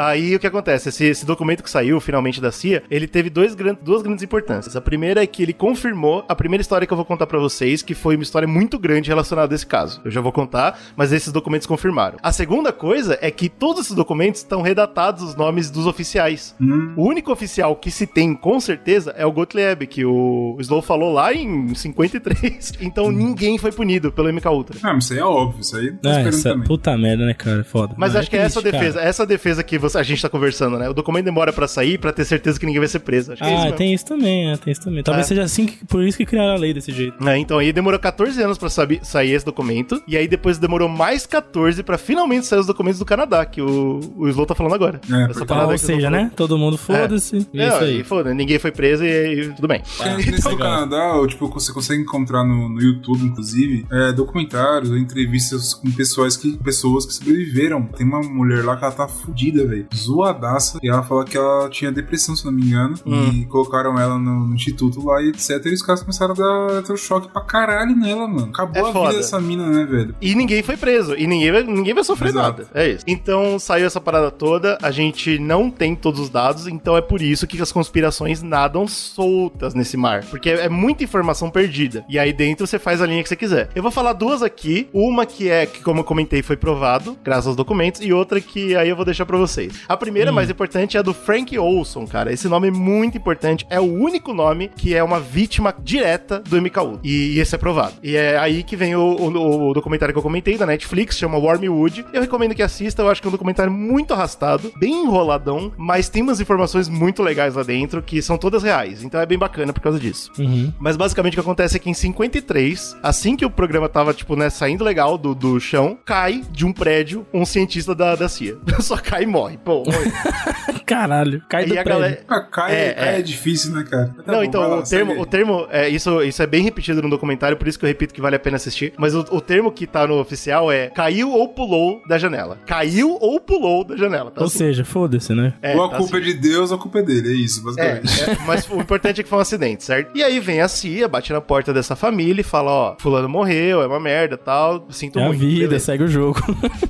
Aí 0.03 0.35
o 0.35 0.39
que 0.41 0.47
acontece? 0.47 0.89
Esse, 0.89 1.05
esse 1.05 1.27
documento 1.27 1.63
que 1.63 1.71
saiu 1.71 2.01
finalmente 2.01 2.41
da 2.41 2.51
CIA, 2.51 2.83
ele 2.91 3.07
teve 3.07 3.29
dois, 3.29 3.55
gran- 3.55 3.77
duas 3.83 4.03
grandes 4.03 4.25
importâncias. 4.25 4.75
A 4.77 4.81
primeira 4.81 5.23
é 5.23 5.27
que 5.27 5.43
ele 5.43 5.53
confirmou 5.53 6.25
a 6.29 6.35
primeira 6.35 6.63
história 6.63 6.87
que 6.87 6.93
eu 6.93 6.97
vou 6.97 7.05
contar 7.05 7.27
pra 7.27 7.39
vocês, 7.39 7.83
que 7.83 7.95
foi 7.95 8.15
uma 8.17 8.23
história 8.23 8.49
muito 8.49 8.79
grande 8.79 9.09
relacionada 9.11 9.55
a 9.55 9.57
esse 9.57 9.67
caso. 9.67 10.01
Eu 10.05 10.11
já 10.11 10.21
vou 10.21 10.33
contar, 10.33 10.79
mas 10.97 11.13
esses 11.13 11.33
documentos 11.33 11.67
confirmaram. 11.67 12.17
A 12.23 12.33
segunda 12.33 12.73
coisa 12.73 13.19
é 13.21 13.31
que 13.31 13.49
todos 13.49 13.83
esses 13.83 13.95
documentos 13.95 14.41
estão 14.41 14.63
redatados 14.63 15.23
os 15.23 15.35
nomes 15.37 15.71
dos 15.71 15.87
oficiais. 15.87 16.55
O 16.97 17.07
único 17.07 17.31
oficial 17.31 17.77
que 17.77 17.91
se 17.91 18.07
tem 18.07 18.35
com 18.35 18.59
certeza 18.61 19.15
é 19.17 19.27
o 19.27 19.33
Gottlieb, 19.33 19.87
que 19.87 20.05
o 20.05 20.57
Slow 20.61 20.81
falou 20.83 21.13
lá 21.13 21.33
em 21.35 21.75
53. 21.75 22.73
Então 22.81 23.11
ninguém 23.11 23.59
foi 23.59 23.71
punido 23.73 24.11
pelo 24.13 24.33
MK 24.33 24.49
Ultra. 24.49 24.79
Ah, 24.83 24.95
mas 24.95 25.05
isso 25.05 25.13
aí 25.13 25.19
é 25.19 25.25
óbvio, 25.25 25.61
isso 25.61 25.77
aí 25.77 25.93
tá 25.93 26.09
É, 26.09 26.13
esperando 26.13 26.29
essa 26.35 26.51
também. 26.51 26.67
puta 26.67 26.97
merda, 26.97 27.27
né, 27.27 27.35
cara? 27.35 27.63
Foda. 27.65 27.95
Mas 27.97 28.15
Não, 28.15 28.21
acho 28.21 28.31
que 28.31 28.37
é 28.37 28.41
essa 28.41 28.61
triste, 28.61 28.73
cara. 28.73 28.85
defesa, 28.85 29.01
essa 29.07 29.27
defesa 29.27 29.63
que 29.63 29.79
você- 29.79 29.90
a 29.97 30.03
gente 30.03 30.21
tá 30.23 30.29
conversando, 30.29 30.79
né? 30.79 30.89
O 30.89 30.95
documento 30.95 31.25
demora 31.25 31.53
pra 31.53 31.67
sair 31.69 31.99
pra 31.99 32.13
ter 32.13 32.25
certeza 32.25 32.59
que 32.59 32.67
ninguém 32.67 32.81
vai 32.81 32.89
ser 32.89 33.01
preso. 33.01 33.33
Acho 33.33 33.43
que 33.43 33.49
é 33.49 33.53
isso 33.53 33.61
Ah, 33.61 33.65
mesmo. 33.65 33.77
tem 33.79 33.95
isso 33.95 34.05
também, 34.07 34.51
é, 34.51 34.57
tem 34.57 34.73
isso 34.73 34.81
também. 34.83 35.03
Talvez 35.03 35.27
É. 35.27 35.29
seja 35.29 35.43
assim, 35.43 35.67
que, 35.67 35.85
por 35.87 36.03
isso 36.03 36.17
que 36.19 36.27
criaram 36.27 36.53
a 36.55 36.57
lei 36.57 36.73
desse 36.75 36.93
jeito. 36.93 37.27
É, 37.29 37.37
então 37.39 37.59
aí 37.59 37.73
demorou 37.73 37.99
14 37.99 38.43
anos 38.43 38.59
pra 38.59 38.69
saber, 38.71 39.01
sair 39.05 39.33
esse 39.33 39.45
documento, 39.45 40.03
e 40.07 40.17
aí 40.17 40.27
depois 40.29 40.59
demorou 40.59 40.89
mais 40.89 41.27
14 41.27 41.83
pra 41.83 41.97
finalmente 41.99 42.47
sair 42.47 42.59
os 42.61 42.67
documentos 42.67 42.99
do 42.99 43.05
Canadá, 43.05 43.45
que 43.45 43.61
o, 43.61 44.01
o 44.17 44.29
Slow 44.29 44.47
tá 44.47 44.55
falando 44.55 44.75
agora. 44.75 45.01
É, 45.11 45.15
Essa 45.25 45.29
porque- 45.33 45.47
parada 45.47 45.69
Ah, 45.69 45.73
ou 45.73 45.79
seja, 45.79 46.11
né? 46.11 46.31
Todo 46.37 46.57
mundo 46.59 46.77
foda-se. 46.79 47.31
falando. 47.31 47.43
Isso 47.43 47.49
Não, 47.55 47.79
aí. 47.79 48.05
foda, 48.05 48.35
ninguém 48.35 48.59
foi 48.59 48.71
preso 48.73 49.05
e, 49.05 49.43
e 49.43 49.53
tudo 49.55 49.69
bem. 49.69 49.83
Porque 49.97 50.31
nesse 50.31 50.49
do 50.49 50.57
Canadá, 50.57 51.15
ou, 51.17 51.27
tipo, 51.27 51.49
você 51.49 51.73
consegue 51.73 52.03
encontrar 52.03 52.45
no, 52.45 52.69
no 52.69 52.81
YouTube, 52.81 53.23
inclusive, 53.25 53.87
é, 53.91 54.13
documentários 54.13 54.91
entrevistas 54.91 55.75
com 55.75 55.91
pessoas 55.91 56.37
que, 56.37 56.57
pessoas 56.59 57.05
que 57.07 57.13
sobreviveram. 57.15 57.83
Tem 57.97 58.07
uma 58.07 58.21
mulher 58.21 58.65
lá 58.65 58.77
que 58.77 58.85
ela 58.85 58.93
tá 58.93 59.09
fudida, 59.09 59.67
velho. 59.67 59.80
Zoadaça. 59.95 60.79
E 60.83 60.89
ela 60.89 61.03
fala 61.03 61.25
que 61.25 61.37
ela 61.37 61.69
tinha 61.71 61.91
depressão, 61.93 62.35
se 62.37 62.45
não 62.45 62.53
me 62.53 62.63
engano. 62.63 62.95
Hum. 63.07 63.31
E 63.33 63.47
colocaram 63.47 63.99
ela 63.99 64.19
no, 64.19 64.47
no 64.47 64.55
instituto 64.55 65.05
lá 65.05 65.21
e 65.23 65.29
etc. 65.29 65.65
E 65.67 65.75
os 65.75 65.83
caras 65.83 66.01
começaram 66.03 66.35
a 66.35 66.37
dar 66.37 66.73
eletrochoque 66.73 67.29
pra 67.29 67.43
caralho 67.43 67.95
nela, 67.97 68.27
mano. 68.27 68.49
Acabou 68.51 68.87
É 68.87 68.89
a 68.89 68.93
foda. 68.93 69.09
vida 69.11 69.21
dessa 69.23 69.41
mina, 69.41 69.67
né, 69.69 69.85
velho? 69.85 70.15
E 70.21 70.35
ninguém 70.35 70.63
foi 70.63 70.77
preso. 70.77 71.15
E 71.17 71.27
ninguém 71.27 71.53
vai, 71.53 71.63
ninguém 71.63 71.95
vai 71.95 72.05
sofrer 72.05 72.31
Exato. 72.31 72.63
nada. 72.63 72.71
É 72.75 72.89
isso. 72.91 73.05
Então 73.07 73.59
saiu 73.59 73.87
essa 73.87 74.01
parada 74.01 74.31
toda. 74.31 74.79
A 74.83 74.91
gente 74.91 75.39
não 75.39 75.71
tem 75.71 75.95
todos 75.95 76.21
os 76.21 76.31
dados. 76.31 76.67
Então 76.67 76.97
é 76.97 77.01
por 77.01 77.21
isso 77.23 77.47
que 77.47 77.61
as 77.61 77.73
conspirações 77.73 78.43
nadam 78.43 78.87
soltas 78.87 79.75
nesse 79.75 79.97
mar. 79.97 80.25
Porque 80.25 80.51
é, 80.51 80.67
é 80.67 80.69
muita 80.69 81.05
informação 81.05 81.51
perdida. 81.51 82.05
E 82.09 82.19
aí 82.19 82.33
dentro 82.33 82.67
você 82.67 82.79
faz 82.79 83.01
a 83.03 83.07
linha 83.07 83.23
que 83.23 83.29
você 83.29 83.37
quiser. 83.37 83.69
Eu 83.75 83.83
vou 83.83 83.91
falar 83.91 84.13
duas 84.13 84.43
aqui. 84.43 84.89
Uma 84.93 85.27
que 85.27 85.49
é, 85.49 85.67
que 85.67 85.83
como 85.83 86.01
eu 86.01 86.05
comentei, 86.05 86.43
foi 86.43 86.57
provado, 86.57 87.17
graças 87.23 87.47
aos 87.49 87.57
documentos. 87.57 88.01
E 88.01 88.13
outra 88.13 88.41
que 88.41 88.75
aí 88.77 88.89
eu 88.89 88.97
vou 88.97 89.05
deixar 89.05 89.27
pra 89.27 89.37
vocês. 89.69 89.83
A 89.89 89.97
primeira, 89.97 90.33
mais 90.33 90.49
importante, 90.51 90.97
é 90.97 91.01
a 91.01 91.03
do 91.03 91.13
Frank 91.15 91.57
Olson, 91.59 92.07
cara. 92.07 92.33
Esse 92.33 92.49
nome 92.49 92.69
é 92.69 92.71
muito 92.71 93.17
importante. 93.19 93.67
É 93.71 93.81
o 93.81 93.85
único 93.85 94.33
nome 94.33 94.69
que 94.77 94.95
é 94.95 95.03
uma 95.03 95.21
vítima 95.21 95.75
direta 95.83 96.41
do 96.41 96.61
MK 96.61 96.79
Ultra. 96.81 97.01
E, 97.05 97.37
e 97.37 97.41
esse 97.41 97.55
é 97.55 97.59
provado. 97.59 97.95
E 98.03 98.17
é 98.17 98.39
aí 98.39 98.63
que 98.63 98.77
vem 98.77 98.95
o, 98.97 99.01
o- 99.03 99.71
o 99.71 99.75
documentário 99.75 100.13
que 100.15 100.19
eu 100.19 100.23
comentei 100.23 100.57
da 100.57 100.67
Netflix, 100.67 101.19
chama 101.19 101.39
Wormwood. 101.39 102.05
Eu 102.13 102.21
recomendo 102.21 102.55
que 102.55 102.63
assista. 102.63 103.03
Eu 103.03 103.09
acho 103.09 103.21
que 103.21 103.27
é 103.27 103.31
um 103.31 103.33
documentário 103.33 103.73
muito 103.73 104.13
arrastado, 104.15 104.73
bem 104.79 105.05
enroladão, 105.05 105.73
mas 105.77 106.09
tem 106.09 106.23
umas 106.23 106.41
informações 106.41 106.89
muito 106.89 107.23
legais 107.23 107.55
lá 107.55 107.63
dentro 107.63 108.03
que 108.03 108.21
são 108.23 108.37
todas 108.39 108.63
reais. 108.63 109.03
Então 109.03 109.21
é 109.21 109.27
bem 109.27 109.39
bacana 109.39 109.73
por 109.73 109.81
causa 109.81 109.99
disso. 109.99 110.31
Uhum. 110.39 110.73
Mas 110.79 110.97
basicamente 110.97 111.35
o 111.35 111.37
que 111.37 111.41
acontece 111.41 111.77
é 111.77 111.79
que 111.79 111.91
em 111.91 111.95
53, 111.95 112.97
assim 113.03 113.37
que 113.37 113.45
o 113.45 113.51
programa 113.51 113.89
tava, 113.89 114.13
tipo, 114.15 114.37
né, 114.37 114.49
saindo 114.51 114.85
legal 114.85 115.19
do, 115.19 115.35
do 115.35 115.59
chão, 115.61 115.99
cai 116.05 116.43
de 116.51 116.65
um 116.65 116.73
prédio 116.73 117.27
um 117.33 117.45
cientista 117.45 117.95
da, 117.95 118.15
da 118.15 118.29
CIA. 118.29 118.57
Só 118.81 118.97
cai 118.97 119.25
e 119.25 119.27
morre. 119.27 119.50
Morre. 119.51 119.59
Pô, 119.65 119.85
morre. 119.85 120.81
Caralho, 120.87 121.43
cai 121.49 121.67
do 121.67 121.75
E 121.75 121.79
a 121.79 121.83
prédio. 121.85 122.01
galera- 122.03 122.23
Ah, 122.29 122.41
cai, 122.41 122.75
É, 122.75 122.93
cai 122.95 123.09
é, 123.15 123.19
é. 123.19 123.23
difícil, 123.23 123.73
né, 123.73 123.85
cara? 123.89 124.07
Tá 124.25 124.33
Não, 124.33 124.39
bom, 124.39 124.45
então, 124.45 124.61
lá, 124.69 124.79
o 124.79 124.83
termo, 124.83 125.21
o 125.21 125.27
termo 125.27 125.67
é, 125.71 125.89
isso, 125.89 126.21
isso 126.23 126.43
é 126.43 126.47
bem 126.47 126.63
repetido 126.63 127.01
no 127.03 127.09
documentário, 127.11 127.57
por 127.57 127.69
isso 127.69 127.79
que 127.79 127.85
eu 127.85 127.89
repito 127.89 128.13
que 128.13 128.21
vale 128.21 128.37
a 128.37 128.39
pena 128.39 128.57
assistir. 128.57 128.93
Mas 128.99 129.15
o, 129.15 129.21
o 129.31 129.41
termo 129.41 129.71
que 129.71 129.87
tá 129.87 130.07
no 130.07 130.19
oficial 130.21 130.71
é 130.73 130.89
caiu 130.89 131.31
ou 131.31 131.49
pulou 131.49 132.03
da 132.09 132.19
janela. 132.19 132.59
Caiu 132.67 133.17
ou 133.21 133.41
pulou 133.41 133.85
da 133.85 133.97
janela. 133.97 134.31
Tá 134.31 134.41
Ou 134.41 134.47
assim. 134.47 134.59
seja, 134.59 134.85
foda-se, 134.85 135.33
né? 135.35 135.53
É, 135.63 135.77
ou 135.77 135.85
a 135.85 135.89
tá 135.91 135.97
culpa 135.99 136.17
assim. 136.19 136.29
é 136.29 136.33
de 136.33 136.35
Deus 136.41 136.71
ou 136.71 136.77
a 136.77 136.81
culpa 136.81 136.99
é 136.99 137.03
dele, 137.03 137.29
é 137.29 137.35
isso, 137.35 137.61
É, 137.61 137.65
basicamente. 137.95 138.23
é, 138.31 138.37
mas 138.47 138.69
o 138.69 138.77
importante 138.81 139.21
é 139.21 139.23
que 139.25 139.29
foi 139.29 139.39
um 139.39 139.43
acidente, 139.43 139.85
certo? 139.85 140.17
E 140.17 140.23
aí 140.25 140.41
vem 140.41 140.61
a 140.61 140.69
CIA, 140.69 141.07
bate 141.09 141.33
na 141.33 141.41
porta 141.41 141.73
dessa 141.73 141.95
família 141.95 142.41
e 142.41 142.45
fala, 142.45 142.71
ó, 142.71 142.97
fulano 142.99 143.29
morreu, 143.29 143.81
é 143.83 143.87
uma 143.87 144.01
merda, 144.01 144.37
tal, 144.37 144.87
sinto 144.91 145.19
É 145.19 145.23
a 145.23 145.27
muito. 145.27 145.39
vida, 145.41 145.67
beleza. 145.69 145.85
segue 145.85 146.05
o 146.05 146.09
jogo. 146.09 146.41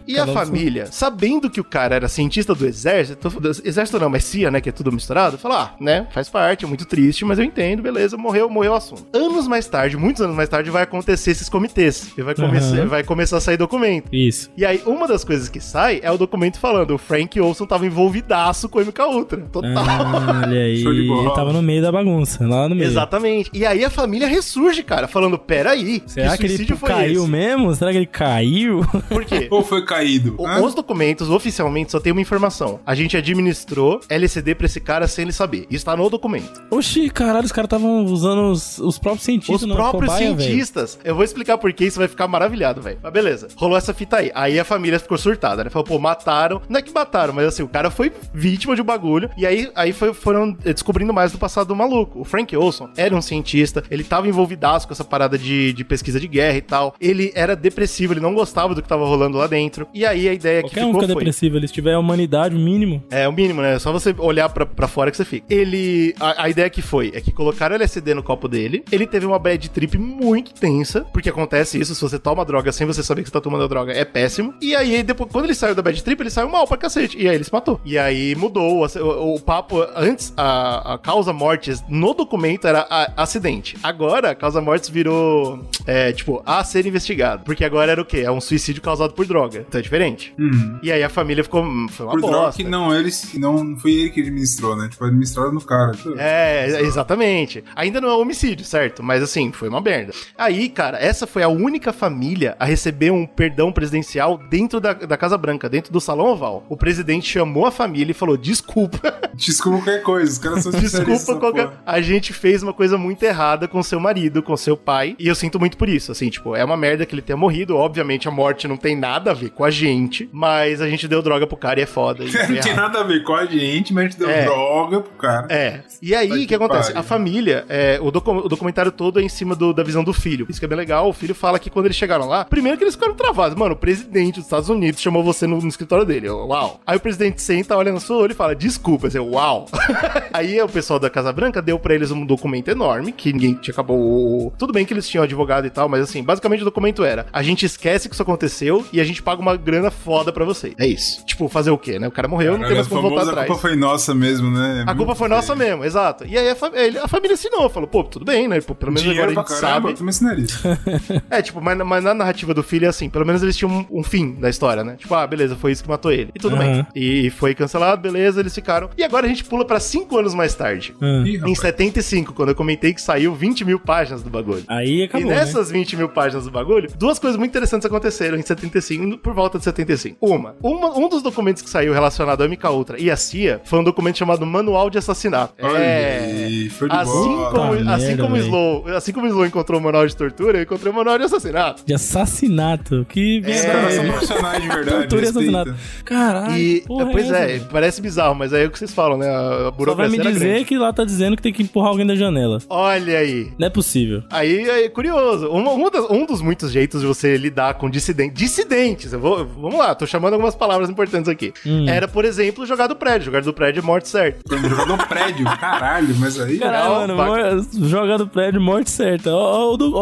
E 0.07 0.15
a 0.17 0.21
Cada 0.21 0.33
um 0.33 0.35
família, 0.35 0.87
sabendo 0.87 1.49
que 1.51 1.61
o 1.61 1.65
cara 1.65 1.95
era 1.97 2.09
cientista 2.09 2.50
do 2.55 2.67
exército, 2.67 3.29
do- 3.31 3.49
exército 3.65 3.99
não, 3.99 4.09
mas 4.11 4.25
CIA, 4.25 4.51
né, 4.51 4.61
que 4.61 4.69
é 4.69 4.73
tudo 4.73 4.93
misturado, 4.93 5.39
fala, 5.39 5.63
ah, 5.63 5.75
né, 5.83 6.07
faz 6.13 6.29
parte, 6.29 6.65
é 6.65 6.69
muito 6.69 6.85
triste, 6.85 7.25
mas 7.25 7.39
eu 7.39 7.45
entendo, 7.45 7.83
beleza, 7.83 8.17
morreu, 8.17 8.49
morreu 8.49 8.73
o 8.73 8.77
assunto. 8.77 9.07
Anos 9.13 9.47
mais 9.49 9.67
tarde, 9.67 9.97
muitos 9.97 10.23
anos 10.23 10.37
mais 10.37 10.49
tarde, 10.49 10.71
vai 10.71 10.83
acontecer 10.83 11.31
esses 11.31 11.49
comitês, 11.49 12.13
e 12.17 12.23
vai, 12.23 12.35
começar, 12.35 12.87
vai 12.87 13.03
começar 13.05 13.37
a 13.37 13.41
sair 13.41 13.57
documento. 13.57 14.09
Isso. 14.13 14.51
E 14.57 14.65
aí, 14.65 14.83
uma 14.87 15.07
das 15.07 15.25
coisas 15.25 15.49
que 15.49 15.61
sai 15.61 16.01
é 16.03 16.11
o 16.11 16.19
documento 16.19 16.59
falando, 16.59 16.95
o 16.95 16.99
Frank 16.99 17.39
Olson 17.41 17.67
tava 17.67 17.87
envolvidaço 17.87 18.69
com 18.69 18.79
o 18.79 18.83
MK 18.83 19.01
Ultra. 19.03 19.39
Total. 19.53 19.71
Ah, 19.77 20.43
olha 20.47 20.61
aí. 20.61 20.83
Show 20.83 20.93
de 20.95 21.07
bola. 21.07 21.23
Ele 21.27 21.35
tava 21.35 21.53
no 21.53 21.63
meio 21.63 21.83
da 21.83 21.91
bagunça, 21.93 22.47
lá 22.47 22.69
no 22.69 22.75
meio. 22.75 22.87
Exatamente. 22.89 23.51
E 23.53 23.65
aí 23.67 23.85
a 23.85 23.91
família 23.91 24.27
ressurge, 24.29 24.83
cara, 24.83 25.07
falando, 25.09 25.39
peraí, 25.39 26.03
Será 26.07 26.37
que, 26.37 26.43
ele 26.45 26.49
suicídio 26.51 26.77
foi 26.77 26.89
caiu 26.89 27.23
esse? 27.23 27.31
mesmo? 27.31 27.75
Será 27.75 27.91
que 27.91 27.97
ele 27.99 28.07
caiu? 28.07 28.81
Por 29.09 29.25
quê? 29.25 29.49
Ou 29.51 29.63
foi 29.63 29.85
caído? 29.85 30.35
O- 30.39 30.47
Hã? 30.47 30.61
Os 30.63 30.75
documentos, 30.75 31.29
oficialmente, 31.31 31.91
só 31.93 32.01
tem 32.01 32.13
uma 32.13 32.21
informação. 32.21 32.40
A 32.87 32.95
gente 32.95 33.17
administrou 33.17 34.01
LCD 34.09 34.55
pra 34.55 34.67
esse 34.67 34.81
cara 34.81 35.07
sem 35.09 35.23
ele 35.25 35.33
saber. 35.33 35.67
Isso 35.71 35.85
tá 35.85 35.97
no 35.97 36.09
documento. 36.09 36.63
Oxi, 36.71 37.11
caralho, 37.11 37.45
os 37.45 37.53
caras 37.53 37.67
estavam 37.67 38.05
usando 38.05 38.51
os, 38.51 38.79
os 38.79 38.99
próprios 38.99 39.25
cientistas 39.25 39.63
Os 39.69 39.75
próprios 39.75 40.13
cobaia, 40.13 40.37
cientistas. 40.39 40.99
Eu 41.05 41.15
vou 41.15 41.25
explicar 41.25 41.59
por 41.59 41.73
que 41.73 41.85
isso 41.85 41.99
vai 41.99 42.09
ficar 42.09 42.29
maravilhado, 42.29 42.81
velho. 42.81 42.99
Mas 43.03 43.13
beleza. 43.13 43.49
Rolou 43.57 43.77
essa 43.77 43.93
fita 43.93 44.19
aí. 44.19 44.31
Aí 44.35 44.59
a 44.59 44.65
família 44.65 44.99
ficou 44.99 45.19
surtada, 45.19 45.65
né? 45.65 45.71
Falou, 45.71 45.85
pô, 45.87 45.99
mataram. 45.99 46.63
Não 46.69 46.79
é 46.79 46.83
que 46.83 46.93
mataram, 46.93 47.33
mas 47.35 47.47
assim, 47.47 47.63
o 47.63 47.69
cara 47.69 47.91
foi 47.91 48.13
vítima 48.33 48.75
de 48.75 48.83
um 48.83 48.85
bagulho. 48.85 49.31
E 49.37 49.47
aí, 49.47 49.71
aí 49.75 49.93
foi- 49.93 50.15
foram 50.15 50.53
descobrindo 50.53 51.13
mais 51.13 51.33
do 51.33 51.39
passado 51.39 51.69
do 51.69 51.77
maluco. 51.77 52.21
O 52.21 52.25
Frank 52.25 52.57
Olson 52.57 52.89
era 52.97 53.15
um 53.15 53.21
cientista. 53.23 53.83
Ele 53.91 54.05
tava 54.05 54.29
envolvidaço 54.29 54.87
com 54.87 54.93
essa 54.93 55.05
parada 55.05 55.37
de, 55.39 55.73
de 55.73 55.85
pesquisa 55.85 56.19
de 56.21 56.29
guerra 56.29 56.57
e 56.59 56.63
tal. 56.63 56.95
Ele 57.01 57.33
era 57.35 57.55
depressivo, 57.57 58.13
ele 58.13 58.21
não 58.21 58.35
gostava 58.35 58.75
do 58.75 58.83
que 58.83 58.89
tava 58.89 59.05
rolando 59.07 59.39
lá 59.39 59.47
dentro. 59.47 59.87
E 59.93 60.05
aí 60.07 60.29
a 60.29 60.33
ideia 60.35 60.63
que 60.63 60.71
Qualquer 60.71 60.85
um 60.85 60.89
ficou 60.89 61.01
fica 61.03 61.13
foi... 61.13 61.23
depressivo, 61.23 61.57
ele 61.57 61.69
tiver 61.69 61.95
a 61.95 61.99
humanidade, 61.99 62.30
o 62.55 62.59
mínimo. 62.59 63.03
É, 63.11 63.27
o 63.29 63.33
mínimo, 63.33 63.61
né? 63.63 63.79
Só 63.79 63.93
você 63.93 64.15
olhar 64.19 64.49
pra, 64.49 64.65
pra 64.67 64.87
fora 64.89 65.11
que 65.11 65.17
você 65.17 65.25
fica. 65.25 65.47
Ele. 65.53 66.15
A, 66.21 66.45
a 66.45 66.49
ideia 66.51 66.69
que 66.71 66.83
foi 66.83 67.11
é 67.15 67.21
que 67.21 67.33
colocaram 67.33 67.75
LSD 67.77 68.15
no 68.15 68.23
copo 68.23 68.49
dele. 68.49 68.85
Ele 68.93 69.07
teve 69.07 69.27
uma 69.27 69.39
bad 69.39 69.69
trip 69.71 69.97
muito 69.99 70.53
tensa. 70.55 71.03
Porque 71.13 71.29
acontece 71.29 71.79
isso, 71.81 71.95
se 71.95 72.01
você 72.01 72.19
toma 72.19 72.45
droga 72.45 72.73
sem 72.73 72.87
você 72.87 73.03
saber 73.03 73.23
que 73.23 73.29
você 73.29 73.33
tá 73.33 73.41
tomando 73.41 73.65
a 73.65 73.69
droga, 73.69 73.93
é 73.93 74.05
péssimo. 74.05 74.55
E 74.61 74.75
aí, 74.77 75.03
depois, 75.03 75.31
quando 75.31 75.45
ele 75.47 75.55
saiu 75.55 75.75
da 75.75 75.83
bad 75.83 76.03
trip, 76.03 76.21
ele 76.23 76.31
saiu 76.31 76.49
mal 76.49 76.67
pra 76.67 76.77
cacete. 76.77 77.17
E 77.19 77.29
aí 77.29 77.35
ele 77.35 77.45
se 77.45 77.53
matou. 77.53 77.81
E 77.85 77.99
aí 77.99 78.35
mudou. 78.35 78.85
O, 78.85 78.99
o- 78.99 79.35
o 79.37 79.41
papo. 79.41 79.85
Antes, 79.97 80.33
a, 80.37 80.95
a 80.95 80.99
causa 80.99 81.33
mortes 81.33 81.83
no 81.89 82.15
documento 82.15 82.67
era 82.67 82.87
a- 82.89 83.13
acidente. 83.17 83.77
Agora, 83.83 84.31
a 84.31 84.35
causa 84.35 84.61
mortes 84.61 84.89
virou. 84.89 85.65
É, 85.87 86.13
tipo, 86.13 86.43
a 86.47 86.63
ser 86.65 86.87
investigado. 86.87 87.43
Porque 87.45 87.65
agora 87.65 87.93
era 87.93 88.01
o 88.01 88.05
quê? 88.05 88.19
É 88.25 88.31
um 88.31 88.41
suicídio 88.41 88.83
causado 88.83 89.13
por 89.15 89.27
droga. 89.27 89.65
Então 89.69 89.79
é 89.79 89.83
diferente. 89.83 90.35
Uhum. 90.39 90.79
E 90.83 90.93
aí 90.93 91.03
a 91.03 91.09
família 91.09 91.43
ficou. 91.43 91.63
hum, 91.63 91.87
Foi 91.89 92.07
uma 92.07 92.13
Por 92.13 92.20
que 92.57 92.65
não, 92.65 92.95
eles, 92.95 93.35
não, 93.35 93.77
foi 93.77 93.93
ele 93.93 94.11
que 94.11 94.21
administrou, 94.21 94.77
né? 94.77 94.89
Tipo, 94.89 95.05
administraram 95.05 95.53
no 95.53 95.61
cara. 95.61 95.93
É, 96.17 96.81
exatamente. 96.83 97.65
Ainda 97.75 98.01
não 98.01 98.09
é 98.09 98.15
homicídio, 98.15 98.65
certo? 98.65 99.03
Mas 99.03 99.23
assim, 99.23 99.53
foi 99.53 99.69
uma 99.69 99.81
merda. 99.81 100.13
Aí, 100.37 100.69
cara, 100.69 100.99
essa 100.99 101.27
foi 101.27 101.43
a 101.43 101.49
única 101.49 101.93
família 101.93 102.57
a 102.59 102.65
receber 102.65 103.11
um 103.11 103.27
perdão 103.27 103.73
presidencial 103.73 104.39
dentro 104.39 104.81
da, 104.81 104.93
da 104.93 105.17
Casa 105.17 105.37
Branca, 105.37 105.69
dentro 105.69 105.93
do 105.93 106.01
Salão 106.01 106.27
Oval. 106.27 106.65
O 106.69 106.77
presidente 106.77 107.29
chamou 107.29 107.67
a 107.67 107.71
família 107.71 108.13
e 108.13 108.15
falou: 108.15 108.37
desculpa. 108.37 109.01
Desculpa 109.35 109.81
qualquer 109.81 110.03
coisa, 110.03 110.33
os 110.33 110.39
caras 110.39 110.63
são 110.63 110.73
Desculpa 110.73 111.37
qualquer. 111.39 111.69
porra. 111.69 111.83
A 111.87 112.01
gente 112.01 112.33
fez 112.33 112.63
uma 112.63 112.73
coisa 112.73 112.99
muito 112.99 113.23
errada 113.23 113.67
com 113.67 113.83
seu 113.83 113.99
marido, 113.99 114.43
com 114.43 114.57
seu 114.57 114.77
pai. 114.77 115.17
E 115.19 115.27
eu 115.27 115.35
sinto 115.35 115.59
muito 115.59 115.77
por 115.77 115.89
isso. 115.89 116.13
Assim, 116.13 116.29
tipo, 116.29 116.55
é 116.55 116.65
uma 116.65 116.77
merda 116.77 117.07
que 117.07 117.15
ele 117.15 117.23
tenha 117.23 117.37
morrido. 117.37 117.77
Obviamente 117.77 118.29
a 118.29 118.31
morte 118.31 118.69
não 118.69 118.77
tem 118.77 118.97
nada 118.97 119.31
a 119.31 119.35
ver 119.35 119.51
com 119.51 119.65
a 119.65 119.71
gente. 119.71 120.29
Mas 120.33 120.81
a 120.81 120.89
gente 120.89 121.09
deu 121.09 121.23
droga 121.23 121.47
pro 121.47 121.57
cara 121.57 121.81
e 121.81 121.83
é 121.83 121.87
foda. 121.87 122.10
Foi 122.17 122.27
Não 122.55 122.61
tinha 122.61 122.75
errado. 122.75 122.77
nada 122.77 123.01
a 123.01 123.05
ver 123.05 123.23
com 123.25 123.35
a 123.35 123.45
gente, 123.47 123.93
mas 123.93 124.05
a 124.05 124.09
gente 124.09 124.19
deu 124.19 124.31
É. 124.31 124.45
droga 124.45 125.01
pro 125.01 125.13
cara. 125.13 125.47
É. 125.51 125.81
E 126.03 126.15
aí, 126.15 126.31
o 126.31 126.35
que, 126.35 126.47
que 126.47 126.55
acontece? 126.55 126.89
pariu. 126.89 127.01
A 127.01 127.03
família, 127.03 127.65
é, 127.69 127.99
o, 128.03 128.11
docu- 128.11 128.31
o 128.45 128.49
documentário 128.49 128.91
todo 128.93 129.21
é 129.21 129.23
em 129.23 129.29
cima 129.29 129.55
do- 129.55 129.73
da 129.73 129.83
visão 129.83 130.03
do 130.05 130.13
filho. 130.13 130.47
Isso 130.49 130.59
que 130.59 130.65
é 130.65 130.69
bem 130.69 130.79
legal. 130.79 131.09
O 131.09 131.13
filho 131.13 131.35
fala 131.35 131.59
que 131.59 131.71
quando 131.71 131.87
eles 131.87 131.97
chegaram 131.97 132.27
lá, 132.27 132.45
primeiro 132.45 132.77
que 132.79 132.85
eles 132.85 132.95
ficaram 132.95 133.15
travados. 133.15 133.57
Mano, 133.59 133.75
o 133.75 133.77
presidente 133.79 134.37
dos 134.37 134.45
Estados 134.45 134.69
Unidos 134.69 135.01
chamou 135.01 135.23
você 135.23 135.47
no, 135.47 135.61
no 135.61 135.69
escritório 135.69 136.05
dele. 136.05 136.29
Eu, 136.29 136.47
uau. 136.47 136.81
Aí 136.87 136.97
o 136.97 137.01
presidente 137.01 137.41
senta, 137.43 137.77
olha 137.77 137.93
no 137.93 138.01
seu 138.01 138.17
olho 138.17 138.33
e 138.33 138.35
fala, 138.35 138.55
desculpa. 138.55 139.09
Eu, 139.13 139.29
uau. 139.31 139.67
aí 140.33 140.61
o 140.61 140.69
pessoal 140.69 140.99
da 140.99 141.11
Casa 141.11 141.33
Branca 141.33 141.61
deu 141.63 141.79
pra 141.79 141.95
eles 141.95 142.11
um 142.11 142.25
documento 142.25 142.69
enorme, 142.69 143.13
que 143.13 143.33
ninguém 143.33 143.55
tinha 143.55 143.73
acabou... 143.73 144.53
Tudo 144.59 144.73
bem 144.73 144.85
que 144.85 144.93
eles 144.93 145.09
tinham 145.09 145.23
advogado 145.25 145.67
e 145.67 145.71
tal, 145.71 145.89
mas 145.89 146.03
assim, 146.03 146.23
basicamente 146.23 146.63
o 146.63 146.65
documento 146.65 147.05
era, 147.05 147.27
a 147.33 147.43
gente 147.43 147.65
esquece 147.65 148.09
que 148.09 148.15
isso 148.15 148.23
aconteceu 148.23 148.85
e 148.93 149.01
a 149.01 149.05
gente 149.05 149.23
paga 149.23 149.41
uma 149.41 149.57
grana 149.57 149.91
foda 149.91 150.33
pra 150.33 150.45
vocês. 150.45 150.75
É 150.79 150.87
isso. 150.87 151.25
Tipo, 151.25 151.49
fazer 151.49 151.71
o 151.71 151.79
quê, 151.79 151.99
né? 152.01 152.09
O 152.09 152.11
cara 152.11 152.27
morreu, 152.29 152.53
não 152.53 152.59
tem 152.61 152.69
Caralho, 152.69 152.77
mais 152.79 152.89
como 152.89 153.03
voltar 153.03 153.15
famoso, 153.17 153.29
a 153.31 153.33
atrás. 153.33 153.47
culpa 153.49 153.63
foi 153.63 153.77
nossa 153.77 154.15
mesmo, 154.15 154.51
né? 154.51 154.85
A 154.87 154.95
culpa 154.95 155.15
foi 155.15 155.29
nossa 155.29 155.55
mesmo, 155.55 155.85
exato. 155.85 156.25
E 156.27 156.37
aí 156.37 156.49
a, 156.49 156.57
fa- 156.57 156.71
ele- 156.75 156.99
a 156.99 157.07
família 157.07 157.35
assinou, 157.35 157.69
falou, 157.71 157.89
pô, 157.89 158.03
tudo 158.05 158.25
bem, 158.25 158.49
né? 158.49 158.61
Pô, 158.61 158.75
pelo 158.75 158.91
menos 158.93 159.03
Dinheiro 159.03 159.31
agora 159.31 159.47
a 159.47 159.51
gente 159.51 159.61
caramba, 159.61 159.89
sabe. 159.97 160.09
ensinaria. 160.09 160.47
É, 161.31 161.43
tipo, 161.43 161.61
mas, 161.61 161.77
mas 161.79 162.05
na 162.05 162.15
narrativa 162.15 162.53
do 162.55 162.63
filho 162.63 162.87
é 162.87 162.89
assim, 162.89 163.09
pelo 163.09 163.25
menos 163.27 163.43
eles 163.43 163.57
tinham 163.57 163.71
um, 163.91 164.01
um 164.01 164.03
fim 164.03 164.33
da 164.35 164.49
história, 164.49 164.83
né? 164.83 164.97
Tipo, 164.97 165.15
ah, 165.15 165.27
beleza, 165.27 165.55
foi 165.57 165.73
isso 165.73 165.83
que 165.83 165.89
matou 165.89 166.11
ele. 166.11 166.31
E 166.35 166.39
tudo 166.39 166.57
Aham. 166.57 166.65
bem. 166.65 166.87
E 166.95 167.31
foi 167.31 167.55
cancelado, 167.55 168.01
beleza, 168.01 168.41
eles 168.41 168.55
ficaram. 168.55 168.89
E 168.97 169.05
agora 169.05 169.27
a 169.27 169.29
gente 169.29 169.45
pula 169.45 169.65
pra 169.65 169.79
cinco 169.79 170.19
anos 170.19 170.35
mais 170.35 170.55
tarde. 170.55 170.95
Ih, 171.01 171.35
Em 171.35 171.39
rapaz. 171.39 171.59
75, 171.61 172.33
quando 172.33 172.49
eu 172.51 172.55
comentei 172.55 172.93
que 172.95 173.01
saiu 173.03 173.35
20 173.35 173.65
mil 173.65 173.79
páginas 173.79 174.23
do 174.23 174.31
bagulho. 174.31 174.65
Aí 174.69 175.05
acabou, 175.05 175.27
e 175.27 175.31
né? 175.31 175.37
nessas 175.41 175.71
20 175.71 175.97
mil 175.97 176.09
páginas 176.09 176.45
do 176.45 176.51
bagulho, 176.51 176.89
duas 176.99 177.19
coisas 177.19 177.39
muito 177.39 177.51
interessantes 177.51 177.87
aconteceram 177.87 178.39
em 178.39 178.43
75, 178.43 179.19
por 179.19 179.35
volta 179.35 179.59
de 179.59 179.65
75. 179.65 180.17
Uma, 180.21 180.55
uma 180.63 180.97
um 180.99 181.09
dos 181.09 181.23
documentos 181.23 181.63
que 181.63 181.71
saiu 181.71 181.90
relacionado 181.93 182.43
ao 182.43 182.49
MK 182.49 182.65
Ultra 182.71 183.01
e 183.01 183.11
a 183.11 183.17
CIA 183.17 183.61
foi 183.65 183.79
um 183.79 183.85
documento 183.85 184.19
chamado 184.19 184.45
Manual 184.47 184.91
de 184.91 184.99
Assassinato. 184.99 185.55
É. 185.59 186.69
show 186.71 186.89
de 186.89 186.95
Assim 186.95 187.13
bola. 187.13 187.51
como, 187.51 187.77
Puta 187.77 187.95
assim, 187.95 188.07
merda, 188.07 188.23
como. 188.23 188.37
Slow, 188.37 188.85
assim 188.97 189.13
como 189.13 189.27
o 189.27 189.29
Slow 189.29 189.47
encontrou 189.47 189.81
o 189.81 189.83
manual 189.83 190.07
de 190.07 190.17
tortura, 190.17 190.59
eu 190.59 190.63
encontrei 190.63 190.93
o 190.93 190.95
manual 190.95 191.19
de 191.19 191.25
assassinato. 191.25 191.83
De 191.85 191.95
assassinato. 191.95 193.07
Que 193.09 193.43
são 193.43 193.53
verdade. 193.73 194.09
profissionais 194.09 194.63
de 194.63 194.69
verdade. 194.69 194.91
Tortura 195.01 195.25
e 195.25 195.29
assassinato. 195.29 195.75
Caralho. 196.05 196.57
E, 196.59 196.81
porra 196.83 197.11
pois 197.11 197.31
é, 197.31 197.57
essa, 197.57 197.65
parece 197.67 198.01
bizarro, 198.03 198.35
mas 198.35 198.53
aí 198.53 198.65
é 198.65 198.67
o 198.67 198.71
que 198.71 198.79
vocês 198.79 198.93
falam, 198.93 199.19
né? 199.19 199.29
A 199.29 199.33
Só 199.33 199.61
vai 199.63 199.71
burocracia 199.73 200.19
me 200.25 200.33
dizer 200.33 200.49
grande. 200.49 200.65
que 200.65 200.79
lá 200.79 200.93
tá 200.93 201.05
dizendo 201.05 201.37
que 201.37 201.43
tem 201.43 201.53
que 201.53 201.63
empurrar 201.63 201.91
alguém 201.91 202.07
da 202.07 202.15
janela. 202.15 202.59
Olha 202.69 203.19
aí. 203.19 203.53
Não 203.59 203.67
é 203.67 203.71
possível. 203.71 204.23
Aí 204.31 204.69
é 204.69 204.89
curioso. 204.89 205.49
Uma- 205.49 205.73
uma 205.73 205.91
das- 205.91 206.09
um 206.11 206.25
dos 206.27 206.41
muitos 206.43 206.71
jeitos 206.73 207.01
de 207.01 207.07
você 207.07 207.37
lidar 207.37 207.75
com 207.75 207.89
dissidentes. 207.91 208.35
Dissidentes! 208.39 209.13
Eu 209.13 209.21
vou, 209.21 209.47
vamos 209.47 209.79
lá, 209.79 209.95
tô 209.95 210.07
chamando 210.07 210.35
algumas 210.35 210.55
palavras 210.55 210.89
importantes 210.91 211.29
aqui. 211.29 211.53
Hum. 211.67 211.70
Era, 211.89 212.07
por 212.09 212.25
exemplo, 212.25 212.65
jogar 212.67 212.87
do 212.87 212.97
prédio. 212.97 213.27
Jogar 213.27 213.43
do 213.43 213.53
prédio 213.53 213.81
é 213.81 213.83
morte 213.83 214.09
certa. 214.09 214.55
Um 214.55 214.69
jogador 214.69 215.07
prédio, 215.07 215.45
caralho, 215.59 216.15
mas 216.19 216.39
aí. 216.41 216.59
Caralho, 216.59 216.91
mano, 216.95 217.17
ba- 217.17 217.27
mor- 217.27 217.67
joga 217.89 218.19
do 218.19 218.27
prédio, 218.29 218.61
morte 218.61 218.91
certa. 218.91 219.31
Ó 219.33 219.75
o 219.75 219.77
do- 219.77 219.95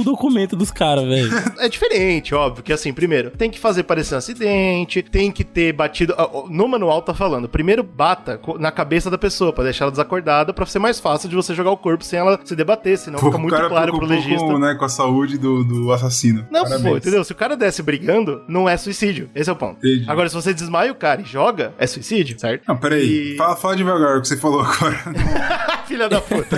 o 0.00 0.04
documento 0.04 0.56
dos 0.56 0.70
caras, 0.70 1.04
velho. 1.04 1.30
É 1.58 1.68
diferente, 1.68 2.34
óbvio, 2.34 2.62
que 2.64 2.72
assim, 2.72 2.92
primeiro, 2.92 3.30
tem 3.30 3.50
que 3.50 3.58
fazer 3.58 3.82
parecer 3.84 4.14
um 4.14 4.18
acidente, 4.18 5.02
tem 5.02 5.30
que 5.30 5.44
ter 5.44 5.72
batido. 5.72 6.14
No 6.48 6.66
manual 6.66 7.02
tá 7.02 7.14
falando, 7.14 7.48
primeiro 7.48 7.82
bata 7.82 8.40
na 8.58 8.70
cabeça 8.72 9.10
da 9.10 9.18
pessoa, 9.18 9.52
pra 9.52 9.64
deixar 9.64 9.84
ela 9.84 9.90
desacordada, 9.92 10.52
pra 10.52 10.66
ser 10.66 10.78
mais 10.78 10.98
fácil 10.98 11.28
de 11.28 11.36
você 11.36 11.54
jogar 11.54 11.70
o 11.70 11.76
corpo 11.76 12.04
sem 12.04 12.18
ela 12.18 12.38
se 12.44 12.56
debater, 12.56 12.98
senão 12.98 13.18
Pô, 13.18 13.26
fica 13.26 13.38
muito 13.38 13.54
cara 13.54 13.68
claro 13.68 13.92
pro 13.96 14.06
legista. 14.06 14.44
Com, 14.46 14.58
né, 14.58 14.74
com 14.74 14.84
a 14.84 14.88
saúde 14.88 15.38
do, 15.38 15.62
do 15.64 15.92
assassino. 15.92 16.46
Não, 16.50 16.62
Parabéns. 16.64 16.82
pô, 16.90 16.96
entendeu? 16.96 17.22
Se 17.24 17.32
o 17.32 17.36
cara 17.36 17.56
desce 17.56 17.82
brigando, 17.82 18.42
não 18.48 18.68
é 18.68 18.76
suicídio. 18.76 19.28
Esse 19.34 19.48
é 19.50 19.52
o 19.52 19.56
ponto. 19.56 19.78
Entendi. 19.86 20.04
Agora, 20.08 20.28
se 20.28 20.34
você 20.34 20.52
desmaia 20.52 20.90
o 20.90 20.94
cara 21.02 21.20
e 21.20 21.24
joga, 21.24 21.72
é 21.78 21.86
suicídio, 21.86 22.38
certo? 22.38 22.62
Não, 22.68 22.76
peraí. 22.76 23.32
E- 23.32 23.36
Fala, 23.36 23.56
fala 23.56 23.74
devagar 23.76 24.18
o 24.18 24.20
que 24.22 24.28
você 24.28 24.36
falou 24.36 24.60
agora. 24.60 24.96
Filha 25.88 26.08
da 26.08 26.20
puta. 26.20 26.56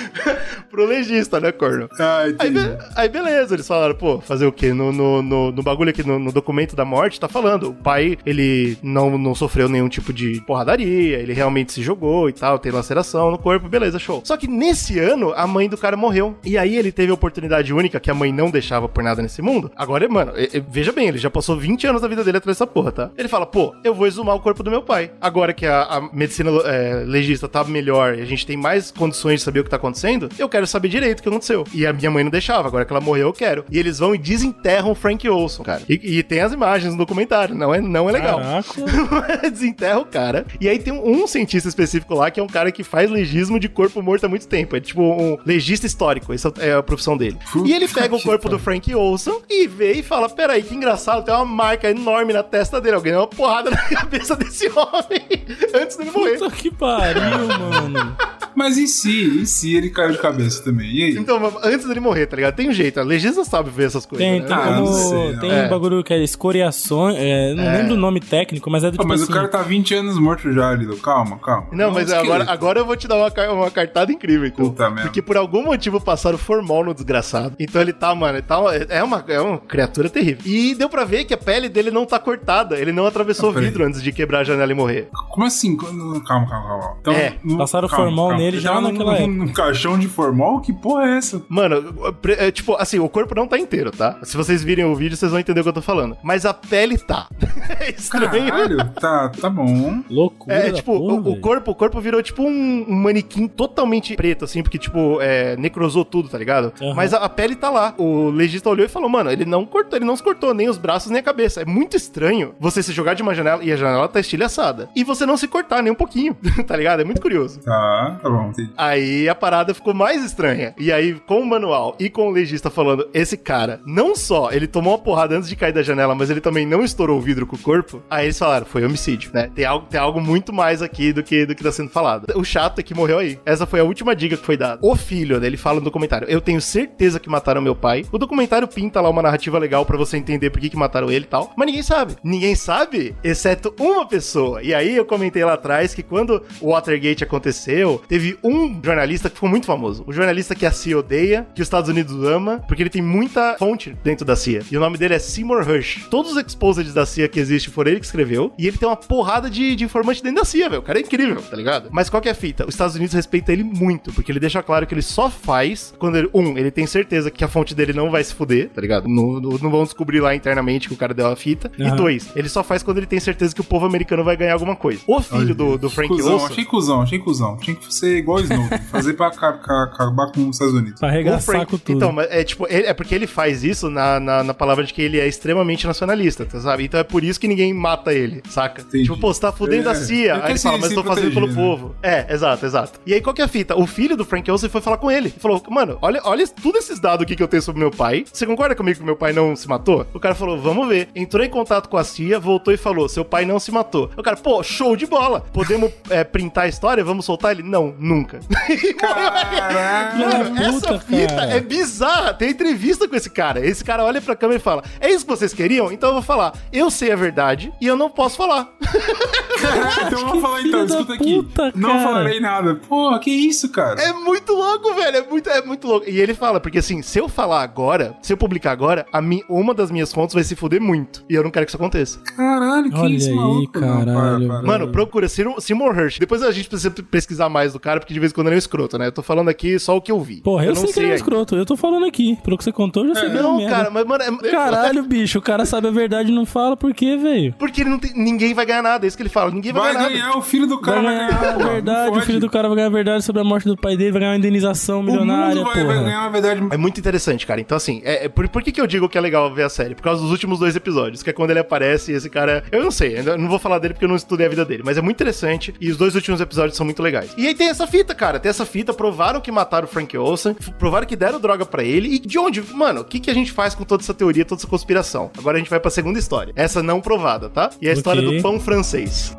pro 0.70 0.84
legista, 0.86 1.40
né, 1.40 1.50
corno? 1.50 1.88
Ah, 1.98 2.24
Aí, 2.38 2.50
be- 2.50 2.78
aí 2.94 3.08
beleza, 3.08 3.54
eles 3.54 3.66
falaram, 3.66 3.94
pô, 3.94 4.20
fazer 4.20 4.46
o 4.46 4.52
quê? 4.52 4.72
No, 4.72 4.92
no, 4.92 5.22
no, 5.22 5.50
no 5.50 5.62
bagulho 5.62 5.90
aqui, 5.90 6.06
no, 6.06 6.18
no 6.18 6.30
documento 6.30 6.76
da 6.76 6.84
morte, 6.84 7.18
tá 7.18 7.26
falando, 7.28 7.70
o 7.70 7.74
pai, 7.74 8.16
ele 8.24 8.78
não, 8.82 9.16
não 9.18 9.34
sofreu 9.34 9.68
nenhum 9.68 9.88
tipo 9.88 10.12
de 10.12 10.40
porradaria, 10.46 11.18
ele 11.18 11.32
realmente 11.32 11.72
se 11.72 11.82
jogou 11.82 12.28
e 12.28 12.32
tal, 12.32 12.58
tem 12.58 12.70
laceração 12.70 13.30
no 13.30 13.38
corpo, 13.38 13.68
beleza, 13.68 13.98
show. 13.98 14.20
Só 14.24 14.36
que 14.36 14.46
nesse 14.46 14.98
ano, 14.98 15.32
a 15.34 15.46
mãe 15.46 15.68
do 15.68 15.76
cara 15.78 15.96
morreu. 15.96 16.36
E 16.44 16.56
aí 16.58 16.76
ele 16.76 16.92
teve 16.92 17.10
a 17.10 17.14
oportunidade 17.14 17.72
única 17.72 17.98
que 17.98 18.10
a 18.10 18.14
mãe 18.14 18.30
não 18.32 18.50
deixava 18.50 18.88
por 18.88 19.02
nada 19.02 19.22
nesse 19.22 19.40
mundo. 19.42 19.72
Agora, 19.74 20.06
mano, 20.08 20.32
veja 20.68 20.92
bem, 20.92 21.08
ele 21.08 21.18
já 21.18 21.30
passou 21.30 21.56
20 21.56 21.86
anos 21.86 22.02
da 22.02 22.08
vida 22.08 22.22
dele 22.22 22.36
atrás 22.38 22.56
dessa 22.56 22.66
porra, 22.66 22.92
tá? 22.92 23.10
Ele 23.16 23.28
fala, 23.28 23.46
pô, 23.46 23.69
eu 23.84 23.94
vou 23.94 24.06
exumar 24.06 24.34
o 24.34 24.40
corpo 24.40 24.62
do 24.62 24.70
meu 24.70 24.82
pai. 24.82 25.10
Agora 25.20 25.52
que 25.52 25.66
a, 25.66 25.82
a 25.82 26.00
medicina 26.12 26.50
é, 26.64 27.04
legista 27.06 27.48
tá 27.48 27.64
melhor 27.64 28.18
e 28.18 28.22
a 28.22 28.24
gente 28.24 28.46
tem 28.46 28.56
mais 28.56 28.90
condições 28.90 29.40
de 29.40 29.42
saber 29.42 29.60
o 29.60 29.64
que 29.64 29.70
tá 29.70 29.76
acontecendo, 29.76 30.28
eu 30.38 30.48
quero 30.48 30.66
saber 30.66 30.88
direito 30.88 31.20
o 31.20 31.22
que 31.22 31.28
aconteceu. 31.28 31.64
E 31.72 31.86
a 31.86 31.92
minha 31.92 32.10
mãe 32.10 32.24
não 32.24 32.30
deixava, 32.30 32.68
agora 32.68 32.84
que 32.84 32.92
ela 32.92 33.00
morreu, 33.00 33.28
eu 33.28 33.32
quero. 33.32 33.64
E 33.70 33.78
eles 33.78 33.98
vão 33.98 34.14
e 34.14 34.18
desenterram 34.18 34.90
o 34.90 34.94
Frank 34.94 35.28
Olson, 35.28 35.62
cara. 35.62 35.82
E, 35.88 36.18
e 36.18 36.22
tem 36.22 36.40
as 36.40 36.52
imagens 36.52 36.92
no 36.92 36.98
documentário, 36.98 37.54
não 37.54 37.74
é, 37.74 37.80
não 37.80 38.08
é 38.08 38.12
legal. 38.12 38.38
Caraca. 38.38 39.48
Desenterra 39.50 39.98
o 39.98 40.04
cara. 40.04 40.46
E 40.60 40.68
aí 40.68 40.78
tem 40.78 40.92
um, 40.92 41.22
um 41.22 41.26
cientista 41.26 41.68
específico 41.68 42.14
lá 42.14 42.30
que 42.30 42.40
é 42.40 42.42
um 42.42 42.46
cara 42.46 42.70
que 42.72 42.84
faz 42.84 43.10
legismo 43.10 43.58
de 43.58 43.68
corpo 43.68 44.02
morto 44.02 44.24
há 44.24 44.28
muito 44.28 44.46
tempo. 44.46 44.76
É 44.76 44.80
tipo 44.80 45.02
um 45.02 45.38
legista 45.44 45.86
histórico, 45.86 46.32
essa 46.32 46.52
é 46.58 46.74
a 46.74 46.82
profissão 46.82 47.16
dele. 47.16 47.38
e 47.64 47.72
ele 47.72 47.88
pega 47.88 48.14
o 48.14 48.22
corpo 48.22 48.48
do 48.48 48.58
Frank 48.58 48.94
Olson 48.94 49.40
e 49.48 49.66
vê 49.66 49.92
e 49.92 50.02
fala: 50.02 50.28
Peraí, 50.28 50.62
que 50.62 50.74
engraçado, 50.74 51.24
tem 51.24 51.34
uma 51.34 51.44
marca 51.44 51.90
enorme 51.90 52.32
na 52.32 52.42
testa 52.42 52.80
dele. 52.80 52.96
Alguém 52.96 53.12
deu 53.12 53.20
uma 53.20 53.26
porrada 53.26 53.59
na 53.68 53.76
cabeça 53.76 54.36
desse 54.36 54.68
homem 54.74 55.44
antes 55.74 55.96
dele 55.96 56.10
morrer. 56.12 56.38
Puta 56.38 56.56
que 56.56 56.70
pariu, 56.70 57.48
mano. 57.58 58.16
Mas 58.60 58.76
em 58.76 58.86
si, 58.86 59.38
em 59.40 59.44
si 59.46 59.74
ele 59.74 59.88
caiu 59.88 60.12
de 60.12 60.18
cabeça 60.18 60.62
também. 60.62 60.86
E 60.90 61.02
aí? 61.04 61.16
Então, 61.16 61.40
mas 61.40 61.54
antes 61.64 61.86
dele 61.88 61.98
morrer, 62.00 62.26
tá 62.26 62.36
ligado? 62.36 62.54
Tem 62.54 62.68
um 62.68 62.72
jeito, 62.72 63.00
a 63.00 63.02
legista 63.02 63.42
sabe 63.42 63.70
ver 63.70 63.86
essas 63.86 64.04
coisas. 64.04 64.26
Tem, 64.26 64.40
né? 64.40 64.46
tem 64.46 64.54
Ah, 64.54 64.60
como. 64.66 64.80
não 64.80 64.86
sei, 64.92 65.32
não. 65.32 65.40
tem 65.40 65.50
É. 65.50 65.64
um 65.64 65.68
bagulho 65.70 66.04
que 66.04 66.12
é 66.12 66.22
escoriações. 66.22 67.16
É, 67.18 67.54
não 67.54 67.64
É. 67.64 67.78
lembro 67.78 67.94
o 67.94 67.96
nome 67.96 68.20
técnico, 68.20 68.70
mas 68.70 68.84
é 68.84 68.90
do 68.90 68.98
tipo 68.98 69.06
mas 69.08 69.22
assim. 69.22 69.30
o 69.32 69.34
cara 69.34 69.48
tá 69.48 69.62
20 69.62 69.94
anos 69.94 70.18
morto 70.18 70.52
já, 70.52 70.72
Lido. 70.74 70.96
Calma, 70.98 71.38
calma. 71.38 71.68
Não, 71.72 71.90
mas 71.90 72.10
É 72.10 72.18
um 72.18 72.20
agora, 72.24 72.44
agora 72.50 72.78
eu 72.80 72.84
vou 72.84 72.96
te 72.96 73.08
dar 73.08 73.16
uma, 73.16 73.52
uma 73.52 73.70
cartada 73.70 74.12
incrível, 74.12 74.46
então. 74.46 74.66
Puta 74.68 74.88
merda. 74.90 75.02
Porque 75.04 75.22
por 75.22 75.36
algum 75.38 75.62
motivo 75.64 76.00
passaram 76.00 76.36
formol 76.36 76.84
no 76.84 76.92
desgraçado. 76.92 77.54
Então 77.58 77.80
ele 77.80 77.92
tá, 77.94 78.14
mano, 78.14 78.36
ele 78.38 78.42
tá, 78.46 78.56
é, 78.90 79.02
uma, 79.02 79.24
é 79.26 79.40
uma 79.40 79.58
criatura 79.58 80.08
terrível. 80.10 80.42
E 80.44 80.74
deu 80.74 80.88
pra 80.90 81.04
ver 81.04 81.24
que 81.24 81.32
a 81.32 81.38
pele 81.38 81.68
dele 81.68 81.90
não 81.90 82.04
tá 82.04 82.18
cortada. 82.18 82.78
Ele 82.78 82.92
não 82.92 83.06
atravessou 83.06 83.50
Ah, 83.50 83.54
peraí. 83.54 83.68
vidro 83.68 83.84
antes 83.84 84.02
de 84.02 84.12
quebrar 84.12 84.40
a 84.40 84.44
janela 84.44 84.70
e 84.70 84.74
morrer. 84.74 85.08
Como 85.30 85.46
assim? 85.46 85.76
Calma, 85.76 86.20
calma, 86.24 86.46
calma. 86.46 86.96
Então, 87.00 87.14
É, 87.14 87.34
no- 87.42 87.56
passaram 87.58 87.88
formol 87.88 88.36
nele 88.36 88.49
Ele 88.56 88.60
já 88.60 88.70
tava 88.70 88.80
num- 88.82 88.92
naquela 88.92 89.12
num, 89.12 89.16
época. 89.18 89.32
num 89.46 89.48
caixão 89.52 89.98
de 89.98 90.08
formol? 90.08 90.60
Que 90.60 90.72
porra 90.72 91.04
é 91.04 91.16
essa? 91.18 91.42
Mano, 91.48 91.94
é, 92.38 92.50
tipo, 92.50 92.74
assim, 92.76 92.98
o 92.98 93.08
corpo 93.08 93.34
não 93.34 93.46
tá 93.46 93.58
inteiro, 93.58 93.90
tá? 93.90 94.18
Se 94.22 94.36
vocês 94.36 94.62
virem 94.62 94.84
o 94.84 94.94
vídeo, 94.94 95.16
vocês 95.16 95.30
vão 95.30 95.40
entender 95.40 95.60
o 95.60 95.62
que 95.62 95.68
eu 95.68 95.72
tô 95.74 95.82
falando. 95.82 96.16
Mas 96.22 96.44
a 96.44 96.52
pele 96.54 96.98
tá. 96.98 97.28
é 97.80 97.90
estranho. 97.90 98.30
Caralho, 98.50 98.90
tá, 99.00 99.28
tá 99.30 99.50
bom. 99.50 100.02
Loucura. 100.10 100.54
É, 100.56 100.72
tipo, 100.72 100.92
porra, 100.98 101.14
o, 101.14 101.32
o 101.32 101.40
corpo, 101.40 101.70
o 101.70 101.74
corpo 101.74 102.00
virou 102.00 102.22
tipo 102.22 102.42
um, 102.42 102.84
um 102.88 102.94
manequim 102.94 103.46
totalmente 103.48 104.14
preto, 104.16 104.44
assim, 104.44 104.62
porque, 104.62 104.78
tipo, 104.78 105.18
é, 105.20 105.56
necrosou 105.56 106.04
tudo, 106.04 106.28
tá 106.28 106.38
ligado? 106.38 106.72
Aham. 106.80 106.94
Mas 106.94 107.14
a, 107.14 107.18
a 107.18 107.28
pele 107.28 107.54
tá 107.56 107.70
lá. 107.70 107.94
O 107.98 108.30
legista 108.30 108.68
olhou 108.68 108.84
e 108.84 108.88
falou, 108.88 109.08
mano, 109.08 109.30
ele 109.30 109.44
não 109.44 109.64
cortou, 109.66 109.96
ele 109.98 110.04
não 110.04 110.16
se 110.16 110.22
cortou 110.22 110.52
nem 110.54 110.68
os 110.68 110.78
braços 110.78 111.10
nem 111.10 111.20
a 111.20 111.22
cabeça. 111.22 111.62
É 111.62 111.64
muito 111.64 111.96
estranho 111.96 112.54
você 112.58 112.82
se 112.82 112.92
jogar 112.92 113.14
de 113.14 113.22
uma 113.22 113.34
janela 113.34 113.62
e 113.62 113.72
a 113.72 113.76
janela 113.76 114.08
tá 114.08 114.20
estilhaçada. 114.20 114.88
E 114.94 115.04
você 115.04 115.24
não 115.26 115.36
se 115.36 115.46
cortar 115.48 115.82
nem 115.82 115.92
um 115.92 115.96
pouquinho, 115.96 116.34
tá 116.66 116.76
ligado? 116.76 117.00
É 117.00 117.04
muito 117.04 117.20
curioso. 117.20 117.60
Tá, 117.60 118.18
tá 118.22 118.28
bom. 118.30 118.52
Aí 118.76 119.28
a 119.28 119.34
parada 119.34 119.74
ficou 119.74 119.94
mais 119.94 120.24
estranha. 120.24 120.74
E 120.78 120.92
aí, 120.92 121.14
com 121.26 121.40
o 121.40 121.46
manual 121.46 121.96
e 121.98 122.08
com 122.08 122.28
o 122.28 122.30
legista 122.30 122.70
falando, 122.70 123.08
esse 123.12 123.36
cara, 123.36 123.80
não 123.86 124.14
só 124.14 124.50
ele 124.52 124.66
tomou 124.66 124.92
uma 124.92 124.98
porrada 124.98 125.36
antes 125.36 125.48
de 125.48 125.56
cair 125.56 125.72
da 125.72 125.82
janela, 125.82 126.14
mas 126.14 126.30
ele 126.30 126.40
também 126.40 126.66
não 126.66 126.84
estourou 126.84 127.18
o 127.18 127.20
vidro 127.20 127.46
com 127.46 127.56
o 127.56 127.58
corpo, 127.58 128.02
aí 128.10 128.26
eles 128.26 128.38
falaram, 128.38 128.66
foi 128.66 128.84
homicídio, 128.84 129.30
né? 129.32 129.50
Tem 129.54 129.64
algo, 129.64 129.86
tem 129.86 130.00
algo 130.00 130.20
muito 130.20 130.52
mais 130.52 130.82
aqui 130.82 131.12
do 131.12 131.22
que, 131.22 131.46
do 131.46 131.54
que 131.54 131.62
tá 131.62 131.72
sendo 131.72 131.90
falado. 131.90 132.26
O 132.34 132.44
chato 132.44 132.78
é 132.78 132.82
que 132.82 132.94
morreu 132.94 133.18
aí. 133.18 133.38
Essa 133.44 133.66
foi 133.66 133.80
a 133.80 133.84
última 133.84 134.14
dica 134.14 134.36
que 134.36 134.44
foi 134.44 134.56
dada. 134.56 134.78
O 134.82 134.94
filho, 134.96 135.38
né, 135.38 135.46
ele 135.46 135.56
fala 135.56 135.78
no 135.78 135.84
documentário, 135.84 136.28
eu 136.28 136.40
tenho 136.40 136.60
certeza 136.60 137.20
que 137.20 137.28
mataram 137.28 137.60
meu 137.60 137.74
pai. 137.74 138.04
O 138.12 138.18
documentário 138.18 138.68
pinta 138.68 139.00
lá 139.00 139.08
uma 139.10 139.22
narrativa 139.22 139.58
legal 139.58 139.84
pra 139.84 139.96
você 139.96 140.16
entender 140.16 140.50
por 140.50 140.60
que, 140.60 140.70
que 140.70 140.76
mataram 140.76 141.10
ele 141.10 141.24
e 141.24 141.28
tal, 141.28 141.52
mas 141.56 141.66
ninguém 141.66 141.82
sabe. 141.82 142.16
Ninguém 142.22 142.54
sabe, 142.54 143.14
exceto 143.22 143.74
uma 143.78 144.06
pessoa. 144.06 144.62
E 144.62 144.74
aí 144.74 144.96
eu 144.96 145.04
comentei 145.04 145.44
lá 145.44 145.54
atrás 145.54 145.94
que 145.94 146.02
quando 146.02 146.42
o 146.60 146.70
Watergate 146.70 147.24
aconteceu, 147.24 148.02
teve 148.08 148.19
um 148.42 148.80
jornalista 148.82 149.28
que 149.28 149.34
ficou 149.36 149.48
muito 149.48 149.66
famoso. 149.66 150.04
O 150.06 150.12
jornalista 150.12 150.54
que 150.54 150.66
a 150.66 150.72
CIA 150.72 150.98
odeia, 150.98 151.46
que 151.54 151.62
os 151.62 151.66
Estados 151.66 151.88
Unidos 151.88 152.24
ama, 152.26 152.62
porque 152.66 152.82
ele 152.82 152.90
tem 152.90 153.02
muita 153.02 153.56
fonte 153.58 153.96
dentro 154.02 154.24
da 154.24 154.36
CIA. 154.36 154.62
E 154.70 154.76
o 154.76 154.80
nome 154.80 154.98
dele 154.98 155.14
é 155.14 155.18
Seymour 155.18 155.68
Hersh. 155.68 156.06
Todos 156.10 156.32
os 156.32 156.36
exposeds 156.36 156.94
da 156.94 157.06
CIA 157.06 157.28
que 157.28 157.40
existem 157.40 157.72
foram 157.72 157.90
ele 157.90 158.00
que 158.00 158.06
escreveu. 158.06 158.52
E 158.58 158.66
ele 158.66 158.76
tem 158.76 158.88
uma 158.88 158.96
porrada 158.96 159.48
de, 159.50 159.74
de 159.74 159.84
informante 159.84 160.22
dentro 160.22 160.40
da 160.40 160.44
CIA, 160.44 160.68
velho. 160.68 160.80
O 160.80 160.84
cara 160.84 160.98
é 160.98 161.02
incrível, 161.02 161.42
tá 161.42 161.56
ligado? 161.56 161.88
Mas 161.90 162.08
qual 162.08 162.20
que 162.20 162.28
é 162.28 162.32
a 162.32 162.34
fita? 162.34 162.64
Os 162.66 162.74
Estados 162.74 162.96
Unidos 162.96 163.14
respeita 163.14 163.52
ele 163.52 163.62
muito, 163.62 164.12
porque 164.12 164.30
ele 164.30 164.40
deixa 164.40 164.62
claro 164.62 164.86
que 164.86 164.94
ele 164.94 165.02
só 165.02 165.30
faz 165.30 165.94
quando 165.98 166.16
ele, 166.16 166.30
um, 166.34 166.56
ele 166.56 166.70
tem 166.70 166.86
certeza 166.86 167.30
que 167.30 167.44
a 167.44 167.48
fonte 167.48 167.74
dele 167.74 167.92
não 167.92 168.10
vai 168.10 168.22
se 168.24 168.34
fuder, 168.34 168.70
tá 168.70 168.80
ligado? 168.80 169.08
Não, 169.08 169.40
não, 169.40 169.50
não 169.58 169.70
vão 169.70 169.84
descobrir 169.84 170.20
lá 170.20 170.34
internamente 170.34 170.88
que 170.88 170.94
o 170.94 170.96
cara 170.96 171.14
deu 171.14 171.26
a 171.26 171.36
fita. 171.36 171.70
E 171.78 171.82
Aham. 171.82 171.96
dois, 171.96 172.30
ele 172.34 172.48
só 172.48 172.62
faz 172.62 172.82
quando 172.82 172.98
ele 172.98 173.06
tem 173.06 173.20
certeza 173.20 173.54
que 173.54 173.60
o 173.60 173.64
povo 173.64 173.86
americano 173.86 174.24
vai 174.24 174.36
ganhar 174.36 174.54
alguma 174.54 174.76
coisa. 174.76 175.00
O 175.06 175.20
filho 175.20 175.54
do, 175.54 175.78
do 175.78 175.90
Frank 175.90 176.08
cuzão, 176.08 176.34
Olson. 176.34 176.46
Achei 176.46 176.64
cuzão, 176.64 177.02
achei 177.02 177.18
cuzão. 177.18 177.56
Tinha 177.56 177.76
que 177.76 177.92
ser 177.92 178.09
igual 178.18 178.38
o 178.38 178.40
Snow. 178.42 178.68
fazer 178.90 179.14
pra 179.14 179.30
ca- 179.30 179.52
ca- 179.54 179.84
acabar 179.84 180.30
com 180.32 180.48
os 180.48 180.56
Estados 180.56 180.74
Unidos. 180.74 180.98
Pra 181.00 181.08
arregaçar 181.08 181.66
com 181.66 181.78
tudo. 181.78 181.96
Então, 181.96 182.12
mas 182.12 182.26
é 182.30 182.44
tipo, 182.44 182.66
ele- 182.68 182.86
é 182.86 182.94
porque 182.94 183.14
ele 183.14 183.26
faz 183.26 183.62
isso 183.64 183.88
na, 183.90 184.18
na, 184.20 184.42
na 184.44 184.54
palavra 184.54 184.84
de 184.84 184.92
que 184.92 185.02
ele 185.02 185.18
é 185.18 185.26
extremamente 185.26 185.86
nacionalista, 185.86 186.44
tá, 186.44 186.60
sabe? 186.60 186.84
Então 186.84 186.98
é 187.00 187.04
por 187.04 187.22
isso 187.24 187.38
que 187.40 187.48
ninguém 187.48 187.72
mata 187.74 188.12
ele, 188.12 188.42
saca? 188.48 188.82
Entendi. 188.82 189.04
Tipo, 189.04 189.18
pô, 189.18 189.32
você 189.32 189.40
tá 189.40 189.52
fudendo 189.52 189.88
É, 189.88 189.92
a 189.92 189.94
CIA. 189.94 190.36
Aí 190.44 190.50
ele 190.52 190.58
se- 190.58 190.64
fala, 190.64 190.78
mas 190.78 190.88
se 190.88 190.94
tô 190.94 191.04
fazendo 191.04 191.32
pelo 191.32 191.46
né? 191.48 191.54
povo. 191.54 191.94
É, 192.02 192.32
exato, 192.32 192.64
exato. 192.66 193.00
E 193.06 193.14
aí 193.14 193.20
qual 193.20 193.34
que 193.34 193.42
é 193.42 193.44
a 193.44 193.48
fita? 193.48 193.76
O 193.78 193.86
filho 193.86 194.16
do 194.16 194.24
Frank 194.24 194.50
Ocean 194.50 194.68
foi 194.68 194.80
falar 194.80 194.96
com 194.98 195.10
ele. 195.10 195.28
Ele 195.28 195.34
falou, 195.38 195.62
mano, 195.70 195.98
olha, 196.02 196.20
olha 196.24 196.46
tudo 196.48 196.78
esses 196.78 196.98
dados 196.98 197.22
aqui 197.24 197.36
que 197.36 197.42
eu 197.42 197.48
tenho 197.48 197.62
sobre 197.62 197.80
meu 197.80 197.90
pai. 197.90 198.24
Você 198.32 198.46
concorda 198.46 198.74
comigo 198.74 198.98
que 198.98 199.04
meu 199.04 199.16
pai 199.16 199.32
não 199.32 199.54
se 199.54 199.68
matou? 199.68 200.06
O 200.14 200.20
cara 200.20 200.34
falou, 200.34 200.58
vamos 200.60 200.88
ver. 200.88 201.08
Entrou 201.14 201.44
em 201.44 201.50
contato 201.50 201.88
com 201.88 201.96
a 201.96 202.04
CIA, 202.04 202.38
voltou 202.40 202.72
e 202.72 202.76
falou, 202.76 203.08
seu 203.08 203.24
pai 203.24 203.44
não 203.44 203.58
se 203.60 203.70
matou. 203.70 204.10
O 204.16 204.22
cara, 204.22 204.36
pô, 204.36 204.62
show 204.62 204.96
de 204.96 205.06
bola. 205.06 205.40
Podemos 205.52 205.90
é, 206.08 206.24
printar 206.24 206.64
a 206.64 206.68
história? 206.68 207.04
Vamos 207.04 207.24
soltar 207.24 207.52
ele? 207.52 207.62
Não, 207.62 207.94
nunca. 208.00 208.40
Caralho. 208.98 210.18
Mano, 210.18 210.62
essa 210.62 210.98
fita 210.98 211.34
cara. 211.34 211.52
é 211.52 211.60
bizarra. 211.60 212.34
Tem 212.34 212.50
entrevista 212.50 213.06
com 213.06 213.14
esse 213.16 213.30
cara. 213.30 213.64
Esse 213.64 213.84
cara 213.84 214.04
olha 214.04 214.20
pra 214.20 214.36
câmera 214.36 214.58
e 214.58 214.62
fala: 214.62 214.82
É 215.00 215.10
isso 215.10 215.24
que 215.24 215.30
vocês 215.30 215.52
queriam? 215.52 215.92
Então 215.92 216.10
eu 216.10 216.14
vou 216.14 216.22
falar. 216.22 216.54
Eu 216.72 216.90
sei 216.90 217.12
a 217.12 217.16
verdade 217.16 217.72
e 217.80 217.86
eu 217.86 217.96
não 217.96 218.10
posso 218.10 218.36
falar. 218.36 218.72
então 220.06 220.26
vamos 220.26 220.42
falar 220.42 220.62
então, 220.62 220.84
escuta 220.84 221.14
aqui. 221.14 221.34
puta, 221.34 221.72
não 221.74 221.90
cara. 221.90 222.02
falarei 222.02 222.40
nada. 222.40 222.74
Pô, 222.88 223.18
que 223.18 223.30
isso, 223.30 223.68
cara? 223.68 224.00
É 224.00 224.12
muito 224.12 224.52
louco, 224.52 224.94
velho. 224.94 225.16
É 225.18 225.22
muito, 225.22 225.50
é 225.50 225.62
muito 225.62 225.86
louco. 225.86 226.08
E 226.08 226.20
ele 226.20 226.34
fala, 226.34 226.60
porque 226.60 226.78
assim, 226.78 227.02
se 227.02 227.18
eu 227.18 227.28
falar 227.28 227.62
agora, 227.62 228.16
se 228.22 228.32
eu 228.32 228.36
publicar 228.36 228.72
agora, 228.72 229.06
a 229.12 229.20
mi, 229.20 229.44
uma 229.48 229.74
das 229.74 229.90
minhas 229.90 230.12
fontes 230.12 230.34
vai 230.34 230.44
se 230.44 230.56
fuder 230.56 230.80
muito. 230.80 231.24
E 231.28 231.34
eu 231.34 231.42
não 231.42 231.50
quero 231.50 231.66
que 231.66 231.70
isso 231.70 231.76
aconteça. 231.76 232.20
Caralho, 232.36 232.90
que 232.90 232.98
Olha 232.98 233.14
isso, 233.14 233.28
aí, 233.28 233.34
maluco? 233.34 233.80
Não, 233.80 234.04
caralho, 234.04 234.46
para, 234.46 234.58
para. 234.58 234.66
Mano, 234.66 234.88
procura 234.88 235.28
Seymour 235.28 235.60
Seymour 235.60 235.98
Hersh. 235.98 236.18
Depois 236.18 236.42
a 236.42 236.50
gente 236.52 236.68
precisa 236.68 236.90
pesquisar 236.90 237.48
mais 237.48 237.72
do 237.72 237.80
cara, 237.80 237.89
porque 237.98 238.14
de 238.14 238.20
vez 238.20 238.30
em 238.30 238.34
quando 238.34 238.46
ele 238.48 238.54
é 238.54 238.56
um 238.56 238.58
escroto, 238.58 238.96
né? 238.98 239.06
Eu 239.08 239.12
tô 239.12 239.22
falando 239.22 239.48
aqui 239.48 239.78
só 239.78 239.96
o 239.96 240.00
que 240.00 240.12
eu 240.12 240.20
vi. 240.20 240.40
Porra, 240.42 240.66
eu, 240.66 240.76
sei 240.76 240.92
que 240.92 241.00
ele 241.00 241.08
é 241.08 241.12
um 241.12 241.16
escroto. 241.16 241.56
Eu 241.56 241.66
tô 241.66 241.76
falando 241.76 242.06
aqui. 242.06 242.38
Pelo 242.44 242.56
que 242.56 242.62
você 242.62 242.70
contou, 242.70 243.04
eu 243.06 243.14
já 243.14 243.20
sei 243.22 243.30
é 243.30 243.32
um 243.40 243.42
Não, 243.42 243.56
merda. 243.56 243.74
cara, 243.76 243.90
mas, 243.90 244.04
mano, 244.04 244.22
é, 244.44 244.50
Caralho, 244.50 245.02
bicho, 245.02 245.38
o 245.38 245.42
cara 245.42 245.64
sabe 245.64 245.88
a 245.88 245.90
verdade 245.90 246.30
e 246.30 246.34
não 246.34 246.46
fala 246.46 246.76
por 246.76 246.92
quê, 246.94 247.16
velho? 247.16 247.54
Porque 247.58 247.80
ele 247.80 247.90
não 247.90 247.98
tem, 247.98 248.12
ninguém 248.14 248.54
vai 248.54 248.66
ganhar 248.66 248.82
nada, 248.82 249.06
é 249.06 249.08
isso 249.08 249.16
que 249.16 249.22
ele 249.22 249.30
fala. 249.30 249.50
Ninguém 249.50 249.72
vai, 249.72 249.82
Vai 249.82 249.92
ganhar 249.94 250.02
nada. 250.10 250.14
ganhar, 250.14 250.36
o 250.38 250.42
filho 250.42 250.66
do 250.66 250.78
cara 250.80 251.00
Vai 251.02 251.16
vai 251.16 251.26
ganhar 251.26 251.40
ganhar. 251.40 251.54
a 251.54 251.72
verdade, 251.72 252.18
o 252.18 252.20
filho 252.22 252.40
do 252.40 252.50
cara 252.50 252.68
vai 252.68 252.76
ganhar 252.76 252.86
a 252.88 252.90
verdade 252.90 253.24
sobre 253.24 253.40
a 253.40 253.44
morte 253.44 253.66
do 253.66 253.76
pai 253.76 253.96
dele, 253.96 254.12
vai 254.12 254.20
ganhar 254.20 254.32
uma 254.32 254.38
indenização 254.38 255.00
O 255.00 255.02
milionária, 255.02 255.54
mundo 255.56 255.64
vai, 255.64 255.74
vai 255.74 255.84
porra. 255.94 256.04
ganhar 256.04 256.24
a 256.24 256.28
verdade. 256.28 256.60
É 256.70 256.76
muito 256.76 256.98
interessante, 257.00 257.46
cara. 257.46 257.60
Então, 257.60 257.76
assim, 257.76 258.00
é, 258.04 258.26
é 258.26 258.28
por, 258.28 258.48
por 258.48 258.62
que, 258.62 258.70
que 258.72 258.80
eu 258.80 258.86
digo 258.86 259.08
que 259.08 259.16
é 259.16 259.20
legal 259.20 259.52
ver 259.52 259.62
a 259.64 259.68
série? 259.68 259.94
Por 259.94 260.02
causa 260.02 260.20
dos 260.22 260.30
últimos 260.30 260.58
dois 260.58 260.76
episódios, 260.76 261.22
que 261.22 261.30
é 261.30 261.32
quando 261.32 261.50
ele 261.50 261.60
aparece 261.60 262.12
e 262.12 262.14
esse 262.14 262.28
cara. 262.28 262.62
Eu 262.70 262.82
não 262.82 262.90
sei, 262.90 263.18
eu 263.18 263.38
não 263.38 263.48
vou 263.48 263.58
falar 263.58 263.78
dele 263.78 263.94
porque 263.94 264.04
eu 264.04 264.08
não 264.08 264.16
estudei 264.16 264.46
a 264.46 264.48
vida 264.50 264.64
dele, 264.64 264.82
mas 264.84 264.96
é 264.98 265.00
muito 265.00 265.16
interessante 265.16 265.74
e 265.80 265.90
os 265.90 265.96
dois 265.96 266.14
últimos 266.14 266.40
episódios 266.40 266.76
são 266.76 266.84
muito 266.84 267.02
legais. 267.02 267.32
E 267.36 267.46
aí 267.46 267.54
tem 267.54 267.68
essa 267.68 267.79
fita, 267.86 268.14
cara. 268.14 268.38
Tem 268.40 268.50
essa 268.50 268.64
fita, 268.66 268.92
provaram 268.92 269.40
que 269.40 269.50
mataram 269.52 269.86
o 269.86 269.90
Frank 269.90 270.16
Olsen, 270.16 270.54
provaram 270.78 271.06
que 271.06 271.16
deram 271.16 271.40
droga 271.40 271.64
pra 271.66 271.82
ele. 271.84 272.14
E 272.14 272.18
de 272.18 272.38
onde? 272.38 272.62
Mano, 272.74 273.00
o 273.00 273.04
que, 273.04 273.20
que 273.20 273.30
a 273.30 273.34
gente 273.34 273.52
faz 273.52 273.74
com 273.74 273.84
toda 273.84 274.02
essa 274.02 274.14
teoria, 274.14 274.44
toda 274.44 274.60
essa 274.60 274.66
conspiração? 274.68 275.30
Agora 275.38 275.56
a 275.56 275.60
gente 275.60 275.70
vai 275.70 275.80
pra 275.80 275.90
segunda 275.90 276.18
história. 276.18 276.52
Essa 276.56 276.82
não 276.82 277.00
provada, 277.00 277.48
tá? 277.48 277.70
E 277.80 277.86
é 277.88 277.90
a 277.90 277.94
história 277.94 278.22
Ok. 278.22 278.36
do 278.36 278.42
pão 278.42 278.58
francês. 278.60 279.34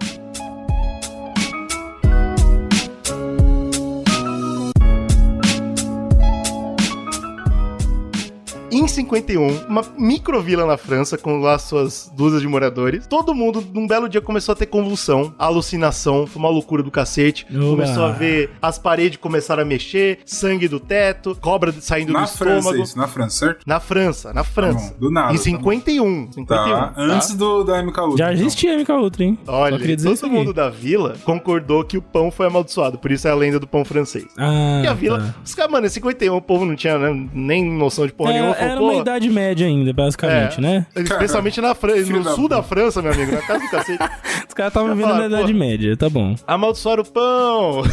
Em 8.72 8.82
Em 8.82 8.88
51, 8.88 9.66
uma 9.68 9.84
microvila 9.98 10.66
na 10.66 10.76
França, 10.78 11.18
com 11.18 11.40
lá 11.40 11.58
suas 11.60 12.12
dúzias 12.16 12.42
de 12.42 12.48
moradores, 12.48 13.06
todo 13.06 13.34
mundo, 13.36 13.64
num 13.74 13.86
belo 13.88 14.10
dia, 14.10 14.20
começou 14.22 14.54
a 14.54 14.56
ter 14.56 14.66
convulsão, 14.66 15.34
alucinação, 15.38 16.26
foi 16.26 16.40
uma 16.40 16.50
loucura 16.50 16.82
do 16.82 16.90
cacete. 16.90 17.46
Oba. 17.52 17.60
Começou 17.70 18.04
a 18.04 18.12
ver 18.12 18.50
as 18.62 18.80
paredes 18.80 19.18
começaram 19.18 19.62
a 19.62 19.66
mexer, 19.66 20.20
sangue 20.26 20.68
do 20.68 20.80
teto, 20.80 21.38
cobra 21.40 21.72
saindo 21.80 22.12
Na 22.12 22.22
do 22.22 22.28
França, 22.28 22.58
estômago. 22.58 22.84
isso, 22.84 22.98
na 22.98 23.08
França, 23.08 23.38
certo? 23.38 23.64
Na 23.66 23.80
França, 23.80 24.34
na 24.34 24.44
França. 24.44 24.88
Tá 24.90 24.94
bom, 24.94 25.00
do 25.00 25.12
nada, 25.12 25.34
Em 25.34 25.38
tá 25.38 25.44
51. 25.44 26.32
51 26.34 26.46
Tá, 26.46 26.94
antes 26.98 27.36
do, 27.36 27.64
da 27.64 27.82
MK 27.84 28.00
Ultra. 28.00 28.18
Já 28.18 28.34
existia 28.34 28.78
MK 28.78 28.92
Ultra, 28.92 29.24
hein? 29.24 29.38
Olha, 29.48 29.74
Só 29.74 29.80
queria 29.80 29.96
dizer 29.96 30.18
todo 30.18 30.30
mundo 30.32 30.54
da 30.54 30.70
vila 30.70 31.16
concordou 31.24 31.84
que 31.84 31.98
o 31.98 32.02
pão 32.02 32.32
foi 32.32 32.48
amaldiçoado, 32.48 32.98
por 32.98 33.12
isso 33.12 33.28
é 33.28 33.32
a 33.32 33.36
lenda 33.36 33.60
do 33.60 33.68
pão 33.68 33.86
francês. 33.86 34.26
Ah, 34.38 34.82
e 34.84 34.88
a 34.88 34.94
vila, 34.94 35.20
tá. 35.20 35.36
os 35.46 35.54
caras, 35.54 35.72
mano, 35.72 35.86
em 35.86 35.90
51 35.90 36.36
o 36.36 36.42
povo 36.42 36.66
não 36.66 36.76
tinha 36.76 36.98
né, 36.98 37.28
nem 37.34 37.64
noção 37.72 38.06
de 38.08 38.14
porra 38.14 38.32
Era, 38.32 38.40
nenhuma. 38.42 38.61
Era 38.62 38.82
uma 38.82 38.96
idade 38.96 39.30
média 39.30 39.66
ainda, 39.68 39.92
basicamente, 39.94 40.58
É. 40.58 40.62
né? 40.62 40.86
Especialmente 40.96 41.60
na 41.62 41.74
França, 41.76 42.12
no 42.12 42.24
sul 42.36 42.48
da 42.48 42.62
França, 42.64 43.02
meu 43.02 43.12
amigo, 43.12 43.32
na 43.32 43.42
casa 43.42 43.60
do 43.60 43.70
cacete. 43.70 44.04
Os 44.48 44.54
caras 44.54 44.72
estavam 44.72 44.96
vivendo 44.96 45.16
na 45.16 45.26
idade 45.28 45.54
média, 45.54 45.96
tá 45.98 46.10
bom. 46.10 46.36
Amaldiçoaram 46.48 47.04
o 47.04 47.06
pão. 47.06 47.84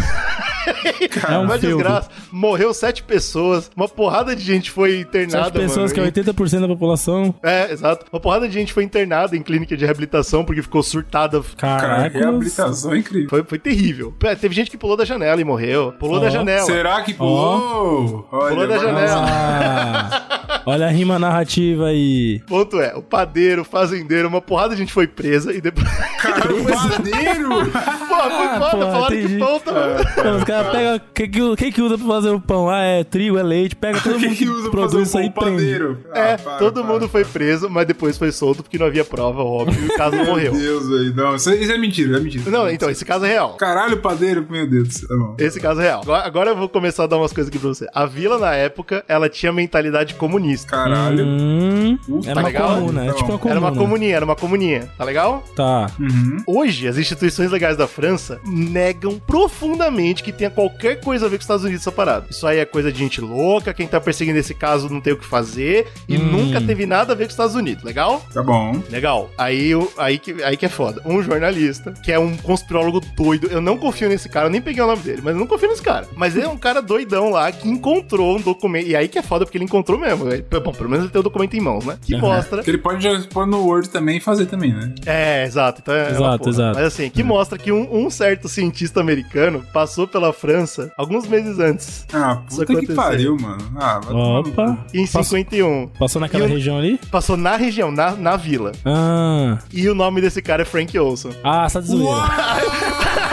É 1.28 1.38
um 1.38 1.42
uma 1.44 1.58
filme. 1.58 1.76
desgraça. 1.76 2.10
Morreu 2.30 2.74
sete 2.74 3.02
pessoas. 3.02 3.70
Uma 3.74 3.88
porrada 3.88 4.36
de 4.36 4.42
gente 4.44 4.70
foi 4.70 5.00
internada. 5.00 5.44
Sete 5.44 5.52
pessoas 5.54 5.92
mano, 5.92 5.94
que 6.12 6.18
é 6.20 6.22
e- 6.22 6.24
80% 6.24 6.60
da 6.60 6.68
população. 6.68 7.34
É, 7.42 7.72
exato. 7.72 8.04
Uma 8.12 8.20
porrada 8.20 8.46
de 8.46 8.52
gente 8.54 8.72
foi 8.72 8.84
internada 8.84 9.34
em 9.36 9.42
clínica 9.42 9.76
de 9.76 9.84
reabilitação 9.84 10.44
porque 10.44 10.60
ficou 10.62 10.82
surtada. 10.82 11.42
Cara, 11.56 11.80
Caraca. 11.80 12.18
reabilitação 12.18 12.92
é 12.92 12.98
incrível. 12.98 13.30
Foi, 13.30 13.42
foi 13.44 13.58
terrível. 13.58 14.12
Pé, 14.18 14.34
Teve 14.34 14.54
gente 14.54 14.70
que 14.70 14.76
pulou 14.76 14.96
da 14.96 15.04
janela 15.06 15.40
e 15.40 15.44
morreu. 15.44 15.92
Pulou 15.98 16.18
Ó. 16.18 16.20
da 16.20 16.28
janela. 16.28 16.66
Será 16.66 17.00
que 17.02 17.14
pulou? 17.14 18.28
Olha, 18.30 18.48
Pulou 18.54 18.68
da 18.68 18.78
janela. 18.78 19.24
Ah, 19.26 20.57
olha 20.68 20.86
a 20.86 20.90
rima 20.90 21.18
narrativa 21.18 21.86
aí. 21.86 22.40
Ponto 22.46 22.80
é, 22.80 22.94
o 22.94 23.02
padeiro, 23.02 23.62
o 23.62 23.64
fazendeiro, 23.64 24.28
uma 24.28 24.40
porrada 24.40 24.74
de 24.74 24.80
gente 24.80 24.92
foi 24.92 25.06
presa 25.06 25.52
e 25.52 25.60
depois. 25.60 25.86
Caralho, 26.20 26.64
padeiro! 26.64 27.48
Pô, 27.48 27.62
foi 27.64 28.46
Ah, 28.46 28.70
foda, 28.70 28.86
falaram 28.92 29.16
que 29.16 29.38
pão 29.38 29.60
tava. 29.60 29.96
Pô, 30.14 30.30
os 30.36 30.44
caras 30.44 30.72
pegam. 30.72 30.96
O 30.96 31.00
que, 31.14 31.28
que, 31.28 31.56
que 31.56 31.72
que 31.72 31.82
usa 31.82 31.96
pra 31.98 32.06
fazer 32.06 32.30
o 32.30 32.40
pão? 32.40 32.68
Ah, 32.68 32.82
é 32.82 33.04
trigo, 33.04 33.38
é 33.38 33.42
leite. 33.42 33.76
Pega 33.76 34.00
todo 34.02 34.16
O 34.16 34.20
mundo 34.20 34.28
que, 34.30 34.36
que 34.36 34.48
usa 34.48 34.70
pra 34.70 34.80
fazer 34.82 34.90
produz 34.90 34.94
um 34.94 35.02
isso 35.02 35.18
aí 35.18 35.30
pão 35.30 35.48
e 35.48 35.50
padeiro? 35.52 35.98
É, 36.14 36.32
Ah, 36.34 36.38
para, 36.38 36.56
todo 36.58 36.82
para. 36.82 36.92
mundo 36.92 37.08
foi 37.08 37.24
preso, 37.24 37.68
mas 37.70 37.86
depois 37.86 38.18
foi 38.18 38.32
solto 38.32 38.62
porque 38.62 38.78
não 38.78 38.86
havia 38.86 39.04
prova, 39.04 39.42
óbvio, 39.42 39.80
e 39.82 39.86
o 39.88 39.96
caso 39.96 40.16
Meu 40.16 40.26
morreu. 40.26 40.52
Deus, 40.52 40.88
velho. 40.88 41.14
Não, 41.14 41.36
isso, 41.36 41.52
isso 41.54 41.72
é 41.72 41.78
mentira, 41.78 42.16
é 42.16 42.20
mentira. 42.20 42.50
Não, 42.50 42.68
então, 42.68 42.90
esse 42.90 43.04
caso 43.04 43.24
é 43.24 43.28
real. 43.28 43.54
Caralho, 43.54 43.98
padeiro, 43.98 44.44
meu 44.48 44.66
Deus 44.68 44.88
do 44.88 44.94
céu. 44.94 45.36
Esse 45.38 45.60
caso 45.60 45.80
é 45.80 45.84
real. 45.84 46.00
Agora, 46.02 46.26
agora 46.26 46.50
eu 46.50 46.56
vou 46.56 46.68
começar 46.68 47.04
a 47.04 47.06
dar 47.06 47.16
umas 47.18 47.32
coisas 47.32 47.48
aqui 47.48 47.58
pra 47.58 47.68
você. 47.68 47.86
A 47.94 48.04
vila, 48.06 48.38
na 48.38 48.54
época, 48.54 49.04
ela 49.08 49.28
tinha 49.28 49.52
mentalidade 49.52 50.14
comunista. 50.14 50.57
Caralho. 50.64 51.24
Hum, 51.26 51.98
Puta 52.06 52.30
é 52.30 52.32
uma 52.34 52.42
legal? 52.42 52.74
comuna, 52.76 53.00
é 53.02 53.04
Então, 53.06 53.16
tipo 53.16 53.30
uma 53.32 53.38
comuna. 53.38 53.50
Era 53.58 53.60
uma 53.60 53.72
comuninha, 53.76 54.16
era 54.16 54.24
uma 54.24 54.36
comuninha. 54.36 54.88
Tá 54.96 55.04
legal? 55.04 55.44
Tá. 55.54 55.90
Uhum. 55.98 56.36
Hoje, 56.46 56.86
as 56.88 56.96
instituições 56.98 57.50
legais 57.50 57.76
da 57.76 57.86
França 57.86 58.40
negam 58.46 59.18
profundamente 59.18 60.22
que 60.22 60.32
tenha 60.32 60.50
qualquer 60.50 61.00
coisa 61.00 61.26
a 61.26 61.28
ver 61.28 61.36
com 61.36 61.40
os 61.40 61.44
Estados 61.44 61.64
Unidos 61.64 61.82
essa 61.82 61.92
parada. 61.92 62.26
Isso 62.30 62.46
aí 62.46 62.58
é 62.58 62.64
coisa 62.64 62.92
de 62.92 62.98
gente 62.98 63.20
louca, 63.20 63.72
quem 63.74 63.86
tá 63.86 64.00
perseguindo 64.00 64.38
esse 64.38 64.54
caso 64.54 64.88
não 64.88 65.00
tem 65.00 65.12
o 65.12 65.16
que 65.16 65.24
fazer 65.24 65.86
e 66.08 66.16
Hum. 66.16 66.24
nunca 66.24 66.60
teve 66.60 66.86
nada 66.86 67.12
a 67.12 67.16
ver 67.16 67.24
com 67.24 67.28
os 67.28 67.32
Estados 67.34 67.54
Unidos, 67.54 67.82
legal? 67.84 68.22
Tá 68.32 68.42
bom. 68.42 68.80
Legal. 68.90 69.30
Aí, 69.38 69.70
aí, 69.96 70.18
que, 70.18 70.42
aí 70.42 70.56
que 70.56 70.66
é 70.66 70.68
foda. 70.68 71.00
Um 71.04 71.22
jornalista, 71.22 71.92
que 72.02 72.12
é 72.12 72.18
um 72.18 72.36
conspirólogo 72.36 73.00
doido, 73.16 73.48
eu 73.50 73.60
não 73.60 73.76
confio 73.78 74.08
nesse 74.08 74.28
cara, 74.28 74.46
eu 74.46 74.50
nem 74.50 74.60
peguei 74.60 74.82
o 74.82 74.86
nome 74.86 75.02
dele, 75.02 75.20
mas 75.22 75.34
eu 75.34 75.40
não 75.40 75.46
confio 75.46 75.68
nesse 75.68 75.82
cara. 75.82 76.06
Mas 76.16 76.36
ele 76.36 76.46
é 76.46 76.48
um 76.48 76.56
cara 76.56 76.80
doidão 76.82 77.30
lá 77.30 77.50
que 77.52 77.68
encontrou 77.68 78.36
um 78.36 78.40
documento. 78.40 78.86
E 78.88 78.96
aí 78.96 79.08
que 79.08 79.18
é 79.18 79.22
foda, 79.22 79.44
porque 79.44 79.56
ele 79.58 79.64
encontrou 79.64 79.98
mesmo. 79.98 80.24
Bom, 80.42 80.72
pelo 80.72 80.88
menos 80.88 81.04
ele 81.04 81.12
tem 81.12 81.20
o 81.20 81.22
documento 81.22 81.54
em 81.54 81.60
mãos, 81.60 81.84
né? 81.84 81.98
Que 82.02 82.14
Aham. 82.14 82.22
mostra. 82.28 82.62
Que 82.62 82.70
ele 82.70 82.78
pode 82.78 83.02
já 83.02 83.20
pôr 83.32 83.46
no 83.46 83.64
Word 83.64 83.88
também 83.90 84.16
e 84.18 84.20
fazer 84.20 84.46
também, 84.46 84.72
né? 84.72 84.92
É, 85.06 85.44
exato. 85.44 85.80
Então 85.82 85.94
é 85.94 86.10
Exato, 86.10 86.38
porra. 86.38 86.50
exato. 86.50 86.74
Mas 86.78 86.84
assim, 86.86 87.10
que 87.10 87.22
mostra 87.22 87.58
que 87.58 87.70
um, 87.72 87.88
um 88.06 88.10
certo 88.10 88.48
cientista 88.48 89.00
americano 89.00 89.64
passou 89.72 90.06
pela 90.06 90.32
França 90.32 90.92
alguns 90.96 91.26
meses 91.26 91.58
antes. 91.58 92.06
Ah, 92.12 92.42
puta 92.48 92.66
que 92.80 92.92
pariu, 92.94 93.36
mano. 93.38 93.58
Ah, 93.76 94.00
vai 94.02 94.14
Opa. 94.14 94.78
Em 94.94 95.04
Passou- 95.06 95.24
51. 95.38 95.88
Passou 95.98 96.20
naquela 96.20 96.44
o- 96.44 96.48
região 96.48 96.78
ali? 96.78 96.98
Passou 97.10 97.36
na 97.36 97.56
região, 97.56 97.90
na, 97.90 98.12
na 98.12 98.36
vila. 98.36 98.72
Ah. 98.84 99.58
E 99.72 99.88
o 99.88 99.94
nome 99.94 100.20
desse 100.20 100.40
cara 100.42 100.62
é 100.62 100.64
Frank 100.64 100.96
Olson. 100.98 101.30
Ah, 101.44 101.66
de 101.66 101.86
zoeira. 101.86 102.08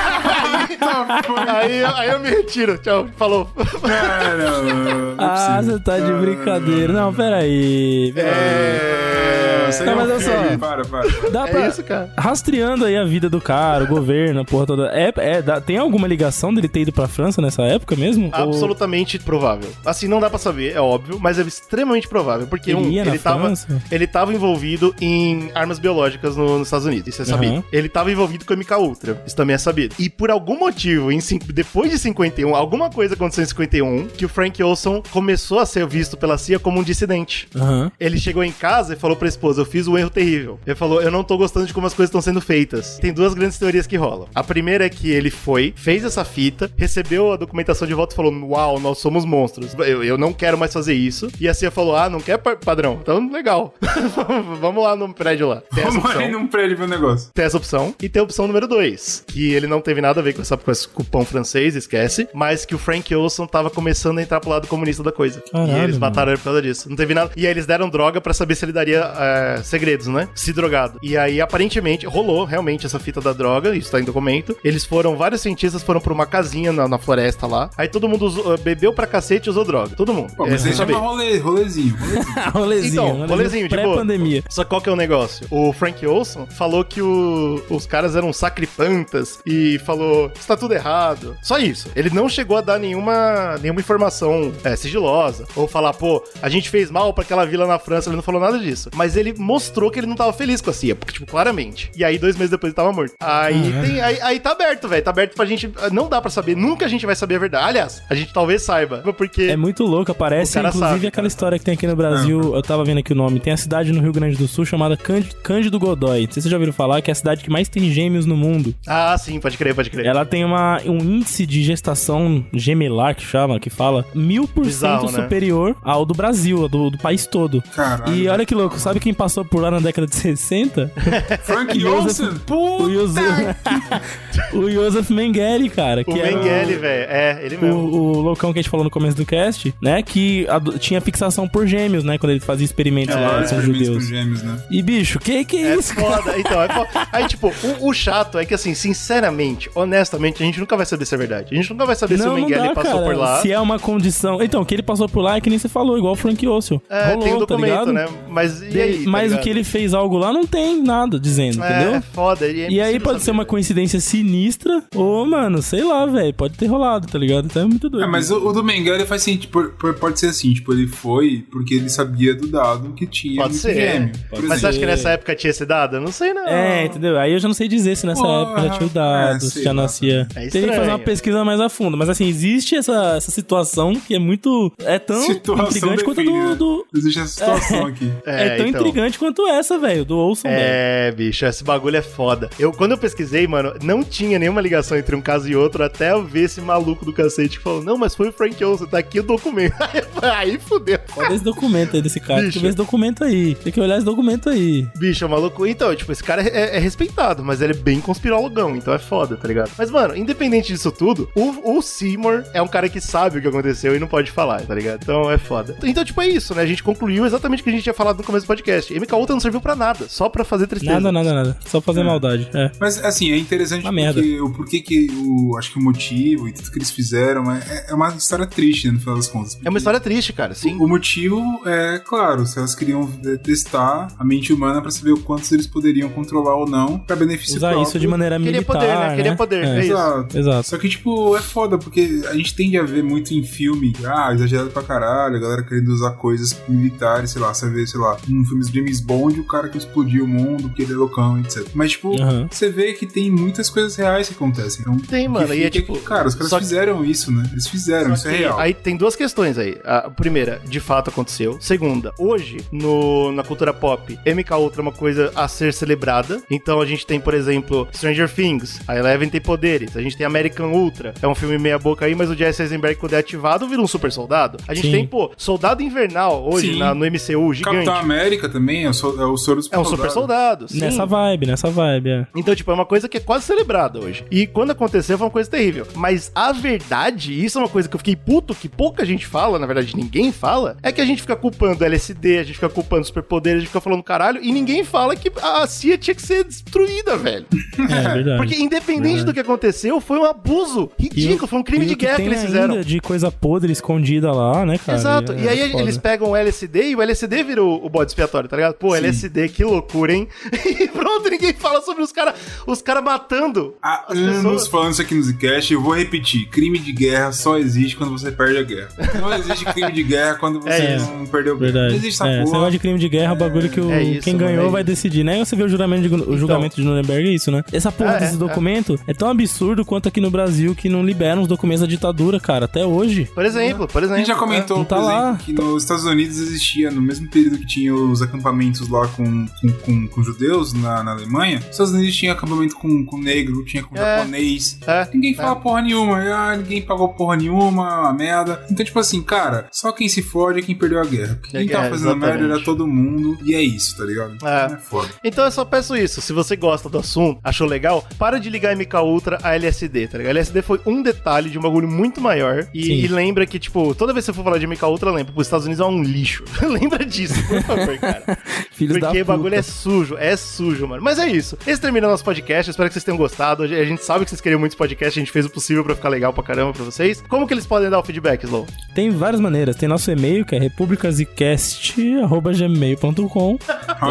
aí, 1.47 1.83
aí 1.83 2.09
eu 2.09 2.19
me 2.19 2.29
retiro. 2.29 2.77
Tchau. 2.77 3.07
Falou. 3.17 3.49
Ah, 3.57 4.35
não, 4.37 4.63
não, 4.63 4.83
não 4.83 5.09
é 5.11 5.15
Ah, 5.17 5.61
você 5.61 5.79
tá 5.79 5.99
de 5.99 6.11
brincadeira. 6.13 6.93
Não, 6.93 7.13
peraí. 7.13 8.13
É, 8.15 9.69
Não, 9.85 9.91
é 9.91 9.95
mas 9.95 10.09
olha 10.09 10.19
só. 10.19 10.57
Para, 10.57 10.85
para. 10.85 11.07
para. 11.09 11.29
Dá 11.29 11.47
É 11.47 11.51
pra. 11.51 11.67
isso, 11.67 11.83
cara. 11.83 12.13
Rastreando 12.17 12.85
aí 12.85 12.95
a 12.97 13.03
vida 13.03 13.29
do 13.29 13.41
cara, 13.41 13.83
o 13.83 13.87
governo, 13.87 14.41
a 14.41 14.45
porra 14.45 14.65
toda. 14.65 14.87
É, 14.93 15.11
é, 15.17 15.41
dá- 15.41 15.59
tem 15.59 15.77
alguma 15.77 16.07
ligação 16.07 16.53
dele 16.53 16.67
ter 16.67 16.81
ido 16.81 16.91
pra 16.93 17.07
França 17.07 17.41
nessa 17.41 17.63
época 17.63 17.95
mesmo? 17.95 18.27
Ou- 18.27 18.43
Absolutamente 18.43 19.17
provável. 19.19 19.69
Assim, 19.85 20.07
não 20.07 20.19
dá 20.19 20.29
pra 20.29 20.39
saber, 20.39 20.73
é 20.75 20.79
óbvio, 20.81 21.17
mas 21.19 21.39
é 21.39 21.41
extremamente 21.41 22.07
provável. 22.07 22.47
Porque, 22.47 22.71
Ele 22.71 22.79
um, 22.79 22.89
ia 22.89 23.03
na 23.03 23.11
ele 23.11 23.19
tava, 23.19 23.41
França? 23.45 23.81
ele 23.91 24.07
tava 24.07 24.33
envolvido 24.33 24.93
em 25.01 25.49
armas 25.55 25.79
biológicas 25.79 26.35
no- 26.37 26.59
nos 26.59 26.67
Estados 26.67 26.85
Unidos, 26.85 27.07
isso 27.07 27.21
é 27.21 27.25
sabido. 27.25 27.53
Aham. 27.55 27.63
Ele 27.71 27.89
tava 27.89 28.11
envolvido 28.11 28.45
com 28.45 28.53
a 28.53 28.55
MK 28.55 28.75
Ultra, 28.77 29.21
isso 29.25 29.35
também 29.35 29.55
é 29.55 29.57
sabido. 29.57 29.95
E 29.99 30.09
por 30.09 30.29
algum 30.31 30.54
motivo, 30.57 31.11
em, 31.11 31.19
depois 31.53 31.89
de 31.91 31.97
51, 31.99 32.55
alguma 32.55 32.89
coisa 32.89 33.13
aconteceu 33.15 33.43
em 33.43 33.47
51 33.47 34.07
que 34.07 34.25
o 34.25 34.29
Frank 34.29 34.61
Olson 34.63 35.01
começou 35.11 35.59
a 35.59 35.65
ser 35.65 35.85
visto 35.87 36.15
pela 36.17 36.37
CIA 36.37 36.59
como 36.59 36.79
um 36.79 36.83
dissidente. 36.83 37.47
Aham. 37.55 37.91
Ele 37.99 38.17
chegou 38.17 38.43
em 38.43 38.51
casa 38.51 38.93
e 38.93 38.97
falou 38.97 39.15
pra 39.17 39.27
esposa: 39.27 39.61
Eu 39.61 39.65
fiz 39.65 39.87
um 39.87 39.97
erro 39.97 40.09
terrível. 40.09 40.59
Ele 40.65 40.75
falou: 40.75 41.01
Eu 41.01 41.11
não 41.11 41.23
tô 41.23 41.37
gostando 41.37 41.65
de 41.65 41.73
como 41.73 41.87
as 41.87 41.93
coisas 41.93 42.09
estão 42.09 42.21
sendo 42.21 42.41
feitas. 42.41 42.97
Tem 42.99 43.13
duas 43.13 43.33
grandes 43.33 43.57
teorias 43.57 43.87
que 43.87 43.95
rolam. 43.97 44.27
A 44.33 44.43
primeira 44.43 44.85
é 44.85 44.89
que 44.89 45.09
ele 45.11 45.29
foi, 45.29 45.73
fez 45.75 46.03
essa 46.03 46.23
fita, 46.25 46.71
recebeu 46.77 47.31
a 47.33 47.37
documentação 47.37 47.87
de 47.87 47.93
volta 47.93 48.13
e 48.13 48.15
falou: 48.15 48.33
Uau, 48.49 48.79
nós 48.79 48.97
somos 48.99 49.25
monstros. 49.25 49.73
Eu, 49.79 50.03
eu 50.03 50.17
não 50.17 50.33
quero 50.33 50.57
mais 50.57 50.71
fazer 50.73 50.93
isso. 50.93 51.29
E 51.39 51.47
a 51.47 51.53
CIA 51.53 51.71
falou: 51.71 51.95
Ah, 51.95 52.09
não 52.09 52.19
quer 52.19 52.37
pa- 52.37 52.55
padrão? 52.55 52.99
Então, 53.01 53.29
legal. 53.31 53.73
Vamos 54.59 54.83
lá 54.83 54.95
no 54.95 55.13
prédio 55.13 55.47
lá. 55.47 55.61
Vamos 55.71 56.05
aí 56.15 56.31
num 56.31 56.47
prédio 56.47 56.77
ver 56.77 56.83
o 56.83 56.87
negócio. 56.87 57.29
Tem 57.33 57.45
essa 57.45 57.57
opção. 57.57 57.93
E 58.01 58.09
tem 58.09 58.19
a 58.19 58.23
opção 58.23 58.47
número 58.47 58.67
2, 58.67 59.23
que 59.27 59.51
ele 59.53 59.67
não 59.67 59.81
teve 59.81 60.01
nada 60.01 60.19
a 60.19 60.23
ver 60.23 60.33
com 60.33 60.43
essa 60.45 60.57
com 60.57 60.71
esse 60.71 60.87
cupom 60.87 61.25
francês, 61.25 61.75
esquece, 61.75 62.27
mas 62.33 62.65
que 62.65 62.75
o 62.75 62.77
Frank 62.77 63.13
Olson 63.15 63.45
tava 63.47 63.69
começando 63.69 64.19
a 64.19 64.21
entrar 64.21 64.39
pro 64.39 64.49
lado 64.49 64.67
comunista 64.67 65.03
da 65.03 65.11
coisa. 65.11 65.43
Caralho, 65.51 65.71
e 65.71 65.83
eles 65.83 65.97
mano. 65.97 65.99
mataram 66.11 66.31
ele 66.31 66.37
por 66.37 66.45
causa 66.45 66.61
disso. 66.61 66.89
Não 66.89 66.95
teve 66.95 67.13
nada. 67.13 67.31
E 67.35 67.45
aí 67.45 67.51
eles 67.51 67.65
deram 67.65 67.89
droga 67.89 68.21
pra 68.21 68.33
saber 68.33 68.55
se 68.55 68.65
ele 68.65 68.71
daria 68.71 69.11
é, 69.17 69.61
segredos, 69.63 70.07
né? 70.07 70.27
Se 70.35 70.53
drogado. 70.53 70.99
E 71.01 71.17
aí, 71.17 71.41
aparentemente, 71.41 72.05
rolou 72.05 72.45
realmente 72.45 72.85
essa 72.85 72.99
fita 72.99 73.19
da 73.21 73.33
droga, 73.33 73.75
isso 73.75 73.91
tá 73.91 73.99
em 73.99 74.03
documento. 74.03 74.55
Eles 74.63 74.85
foram, 74.85 75.15
vários 75.17 75.41
cientistas 75.41 75.81
foram 75.83 75.99
pra 75.99 76.13
uma 76.13 76.25
casinha 76.25 76.71
na, 76.71 76.87
na 76.87 76.97
floresta 76.97 77.47
lá. 77.47 77.69
Aí 77.77 77.87
todo 77.87 78.07
mundo 78.07 78.25
usou- 78.25 78.57
bebeu 78.57 78.93
pra 78.93 79.07
cacete 79.07 79.47
e 79.47 79.49
usou 79.49 79.65
droga. 79.65 79.95
Todo 79.95 80.13
mundo. 80.13 80.33
Pô, 80.35 80.45
É, 80.45 80.51
mas 80.51 80.61
sem 80.61 80.71
aí 80.71 80.77
chama 80.77 80.97
rolê, 80.97 81.37
rolezinho. 81.37 81.95
rolezinho. 81.95 81.95
rolezinho, 82.53 82.91
Então, 82.93 83.27
rolezinho, 83.27 83.67
de 83.67 83.75
boa. 83.75 83.87
pré-pandemia. 83.87 84.43
Só 84.49 84.63
que 84.63 84.69
qual 84.69 84.81
que 84.81 84.89
é 84.89 84.91
o 84.91 84.95
negócio? 84.95 85.45
O 85.49 85.71
Frank 85.73 86.05
Olson 86.05 86.45
falou 86.47 86.83
que 86.83 87.01
o- 87.01 87.61
os 87.69 87.85
caras 87.85 88.15
eram 88.15 88.31
sacripantas 88.33 89.39
e 89.45 89.79
falou 89.85 90.31
está 90.39 90.55
tudo 90.57 90.73
errado. 90.73 91.35
Só 91.41 91.57
isso. 91.57 91.89
Ele 91.95 92.09
não 92.09 92.27
chegou 92.29 92.57
a 92.57 92.61
dar 92.61 92.79
nenhuma, 92.79 93.57
nenhuma 93.61 93.79
informação 93.79 94.51
é, 94.63 94.75
sigilosa 94.75 95.45
ou 95.55 95.67
falar, 95.67 95.93
pô, 95.93 96.23
a 96.41 96.49
gente 96.49 96.69
fez 96.69 96.89
mal 96.91 97.13
pra 97.13 97.23
aquela 97.23 97.45
vila 97.45 97.65
na 97.67 97.79
França. 97.79 98.09
Ele 98.09 98.15
não 98.15 98.23
falou 98.23 98.41
nada 98.41 98.57
disso. 98.59 98.89
Mas 98.95 99.15
ele 99.17 99.33
mostrou 99.37 99.89
que 99.91 99.99
ele 99.99 100.07
não 100.07 100.15
tava 100.15 100.33
feliz 100.33 100.61
com 100.61 100.69
a 100.69 100.73
CIA, 100.73 100.95
porque, 100.95 101.13
tipo, 101.13 101.25
claramente. 101.25 101.91
E 101.95 102.03
aí, 102.03 102.17
dois 102.17 102.35
meses 102.35 102.51
depois, 102.51 102.69
ele 102.71 102.75
tava 102.75 102.91
morto. 102.91 103.13
Aí, 103.21 103.55
Uhum. 103.55 103.81
tem, 103.81 104.01
aí, 104.01 104.21
aí 104.21 104.39
tá 104.39 104.51
aberto, 104.51 104.87
velho. 104.87 105.03
Tá 105.03 105.09
aberto 105.11 105.35
pra 105.35 105.45
gente. 105.45 105.71
Não 105.91 106.07
dá 106.09 106.21
pra 106.21 106.29
saber. 106.29 106.55
Nunca 106.55 106.85
a 106.85 106.89
gente 106.89 107.05
vai 107.05 107.15
saber 107.15 107.35
a 107.35 107.39
verdade. 107.39 107.65
Aliás, 107.67 108.03
a 108.09 108.15
gente 108.15 108.33
talvez 108.33 108.61
saiba. 108.61 109.03
Porque. 109.17 109.43
É 109.43 109.55
muito 109.57 109.83
louco, 109.83 110.11
aparece 110.11 110.57
inclusive 110.59 110.79
sabe, 110.79 111.07
aquela 111.07 111.27
história 111.27 111.57
que 111.59 111.65
tem 111.65 111.73
aqui 111.73 111.87
no 111.87 111.95
Brasil, 111.95 112.55
eu 112.55 112.61
tava 112.61 112.83
vendo 112.83 112.99
aqui 112.99 113.13
o 113.13 113.15
nome, 113.15 113.39
tem 113.39 113.53
a 113.53 113.57
cidade 113.57 113.91
no 113.91 114.01
Rio 114.01 114.11
Grande 114.11 114.35
do 114.37 114.47
Sul 114.47 114.65
chamada 114.65 114.97
Cândido, 114.97 115.35
Cândido 115.43 115.79
Godói. 115.79 116.21
Não 116.25 116.31
sei 116.31 116.33
se 116.33 116.41
vocês 116.41 116.51
já 116.51 116.57
ouviram 116.57 116.73
falar, 116.73 117.01
que 117.01 117.09
é 117.11 117.13
a 117.13 117.15
cidade 117.15 117.43
que 117.43 117.49
mais 117.49 117.69
tem 117.69 117.89
gêmeos 117.91 118.25
no 118.25 118.35
mundo. 118.35 118.73
Ah, 118.87 119.17
sim, 119.17 119.39
pode 119.39 119.57
crer, 119.57 119.73
pode 119.75 119.89
crer. 119.89 120.05
Ela 120.05 120.24
tem 120.25 120.43
uma, 120.43 120.79
um 120.85 120.97
índice 120.97 121.45
de 121.45 121.63
gestação 121.63 122.43
gemelar, 122.53 123.15
que 123.15 123.23
chama, 123.23 123.59
que 123.59 123.69
fala, 123.69 124.05
mil 124.13 124.47
por 124.47 124.65
cento 124.69 125.05
né? 125.11 125.23
superior 125.23 125.75
ao 125.83 126.05
do 126.05 126.13
Brasil, 126.13 126.67
do, 126.67 126.89
do 126.89 126.97
país 126.97 127.25
todo. 127.25 127.61
Caralho. 127.75 128.13
E 128.13 128.27
olha 128.27 128.45
que 128.45 128.53
louco, 128.55 128.77
sabe 128.79 128.99
quem 128.99 129.13
passou 129.13 129.43
por 129.45 129.61
lá 129.61 129.71
na 129.71 129.79
década 129.79 130.07
de 130.07 130.15
60? 130.15 130.91
Frank 131.43 131.79
Joseph- 131.79 132.41
Olsen. 132.49 132.85
O 132.85 132.89
Joseph, 132.91 133.55
o 134.53 134.69
Joseph 134.69 135.09
Mengele, 135.09 135.69
cara. 135.69 136.01
O 136.01 136.05
que 136.05 136.19
era 136.19 136.35
Mengele, 136.37 136.75
velho. 136.75 137.05
É, 137.09 137.39
ele 137.45 137.57
mesmo. 137.57 137.79
O, 137.79 138.17
o 138.17 138.21
loucão 138.21 138.51
que 138.53 138.59
a 138.59 138.61
gente 138.61 138.69
falou 138.69 138.83
no 138.83 138.89
começo 138.89 139.15
do 139.17 139.25
cast, 139.25 139.73
né? 139.81 140.01
Que 140.01 140.45
ado- 140.49 140.77
tinha 140.79 140.99
fixação 141.01 141.47
por 141.47 141.65
gêmeos, 141.67 142.03
né? 142.03 142.17
Quando 142.17 142.31
ele 142.31 142.39
fazia 142.39 142.65
experimentos 142.65 143.15
É, 143.15 143.19
lá 143.19 143.43
com 143.43 143.55
com 143.55 143.61
judeus. 143.61 144.07
gêmeos, 144.07 144.43
né? 144.43 144.57
E, 144.69 144.81
bicho, 144.81 145.19
que 145.19 145.43
que 145.45 145.57
é, 145.57 145.73
É 145.73 145.75
isso, 145.75 145.95
cara? 145.95 146.17
foda, 146.21 146.39
então, 146.39 146.61
é 146.61 146.67
foda. 146.69 146.89
Aí, 147.11 147.27
tipo, 147.27 147.47
o, 147.81 147.89
o 147.89 147.93
chato 147.93 148.37
é 148.37 148.45
que, 148.45 148.53
assim, 148.53 148.73
sinceramente, 148.73 149.69
honestamente, 149.75 150.14
a 150.15 150.43
gente 150.45 150.59
nunca 150.59 150.75
vai 150.77 150.85
saber 150.85 151.05
se 151.05 151.15
é 151.15 151.17
verdade. 151.17 151.53
A 151.53 151.55
gente 151.55 151.69
nunca 151.69 151.85
vai 151.85 151.95
saber 151.95 152.17
se 152.17 152.23
o 152.23 152.25
Não, 152.25 152.33
não 152.37 152.41
Mengele 152.41 152.67
dá, 152.69 152.73
passou 152.73 152.93
cara. 152.99 153.05
por 153.05 153.15
lá. 153.15 153.41
Se 153.41 153.51
é 153.51 153.59
uma 153.59 153.79
condição. 153.79 154.41
Então, 154.41 154.61
o 154.61 154.65
que 154.65 154.73
ele 154.73 154.83
passou 154.83 155.07
por 155.09 155.21
lá 155.21 155.37
é 155.37 155.41
que 155.41 155.49
nem 155.49 155.59
você 155.59 155.69
falou, 155.69 155.97
igual 155.97 156.13
o 156.13 156.15
Frank 156.15 156.47
Ocean. 156.47 156.79
É, 156.89 157.07
Rolou, 157.09 157.23
tem 157.23 157.33
um 157.33 157.39
tá 157.39 157.45
documento, 157.45 157.69
ligado? 157.89 157.93
né? 157.93 158.07
Mas 158.29 158.61
e 158.61 158.81
aí? 158.81 159.03
tá 159.03 159.09
Mas 159.09 159.33
o 159.33 159.37
que 159.39 159.49
ele 159.49 159.63
fez 159.63 159.93
algo 159.93 160.17
lá 160.17 160.31
não 160.31 160.45
tem 160.45 160.81
nada 160.81 161.19
dizendo, 161.19 161.63
É, 161.63 161.69
entendeu? 161.71 161.95
é 161.95 162.01
foda. 162.01 162.47
E, 162.47 162.61
é 162.61 162.69
E 162.71 162.81
aí 162.81 162.99
pode 162.99 163.19
ser 163.19 163.25
saber. 163.25 163.37
uma 163.37 163.45
coincidência 163.45 163.99
sinistra, 163.99 164.83
ou, 164.95 165.25
mano, 165.25 165.61
sei 165.61 165.83
lá, 165.83 166.05
velho, 166.05 166.33
pode 166.33 166.55
ter 166.57 166.65
rolado, 166.67 167.07
tá 167.07 167.17
ligado? 167.17 167.45
Então 167.45 167.63
é 167.63 167.65
muito 167.65 167.89
doido. 167.89 168.03
É, 168.03 168.07
mas 168.07 168.31
o, 168.31 168.47
o 168.47 168.53
do 168.53 168.63
Mengele 168.63 169.05
faz 169.05 169.21
assim, 169.21 169.37
tipo, 169.37 169.63
pode 169.99 170.19
ser 170.19 170.27
assim, 170.27 170.53
tipo, 170.53 170.73
ele 170.73 170.87
foi 170.87 171.45
porque 171.51 171.73
ele 171.75 171.89
sabia 171.89 172.35
do 172.35 172.47
dado 172.47 172.93
que 172.93 173.05
tinha 173.07 173.41
Pode 173.41 173.55
ser. 173.55 173.73
gêmeo. 173.73 174.11
Por 174.29 174.43
Mas 174.43 174.59
você 174.61 174.67
acha 174.67 174.79
que 174.79 174.85
nessa 174.85 175.09
época 175.11 175.35
tinha 175.35 175.51
esse 175.51 175.65
dado? 175.65 175.95
Eu 175.97 176.01
não 176.01 176.11
sei, 176.11 176.33
não. 176.33 176.47
É, 176.47 176.85
entendeu? 176.85 177.17
Aí 177.17 177.33
eu 177.33 177.39
já 177.39 177.47
não 177.47 177.55
sei 177.55 177.67
dizer 177.67 177.95
se 177.95 178.05
nessa 178.05 178.21
Porra, 178.21 178.41
época 178.41 178.61
já 178.61 178.69
tinha 178.77 178.87
o 178.87 178.89
dado, 178.89 179.35
é, 179.35 179.39
se 179.39 179.63
já 179.63 179.71
lá. 179.71 179.75
Nascia. 180.05 180.27
É 180.35 180.47
Teria 180.47 180.69
que 180.69 180.75
fazer 180.75 180.89
uma 180.89 180.99
pesquisa 180.99 181.43
mais 181.43 181.59
a 181.59 181.69
fundo. 181.69 181.97
Mas 181.97 182.09
assim, 182.09 182.27
existe 182.27 182.75
essa, 182.75 183.15
essa 183.17 183.31
situação 183.31 183.93
que 183.95 184.15
é 184.15 184.19
muito. 184.19 184.71
É 184.79 184.99
tão 184.99 185.21
Situação 185.21 185.65
intrigante 185.93 186.03
quanto 186.03 186.23
do. 186.23 186.55
do- 186.55 186.85
Existe 186.95 187.19
essa 187.19 187.27
situação 187.27 187.85
aqui. 187.87 188.11
é, 188.25 188.57
tão 188.57 188.67
então. 188.67 188.81
intrigante 188.81 189.19
quanto 189.19 189.47
essa, 189.47 189.77
velho, 189.77 190.05
do 190.05 190.17
Olson. 190.17 190.47
É, 190.47 191.11
bicho, 191.11 191.45
esse 191.45 191.63
bagulho 191.63 191.97
é 191.97 192.01
foda. 192.01 192.49
Eu, 192.59 192.71
quando 192.71 192.91
eu 192.91 192.97
pesquisei, 192.97 193.47
mano, 193.47 193.73
não 193.83 194.03
tinha 194.03 194.39
nenhuma 194.39 194.61
ligação 194.61 194.97
entre 194.97 195.15
um 195.15 195.21
caso 195.21 195.47
e 195.49 195.55
outro, 195.55 195.83
até 195.83 196.11
eu 196.11 196.23
ver 196.23 196.43
esse 196.43 196.61
maluco 196.61 197.05
do 197.05 197.13
cacete 197.13 197.57
que 197.57 197.63
falou, 197.63 197.83
não, 197.83 197.97
mas 197.97 198.15
foi 198.15 198.29
o 198.29 198.31
Frank 198.31 198.63
Ocean, 198.63 198.87
tá 198.87 198.97
aqui 198.97 199.19
o 199.19 199.23
documento. 199.23 199.75
aí 200.21 200.57
fudeu. 200.59 200.99
Olha 201.17 201.33
esse 201.33 201.43
documento 201.43 201.95
aí 201.95 202.01
desse 202.01 202.19
cara. 202.19 202.35
Tem 202.39 202.45
Bicho. 202.47 202.59
que 202.59 202.61
ver 202.63 202.67
esse 202.69 202.77
documento 202.77 203.23
aí. 203.23 203.55
Tem 203.55 203.71
que 203.71 203.79
olhar 203.79 203.95
esse 203.97 204.05
documento 204.05 204.49
aí. 204.49 204.87
Bicho, 204.97 205.25
é 205.25 205.27
maluco. 205.27 205.65
Então, 205.65 205.95
tipo, 205.95 206.11
esse 206.11 206.23
cara 206.23 206.41
é, 206.41 206.75
é 206.77 206.79
respeitado, 206.79 207.43
mas 207.43 207.61
ele 207.61 207.73
é 207.73 207.75
bem 207.75 207.99
conspirologão, 207.99 208.75
então 208.75 208.93
é 208.93 208.99
foda, 208.99 209.35
tá 209.37 209.47
ligado? 209.47 209.71
Mas, 209.77 209.84
mano, 209.91 210.15
independente 210.15 210.67
disso 210.73 210.91
tudo, 210.91 211.29
o, 211.35 211.77
o 211.77 211.81
Seymour 211.81 212.43
é 212.53 212.61
um 212.61 212.67
cara 212.67 212.89
que 212.89 212.99
sabe 213.01 213.39
o 213.39 213.41
que 213.41 213.47
aconteceu 213.47 213.95
e 213.95 213.99
não 213.99 214.07
pode 214.07 214.31
falar, 214.31 214.61
tá 214.61 214.73
ligado? 214.75 214.99
Então 215.03 215.31
é 215.31 215.37
foda. 215.37 215.77
Então, 215.83 216.03
tipo, 216.03 216.21
é 216.21 216.27
isso, 216.27 216.53
né? 216.55 216.61
A 216.61 216.65
gente 216.65 216.83
concluiu 216.83 217.25
exatamente 217.25 217.61
o 217.61 217.63
que 217.63 217.69
a 217.69 217.73
gente 217.73 217.83
tinha 217.83 217.93
falado 217.93 218.17
no 218.17 218.23
começo 218.23 218.45
do 218.45 218.47
podcast. 218.47 218.93
MK 218.93 219.13
Ultra 219.13 219.33
não 219.35 219.39
serviu 219.39 219.61
pra 219.61 219.75
nada, 219.75 220.05
só 220.09 220.29
pra 220.29 220.43
fazer 220.43 220.67
tristeza. 220.67 220.93
Nada, 220.99 221.11
nada, 221.11 221.33
nada. 221.33 221.57
Só 221.65 221.79
fazer 221.81 222.03
maldade. 222.03 222.49
É. 222.53 222.71
Mas 222.79 223.03
assim, 223.03 223.31
é 223.31 223.37
interessante 223.37 223.83
Uma 223.83 223.91
porque 223.91 224.21
merda. 224.21 224.43
o 224.43 224.53
porquê 224.53 224.79
que 224.81 225.07
o. 225.11 225.57
Acho 225.57 225.71
que 225.73 225.79
o 225.79 225.81
motivo 225.81 226.47
e 226.47 226.53
tudo 226.53 226.71
que 226.71 226.77
eles 226.77 226.91
fizeram 226.91 227.51
é, 227.51 227.85
é 227.89 227.93
uma 227.93 228.09
história 228.09 228.45
triste, 228.45 228.87
né, 228.87 228.93
no 228.93 228.99
final 228.99 229.15
das 229.15 229.27
contas. 229.27 229.57
É 229.63 229.69
uma 229.69 229.77
história 229.77 229.99
triste, 229.99 230.33
cara, 230.33 230.53
sim. 230.53 230.75
O 230.79 230.87
motivo 230.87 231.41
é, 231.65 231.99
claro, 232.03 232.45
se 232.45 232.57
elas 232.57 232.75
queriam 232.75 233.09
eh, 233.25 233.37
testar 233.37 234.07
a 234.17 234.23
mente 234.23 234.51
humana 234.53 234.81
pra 234.81 234.91
saber 234.91 235.11
o 235.11 235.19
quanto 235.19 235.51
eles 235.53 235.67
poderiam 235.67 236.09
controlar 236.09 236.55
ou 236.55 236.67
não 236.67 236.97
pra 236.99 237.15
benefício 237.15 237.57
Usar 237.57 237.69
próprio. 237.69 237.87
isso 237.87 237.99
de 237.99 238.07
maneira 238.07 238.37
Queria 238.37 238.51
militar. 238.53 238.73
poder, 238.73 238.87
né? 238.97 239.15
Queria 239.15 239.35
poder, 239.35 239.63
é 239.63 239.74
isso. 239.79 239.91
Exato. 239.93 240.37
Exato. 240.37 240.67
Só 240.69 240.77
que, 240.77 240.89
tipo, 240.89 241.35
é 241.35 241.41
foda, 241.41 241.77
porque 241.77 242.21
a 242.29 242.33
gente 242.35 242.55
tende 242.55 242.77
a 242.77 242.83
ver 242.83 243.03
muito 243.03 243.33
em 243.33 243.43
filme, 243.43 243.93
ah, 244.05 244.33
exagerado 244.33 244.69
pra 244.69 244.83
caralho, 244.83 245.35
a 245.35 245.39
galera 245.39 245.63
querendo 245.63 245.89
usar 245.89 246.11
coisas 246.11 246.55
militares, 246.67 247.31
sei 247.31 247.41
lá, 247.41 247.53
você 247.53 247.69
vê, 247.69 247.85
sei 247.87 247.99
lá, 247.99 248.17
um 248.29 248.45
filme 248.45 248.63
de 248.65 248.73
James 248.73 248.99
Bond, 248.99 249.39
o 249.39 249.43
cara 249.47 249.69
que 249.69 249.77
explodiu 249.77 250.25
o 250.25 250.27
mundo, 250.27 250.63
porque 250.69 250.83
ele 250.83 250.93
é 250.93 250.95
loucão, 250.95 251.39
etc. 251.39 251.67
Mas, 251.73 251.91
tipo, 251.91 252.15
você 252.49 252.69
vê 252.69 252.93
que 252.93 253.05
tem 253.05 253.31
muitas 253.31 253.69
coisas 253.69 253.95
reais 253.95 254.27
que 254.27 254.33
acontecem. 254.33 254.81
Então, 254.81 254.97
Tem, 254.99 255.27
mano, 255.27 255.47
que 255.47 255.53
e 255.55 255.63
é 255.63 255.69
tipo, 255.69 255.93
que, 255.93 255.99
cara, 256.01 256.27
os 256.27 256.35
caras 256.35 256.51
que- 256.51 256.59
fizeram 256.59 257.03
isso, 257.05 257.31
né? 257.31 257.47
Eles 257.51 257.67
fizeram, 257.67 258.09
Só 258.09 258.13
isso 258.15 258.27
é 258.27 258.31
que 258.31 258.37
real. 258.37 258.59
Aí 258.59 258.73
tem 258.73 258.95
duas 258.97 259.15
questões 259.15 259.57
aí. 259.57 259.77
A 259.83 260.09
primeira, 260.09 260.61
de 260.67 260.79
fato 260.79 261.09
aconteceu. 261.09 261.57
Segunda, 261.59 262.11
hoje, 262.19 262.57
no, 262.71 263.31
na 263.31 263.43
cultura 263.43 263.73
pop, 263.73 264.17
MK 264.25 264.53
Ultra 264.55 264.81
é 264.81 264.83
uma 264.83 264.91
coisa 264.91 265.31
a 265.35 265.47
ser 265.47 265.73
celebrada. 265.73 266.41
Então 266.49 266.81
a 266.81 266.85
gente 266.85 267.05
tem, 267.05 267.19
por 267.19 267.33
exemplo, 267.33 267.87
Stranger 267.93 268.29
Things, 268.33 268.79
a 268.87 268.95
Eleven 268.97 269.29
tem 269.29 269.41
poderes. 269.65 269.97
A 269.97 270.01
gente 270.01 270.15
tem 270.15 270.25
American 270.25 270.71
Ultra, 270.71 271.13
é 271.21 271.27
um 271.27 271.33
filme 271.33 271.57
meia 271.57 271.79
boca 271.79 272.05
aí, 272.05 272.13
mas 272.13 272.29
o 272.29 272.35
Jesse 272.35 272.61
Eisenberg, 272.61 272.95
quando 272.99 273.13
é 273.13 273.17
ativado, 273.17 273.67
vira 273.67 273.81
um 273.81 273.87
super 273.87 274.11
soldado. 274.11 274.57
A 274.67 274.73
gente 274.73 274.87
Sim. 274.87 274.91
tem, 274.91 275.07
pô, 275.07 275.31
Soldado 275.35 275.81
Invernal 275.81 276.47
hoje 276.47 276.77
na- 276.77 276.93
no 276.93 277.03
MCU, 277.05 277.53
gigante. 277.53 277.75
Capitão 277.77 277.95
América 277.95 278.47
também 278.47 278.85
é 278.85 278.89
o, 278.89 278.93
so, 278.93 279.19
é 279.19 279.25
o 279.25 279.35
soro 279.37 279.61
É 279.71 279.79
um 279.79 279.85
super 279.85 280.11
soldado, 280.11 280.67
sim. 280.69 280.79
Nessa 280.79 281.05
vibe, 281.05 281.47
nessa 281.47 281.69
vibe, 281.69 282.09
é. 282.09 282.27
Então, 282.35 282.53
tipo, 282.55 282.69
é 282.69 282.73
uma 282.73 282.85
coisa 282.85 283.09
que 283.09 283.17
é 283.17 283.19
quase 283.19 283.45
celebrada 283.45 283.99
hoje. 283.99 284.23
E 284.29 284.45
quando 284.45 284.71
aconteceu, 284.71 285.17
foi 285.17 285.25
uma 285.25 285.31
coisa 285.33 285.49
terrível. 285.49 285.87
Mas 285.95 286.31
a 286.35 286.51
verdade, 286.51 287.33
e 287.33 287.43
isso 287.45 287.57
é 287.57 287.61
uma 287.61 287.69
coisa 287.69 287.89
que 287.89 287.95
eu 287.95 287.99
fiquei 287.99 288.15
puto, 288.15 288.53
que 288.53 288.69
pouca 288.69 289.03
gente 289.05 289.25
fala, 289.25 289.57
na 289.57 289.65
verdade 289.65 289.95
ninguém 289.95 290.31
fala, 290.31 290.77
é 290.83 290.91
que 290.91 291.01
a 291.01 291.05
gente 291.05 291.21
fica 291.21 291.35
culpando 291.35 291.83
LSD, 291.83 292.39
a 292.39 292.43
gente 292.43 292.55
fica 292.55 292.69
culpando 292.69 293.05
superpoderes, 293.05 293.57
a 293.57 293.59
gente 293.61 293.69
fica 293.69 293.81
falando 293.81 294.03
caralho, 294.03 294.39
e 294.43 294.51
ninguém 294.51 294.83
fala 294.83 295.15
que 295.15 295.31
a 295.41 295.65
CIA 295.67 295.97
tinha 295.97 296.13
que 296.13 296.21
ser 296.21 296.43
destruída, 296.43 297.17
velho. 297.17 297.45
É 297.79 298.13
verdade. 298.13 298.37
Porque 298.37 298.55
independente 298.55 299.05
Verdade. 299.05 299.25
do 299.25 299.33
que 299.33 299.39
aconteceu, 299.39 299.54
foi 300.01 300.17
um 300.19 300.25
abuso 300.25 300.89
ridículo, 300.99 301.47
foi 301.47 301.59
um 301.59 301.63
crime 301.63 301.85
E 301.85 301.87
de 301.89 301.95
que 301.95 302.05
guerra 302.05 302.17
que, 302.17 302.23
tem 302.23 302.31
eles 302.31 302.43
fizeram. 302.43 302.73
ainda 302.75 302.85
de 302.85 302.99
coisa 302.99 303.31
podre 303.31 303.71
escondida 303.71 304.31
lá, 304.31 304.65
né, 304.65 304.77
cara? 304.77 304.97
Exato. 304.97 305.31
É- 305.33 305.39
e 305.41 305.49
aí 305.49 305.59
é 305.61 305.69
foda. 305.69 305.83
eles 305.83 305.97
pegam 305.97 306.29
o 306.31 306.35
LSD 306.35 306.89
e 306.91 306.95
o 306.95 307.01
LSD 307.01 307.43
vira 307.43 307.63
o, 307.63 307.89
bode 307.89 308.11
expiatório, 308.11 308.49
tá 308.49 308.55
ligado? 308.55 308.75
Pô, 308.75 308.95
LSD, 308.95 309.49
que 309.49 309.63
loucura, 309.63 310.13
hein? 310.13 310.27
E 310.65 310.87
pronto, 310.87 311.29
ninguém 311.29 311.53
fala 311.53 311.81
sobre 311.81 312.03
os 312.03 312.11
caras 312.11 312.35
os 312.67 312.81
cara 312.81 313.01
matando 313.01 313.75
Há 313.81 314.05
as 314.11 314.17
anos 314.17 314.35
pessoas. 314.37 314.67
falando 314.67 314.91
isso 314.93 315.01
aqui 315.01 315.15
no 315.15 315.23
Zcast, 315.23 315.73
eu 315.73 315.81
vou 315.81 315.93
repetir: 315.95 316.47
crime 316.49 316.77
de 316.79 316.91
guerra 316.91 317.31
só 317.31 317.57
existe 317.57 317.95
quando 317.95 318.11
você 318.11 318.31
perde 318.31 318.57
a 318.57 318.63
guerra. 318.63 318.89
Não 319.19 319.33
existe 319.33 319.65
crime 319.65 319.91
de 319.91 320.03
guerra 320.03 320.35
quando 320.35 320.61
você 320.61 320.69
É 320.69 320.97
não 320.99 321.25
perdeu 321.25 321.55
a 321.55 321.57
guerra. 321.57 321.71
Não 321.71 321.81
Verdade. 321.81 321.95
existe 321.95 322.21
essa 322.21 322.27
É, 322.29 322.43
porra. 322.43 322.71
de 322.71 322.79
crime 322.79 322.99
de 322.99 323.09
guerra 323.09 323.31
é 323.31 323.35
o 323.35 323.37
bagulho 323.39 323.69
que 323.69 323.79
o, 323.79 323.91
É 323.91 324.03
isso, 324.03 324.21
quem 324.21 324.37
ganhou 324.37 324.67
é 324.67 324.69
vai 324.69 324.83
decidir, 324.83 325.23
né? 325.23 325.43
Você 325.43 325.55
vê 325.55 325.63
o 325.63 325.69
julgamento 325.69 326.07
de, 326.09 326.15
o 326.15 326.37
julgamento 326.37 326.75
de 326.75 326.81
Nuremberg, 326.83 327.29
é 327.29 327.33
isso, 327.33 327.51
né? 327.51 327.63
Essa 327.71 327.91
porra 327.91 328.15
É, 328.15 328.19
desse 328.19 328.35
é, 328.35 328.37
documento 328.37 328.99
é. 329.07 329.13
tão 329.13 329.29
absurdo 329.29 329.44
quanto 329.85 330.07
aqui 330.07 330.19
no 330.21 330.29
Brasil 330.31 330.75
que 330.75 330.89
não 330.89 331.03
liberam 331.03 331.41
os 331.41 331.47
documentos 331.47 331.81
da 331.81 331.87
ditadura, 331.87 332.39
cara, 332.39 332.65
até 332.65 332.85
hoje. 332.85 333.25
Por 333.33 333.45
exemplo, 333.45 333.87
por 333.87 334.01
A 334.01 334.05
exemplo. 334.05 334.17
gente 334.19 334.27
já 334.27 334.35
comentou, 334.35 334.77
Não 334.77 334.85
tá 334.85 334.97
exemplo, 334.97 335.13
lá. 335.13 335.35
que 335.37 335.53
nos 335.53 335.83
Estados 335.83 336.05
Unidos 336.05 336.37
existia, 336.39 336.91
no 336.91 337.01
mesmo 337.01 337.29
período 337.29 337.57
que 337.57 337.65
tinha 337.65 337.93
os 337.93 338.21
acampamentos 338.21 338.87
lá 338.89 339.07
com, 339.09 339.45
com, 339.61 339.71
com, 339.83 340.07
com 340.07 340.23
judeus 340.23 340.73
na, 340.73 341.03
na 341.03 341.11
Alemanha, 341.11 341.59
os 341.59 341.69
Estados 341.71 341.93
Unidos 341.93 342.15
tinha 342.15 342.31
acampamento 342.33 342.75
com, 342.75 343.05
com 343.05 343.17
negro, 343.17 343.63
tinha 343.65 343.83
com 343.83 343.95
É. 343.97 344.17
japonês. 344.19 344.79
É, 344.85 345.07
Ninguém 345.13 345.33
fala 345.33 345.55
porra 345.55 345.81
nenhuma, 345.81 346.17
ah, 346.19 346.57
ninguém 346.57 346.81
pagou 346.81 347.09
porra 347.09 347.35
nenhuma, 347.37 348.01
uma 348.01 348.13
merda. 348.13 348.65
Então, 348.69 348.85
tipo 348.85 348.99
assim, 348.99 349.21
cara, 349.21 349.67
só 349.71 349.91
quem 349.91 350.07
se 350.09 350.21
fode 350.21 350.59
é 350.59 350.61
quem 350.61 350.75
perdeu 350.75 350.99
a 350.99 351.05
guerra. 351.05 351.35
Porque 351.41 351.57
quem 351.57 351.67
É, 351.69 351.71
tava 351.71 351.89
fazendo 351.89 352.11
exatamente. 352.11 352.39
merda 352.39 352.53
era 352.55 352.63
todo 352.63 352.87
mundo, 352.87 353.37
e 353.43 353.53
é 353.55 353.61
isso, 353.61 353.97
tá 353.97 354.03
ligado? 354.05 354.37
É. 354.45 354.73
é 354.73 354.77
foda. 354.77 355.09
Então 355.23 355.45
eu 355.45 355.51
só 355.51 355.63
peço 355.65 355.95
isso. 355.95 356.21
Se 356.21 356.33
você 356.33 356.55
gosta 356.55 356.89
do 356.89 356.97
assunto, 356.97 357.39
achou 357.43 357.67
legal, 357.67 358.05
para 358.17 358.39
de 358.39 358.49
ligar 358.49 358.75
MK 358.75 358.95
Ultra 359.03 359.34
a 359.43 359.55
LSD, 359.55 360.07
tá 360.07 360.17
ligado? 360.17 360.31
LSD 360.31 360.61
foi 360.61 360.79
um 360.85 361.01
detalhe 361.01 361.49
de 361.49 361.57
um 361.57 361.61
bagulho 361.61 361.87
muito 361.87 362.19
maior. 362.21 362.67
E, 362.73 363.05
e 363.05 363.07
lembra 363.07 363.45
que, 363.45 363.57
tipo, 363.59 363.93
toda 363.95 364.11
vez 364.13 364.25
que 364.25 364.31
você 364.31 364.35
for 364.35 364.43
falar 364.43 364.57
de 364.57 364.67
MK 364.67 364.83
Ultra, 364.85 365.11
lembra, 365.11 365.33
os 365.35 365.47
Estados 365.47 365.65
Unidos 365.65 365.85
é 365.85 365.87
um 365.87 366.03
lixo. 366.03 366.43
lembra 366.61 367.05
disso, 367.05 367.35
por 367.47 367.61
favor, 367.63 367.97
cara. 367.97 368.37
Filhos 368.71 368.99
da 368.99 369.07
Porque 369.07 369.21
o 369.21 369.25
bagulho 369.25 369.55
é 369.55 369.61
sujo, 369.61 370.17
é 370.17 370.35
sujo, 370.35 370.87
mano. 370.87 371.01
Mas 371.01 371.17
é 371.19 371.27
isso. 371.27 371.57
Esse 371.65 371.79
termina 371.79 372.07
o 372.07 372.11
nosso 372.11 372.25
podcast. 372.25 372.69
Espero 372.69 372.89
que 372.89 372.93
vocês 372.93 373.03
tenham 373.03 373.17
gostado. 373.17 373.63
A 373.63 373.67
gente 373.67 374.03
sabe 374.03 374.25
que 374.25 374.29
vocês 374.29 374.41
queriam 374.41 374.59
muitos 374.59 374.77
podcasts, 374.77 375.17
a 375.17 375.21
gente 375.21 375.31
fez 375.31 375.45
o 375.45 375.49
possível 375.49 375.83
pra 375.83 375.95
ficar 375.95 376.09
legal 376.09 376.33
pra 376.33 376.43
caramba 376.43 376.73
pra 376.73 376.83
vocês. 376.83 377.23
Como 377.29 377.47
que 377.47 377.53
eles 377.53 377.65
podem 377.65 377.89
dar 377.89 377.99
o 377.99 378.03
feedback, 378.03 378.43
Slow? 378.43 378.67
Tem 378.93 379.09
várias 379.09 379.39
maneiras. 379.39 379.75
Tem 379.77 379.87
nosso 379.87 380.11
e-mail, 380.11 380.43
que 380.45 380.55
é 380.55 380.59
republicasicast.gmail.com. 380.59 383.57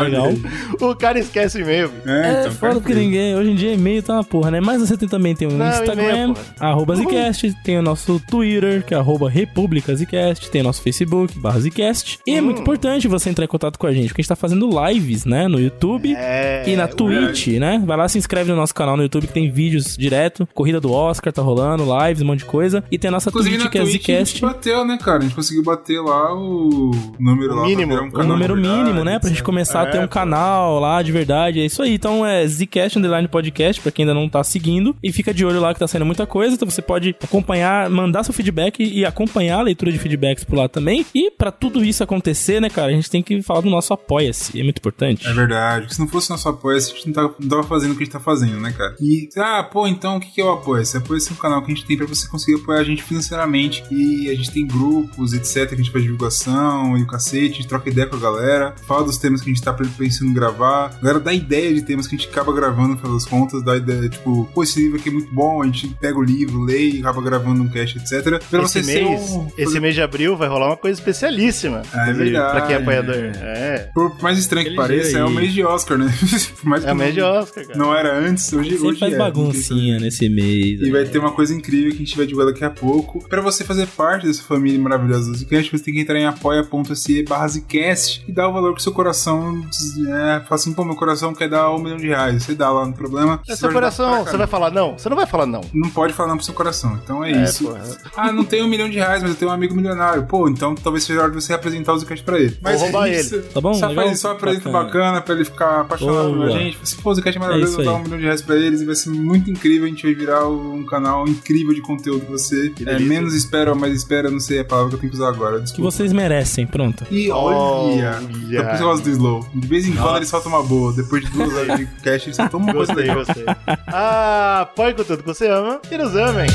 Legal. 0.00 0.32
O 0.80 0.94
cara 0.94 1.18
esquece 1.18 1.58
o 1.58 1.60
e-mail. 1.60 1.90
É, 2.06 2.10
É 2.10 2.40
então, 2.40 2.52
foda 2.52 2.74
porque 2.74 2.94
ninguém. 2.94 3.36
Hoje 3.36 3.50
em 3.50 3.54
dia 3.54 3.72
e-mail 3.72 4.02
tá 4.02 4.14
uma 4.14 4.24
porra, 4.24 4.50
né? 4.50 4.60
Mas 4.60 4.80
você 4.80 4.96
tem, 4.96 5.08
também 5.14 5.34
tem 5.34 5.46
o 5.46 5.52
Não, 5.52 5.68
Instagram, 5.68 6.02
e-mail, 6.02 6.34
arroba 6.58 6.96
Zcast, 6.96 7.54
tem 7.64 7.78
o 7.78 7.82
nosso 7.82 8.20
Twitter, 8.28 8.84
que 8.84 8.94
é 8.94 8.96
arroba 8.96 9.28
republicasicast, 9.30 10.50
tem 10.50 10.60
o 10.60 10.64
nosso 10.64 10.82
Facebook, 10.82 11.38
barra 11.38 11.60
Zcast. 11.60 12.18
E 12.26 12.34
é 12.34 12.40
muito 12.40 12.60
importante 12.62 13.06
você 13.08 13.30
entrar 13.30 13.44
em 13.44 13.48
contato 13.48 13.78
com 13.78 13.86
a 13.86 13.92
gente, 13.92 14.08
porque 14.08 14.20
a 14.20 14.22
gente 14.22 14.28
tá 14.28 14.36
fazendo 14.36 14.68
lives, 14.86 15.24
né? 15.24 15.48
No 15.48 15.60
YouTube 15.60 16.14
É, 16.16 16.64
e 16.68 16.76
na 16.76 16.88
Twitch, 16.88 17.48
né? 17.58 17.82
Vai 17.84 17.96
lá, 17.96 18.08
se 18.08 18.18
inscreve 18.18 18.50
no 18.50 18.56
nosso 18.56 18.74
canal 18.74 18.96
no 18.96 19.02
YouTube, 19.02 19.26
que 19.26 19.32
tem 19.32 19.50
vídeos 19.50 19.96
direto. 19.96 20.48
Corrida 20.54 20.80
do 20.80 20.92
Oscar 20.92 21.32
tá 21.32 21.42
rolando, 21.42 21.84
lives, 22.04 22.22
um 22.22 22.26
monte 22.26 22.40
de 22.40 22.44
coisa. 22.46 22.82
E 22.90 22.98
tem 22.98 23.08
a 23.08 23.12
nossa 23.12 23.30
Inclusive 23.30 23.56
Twitch, 23.56 23.64
na 23.66 23.70
que 23.70 23.78
é 23.78 23.82
Twitch 23.82 23.94
a 24.08 24.12
gente 24.12 24.28
Zcast. 24.28 24.40
bateu, 24.42 24.84
né, 24.84 24.98
cara? 25.00 25.18
A 25.18 25.22
gente 25.22 25.34
conseguiu 25.34 25.62
bater 25.62 26.00
lá 26.00 26.34
o 26.34 26.90
número 27.18 27.52
O 27.52 27.56
lá. 27.56 27.62
pra 27.62 27.68
mínimo. 27.70 27.94
um 27.94 28.04
O 28.04 28.08
O 28.08 28.12
canal 28.12 28.28
número 28.28 28.54
de 28.56 28.60
verdade, 28.62 28.82
mínimo, 28.84 29.04
né? 29.04 29.18
Pra 29.18 29.28
gente 29.28 29.36
etc. 29.38 29.44
começar 29.46 29.54
começar 29.54 29.82
a 29.82 29.86
ter 29.92 29.98
É, 29.98 30.00
um 30.00 30.04
pô. 30.08 30.08
canal 30.12 30.80
lá 30.80 31.00
de 31.02 31.12
verdade. 31.12 31.60
É 31.60 31.64
isso 31.64 31.82
aí. 31.82 31.94
Então 31.94 32.26
é 32.26 32.46
Zcast 32.46 32.98
Underline 32.98 33.28
Podcast, 33.28 33.80
pra 33.80 33.92
quem 33.92 34.02
ainda 34.04 34.14
não 34.14 34.28
tá 34.28 34.42
seguindo. 34.42 34.96
E 35.04 35.12
fica 35.12 35.34
de 35.34 35.44
olho 35.44 35.60
lá 35.60 35.74
que 35.74 35.80
tá 35.80 35.86
saindo 35.86 36.06
muita 36.06 36.26
coisa. 36.26 36.54
Então 36.54 36.68
você 36.68 36.80
pode 36.80 37.14
acompanhar, 37.22 37.90
mandar 37.90 38.24
seu 38.24 38.32
feedback 38.32 38.82
e 38.82 39.04
acompanhar 39.04 39.58
a 39.58 39.62
leitura 39.62 39.92
de 39.92 39.98
feedbacks 39.98 40.44
por 40.44 40.56
lá 40.56 40.68
também. 40.68 41.04
E 41.14 41.30
pra 41.30 41.52
tudo 41.52 41.84
isso 41.84 42.02
acontecer, 42.02 42.60
né, 42.60 42.70
cara, 42.70 42.90
a 42.90 42.94
gente 42.94 43.10
tem 43.10 43.22
que 43.22 43.42
falar 43.42 43.60
do 43.60 43.70
nosso 43.70 43.92
Apoia-se. 43.92 44.58
É 44.58 44.64
muito 44.64 44.78
importante. 44.78 45.26
É 45.26 45.32
verdade. 45.32 45.94
Se 45.94 46.00
não 46.00 46.08
fosse 46.08 46.30
nosso 46.30 46.48
apoio, 46.48 46.76
a 46.76 46.80
gente 46.80 47.06
não 47.06 47.12
tava, 47.12 47.34
não 47.38 47.62
fazendo 47.62 47.92
o 47.92 47.96
que 47.96 48.02
a 48.02 48.06
gente 48.06 48.12
tá 48.12 48.20
fazendo, 48.20 48.58
né, 48.60 48.72
cara? 48.72 48.96
E, 49.00 49.28
ah, 49.36 49.62
pô, 49.62 49.86
então 49.86 50.16
o 50.16 50.20
que 50.20 50.40
é 50.40 50.44
o 50.44 50.52
apoio? 50.52 50.82
Esse 50.82 50.96
apoio 50.96 51.20
é 51.20 51.32
um 51.32 51.36
canal 51.36 51.62
que 51.62 51.70
a 51.70 51.74
gente 51.74 51.86
tem 51.86 51.96
pra 51.96 52.06
você 52.06 52.28
conseguir 52.28 52.60
apoiar 52.60 52.80
a 52.80 52.84
gente 52.84 53.02
financeiramente. 53.02 53.84
E 53.90 54.30
a 54.30 54.34
gente 54.34 54.50
tem 54.50 54.66
grupos, 54.66 55.32
etc, 55.32 55.68
que 55.68 55.74
a 55.74 55.78
gente 55.78 55.90
faz 55.90 56.02
divulgação 56.02 56.96
e 56.96 57.02
o 57.02 57.06
cacete, 57.06 57.52
a 57.52 57.56
gente 57.56 57.68
troca 57.68 57.88
ideia 57.88 58.06
com 58.06 58.16
a 58.16 58.20
galera, 58.20 58.74
fala 58.86 59.04
dos 59.04 59.18
temas 59.18 59.40
que 59.40 59.50
a 59.50 59.54
gente 59.54 59.62
tá 59.62 59.72
pensando 59.72 60.32
gravar. 60.32 60.86
A 60.86 61.00
galera 61.00 61.20
dá 61.20 61.32
ideia 61.32 61.74
de 61.74 61.82
temas 61.82 62.06
que 62.06 62.14
a 62.14 62.18
gente 62.18 62.28
acaba 62.28 62.52
gravando, 62.52 62.88
no 62.88 62.96
final 62.96 63.14
das 63.14 63.24
contas, 63.24 63.62
dá 63.62 63.76
ideia, 63.76 64.08
tipo, 64.08 64.48
pô, 64.54 64.62
esse 64.62 64.80
livro 64.80 64.93
aqui 64.96 65.08
é 65.08 65.12
muito 65.12 65.32
bom, 65.32 65.62
a 65.62 65.66
gente 65.66 65.88
pega 66.00 66.18
o 66.18 66.22
livro, 66.22 66.62
lê 66.62 66.90
e 66.90 67.00
acaba 67.00 67.20
gravando 67.22 67.62
um 67.62 67.68
cast, 67.68 67.98
etc. 67.98 68.22
Pra 68.50 68.62
esse 68.62 68.80
você 68.80 68.82
ser 68.82 69.04
mês, 69.04 69.30
um- 69.30 69.48
esse 69.56 69.80
mês 69.80 69.94
de 69.94 70.02
abril 70.02 70.36
vai 70.36 70.48
rolar 70.48 70.66
uma 70.68 70.76
coisa 70.76 70.98
especialíssima. 70.98 71.82
É 71.92 72.02
Inclusive, 72.02 72.24
verdade. 72.30 72.50
Pra 72.52 72.60
quem 72.66 72.76
é 72.76 72.78
apoiador. 72.78 73.14
É. 73.14 73.90
Por 73.94 74.22
mais 74.22 74.38
estranho 74.38 74.68
que 74.68 74.74
pareça, 74.76 75.18
é 75.18 75.24
o 75.24 75.30
mês 75.30 75.52
de 75.52 75.62
Oscar, 75.64 75.98
né? 75.98 76.12
Por 76.60 76.68
mais 76.68 76.84
que 76.84 76.90
É 76.90 76.92
o 76.92 76.96
mês 76.96 77.14
de 77.14 77.20
Oscar, 77.22 77.66
cara. 77.66 77.78
Não 77.78 77.94
era 77.94 78.18
antes, 78.18 78.52
hoje, 78.52 78.70
Sempre 78.72 78.88
hoje 78.88 79.00
faz 79.00 79.12
é. 79.14 79.18
baguncinha 79.18 79.98
nesse 79.98 80.28
mês. 80.28 80.80
E 80.80 80.84
né? 80.84 80.90
vai 80.90 81.04
ter 81.04 81.18
uma 81.18 81.32
coisa 81.32 81.54
incrível 81.54 81.90
que 81.90 81.96
a 81.96 82.04
gente 82.04 82.16
vai 82.16 82.26
divulgar 82.26 82.52
daqui 82.52 82.64
a 82.64 82.70
pouco. 82.70 83.26
Pra 83.28 83.40
você 83.40 83.64
fazer 83.64 83.86
parte 83.88 84.26
dessa 84.26 84.42
família 84.42 84.78
maravilhosa 84.78 85.30
do 85.30 85.36
Zcast, 85.36 85.70
você 85.76 85.84
tem 85.84 85.94
que 85.94 86.00
entrar 86.00 86.18
em 86.18 86.26
apoia.se 86.26 87.22
barra 87.24 87.48
Zcast 87.48 88.24
e 88.26 88.32
dar 88.32 88.48
o 88.48 88.52
valor 88.52 88.74
que 88.74 88.82
seu 88.82 88.92
coração 88.92 89.60
é, 90.08 90.40
fala 90.40 90.46
assim, 90.50 90.72
pô, 90.72 90.84
meu 90.84 90.96
coração 90.96 91.34
quer 91.34 91.48
dar 91.48 91.70
um 91.72 91.78
milhão 91.78 91.96
de 91.96 92.06
reais. 92.08 92.42
Você 92.42 92.54
dá 92.54 92.70
lá 92.70 92.86
no 92.86 92.92
problema. 92.92 93.40
É 93.48 93.56
seu 93.56 93.72
coração, 93.72 94.24
você 94.24 94.36
vai 94.36 94.46
falar 94.46 94.70
não? 94.74 94.98
Você 94.98 95.08
não 95.08 95.16
vai 95.16 95.26
falar 95.26 95.46
não. 95.46 95.60
Não 95.72 95.88
pode 95.90 96.12
falar 96.12 96.28
não 96.30 96.36
pro 96.36 96.44
seu 96.44 96.54
coração. 96.54 96.98
Então 97.02 97.24
é, 97.24 97.32
É, 97.32 97.44
isso. 97.44 97.64
porra. 97.64 97.80
Ah, 98.16 98.32
não 98.32 98.44
tenho 98.44 98.64
um 98.64 98.68
milhão 98.68 98.88
de 98.88 98.96
reais, 98.98 99.22
mas 99.22 99.30
eu 99.30 99.36
tenho 99.36 99.50
um 99.50 99.54
amigo 99.54 99.74
milionário. 99.74 100.24
Pô, 100.24 100.48
então 100.48 100.74
talvez 100.74 101.04
seja 101.04 101.20
a 101.20 101.22
hora 101.24 101.32
de 101.32 101.40
você 101.42 101.52
apresentar 101.52 101.92
o 101.94 101.98
Zcast 101.98 102.24
pra 102.24 102.38
ele. 102.38 102.58
Mas 102.60 102.80
roubar 102.80 103.08
é 103.08 103.20
isso. 103.20 103.40
Tá 103.42 103.60
bom? 103.60 103.74
Só 103.74 103.86
Legal? 103.88 104.04
faz 104.04 104.12
isso, 104.16 104.22
só 104.22 104.32
apresenta 104.32 104.70
Bacana. 104.70 104.84
bacana. 104.84 105.20
pra 105.22 105.34
ele 105.34 105.44
ficar 105.44 105.80
apaixonado 105.82 106.32
Boa. 106.34 106.46
pela 106.46 106.58
gente. 106.58 106.78
Se 106.84 106.96
pô, 106.96 107.10
o 107.10 107.14
Zcast 107.14 107.36
é 107.36 107.40
maravilhoso, 107.40 107.72
É 107.72 107.76
vou 107.76 107.82
isso 107.84 107.92
dar 107.92 107.98
um 107.98 108.02
milhão 108.02 108.18
de 108.18 108.24
reais 108.24 108.42
pra 108.42 108.56
eles 108.56 108.80
e 108.80 108.84
vai 108.84 108.94
ser 108.94 109.10
muito 109.10 109.50
incrível. 109.50 109.86
A 109.86 109.88
gente 109.88 110.02
vai 110.02 110.14
virar 110.14 110.46
um 110.48 110.84
canal 110.84 111.26
incrível 111.28 111.72
de 111.74 111.80
conteúdo 111.80 112.20
pra 112.26 112.32
você. 112.32 112.72
É, 112.86 112.98
menos 112.98 113.34
espera, 113.34 113.74
mais 113.74 113.94
espera, 113.94 114.30
não 114.30 114.40
sei 114.40 114.60
a 114.60 114.64
palavra 114.64 114.90
que 114.90 114.96
eu 114.96 115.00
tenho 115.00 115.10
que 115.12 115.16
usar 115.18 115.28
agora. 115.28 115.56
Que 115.58 115.62
Desculpa. 115.64 115.90
vocês 115.90 116.12
merecem, 116.12 116.66
pronto. 116.66 117.04
E 117.10 117.30
olha, 117.30 117.56
Olha. 117.56 118.20
depois 118.48 118.80
eu 118.80 118.86
gosto 118.88 119.04
do 119.04 119.10
Slow. 119.10 119.46
De 119.54 119.66
vez 119.68 119.86
em 119.86 119.92
quando 119.92 120.16
ele 120.16 120.26
solta 120.26 120.48
uma 120.48 120.62
boa. 120.62 120.92
Depois 120.92 121.24
de 121.24 121.30
duas 121.30 121.52
horas 121.54 121.78
de 121.78 121.86
cast, 122.02 122.28
ele 122.28 122.34
solta 122.36 122.56
uma 122.56 122.72
coisa 122.72 122.92
Gostei, 122.94 123.08
legal. 123.14 123.24
gostei. 123.24 123.44
Ah, 123.96 124.63
apoie 124.64 124.94
com 124.94 125.04
tudo 125.04 125.22
que 125.22 125.28
você 125.28 125.46
ama 125.46 125.80
e 125.90 125.96
nos 125.96 126.16
amem. 126.16 126.48